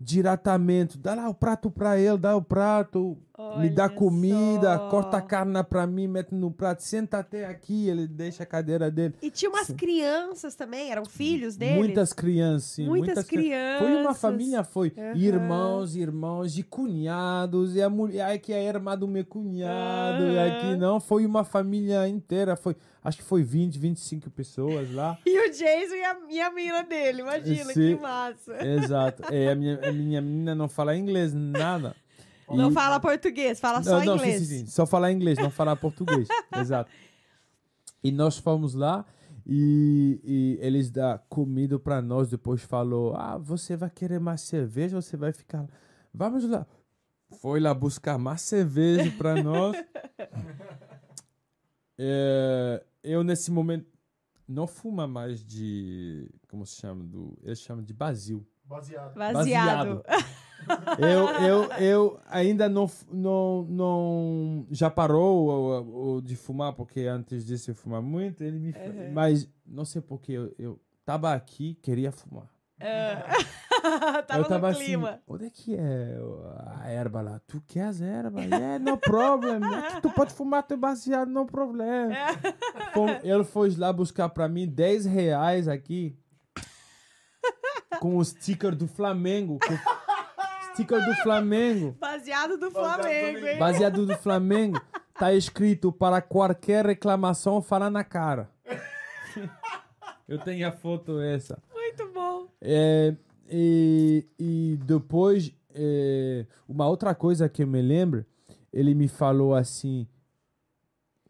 diretamente, 0.01 0.98
dá 0.98 1.14
lá 1.14 1.28
o 1.28 1.35
prato 1.35 1.70
para 1.70 1.98
ele, 1.98 2.18
dá 2.18 2.35
o 2.36 2.43
prato, 2.43 3.16
me 3.58 3.68
dá 3.68 3.84
Olha 3.84 3.94
comida, 3.94 4.76
só. 4.76 4.88
corta 4.88 5.18
a 5.18 5.22
carne 5.22 5.62
para 5.64 5.86
mim, 5.86 6.06
mete 6.06 6.34
no 6.34 6.50
prato, 6.50 6.82
senta 6.82 7.18
até 7.18 7.46
aqui, 7.46 7.88
ele 7.88 8.06
deixa 8.06 8.42
a 8.42 8.46
cadeira 8.46 8.90
dele. 8.90 9.14
E 9.20 9.30
tinha 9.30 9.50
umas 9.50 9.68
crianças 9.68 10.54
também, 10.54 10.90
eram 10.90 11.04
filhos 11.04 11.56
deles? 11.56 11.76
Muitas 11.76 12.12
crianças, 12.12 12.70
sim, 12.70 12.86
Muitas 12.86 13.26
crianças. 13.26 13.86
Foi 13.86 13.96
uma 13.96 14.14
família, 14.14 14.64
foi 14.64 14.92
Aham. 14.96 15.16
irmãos, 15.16 15.96
irmãos 15.96 16.58
e 16.58 16.62
cunhados, 16.62 17.76
e 17.76 17.82
a 17.82 17.90
mulher 17.90 18.32
aqui 18.34 18.52
é 18.52 18.58
a 18.58 18.62
irmã 18.62 18.96
do 18.96 19.06
meu 19.06 19.24
cunhado, 19.24 20.24
e 20.24 20.38
aqui 20.38 20.76
não, 20.76 20.98
foi 20.98 21.26
uma 21.26 21.44
família 21.44 22.08
inteira, 22.08 22.56
foi, 22.56 22.74
acho 23.04 23.18
que 23.18 23.24
foi 23.24 23.42
20, 23.42 23.78
25 23.78 24.30
pessoas 24.30 24.92
lá. 24.92 25.18
E 25.26 25.48
o 25.48 25.50
Jason 25.50 25.94
e 25.94 26.04
a, 26.04 26.16
e 26.30 26.40
a 26.40 26.50
menina 26.50 26.82
dele, 26.84 27.20
imagina, 27.20 27.72
Sim. 27.72 27.96
que 27.96 28.02
massa. 28.02 28.66
Exato. 28.66 29.22
É, 29.30 29.50
a, 29.50 29.54
minha, 29.54 29.78
a 29.88 29.92
minha 29.92 30.20
menina 30.22 30.54
não 30.54 30.68
fala 30.68 30.96
inglês, 30.96 31.34
nada. 31.34 31.94
Não 32.48 32.70
E- 32.70 32.74
fala 32.74 33.01
português, 33.01 33.59
fala 33.59 33.82
só 33.82 34.05
não, 34.05 34.14
inglês. 34.14 34.39
Sim, 34.40 34.44
sim, 34.44 34.59
sim. 34.60 34.66
Só 34.66 34.86
falar 34.86 35.10
inglês, 35.12 35.39
não 35.39 35.51
falar 35.51 35.77
português. 35.77 36.28
Exato. 36.56 36.90
E 38.05 38.12
nós 38.12 38.39
fomos 38.39 38.74
lá 38.74 39.05
e, 39.44 40.20
e 40.23 40.59
eles 40.64 40.90
dão 40.90 41.18
comida 41.28 41.78
para 41.78 42.01
nós. 42.01 42.31
Depois 42.31 42.62
falou: 42.62 43.14
Ah, 43.16 43.36
você 43.36 43.77
vai 43.77 43.90
querer 43.90 44.20
mais 44.20 44.43
cerveja 44.43 45.01
você 45.01 45.16
vai 45.16 45.32
ficar. 45.32 45.62
lá? 45.62 45.68
Vamos 46.14 46.44
lá. 46.48 46.66
Foi 47.40 47.59
lá 47.59 47.74
buscar 47.74 48.16
mais 48.18 48.43
cerveja 48.43 49.10
para 49.18 49.43
nós. 49.43 49.77
É, 51.98 52.85
eu, 53.02 53.24
nesse 53.24 53.51
momento, 53.51 53.86
não 54.47 54.66
fumo 54.66 55.06
mais 55.09 55.44
de. 55.44 56.31
Como 56.48 56.66
se 56.66 56.77
chama? 56.77 57.02
Do, 57.05 57.39
eles 57.43 57.59
chamam 57.60 57.82
de 57.82 57.93
basil. 57.94 58.47
Baseado. 58.68 59.14
Baseado. 59.14 60.02
eu, 60.98 61.28
eu, 61.47 61.72
eu 61.80 62.20
ainda 62.28 62.68
não, 62.68 62.90
não, 63.12 63.62
não 63.68 64.66
já 64.70 64.90
parou 64.90 65.48
o- 65.48 66.16
o- 66.16 66.20
de 66.22 66.34
fumar, 66.34 66.72
porque 66.72 67.01
antes 67.02 67.44
disso 67.44 67.70
eu 67.70 67.74
fumava 67.74 68.02
muito. 68.02 68.43
Ele 68.43 68.59
me, 68.59 68.70
Uhum. 68.72 69.12
Mas 69.12 69.48
não 69.64 69.84
sei 69.84 70.02
porque 70.02 70.32
eu, 70.32 70.52
eu 70.59 70.80
tava 71.05 71.32
aqui, 71.32 71.74
queria 71.82 72.10
fumar. 72.10 72.48
tava, 74.26 74.40
eu 74.40 74.44
tava 74.44 74.70
no 74.72 74.76
clima. 74.76 75.09
assim, 75.10 75.20
onde 75.26 75.44
é 75.47 75.51
que 75.51 75.74
é 75.74 76.18
a 76.82 76.90
erva 76.90 77.22
lá? 77.22 77.40
Tu 77.47 77.62
quer 77.66 77.84
as 77.84 78.01
ervas? 78.02 78.51
É, 78.52 78.78
no 78.78 78.98
problem. 78.98 79.62
Aqui 79.64 80.02
tu 80.02 80.10
pode 80.10 80.34
fumar 80.34 80.62
teu 80.62 80.76
baseado, 80.76 81.28
no 81.28 81.47
problema. 81.47 82.12
Ele 83.22 83.44
foi 83.44 83.74
lá 83.76 83.93
buscar 83.93 84.28
pra 84.28 84.48
mim 84.48 84.66
10 84.68 85.06
reais 85.06 85.68
aqui 85.68 86.18
com 88.00 88.16
o 88.16 88.24
sticker 88.24 88.74
do 88.74 88.86
Flamengo. 88.86 89.58
Com 89.58 89.76
sticker 90.72 91.04
do 91.04 91.14
Flamengo. 91.22 91.96
Baseado 91.98 92.56
do 92.56 92.70
Flamengo, 92.70 93.46
hein? 93.46 93.58
Baseado 93.58 94.06
do 94.06 94.16
Flamengo. 94.16 94.80
Tá 95.18 95.32
escrito 95.32 95.90
para 95.90 96.20
qualquer 96.20 96.84
reclamação, 96.84 97.62
fala 97.62 97.88
na 97.88 98.04
cara. 98.04 98.50
Eu 100.28 100.38
tenho 100.38 100.66
a 100.66 100.72
foto 100.72 101.20
essa. 101.20 101.62
Muito 101.72 102.12
bom. 102.12 102.48
É, 102.60 103.14
e, 103.48 104.26
e 104.38 104.78
depois, 104.84 105.52
é, 105.72 106.44
uma 106.68 106.88
outra 106.88 107.14
coisa 107.14 107.48
que 107.48 107.62
eu 107.62 107.66
me 107.66 107.80
lembro, 107.80 108.26
ele 108.72 108.92
me 108.92 109.06
falou 109.06 109.54
assim, 109.54 110.06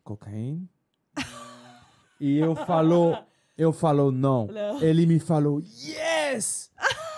cocaína? 0.02 0.66
e 2.18 2.38
eu 2.38 2.56
falou, 2.56 3.18
eu 3.56 3.72
falou 3.72 4.10
não. 4.12 4.46
Não. 4.46 4.82
Ele 4.82 5.06
me 5.06 5.18
falou, 5.18 5.60
yes! 5.60 6.70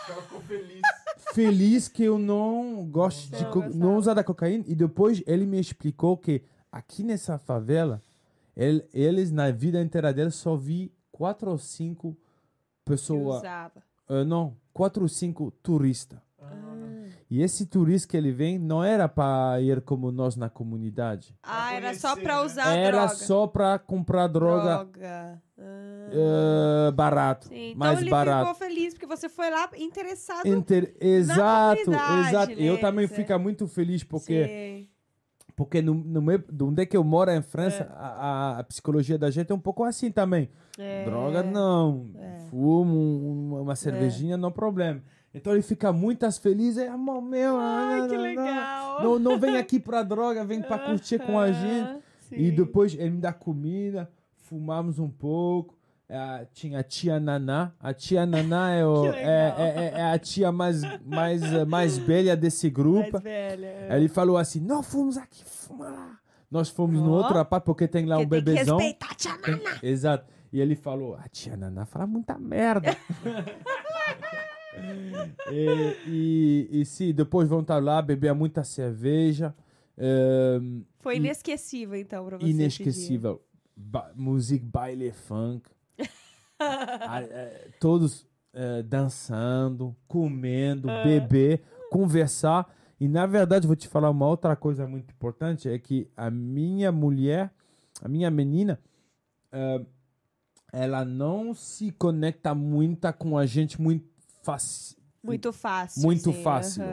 Ficou 0.07 0.41
feliz. 0.43 0.81
Feliz 1.35 1.89
que 1.89 2.05
eu 2.05 2.19
não 2.19 2.87
gosto 2.91 3.31
de 3.37 3.43
Não 3.45 3.51
co- 3.51 3.61
gostava. 3.61 3.77
não 3.77 3.97
usar 3.97 4.15
da 4.15 4.25
cocaína. 4.25 4.65
E 4.67 4.75
depois 4.75 5.23
ele 5.27 5.45
me 5.45 5.61
explicou 5.61 6.17
que 6.17 6.43
aqui 6.73 7.03
nessa 7.05 7.37
favela, 7.39 8.01
ele- 8.57 8.85
eles 8.95 9.31
na 9.31 9.51
vida 9.51 9.81
inteira 9.81 10.13
deles 10.13 10.35
só 10.37 10.57
vi 10.57 10.91
quatro 11.13 11.51
ou 11.51 11.59
cinco 11.59 12.17
pessoas 12.85 13.39
usava. 13.41 13.83
ah, 14.09 14.25
não, 14.25 14.57
quatro 14.73 15.03
ou 15.03 15.09
cinco 15.09 15.51
turistas. 15.63 16.19
Ah. 16.41 17.05
E 17.31 17.43
esse 17.43 17.67
turista 17.67 18.09
que 18.09 18.17
ele 18.17 18.33
vem 18.33 18.59
não 18.59 18.83
era 18.83 19.07
para 19.07 19.61
ir 19.61 19.83
como 19.83 20.11
nós 20.11 20.35
na 20.35 20.49
comunidade. 20.49 21.37
Ah, 21.43 21.75
era 21.75 21.95
só 21.95 22.17
pra 22.17 22.37
né? 22.39 22.43
usar 22.43 22.75
era 22.75 22.99
droga. 23.05 23.15
só 23.15 23.47
para 23.47 23.79
comprar 23.79 24.27
droga, 24.29 24.63
Droga. 24.85 25.43
Ah. 25.59 25.88
Ah, 26.13 26.91
barato, 26.93 27.49
Sim, 27.49 27.67
então 27.71 27.79
mais 27.79 28.01
ele 28.01 28.11
barato. 28.11 28.47
ficou 28.51 28.55
feliz 28.69 28.95
porque 28.95 29.07
você 29.07 29.29
foi 29.29 29.51
lá 29.51 29.69
interessado. 29.77 30.47
Inter- 30.47 30.95
Exato, 31.01 31.91
exato. 31.91 32.53
Eu 32.53 32.75
né? 32.75 32.81
também 32.81 33.05
Isso 33.05 33.15
é. 33.15 33.17
fico 33.17 33.39
muito 33.39 33.67
feliz 33.67 34.03
porque 34.05 34.45
Sim. 34.47 34.89
porque 35.57 35.83
no, 35.83 35.95
no 35.95 36.23
meu, 36.23 36.39
de 36.39 36.65
onde 36.65 36.83
é 36.83 36.87
que 36.87 36.97
eu 36.97 37.03
moro 37.05 37.31
em 37.31 37.43
França, 37.43 37.85
É. 37.85 37.89
a, 37.97 38.59
a- 38.59 38.65
psicologia 38.65 39.19
da 39.19 39.31
gente 39.31 39.51
é 39.51 39.55
um 39.55 39.59
pouco 39.61 39.83
assim 39.85 40.11
também. 40.11 40.49
É. 40.79 41.05
Droga 41.05 41.43
não, 41.43 42.07
fumo 42.51 42.95
um- 42.95 43.61
uma 43.63 43.75
cervejinha 43.77 44.37
não 44.37 44.51
problema. 44.53 45.03
Então 45.35 45.53
ele 45.53 45.63
fica 45.63 45.93
muito 45.93 46.31
feliz, 46.41 46.79
é 46.79 46.89
amor 46.89 47.21
meu. 47.21 47.57
Ai, 47.57 48.01
ah, 48.01 48.07
que 48.09 48.09
não, 48.09 48.17
não, 48.17 48.23
legal. 48.23 49.03
Não, 49.03 49.19
não 49.19 49.39
vem 49.39 49.57
aqui 49.57 49.79
pra 49.79 50.03
droga, 50.03 50.45
vem 50.45 50.63
pra 50.63 50.79
curtir 50.79 51.19
com 51.19 51.39
a 51.39 51.53
gente. 51.53 51.83
Aham, 51.91 52.01
E 52.33 52.49
sim. 52.51 52.55
depois 52.57 52.95
ele 52.95 53.11
me 53.11 53.21
dá 53.21 53.33
comida, 53.33 54.11
fumamos 54.37 54.99
um 54.99 55.09
pouco. 55.09 55.77
É, 56.11 56.47
tinha 56.55 56.79
a 56.79 56.83
tia 56.83 57.21
Naná. 57.21 57.73
A 57.79 57.93
tia 57.93 58.25
Naná 58.25 58.71
é, 58.73 58.87
o- 58.87 59.07
é, 59.13 59.55
é- 59.59 59.93
é- 59.95 60.01
é 60.01 60.05
a 60.13 60.19
tia 60.19 60.51
mais, 60.51 60.81
mais, 61.05 61.43
eh, 61.43 61.65
mais 61.67 61.99
velha 61.99 62.35
desse 62.37 62.71
grupo. 62.71 63.11
Mais 63.13 63.23
velha. 63.23 63.87
Aí 63.91 64.01
ele 64.01 64.09
falou 64.09 64.39
assim: 64.39 64.59
Não, 64.61 64.83
fomos 64.83 65.19
aqui, 65.19 65.45
fuma 65.45 65.89
lá. 65.91 66.19
Nós 66.51 66.71
fomos 66.71 66.99
no 66.99 67.13
Ó. 67.13 67.17
outro 67.19 67.39
apart 67.39 67.63
porque 67.63 67.87
tem 67.87 68.07
lá 68.07 68.17
um 68.17 68.21
Porque 68.27 68.37
tem 68.37 68.45
que 68.45 68.51
bebezão. 68.53 68.79
respeitar 68.79 69.11
a 69.11 69.15
tia 69.15 69.37
Naná. 69.37 69.79
Exato. 69.83 70.27
E 70.51 70.59
ele 70.61 70.75
falou: 70.75 71.15
A 71.17 71.29
tia 71.29 71.57
Naná 71.59 71.85
fala 71.85 72.07
muita 72.07 72.39
merda. 72.39 72.97
e, 75.51 75.97
e, 76.07 76.69
e 76.81 76.85
sim, 76.87 77.13
depois 77.13 77.49
vão 77.49 77.61
estar 77.61 77.83
lá, 77.83 78.01
beber 78.01 78.33
muita 78.35 78.65
cerveja. 78.65 79.55
ehm, 79.97 80.83
Foi 81.01 81.17
inesquecível, 81.17 81.99
então, 81.99 82.25
pra 82.25 82.39
você. 82.39 82.47
inesquecível. 82.47 83.43
Ba 83.77 84.11
música, 84.17 84.65
baile, 84.67 85.13
funk. 85.13 85.69
Eh, 87.31 87.71
todos 87.81 88.27
eh, 88.53 88.83
dançando, 88.83 89.95
comendo, 90.07 90.91
Ah. 90.91 91.03
beber, 91.03 91.63
conversar. 91.91 92.73
E 93.01 93.07
na 93.09 93.27
verdade, 93.27 93.67
vou 93.67 93.77
te 93.77 93.87
falar 93.89 94.11
uma 94.11 94.27
outra 94.27 94.57
coisa 94.57 94.87
muito 94.87 95.13
importante: 95.13 95.69
é 95.69 95.79
que 95.79 96.11
a 96.17 96.31
minha 96.31 96.91
mulher, 96.91 97.53
a 98.03 98.09
minha 98.09 98.31
menina, 98.31 98.81
eh, 99.53 99.85
ela 100.73 101.05
não 101.05 101.55
se 101.55 101.91
conecta 101.93 102.55
muito 102.55 103.11
com 103.15 103.39
a 103.39 103.47
gente 103.47 103.81
muito 103.81 104.07
fácil. 104.43 104.97
Muito 105.23 105.53
fácil. 105.53 106.03
Muito 106.03 106.33
sim, 106.33 106.43
fácil. 106.43 106.85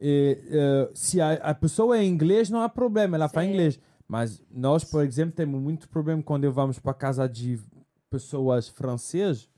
E, 0.00 0.38
eh, 0.50 0.90
se 0.94 1.20
a, 1.20 1.32
a 1.34 1.54
pessoa 1.54 1.98
é 1.98 2.04
inglês, 2.04 2.48
não 2.48 2.62
há 2.62 2.68
problema, 2.68 3.16
ela 3.16 3.28
fala 3.28 3.44
Sim. 3.46 3.52
inglês. 3.52 3.78
Mas 4.08 4.42
nós, 4.50 4.82
por 4.82 5.04
exemplo, 5.04 5.34
temos 5.36 5.60
muito 5.60 5.88
problema 5.88 6.22
quando 6.22 6.50
vamos 6.50 6.78
para 6.78 6.94
casa 6.94 7.28
de 7.28 7.60
pessoas 8.10 8.68
francesas. 8.68 9.48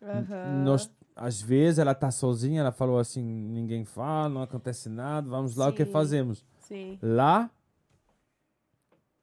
Aham. 0.00 0.62
Nós, 0.62 0.90
às 1.14 1.42
vezes, 1.42 1.80
ela 1.80 1.94
tá 1.94 2.10
sozinha, 2.10 2.60
ela 2.60 2.72
falou 2.72 2.98
assim: 2.98 3.22
ninguém 3.22 3.84
fala, 3.84 4.28
não 4.28 4.42
acontece 4.42 4.88
nada, 4.88 5.28
vamos 5.28 5.56
lá, 5.56 5.68
o 5.68 5.72
que 5.72 5.84
Sim. 5.84 5.92
fazemos? 5.92 6.44
Sim. 6.60 6.98
Lá, 7.02 7.50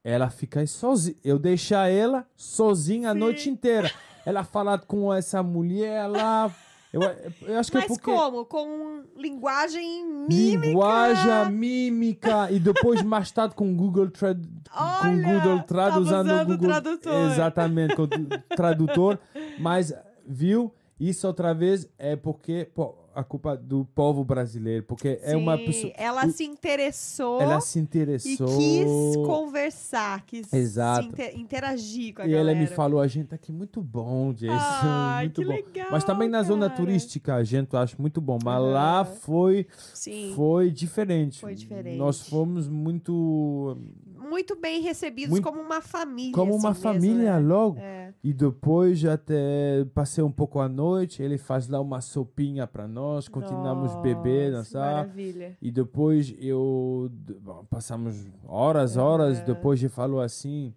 ela 0.04 0.30
fica 0.30 0.66
sozinha. 0.68 1.16
Eu 1.24 1.40
deixar 1.40 1.90
ela 1.90 2.28
sozinha 2.36 3.12
a 3.12 3.14
Sim. 3.14 3.20
noite 3.20 3.50
inteira. 3.50 3.90
Ela 4.26 4.44
falar 4.44 4.80
com 4.80 5.14
essa 5.14 5.42
mulher 5.42 6.08
lá. 6.08 6.54
Eu, 6.94 7.02
eu 7.48 7.60
acho 7.60 7.72
que 7.72 7.78
é 7.78 7.80
Mas 7.82 7.88
porque. 7.88 8.04
como? 8.04 8.46
Com 8.46 9.02
linguagem 9.18 10.06
mímica? 10.30 10.68
Linguagem, 10.68 11.52
mímica 11.52 12.52
e 12.52 12.60
depois 12.60 13.02
mais 13.02 13.32
tarde 13.32 13.56
com 13.56 13.76
Google 13.76 14.12
Trad 14.12 14.38
com 14.72 15.08
Olha, 15.08 15.24
Google 15.40 15.64
Trad 15.64 15.98
usando 15.98 16.32
o 16.32 16.46
Google 16.46 16.70
tradutor. 16.70 17.32
exatamente 17.32 17.96
com 17.96 18.04
o 18.04 18.08
tradutor, 18.56 19.18
mas 19.58 19.92
viu 20.24 20.72
isso 21.00 21.26
outra 21.28 21.54
vez 21.54 21.88
é 21.98 22.16
porque 22.16 22.68
pô, 22.74 22.96
a 23.16 23.24
culpa 23.24 23.56
do 23.56 23.86
povo 23.94 24.24
brasileiro, 24.24 24.84
porque 24.84 25.20
é 25.22 25.38
uma 25.38 25.58
Sim, 25.58 25.66
pessoa 25.66 25.94
Ela 25.98 26.26
o- 26.26 26.32
se 26.32 26.44
interessou 26.44 27.42
ela 27.42 27.60
se 27.62 27.78
e 27.78 27.82
interessou 27.82 28.48
quis 28.60 29.16
conversar, 29.24 30.26
quis 30.26 30.52
Exato. 30.52 31.08
inter- 31.08 31.38
interagir 31.38 32.14
com 32.16 32.22
a 32.22 32.26
e 32.28 32.32
galera. 32.32 32.52
ela 32.52 32.60
me 32.60 32.68
falou, 32.68 33.00
a 33.00 33.08
gente 33.08 33.28
tá 33.28 33.36
aqui 33.36 33.52
muito 33.52 33.82
bom, 33.82 34.34
Jason, 34.34 34.88
Ai, 34.88 35.24
muito 35.26 35.42
que 35.42 35.46
bom. 35.48 35.54
legal, 35.54 35.88
mas 35.92 36.04
também 36.04 36.28
na 36.30 36.42
zona 36.44 36.68
cara. 36.70 36.78
turística 36.82 37.36
a 37.36 37.44
gente 37.44 37.76
acha 37.76 37.96
muito 38.00 38.20
bom, 38.20 38.40
mas 38.44 38.60
Aham. 38.60 38.72
lá 38.72 39.06
foi 39.06 39.68
Sim, 39.94 40.32
foi 40.36 40.72
diferente. 40.72 41.40
Foi 41.42 41.54
diferente. 41.54 41.98
Nós 41.98 42.22
fomos 42.22 42.68
muito 42.68 43.78
muito 44.24 44.56
bem 44.56 44.82
recebidos 44.82 45.30
Muito- 45.32 45.44
como 45.44 45.62
uma 45.62 45.82
família. 45.82 46.34
como 46.34 46.56
uma 46.56 46.70
assim 46.70 46.88
mesmo, 46.88 47.02
família 47.02 47.34
né? 47.34 47.40
logo. 47.40 47.80
É. 47.80 48.14
E 48.24 48.34
depois 48.34 49.04
até 49.06 49.86
passei 49.94 50.24
um 50.24 50.32
pouco 50.32 50.60
a 50.60 50.70
noite, 50.70 51.22
ele 51.22 51.38
faz 51.38 51.68
lá 51.68 51.80
uma 51.82 52.00
sopinha 52.02 52.66
para 52.66 52.88
nós, 52.88 53.28
continuamos 53.28 53.96
bebendo, 53.98 54.58
Nossa, 54.58 54.70
sabe? 54.72 54.94
Maravilha. 54.96 55.58
E 55.62 55.70
depois 55.72 56.34
eu 56.40 57.10
bom, 57.42 57.66
passamos 57.70 58.16
horas, 58.48 58.96
horas, 58.98 59.38
Aham. 59.40 59.46
depois 59.46 59.80
ele 59.82 59.90
falou 59.90 60.22
assim, 60.22 60.74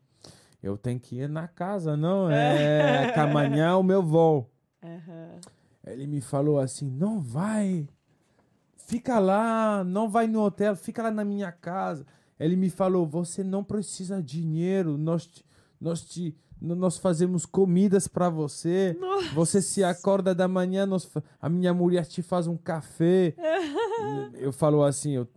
eu 0.63 0.77
tenho 0.77 0.99
que 0.99 1.17
ir 1.21 1.29
na 1.29 1.47
casa, 1.47 1.97
não? 1.97 2.29
É 2.31 3.13
que 3.13 3.21
amanhã 3.21 3.69
é 3.71 3.75
o 3.75 3.83
meu 3.83 4.03
voo. 4.03 4.51
Aham. 4.83 5.39
Ele 5.87 6.07
me 6.09 6.21
falou 6.21 6.59
assim: 6.59 6.91
não 6.91 7.21
vai, 7.21 7.87
fica 8.77 9.21
lá, 9.21 9.85
não 9.85 10.09
vai 10.09 10.27
no 10.27 10.43
hotel, 10.43 10.75
fica 10.75 11.01
lá 11.03 11.11
na 11.13 11.25
minha 11.25 11.53
casa. 11.53 12.05
Ele 12.39 12.57
me 12.57 12.71
falou: 12.71 13.07
você 13.07 13.43
não 13.43 13.65
precisa 13.65 14.23
de 14.23 14.41
dinheiro, 14.41 14.97
nós 14.99 15.27
te, 15.27 15.45
nós 15.81 16.03
te 16.03 16.37
nós 16.59 16.97
fazemos 16.97 17.45
comidas 17.45 18.09
para 18.09 18.31
você. 18.31 18.97
Nossa. 18.99 19.29
Você 19.35 19.61
se 19.61 19.85
acorda 19.85 20.35
da 20.35 20.49
manhã, 20.49 20.87
nós, 20.87 21.07
a 21.41 21.51
minha 21.51 21.75
mulher 21.75 22.07
te 22.07 22.23
faz 22.23 22.47
um 22.47 22.57
café. 22.57 23.35
eu 24.41 24.51
falo 24.53 24.83
assim, 24.83 25.13
eu, 25.13 25.29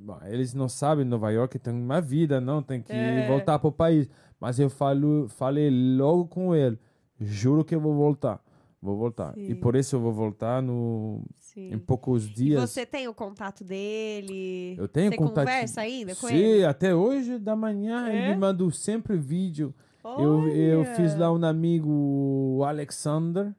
bom, 0.00 0.18
eles 0.26 0.52
não 0.52 0.68
sabem, 0.68 1.04
Nova 1.04 1.30
York 1.30 1.58
tem 1.60 1.72
uma 1.72 2.00
vida, 2.00 2.40
não 2.40 2.60
tem 2.60 2.82
que 2.82 2.92
É. 2.92 3.26
voltar 3.28 3.58
para 3.60 3.68
o 3.68 3.72
país. 3.72 4.08
Mas 4.40 4.58
eu 4.58 4.68
falo, 4.68 5.28
falei 5.28 5.70
logo 5.96 6.26
com 6.26 6.54
ele, 6.54 6.76
juro 7.20 7.64
que 7.64 7.74
eu 7.74 7.80
vou 7.80 7.94
voltar, 7.94 8.42
vou 8.84 8.96
voltar. 8.98 9.32
E 9.38 9.46
Sim. 9.48 9.54
por 9.56 9.74
isso 9.74 9.96
eu 9.96 10.00
vou 10.00 10.12
voltar 10.12 10.62
no, 10.62 11.22
Sim. 11.40 11.72
em 11.72 11.78
poucos 11.78 12.26
E 12.26 12.32
dias. 12.34 12.70
você 12.70 12.84
tem 12.84 13.08
o 13.08 13.14
contato 13.14 13.64
dele? 13.64 14.76
Eu 14.78 14.86
tenho 14.86 15.10
você 15.10 15.16
contato. 15.16 15.46
conversa 15.46 15.80
ainda 15.80 16.14
com 16.14 16.28
Sim, 16.28 16.34
ele? 16.36 16.64
até 16.66 16.94
hoje 16.94 17.38
da 17.38 17.56
manhã 17.56 18.08
É? 18.08 18.28
ele 18.30 18.38
manda 18.38 18.70
sempre 18.70 19.16
vídeo. 19.16 19.74
Eu, 20.04 20.46
eu 20.48 20.84
fiz 20.96 21.16
lá 21.16 21.32
um 21.32 21.42
amigo, 21.44 21.88
o 21.90 22.62
Alexander. 22.64 23.54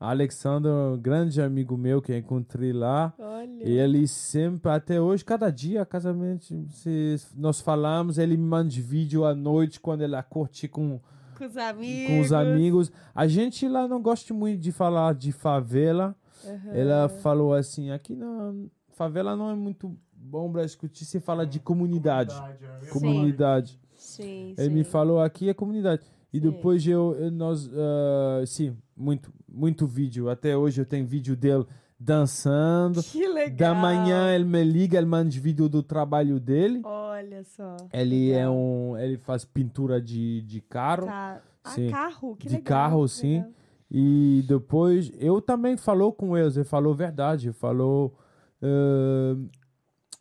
Alexander, 0.00 0.70
um 0.72 0.98
grande 0.98 1.40
amigo 1.42 1.76
meu 1.76 2.00
que 2.00 2.12
eu 2.12 2.18
encontrei 2.18 2.72
lá. 2.72 3.12
Olha. 3.18 3.64
E 3.68 3.78
ele 3.78 4.06
sempre, 4.06 4.70
até 4.70 5.00
hoje, 5.00 5.24
cada 5.24 5.50
dia, 5.50 5.84
casamento, 5.84 6.46
nós 7.36 7.60
falamos, 7.60 8.16
ele 8.18 8.36
me 8.36 8.44
manda 8.44 8.70
vídeo 8.70 9.24
à 9.24 9.34
noite 9.34 9.80
quando 9.80 10.02
ele 10.02 10.20
curte 10.24 10.68
com, 10.68 11.00
Com 11.38 11.46
os 11.46 11.56
amigos. 11.56 12.06
com 12.08 12.20
os 12.20 12.32
amigos. 12.32 12.92
A 13.14 13.26
gente 13.26 13.68
lá 13.68 13.86
não 13.88 14.02
gosta 14.02 14.34
muito 14.34 14.60
de 14.60 14.72
falar 14.72 15.14
de 15.14 15.32
favela. 15.32 16.14
Aham. 16.44 16.72
Ela 16.74 17.08
falou 17.08 17.52
assim, 17.54 17.90
aqui 17.90 18.14
não, 18.14 18.70
favela 18.92 19.34
não 19.36 19.50
é 19.50 19.54
muito 19.54 19.96
bom 20.12 20.50
para 20.52 20.64
discutir, 20.64 21.04
se 21.04 21.20
fala 21.20 21.46
de 21.46 21.58
comunidade. 21.60 22.34
é. 22.82 22.86
Comunidade. 22.90 23.78
Sim, 23.94 24.54
Ele 24.56 24.68
sim. 24.68 24.74
me 24.74 24.84
falou 24.84 25.20
aqui 25.20 25.48
é 25.48 25.54
comunidade. 25.54 26.02
E 26.32 26.38
Sim. 26.38 26.50
depois 26.50 26.86
eu, 26.86 27.16
eu- 27.18 27.30
nós, 27.30 27.68
ah, 27.72 28.42
sim, 28.46 28.76
muito, 28.96 29.32
muito 29.48 29.86
vídeo. 29.86 30.28
Até 30.28 30.56
hoje 30.56 30.80
eu 30.80 30.84
tenho 30.86 31.06
vídeo 31.06 31.34
dele 31.34 31.64
dançando. 31.98 33.02
Que 33.02 33.26
legal. 33.26 33.56
Da 33.56 33.74
manhã 33.74 34.34
ele 34.34 34.44
me 34.44 34.62
liga, 34.64 34.96
ele 34.98 35.06
manda 35.06 35.30
vídeo 35.30 35.68
do 35.68 35.82
trabalho 35.82 36.38
dele. 36.38 36.80
Olha 36.84 37.42
só. 37.44 37.76
Ele 37.92 38.30
é 38.32 38.48
um, 38.48 38.96
ele 38.96 39.16
faz 39.18 39.44
pintura 39.44 40.00
de, 40.00 40.42
de 40.42 40.60
carro. 40.60 41.06
Tá. 41.06 41.40
Ah, 41.64 41.70
Sim. 41.70 41.90
carro, 41.90 42.36
que 42.36 42.48
De 42.48 42.54
legal. 42.56 42.64
carro, 42.64 43.08
sim. 43.08 43.36
legal. 43.38 43.50
E 43.90 44.44
depois 44.46 45.10
eu 45.18 45.40
também 45.40 45.76
falou 45.76 46.12
com 46.12 46.36
eles, 46.36 46.56
ele 46.56 46.64
falou 46.64 46.94
verdade, 46.94 47.52
falou 47.52 48.14
ah, 48.62 49.34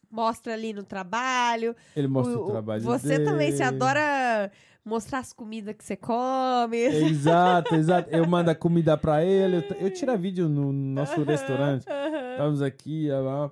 Mostra 0.10 0.54
ali 0.54 0.72
no 0.74 0.84
trabalho. 0.84 1.76
ele 1.96 2.08
mostra 2.08 2.38
O- 2.40 2.46
o, 2.46 2.52
trabalho 2.52 2.82
Você 2.82 3.10
dele. 3.10 3.26
também, 3.26 3.52
você 3.52 3.62
adora 3.64 4.50
mostrar 4.88 5.20
as 5.20 5.34
comidas 5.34 5.76
que 5.76 5.84
você 5.84 5.96
come. 5.96 6.78
Exato, 6.78 7.76
exato. 7.76 8.10
Eu 8.10 8.28
mando 8.28 8.50
a 8.50 8.56
comida 8.56 8.98
pra 8.98 9.24
ele. 9.24 9.58
Eu, 9.58 9.78
eu 9.82 9.94
tiro 9.94 10.18
vídeo 10.18 10.48
no 10.48 10.72
nosso 10.72 11.22
restaurante. 11.24 11.86
Estamos 12.32 12.62
aqui, 12.62 13.10
é 13.10 13.18
lá. 13.18 13.52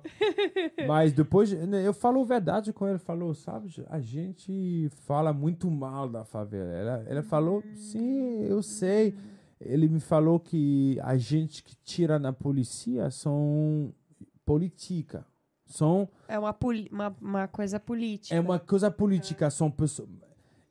Mas 0.86 1.12
depois 1.12 1.52
né, 1.52 1.86
eu 1.86 1.92
falo 1.92 2.24
verdade 2.24 2.72
com 2.72 2.88
ele. 2.88 2.98
Falou, 2.98 3.34
sabe, 3.34 3.68
a 3.88 4.00
gente 4.00 4.88
fala 5.04 5.32
muito 5.32 5.70
mal 5.70 6.08
da 6.08 6.24
favela. 6.24 6.72
Ela, 6.72 7.04
ela 7.06 7.22
falou, 7.22 7.62
sim, 7.74 8.42
eu 8.44 8.62
sei. 8.62 9.14
Ele 9.60 9.88
me 9.88 10.00
falou 10.00 10.38
que 10.38 10.98
a 11.02 11.16
gente 11.16 11.62
que 11.62 11.74
tira 11.84 12.18
na 12.18 12.32
polícia 12.32 13.10
são 13.10 13.92
política. 14.44 15.26
São 15.66 16.08
É 16.28 16.38
uma, 16.38 16.56
uma, 16.92 17.16
uma 17.20 17.48
coisa 17.48 17.80
política. 17.80 18.34
é 18.34 18.40
uma 18.40 18.58
coisa 18.58 18.90
política, 18.90 19.50
são 19.50 19.70
pessoas. 19.70 20.08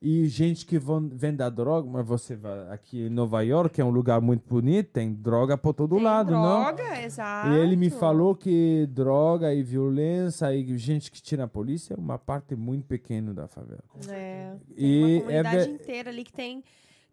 E 0.08 0.26
gente 0.28 0.64
que 0.64 0.78
vão, 0.78 1.08
vende 1.12 1.42
droga, 1.50 1.88
mas 1.90 2.06
você 2.06 2.36
vai 2.36 2.68
aqui 2.70 3.06
em 3.06 3.10
Nova 3.10 3.40
York, 3.42 3.80
é 3.80 3.84
um 3.84 3.90
lugar 3.90 4.20
muito 4.20 4.48
bonito, 4.48 4.90
tem 4.92 5.12
droga 5.12 5.58
por 5.58 5.74
todo 5.74 5.96
Tem 5.96 6.04
lado, 6.04 6.28
droga, 6.28 6.84
não? 6.84 6.94
exato. 6.94 7.48
E 7.48 7.56
ele 7.58 7.74
me 7.74 7.90
falou 7.90 8.36
que 8.36 8.86
droga 8.92 9.52
e 9.52 9.64
violência 9.64 10.54
e 10.54 10.78
gente 10.78 11.10
que 11.10 11.20
tira 11.20 11.42
a 11.42 11.48
polícia 11.48 11.94
é 11.94 11.96
uma 11.96 12.18
parte 12.18 12.54
muito 12.54 12.84
pequena 12.86 13.34
da 13.34 13.48
favela. 13.48 13.82
É. 14.08 14.54
Tem 14.76 14.76
E 14.76 14.98
uma 15.00 15.08
é 15.08 15.18
comunidade 15.42 15.64
ve- 15.66 15.70
inteira 15.72 16.10
ali 16.10 16.22
que 16.22 16.32
tem 16.32 16.62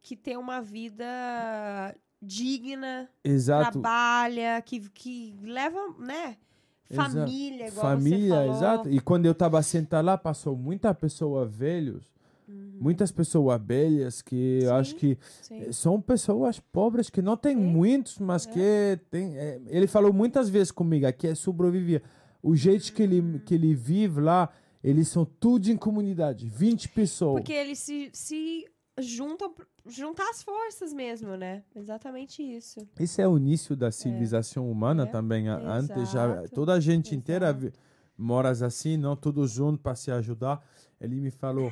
que 0.03 0.15
ter 0.15 0.37
uma 0.37 0.61
vida 0.61 1.03
digna, 2.21 3.09
Exato. 3.23 3.71
trabalha, 3.81 4.61
que, 4.61 4.79
que 4.91 5.35
leva, 5.43 5.79
né? 5.99 6.37
Exato. 6.89 7.11
Família, 7.11 7.67
igual 7.69 7.85
Família, 7.87 8.27
você 8.29 8.35
falou. 8.35 8.55
exato. 8.55 8.89
E 8.89 8.99
quando 8.99 9.25
eu 9.25 9.33
tava 9.33 9.61
sentado 9.63 10.05
lá, 10.05 10.17
passou 10.17 10.55
muita 10.55 10.93
pessoa 10.93 11.43
velhos, 11.45 12.12
muitas 12.79 13.11
pessoas 13.11 13.61
velhas 13.63 14.21
que 14.21 14.59
eu 14.63 14.69
Uhum. 14.69 14.75
Sim, 14.75 14.79
acho 14.79 14.95
que 14.95 15.17
Sim. 15.41 15.71
São 15.71 16.01
pessoas 16.01 16.59
pobres 16.59 17.09
que 17.09 17.21
não 17.21 17.37
tem 17.37 17.53
É. 17.53 17.59
muitos, 17.59 18.19
mas 18.19 18.45
que 18.45 18.99
tem. 19.09 19.37
é, 19.37 19.59
ele 19.67 19.87
falou 19.87 20.11
muitas 20.13 20.49
vezes 20.49 20.71
comigo 20.71 21.05
aqui 21.07 21.27
é 21.27 21.35
sobreviver. 21.35 22.01
O 22.41 22.55
jeito 22.55 22.91
que 22.93 23.03
Hum. 23.03 23.05
ele, 23.05 23.39
que 23.39 23.53
ele 23.55 23.73
vive 23.73 24.19
lá, 24.19 24.49
eles 24.83 25.07
são 25.07 25.23
tudo 25.25 25.67
em 25.69 25.77
comunidade, 25.77 26.49
20 26.49 26.89
pessoas. 26.89 27.35
Porque 27.41 27.53
eles 27.53 27.79
se, 27.79 28.09
se 28.11 28.65
juntam, 28.99 29.53
juntar 29.87 30.29
as 30.29 30.43
forças 30.43 30.93
mesmo, 30.93 31.35
né? 31.37 31.63
Exatamente 31.73 32.43
isso. 32.43 32.79
Isso 32.99 33.21
é 33.21 33.27
o 33.27 33.37
início 33.37 33.75
da 33.77 33.91
civilização 33.91 34.69
humana 34.69 35.03
É. 35.03 35.05
também. 35.05 35.47
A- 35.47 35.57
Antes 35.77 36.11
já 36.11 36.25
Exato. 36.25 36.49
toda 36.51 36.73
a 36.73 36.79
gente 36.81 37.15
inteira 37.15 37.45
Exato. 37.47 37.59
vi- 37.61 37.73
mora 38.17 38.49
assim, 38.49 38.97
não 38.97 39.15
todos 39.15 39.51
juntos 39.51 39.81
para 39.81 39.95
se 39.95 40.11
ajudar. 40.11 40.61
Ele 40.99 41.15
me 41.19 41.31
falou. 41.31 41.71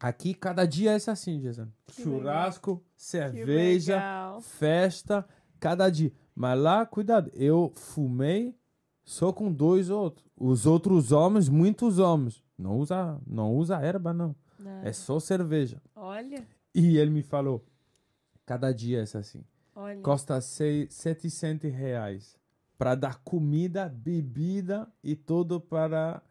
Aqui 0.00 0.32
cada 0.32 0.64
dia 0.64 0.92
é 0.92 0.94
assim, 1.10 1.38
Jason. 1.40 1.68
Que 1.86 2.02
Churrasco, 2.02 2.82
Que 2.96 3.02
cerveja, 3.02 3.96
legal. 3.96 4.40
festa, 4.40 5.28
cada 5.60 5.90
dia. 5.90 6.10
Mas 6.34 6.58
lá, 6.58 6.86
cuidado, 6.86 7.30
eu 7.34 7.70
fumei 7.76 8.54
só 9.04 9.30
com 9.32 9.52
dois 9.52 9.90
outros. 9.90 10.24
Os 10.34 10.64
outros 10.64 11.12
homens, 11.12 11.50
muitos 11.50 11.98
homens, 11.98 12.42
não 12.56 12.78
usa, 12.78 13.20
não 13.26 13.54
usa 13.54 13.76
erva, 13.78 14.12
não. 14.14 14.34
Não. 14.58 14.82
É 14.82 14.92
só 14.92 15.20
cerveja. 15.20 15.82
Olha, 15.94 16.46
E 16.74 16.96
ele 16.96 17.10
me 17.10 17.22
falou, 17.22 17.62
cada 18.46 18.72
dia 18.72 19.00
é 19.00 19.02
assim. 19.02 19.44
olha. 19.76 20.00
Custa 20.00 20.40
seis, 20.40 20.94
700 20.94 21.70
reais 21.72 22.38
para 22.78 22.94
dar 22.94 23.18
comida, 23.22 23.86
bebida 23.88 24.88
e 25.04 25.14
tudo 25.14 25.60
para 25.60 26.22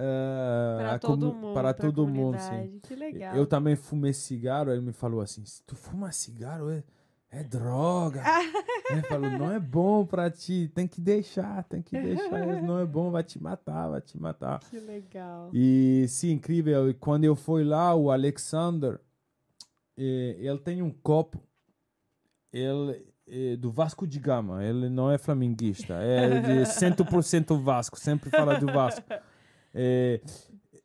eh, 0.00 0.76
Para 0.78 0.98
todo 1.00 1.34
mundo. 1.34 1.54
para 1.54 1.74
todo 1.74 2.06
mundo, 2.06 2.38
sim. 2.38 2.78
Que 2.84 2.94
legal. 2.94 3.34
Eu 3.34 3.46
também 3.46 3.74
fumei 3.74 4.12
cigarro, 4.12 4.70
ele 4.70 4.80
me 4.80 4.92
falou 4.92 5.20
assim, 5.20 5.44
se 5.44 5.60
tu 5.64 5.74
fuma 5.74 6.12
cigarro 6.12 6.70
é, 6.70 6.84
é 7.30 7.42
droga. 7.42 8.22
ele 8.90 9.02
falou, 9.02 9.28
não 9.28 9.50
é 9.50 9.58
bom 9.58 10.06
pra 10.06 10.30
ti, 10.30 10.70
tem 10.72 10.86
que 10.86 11.00
deixar, 11.00 11.64
tem 11.64 11.82
que 11.82 12.00
deixar, 12.00 12.62
não 12.62 12.78
é 12.78 12.86
bom, 12.86 13.10
vai 13.10 13.24
te 13.24 13.42
matar, 13.42 13.88
vai 13.88 14.00
te 14.00 14.16
matar. 14.16 14.60
Que 14.60 14.78
legal. 14.78 15.50
E 15.52 16.06
sim, 16.08 16.30
incrível, 16.30 16.88
e 16.88 16.94
quando 16.94 17.24
eu 17.24 17.34
fui 17.34 17.64
lá, 17.64 17.92
o 17.92 18.12
Alexander, 18.12 19.00
eh, 19.96 20.36
ele 20.38 20.58
tem 20.58 20.80
um 20.80 20.92
copo, 20.92 21.42
ele 22.52 23.04
é 23.26 23.56
do 23.56 23.70
Vasco 23.70 24.06
de 24.06 24.20
Gama, 24.20 24.64
ele 24.64 24.88
não 24.88 25.10
é 25.10 25.18
flamenguista, 25.18 25.94
é 25.94 26.40
de 26.40 26.64
100% 26.64 27.60
Vasco, 27.60 27.98
sempre 27.98 28.30
fala 28.30 28.58
do 28.58 28.66
Vasco. 28.66 29.02
É, 29.74 30.20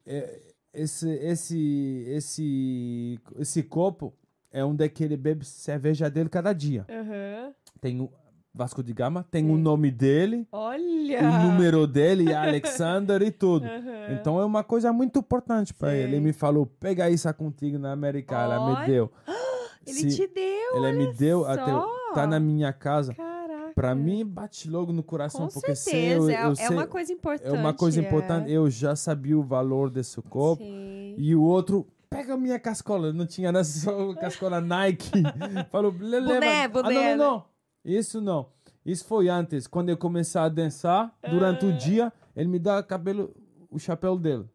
é, 0.06 0.40
esse, 0.74 1.10
esse, 1.10 2.06
esse, 2.08 3.20
esse 3.40 3.64
copo 3.64 4.14
é 4.52 4.64
onde 4.64 4.84
é 4.84 4.90
que 4.90 5.04
ele 5.04 5.18
bebe 5.18 5.46
cerveja 5.46 6.10
dele 6.10 6.30
cada 6.30 6.54
dia. 6.54 6.86
Aham. 6.90 7.54
Tem 7.80 8.00
o 8.02 8.10
Vasco 8.54 8.84
de 8.84 8.94
Gama, 8.94 9.26
tem 9.32 9.46
o 9.50 9.56
Sim. 9.56 9.62
nome 9.62 9.90
dele, 9.90 10.48
Olha! 10.52 11.20
o 11.22 11.48
número 11.48 11.88
dele, 11.88 12.34
Alexander 12.34 13.22
e 13.24 13.32
tudo. 13.32 13.66
Aham. 13.66 14.14
Então 14.14 14.40
é 14.40 14.46
uma 14.46 14.64
coisa 14.64 14.94
muito 14.94 15.20
importante 15.20 15.74
para 15.74 15.96
ele. 15.96 16.16
Ele 16.16 16.20
me 16.20 16.34
falou, 16.34 16.66
pega 16.66 17.10
isso 17.10 17.32
contigo 17.34 17.80
na 17.80 17.92
América, 17.92 18.36
ela 18.36 18.60
Olha, 18.62 18.80
me 18.82 18.86
deu. 18.86 19.12
Ele 19.86 20.00
Se- 20.12 20.16
te 20.16 20.28
deu, 20.34 20.78
Ele 20.86 20.94
me 20.94 21.14
deu 21.14 21.46
até 21.46 21.72
tá 22.14 22.26
na 22.26 22.40
minha 22.40 22.72
casa. 22.72 23.14
Caraca. 23.14 23.33
Para 23.76 23.96
mim 23.96 24.26
bate 24.26 24.70
logo 24.70 24.92
no 24.94 25.04
coração 25.04 25.48
Com 25.48 25.54
porque 25.54 25.76
certeza, 25.76 26.32
eu, 26.32 26.46
eu 26.46 26.52
é, 26.52 26.56
sei, 26.56 26.66
é 26.66 26.70
uma 26.70 26.88
coisa 26.88 27.14
importante. 27.14 27.48
é 27.48 27.52
uma 27.52 27.74
coisa 27.74 28.02
é. 28.02 28.06
importante. 28.08 28.52
Eu 28.52 28.70
já 28.70 28.96
sabia 28.96 29.38
o 29.38 29.44
valor 29.44 29.90
desse 29.90 30.22
copo 30.24 30.64
Sim. 30.64 31.16
e 31.18 31.36
o 31.36 31.42
outro 31.42 31.88
pega 32.10 32.34
a 32.34 32.38
minha 32.38 32.60
cascola. 32.60 33.12
Não 33.12 33.26
tinha 33.26 33.52
nada, 33.52 33.64
só 33.64 34.14
cascola 34.16 34.62
Nike. 34.62 35.10
Falou, 35.72 35.92
"Le- 36.00 36.20
leva. 36.20 36.84
Boné, 36.84 37.14
Ah, 37.14 37.18
não, 37.18 37.26
não, 37.26 37.32
não. 37.32 37.46
Isso 37.84 38.22
não. 38.22 38.48
Isso 38.86 39.06
foi 39.06 39.30
antes, 39.30 39.66
quando 39.66 39.90
eu 39.90 39.98
comecei 39.98 40.40
a 40.42 40.50
dançar, 40.50 41.14
durante 41.30 41.66
Ah. 41.66 41.70
o 41.70 41.74
dia, 41.74 42.14
ele 42.36 42.50
me 42.50 42.60
dá 42.60 42.84
cabelo, 42.84 43.34
o 43.72 43.80
chapéu 43.80 44.18
dele. 44.18 44.46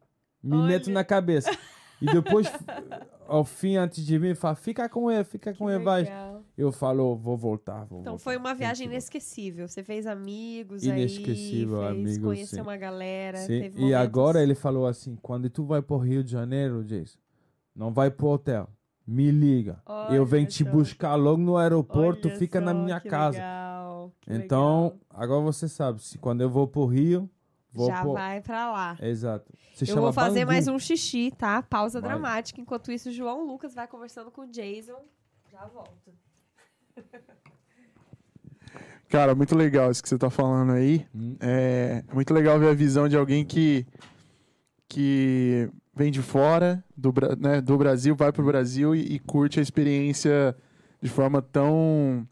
Me 0.42 0.56
Olha. 0.56 0.66
mete 0.66 0.90
na 0.90 1.02
cabeça. 1.02 1.50
E 2.00 2.06
depois, 2.06 2.46
ao 3.26 3.44
fim, 3.44 3.76
antes 3.76 4.04
de 4.06 4.18
vir, 4.18 4.36
fala, 4.36 4.54
fica 4.54 4.88
com 4.88 5.10
ele, 5.10 5.24
fica 5.24 5.52
com 5.54 5.68
ele, 5.70 5.82
vai. 5.82 6.06
Eu 6.56 6.70
falo, 6.72 7.16
vou 7.16 7.36
voltar, 7.36 7.84
vou 7.84 8.00
Então 8.00 8.12
voltar. 8.12 8.24
foi 8.24 8.36
uma 8.36 8.54
viagem 8.54 8.86
Tranquilo. 8.86 8.92
inesquecível. 8.94 9.68
Você 9.68 9.82
fez 9.82 10.06
amigos 10.06 10.84
Inesquecível, 10.84 11.82
aí, 11.82 11.94
fez, 11.94 12.06
amigos, 12.06 12.24
conheceu 12.24 12.56
sim. 12.58 12.62
uma 12.62 12.76
galera. 12.76 13.38
Sim, 13.38 13.60
Teve 13.60 13.84
E 13.84 13.94
agora 13.94 14.42
ele 14.42 14.54
falou 14.54 14.86
assim: 14.86 15.16
quando 15.22 15.48
tu 15.50 15.64
vai 15.64 15.82
pro 15.82 15.96
Rio 15.98 16.22
de 16.24 16.30
Janeiro, 16.32 16.84
Jason, 16.84 17.18
não 17.74 17.92
vai 17.92 18.10
pro 18.10 18.28
hotel. 18.28 18.68
Me 19.06 19.30
liga. 19.30 19.82
eu 20.10 20.24
venho 20.26 20.42
Olha 20.44 20.50
te 20.50 20.62
buscar 20.64 21.14
logo 21.14 21.40
no 21.40 21.56
aeroporto, 21.56 22.28
Olha 22.28 22.36
fica 22.36 22.60
na 22.60 22.72
só, 22.72 22.78
minha 22.78 23.00
que 23.00 23.08
casa. 23.08 23.38
legal, 23.38 24.12
que 24.20 24.32
Então, 24.34 24.82
legal. 24.84 24.98
agora 25.10 25.40
você 25.40 25.66
sabe, 25.66 26.02
se 26.02 26.18
quando 26.18 26.42
eu 26.42 26.50
vou 26.50 26.68
pro 26.68 26.84
Rio, 26.84 27.28
vou 27.78 27.88
já 27.88 28.04
vai 28.04 28.40
pra 28.42 28.70
lá. 28.70 28.96
Exato. 29.00 29.52
Se 29.74 29.84
Eu 29.84 29.86
chama 29.88 30.00
vou 30.02 30.12
fazer 30.12 30.40
Bangu. 30.40 30.52
mais 30.52 30.68
um 30.68 30.78
xixi, 30.78 31.30
tá? 31.38 31.62
Pausa 31.62 32.00
Vai. 32.00 32.10
dramática. 32.10 32.60
Enquanto 32.60 32.90
isso, 32.92 33.08
o 33.08 33.12
João 33.12 33.44
Lucas 33.46 33.74
vai 33.74 33.86
conversando 33.86 34.30
com 34.30 34.42
o 34.42 34.46
Jason. 34.46 35.00
Já 35.50 35.64
volto. 35.66 36.12
Cara, 39.08 39.34
muito 39.34 39.54
legal 39.56 39.90
isso 39.90 40.02
que 40.02 40.08
você 40.08 40.18
tá 40.18 40.28
falando 40.28 40.72
aí. 40.72 41.06
Hum. 41.14 41.36
É 41.40 42.04
muito 42.12 42.34
legal 42.34 42.58
ver 42.58 42.68
a 42.70 42.74
visão 42.74 43.08
de 43.08 43.16
alguém 43.16 43.44
que, 43.44 43.86
que 44.88 45.70
vem 45.94 46.10
de 46.12 46.20
fora 46.20 46.84
do, 46.96 47.10
Bra- 47.10 47.34
né, 47.36 47.60
do 47.60 47.76
Brasil, 47.78 48.14
vai 48.14 48.30
pro 48.32 48.44
Brasil 48.44 48.94
e, 48.94 49.00
e 49.14 49.18
curte 49.18 49.58
a 49.58 49.62
experiência 49.62 50.54
de 51.00 51.08
forma 51.08 51.40
tão 51.40 52.28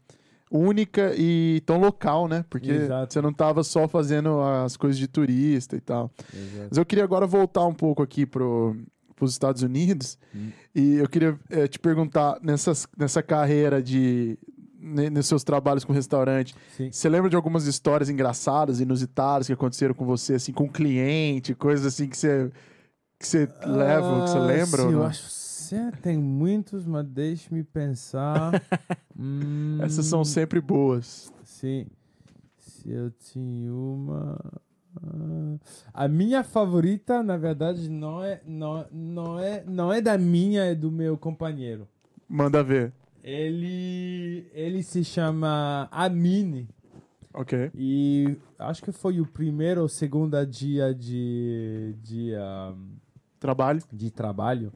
única 0.51 1.13
e 1.17 1.61
tão 1.65 1.77
local, 1.79 2.27
né? 2.27 2.45
Porque 2.49 2.71
Exato. 2.71 3.13
você 3.13 3.21
não 3.21 3.33
tava 3.33 3.63
só 3.63 3.87
fazendo 3.87 4.39
as 4.41 4.77
coisas 4.77 4.97
de 4.97 5.07
turista 5.07 5.75
e 5.75 5.81
tal. 5.81 6.11
Exato. 6.33 6.67
Mas 6.69 6.77
eu 6.77 6.85
queria 6.85 7.03
agora 7.03 7.27
voltar 7.27 7.65
um 7.65 7.73
pouco 7.73 8.01
aqui 8.01 8.25
pro, 8.25 8.75
pros 9.15 9.31
Estados 9.31 9.61
Unidos 9.61 10.17
Hum. 10.35 10.49
e 10.75 10.95
eu 10.95 11.07
queria 11.09 11.37
eh, 11.49 11.67
te 11.67 11.79
perguntar 11.79 12.37
nessas, 12.41 12.87
nessa 12.97 13.21
carreira 13.23 13.81
de 13.81 14.37
nos 15.11 15.25
seus 15.27 15.43
trabalhos 15.43 15.83
com 15.83 15.91
restaurante, 15.91 16.55
Sim. 16.77 16.89
você 16.91 17.09
lembra 17.09 17.29
de 17.29 17.35
algumas 17.35 17.65
histórias 17.65 18.09
engraçadas, 18.09 18.79
inusitadas 18.79 19.47
que 19.47 19.51
aconteceram 19.53 19.93
com 19.93 20.05
você, 20.05 20.35
assim, 20.35 20.53
com 20.53 20.69
cliente, 20.69 21.53
coisas 21.55 21.85
assim 21.85 22.07
que 22.07 22.15
você 22.15 22.49
que 23.19 23.27
você 23.27 23.49
leva, 23.65 24.21
que 24.23 24.29
você 24.29 24.37
Ah, 24.37 24.41
lembra? 24.41 24.81
Sim, 24.83 24.93
eu 24.93 25.03
acho 25.03 25.23
que 25.91 26.01
tem 26.01 26.17
muitos, 26.17 26.85
mas 26.85 27.05
deixe-me 27.05 27.63
pensar. 27.63 28.51
Hum, 29.19 29.79
Essas 29.81 30.05
são 30.05 30.23
sempre 30.23 30.61
boas. 30.61 31.33
Sim. 31.43 31.87
Se 32.59 32.91
eu 32.91 33.09
tinha 33.09 33.73
uma. 33.73 34.37
ah, 35.01 35.57
A 35.91 36.07
minha 36.07 36.43
favorita, 36.43 37.23
na 37.23 37.35
verdade, 37.35 37.89
não 37.89 38.23
é, 38.23 38.39
não, 38.45 38.85
não, 38.91 39.39
é, 39.39 39.63
não 39.65 39.91
é 39.91 39.99
da 40.01 40.19
minha, 40.19 40.65
é 40.65 40.75
do 40.75 40.91
meu 40.91 41.17
companheiro. 41.17 41.87
Manda 42.29 42.61
ver. 42.63 42.93
Ele, 43.23 44.45
ele 44.53 44.83
se 44.83 45.03
chama 45.03 45.87
Amine. 45.91 46.69
Ok. 47.33 47.71
E 47.73 48.37
acho 48.59 48.83
que 48.83 48.91
foi 48.91 49.19
o 49.19 49.25
primeiro 49.25 49.81
ou 49.81 49.89
segundo 49.89 50.45
dia 50.45 50.93
de, 50.93 51.95
de, 52.03 52.35
ah, 52.35 52.73
Trabalho. 53.39 53.81
de 53.91 54.09
trabalho. 54.11 54.71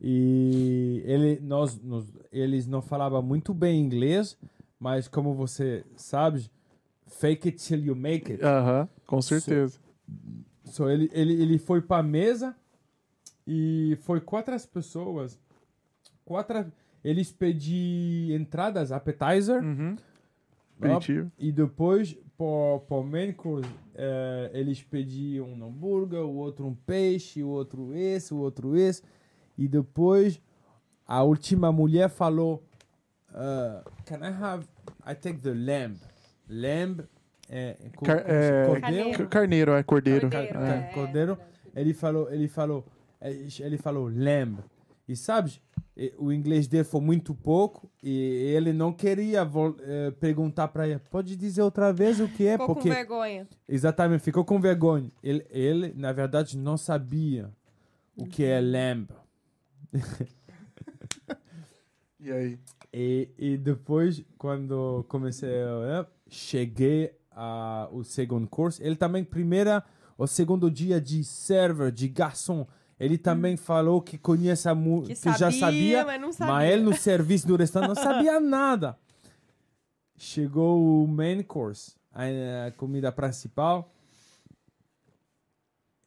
E 0.00 1.02
ele, 1.04 1.40
nós, 1.40 1.80
nós, 1.82 2.04
eles 2.32 2.66
não 2.66 2.82
falavam 2.82 3.22
muito 3.22 3.52
bem 3.54 3.80
inglês, 3.80 4.36
mas 4.78 5.06
como 5.08 5.34
você 5.34 5.84
sabe, 5.96 6.50
fake 7.06 7.48
it 7.48 7.58
till 7.64 7.84
you 7.84 7.94
make 7.94 8.32
it. 8.32 8.44
Aham, 8.44 8.88
com 9.06 9.20
certeza. 9.22 9.78
So, 10.64 10.88
ele, 10.88 11.10
ele, 11.12 11.34
ele 11.42 11.58
foi 11.58 11.80
para 11.80 12.02
mesa 12.02 12.56
e 13.46 13.96
foi 14.02 14.20
quatro 14.20 14.54
as 14.54 14.64
pessoas. 14.66 15.38
Quatro, 16.24 16.72
eles 17.04 17.32
pediram 17.32 18.40
entradas, 18.40 18.92
appetizer, 18.92 19.62
Uhum. 19.62 19.96
ó, 20.82 20.98
e 21.38 21.50
depois, 21.52 22.16
para 22.38 23.02
main 23.02 23.32
course, 23.32 23.68
eh, 24.02 24.50
eles 24.54 24.82
pediam 24.82 25.46
um 25.46 25.62
hambúrguer, 25.66 26.20
o 26.20 26.34
outro 26.36 26.66
um 26.66 26.74
peixe, 26.74 27.42
o 27.42 27.48
outro 27.48 27.92
esse, 27.94 28.32
o 28.32 28.38
outro 28.38 28.74
esse. 28.74 29.02
E 29.58 29.68
depois, 29.68 30.40
a 31.06 31.22
última 31.22 31.70
mulher 31.70 32.08
falou, 32.08 32.62
uh, 33.30 33.84
can 34.06 34.20
I 34.26 34.32
have, 34.42 34.66
I 35.06 35.14
take 35.14 35.38
the 35.40 35.52
lamb. 35.52 35.98
Lamb 36.48 37.02
é, 37.48 37.76
co- 37.94 38.06
Car- 38.06 38.24
co- 38.24 38.30
é, 38.32 38.66
cordeiro. 38.66 39.28
Carneiro, 39.28 39.72
é 39.72 39.82
cordeiro. 39.82 40.30
Cordeiro, 40.30 40.58
É. 40.58 40.78
é. 40.78 40.92
Cordeiro. 40.94 41.38
Ele 41.76 41.92
falou, 41.92 42.32
ele 42.32 42.48
falou, 42.48 42.84
ele 43.20 43.76
falou 43.76 44.08
lamb. 44.08 44.58
E 45.06 45.14
sabe, 45.14 45.50
eh, 45.50 45.69
o 46.18 46.32
inglês 46.32 46.66
dele 46.66 46.84
foi 46.84 47.00
muito 47.00 47.34
pouco 47.34 47.90
e 48.02 48.10
ele 48.54 48.72
não 48.72 48.92
queria 48.92 49.42
eh, 49.80 50.10
perguntar 50.18 50.68
para 50.68 50.88
ele. 50.88 50.98
Pode 51.10 51.36
dizer 51.36 51.62
outra 51.62 51.92
vez 51.92 52.20
o 52.20 52.28
que 52.28 52.46
é? 52.46 52.52
Ficou 52.52 52.68
com 52.68 52.74
Porque 52.74 52.88
vergonha. 52.88 53.48
exatamente 53.68 54.22
ficou 54.22 54.44
com 54.44 54.60
vergonha. 54.60 55.10
Ele, 55.22 55.44
ele 55.50 55.92
na 55.96 56.12
verdade 56.12 56.56
não 56.56 56.76
sabia 56.76 57.50
o 58.16 58.24
que 58.26 58.44
é 58.44 58.60
lamb. 58.60 59.08
E 62.22 62.30
aí? 62.30 62.58
E, 62.92 63.28
e 63.38 63.56
depois, 63.56 64.22
quando 64.36 65.04
comecei, 65.08 65.48
a- 65.62 66.06
cheguei 66.28 67.12
ao 67.30 68.04
segundo 68.04 68.46
curso, 68.46 68.82
ele 68.82 68.96
também, 68.96 69.24
primeira, 69.24 69.82
o 70.18 70.26
segundo 70.26 70.70
dia 70.70 71.00
de 71.00 71.24
server, 71.24 71.90
de 71.90 72.08
garçom, 72.08 72.66
ele 73.00 73.16
também 73.16 73.56
falou 73.56 74.02
que 74.02 74.18
conhece 74.18 74.68
a 74.68 74.74
Hum. 74.74 75.00
Que, 75.02 75.08
que, 75.08 75.16
sabia, 75.16 75.38
já 75.38 75.50
sabia, 75.50 76.04
mas 76.04 76.20
não 76.20 76.32
sabia. 76.32 76.54
mas 76.54 76.70
ele 76.70 76.82
no 76.82 76.94
serviço 76.94 77.46
do 77.46 77.56
restaurante 77.56 77.96
não 77.96 78.02
sabia 78.02 78.38
nada. 78.40 78.98
Chegou 80.18 81.02
o 81.02 81.08
main 81.08 81.42
course, 81.42 81.96
a, 82.12 82.66
a 82.66 82.70
comida 82.72 83.10
principal, 83.10 83.90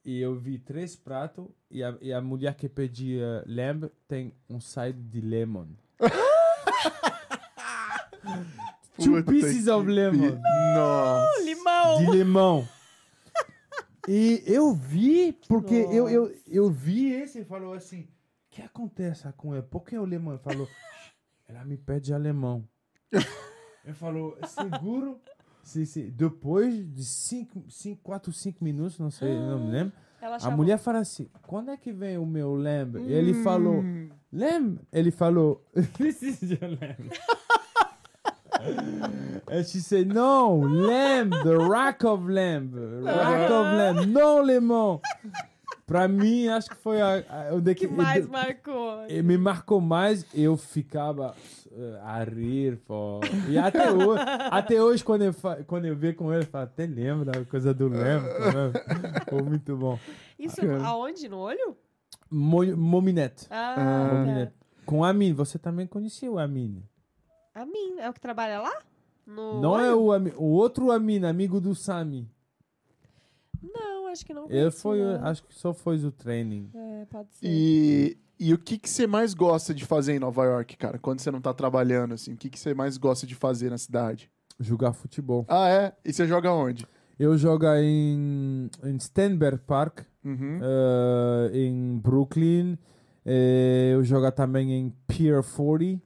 e 0.05 0.19
eu 0.19 0.35
vi 0.35 0.59
três 0.59 0.95
pratos, 0.95 1.47
e 1.71 1.83
a, 1.83 1.97
e 1.99 2.13
a 2.13 2.21
mulher 2.21 2.53
que 2.53 2.69
pedia 2.69 3.43
lamb 3.47 3.89
tem 4.07 4.31
um 4.47 4.59
side 4.61 5.01
de 5.01 5.19
lemon. 5.19 5.69
Two 9.03 9.23
pieces 9.23 9.67
of 9.67 9.89
lemon. 9.89 10.39
Nossa. 10.75 11.41
Limão. 11.41 11.97
De 11.97 12.11
limão. 12.11 12.67
E 14.07 14.43
eu 14.45 14.73
vi, 14.73 15.31
porque 15.47 15.75
eu, 15.75 16.09
eu, 16.09 16.35
eu 16.47 16.69
vi 16.69 17.11
esse 17.13 17.39
e 17.39 17.45
falou 17.45 17.73
assim: 17.73 18.01
o 18.01 18.07
que 18.51 18.61
acontece 18.61 19.31
com 19.33 19.53
ele? 19.53 19.63
Por 19.63 19.83
que 19.83 19.97
o 19.97 20.03
lemão? 20.05 20.33
Ele 20.33 20.41
falou: 20.41 20.67
ela 21.47 21.63
me 21.63 21.77
pede 21.77 22.13
alemão. 22.13 22.67
Ele 23.11 23.93
falou: 23.93 24.37
seguro. 24.47 25.19
Sim, 25.63 25.85
sim. 25.85 26.09
Depois 26.09 26.85
de 26.93 27.05
5, 27.05 27.63
4, 28.03 28.33
5 28.33 28.63
minutos, 28.63 28.99
não 28.99 29.09
sei, 29.09 29.33
não 29.33 29.65
me 29.65 29.71
lembro. 29.71 29.93
Ela 30.21 30.37
A 30.41 30.51
mulher 30.51 30.77
fala 30.77 30.99
assim: 30.99 31.29
quando 31.41 31.71
é 31.71 31.77
que 31.77 31.91
vem 31.93 32.17
o 32.17 32.25
meu 32.25 32.55
lamb? 32.55 32.99
E 32.99 33.13
ele 33.13 33.33
falou: 33.35 33.81
lamb? 34.31 34.79
Ele 34.91 35.11
falou: 35.11 35.65
is 35.99 36.41
your 36.41 36.61
lamb. 36.61 37.09
And 39.49 39.63
she 39.65 39.79
said, 39.81 40.07
no, 40.07 40.61
lamb, 40.61 41.29
the 41.43 41.57
rack 41.57 42.03
of 42.05 42.27
lamb. 42.27 42.71
Rack 43.03 43.51
of 43.51 43.75
lamb, 43.77 44.05
não 44.07 44.41
limão. 44.43 45.01
Pra 45.85 46.07
mim, 46.07 46.47
acho 46.47 46.69
que 46.69 46.75
foi 46.77 47.01
a, 47.01 47.23
a, 47.29 47.53
onde 47.55 47.75
que 47.75 47.87
mais 47.87 48.25
marcou. 48.27 49.05
e 49.09 49.21
me 49.21 49.37
marcou 49.37 49.81
mais, 49.81 50.25
eu 50.33 50.55
ficava 50.55 51.35
eh, 51.71 51.99
a 52.01 52.23
rir, 52.23 52.77
pô. 52.87 53.19
E 53.49 53.57
até 53.57 53.91
hoje, 53.91 54.23
até 54.49 54.81
hoje 54.81 55.03
quando, 55.03 55.23
eu 55.23 55.33
fa- 55.33 55.57
quando 55.67 55.85
eu 55.85 55.95
vejo 55.95 56.15
com 56.15 56.31
ele, 56.33 56.43
eu 56.43 56.47
falo, 56.47 56.63
até 56.63 56.85
lembra 56.85 57.25
da 57.33 57.43
coisa 57.45 57.73
do 57.73 57.89
lembro. 57.89 58.29
Foi 59.29 59.41
muito 59.41 59.75
bom. 59.75 59.99
Isso 60.39 60.61
Bacana. 60.61 60.87
aonde? 60.87 61.27
No 61.27 61.37
olho? 61.39 61.75
Mo- 62.31 62.77
Mominete. 62.77 63.45
Ah, 63.51 63.75
Ah. 63.77 64.13
Mominete. 64.13 64.53
Com 64.85 65.03
a 65.03 65.09
Amin, 65.09 65.33
você 65.33 65.59
também 65.59 65.85
conhecia 65.85 66.31
o 66.31 66.39
Amin. 66.39 66.81
A 67.55 67.65
mim, 67.65 67.95
é 67.99 68.09
o 68.09 68.13
que 68.13 68.19
trabalha 68.19 68.59
lá? 68.61 68.73
No 69.25 69.61
Não 69.61 69.79
é 69.79 69.93
o, 69.95 70.11
Amin, 70.11 70.31
o 70.35 70.45
outro 70.45 70.91
Amin, 70.91 71.23
amigo 71.23 71.61
do 71.61 71.73
Sami. 71.75 72.29
Não, 73.61 74.07
acho 74.07 74.25
que 74.25 74.33
não. 74.33 74.43
Ele 74.45 74.51
conheci, 74.59 74.81
foi, 74.81 74.99
não. 74.99 75.25
acho 75.25 75.43
que 75.43 75.53
só 75.55 75.73
fez 75.73 76.03
o 76.03 76.11
training. 76.11 76.69
É, 76.73 77.05
pode 77.05 77.33
ser. 77.33 77.45
E, 77.47 78.17
e 78.39 78.53
o 78.53 78.57
que, 78.57 78.77
que 78.77 78.89
você 78.89 79.07
mais 79.07 79.33
gosta 79.33 79.73
de 79.73 79.85
fazer 79.85 80.13
em 80.13 80.19
Nova 80.19 80.43
York, 80.45 80.75
cara? 80.77 80.97
Quando 80.99 81.19
você 81.21 81.31
não 81.31 81.39
tá 81.41 81.53
trabalhando, 81.53 82.13
assim, 82.13 82.33
o 82.33 82.37
que, 82.37 82.49
que 82.49 82.59
você 82.59 82.73
mais 82.73 82.97
gosta 82.97 83.25
de 83.25 83.35
fazer 83.35 83.69
na 83.69 83.77
cidade? 83.77 84.29
Jogar 84.59 84.93
futebol. 84.93 85.45
Ah, 85.47 85.69
é? 85.69 85.93
E 86.03 86.11
você 86.11 86.27
joga 86.27 86.51
onde? 86.51 86.85
Eu 87.17 87.37
jogo 87.37 87.65
em, 87.75 88.69
em 88.83 88.99
Stenberg 88.99 89.59
Park, 89.65 90.01
Uhum. 90.25 90.59
eh, 90.61 91.51
em 91.53 91.97
Brooklyn, 91.97 92.77
Eh, 93.25 93.91
eu 93.93 94.03
jogo 94.03 94.29
também 94.33 94.73
em 94.73 94.89
Pier 95.07 95.41
40, 95.41 96.01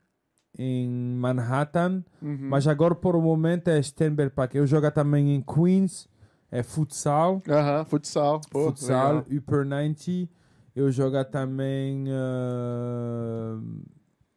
em 0.57 0.89
Manhattan. 1.15 2.03
Uhum. 2.21 2.49
Mas 2.49 2.67
agora, 2.67 2.95
por 2.95 3.15
o 3.15 3.21
momento, 3.21 3.67
é 3.69 3.81
Stenberg 3.81 4.33
Park. 4.33 4.55
Eu 4.55 4.65
jogo 4.67 4.89
também 4.91 5.35
em 5.35 5.41
Queens, 5.41 6.07
é 6.51 6.63
futsal. 6.63 7.41
Aham, 7.47 7.85
futsal. 7.85 8.41
Pô, 8.49 8.65
futsal, 8.67 9.15
legal. 9.25 9.25
Upper 9.37 9.65
90. 9.65 10.29
Eu 10.75 10.91
jogo 10.91 11.23
também. 11.25 12.05
ah, 12.09 13.59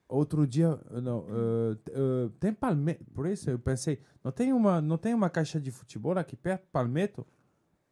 outro 0.08 0.46
dia. 0.46 0.78
Não, 1.02 1.24
t- 1.84 1.92
ah, 1.94 2.30
tem 2.38 2.52
Palmetto. 2.52 3.04
Por 3.14 3.26
isso 3.26 3.50
eu 3.50 3.58
pensei. 3.58 3.98
Não 4.22 4.32
tem, 4.32 4.52
uma, 4.52 4.80
não 4.80 4.98
tem 4.98 5.14
uma 5.14 5.30
caixa 5.30 5.60
de 5.60 5.70
futebol 5.70 6.16
aqui 6.18 6.36
perto? 6.36 6.66
Palmetto? 6.72 7.26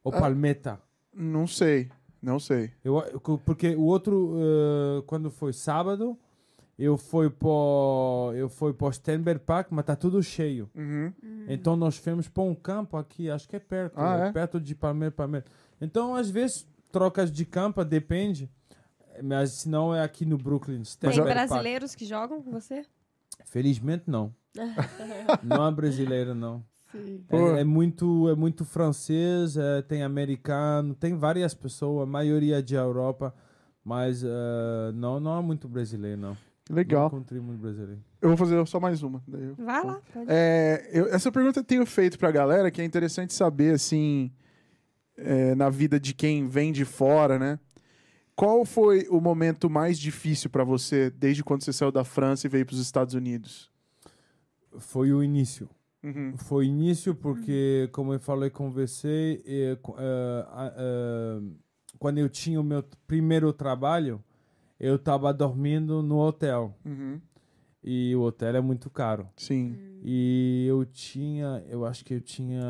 Ou 0.05 0.13
Ah. 0.15 0.21
Palmeta? 0.21 0.81
Não 1.15 1.47
sei, 1.47 1.91
não 2.23 2.39
sei. 2.39 2.71
Eu, 2.85 3.03
porque 3.45 3.75
o 3.75 3.83
outro, 3.83 4.35
quando 5.07 5.31
foi 5.31 5.53
sábado, 5.53 6.17
eu 6.79 6.97
fui 6.97 7.29
para 7.29 7.49
eu 8.37 8.49
fui 8.49 8.73
para 8.73 8.93
Stenberg 8.93 9.41
Park, 9.41 9.69
mas 9.71 9.85
tá 9.85 9.97
tudo 9.97 10.23
cheio. 10.23 10.71
Uhum. 10.75 11.13
Então 11.49 11.77
nós 11.77 11.97
fomos 11.97 12.29
para 12.29 12.45
um 12.45 12.55
campo 12.55 12.97
aqui, 12.97 13.29
acho 13.29 13.49
que 13.49 13.57
é 13.57 13.59
perto, 13.59 13.95
Ah, 13.97 14.29
é 14.29 14.33
perto 14.33 14.61
de 14.61 14.75
Palmeiras, 14.77 15.15
Palmeiras. 15.17 15.51
Então 15.81 16.15
às 16.15 16.31
vezes 16.31 16.67
trocas 16.93 17.33
de 17.33 17.45
campo, 17.45 17.85
depende. 17.85 18.49
Mas 19.21 19.51
se 19.51 19.69
não 19.69 19.93
é 19.93 20.01
aqui 20.03 20.25
no 20.25 20.39
Brooklyn. 20.39 20.77
Tem 20.77 20.85
Stenberg 20.85 21.23
Park. 21.23 21.35
brasileiros 21.35 21.95
que 21.97 22.05
jogam 22.05 22.41
com 22.41 22.53
você? 22.53 22.85
Felizmente 23.45 24.05
não. 24.07 24.33
não 25.43 25.67
é 25.67 25.73
brasileiro 25.73 26.33
não. 26.33 26.63
É, 27.29 27.61
é 27.61 27.65
muito 27.65 28.29
é 28.29 28.35
muito 28.37 28.65
francês, 28.65 29.57
é, 29.57 29.83
tem 29.83 30.03
americano, 30.03 30.95
tem 30.95 31.17
várias 31.17 31.53
pessoas, 31.55 32.05
a 32.05 32.07
maioria 32.07 32.63
de 32.63 32.77
Europa, 32.77 33.35
mas 33.85 34.23
eh, 34.25 34.93
não 34.95 35.21
não 35.21 35.39
é 35.39 35.43
muito 35.43 35.69
brasileiro 35.69 36.19
não. 36.19 36.37
Legal. 36.69 37.09
Não 37.11 37.19
encontrei 37.19 37.41
muito 37.41 37.61
brasileiro. 37.61 38.03
Eu 38.21 38.29
vou 38.31 38.37
fazer 38.37 38.67
só 38.67 38.79
mais 38.79 39.03
uma. 39.03 39.23
daí 39.27 39.45
eu- 39.45 39.55
Vai 39.57 39.85
lá. 39.85 40.01
pode. 40.13 40.27
É, 40.29 40.91
eu- 40.93 41.07
essa 41.09 41.33
pergunta 41.33 41.61
eu 41.61 41.65
tenho 41.65 41.87
feito 41.87 42.19
pra 42.19 42.31
galera, 42.31 42.71
que 42.71 42.81
é 42.81 42.85
interessante 42.85 43.33
saber, 43.33 43.75
assim, 43.75 44.31
é, 45.17 45.55
na 45.55 45.71
vida 45.71 45.99
de 45.99 46.13
quem 46.15 46.47
vem 46.47 46.73
de 46.73 46.85
fora, 46.85 47.39
né? 47.39 47.59
Qual 48.37 48.65
foi 48.65 49.07
o 49.11 49.21
momento 49.21 49.69
mais 49.69 49.99
difícil 49.99 50.49
pra 50.51 50.63
você 50.63 51.11
desde 51.11 51.43
quando 51.43 51.65
você 51.65 51.73
saiu 51.73 51.91
da 51.91 52.05
França 52.05 52.47
e 52.47 52.51
veio 52.51 52.65
pros 52.67 52.79
Estados 52.79 53.15
Unidos? 53.15 53.71
Foi 54.79 55.13
o 55.13 55.23
início. 55.25 55.69
Uhum. 56.05 56.35
Foi 56.37 56.67
início 56.67 57.15
porque, 57.15 57.89
como 57.93 58.13
eu 58.13 58.21
falei 58.21 58.51
com 58.51 58.71
você, 58.71 59.43
eh, 59.45 59.77
eh, 59.99 60.47
eh, 60.77 61.41
quando 61.99 62.19
eu 62.19 62.29
tinha 62.29 62.61
o 62.61 62.65
meu 62.65 62.85
primeiro 63.09 63.53
trabalho, 63.53 64.23
eu 64.79 64.97
estava 64.97 65.33
dormindo 65.33 66.03
no 66.03 66.19
hotel. 66.19 66.75
Uhum. 66.85 67.21
E 67.83 68.15
o 68.17 68.23
hotel 68.23 68.57
é 68.57 68.61
muito 68.61 68.91
caro. 68.91 69.29
Sim. 69.37 69.77
E 70.03 70.67
eu 70.69 70.85
tinha, 70.85 71.65
eu 71.69 71.85
acho 71.87 72.05
que 72.05 72.15
eu 72.15 72.21
tinha 72.21 72.63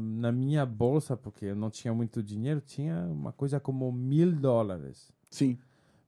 na 0.00 0.30
minha 0.32 0.64
bolsa, 0.66 1.16
porque 1.16 1.46
eu 1.46 1.56
não 1.56 1.70
tinha 1.70 1.92
muito 1.94 2.22
dinheiro, 2.22 2.60
tinha 2.60 3.06
uma 3.10 3.32
coisa 3.32 3.58
como 3.60 3.90
mil 3.92 4.32
dólares. 4.32 5.10
Sim. 5.30 5.58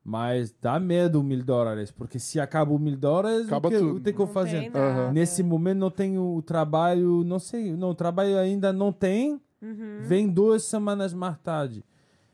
Mas 0.02 0.54
dá 0.60 0.80
medo 0.80 1.22
mil 1.22 1.44
dólares, 1.44 1.90
porque 1.90 2.18
se 2.18 2.40
acaba 2.40 2.72
o 2.72 2.78
mil 2.78 2.96
dólares, 2.96 3.46
Acaba 3.46 3.68
o 3.68 3.70
que, 3.70 3.78
tudo. 3.78 4.10
o 4.10 4.14
que 4.14 4.20
eu 4.20 4.26
fazer? 4.26 4.70
Aham. 4.74 5.12
Nesse 5.12 5.42
momento 5.42 5.78
não 5.78 5.90
tenho 5.90 6.34
o 6.36 6.42
trabalho, 6.42 7.22
não 7.24 7.38
sei, 7.38 7.76
não, 7.76 7.90
o 7.90 7.94
trabalho 7.94 8.36
ainda 8.38 8.72
não 8.72 8.92
tem, 8.92 9.40
Uhum. 9.62 9.98
vem 10.00 10.26
duas 10.28 10.64
semanas 10.64 11.12
mais 11.12 11.38
tarde. 11.38 11.84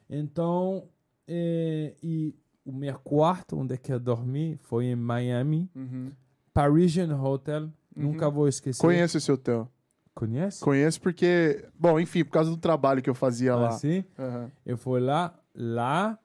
Então, 0.09 0.85
eh, 1.27 1.95
e 2.03 2.35
o 2.67 2.73
meu 2.73 2.99
quarto, 2.99 3.57
onde 3.57 3.75
é 3.75 3.77
que 3.77 3.93
eu 3.93 4.01
dormi, 4.01 4.57
foi 4.63 4.87
em 4.87 4.97
Miami, 4.97 5.71
Uhum. 5.75 6.11
Parisian 6.53 7.15
Hotel, 7.23 7.71
nunca 7.95 8.29
vou 8.29 8.49
esquecer. 8.49 8.81
Conheço 8.81 9.17
esse 9.19 9.31
hotel. 9.31 9.71
Conhece? 10.15 10.61
Conheço 10.65 11.01
porque, 11.01 11.69
bom, 11.79 12.01
enfim, 12.01 12.25
por 12.25 12.31
causa 12.33 12.51
do 12.51 12.57
trabalho 12.57 13.03
que 13.03 13.11
eu 13.11 13.15
fazia 13.15 13.55
lá. 13.55 13.69
Assim, 13.69 14.03
Aham. 14.19 14.51
eu 14.65 14.77
fui 14.79 14.99
lá, 14.99 15.39
lá, 15.55 16.19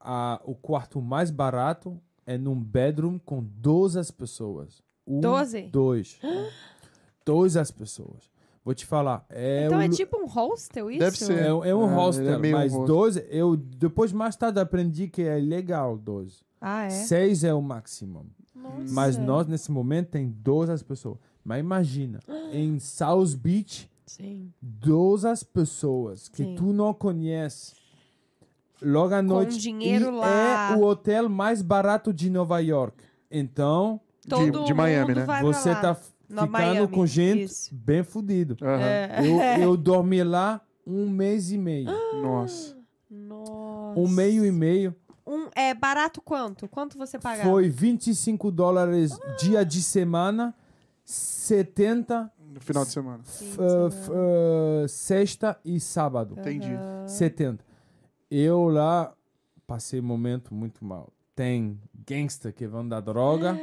a, 0.00 0.40
o 0.44 0.54
quarto 0.56 1.00
mais 1.00 1.30
barato 1.30 1.96
é 2.26 2.36
num 2.36 2.60
bedroom 2.60 3.18
com 3.20 3.42
12 3.42 4.12
pessoas. 4.12 4.82
Um, 5.06 5.20
Doze? 5.20 5.62
Dois. 5.68 6.20
Dois 7.24 7.56
as 7.56 7.70
pessoas. 7.70 8.31
Vou 8.64 8.74
te 8.74 8.86
falar. 8.86 9.24
É 9.28 9.66
então 9.66 9.78
o 9.78 9.82
é 9.82 9.88
tipo 9.88 10.16
um 10.18 10.26
hostel 10.26 10.88
isso? 10.90 11.00
Deve 11.00 11.18
ser. 11.18 11.38
É, 11.38 11.46
é 11.48 11.54
um 11.54 11.64
É, 11.90 11.94
hostel, 11.94 12.28
é 12.34 12.36
um 12.36 12.50
mas 12.52 12.72
hostel. 12.72 12.86
12, 12.96 13.26
eu 13.28 13.56
depois 13.56 14.12
mais 14.12 14.36
tarde 14.36 14.60
aprendi 14.60 15.08
que 15.08 15.22
é 15.22 15.36
legal 15.38 15.98
12. 15.98 16.36
Ah, 16.60 16.84
é? 16.84 16.90
Seis 16.90 17.42
é 17.42 17.52
o 17.52 17.60
máximo. 17.60 18.24
Nossa. 18.54 18.94
Mas 18.94 19.18
nós, 19.18 19.48
nesse 19.48 19.72
momento, 19.72 20.10
tem 20.10 20.28
12 20.28 20.70
as 20.70 20.82
pessoas. 20.82 21.18
Mas 21.44 21.58
imagina, 21.58 22.20
em 22.52 22.78
South 22.78 23.36
Beach, 23.36 23.90
Sim. 24.06 24.52
12 24.62 25.44
pessoas 25.46 26.28
que 26.28 26.44
Sim. 26.44 26.54
tu 26.54 26.72
não 26.72 26.94
conhece. 26.94 27.74
Logo 28.80 29.14
à 29.14 29.22
noite. 29.22 29.58
dinheiro 29.58 30.06
e 30.06 30.10
lá. 30.10 30.72
É 30.72 30.76
o 30.76 30.82
hotel 30.84 31.28
mais 31.28 31.62
barato 31.62 32.12
de 32.12 32.30
Nova 32.30 32.60
York. 32.60 33.02
Então, 33.30 34.00
Todo 34.28 34.64
de 34.64 34.72
Miami, 34.74 35.08
mundo 35.08 35.18
né? 35.20 35.24
vai 35.24 35.42
você 35.42 35.70
lá. 35.70 35.80
tá 35.80 35.96
Na 36.32 36.42
ficando 36.42 36.62
Miami, 36.64 36.88
com 36.88 37.06
gente 37.06 37.42
isso. 37.44 37.74
bem 37.74 38.02
fudido. 38.02 38.56
Aham. 38.62 38.80
É. 38.80 39.20
Eu, 39.20 39.40
eu 39.70 39.76
dormi 39.76 40.22
lá 40.22 40.60
um 40.86 41.08
mês 41.08 41.52
e 41.52 41.58
meio. 41.58 41.90
Nossa. 42.20 42.76
Nossa. 43.10 44.00
Um 44.00 44.08
meio 44.08 44.44
e 44.44 44.50
meio. 44.50 44.94
Um, 45.26 45.48
é 45.54 45.72
barato 45.74 46.20
quanto? 46.20 46.66
Quanto 46.68 46.98
você 46.98 47.18
pagava? 47.18 47.48
Foi 47.48 47.68
25 47.68 48.50
dólares 48.50 49.16
dia 49.38 49.64
de 49.64 49.80
semana, 49.82 50.54
70 51.04 52.30
No 52.52 52.60
final 52.60 52.84
de 52.84 52.90
semana. 52.90 53.22
uh, 53.58 54.84
uh, 54.84 54.88
sexta 54.88 55.58
e 55.64 55.78
sábado. 55.78 56.34
Entendi. 56.38 56.70
70. 57.06 57.64
Eu 58.30 58.68
lá 58.68 59.12
passei 59.66 60.00
um 60.00 60.04
momento 60.04 60.54
muito 60.54 60.84
mal. 60.84 61.12
Tem 61.36 61.78
gangster 62.06 62.52
que 62.52 62.66
vão 62.66 62.86
dar 62.86 63.00
droga, 63.00 63.58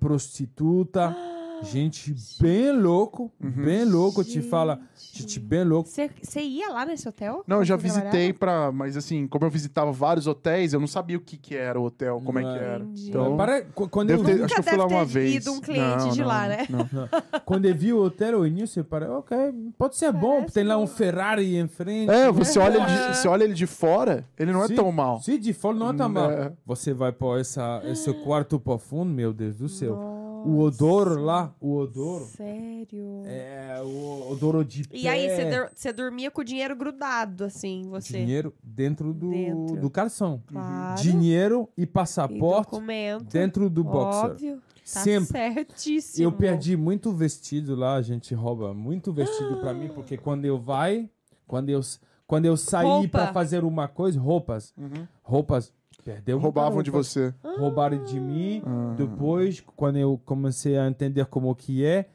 prostituta, 0.00 1.14
gente 1.62 2.14
bem 2.40 2.72
louco, 2.72 3.30
bem 3.40 3.84
louco, 3.84 4.22
te 4.24 4.40
fala, 4.42 4.80
gente 5.12 5.38
bem 5.40 5.64
louco. 5.64 5.88
Você 5.88 6.40
ia 6.40 6.68
lá 6.70 6.84
nesse 6.84 7.08
hotel? 7.08 7.42
Não, 7.46 7.58
eu 7.58 7.64
já 7.64 7.76
visitei 7.76 8.32
pra. 8.32 8.70
Mas 8.72 8.96
assim, 8.96 9.26
como 9.26 9.44
eu 9.44 9.50
visitava 9.50 9.92
vários 9.92 10.26
hotéis, 10.26 10.72
eu 10.72 10.80
não 10.80 10.86
sabia 10.86 11.16
o 11.16 11.20
que, 11.20 11.36
que 11.36 11.54
era 11.56 11.78
o 11.80 11.84
hotel, 11.84 12.20
como 12.24 12.38
é 12.38 12.42
que 12.42 12.48
era. 12.64 12.84
Entendi. 12.84 13.08
Então, 13.08 13.36
Para- 13.36 13.62
qu- 13.62 13.88
quando, 13.88 14.10
eu, 14.10 14.22
ter, 14.24 14.36
vi- 14.36 14.42
acho 14.44 14.54
que 14.54 14.60
eu 14.60 14.64
fui 14.64 14.76
lá 14.76 14.86
uma 14.86 15.04
vez. 15.04 15.46
um 15.46 15.60
cliente 15.60 16.10
de 16.12 16.22
lá, 16.24 16.48
né? 16.48 16.66
Não. 16.68 16.88
quando 17.44 17.64
eu 17.66 17.74
vi 17.74 17.92
o 17.92 18.02
hotel 18.02 18.38
ao 18.38 18.46
início, 18.46 18.80
eu 18.80 18.84
parei, 18.84 19.08
ok, 19.08 19.36
pode 19.78 19.96
ser 19.96 20.12
bom, 20.12 20.36
Parece 20.36 20.54
tem 20.54 20.64
lá 20.64 20.76
bom. 20.76 20.82
um 20.84 20.86
Ferrari 20.86 21.56
em 21.56 21.68
frente. 21.68 22.10
É, 22.10 22.30
você 22.30 22.58
olha, 22.58 22.76
ele 22.78 22.86
de, 22.86 23.16
você 23.16 23.28
olha 23.28 23.44
ele 23.44 23.54
de 23.54 23.66
fora, 23.66 24.24
ele 24.38 24.52
não 24.52 24.64
é 24.64 24.68
tão 24.68 24.90
mal. 24.92 25.20
Sim, 25.20 25.38
de 25.38 25.52
fora 25.52 25.76
não 25.76 25.90
é 25.90 25.94
tão 25.94 26.08
mal. 26.08 26.30
É. 26.30 26.52
Você 26.66 26.92
vai 26.92 27.12
para 27.12 27.40
essa, 27.40 27.82
esse 27.84 28.12
quarto 28.24 28.58
profundo, 28.58 29.12
meu 29.12 29.32
Deus 29.32 29.56
do 29.56 29.68
céu. 29.68 30.21
O 30.44 30.58
odor 30.60 31.18
lá, 31.20 31.54
o 31.60 31.76
odor. 31.76 32.22
Sério? 32.22 33.22
É, 33.24 33.80
o 33.82 34.30
odor 34.32 34.64
de 34.64 34.86
pé. 34.88 34.96
E 34.96 35.08
aí, 35.08 35.28
você 35.74 35.92
dormia 35.92 36.30
com 36.30 36.40
o 36.40 36.44
dinheiro 36.44 36.74
grudado, 36.76 37.44
assim, 37.44 37.88
você? 37.88 38.18
Dinheiro 38.18 38.52
dentro 38.62 39.12
do, 39.14 39.30
Dentro. 39.30 39.76
do 39.80 39.90
calção. 39.90 40.42
Claro. 40.46 41.00
Dinheiro 41.00 41.68
e 41.76 41.82
E 41.82 41.86
passaporte 41.86 42.70
documento. 42.70 43.24
dentro 43.32 43.68
do 43.70 43.82
boxer. 43.84 44.30
Óbvio. 44.30 44.56
Tá 44.56 45.00
Sempre. 45.00 45.26
certíssimo. 45.26 46.24
Eu 46.26 46.32
perdi 46.32 46.76
muito 46.76 47.12
vestido 47.12 47.76
lá, 47.76 47.94
a 47.94 48.02
gente 48.02 48.34
rouba 48.34 48.74
muito 48.74 49.12
vestido 49.12 49.58
pra 49.58 49.72
mim, 49.72 49.88
porque 49.94 50.16
quando 50.16 50.44
eu 50.44 50.58
vai, 50.58 51.08
quando 51.46 51.68
eu, 51.68 51.80
quando 52.26 52.46
eu 52.46 52.56
saí 52.56 52.86
Roupa. 52.86 53.08
pra 53.08 53.32
fazer 53.32 53.62
uma 53.62 53.86
coisa, 53.86 54.18
roupas, 54.18 54.74
roupas, 55.22 55.72
perdeu 56.04 56.36
muita 56.38 56.44
Roubavam 56.60 56.82
de 56.82 56.90
você. 56.90 57.34
roubaram 57.58 58.02
de 58.04 58.18
mim. 58.20 58.62
Ah. 58.64 58.94
Depois, 58.96 59.60
quando 59.76 59.96
eu 59.98 60.20
comecei 60.24 60.76
a 60.78 60.86
entender 60.88 61.26
como 61.26 61.54
que 61.54 61.84
é, 61.84 62.08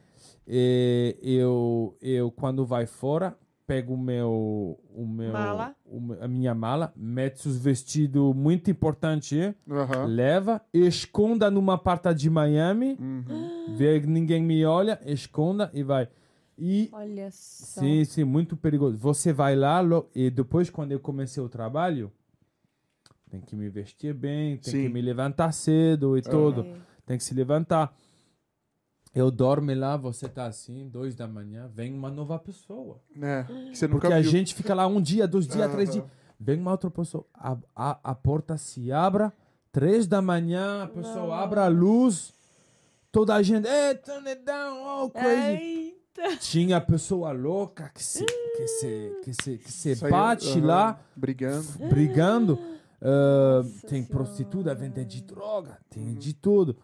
eh, 0.48 1.16
eu, 1.22 1.95
eu 2.01 2.32
quando 2.32 2.66
vai 2.66 2.85
fora, 2.85 3.38
pego 3.66 3.93
o 3.95 3.98
meu, 3.98 4.80
o 4.95 5.06
meu, 5.06 5.33
Mala. 5.33 5.75
o 5.85 6.14
a 6.22 6.27
minha 6.27 6.56
mala, 6.56 6.93
mete 6.95 7.48
os 7.49 7.57
vestidos 7.57 8.33
muito 8.33 8.72
importantes, 8.72 9.53
Aham. 9.69 10.06
leva, 10.06 10.61
esconda 10.74 11.51
numa 11.51 11.77
parte 11.77 12.14
de 12.14 12.30
Miami, 12.30 12.98
Uhum. 12.98 13.75
vê 13.75 13.99
que 13.99 14.07
ninguém 14.07 14.41
me 14.41 14.64
olha, 14.66 14.99
esconda 15.06 15.69
e 15.74 15.83
vai. 15.83 16.07
E 16.57 16.90
Olha 16.93 17.30
só. 17.30 17.82
Sim, 17.82 18.03
sim, 18.06 18.24
muito 18.24 18.56
perigoso. 18.57 18.98
Você 18.98 19.32
vai 19.33 19.56
lá 19.56 19.82
e 20.16 20.30
depois, 20.32 20.69
quando 20.69 20.91
eu 20.93 20.99
comecei 20.99 21.43
o 21.43 21.49
trabalho, 21.49 22.11
tem 23.38 23.41
que 23.41 23.56
me 23.56 23.69
vestir 23.69 24.14
bem, 24.14 24.57
tem 24.57 24.72
Sim. 24.74 24.83
que 24.83 24.90
me 24.90 25.01
levantar 25.01 25.51
cedo 25.51 26.17
e 26.17 26.22
tudo. 26.22 26.61
É. 26.61 26.75
Tem 27.06 27.17
que 27.17 27.24
se 27.24 27.33
levantar. 27.33 27.95
Eu 29.14 29.32
dormo 29.32 29.74
lá, 29.74 29.98
você 29.98 30.27
tá 30.27 30.45
assim, 30.45 30.88
dois 30.90 31.16
da 31.16 31.27
manhã, 31.27 31.67
vem 31.74 31.93
uma 31.93 32.09
nova 32.11 32.38
pessoa. 32.38 33.01
É, 33.19 33.43
que 33.72 33.75
você 33.77 33.88
Porque 33.88 34.07
a 34.07 34.22
viu. 34.22 34.30
gente 34.30 34.53
fica 34.53 34.74
lá 34.75 34.85
um 34.85 35.01
dia, 35.01 35.27
dois 35.27 35.48
dias, 35.48 35.72
três 35.72 35.90
Aham. 35.90 35.99
dias. 35.99 36.11
Vem 36.40 36.59
uma 36.59 36.72
outra 36.72 36.91
pessoa. 36.91 37.25
A, 37.33 37.57
a, 37.75 37.99
a 38.11 38.16
porta 38.16 38.57
se 38.57 38.91
abre, 38.91 39.32
Três 39.72 40.07
da 40.07 40.24
manhã, 40.24 40.83
a 40.83 40.88
pessoa 40.88 41.38
abre 41.38 41.59
a 41.59 41.67
luz, 41.67 42.33
toda 43.11 43.35
a 43.35 43.43
gente, 43.43 43.67
hey, 43.67 43.93
turn 43.95 44.27
it 44.27 44.41
down, 44.43 45.03
oh, 45.03 45.09
crazy. 45.11 45.93
Eita. 46.17 46.38
Tinha 46.40 46.82
pessoa 46.82 47.32
louca 47.32 47.91
que 47.93 48.03
se, 48.03 48.25
que 48.25 48.67
se, 48.67 49.11
que 49.24 49.33
se, 49.33 49.57
que 49.59 49.72
se 49.72 49.95
bate 50.09 50.49
aham, 50.49 50.66
lá, 50.66 50.99
Brigando. 51.16 51.67
brigando. 51.90 52.59
Nossa 53.01 53.88
tem 53.88 54.03
Senhora. 54.03 54.08
prostituta, 54.14 54.76
vende 54.76 55.06
de 55.06 55.22
droga, 55.24 55.77
tem 55.90 56.14
de 56.16 56.34
tudo. 56.34 56.76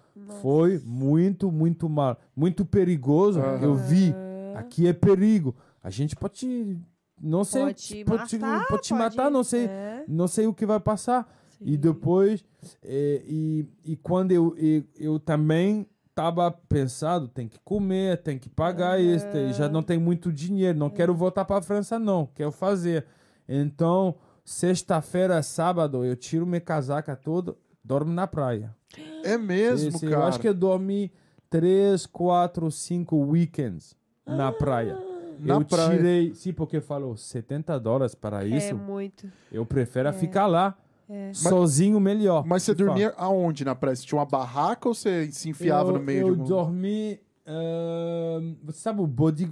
Foi 0.42 0.80
muito, 0.86 1.52
muito 1.52 1.90
mal. 1.90 2.18
Muito 2.36 2.66
perigoso. 2.66 3.40
Aham. 3.40 3.60
Eu 3.62 3.76
vi. 3.76 4.14
Aqui 4.56 4.88
é 4.88 4.94
perigo. 4.94 5.56
A 5.84 5.90
gente 5.90 6.16
pode. 6.16 6.78
Não 7.22 7.44
sei. 7.44 7.64
Pode 7.64 8.06
pode, 8.06 8.38
matar, 8.40 8.68
pode 8.68 8.84
te 8.84 8.90
pode- 8.90 9.02
matar, 9.04 9.32
não 9.32 9.44
sei. 9.44 9.66
É. 9.66 10.04
Não 10.08 10.28
sei 10.28 10.46
o 10.48 10.54
que 10.54 10.66
vai 10.66 10.80
passar. 10.80 11.28
E 11.60 11.72
Sim. 11.74 11.78
depois. 11.78 12.44
eh, 12.84 13.22
e, 13.26 13.66
e 13.84 13.96
quando 13.98 14.32
eu, 14.32 14.56
eu, 14.58 14.84
eu 14.98 15.20
também 15.20 15.86
tava 16.16 16.52
pensado, 16.52 17.28
tem 17.28 17.48
que 17.48 17.58
comer, 17.64 18.22
tem 18.22 18.38
que 18.38 18.48
pagar 18.50 19.02
isso, 19.02 19.26
tem- 19.32 19.52
já 19.52 19.68
não 19.68 19.82
tem 19.82 19.98
muito 19.98 20.32
dinheiro, 20.32 20.78
não 20.78 20.90
quero 20.90 21.14
voltar 21.16 21.44
para 21.44 21.58
a 21.58 21.62
França 21.62 21.98
não, 21.98 22.28
quero 22.36 22.52
fazer. 22.52 23.06
Então, 23.50 24.16
sexta-feira, 24.44 25.42
sábado, 25.42 26.04
eu 26.04 26.16
tiro 26.16 26.46
minha 26.46 26.62
casaca 26.62 27.16
toda, 27.16 27.56
dormo 27.84 28.12
na 28.12 28.28
praia. 28.28 28.76
É 29.24 29.38
mesmo, 29.38 29.90
Esse- 29.90 30.02
cara. 30.06 30.14
eu 30.16 30.24
acho 30.24 30.40
que 30.40 30.48
eu 30.48 30.54
dormi 30.54 31.12
três, 31.50 32.06
quatro, 32.06 32.70
cinco 32.72 33.18
weekends 33.18 33.96
na 34.26 34.52
praia. 34.52 34.98
Na 35.40 35.56
eu 35.56 35.66
praia. 35.66 35.98
tirei, 35.98 36.34
sim, 36.36 36.54
porque 36.54 36.80
falou 36.80 37.18
70 37.18 37.80
dólares 37.80 38.14
para 38.16 38.44
É 38.44 38.48
isso. 38.48 38.76
muito. 38.76 39.28
Eu 39.52 39.66
prefiro 39.66 40.12
ficar 40.14 40.46
lá, 40.46 40.78
É. 41.10 41.32
sozinho 41.34 42.00
melhor. 42.00 42.46
Mas 42.46 42.64
você 42.64 42.74
dormia 42.74 43.14
aonde 43.18 43.66
na 43.66 43.74
praia? 43.76 43.96
Você 43.96 44.06
tinha 44.06 44.20
uma 44.20 44.26
barraca 44.26 44.88
ou 44.88 44.94
você 44.94 45.32
se 45.32 45.50
enfiava 45.50 45.90
eu, 45.90 45.94
no 45.94 46.00
meio 46.00 46.28
Eu 46.30 46.36
de 46.36 46.42
um... 46.42 46.46
dormi. 46.46 47.20
Ahn, 47.46 48.56
você 48.64 48.80
sabe 48.80 49.02
o 49.02 49.08
body. 49.08 49.50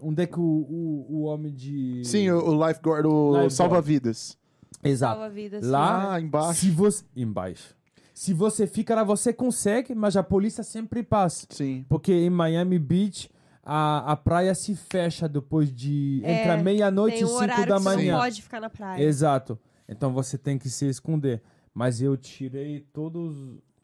onde 0.00 0.22
é 0.22 0.26
que 0.26 0.38
o, 0.38 0.42
o, 0.42 1.06
o 1.08 1.22
homem 1.22 1.52
de. 1.54 2.02
Sim, 2.04 2.30
o, 2.30 2.50
o 2.50 2.66
lifeguard, 2.68 3.06
o 3.06 3.48
salva-vidas. 3.50 4.36
Exato. 4.82 5.18
Salva 5.18 5.30
vidas. 5.34 5.66
Lá, 5.66 6.14
Ah, 6.14 6.20
embaixo. 6.20 6.60
Se 6.60 6.70
você. 6.70 7.04
Embaixo. 7.16 7.74
Se 8.14 8.34
você 8.34 8.66
fica 8.66 8.94
lá, 8.94 9.04
você 9.04 9.32
consegue, 9.32 9.94
mas 9.94 10.16
a 10.16 10.22
polícia 10.22 10.64
sempre 10.64 11.02
passa. 11.02 11.46
Sim. 11.50 11.84
Porque 11.88 12.12
em 12.12 12.30
Miami 12.30 12.78
Beach. 12.78 13.30
A, 13.70 14.12
a 14.12 14.16
praia 14.16 14.54
se 14.54 14.74
fecha 14.74 15.28
depois 15.28 15.70
de. 15.70 16.22
É, 16.24 16.40
entre 16.48 16.62
meia-noite 16.62 17.20
e 17.20 17.24
um 17.24 17.28
cinco 17.28 17.66
da 17.66 17.78
manhã. 17.78 18.12
não 18.12 18.20
pode 18.20 18.40
ficar 18.40 18.60
na 18.60 18.70
praia. 18.70 19.02
Exato. 19.04 19.58
Então 19.86 20.10
você 20.10 20.38
tem 20.38 20.56
que 20.56 20.70
se 20.70 20.86
esconder. 20.88 21.42
Mas 21.74 22.00
eu 22.00 22.16
tirei 22.16 22.80
todos. 22.80 23.36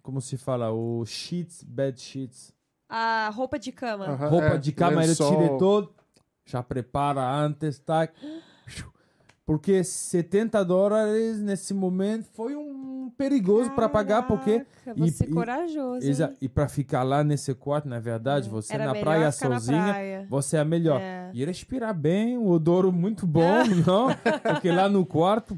Como 0.03 0.23
se 0.23 0.39
fala? 0.39 0.73
Os 0.73 1.11
sheets, 1.11 1.63
bed 1.63 2.01
sheets. 2.01 2.54
A 2.89 3.31
roupa 3.33 3.59
de 3.59 3.73
cama. 3.73 4.07
Aham, 4.07 4.29
roupa 4.29 4.47
é, 4.47 4.59
de 4.59 4.73
cama, 4.73 5.03
eu 5.03 5.09
lençol. 5.09 5.33
tirei 5.33 5.59
todo. 5.59 5.93
Já 6.47 6.63
prepara 6.63 7.23
antes, 7.27 7.79
tá? 7.79 8.09
Porque 9.47 9.85
70 9.85 10.65
dólares 10.65 11.39
nesse 11.39 11.75
momento 11.75 12.27
foi 12.33 12.57
um 12.57 13.11
perigoso 13.17 13.71
para 13.73 13.89
pagar, 13.91 14.23
porque. 14.27 14.65
Caraca, 14.85 15.05
Você 15.05 15.25
e- 15.25 15.29
corajoso. 15.31 16.07
Exa- 16.07 16.33
e 16.41 16.49
para 16.49 16.67
ficar 16.67 17.03
lá 17.03 17.23
nesse 17.23 17.55
quarto, 17.55 17.87
na 17.87 18.01
verdade, 18.01 18.49
você 18.49 18.75
Era 18.75 18.87
na 18.87 18.93
melhor 18.93 19.05
praia 19.05 19.33
ficar 19.33 19.49
na 19.51 19.59
sozinha, 19.61 19.83
praia. 19.85 20.27
você 20.31 20.57
é 20.57 20.61
a 20.61 20.65
melhor. 20.65 20.99
É. 21.01 21.31
E 21.35 21.45
respirar 21.45 21.93
bem, 21.95 22.39
o 22.39 22.49
odor 22.49 22.91
muito 22.91 23.27
bom, 23.27 23.43
não? 23.87 24.09
Porque 24.43 24.71
lá 24.71 24.89
no 24.89 25.05
quarto. 25.05 25.55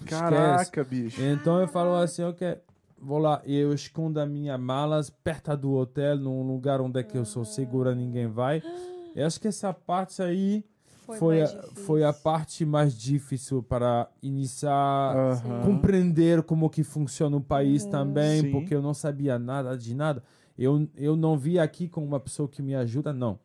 esquece. 0.00 0.06
Caraca, 0.08 0.84
bicho. 0.84 1.20
Então 1.22 1.60
eu 1.60 1.68
falo 1.68 1.96
assim, 1.96 2.22
ok, 2.22 2.56
vou 3.00 3.18
lá. 3.18 3.40
E 3.44 3.56
eu 3.56 3.72
escondo 3.72 4.20
as 4.20 4.28
minhas 4.28 4.58
malas 4.60 5.10
perto 5.10 5.56
do 5.56 5.72
hotel, 5.74 6.16
num 6.16 6.42
lugar 6.46 6.80
onde 6.80 7.00
é 7.00 7.02
que 7.02 7.16
eu 7.16 7.24
sou 7.24 7.44
segura, 7.44 7.94
ninguém 7.94 8.26
vai. 8.26 8.62
Eu 9.14 9.26
acho 9.26 9.40
que 9.40 9.48
essa 9.48 9.72
parte 9.72 10.22
aí 10.22 10.64
Foi 11.06 11.18
foi, 11.18 11.42
a, 11.42 11.46
difícil. 11.46 11.72
foi 11.84 12.04
a 12.04 12.12
parte 12.12 12.64
mais 12.66 12.94
difícil 12.96 13.62
para 13.62 14.08
iniciar, 14.22 15.16
Aham. 15.16 15.62
compreender 15.64 16.42
como 16.42 16.68
que 16.68 16.82
funciona 16.84 17.36
o 17.36 17.40
país 17.40 17.84
Uhum. 17.84 17.90
também, 17.90 18.42
Sim. 18.42 18.50
porque 18.50 18.74
eu 18.74 18.82
não 18.82 18.92
sabia 18.94 19.38
nada 19.38 19.76
de 19.76 19.94
nada. 19.94 20.22
Eu, 20.58 20.88
eu 20.96 21.16
não 21.16 21.38
vi 21.38 21.58
aqui 21.58 21.88
com 21.88 22.04
uma 22.04 22.20
pessoa 22.20 22.48
que 22.48 22.60
me 22.60 22.74
ajuda, 22.74 23.12
não. 23.12 23.38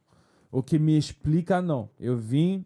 O 0.51 0.61
que 0.61 0.77
me 0.77 0.97
explica, 0.97 1.61
não. 1.61 1.89
Eu 1.99 2.17
vim 2.17 2.65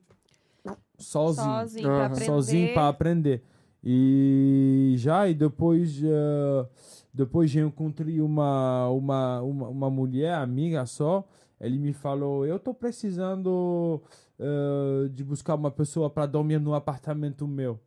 sozinho 0.98 1.54
Sozinho 1.62 1.84
pra 1.90 1.98
Aham. 2.06 2.06
aprender. 2.08 2.26
sozinho 2.26 2.74
para 2.74 2.88
aprender. 2.88 3.44
E 3.90 4.96
já, 4.98 5.30
e 5.30 5.34
depois, 5.34 6.02
eh, 6.04 6.68
depois 7.14 7.56
eu 7.56 7.70
encontrei 7.70 8.20
uma, 8.20 8.90
uma, 8.90 9.42
uma, 9.42 9.68
uma 9.70 9.90
mulher, 9.90 10.34
amiga 10.34 10.86
só. 10.86 11.26
Ele 11.58 11.80
me 11.80 11.94
falou: 11.94 12.46
Eu 12.46 12.60
tô 12.60 12.74
precisando 12.74 14.04
eh, 14.38 15.08
de 15.14 15.24
buscar 15.24 15.56
uma 15.56 15.72
pessoa 15.72 16.10
para 16.10 16.26
dormir 16.26 16.60
no 16.60 16.74
apartamento 16.74 17.48
meu, 17.48 17.80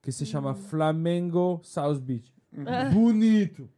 que 0.00 0.12
se 0.12 0.24
chama 0.24 0.54
Flamengo 0.54 1.58
South 1.64 1.98
Beach. 1.98 2.32
Bonito, 2.94 3.68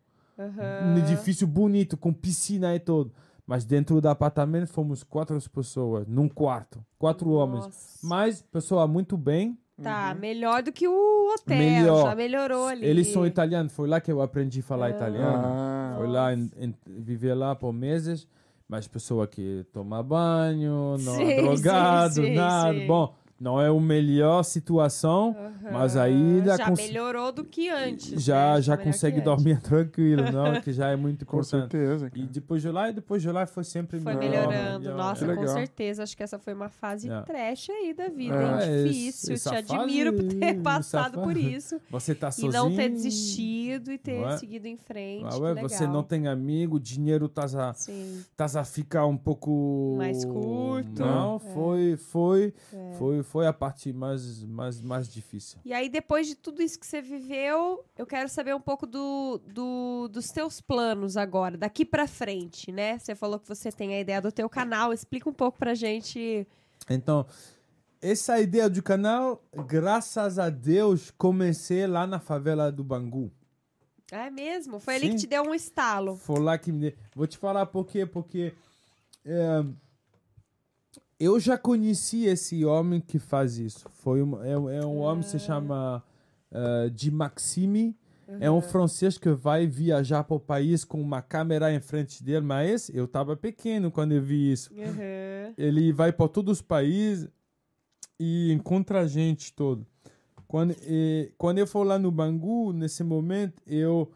um 0.95 0.99
edifício 0.99 1.47
bonito, 1.47 1.97
com 1.97 2.13
piscina 2.13 2.75
e 2.75 2.81
tudo. 2.81 3.15
Mas 3.47 3.65
dentro 3.65 3.99
do 3.99 4.09
apartamento 4.11 4.67
fomos 4.67 5.03
quatro 5.03 5.39
pessoas, 5.51 6.07
num 6.07 6.29
quarto, 6.29 6.85
quatro 6.99 7.31
homens. 7.31 7.65
Nossa. 7.65 8.07
Mas 8.07 8.43
pessoa 8.43 8.87
muito 8.87 9.17
bem, 9.17 9.59
Tá, 9.83 10.15
melhor 10.15 10.63
do 10.63 10.73
que 10.73 10.87
o 10.87 11.35
hotel. 11.35 11.59
Melhor. 11.59 12.09
Já 12.09 12.15
melhorou 12.15 12.67
ali. 12.67 12.87
Eles 12.87 13.09
são 13.09 13.27
italianos, 13.27 13.73
foi 13.73 13.89
lá 13.89 14.01
que 14.01 14.11
eu 14.11 14.21
aprendi 14.23 14.61
a 14.61 14.63
falar 14.63 14.91
italiano. 14.91 15.43
Ah. 15.45 15.95
Foi 15.99 16.07
lá, 16.07 16.33
em, 16.33 16.51
em, 16.57 16.75
viver 16.87 17.35
lá 17.35 17.55
por 17.55 17.73
meses. 17.73 18.27
Mas 18.69 18.89
pessoa 18.89 19.27
que 19.27 19.67
toma 19.71 20.03
banho, 20.03 20.97
não 20.99 21.17
Sim, 21.17 21.25
é 21.25 21.43
drogado, 21.43 22.15
sim, 22.15 22.25
sim, 22.25 22.35
nada. 22.35 22.79
sim. 22.79 22.87
Bom, 22.87 23.15
não 23.43 23.61
é 23.61 23.69
a 23.69 23.81
melhor 23.81 24.43
situação, 24.45 25.35
mas 25.73 25.97
aí 25.97 26.43
já 26.45 26.57
já, 26.57 26.67
cons- 26.69 26.79
melhorou 26.81 27.33
do 27.33 27.45
que 27.45 27.69
antes. 27.69 28.23
já, 28.23 28.55
né? 28.55 28.63
já 28.63 28.73
Tá 28.77 28.79
melhor 28.79 28.93
consegue 28.93 29.21
que 29.21 29.29
antes. 29.29 29.45
dormir 29.45 29.61
tranquilo, 29.63 30.23
não? 30.31 30.61
Que 30.63 30.73
já 30.73 30.89
é 30.91 30.97
muito 30.97 31.27
Com 31.27 31.39
importante. 31.39 31.73
certeza. 31.73 32.07
E 32.07 32.11
cara. 32.11 32.27
depois 32.33 32.63
de 32.63 32.69
lá, 32.71 32.89
e 32.89 32.93
depois 32.93 33.21
de 33.21 33.31
lá 33.31 33.45
foi 33.47 33.65
sempre 33.65 33.99
Foi 34.01 34.15
melhor, 34.15 34.49
melhorando. 34.49 34.79
melhor. 34.81 34.97
Nossa, 34.97 35.27
Que 35.27 35.35
com 35.35 35.41
legal. 35.41 35.55
certeza. 35.57 36.03
Acho 36.05 36.17
que 36.17 36.23
essa 36.23 36.39
foi 36.39 36.55
uma 36.55 36.69
fase 36.69 37.11
É. 37.11 37.21
trash 37.23 37.71
aí 37.71 37.93
da 37.93 38.09
vida, 38.09 38.35
É, 38.37 38.45
hein? 38.45 38.87
esse- 38.87 38.89
Difícil. 38.89 39.35
essa 39.35 39.63
Te 39.63 39.75
admiro 39.75 40.13
por 40.13 40.25
ter 40.35 40.55
passado 40.63 41.21
por 41.21 41.37
isso. 41.37 41.81
Você 41.91 42.15
tá 42.15 42.29
E 42.29 42.33
sozinho. 42.33 42.53
não 42.53 42.75
ter 42.77 42.89
desistido 42.91 43.91
e 43.91 43.99
ter 43.99 44.23
é? 44.23 44.37
seguido 44.37 44.67
em 44.69 44.77
frente. 44.77 45.27
Ah, 45.29 45.37
ué, 45.39 45.53
legal. 45.55 45.69
você 45.69 45.87
não 45.87 46.03
tem 46.03 46.29
amigo, 46.29 46.79
dinheiro 46.79 47.29
tá 47.29 47.45
a, 47.45 47.73
Sim. 47.75 48.23
tá 48.37 48.47
a 48.55 48.65
ficar 48.65 49.07
um 49.07 49.17
pouco 49.17 49.95
Mais 49.99 50.25
curto. 50.25 51.01
Não, 51.03 51.37
É. 51.37 51.39
foi 51.97 52.53
foi 52.71 52.95
foi 52.99 53.23
foi 53.23 53.47
a 53.47 53.53
parte 53.53 53.93
mais 53.93 54.43
mais 54.45 54.81
mais 54.81 55.09
difícil. 55.09 55.59
E 55.65 55.73
aí, 55.73 55.89
depois 55.89 56.27
de 56.27 56.35
tudo 56.35 56.63
isso 56.63 56.79
que 56.79 56.87
você 56.87 57.01
viveu, 57.03 57.85
eu 57.97 58.07
quero 58.07 58.29
saber 58.29 58.55
um 58.55 58.61
pouco 58.61 58.87
do, 58.87 59.41
do- 59.47 60.09
dos 60.09 60.31
teus 60.31 60.61
planos 60.61 61.17
agora, 61.17 61.57
daqui 61.57 61.85
pra 61.85 62.07
frente, 62.07 62.71
né? 62.73 62.99
Você 62.99 63.15
falou 63.15 63.39
que 63.39 63.49
você 63.49 63.71
tem 63.71 63.95
a 63.95 64.01
ideia 64.01 64.21
do 64.21 64.31
teu 64.33 64.49
canal. 64.49 64.93
Explica 64.93 65.29
um 65.29 65.35
pouco 65.35 65.59
pra 65.59 65.75
gente. 65.75 66.47
Então, 66.91 67.27
essa 68.01 68.41
ideia 68.41 68.69
do 68.69 68.83
canal, 68.83 69.43
graças 69.67 70.39
a 70.39 70.51
Deus, 70.51 71.11
comecei 71.17 71.87
lá 71.87 72.07
na 72.07 72.19
favela 72.19 72.73
do 72.73 72.83
Bangu. 72.83 73.31
É 74.11 74.29
mesmo? 74.29 74.79
Foi 74.79 74.97
ali 74.97 75.07
Sim. 75.07 75.13
que 75.15 75.21
te 75.21 75.27
deu 75.27 75.43
um 75.43 75.55
estalo. 75.55 76.17
Foi 76.17 76.39
lá 76.41 76.59
que 76.59 76.71
me 76.71 76.81
deu. 76.91 76.93
Vou 77.15 77.27
te 77.27 77.39
falar 77.39 77.65
por 77.67 77.87
quê? 77.87 78.05
Porque 78.05 78.53
é, 79.25 79.65
eu 81.23 81.39
já 81.39 81.57
conheci 81.57 82.25
esse 82.25 82.65
homem 82.65 83.01
que 83.01 83.17
faz 83.17 83.57
isso. 83.57 83.89
Foi 83.93 84.21
um, 84.21 84.43
é, 84.43 84.53
é 84.79 84.85
um 84.85 84.99
homem 84.99 85.23
que 85.23 85.31
se 85.31 85.39
chama 85.39 86.03
uh, 86.51 86.91
Di 86.91 87.13
Maximi. 87.13 87.97
É 88.41 88.51
um 88.51 88.63
francês 88.63 89.19
que 89.19 89.31
vai 89.31 89.67
viajar 89.67 90.25
para 90.25 90.37
o 90.37 90.41
país 90.41 90.85
com 90.85 91.01
uma 91.01 91.21
câmera 91.21 91.73
em 91.73 91.81
frente 91.81 92.25
dele, 92.25 92.45
mas 92.47 92.89
eu 92.89 93.05
estava 93.05 93.37
pequeno 93.37 93.91
quando 93.91 94.13
eu 94.13 94.23
vi 94.23 94.51
isso. 94.51 94.73
Uhum. 94.73 95.53
Ele 95.57 95.93
vai 95.93 96.13
para 96.13 96.29
todos 96.29 96.59
os 96.59 96.63
países 96.63 97.29
e 98.19 98.51
encontra 98.51 99.01
a 99.01 99.07
gente 99.07 99.53
todo. 99.53 99.87
Quando, 100.49 100.75
e, 100.83 101.31
quando 101.37 101.59
eu 101.59 101.67
for 101.67 101.85
lá 101.85 101.99
no 101.99 102.11
Bangu, 102.11 102.73
nesse 102.73 103.05
momento, 103.05 103.63
eu 103.67 104.11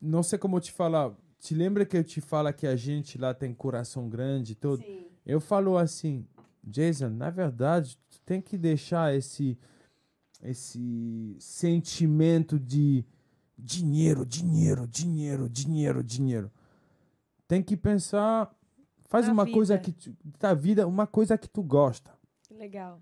não 0.00 0.22
sei 0.22 0.38
como 0.38 0.58
te 0.58 0.72
falar. 0.72 1.12
Te 1.38 1.54
lembra 1.54 1.86
que 1.86 1.96
eu 1.96 2.02
te 2.02 2.20
falo 2.20 2.52
que 2.52 2.66
a 2.66 2.74
gente 2.74 3.16
lá 3.16 3.32
tem 3.32 3.54
coração 3.54 4.08
grande 4.08 4.54
tudo? 4.54 4.82
Sim. 4.82 5.03
Eu 5.24 5.40
falo 5.40 5.76
assim, 5.78 6.26
Jason, 6.62 7.08
na 7.08 7.30
verdade, 7.30 7.98
tu 8.10 8.20
tem 8.24 8.40
que 8.40 8.56
deixar 8.58 9.14
esse 9.14 9.58
esse 10.42 11.36
sentimento 11.40 12.58
de 12.60 13.02
dinheiro, 13.58 14.26
dinheiro, 14.26 14.86
dinheiro, 14.86 15.48
dinheiro, 15.48 16.04
dinheiro. 16.04 16.50
Tem 17.48 17.62
que 17.62 17.76
pensar, 17.76 18.54
faz 19.06 19.26
Na 19.26 19.32
uma 19.32 19.50
coisa 19.50 19.76
vida. 19.78 19.84
que 19.84 19.92
tu, 19.92 20.16
da 20.38 20.52
vida, 20.52 20.86
uma 20.86 21.06
coisa 21.06 21.38
que 21.38 21.48
tu 21.48 21.62
gosta. 21.62 22.12
Legal. 22.50 23.00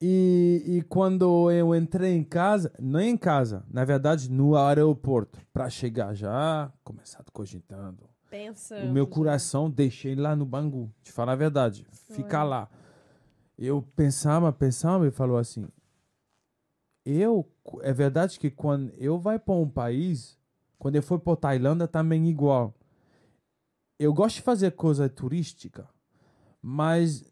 E, 0.00 0.62
e 0.66 0.82
quando 0.82 1.50
eu 1.50 1.74
entrei 1.74 2.14
em 2.14 2.22
casa, 2.22 2.72
não 2.78 3.00
em 3.00 3.16
casa, 3.16 3.64
na 3.68 3.84
verdade 3.84 4.30
no 4.30 4.54
aeroporto, 4.56 5.40
para 5.52 5.68
chegar 5.70 6.14
já, 6.14 6.70
começar 6.84 7.24
cogitando. 7.32 8.07
Pensando. 8.30 8.88
O 8.88 8.92
meu 8.92 9.06
coração 9.06 9.70
deixei 9.70 10.14
lá 10.14 10.36
no 10.36 10.44
Bangu, 10.44 10.92
te 11.02 11.10
falar 11.10 11.32
a 11.32 11.36
verdade, 11.36 11.86
ficar 11.90 12.44
lá. 12.44 12.68
Eu 13.56 13.82
pensava, 13.96 14.52
pensava 14.52 15.06
e 15.06 15.10
falou 15.10 15.38
assim: 15.38 15.66
eu, 17.04 17.50
é 17.80 17.92
verdade 17.92 18.38
que 18.38 18.50
quando 18.50 18.92
eu 18.98 19.18
vai 19.18 19.38
para 19.38 19.54
um 19.54 19.68
país, 19.68 20.38
quando 20.78 20.96
eu 20.96 21.02
for 21.02 21.18
para 21.18 21.36
Tailândia 21.36 21.88
também 21.88 22.28
igual. 22.28 22.74
Eu 23.98 24.12
gosto 24.12 24.36
de 24.36 24.42
fazer 24.42 24.72
coisa 24.72 25.08
turística, 25.08 25.88
mas 26.62 27.24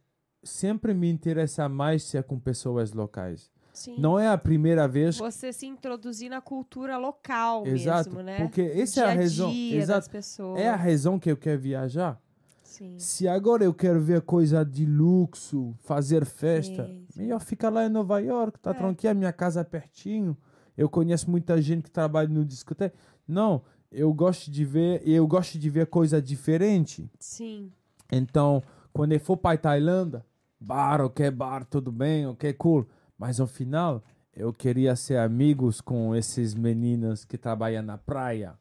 sempre 0.42 0.94
me 0.94 1.08
interessa 1.08 1.68
mais 1.68 2.02
se 2.02 2.16
é 2.16 2.22
com 2.22 2.40
pessoas 2.40 2.92
locais. 2.92 3.52
Sim. 3.76 3.96
Não 3.98 4.18
é 4.18 4.26
a 4.26 4.38
primeira 4.38 4.88
vez 4.88 5.18
Você 5.18 5.52
se 5.52 5.66
introduzir 5.66 6.30
na 6.30 6.40
cultura 6.40 6.96
local 6.96 7.66
Exato, 7.66 8.08
mesmo, 8.08 8.22
né? 8.22 8.38
porque 8.38 8.62
essa 8.62 9.02
é 9.02 9.04
a 9.04 9.14
razão- 9.14 9.52
exato, 9.52 10.10
é 10.56 10.68
a 10.68 10.74
razão 10.74 11.18
que 11.18 11.30
eu 11.30 11.36
quero 11.36 11.60
viajar. 11.60 12.18
Sim. 12.62 12.98
Se 12.98 13.28
agora 13.28 13.64
eu 13.64 13.74
quero 13.74 14.00
ver 14.00 14.22
coisa 14.22 14.64
de 14.64 14.86
luxo, 14.86 15.74
fazer 15.84 16.24
festa, 16.24 16.86
Sim, 16.86 17.04
sim. 17.10 17.20
melhor 17.20 17.40
ficar 17.40 17.68
lá 17.68 17.84
em 17.84 17.90
Nova 17.90 18.18
York, 18.18 18.58
tá 18.60 18.70
É. 18.70 18.74
tranquilo, 18.74 19.14
minha 19.14 19.32
casa 19.32 19.60
é 19.60 19.64
pertinho. 19.64 20.34
Eu 20.76 20.88
conheço 20.88 21.30
muita 21.30 21.60
gente 21.60 21.82
que 21.84 21.90
trabalha 21.90 22.28
no 22.28 22.44
discoteca. 22.46 22.94
Não, 23.28 23.62
eu 23.92 24.12
gosto 24.12 24.50
de 24.50 24.64
ver, 24.64 25.06
eu 25.06 25.26
gosto 25.26 25.58
de 25.58 25.68
ver 25.70 25.86
coisa 25.86 26.20
diferente. 26.20 27.10
Sim. 27.18 27.70
Então, 28.10 28.62
quando 28.92 29.12
eu 29.12 29.20
for 29.20 29.36
para 29.36 29.58
Tailândia, 29.58 30.24
bar, 30.58 31.00
ok, 31.02 31.30
bar, 31.30 31.64
tudo 31.64 31.92
bem, 31.92 32.26
ok, 32.26 32.52
cool. 32.54 32.86
Mas 33.18 33.40
ao 33.40 33.46
final, 33.46 34.02
eu 34.34 34.52
queria 34.52 34.94
ser 34.96 35.18
amigos 35.18 35.80
com 35.80 36.14
esses 36.14 36.54
meninos 36.54 37.24
que 37.24 37.38
trabalham 37.38 37.82
na 37.82 37.96
praia 37.98 38.58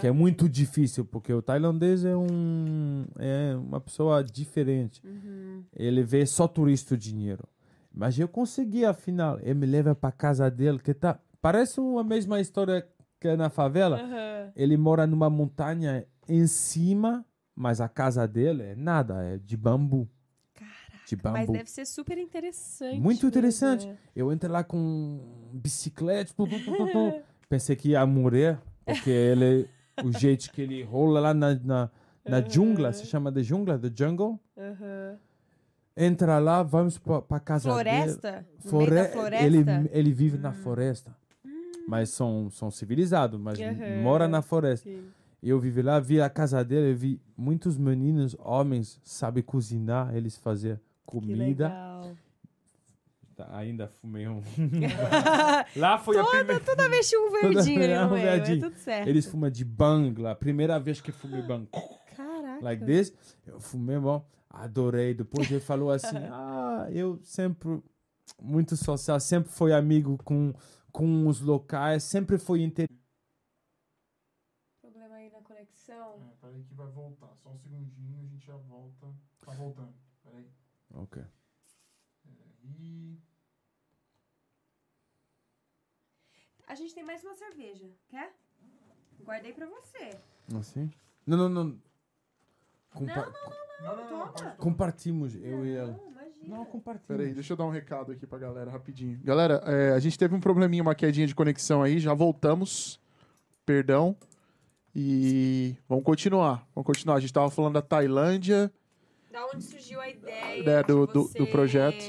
que 0.00 0.06
é 0.06 0.12
muito 0.12 0.48
difícil, 0.48 1.04
porque 1.04 1.32
o 1.32 1.42
tailandês 1.42 2.04
é 2.04 2.16
um 2.16 3.04
é 3.18 3.54
uma 3.56 3.80
pessoa 3.80 4.22
diferente. 4.22 5.02
Ele 5.74 6.02
vê 6.02 6.24
só 6.26 6.48
turista 6.48 6.94
o 6.94 6.98
dinheiro. 6.98 7.44
Mas 7.92 8.18
eu 8.18 8.26
consegui, 8.26 8.84
afinal. 8.84 9.38
Ele 9.40 9.54
me 9.54 9.66
leva 9.66 9.94
para 9.94 10.10
casa 10.10 10.50
dele, 10.50 10.78
que 10.78 10.94
tá 10.94 11.18
parece 11.40 11.80
a 11.80 12.04
mesma 12.04 12.40
história 12.40 12.86
que 13.20 13.28
é 13.28 13.36
na 13.36 13.50
favela. 13.50 14.00
Aham. 14.00 14.52
Ele 14.56 14.76
mora 14.76 15.06
numa 15.06 15.28
montanha 15.28 16.06
em 16.28 16.46
cima, 16.46 17.24
mas 17.54 17.80
a 17.80 17.88
casa 17.88 18.26
dele 18.26 18.62
é 18.62 18.74
nada, 18.74 19.22
é 19.22 19.38
de 19.38 19.56
bambu. 19.56 20.08
De 21.14 21.22
Mas 21.22 21.46
bambu. 21.46 21.52
deve 21.52 21.70
ser 21.70 21.86
super 21.86 22.16
interessante. 22.16 22.98
Muito 23.00 23.26
interessante. 23.26 23.86
né? 23.86 23.96
Eu 24.16 24.32
entrei 24.32 24.50
lá 24.50 24.64
com 24.64 25.20
bicicleta, 25.52 26.32
pu. 26.34 26.46
pensei 27.50 27.76
que 27.76 27.90
ia 27.90 28.06
morrer, 28.06 28.58
porque 28.86 29.10
ele, 29.10 29.68
o 30.02 30.10
jeito 30.10 30.50
que 30.50 30.62
ele 30.62 30.82
rola 30.82 31.20
lá 31.20 31.34
na, 31.34 31.54
na, 31.54 31.90
na 32.26 32.40
jungla, 32.40 32.94
se 32.94 33.04
chama 33.04 33.30
de 33.30 33.42
jungla, 33.42 33.78
the 33.78 33.92
jungle. 33.94 34.40
Entra 35.94 36.38
lá, 36.38 36.62
vamos 36.62 36.96
pra, 36.96 37.20
pra 37.20 37.38
casa 37.38 37.70
Floresta? 37.70 38.32
dele. 38.32 38.46
Da 38.56 38.70
floresta? 38.70 39.34
Ele, 39.36 39.64
ele 39.92 40.12
vive 40.12 40.38
na 40.38 40.54
floresta. 40.54 41.14
Mas 41.86 42.08
são, 42.08 42.48
são 42.48 42.70
civilizados, 42.70 43.38
mas 43.38 43.60
Aham. 43.60 44.00
mora 44.00 44.26
na 44.26 44.40
floresta. 44.40 44.88
Sim. 44.88 45.10
Eu 45.42 45.60
vivi 45.60 45.82
lá, 45.82 46.00
vi 46.00 46.22
a 46.22 46.30
casa 46.30 46.64
dele, 46.64 46.94
vi 46.94 47.20
muitos 47.36 47.76
meninos, 47.76 48.34
homens, 48.38 48.98
sabem 49.02 49.42
cozinhar, 49.42 50.14
eles 50.16 50.38
fazer 50.38 50.80
comida. 51.04 51.68
legal. 51.68 52.16
Tá, 53.34 53.56
ainda 53.56 53.88
fumei 53.88 54.28
um. 54.28 54.42
lá 55.76 55.98
foi 55.98 56.18
a 56.18 56.24
primeira. 56.24 56.60
Toda 56.60 56.88
vez 56.88 57.08
tinha 57.08 57.20
um 57.20 57.30
verdinho 57.30 57.82
É, 57.82 58.04
um 58.04 58.08
no 58.08 58.14
meio, 58.14 58.28
é 58.28 58.36
verdinho. 58.38 58.60
tudo 58.70 58.76
certo. 58.78 59.08
Eles 59.08 59.26
fumam 59.26 59.50
de 59.50 59.64
bang 59.64 60.20
lá. 60.20 60.34
Primeira 60.34 60.78
vez 60.78 61.00
que 61.00 61.10
fumei 61.10 61.40
bang. 61.42 61.66
Caraca. 62.14 62.62
Like 62.62 62.84
this. 62.84 63.12
Eu 63.46 63.58
fumei, 63.60 63.98
bom. 63.98 64.24
Adorei. 64.50 65.14
Depois 65.14 65.50
ele 65.50 65.60
falou 65.60 65.90
assim: 65.90 66.16
Ah, 66.30 66.86
eu 66.90 67.18
sempre. 67.22 67.82
Muito 68.40 68.76
social, 68.76 69.18
sempre 69.20 69.50
foi 69.52 69.72
amigo 69.72 70.16
com, 70.24 70.54
com 70.90 71.26
os 71.26 71.40
locais, 71.40 72.02
sempre 72.04 72.38
foi 72.38 72.62
inter... 72.62 72.88
Problema 74.80 75.16
aí 75.16 75.30
na 75.30 75.40
conexão. 75.40 76.14
É, 76.30 76.34
peraí 76.40 76.62
que 76.62 76.74
vai 76.74 76.86
voltar. 76.88 77.34
Só 77.42 77.50
um 77.50 77.58
segundinho, 77.58 78.20
a 78.20 78.24
gente 78.24 78.46
já 78.46 78.56
volta. 78.56 79.08
Tá 79.44 79.52
voltando. 79.52 79.92
Ok. 80.94 81.22
E... 82.64 83.18
A 86.66 86.74
gente 86.74 86.94
tem 86.94 87.04
mais 87.04 87.22
uma 87.22 87.34
cerveja, 87.34 87.90
quer? 88.08 88.34
Guardei 89.24 89.52
pra 89.52 89.66
você. 89.66 90.18
Assim? 90.58 90.90
Não, 91.26 91.36
não, 91.36 91.48
não. 91.48 91.82
Compa 92.90 93.32
Não, 93.80 93.96
Não, 93.96 93.96
não, 93.96 94.10
não. 94.10 94.28
Pode... 94.28 94.56
Compartimos, 94.56 95.34
eu 95.36 95.64
e 95.64 95.74
ela. 95.74 95.92
Não, 95.92 96.10
imagina. 96.10 96.56
Não, 96.56 96.64
compartimos. 96.64 97.06
Peraí, 97.06 97.32
deixa 97.34 97.52
eu 97.52 97.56
dar 97.56 97.64
um 97.64 97.70
recado 97.70 98.12
aqui 98.12 98.26
pra 98.26 98.38
galera 98.38 98.70
rapidinho. 98.70 99.18
Galera, 99.22 99.62
é, 99.66 99.92
a 99.92 99.98
gente 99.98 100.18
teve 100.18 100.34
um 100.34 100.40
probleminha, 100.40 100.82
uma 100.82 100.94
quedinha 100.94 101.26
de 101.26 101.34
conexão 101.34 101.82
aí, 101.82 101.98
já 101.98 102.12
voltamos. 102.14 103.00
Perdão. 103.64 104.16
E 104.94 105.76
vamos 105.88 106.04
continuar. 106.04 106.68
Vamos 106.74 106.86
continuar. 106.86 107.16
A 107.16 107.20
gente 107.20 107.32
tava 107.32 107.50
falando 107.50 107.74
da 107.74 107.82
Tailândia. 107.82 108.70
Da 109.32 109.46
onde 109.46 109.64
surgiu 109.64 110.00
a 110.00 110.08
ideia 110.08 110.58
Ideia 110.58 110.82
do- 110.84 111.06
de 111.06 111.12
do- 111.14 111.22
você- 111.22 111.38
do 111.38 111.46
projeto. 111.46 112.04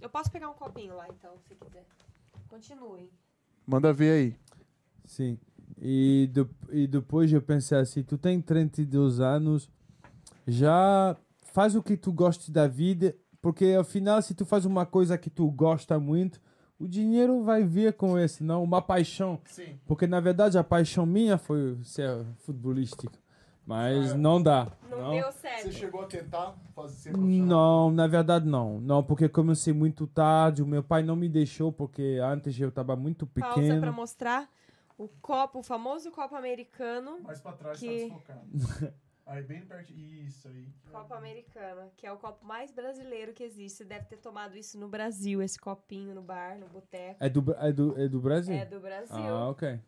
Eu 0.00 0.08
posso 0.08 0.30
pegar 0.30 0.48
um 0.48 0.54
copinho 0.54 0.94
lá, 0.94 1.06
então, 1.08 1.32
se 1.48 1.54
quiser. 1.56 1.84
Continuem. 2.48 3.10
Manda 3.66 3.92
ver 3.92 4.12
aí. 4.12 4.36
Sim. 5.04 5.38
E, 5.80 6.30
de- 6.32 6.46
e 6.70 6.86
depois 6.86 7.32
eu 7.32 7.42
pensei 7.42 7.78
assim, 7.78 8.02
tu 8.02 8.16
tem 8.16 8.40
32 8.40 9.20
anos, 9.20 9.68
já 10.46 11.16
faz 11.52 11.74
o 11.74 11.82
que 11.82 11.96
tu 11.96 12.12
gosta 12.12 12.50
da 12.50 12.66
vida, 12.66 13.14
porque 13.40 13.76
afinal 13.78 14.20
se 14.22 14.34
tu 14.34 14.44
faz 14.46 14.64
uma 14.64 14.86
coisa 14.86 15.18
que 15.18 15.30
tu 15.30 15.50
gosta 15.50 15.98
muito, 15.98 16.40
o 16.78 16.86
dinheiro 16.86 17.42
vai 17.42 17.64
vir 17.64 17.92
com 17.92 18.18
esse, 18.18 18.42
não 18.42 18.62
uma 18.62 18.80
paixão. 18.80 19.40
Sim. 19.44 19.78
Porque 19.86 20.06
na 20.06 20.20
verdade 20.20 20.56
a 20.58 20.64
paixão 20.64 21.04
minha 21.04 21.36
foi 21.38 21.76
ser 21.82 22.24
futebolístico, 22.38 23.12
mas 23.68 24.14
não 24.14 24.42
dá. 24.42 24.66
Não, 24.88 25.10
deu 25.10 25.30
certo. 25.30 25.70
chegou 25.72 26.00
a 26.00 26.06
tentar 26.06 26.54
fazer 26.74 27.14
Não, 27.14 27.90
na 27.90 28.06
verdade 28.06 28.46
não. 28.48 28.80
Não, 28.80 29.04
porque 29.04 29.28
comecei 29.28 29.74
muito 29.74 30.06
tarde, 30.06 30.62
o 30.62 30.66
meu 30.66 30.82
pai 30.82 31.02
não 31.02 31.14
me 31.14 31.28
deixou 31.28 31.70
porque 31.70 32.18
antes 32.22 32.58
eu 32.58 32.70
estava 32.70 32.96
muito 32.96 33.26
Pausa 33.26 33.56
pequeno. 33.56 33.80
pra 33.82 33.92
mostrar 33.92 34.48
o 34.96 35.06
copo, 35.20 35.58
o 35.58 35.62
famoso 35.62 36.10
copo 36.10 36.34
americano. 36.34 37.20
Mais 37.22 37.42
pra 37.42 37.52
trás 37.52 37.78
Que- 37.78 38.08
tá 38.08 38.14
desfocado. 38.50 38.94
aí 39.26 39.42
bem 39.42 39.60
perto. 39.66 39.92
Isso 39.92 40.48
aí. 40.48 40.66
Copo 40.90 41.12
americano, 41.12 41.90
que 41.94 42.06
é 42.06 42.10
o 42.12 42.16
copo 42.16 42.46
mais 42.46 42.72
brasileiro 42.72 43.34
que 43.34 43.44
existe. 43.44 43.76
Você 43.76 43.84
deve 43.84 44.06
ter 44.06 44.16
tomado 44.16 44.56
isso 44.56 44.78
no 44.80 44.88
Brasil, 44.88 45.42
esse 45.42 45.58
copinho 45.58 46.14
no 46.14 46.22
bar, 46.22 46.56
no 46.58 46.66
boteco. 46.68 47.16
É 47.20 47.28
do, 47.28 47.54
é 47.58 47.70
do, 47.70 48.00
é 48.00 48.08
do 48.08 48.18
Brasil? 48.18 48.54
É 48.54 48.64
do 48.64 48.80
Brasil. 48.80 49.14
Ah, 49.14 49.50
ok. 49.50 49.78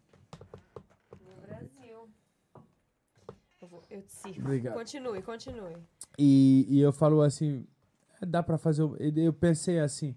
Eu, 3.60 3.68
vou, 3.68 3.82
eu 3.90 4.02
te 4.02 4.12
sigo. 4.12 4.40
Obrigado. 4.40 4.74
Continue, 4.74 5.22
continue. 5.22 5.76
E, 6.18 6.66
e 6.68 6.80
eu 6.80 6.92
falo 6.92 7.20
assim, 7.22 7.66
"É, 8.20 8.26
dá 8.26 8.42
pra 8.42 8.56
fazer. 8.58 8.82
o-" 8.82 8.96
e 9.00 9.12
Eu 9.24 9.32
pensei 9.32 9.78
assim, 9.78 10.14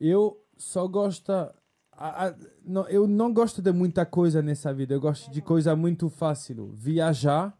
eu 0.00 0.40
só 0.56 0.86
gosto. 0.86 1.30
a- 1.30 1.52
a- 1.92 2.34
não, 2.64 2.88
eu 2.88 3.06
não 3.06 3.32
gosto 3.34 3.60
de 3.60 3.72
muita 3.72 4.06
coisa 4.06 4.40
nessa 4.40 4.72
vida. 4.72 4.94
Eu 4.94 5.00
gosto 5.00 5.30
de 5.30 5.42
coisa 5.42 5.74
muito 5.76 6.08
fácil. 6.08 6.68
Viajar, 6.72 7.56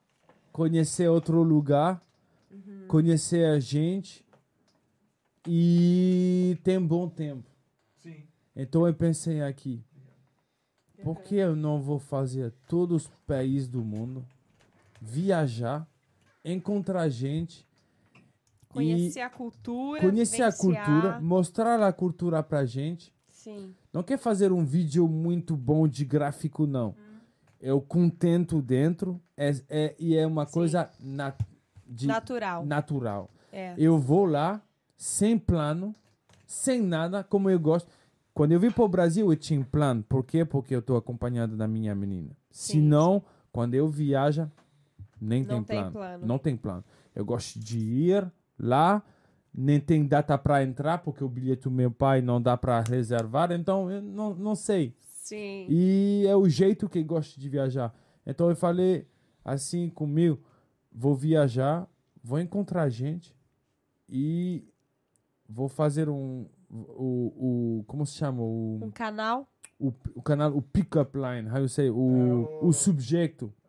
conhecer 0.53 1.09
outro 1.09 1.43
lugar, 1.43 2.01
conhecer 2.89 3.45
a 3.47 3.59
gente 3.61 4.25
e 5.47 6.59
ter 6.63 6.79
um 6.79 6.87
bom 6.87 7.09
tempo. 7.09 7.49
Sim. 8.03 8.23
Então 8.57 8.87
eu 8.87 8.95
pensei 8.95 9.43
aqui, 9.43 9.83
por 11.03 11.21
que 11.23 11.37
eu 11.37 11.55
não 11.57 11.81
vou 11.81 11.99
fazer 11.99 12.53
todos 12.69 13.05
os 13.05 13.09
países 13.27 13.69
do 13.69 13.83
mundo, 13.83 14.25
viajar, 15.01 15.87
encontrar 16.45 17.09
gente, 17.09 17.67
Conhecer 18.69 19.21
a 19.21 19.29
cultura. 19.31 20.01
conhecer 20.01 20.43
a 20.43 20.53
cultura, 20.53 21.21
mostrar 21.21 21.83
a 21.83 21.93
cultura 21.93 22.41
pra 22.41 22.65
gente. 22.65 23.13
Sim. 23.29 23.75
Não 23.93 24.01
quer 24.03 24.17
fazer 24.17 24.53
um 24.53 24.65
vídeo 24.65 25.09
muito 25.09 25.57
bom 25.57 25.89
de 25.89 26.05
gráfico, 26.05 26.67
não. 26.69 26.95
Eu 27.61 27.81
contento 27.81 28.63
dentro 28.63 29.21
é, 29.37 29.51
é- 29.69 29.97
e 29.99 30.17
é 30.17 30.25
uma 30.25 30.47
Sim. 30.47 30.53
coisa 30.53 30.89
na, 31.01 31.35
de, 31.85 32.07
Natural. 32.07 32.65
natural. 32.65 33.31
É. 33.53 33.75
Eu 33.77 33.99
vou 33.99 34.25
lá, 34.25 34.63
sem 34.97 35.37
plano, 35.37 35.93
sem 36.47 36.81
nada, 36.81 37.25
como 37.25 37.51
eu 37.51 37.59
gosto. 37.59 37.91
Quando 38.33 38.53
eu 38.53 38.61
vim 38.61 38.71
para 38.71 38.85
o 38.85 38.89
Brasil, 38.89 39.29
eu 39.33 39.37
tinha 39.37 39.59
um 39.59 39.65
plano. 39.65 40.05
Por 40.05 40.25
quê? 40.25 40.45
Porque 40.45 40.73
eu 40.75 40.79
estou 40.79 40.97
acompanhado 40.97 41.57
da 41.57 41.67
minha 41.67 41.93
menina. 41.95 42.31
Se 42.53 42.81
não, 42.81 43.21
quando 43.51 43.75
eu 43.75 43.89
viajo, 43.89 44.49
nem 45.21 45.43
Não 45.45 45.63
tem, 45.63 45.65
tem 45.65 45.77
plano. 45.79 45.93
plano. 45.93 46.27
Não 46.27 46.39
tem 46.39 46.57
plano. 46.57 46.85
Eu 47.15 47.25
gosto 47.25 47.59
de 47.59 47.79
ir 47.79 48.33
lá, 48.59 49.03
nem 49.53 49.79
tem 49.81 50.07
data 50.07 50.37
para 50.39 50.63
entrar, 50.63 50.99
porque 50.99 51.23
o 51.25 51.29
bilhete 51.29 51.63
do 51.65 51.71
meu 51.71 51.91
pai 51.91 52.21
não 52.23 52.41
dá 52.41 52.57
para 52.57 52.81
reservar, 52.81 53.51
então 53.53 53.91
eu 53.91 54.01
não, 54.01 54.35
não 54.35 54.55
sei. 54.55 54.95
Sim. 55.01 55.67
E 55.69 56.25
é 56.27 56.35
o 56.37 56.49
jeito 56.49 56.89
que 56.89 56.99
eu 56.99 57.05
gosto 57.05 57.39
de 57.39 57.49
viajar. 57.49 57.95
Então 58.27 58.49
eu 58.49 58.57
falei 58.57 59.07
assim 59.45 59.89
comigo, 59.89 60.41
vou 60.93 61.15
viajar, 61.15 61.87
vou 62.23 62.39
encontrar 62.41 62.89
gente 62.89 63.35
e 64.09 64.65
vou 65.49 65.69
fazer 65.69 66.09
um 66.09 66.47
o, 66.71 67.79
o 67.81 67.85
como 67.87 68.07
se 68.07 68.15
chama 68.15 68.43
o, 68.43 68.79
Um 68.83 68.91
canal. 68.91 69.49
o, 69.79 69.93
o 70.15 70.23
canal 70.23 70.57
o 70.57 70.63
pick-up 70.63 71.17
line, 71.17 71.49
how 71.51 71.59
you 71.59 71.69
say, 71.69 71.91
o, 71.91 71.97
o- 71.97 72.67
o 72.69 72.73
subjecto. 72.73 73.53
É, 73.53 73.60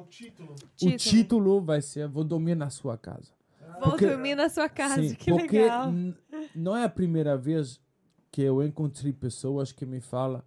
o 0.00 0.06
título. 0.06 0.54
O 0.82 0.96
título 0.96 1.60
vai 1.60 1.80
ser 1.82 2.08
vou 2.08 2.24
dormir 2.24 2.54
na 2.54 2.70
sua 2.70 2.96
casa. 2.96 3.32
Vou 3.80 3.90
Porque- 3.90 4.06
dormir 4.06 4.34
na 4.34 4.48
sua 4.48 4.68
casa. 4.68 5.02
Sim, 5.02 5.14
que 5.14 5.30
porque 5.30 5.60
legal. 5.62 5.92
não 6.54 6.76
é 6.76 6.84
a 6.84 6.88
primeira 6.88 7.36
vez 7.36 7.80
que 8.30 8.42
eu 8.42 8.62
encontrei 8.62 9.12
pessoas 9.12 9.72
que 9.72 9.86
me 9.86 10.00
falam 10.00 10.42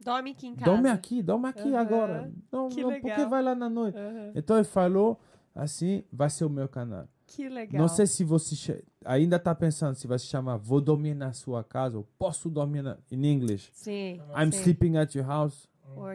Dorme 0.00 0.32
aqui 0.32 0.46
em 0.48 0.54
casa. 0.54 0.70
dorme 0.70 0.88
aqui, 0.90 1.22
dorme 1.22 1.48
aqui 1.48 1.68
Aham. 1.68 1.78
agora. 1.80 2.32
Não, 2.52 2.68
Que 2.68 2.82
não, 2.82 2.90
legal. 2.90 3.00
porque 3.16 3.26
vai 3.28 3.42
lá 3.42 3.54
na 3.54 3.70
noite. 3.70 3.96
Aham. 3.98 4.32
Então 4.34 4.56
ele 4.56 4.64
falou 4.64 5.18
assim, 5.54 6.04
vai 6.12 6.28
ser 6.28 6.44
o 6.44 6.50
meu 6.50 6.68
canal. 6.68 7.08
Que 7.26 7.48
legal. 7.48 7.80
Não 7.80 7.88
sei 7.88 8.06
se 8.06 8.22
você 8.22 8.84
ainda 9.04 9.36
está 9.36 9.54
pensando 9.54 9.94
se 9.94 10.06
vai 10.06 10.18
se 10.18 10.26
chamar 10.26 10.58
Vou 10.58 10.78
dormir 10.80 11.14
na 11.14 11.32
sua 11.32 11.64
casa 11.64 11.96
ou 11.96 12.06
Posso 12.18 12.50
dormir 12.50 12.82
na, 12.82 12.98
em 13.10 13.24
inglês. 13.32 13.70
Sim. 13.72 14.20
I'm 14.36 14.52
sim. 14.52 14.60
sleeping 14.60 14.96
at 14.98 15.14
your 15.14 15.26
house. 15.26 15.66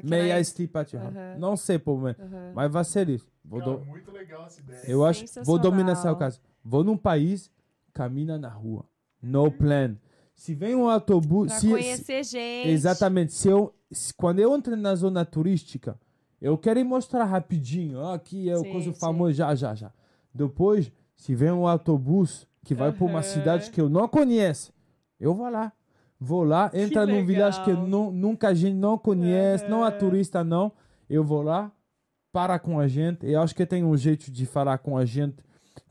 May 0.04 0.32
I 0.32 0.40
I- 0.42 0.46
sleep 0.46 0.76
at 0.78 0.94
your 0.94 1.04
house? 1.04 1.16
Aham. 1.16 1.36
Não 1.40 1.58
sei 1.58 1.78
por 1.80 2.00
mim, 2.02 2.16
Aham. 2.20 2.52
mas 2.56 2.72
vai 2.72 2.84
ser 2.86 3.10
isso. 3.10 3.28
Vou 3.44 3.60
Cara, 3.60 3.72
do- 3.78 3.86
muito 3.86 4.12
legal 4.12 4.46
essa 4.46 4.60
ideia. 4.60 4.82
Eu 4.88 5.06
acho, 5.06 5.26
vou 5.44 5.60
sua 5.60 5.86
Sensacional. 5.86 6.16
casa. 6.18 6.40
Vou 6.64 6.84
num 6.84 6.98
país, 6.98 7.50
camina 7.94 8.38
na 8.38 8.50
rua. 8.50 8.86
No 9.22 9.52
plan. 9.52 9.96
Se 10.36 10.54
vem 10.56 10.74
um 10.76 10.90
autobus, 10.90 11.48
Pra 11.48 11.56
se, 11.60 11.68
se- 11.68 11.72
conhecer 11.72 12.24
gente. 12.24 12.70
exatamente, 12.70 13.34
se 13.34 13.48
eu, 13.50 13.74
se- 13.92 14.14
quando 14.14 14.40
eu 14.40 14.56
entro 14.56 14.76
na 14.78 14.96
zona 14.96 15.26
turística, 15.26 16.00
eu 16.42 16.58
quero 16.58 16.80
ir 16.80 16.84
mostrar 16.86 17.26
rapidinho, 17.26 18.00
ó, 18.00 18.14
aqui 18.14 18.50
é 18.50 18.58
o 18.58 18.64
coisa 18.64 18.94
famoso, 18.94 19.34
já, 19.34 19.54
já, 19.56 19.76
já. 19.76 19.92
Depois, 20.34 20.90
se 21.18 21.36
vem 21.36 21.52
um 21.52 21.68
autobus 21.68 22.48
que 22.64 22.74
vai 22.74 22.92
para 22.94 23.06
uma 23.06 23.22
cidade 23.24 23.70
que 23.72 23.82
eu 23.82 23.90
não 23.90 24.08
conheço, 24.08 24.72
eu 25.20 25.34
vou 25.34 25.50
lá. 25.50 25.74
Vou 26.20 26.44
lá, 26.44 26.70
entra 26.74 27.06
num 27.06 27.26
village 27.26 27.64
que 27.64 27.72
nu- 27.72 28.12
nunca 28.12 28.50
a 28.50 28.54
gente 28.54 28.76
não 28.76 28.98
conhece, 28.98 29.68
não 29.70 29.86
é 29.86 29.92
turista 29.92 30.44
não. 30.44 30.72
Eu 31.10 31.24
vou 31.24 31.42
lá, 31.42 31.72
para 32.32 32.60
com 32.60 32.78
a 32.80 32.88
gente. 32.88 33.26
Eu 33.26 33.42
acho 33.42 33.56
que 33.56 33.66
tem 33.66 33.84
um 33.86 33.96
jeito 33.96 34.30
de 34.30 34.46
falar 34.46 34.78
com 34.80 34.98
a 34.98 35.06
gente 35.06 35.38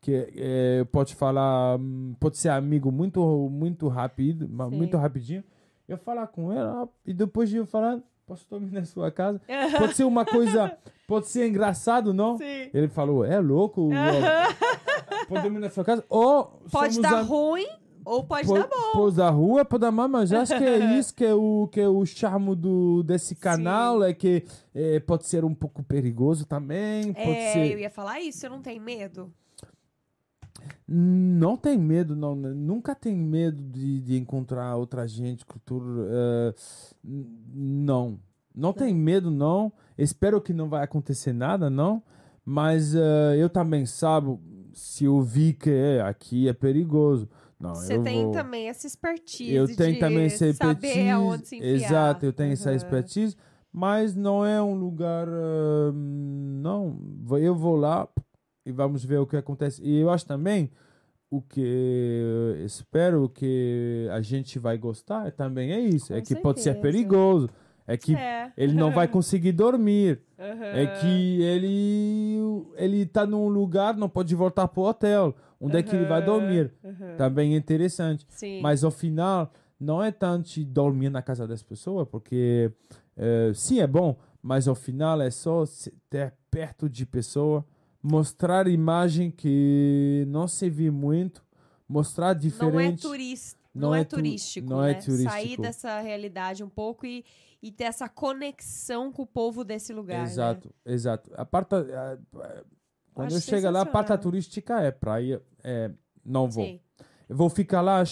que 0.03 0.29
eh, 0.37 0.85
pode 0.93 1.15
falar, 1.15 1.79
hum, 1.79 2.15
pode 2.21 2.37
ser 2.37 2.51
amigo 2.51 2.93
muito 2.93 3.49
muito 3.51 3.89
rápido, 3.89 4.47
Sim. 4.47 4.77
muito 4.77 4.97
rapidinho. 4.99 5.43
Eu 5.89 5.97
falar 5.97 6.27
com 6.27 6.53
ela 6.53 6.83
ó, 6.83 6.89
e 7.07 7.15
depois 7.15 7.49
de 7.49 7.57
eu 7.57 7.65
falar, 7.67 7.99
posso 8.27 8.47
dormir 8.51 8.71
na 8.73 8.85
sua 8.85 9.11
casa. 9.11 9.41
Pode 9.79 9.95
ser 9.95 10.05
uma 10.05 10.27
coisa, 10.27 10.77
pode 11.09 11.29
ser 11.29 11.49
engraçado, 11.49 12.13
não? 12.13 12.37
Sim. 12.37 12.69
Ele 12.75 12.89
falou, 12.89 13.25
é 13.25 13.41
louco, 13.41 13.89
pode 15.29 15.43
dormir 15.43 15.59
na 15.59 15.71
sua 15.71 15.85
casa. 15.85 16.05
Ou 16.09 16.61
Pode 16.71 17.01
dar 17.01 17.23
ruim 17.23 17.67
ou 18.09 18.25
pode 18.25 18.47
Pode, 18.47 18.61
dar 18.61 18.69
bom. 18.69 18.93
pode 18.93 19.17
dar 19.17 19.31
rua, 19.31 19.65
pode 19.65 19.81
dar 19.83 19.91
mal, 19.93 20.09
mas 20.09 20.33
acho 20.33 20.57
que 20.57 20.65
é 20.65 20.79
isso 20.99 21.15
que 21.15 21.25
é 21.25 21.35
o, 21.35 21.69
que 21.71 21.81
é 21.81 21.89
o 21.89 22.05
charme 22.07 22.55
do, 22.57 23.03
desse 23.03 23.35
canal, 23.35 24.03
é 24.03 24.13
que 24.15 24.45
eh, 24.75 25.01
pode 25.01 25.27
ser 25.27 25.45
um 25.45 25.55
pouco 25.55 25.83
perigoso 25.83 26.47
também, 26.47 27.13
pode 27.13 27.29
É, 27.31 27.53
ser... 27.53 27.73
eu 27.73 27.79
ia 27.79 27.91
falar 27.91 28.21
isso, 28.21 28.39
você 28.39 28.49
não 28.49 28.61
tem 28.63 28.81
medo? 28.81 29.33
Não 30.87 31.57
tem 31.57 31.77
medo, 31.79 32.17
não. 32.17 32.35
né? 32.35 32.49
Nunca 32.55 32.95
tem 32.95 33.15
medo 33.15 33.63
de, 33.63 34.01
de 34.01 34.17
encontrar 34.19 34.75
outra 34.77 35.07
gente, 35.07 35.45
cultura. 35.45 35.85
eh, 36.11 36.55
n- 37.05 37.27
não. 37.55 38.19
Não 38.55 38.73
tem 38.73 38.95
medo, 38.95 39.31
não. 39.31 39.73
Espero 39.97 40.41
que 40.41 40.53
não 40.53 40.69
vai 40.69 40.83
acontecer 40.83 41.33
nada, 41.33 41.69
não. 41.71 42.03
Mas 42.45 42.95
eh, 42.95 43.37
eu 43.39 43.49
também 43.51 43.85
sabo, 43.85 44.41
se 44.73 45.05
eu 45.05 45.21
vi 45.21 45.53
que 45.53 45.71
é, 45.71 46.01
aqui 46.01 46.49
é 46.49 46.53
perigoso. 46.55 47.29
Não, 47.61 47.75
Você 47.75 47.99
tem 47.99 48.23
vou- 48.25 48.33
também 48.33 48.69
essa 48.69 48.87
expertise 48.87 49.53
Eu 49.53 49.67
tenho 49.75 49.99
também 49.99 50.27
essa 50.27 50.53
saber 50.53 50.73
expertise. 50.87 51.09
aonde 51.11 51.49
se 51.49 51.57
enfiar. 51.57 51.73
Exato, 51.75 52.25
eu 52.27 52.33
tenho 52.33 52.53
essa 52.53 52.71
Uhum. 52.71 52.77
expertise. 52.77 53.37
Mas 53.73 54.15
não 54.15 54.45
é 54.47 54.63
um 54.63 54.75
lugar. 54.75 55.27
ah, 55.29 55.93
não. 55.93 56.99
Eu 57.39 57.55
vou 57.55 57.77
lá 57.77 58.09
e 58.65 58.71
vamos 58.73 59.05
ver 59.05 59.19
o 59.19 59.27
que 59.27 59.37
acontece. 59.37 59.83
E 59.83 59.99
eu 60.01 60.09
acho 60.11 60.25
também 60.27 60.71
o 61.31 61.43
que 61.43 62.55
espero 62.65 63.29
que 63.29 64.09
a 64.13 64.21
gente 64.21 64.59
vai 64.59 64.79
gostar 64.79 65.31
também 65.33 65.73
é 65.73 65.81
isso. 65.81 66.13
é 66.15 66.21
Com 66.21 66.27
que 66.27 66.37
pode 66.37 66.61
ser 66.61 66.73
certeza. 66.75 66.83
perigoso. 66.83 67.49
É 67.87 67.97
que 67.97 68.15
É. 68.15 68.53
ele 68.57 68.75
não 68.75 68.91
vai 68.91 69.09
conseguir 69.09 69.53
dormir. 69.53 70.21
Uhum. 70.39 70.63
É 70.65 70.87
que 71.01 71.43
ele 71.43 72.67
ele 72.77 73.07
tá 73.07 73.27
num 73.27 73.49
lugar, 73.49 73.97
não 73.97 74.09
pode 74.09 74.35
voltar 74.35 74.69
pro 74.69 74.83
hotel. 74.83 75.35
Onde 75.61 75.77
é 75.79 75.83
que 75.83 75.95
ele 75.95 76.07
vai 76.07 76.21
Uhum. 76.21 76.27
dormir? 76.27 76.73
Uhum. 76.85 77.17
Também 77.17 77.55
é 77.55 77.57
interessante. 77.57 78.25
Sim. 78.31 78.61
Mas 78.63 78.85
ao 78.85 78.91
final, 78.91 79.53
não 79.79 80.03
é 80.03 80.11
tanto 80.13 80.65
dormir 80.65 81.11
na 81.11 81.21
casa 81.23 81.47
das 81.47 81.63
pessoas, 81.63 82.07
porque 82.09 82.71
eh, 83.17 83.53
sim, 83.55 83.81
é 83.81 83.87
bom, 83.87 84.17
mas 84.41 84.69
ao 84.69 84.75
final 84.77 85.21
é 85.21 85.31
só 85.31 85.65
ter 86.09 86.33
perto 86.51 86.89
de 86.89 87.05
pessoa, 87.05 87.65
mostrar 88.03 88.69
imagem 88.69 89.31
que 89.31 90.25
não 90.29 90.47
se 90.47 90.71
vê 90.71 90.91
muito, 90.91 91.43
mostrar 91.89 92.27
não 92.27 92.31
é 92.31 92.35
diferente. 92.41 93.03
turista. 93.03 93.59
Não 93.75 93.89
Não, 93.91 93.95
é, 93.95 94.01
é 94.01 94.05
tu- 94.05 94.17
turístico, 94.17 94.69
não 94.69 94.83
é 94.85 94.95
né? 94.95 95.01
turístico. 95.01 95.31
Sair 95.31 95.57
dessa 95.61 96.01
realidade 96.01 96.65
um 96.65 96.69
pouco 96.69 97.07
e, 97.07 97.25
e 97.63 97.71
ter 97.71 97.85
essa 97.85 98.09
conexão 98.09 99.13
com 99.13 99.23
o 99.23 99.27
povo 99.27 99.63
desse 99.63 99.93
lugar. 99.93 100.19
né? 100.19 100.25
Exato, 100.25 100.75
exato. 100.85 101.31
A 101.37 101.45
parte, 101.45 101.75
a- 101.75 102.19
a- 102.41 102.65
quando 103.19 103.33
eu 103.33 103.41
chego 103.41 103.71
lá, 103.71 103.81
a 103.81 103.85
parte 103.87 104.07
sensacional. 104.09 104.23
turística 104.23 104.81
é 104.81 104.91
praia, 104.93 105.43
é, 105.65 105.91
não 106.25 106.49
vou. 106.49 106.65
Sim. 106.67 106.81
Eu 107.29 107.37
vou 107.37 107.51
ficar 107.51 107.81
lá 107.81 108.03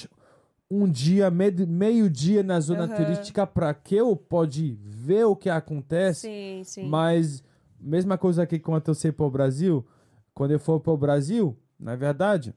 um 0.70 0.88
dia, 0.90 1.30
me- 1.30 1.50
meio 1.66 2.10
dia 2.10 2.42
na 2.42 2.58
zona 2.58 2.84
Aham. 2.84 2.94
turística 2.94 3.46
para 3.46 3.72
que 3.72 3.94
eu 3.94 4.16
pode 4.16 4.76
ver 4.82 5.24
o 5.24 5.36
que 5.36 5.48
acontece. 5.48 6.22
Sim, 6.22 6.62
sim. 6.64 6.88
Mas, 6.88 7.42
mesma 7.78 8.18
coisa 8.18 8.44
que 8.46 8.58
quando 8.58 8.88
eu 8.88 8.94
sei 8.94 9.12
para 9.12 9.24
o 9.24 9.30
Brasil, 9.30 9.86
quando 10.34 10.50
eu 10.50 10.58
for 10.58 10.80
para 10.80 10.92
o 10.92 10.96
Brasil, 10.96 11.56
na 11.78 11.94
verdade, 11.94 12.52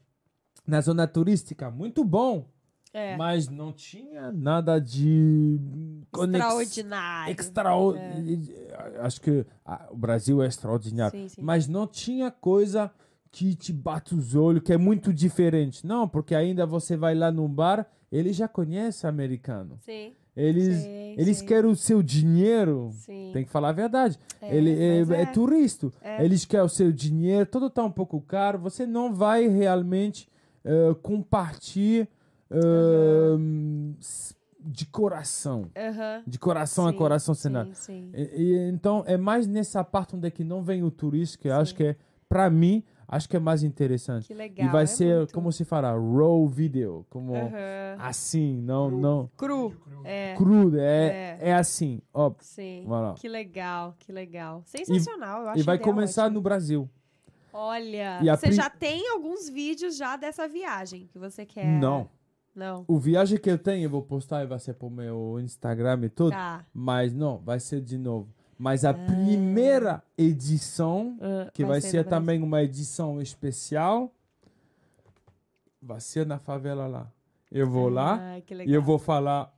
na 0.66 0.80
zona 0.80 1.06
turística, 1.06 1.70
muito 1.70 2.02
bom, 2.04 2.48
É. 2.92 3.16
mas 3.16 3.48
não 3.48 3.72
tinha 3.72 4.32
nada 4.32 4.80
de 4.80 5.60
conex- 6.10 6.44
Extraordinário. 6.44 7.32
extraor- 7.32 7.96
Acho 9.00 9.20
que 9.20 9.46
ah, 9.64 9.86
o 9.90 9.96
Brasil 9.96 10.42
é 10.42 10.46
extraordinário, 10.46 11.18
Sim, 11.18 11.28
sim. 11.28 11.40
mas 11.42 11.68
não 11.68 11.86
tinha 11.86 12.30
coisa 12.30 12.90
que 13.30 13.54
te 13.54 13.72
bate 13.72 14.14
os 14.14 14.34
olhos, 14.34 14.62
que 14.64 14.72
é 14.72 14.76
muito 14.76 15.12
diferente. 15.12 15.86
Não, 15.86 16.08
porque 16.08 16.34
ainda 16.34 16.66
você 16.66 16.96
vai 16.96 17.14
lá 17.14 17.30
num 17.30 17.48
bar, 17.48 17.86
ele 18.10 18.32
já 18.32 18.48
conhece 18.48 19.06
americano. 19.06 19.76
Sim, 19.80 20.12
Eles, 20.36 20.78
Sim, 20.82 21.14
eles 21.18 21.38
sim. 21.38 21.46
querem 21.46 21.70
o 21.70 21.76
seu 21.76 22.02
dinheiro. 22.02 22.90
sim. 22.94 23.30
Tem 23.32 23.44
que 23.44 23.50
falar 23.50 23.68
a 23.68 23.72
verdade. 23.72 24.18
É, 24.42 24.56
Ele 24.56 24.70
é, 24.72 25.00
é 25.18 25.22
é. 25.22 25.26
turista. 25.26 25.92
É. 26.02 26.24
Eles 26.24 26.44
querem 26.44 26.66
o 26.66 26.68
seu 26.68 26.90
dinheiro, 26.90 27.46
tudo 27.46 27.68
tá 27.70 27.84
um 27.84 27.90
pouco 27.90 28.20
caro. 28.20 28.58
Você 28.60 28.84
não 28.86 29.12
vai 29.14 29.46
realmente 29.48 30.28
eh, 30.64 30.94
compartilhar 31.02 32.08
s- 33.98 34.34
de 34.62 34.84
coração. 34.86 35.70
Aham. 35.76 36.22
De 36.26 36.38
coração 36.38 36.86
a 36.86 36.90
Sim, 36.92 36.96
coração 36.98 37.34
sim, 37.34 37.40
cenário. 37.42 37.70
sim. 37.74 38.10
E, 38.14 38.22
e, 38.42 38.68
então 38.70 39.02
é 39.06 39.16
mais 39.16 39.46
nessa 39.46 39.82
parte 39.82 40.14
onde 40.16 40.26
é 40.26 40.30
que 40.30 40.44
não 40.44 40.62
vem 40.62 40.82
o 40.82 40.90
turista 40.90 41.38
que 41.38 41.48
eu 41.48 41.54
acho 41.54 41.74
que 41.74 41.82
é, 41.84 41.96
pra 42.28 42.50
mim, 42.50 42.84
acho 43.08 43.26
que 43.28 43.36
é 43.36 43.40
mais 43.40 43.62
interessante. 43.62 44.26
Que 44.26 44.34
legal. 44.34 44.66
e 44.66 44.70
vai 44.70 44.82
é 44.82 44.86
ser, 44.86 45.16
muito. 45.16 45.32
como 45.34 45.50
se 45.50 45.64
fala, 45.64 45.92
raw 45.92 46.46
video, 46.46 47.06
como 47.08 47.34
Aham. 47.34 47.96
assim, 48.00 48.60
não, 48.60 48.90
não 48.90 49.30
Cru. 49.36 49.74
É. 50.04 50.34
crudo, 50.36 50.78
é, 50.78 51.38
é. 51.40 51.54
assim, 51.54 52.00
ó. 52.12 52.32
Sim. 52.40 52.84
Voilà. 52.86 53.14
Que 53.14 53.28
legal, 53.28 53.94
que 53.98 54.12
legal. 54.12 54.62
Sensacional, 54.66 55.42
eu 55.42 55.48
acho 55.48 55.60
E 55.60 55.62
vai 55.62 55.74
a 55.74 55.76
ideia 55.80 55.92
começar 55.94 56.30
no 56.30 56.40
Brasil. 56.42 56.88
Olha, 57.52 58.20
E 58.22 58.28
a 58.30 58.36
você 58.36 58.46
pri- 58.48 58.56
já 58.56 58.70
tem 58.70 59.08
alguns 59.08 59.48
vídeos 59.48 59.96
já 59.96 60.16
dessa 60.16 60.46
viagem 60.46 61.08
que 61.10 61.18
você 61.18 61.44
quer. 61.46 61.66
Não. 61.66 62.08
Não. 62.54 62.84
O 62.88 62.98
viagem 62.98 63.38
que 63.38 63.50
eu 63.50 63.58
tenho, 63.58 63.84
eu 63.84 63.90
vou 63.90 64.02
postar 64.02 64.42
e 64.42 64.46
vai 64.46 64.58
ser 64.58 64.74
pro 64.74 64.90
meu 64.90 65.38
Instagram 65.40 66.00
e 66.04 66.08
tudo. 66.08 66.32
Tá. 66.32 66.64
Mas 66.74 67.12
não, 67.14 67.38
vai 67.38 67.60
ser 67.60 67.80
de 67.80 67.96
novo. 67.96 68.28
Mas 68.58 68.84
a 68.84 68.92
primeira 68.92 70.02
edição, 70.18 71.16
Ah, 71.20 71.50
que 71.54 71.64
vai, 71.64 71.80
ser 71.80 71.88
ser, 71.88 71.96
Brasil. 72.04 72.10
também 72.10 72.42
uma 72.42 72.62
edição 72.62 73.20
especial, 73.22 74.12
vai 75.80 76.00
ser 76.00 76.26
na 76.26 76.38
favela 76.38 76.86
lá. 76.86 77.10
Eu 77.50 77.68
vou 77.68 77.88
lá 77.88 78.36
Ah, 78.36 78.40
que 78.40 78.54
e 78.54 78.72
eu 78.72 78.82
vou 78.82 78.98
falar 78.98 79.52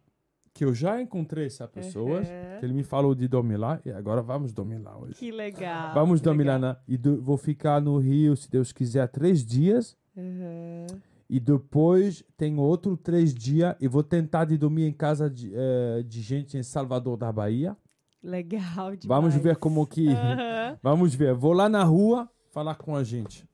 que 0.54 0.64
eu 0.64 0.72
já 0.74 1.00
encontrei 1.00 1.46
essa 1.46 1.66
pessoa, 1.66 2.18
Uhum. 2.20 2.58
que 2.60 2.64
ele 2.66 2.74
me 2.74 2.82
falou 2.84 3.14
de 3.14 3.26
dormir 3.26 3.56
lá, 3.56 3.80
e 3.84 3.90
agora 3.90 4.22
vamos 4.22 4.52
dormir 4.52 4.78
lá 4.78 4.96
hoje. 4.96 5.14
Que 5.14 5.30
legal. 5.32 5.94
Vamos 5.94 6.20
que 6.20 6.24
dormir 6.24 6.44
lá 6.44 6.56
legal. 6.56 6.74
na, 6.74 6.80
e 6.86 6.96
do- 6.98 7.20
vou 7.22 7.36
ficar 7.38 7.80
no 7.80 7.98
Rio, 7.98 8.36
se 8.36 8.50
Deus 8.50 8.70
quiser, 8.70 9.08
três 9.08 9.44
dias. 9.44 9.96
Uhum. 10.16 10.86
E 11.34 11.40
depois 11.40 12.22
tem 12.36 12.58
outro 12.58 12.94
três 12.94 13.32
dias 13.32 13.74
e 13.80 13.88
vou 13.88 14.02
tentar 14.02 14.44
de 14.44 14.58
dormir 14.58 14.84
em 14.86 14.92
casa 14.92 15.30
de, 15.30 15.50
eh, 15.54 16.02
de 16.06 16.20
gente 16.20 16.58
em 16.58 16.62
Salvador 16.62 17.16
da 17.16 17.32
Bahia. 17.32 17.74
Legal 18.22 18.94
demais. 18.94 19.04
Vamos 19.06 19.34
ver 19.36 19.56
como 19.56 19.86
que. 19.86 20.08
Aham. 20.10 20.78
Vamos 20.84 21.14
ver. 21.14 21.32
Vou 21.32 21.54
lá 21.54 21.70
na 21.70 21.82
rua 21.84 22.28
falar 22.50 22.74
com 22.74 22.94
a 22.94 23.02
gente. 23.02 23.48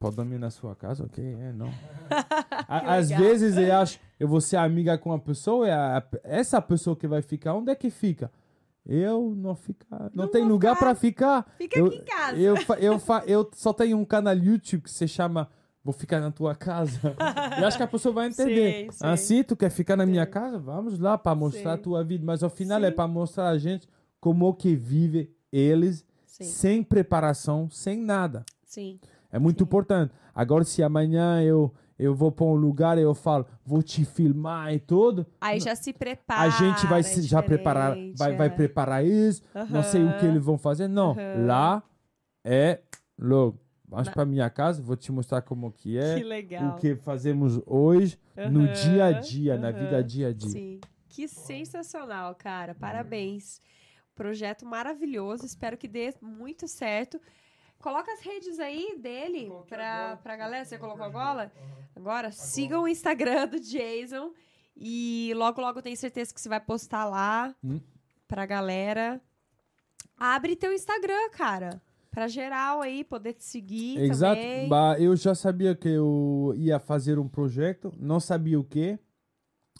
Pode 0.00 0.16
dormir 0.16 0.38
na 0.38 0.48
sua 0.48 0.74
casa? 0.74 1.04
Ok, 1.04 1.22
é, 1.22 1.52
não. 1.52 1.68
Às 2.66 3.10
vezes 3.10 3.58
eu 3.58 3.74
acho, 3.76 4.00
eu 4.18 4.26
vou 4.26 4.40
ser 4.40 4.56
amiga 4.56 4.96
com 4.96 5.10
uma 5.10 5.18
pessoa, 5.18 5.66
e 5.68 5.70
a- 5.70 6.02
essa 6.24 6.62
pessoa 6.62 6.96
que 6.96 7.06
vai 7.06 7.20
ficar, 7.20 7.52
onde 7.54 7.70
é 7.70 7.74
que 7.74 7.90
fica? 7.90 8.30
Eu 8.86 9.34
não 9.36 9.54
ficar, 9.54 10.10
não, 10.14 10.24
Não 10.24 10.28
tem 10.28 10.42
lugar 10.42 10.74
para 10.78 10.94
ficar. 10.94 11.52
Fica 11.58 11.78
eu, 11.78 11.86
aqui 11.86 11.96
em 11.96 12.04
casa. 12.04 12.38
Eu, 12.38 12.54
eu, 12.80 12.98
fa- 12.98 13.24
eu 13.26 13.50
só 13.52 13.74
tenho 13.74 13.98
um 13.98 14.04
canal 14.06 14.34
YouTube 14.34 14.82
que 14.84 14.90
se 14.90 15.06
chama 15.06 15.50
Vou 15.84 15.92
ficar 15.92 16.20
na 16.20 16.30
tua 16.30 16.54
casa. 16.54 17.14
eu 17.58 17.66
acho 17.66 17.76
que 17.76 17.82
a 17.82 17.86
pessoa 17.88 18.12
vai 18.14 18.28
entender. 18.28 18.72
Sei, 18.72 18.92
sei. 18.92 19.08
Assim, 19.08 19.42
tu 19.42 19.56
quer 19.56 19.70
ficar 19.70 19.96
na 19.96 20.04
minha 20.04 20.26
casa? 20.26 20.58
Vamos 20.58 20.98
lá 20.98 21.16
para 21.16 21.34
mostrar 21.34 21.72
a 21.72 21.74
Sei. 21.76 21.82
tua 21.82 22.04
vida. 22.04 22.24
Mas 22.26 22.42
ao 22.42 22.50
final 22.50 22.80
Sim. 22.80 22.86
é 22.86 22.90
para 22.90 23.08
mostrar 23.08 23.48
a 23.48 23.58
gente 23.58 23.88
como 24.20 24.52
que 24.54 24.74
vive 24.74 25.32
eles 25.52 26.04
Sim, 26.26 26.44
sem 26.44 26.82
preparação, 26.82 27.68
sem 27.70 27.98
nada. 27.98 28.44
sim. 28.64 28.98
É 29.30 29.38
muito 29.38 29.58
Sim. 29.58 29.64
importante. 29.64 30.12
Agora, 30.34 30.64
se 30.64 30.82
amanhã 30.82 31.42
eu, 31.42 31.72
eu 31.98 32.14
vou 32.14 32.30
para 32.32 32.46
um 32.46 32.54
lugar 32.54 32.96
e 32.96 33.02
eu 33.02 33.14
falo, 33.14 33.44
vou 33.64 33.82
te 33.82 34.04
filmar 34.04 34.72
e 34.72 34.78
tudo, 34.78 35.26
Aí 35.40 35.60
já 35.60 35.74
se 35.74 35.92
prepara. 35.92 36.42
a 36.42 36.48
gente 36.50 36.86
vai 36.86 37.00
é 37.00 37.02
se, 37.02 37.22
já 37.22 37.42
preparar, 37.42 37.90
diferente, 37.94 38.18
vai, 38.18 38.36
vai 38.36 38.46
é. 38.46 38.50
preparar 38.50 39.04
isso, 39.04 39.42
não 39.68 39.82
sei 39.82 40.02
o 40.04 40.16
que 40.18 40.24
eles 40.26 40.42
vão 40.42 40.56
fazer. 40.56 40.88
Não, 40.88 41.14
lá 41.46 41.82
é 42.44 42.80
logo. 43.18 43.58
Vamos 43.88 44.06
Na- 44.06 44.12
para 44.12 44.24
minha 44.26 44.50
casa, 44.50 44.82
vou 44.82 44.96
te 44.96 45.10
mostrar 45.10 45.40
como 45.42 45.72
que 45.72 45.96
é, 45.98 46.16
Que 46.18 46.22
legal. 46.24 46.68
o 46.70 46.76
que 46.76 46.94
fazemos 46.96 47.60
hoje, 47.66 48.18
no 48.50 48.64
Aham, 48.64 48.72
dia 48.72 49.04
a 49.06 49.12
dia, 49.12 49.56
na 49.58 49.68
aham. 49.68 49.78
vida 49.78 49.96
a 49.98 50.02
dia 50.02 50.28
a 50.28 50.32
dia. 50.32 50.50
Sim. 50.50 50.80
Que 51.08 51.26
sensacional, 51.26 52.34
cara. 52.34 52.74
Parabéns. 52.74 53.60
Projeto 54.14 54.66
maravilhoso. 54.66 55.46
Espero 55.46 55.76
que 55.78 55.88
dê 55.88 56.12
muito 56.20 56.68
certo. 56.68 57.18
Coloca 57.80 58.12
as 58.12 58.20
redes 58.20 58.58
aí 58.58 58.96
dele 58.98 59.46
agora. 59.46 60.16
pra 60.22 60.36
galera. 60.36 60.64
Você 60.64 60.76
colocou 60.78 61.04
agora? 61.04 61.44
Aham. 61.56 61.78
Agora, 61.96 62.30
sigam 62.30 62.82
o 62.82 62.88
Instagram 62.88 63.48
do 63.48 63.58
Jason. 63.58 64.32
E 64.76 65.32
logo, 65.34 65.60
logo 65.60 65.80
tenho 65.82 65.96
certeza 65.96 66.32
que 66.34 66.40
você 66.40 66.48
vai 66.48 66.60
postar 66.60 67.04
lá 67.06 67.54
Hum. 67.64 67.80
pra 68.28 68.44
galera. 68.44 69.20
Abre 70.16 70.54
teu 70.56 70.72
Instagram, 70.72 71.30
cara. 71.30 71.80
Pra 72.10 72.26
geral 72.26 72.80
aí 72.80 73.04
poder 73.04 73.34
te 73.34 73.44
seguir 73.44 73.98
Exato. 74.00 74.40
também. 74.40 74.68
Bah, 74.68 74.98
eu 74.98 75.14
já 75.14 75.34
sabia 75.34 75.74
que 75.74 75.88
eu 75.88 76.52
ia 76.56 76.78
fazer 76.78 77.18
um 77.18 77.28
projeto, 77.28 77.92
não 77.98 78.18
sabia 78.18 78.58
o 78.58 78.64
que. 78.64 78.98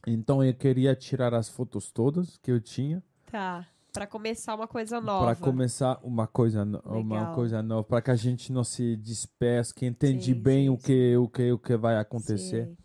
Então 0.07 0.45
eu 0.45 0.55
queria 0.55 0.95
tirar 0.95 1.35
as 1.35 1.49
fotos 1.49 1.91
todas 1.91 2.37
que 2.39 2.51
eu 2.51 2.61
tinha 2.61 3.03
Tá. 3.31 3.67
Pra 3.93 4.07
começar 4.07 4.55
uma 4.55 4.69
coisa 4.69 5.01
nova. 5.01 5.35
para 5.35 5.37
começar 5.37 5.99
uma 6.05 6.27
coisa, 6.27 6.65
no- 6.65 6.81
uma 6.85 7.35
coisa 7.35 7.63
nova, 7.63 7.83
para 7.83 8.03
que 8.03 8.11
a 8.11 8.15
gente 8.15 8.53
não 8.53 8.63
se 8.63 8.95
disperse, 8.97 9.75
que 9.75 9.87
entende 9.87 10.27
Sim, 10.27 10.35
bem 10.35 10.65
sim, 10.65 10.69
o 10.69 10.77
que 10.79 11.17
o 11.17 11.29
que 11.29 11.53
o 11.53 11.59
que 11.59 11.77
vai 11.77 11.97
acontecer. 11.97 12.67
Sei. 12.67 12.77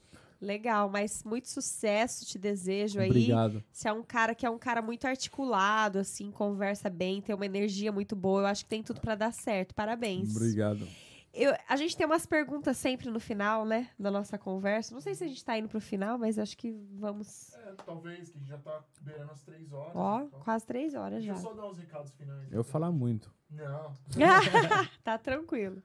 Legal, 0.44 0.90
mas 0.90 1.24
muito 1.24 1.48
sucesso 1.48 2.26
te 2.26 2.38
desejo 2.38 3.00
aí. 3.00 3.10
Obrigado. 3.10 3.64
Você 3.72 3.88
é 3.88 3.94
um 3.94 4.04
cara 4.04 4.36
que 4.36 4.46
é 4.46 4.50
um 4.50 4.58
cara 4.60 4.82
muito 4.82 5.06
articulado, 5.08 6.00
assim, 6.00 6.30
conversa 6.32 6.90
bem, 6.90 7.22
tem 7.22 7.34
uma 7.34 7.46
energia 7.46 7.92
muito 7.92 8.16
boa. 8.16 8.42
Eu 8.42 8.46
acho 8.48 8.64
que 8.66 8.70
tem 8.70 8.84
tudo 8.84 9.00
pra 9.00 9.16
dar 9.16 9.32
certo. 9.32 9.74
Parabéns. 9.74 10.36
Obrigado. 10.36 10.88
Eu- 11.34 11.56
a 11.68 11.76
gente 11.78 11.98
tem 11.98 12.06
umas 12.06 12.26
perguntas 12.28 12.78
sempre 12.78 13.10
no 13.10 13.20
final, 13.20 13.66
né, 13.66 13.90
da 13.98 14.12
nossa 14.12 14.38
conversa. 14.38 14.94
Não 14.94 15.02
sei 15.02 15.16
se 15.16 15.24
a 15.24 15.28
gente 15.28 15.44
tá 15.44 15.58
indo 15.58 15.68
pro 15.68 15.82
final, 15.82 16.16
mas 16.18 16.38
acho 16.38 16.56
que 16.56 16.72
vamos. 16.94 17.54
É, 17.56 17.74
talvez, 17.86 18.30
que 18.30 18.38
a 18.38 18.40
gente 18.40 18.50
já 18.50 18.58
tá 18.60 18.84
beirando 19.02 19.32
as 19.32 19.42
três 19.42 19.72
horas. 19.72 19.96
Ó, 19.96 20.22
então. 20.22 20.40
quase 20.42 20.66
três 20.66 20.94
horas 20.94 21.24
Deixa 21.24 21.34
já. 21.34 21.40
eu 21.40 21.42
só 21.42 21.54
dar 21.54 21.68
os 21.68 21.78
recados 21.78 22.12
finais. 22.12 22.52
Eu 22.52 22.64
falar 22.64 22.92
muito. 22.92 23.34
Não. 23.50 23.94
tá 25.04 25.18
tranquilo. 25.18 25.82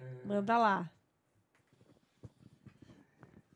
É. 0.00 0.26
Manda 0.26 0.58
lá. 0.58 0.90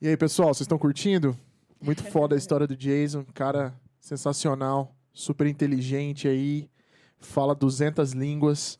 E 0.00 0.06
aí, 0.06 0.16
pessoal, 0.16 0.54
vocês 0.54 0.60
estão 0.60 0.78
curtindo? 0.78 1.36
Muito 1.80 2.04
foda 2.04 2.36
a 2.36 2.38
história 2.38 2.68
do 2.68 2.76
Jason, 2.76 3.24
cara 3.34 3.74
sensacional, 4.00 4.94
super 5.12 5.44
inteligente 5.48 6.28
aí, 6.28 6.70
fala 7.18 7.52
200 7.52 8.12
línguas. 8.12 8.78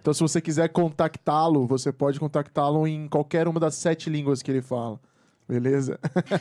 Então, 0.00 0.12
se 0.12 0.18
você 0.18 0.40
quiser 0.40 0.68
contactá-lo, 0.70 1.64
você 1.64 1.92
pode 1.92 2.18
contactá-lo 2.18 2.88
em 2.88 3.06
qualquer 3.06 3.46
uma 3.46 3.60
das 3.60 3.76
sete 3.76 4.10
línguas 4.10 4.42
que 4.42 4.50
ele 4.50 4.60
fala. 4.60 4.98
Beleza? 5.48 5.96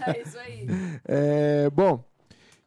É 0.07 0.21
isso 0.23 0.37
aí. 0.39 0.65
É, 1.05 1.69
bom, 1.69 2.03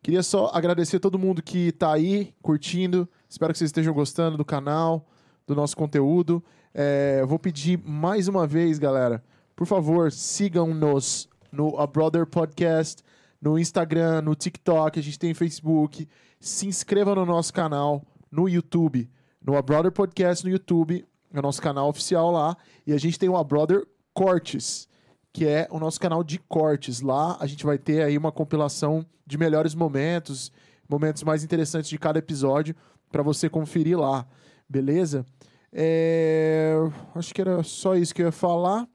queria 0.01 0.23
só 0.23 0.53
agradecer 0.55 0.99
a 0.99 1.01
todo 1.01 1.19
mundo 1.19 1.43
que 1.43 1.73
tá 1.73 1.93
aí 1.93 2.33
curtindo. 2.43 3.09
Espero 3.29 3.53
que 3.53 3.59
vocês 3.59 3.71
estejam 3.71 3.93
gostando 3.93 4.37
do 4.37 4.45
canal, 4.45 5.05
do 5.49 5.57
nosso 5.57 5.77
conteúdo. 5.77 6.45
É, 6.73 7.25
vou 7.27 7.41
pedir 7.41 7.77
mais 7.85 8.29
uma 8.29 8.47
vez, 8.47 8.79
galera, 8.79 9.21
por 9.55 9.67
favor, 9.67 10.11
sigam-nos 10.13 11.29
no 11.51 11.79
A 11.79 11.87
Brother 11.87 12.27
Podcast, 12.27 13.03
no 13.41 13.59
Instagram, 13.59 14.23
no 14.23 14.35
TikTok, 14.35 14.99
a 14.99 15.03
gente 15.03 15.19
tem 15.19 15.35
Facebook. 15.35 16.09
Se 16.41 16.67
inscreva 16.67 17.15
no 17.15 17.25
nosso 17.25 17.53
canal 17.53 18.03
no 18.31 18.49
YouTube, 18.49 19.09
no 19.41 19.57
A 19.57 19.63
Brother 19.63 19.93
Podcast 19.93 20.45
no 20.45 20.51
YouTube, 20.51 21.07
é 21.33 21.39
o 21.39 21.43
nosso 21.43 21.61
canal 21.61 21.89
oficial 21.89 22.31
lá. 22.31 22.57
E 22.87 22.93
a 22.93 22.99
gente 22.99 23.19
tem 23.19 23.29
o 23.29 23.37
A 23.37 23.45
Brother 23.45 23.87
Cortes 24.13 24.89
que 25.35 25.49
é 25.49 25.67
o 25.69 25.81
nosso 25.81 26.01
canal 26.01 26.23
de 26.23 26.39
cortes. 26.39 27.01
Lá 27.01 27.37
a 27.41 27.47
gente 27.47 27.67
vai 27.67 27.77
ter 27.77 28.03
aí 28.03 28.17
uma 28.17 28.31
compilação 28.31 29.05
de 29.27 29.37
melhores 29.37 29.75
momentos, 29.75 30.53
momentos 30.89 31.25
mais 31.25 31.43
interessantes 31.43 31.91
de 31.91 31.99
cada 31.99 32.21
episódio 32.21 32.75
para 33.11 33.21
você 33.21 33.51
conferir 33.51 33.99
lá, 33.99 34.27
beleza? 34.69 35.27
É, 35.73 36.77
Acho 37.17 37.35
que 37.35 37.41
era 37.41 37.65
só 37.65 37.97
isso 37.97 38.15
que 38.15 38.23
eu 38.23 38.27
ia 38.27 38.33
falar. 38.33 38.89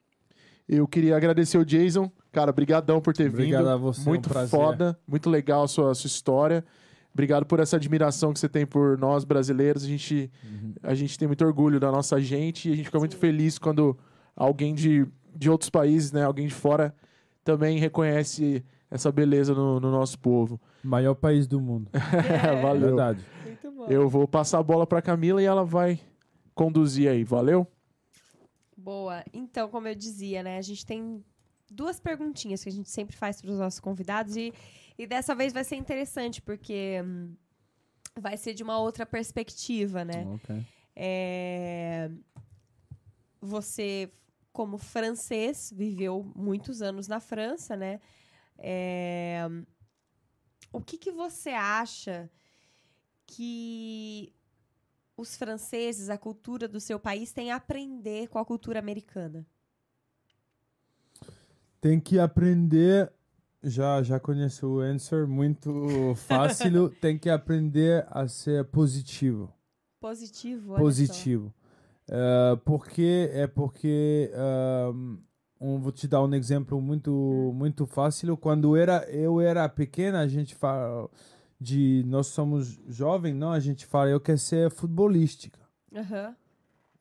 Eu 0.72 0.88
queria 0.88 1.17
agradecer 1.17 1.57
o 1.57 1.65
Jason, 1.65 2.11
cara, 2.31 2.51
brigadão 2.51 3.01
por 3.01 3.11
ter 3.11 3.27
Obrigado 3.27 3.64
vindo. 3.64 3.69
a 3.72 3.75
você, 3.75 4.01
é 4.01 4.03
um 4.03 4.09
muito 4.09 4.30
foda, 4.48 4.99
muito 5.07 5.27
legal 5.27 5.64
a 5.64 5.67
sua, 5.67 5.89
a 5.89 5.95
sua 5.95 6.07
história. 6.07 6.64
Obrigado 7.11 7.43
por 7.43 7.59
essa 7.59 7.75
admiração 7.75 8.31
que 8.31 8.39
você 8.39 8.48
tem 8.48 8.67
por 8.67 8.95
nós 8.95 9.23
brasileiros. 9.23 9.83
A 9.83 9.88
gente, 9.88 10.31
a 10.83 10.93
gente 10.93 11.17
tem 11.17 11.27
muito 11.27 11.43
orgulho 11.43 11.80
da 11.80 11.91
nossa 11.91 12.22
gente 12.22 12.69
e 12.69 12.73
a 12.73 12.75
gente 12.75 12.85
fica 12.85 12.99
muito 12.99 13.17
feliz 13.17 13.57
quando 13.57 13.98
alguém 14.35 14.75
de, 14.75 15.07
de 15.35 15.49
outros 15.49 15.72
países, 15.72 16.11
né, 16.11 16.23
alguém 16.23 16.45
de 16.45 16.53
fora, 16.53 16.93
também 17.43 17.80
reconhece 17.80 18.64
essa 18.91 19.11
beleza 19.11 19.56
no, 19.56 19.80
no 19.80 19.89
nosso 19.89 20.19
povo. 20.19 20.61
Maior 20.83 21.15
país 21.15 21.48
do 21.48 21.59
mundo. 21.59 21.89
É, 21.98 22.61
Valeu. 22.61 22.89
Verdade. 22.89 23.25
Muito 23.43 23.72
bom. 23.72 23.85
Eu 23.88 24.07
vou 24.07 24.27
passar 24.27 24.59
a 24.59 24.64
bola 24.64 24.85
para 24.85 25.01
Camila 25.01 25.41
e 25.41 25.45
ela 25.45 25.65
vai 25.65 25.99
conduzir 26.53 27.09
aí. 27.09 27.23
Valeu? 27.23 27.67
Boa. 28.90 29.24
Então, 29.32 29.69
como 29.69 29.88
eu 29.88 29.93
dizia, 29.93 30.42
né? 30.42 30.58
A 30.58 30.61
gente 30.64 30.84
tem 30.84 31.24
duas 31.69 32.00
perguntinhas 32.00 32.64
que 32.64 32.69
a 32.69 32.72
gente 32.72 32.90
sempre 32.90 33.16
faz 33.16 33.40
para 33.40 33.51
os 33.51 33.59
nossos 33.59 33.80
convidados 33.80 34.35
e, 34.35 34.51
e 34.98 35.06
dessa 35.06 35.35
vez 35.35 35.53
vai 35.53 35.64
ser 35.64 35.76
interessante 35.76 36.42
porque 36.42 37.00
hum, 37.06 37.35
vai 38.19 38.35
ser 38.35 38.56
de 38.56 38.64
uma 38.64 38.80
outra 38.80 39.06
perspectiva, 39.06 40.03
né? 40.03 40.26
Ok. 40.34 40.66
É, 40.95 42.09
Você, 43.40 44.11
como 44.51 44.80
francês, 44.80 45.72
viveu 45.76 46.24
muitos 46.35 46.82
anos 46.82 47.08
na 47.08 47.19
França, 47.19 47.76
né? 47.76 48.01
É, 48.58 49.48
O 50.74 50.82
que, 50.82 50.98
que 50.98 51.11
você 51.11 51.51
acha 51.51 52.27
que 53.27 54.34
os 55.19 55.35
franceses, 55.35 56.09
a 56.09 56.17
cultura 56.17 56.67
do 56.67 56.80
seu 56.80 56.99
país, 56.99 57.31
tem 57.31 57.51
a 57.51 57.57
aprender 57.57 58.27
com 58.27 58.39
a 58.39 58.45
cultura 58.45 58.80
americana? 58.80 59.45
Tem 61.81 61.99
que 61.99 62.19
aprender. 62.19 63.11
Já, 63.61 64.01
já 64.01 64.19
conheço 64.19 64.67
o 64.67 64.80
answer, 64.80 65.27
muito 65.27 66.14
fácil. 66.15 66.89
Tem 67.01 67.17
que 67.17 67.30
aprender 67.30 68.06
a 68.09 68.25
ser 68.25 68.64
positivo. 68.65 69.53
Positivo, 69.99 70.75
positivo. 70.75 71.53
É, 72.07 72.56
porque 72.64 73.30
é 73.33 73.45
porque 73.48 74.31
um, 75.59 75.80
vou 75.80 75.91
te 75.91 76.07
dar 76.07 76.23
um 76.23 76.33
exemplo 76.33 76.81
muito 76.81 77.51
muito 77.53 77.85
fácil. 77.85 78.38
Quando 78.38 78.77
era 78.77 79.03
eu 79.09 79.41
era 79.41 79.67
pequena, 79.67 80.22
a 80.22 80.27
gente 80.27 80.56
fala 80.56 81.09
de 81.59 82.03
nós 82.07 82.27
somos 82.27 82.79
jovens, 82.88 83.35
não? 83.35 83.51
A 83.51 83.59
gente 83.59 83.85
fala 83.85 84.09
eu 84.09 84.19
quero 84.19 84.38
ser 84.38 84.69
futebolística. 84.71 85.59
Aham. 85.95 86.35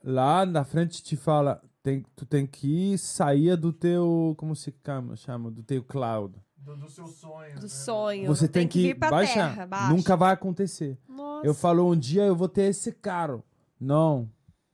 Lá 0.03 0.45
na 0.47 0.65
frente 0.65 1.03
te 1.03 1.17
fala 1.17 1.63
tem, 1.83 2.05
tu 2.17 2.27
tem 2.27 2.47
que 2.47 2.97
sair 2.99 3.57
do 3.57 3.73
teu 3.73 4.35
como 4.37 4.55
se 4.57 4.75
chama, 4.85 5.17
chama 5.17 5.51
do 5.51 5.63
teu 5.63 5.83
cloud. 5.85 6.35
Do, 6.57 6.77
do 6.77 6.91
seu 6.91 7.07
sonho. 7.07 7.59
Do 7.61 7.69
sonho. 7.69 8.27
Você 8.27 8.49
tem, 8.49 8.67
que, 8.69 8.83
vir 8.83 8.99
pra 8.99 9.11
baixar. 9.11 9.51
terra, 9.55 9.67
baixa. 9.67 9.93
Nunca 9.95 10.17
vai 10.17 10.33
acontecer. 10.33 10.99
Nossa. 11.09 11.47
Eu 11.47 11.55
falo, 11.55 11.91
um 11.91 11.97
dia 11.97 12.25
eu 12.25 12.37
vou 12.37 12.49
ter 12.49 12.63
esse 12.65 12.93
carro. 12.93 13.43
Não, 13.81 14.29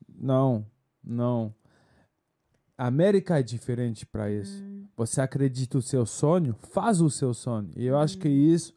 não, 0.08 0.66
não. 1.02 1.54
A 2.76 2.86
América 2.86 3.38
é 3.38 3.42
diferente 3.42 4.04
para 4.06 4.30
isso. 4.30 4.60
Hum. 4.62 4.86
Você 4.96 5.20
acredita 5.20 5.78
o 5.78 5.82
seu 5.82 6.04
sonho, 6.06 6.54
faz 6.54 7.00
o 7.00 7.10
seu 7.10 7.32
sonho. 7.34 7.70
E 7.76 7.86
eu 7.86 7.94
Uhum. 7.94 8.00
acho 8.00 8.18
que 8.18 8.28
isso 8.28 8.74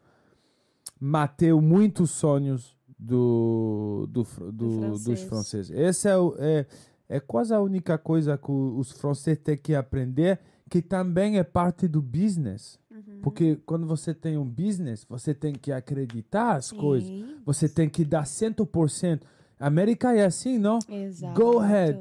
mateu 1.00 1.62
muitos 1.62 2.12
sonhos 2.12 2.76
do, 3.00 4.08
do, 4.10 4.24
do- 4.52 4.52
dos 4.52 4.76
francês. 4.80 5.22
franceses. 5.24 5.70
Esse 5.78 6.10
é, 6.10 6.18
o- 6.18 6.36
é, 6.40 6.66
é 7.08 7.20
quase 7.20 7.54
a 7.54 7.60
única 7.62 7.98
coisa 7.98 8.38
que 8.38 8.52
os 8.52 8.92
franceses 8.92 9.42
têm 9.44 9.58
que 9.58 9.76
aprender, 9.76 10.40
que 10.70 10.82
também 10.82 11.38
é 11.38 11.44
parte 11.44 11.88
do 11.88 12.02
business. 12.02 12.80
Uhum. 12.92 13.20
Porque 13.22 13.56
quando 13.66 13.86
você 13.88 14.14
tem 14.14 14.38
um 14.38 14.46
business, 14.50 15.06
você 15.08 15.34
tem 15.34 15.54
que 15.54 15.72
acreditar 15.72 16.56
as 16.56 16.72
coisas. 16.72 17.08
Sim, 17.08 17.38
Você 17.46 17.70
tem 17.70 17.88
que 17.88 18.04
dar 18.04 18.26
100%. 18.26 19.22
A 19.60 19.68
América 19.68 20.14
é 20.16 20.26
assim, 20.26 20.58
não? 20.58 20.80
Exato. 20.90 21.40
Go 21.40 21.60
ahead. 21.60 22.00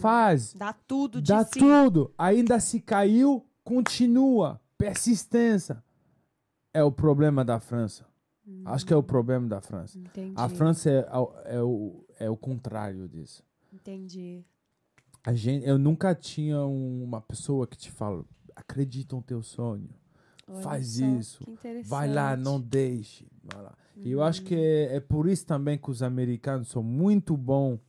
Faz. 0.00 0.54
Dá 0.54 0.72
tudo 0.72 1.20
de 1.22 1.32
Dá 1.32 1.44
si. 1.44 1.58
tudo. 1.58 2.12
Ainda 2.18 2.58
se 2.60 2.80
caiu, 2.80 3.44
continua. 3.62 4.60
Persistência. 4.76 5.82
É 6.72 6.82
o 6.82 6.90
problema 6.92 7.44
da 7.44 7.60
França. 7.60 8.04
Acho 8.66 8.84
que 8.86 8.92
é 8.92 8.96
o 8.96 9.02
problema 9.02 9.48
da 9.48 9.60
França. 9.60 9.98
Entendi. 9.98 10.34
A 10.36 10.48
França 10.48 10.90
é, 10.90 11.06
ao- 11.08 11.34
é 11.44 11.62
o, 11.62 12.04
é 12.18 12.28
o 12.30 12.36
contrário 12.36 13.08
disso. 13.08 13.42
Entendi. 13.72 14.44
A 15.24 15.32
gente, 15.32 15.66
eu 15.66 15.78
nunca 15.78 16.14
tinha 16.14 16.64
um- 16.66 17.02
uma 17.02 17.20
pessoa 17.20 17.66
que 17.66 17.76
te 17.76 17.90
fala, 17.90 18.24
acredita 18.54 19.16
no 19.16 19.22
teu 19.22 19.42
sonho. 19.42 19.88
Olha 20.46 20.60
Faz 20.62 20.88
só, 20.96 21.06
isso. 21.06 21.44
Vai 21.86 22.12
lá, 22.12 22.36
não 22.36 22.60
deixe. 22.60 23.26
Lá. 23.54 23.74
E 23.96 24.10
eu 24.10 24.22
acho 24.22 24.40
Uhum. 24.42 24.46
que 24.48 24.54
é, 24.54 24.96
é 24.96 25.00
por 25.00 25.26
isso 25.28 25.46
também 25.46 25.78
que 25.78 25.90
os 25.90 26.02
americanos 26.02 26.68
são 26.68 26.82
muito 26.82 27.36
bons 27.36 27.80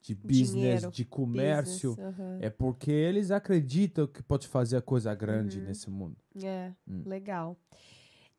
de 0.00 0.14
business, 0.14 0.52
Dinheiro, 0.52 0.90
de 0.90 1.04
comércio. 1.04 1.90
Business, 1.90 2.14
aham. 2.20 2.38
É 2.40 2.50
porque 2.50 2.90
eles 2.90 3.30
acreditam 3.30 4.06
que 4.06 4.22
pode 4.22 4.46
fazer 4.48 4.80
coisa 4.82 5.14
grande 5.14 5.58
Uhum. 5.58 5.64
nesse 5.66 5.90
mundo. 5.90 6.16
É, 6.42 6.72
Hum. 6.88 7.02
legal. 7.04 7.56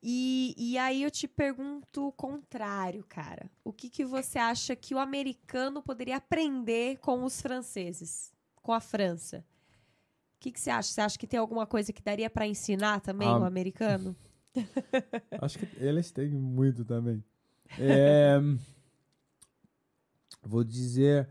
E, 0.10 0.56
e 0.58 0.78
aí 0.78 1.04
eu 1.04 1.12
te 1.12 1.28
pergunto 1.28 2.08
o 2.08 2.14
contrário, 2.14 3.04
cara. 3.10 3.52
O 3.62 3.74
que, 3.74 3.90
que 3.90 4.06
você 4.06 4.40
acha 4.40 4.74
que 4.74 4.96
o 4.96 5.00
americano 5.00 5.82
poderia 5.82 6.16
aprender 6.16 6.98
com 7.00 7.26
os 7.26 7.42
franceses, 7.42 8.32
com 8.56 8.72
a 8.72 8.80
França? 8.80 9.44
O 10.38 10.40
que, 10.40 10.50
que 10.54 10.62
você 10.62 10.70
acha? 10.70 10.94
Você 10.94 11.02
acha 11.02 11.20
que 11.20 11.28
tem 11.28 11.38
alguma 11.38 11.68
coisa 11.68 11.92
que 11.92 12.02
daria 12.02 12.30
para 12.30 12.48
ensinar 12.48 13.02
também 13.02 13.28
Ah, 13.28 13.40
o 13.40 13.44
americano? 13.44 14.16
Acho 15.42 15.60
que 15.60 15.68
eles 15.76 16.10
têm 16.10 16.30
muito 16.30 16.86
também. 16.86 17.22
É, 17.78 18.38
vou 20.42 20.64
dizer. 20.64 21.28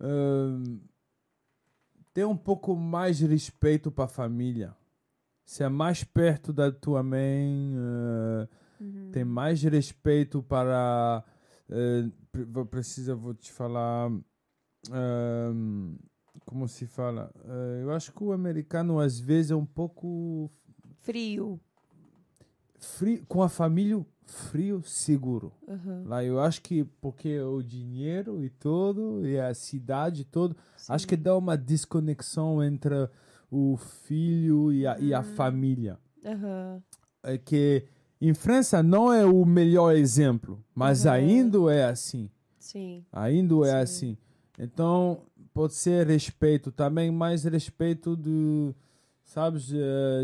ahn, 0.00 0.78
ter 2.14 2.24
um 2.24 2.36
pouco 2.36 2.74
mais 2.74 3.18
de 3.18 3.26
respeito 3.26 3.90
para 3.90 4.06
a 4.06 4.08
família. 4.08 4.74
Ser 5.46 5.70
mais 5.70 6.02
perto 6.04 6.52
da 6.52 6.70
tua 6.70 7.02
mãe. 7.02 7.72
ah, 7.78 8.48
Uhum. 8.78 9.10
Ter 9.10 9.24
mais 9.24 9.62
respeito 9.62 10.42
para. 10.42 11.24
eh, 11.70 12.10
vou 12.52 12.66
precisa, 12.66 13.14
vou 13.14 13.32
te 13.32 13.50
falar. 13.50 14.10
ahn, 14.92 15.96
como 16.44 16.68
se 16.68 16.84
fala? 16.86 17.32
Eh, 17.46 17.80
eu 17.84 17.90
acho 17.92 18.12
que 18.12 18.22
o 18.22 18.32
americano 18.32 19.00
às 19.00 19.18
vezes 19.18 19.50
é 19.50 19.56
um 19.56 19.64
pouco 19.64 20.50
Frio. 21.00 21.58
frio, 22.78 23.24
com 23.26 23.42
a 23.42 23.48
família 23.48 24.04
frio, 24.26 24.82
seguro. 24.82 25.52
Uhum. 25.66 26.02
Lá 26.04 26.22
eu 26.22 26.38
acho 26.38 26.60
que 26.60 26.84
porque 27.00 27.40
o 27.40 27.62
dinheiro 27.62 28.44
e 28.44 28.50
tudo, 28.50 29.26
e 29.26 29.40
a 29.40 29.54
cidade 29.54 30.24
todo, 30.24 30.54
acho 30.88 31.06
que 31.08 31.16
dá 31.16 31.34
uma 31.36 31.56
desconexão 31.56 32.62
entre 32.62 33.08
o 33.50 33.76
filho 33.76 34.72
e 34.72 34.86
a, 34.86 34.98
e 34.98 35.14
a 35.14 35.22
família. 35.22 35.98
Aham. 36.24 36.82
É 37.22 37.38
que 37.38 37.84
em 38.20 38.32
França 38.34 38.82
não 38.82 39.12
é 39.12 39.24
o 39.26 39.44
melhor 39.44 39.94
exemplo, 39.94 40.62
mas 40.74 41.04
Uhum. 41.04 41.10
ainda 41.10 41.58
é 41.74 41.84
assim. 41.84 42.30
Sim. 42.58 43.04
Ainda 43.12 43.54
é 43.66 43.70
Sim. 43.70 43.76
assim. 43.82 44.18
Então, 44.58 45.22
pode 45.52 45.74
ser 45.74 46.06
respeito 46.06 46.70
também, 46.72 47.10
mais 47.10 47.44
respeito 47.44 48.16
do, 48.16 48.74
sabes, 49.24 49.70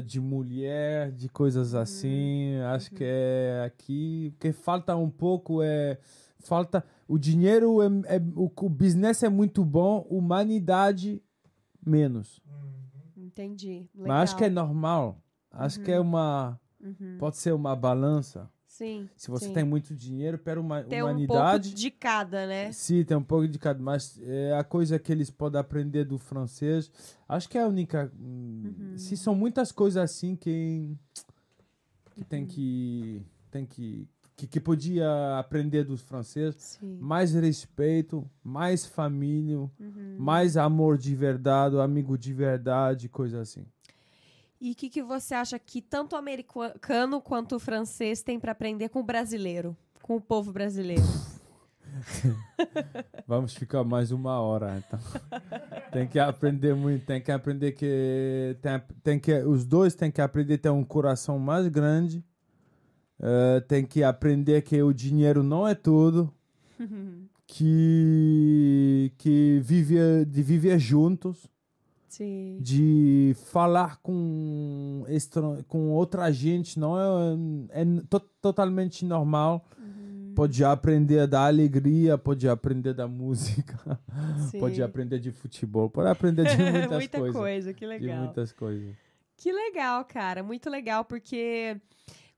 de 0.07 0.21
mulher, 0.21 1.13
de 1.13 1.29
coisas 1.29 1.75
assim. 1.75 2.57
Acho 2.75 2.91
que 2.93 3.05
é 3.05 3.63
aqui. 3.67 4.33
O 4.35 4.39
que 4.41 4.53
falta 4.53 4.97
um 4.97 5.11
pouco 5.11 5.63
é. 5.63 5.99
Falta. 6.39 6.85
O 7.07 7.19
dinheiro, 7.19 7.81
é, 7.83 8.17
é- 8.17 8.23
o, 8.35 8.51
o 8.57 8.69
business 8.69 9.23
é 9.23 9.29
muito 9.29 9.65
bom, 9.65 10.05
humanidade 10.11 11.23
menos. 11.85 12.41
Entendi. 13.33 13.89
Legal. 13.95 14.09
Mas 14.19 14.31
acho 14.31 14.37
que 14.37 14.45
é 14.45 14.51
normal. 14.51 15.19
Acho 15.51 15.81
que 15.81 15.91
é 15.91 15.99
uma. 16.01 16.59
Uhum. 16.81 17.17
Pode 17.19 17.37
ser 17.37 17.53
uma 17.53 17.75
balança. 17.77 18.51
Sim. 18.67 19.09
Se 19.17 19.31
você 19.31 19.47
sim. 19.47 19.53
tem 19.53 19.65
muito 19.65 19.95
dinheiro, 19.95 20.39
pera 20.39 20.59
uma 20.59 20.83
Tem 20.83 21.03
um 21.03 21.07
humanidade. 21.07 21.69
pouco 21.69 21.77
de 21.79 21.91
cada, 21.91 22.47
né? 22.47 22.73
Sim, 22.73 23.05
tem 23.05 23.15
um 23.17 23.23
pouco 23.23 23.47
de 23.47 23.59
cada, 23.59 23.79
mas 23.79 24.19
é 24.23 24.55
a 24.57 24.65
coisa 24.65 24.99
que 24.99 25.13
eles 25.13 25.31
podem 25.31 25.61
aprender 25.61 26.05
do 26.05 26.17
francês. 26.19 26.91
Acho 27.29 27.49
que 27.51 27.59
é 27.59 27.63
a 27.63 27.67
única. 27.69 28.11
hum, 28.19 28.75
Uhum. 28.79 28.99
Se 28.99 29.17
são 29.17 29.35
muitas 29.35 29.71
coisas 29.73 30.03
assim 30.03 30.35
que 30.35 30.97
que 32.15 32.25
tem 32.25 32.47
que 32.47 33.23
tem 33.51 33.67
que 33.67 34.09
que, 34.37 34.47
que 34.47 34.61
podia 34.61 35.39
aprender 35.39 35.85
dos 35.85 36.01
franceses. 36.01 36.79
Sim. 36.81 36.99
Mais 37.01 37.33
respeito, 37.35 38.29
mais 38.43 38.87
família, 38.87 39.59
Uhum. 39.59 40.17
mais 40.19 40.57
amor 40.57 40.97
de 40.99 41.15
verdade, 41.15 41.77
amigo 41.79 42.17
de 42.19 42.33
verdade, 42.33 43.09
coisa 43.09 43.41
assim. 43.41 43.65
E 44.61 44.73
o 44.73 44.75
que, 44.77 44.89
que 44.89 45.03
você 45.03 45.35
acha 45.35 45.59
que 45.59 45.83
tanto 45.83 46.15
o 46.15 46.19
americano 46.19 47.21
quanto 47.21 47.57
o 47.57 47.61
francês 47.61 48.23
tem 48.23 48.39
para 48.39 48.53
aprender 48.53 48.89
com 48.91 49.01
o 49.01 49.05
brasileiro, 49.05 49.77
com 50.03 50.17
o 50.17 50.21
povo 50.21 50.53
brasileiro? 50.53 51.03
Vamos 53.27 53.55
ficar 53.55 53.85
mais 53.85 54.11
uma 54.13 54.41
hora, 54.41 54.83
então. 54.87 54.99
tem 55.93 56.07
que 56.07 56.19
aprender 56.19 56.75
muito, 56.75 57.05
tem 57.05 57.21
que 57.21 57.31
aprender 57.31 57.73
que 57.73 58.57
tem, 58.63 58.83
tem 59.03 59.19
que 59.19 59.33
os 59.43 59.65
dois 59.65 59.95
têm 59.95 60.11
que 60.11 60.21
aprender 60.21 60.55
a 60.55 60.59
ter 60.59 60.71
um 60.71 60.85
coração 60.85 61.39
mais 61.39 61.67
grande. 61.69 62.25
Eh, 63.23 63.61
tem 63.61 63.85
que 63.87 64.03
aprender 64.03 64.63
que 64.63 64.83
o 64.83 64.93
dinheiro 64.93 65.43
não 65.43 65.67
é 65.67 65.75
tudo, 65.75 66.33
que 67.47 69.13
que 69.19 69.61
viver 69.63 70.25
de 70.25 70.43
viver 70.43 70.79
juntos, 70.79 71.47
Sim. 72.09 72.59
de 72.61 73.35
falar 73.47 73.99
com 74.03 75.05
com 75.69 75.91
outra 75.91 76.31
gente 76.33 76.79
não 76.79 76.99
é, 77.71 77.83
é 77.83 77.85
to- 78.09 78.21
totalmente 78.41 79.05
normal. 79.05 79.65
Pode 80.35 80.65
aprender 80.65 81.19
a 81.21 81.27
dar 81.27 81.45
alegria, 81.49 82.17
pode 82.17 82.49
aprender 82.49 82.95
da 82.95 83.07
música. 83.07 84.01
Sim. 84.51 84.61
Pode 84.61 84.83
aprender 84.83 85.19
de 85.19 85.31
futebol, 85.31 85.91
pode 85.91 86.09
aprender 86.09 86.45
de 86.47 86.57
muitas 86.57 86.91
Muita 86.91 87.19
coisas. 87.19 87.37
coisa, 87.37 87.75
que 87.75 87.81
De 87.81 87.87
legal. 87.87 88.25
muitas 88.25 88.51
coisas. 88.51 88.95
Que 89.37 89.53
legal, 89.53 90.03
cara. 90.07 90.43
Muito 90.43 90.71
legal, 90.71 91.05
porque, 91.05 91.77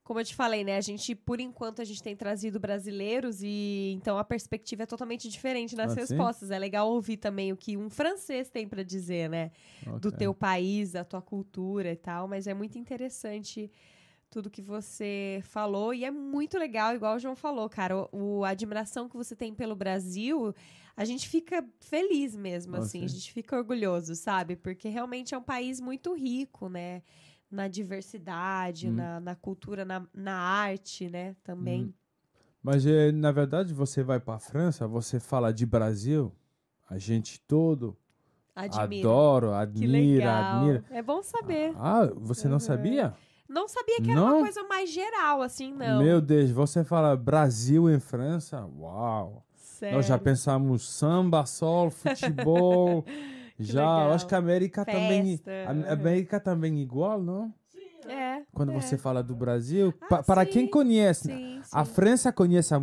como 0.05 0.20
eu 0.20 0.24
te 0.24 0.34
falei, 0.34 0.62
né? 0.62 0.76
A 0.76 0.81
gente, 0.83 1.15
por 1.15 1.41
enquanto, 1.41 1.81
a 1.81 1.84
gente 1.84 2.02
tem 2.02 2.15
trazido 2.15 2.60
brasileiros 2.60 3.42
e 3.42 3.92
então 3.97 4.18
a 4.18 4.23
perspectiva 4.24 4.83
é 4.83 4.86
totalmente 4.86 5.28
diferente 5.28 5.74
nas 5.74 5.92
Ah, 5.92 5.94
sim? 5.94 6.00
respostas. 6.00 6.50
É 6.50 6.58
legal 6.58 6.91
ouvir 6.91 7.16
também 7.16 7.52
o 7.52 7.57
que 7.57 7.76
um 7.76 7.89
francês 7.89 8.50
tem 8.50 8.68
para 8.68 8.83
dizer, 8.83 9.31
né? 9.31 9.50
Do 10.00 10.08
Ok. 10.08 10.18
teu 10.18 10.34
país, 10.34 10.92
da 10.92 11.05
tua 11.05 11.23
cultura 11.23 11.91
e 11.91 11.97
tal. 11.97 12.28
Mas 12.28 12.47
é 12.47 12.52
muito 12.52 12.76
interessante 12.78 13.70
tudo 14.31 14.50
que 14.50 14.60
você 14.60 15.41
falou 15.44 15.94
e 15.94 16.05
é 16.05 16.10
muito 16.10 16.58
legal, 16.58 16.94
igual 16.94 17.16
o 17.16 17.18
João 17.18 17.36
falou, 17.36 17.68
cara. 17.70 17.97
O, 18.12 18.41
o- 18.41 18.44
a 18.44 18.49
admiração 18.50 19.08
que 19.08 19.16
você 19.16 19.34
tem 19.34 19.55
pelo 19.55 19.74
Brasil, 19.76 20.52
a 20.97 21.05
gente 21.05 21.28
fica 21.28 21.65
feliz 21.81 22.36
mesmo, 22.36 22.76
Ah, 22.76 22.81
assim. 22.81 22.99
sim. 22.99 23.05
A 23.05 23.08
gente 23.08 23.33
fica 23.33 23.57
orgulhoso, 23.57 24.15
sabe? 24.16 24.57
Porque 24.57 24.89
realmente 24.89 25.34
é 25.34 25.39
um 25.39 25.42
país 25.42 25.81
muito 25.81 26.12
rico, 26.15 26.68
né? 26.68 27.02
Na 27.55 27.68
diversidade, 27.68 28.89
Hum. 28.89 28.94
na, 28.97 29.20
na 29.20 29.36
cultura, 29.36 29.84
na, 29.84 30.05
na 30.12 30.34
arte, 30.36 31.08
né? 31.08 31.36
Também. 31.44 31.83
Hum. 31.84 31.92
Mas, 32.60 32.84
eh, 32.84 33.12
na 33.12 33.31
verdade, 33.31 33.73
você 33.73 34.02
vai 34.02 34.18
para 34.18 34.34
a 34.34 34.39
França, 34.41 34.89
você 34.89 35.20
fala 35.20 35.52
de 35.52 35.65
Brasil, 35.65 36.34
a 36.91 36.99
gente 36.99 37.41
todo 37.41 37.97
Admira. 38.57 39.08
adora, 39.08 39.47
que 39.49 39.55
admira, 39.84 40.39
admira. 40.41 40.84
É 40.91 41.00
bom 41.00 41.23
saber. 41.23 41.73
Ah, 41.76 42.07
você 42.16 42.49
não 42.49 42.55
Uhum. 42.55 42.60
sabia? 42.60 43.15
Não 43.49 43.68
sabia 43.68 44.00
que 44.00 44.10
era 44.10 44.20
Não? 44.20 44.36
uma 44.39 44.41
coisa 44.41 44.65
mais 44.65 44.91
geral, 44.91 45.41
assim, 45.41 45.73
não. 45.73 46.02
Meu 46.02 46.20
Deus, 46.20 46.50
você 46.50 46.83
fala 46.83 47.15
Brasil 47.16 47.89
em 47.89 48.00
França? 48.00 48.65
Uau! 48.66 49.47
Sério. 49.55 49.97
Nós 49.97 50.07
já 50.07 50.18
pensamos 50.18 50.89
samba, 50.89 51.47
sol, 51.47 51.89
futebol. 51.91 53.05
já, 53.58 53.81
legal. 53.81 54.12
acho 54.12 54.26
que 54.26 54.34
a 54.34 54.39
América 54.39 54.84
também. 54.84 55.36
Festa, 55.39 55.70
A 55.70 55.73
uhum. 55.74 55.92
América 55.92 56.41
também 56.41 56.78
igual, 56.81 57.23
não? 57.23 57.52
É. 58.08 58.42
Quando 58.52 58.73
é. 58.73 58.81
você 58.81 58.99
fala 58.99 59.23
do 59.23 59.34
Brasil, 59.34 59.94
Ah, 60.02 60.07
pa- 60.08 60.23
para 60.23 60.44
sim. 60.44 60.50
quem 60.50 60.66
conhece? 60.66 61.28
Sim, 61.28 61.60
sim. 61.62 61.70
a 61.73 61.84
França 61.84 62.31
conhece, 62.33 62.74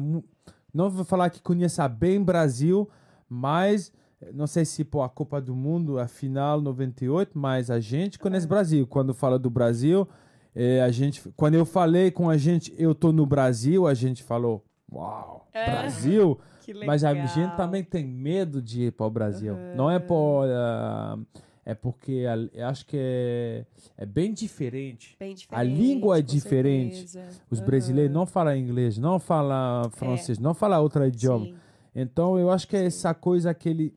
não 0.73 0.89
vou 0.89 1.05
falar 1.05 1.29
que 1.29 1.41
conheça 1.41 1.87
bem 1.87 2.23
Brasil, 2.23 2.89
mas 3.29 3.91
não 4.33 4.47
sei 4.47 4.65
se 4.65 4.83
por 4.83 5.01
a 5.01 5.09
Copa 5.09 5.39
do 5.41 5.53
Mundo, 5.55 5.99
a 5.99 6.07
final 6.07 6.59
98, 6.61 7.37
mas 7.37 7.69
a 7.69 7.79
gente 7.79 8.17
conhece 8.17 8.47
Brasil. 8.47 8.87
Quando 8.87 9.13
fala 9.13 9.37
do 9.37 9.49
Brasil, 9.49 10.07
é, 10.55 10.81
a 10.81 10.89
gente, 10.91 11.21
quando 11.35 11.55
eu 11.55 11.65
falei 11.65 12.09
com 12.11 12.29
a 12.29 12.37
gente, 12.37 12.73
eu 12.77 12.95
tô 12.95 13.11
no 13.11 13.25
Brasil, 13.25 13.85
a 13.87 13.93
gente 13.93 14.23
falou, 14.23 14.63
uau, 14.91 15.47
É. 15.53 15.65
Brasil. 15.69 16.39
Que 16.71 16.79
legal. 16.79 16.87
Mas 16.87 17.03
a 17.03 17.13
gente 17.13 17.55
também 17.57 17.83
tem 17.83 18.05
medo 18.05 18.61
de 18.61 18.83
ir 18.83 18.91
para 18.91 19.05
o 19.05 19.09
Brasil. 19.09 19.55
Não 19.75 19.89
é 19.91 19.99
por. 19.99 20.45
ah, 20.47 21.17
é 21.65 21.75
porque 21.75 22.25
a- 22.27 22.69
acho 22.69 22.85
que 22.87 22.97
é, 22.99 23.65
é 23.97 24.05
bem 24.05 24.33
diferente. 24.33 25.15
Bem 25.19 25.35
diferente, 25.35 25.59
A 25.59 25.63
língua 25.63 26.17
é 26.19 26.21
diferente. 26.21 27.07
certeza. 27.09 27.39
Os 27.49 27.59
Aham. 27.59 27.67
brasileiros 27.67 28.13
não 28.13 28.25
falam 28.25 28.55
inglês, 28.55 28.97
não 28.97 29.19
falam 29.19 29.89
francês, 29.91 30.39
não 30.39 30.53
falam 30.53 30.81
outro 30.81 31.05
idioma. 31.05 31.45
Sim. 31.45 31.55
Então 31.93 32.39
eu 32.39 32.49
acho 32.49 32.67
que 32.67 32.75
é 32.75 32.85
essa 32.85 33.13
coisa 33.13 33.53
que 33.53 33.69
ele, 33.69 33.93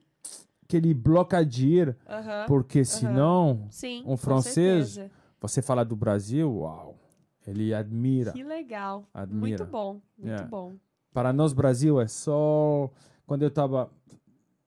que 0.69 0.77
ele 0.77 0.93
bloca 0.93 1.45
de 1.45 1.69
ir, 1.69 1.97
Aham. 2.09 2.45
porque 2.49 2.85
senão 2.85 3.67
Sim, 3.71 4.03
um 4.05 4.17
francês, 4.17 5.01
você 5.41 5.63
fala 5.63 5.85
do 5.85 5.95
Brasil, 5.97 6.53
uau, 6.59 6.97
ele 7.47 7.73
admira. 7.73 8.33
Que 8.33 8.43
legal. 8.43 9.05
Admira. 9.15 9.39
Muito 9.41 9.65
bom, 9.65 10.01
muito 10.19 10.29
Yeah. 10.31 10.47
bom. 10.49 10.73
Para 11.15 11.33
nós, 11.33 11.53
Brasil 11.53 12.01
é 12.01 12.09
só. 12.09 12.91
Quando 13.25 13.43
eu 13.45 13.51
tava 13.51 13.89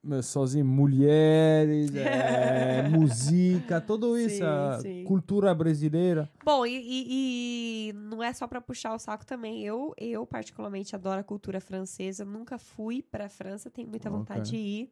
eh, 0.09 0.21
sozinho, 0.21 0.65
mulheres, 0.65 1.93
eh, 1.93 2.83
música, 2.89 3.81
tudo 3.81 4.17
isso, 4.17 4.37
Sim, 4.37 4.43
a 4.43 4.79
sim. 4.81 5.03
cultura 5.03 5.53
brasileira. 5.53 6.29
Bom, 6.45 6.65
e, 6.65 6.71
e- 6.77 7.89
e 7.89 7.93
não 7.93 8.23
é 8.23 8.31
só 8.33 8.47
pra 8.47 8.61
puxar 8.61 8.95
o 8.95 8.99
saco 8.99 9.25
também. 9.25 9.61
Eu, 9.63 9.93
eu 9.97 10.25
particularmente 10.25 10.95
adoro 10.95 11.19
a 11.19 11.23
cultura 11.23 11.59
francesa. 11.59 12.23
Nunca 12.23 12.57
fui 12.57 13.03
pra 13.03 13.27
França, 13.27 13.69
tenho 13.69 13.89
muita 13.89 14.09
vontade 14.09 14.39
Ok. 14.39 14.51
de 14.51 14.55
ir. 14.57 14.91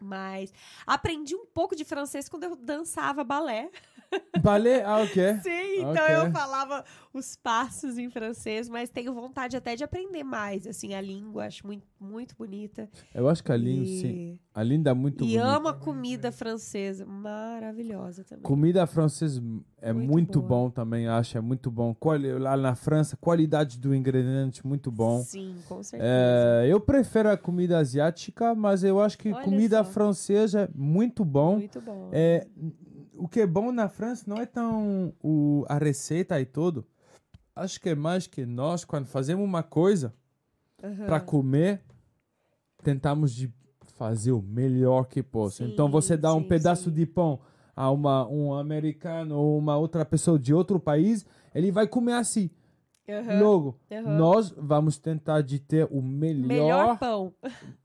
Mas 0.00 0.52
aprendi 0.86 1.34
um 1.34 1.46
pouco 1.46 1.74
de 1.76 1.84
francês 1.84 2.28
quando 2.28 2.42
eu 2.44 2.56
dançava 2.56 3.22
balé. 3.24 3.70
Balé, 4.42 4.82
ah, 4.84 5.00
ok. 5.00 5.14
Sim, 5.42 5.80
então 5.80 5.90
Ok. 6.04 6.14
eu 6.16 6.32
falava 6.32 6.84
os 7.12 7.36
passos 7.36 7.96
em 7.98 8.10
francês, 8.10 8.68
mas 8.68 8.90
tenho 8.90 9.12
vontade 9.14 9.56
até 9.56 9.74
de 9.74 9.82
aprender 9.84 10.22
mais, 10.22 10.66
assim, 10.66 10.94
a 10.94 11.00
língua, 11.00 11.46
acho 11.46 11.66
muito, 11.66 11.86
muito 11.98 12.36
bonita. 12.36 12.88
Eu 13.14 13.28
acho 13.28 13.42
que 13.42 13.50
a 13.52 13.56
língua, 13.56 13.84
E- 13.84 13.86
sim. 13.86 14.38
A 14.54 14.62
língua 14.62 14.90
é 14.90 14.94
muito 14.94 15.24
E 15.24 15.28
bonita. 15.36 15.44
amo 15.56 15.68
a 15.68 15.74
comida 15.74 16.32
francesa, 16.32 17.04
maravilhosa 17.04 18.24
também. 18.24 18.42
Comida 18.42 18.86
francesa 18.86 19.42
é 19.82 19.92
Muito 19.92 20.08
muito, 20.10 20.42
bom 20.42 20.70
também, 20.70 21.06
acho, 21.06 21.36
é 21.36 21.40
muito 21.40 21.70
bom. 21.70 21.94
Lá 22.40 22.56
na 22.56 22.74
França, 22.74 23.16
qualidade 23.18 23.78
do 23.78 23.94
ingrediente 23.94 24.66
muito 24.66 24.90
bom. 24.90 25.22
Sim, 25.22 25.56
com 25.68 25.82
certeza. 25.82 26.04
É, 26.62 26.66
eu 26.68 26.80
prefiro 26.80 27.28
a 27.30 27.36
comida 27.36 27.78
asiática, 27.78 28.54
mas 28.54 28.82
eu 28.82 29.00
acho 29.00 29.18
que 29.18 29.30
Olha 29.30 29.44
comida 29.44 29.84
só. 29.84 29.90
francesa 29.90 30.62
é 30.62 30.68
muito 30.74 31.24
bom. 31.24 31.56
Muito 31.56 31.80
bom. 31.80 32.08
É, 32.12 32.46
o 33.16 33.28
que 33.28 33.40
é 33.40 33.46
bom 33.46 33.72
na 33.72 33.88
França 33.88 34.24
não 34.26 34.36
é 34.36 34.46
tão 34.46 35.12
o, 35.22 35.64
a 35.68 35.78
receita 35.78 36.40
e 36.40 36.46
tudo. 36.46 36.86
Acho 37.54 37.80
que 37.80 37.90
é 37.90 37.94
mais 37.94 38.26
que 38.26 38.44
nós, 38.44 38.84
quando 38.84 39.06
fazemos 39.06 39.44
uma 39.44 39.62
coisa 39.62 40.14
Aham. 40.82 41.06
para 41.06 41.20
comer, 41.20 41.82
tentamos 42.82 43.34
de 43.34 43.50
fazer 43.96 44.32
o 44.32 44.42
melhor 44.42 45.04
que 45.04 45.22
possa. 45.22 45.64
Sim, 45.64 45.72
então 45.72 45.90
você 45.90 46.16
dá 46.16 46.34
um 46.34 46.42
sim, 46.42 46.48
pedaço 46.48 46.84
sim. 46.84 46.90
de 46.90 47.06
pão 47.06 47.40
a 47.74 47.90
uma, 47.90 48.28
um 48.28 48.54
americano 48.54 49.38
ou 49.38 49.58
uma 49.58 49.76
outra 49.76 50.04
pessoa 50.04 50.38
de 50.38 50.52
outro 50.52 50.78
país, 50.78 51.24
ele 51.54 51.70
vai 51.70 51.86
comer 51.86 52.14
assim. 52.14 52.50
Aham. 53.08 53.40
Logo, 53.40 53.78
Aham. 53.90 54.16
nós 54.16 54.50
vamos 54.56 54.98
tentar 54.98 55.40
de 55.40 55.58
ter 55.58 55.88
o 55.90 56.02
melhor. 56.02 56.46
Melhor 56.46 56.98
pão. 56.98 57.34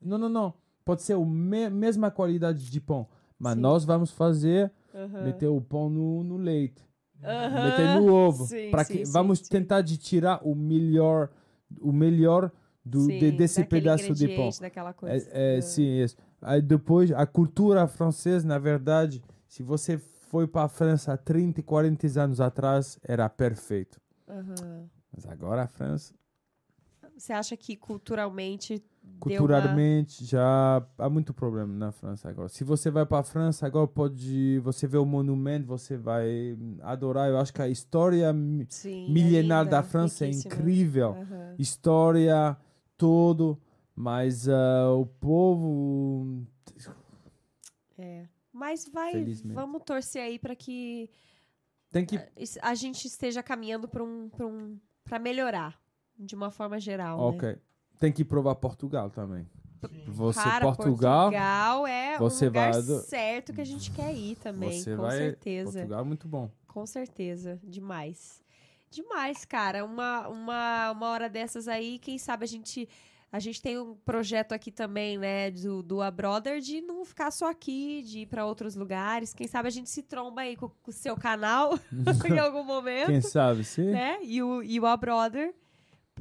Não, 0.01 0.17
não, 0.17 0.29
não. 0.29 0.53
Pode 0.83 1.03
ser 1.03 1.13
a 1.13 1.19
me 1.19 1.69
mesma 1.69 2.09
qualidade 2.09 2.69
de 2.69 2.81
pão, 2.81 3.07
mas 3.37 3.55
nós 3.55 3.85
vamos 3.85 4.11
fazer 4.11 4.71
Aham. 4.93 5.23
meter 5.25 5.47
o 5.47 5.61
pão 5.61 5.89
no, 5.89 6.23
no 6.23 6.37
leite, 6.37 6.83
Aham. 7.23 7.63
meter 7.63 7.87
no 7.87 8.13
ovo, 8.13 8.45
Sim, 8.45 8.71
para 8.71 8.83
sim, 8.83 8.93
que 8.93 9.05
sim, 9.05 9.11
vamos 9.11 9.41
tentar 9.41 9.81
de 9.81 9.97
tirar 9.97 10.41
o 10.43 10.55
melhor, 10.55 11.29
o 11.79 11.91
melhor 11.91 12.51
do 12.83 13.07
de- 13.07 13.31
desse 13.31 13.63
pedaço 13.63 14.13
de 14.13 14.27
pão. 14.27 14.49
Daquela 14.59 14.93
coisa. 14.93 15.29
É, 15.31 15.57
é, 15.57 15.61
sim, 15.61 16.01
isso. 16.01 16.17
Aí 16.41 16.61
depois 16.61 17.11
a 17.11 17.25
cultura 17.25 17.87
francesa, 17.87 18.47
na 18.47 18.57
verdade, 18.57 19.23
se 19.47 19.61
você 19.61 19.97
foi 19.97 20.47
para 20.47 20.63
a 20.65 20.69
França 20.69 21.13
há 21.13 21.17
30, 21.17 21.61
40 21.61 22.07
anos 22.19 22.39
atrás, 22.41 22.97
era 23.03 23.27
perfeito. 23.29 23.99
Aham. 24.27 24.89
Mas 25.13 25.25
agora 25.25 25.63
a 25.63 25.67
França, 25.67 26.13
Você 27.17 27.33
acha 27.33 27.55
que 27.57 27.75
culturalmente 27.75 28.81
deu 29.25 29.41
uma... 29.41 29.47
culturalmente, 29.47 30.25
já 30.25 30.85
há 30.97 31.09
muito 31.09 31.33
problema 31.33 31.73
na 31.73 31.91
França 31.91 32.29
agora. 32.29 32.49
Se 32.49 32.63
você 32.63 32.89
vai 32.89 33.05
para 33.05 33.19
a 33.19 33.23
França 33.23 33.65
agora, 33.65 33.87
pode 33.87 34.59
você 34.59 34.87
vê 34.87 34.97
o 34.97 35.05
monumento, 35.05 35.67
você 35.67 35.97
vai 35.97 36.57
adorar. 36.81 37.29
Eu 37.29 37.37
acho 37.37 37.53
que 37.53 37.61
a 37.61 37.67
história 37.69 38.33
Sim, 38.69 39.07
é 39.07 39.11
milenar 39.11 39.63
linda, 39.63 39.77
da 39.77 39.83
França 39.83 40.25
é 40.25 40.27
riquíssima. 40.27 40.53
incrível. 40.53 41.09
Aham. 41.11 41.55
História, 41.59 42.57
tudo. 42.97 43.59
Mas 43.95 44.47
ah, 44.49 44.93
o 44.93 45.05
povo. 45.05 46.45
É. 47.97 48.27
Mas 48.51 48.89
vai, 48.91 49.11
Felizmente. 49.11 49.55
vamos 49.55 49.81
torcer 49.83 50.23
aí 50.23 50.37
para 50.37 50.55
que 50.55 51.09
Tem 51.91 52.05
que. 52.05 52.19
a 52.61 52.75
gente 52.75 53.05
esteja 53.05 53.41
caminhando 53.41 53.87
para 53.87 54.03
um, 54.03 54.29
pra 54.29 54.45
um, 54.45 54.77
para 55.03 55.19
melhorar 55.19 55.79
de 56.17 56.35
uma 56.35 56.51
forma 56.51 56.79
geral, 56.79 57.31
né? 57.31 57.59
Tem 58.01 58.11
que 58.11 58.25
provar 58.25 58.55
Portugal 58.55 59.11
também. 59.11 59.47
Você, 60.07 60.41
Cara, 60.41 60.65
Portugal, 60.65 61.31
Portugal 61.31 61.87
é 61.87 62.17
você 62.17 62.45
um 62.45 62.47
lugar 62.47 62.71
vai 62.73 62.81
certo 63.01 63.53
que 63.53 63.61
a 63.61 63.65
gente 63.65 63.91
quer 63.91 64.11
ir 64.11 64.35
também, 64.37 64.81
você 64.81 64.95
com 64.95 65.03
vai. 65.03 65.17
certeza. 65.17 65.71
Portugal 65.71 65.99
é 65.99 66.03
muito 66.03 66.27
bom. 66.27 66.51
Com 66.67 66.85
certeza, 66.87 67.59
demais. 67.63 68.43
Demais, 68.89 69.45
cara. 69.45 69.85
Uma, 69.85 70.27
uma, 70.29 70.91
uma 70.91 71.09
hora 71.09 71.29
dessas 71.29 71.67
aí, 71.67 71.99
quem 71.99 72.17
sabe 72.17 72.43
a 72.43 72.47
gente. 72.47 72.89
A 73.31 73.39
gente 73.39 73.61
tem 73.61 73.79
um 73.79 73.95
projeto 73.95 74.51
aqui 74.51 74.71
também, 74.71 75.17
né, 75.17 75.51
do, 75.51 75.81
do 75.81 76.01
A 76.01 76.11
Brother, 76.11 76.59
de 76.59 76.81
não 76.81 77.05
ficar 77.05 77.31
só 77.31 77.49
aqui, 77.49 78.01
de 78.01 78.19
ir 78.21 78.25
pra 78.25 78.45
outros 78.45 78.75
lugares. 78.75 79.33
Quem 79.33 79.47
sabe 79.47 79.67
a 79.69 79.71
gente 79.71 79.89
se 79.89 80.01
tromba 80.03 80.41
aí 80.41 80.57
com 80.57 80.67
com 80.67 80.89
o 80.89 80.93
seu 80.93 81.15
canal 81.15 81.79
em 82.29 82.39
algum 82.39 82.63
momento, 82.63 83.07
Quem 83.07 83.21
sabe, 83.21 83.63
sim? 83.63 83.91
né? 83.91 84.17
E 84.23 84.41
o, 84.43 84.61
e 84.63 84.79
o 84.79 84.85
A 84.87 84.97
Brother 84.97 85.53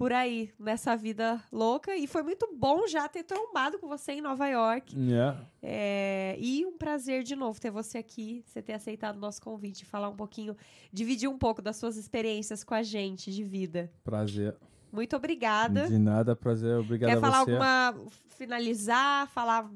por 0.01 0.15
aí, 0.15 0.51
nessa 0.59 0.97
vida 0.97 1.45
louca. 1.53 1.95
E 1.95 2.07
foi 2.07 2.23
muito 2.23 2.49
bom 2.57 2.87
já 2.87 3.07
ter 3.07 3.23
trombado 3.23 3.79
com 3.79 3.87
você 3.87 4.13
em 4.13 4.23
Nova 4.23 4.49
York. 4.49 4.99
Yeah. 4.99 5.47
É, 5.63 6.39
e 6.41 6.65
um 6.65 6.79
prazer 6.79 7.23
de 7.23 7.37
novo 7.37 7.61
ter 7.61 7.71
você 7.71 7.99
aqui, 7.99 8.43
você 8.47 8.63
ter 8.63 8.73
aceitado 8.73 9.17
o 9.17 9.21
nosso 9.21 9.43
convite, 9.43 9.85
falar 9.85 10.09
um 10.09 10.17
pouquinho, 10.17 10.57
dividir 10.91 11.29
um 11.29 11.37
pouco 11.37 11.61
das 11.61 11.77
suas 11.77 11.99
experiências 11.99 12.65
com 12.65 12.73
a 12.73 12.83
gente 12.83 13.31
de 13.31 13.45
vida. 13.45 13.93
Prazer. 14.03 14.57
Muito 14.91 15.15
obrigada. 15.15 15.87
De 15.87 15.99
nada, 15.99 16.35
prazer. 16.35 16.79
Obrigado 16.79 17.11
Quer 17.11 17.19
a 17.19 17.21
falar 17.21 17.45
você. 17.45 17.51
alguma. 17.51 17.95
finalizar, 18.39 19.29
falar, 19.29 19.71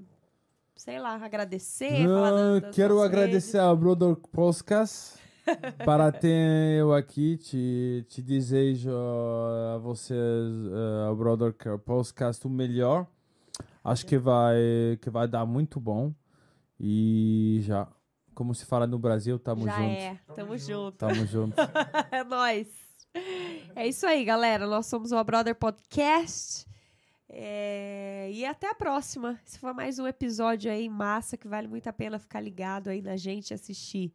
sei 0.74 0.98
lá, 0.98 1.16
agradecer? 1.22 2.02
falar 2.02 2.30
Não, 2.30 2.60
das 2.60 2.74
quero 2.74 3.02
agradecer 3.02 3.58
ao 3.58 3.76
Brother 3.76 4.16
Podcast 4.16 5.22
para 5.84 6.10
ter 6.12 6.78
eu 6.78 6.94
aqui. 6.94 7.36
Te, 7.36 8.04
te 8.08 8.22
desejo 8.22 8.90
a 9.74 9.78
vocês, 9.78 10.18
eh, 10.18 11.06
ao 11.06 11.16
Brother 11.16 11.54
Podcast, 11.84 12.46
o 12.46 12.50
melhor. 12.50 13.06
Acho 13.82 14.06
que 14.06 14.16
vai, 14.18 14.56
que 15.00 15.10
vai 15.10 15.28
dar 15.28 15.44
muito 15.44 15.78
bom. 15.78 16.12
E 16.80 17.60
já, 17.62 17.86
como 18.34 18.54
se 18.54 18.64
fala 18.64 18.86
no 18.86 18.98
Brasil, 18.98 19.38
tamo 19.38 19.64
Já 19.64 19.76
junto. 19.76 19.90
é, 19.90 20.18
tamo 20.34 20.58
junto. 20.58 20.96
Tamo 20.98 21.26
junto. 21.26 21.56
é 22.10 22.24
nóis. 22.24 22.68
É 23.76 23.86
isso 23.86 24.06
aí, 24.06 24.24
galera. 24.24 24.66
Nós 24.66 24.86
somos 24.86 25.12
o 25.12 25.24
Brother 25.24 25.54
Podcast. 25.54 26.66
É, 27.28 28.30
E 28.32 28.44
até 28.44 28.70
a 28.70 28.74
próxima. 28.74 29.38
Esse 29.46 29.58
foi 29.58 29.72
mais 29.72 29.98
um 29.98 30.06
episódio 30.06 30.70
aí 30.70 30.88
massa 30.88 31.36
que 31.36 31.46
vale 31.46 31.68
muito 31.68 31.86
a 31.88 31.92
pena 31.92 32.18
ficar 32.18 32.40
ligado 32.40 32.88
aí 32.88 33.02
na 33.02 33.16
gente 33.16 33.50
e 33.50 33.54
assistir. 33.54 34.12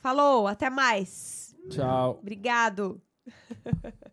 Falou, 0.00 0.46
até 0.46 0.70
mais. 0.70 1.54
Tchau. 1.68 2.18
Obrigado. 2.20 3.00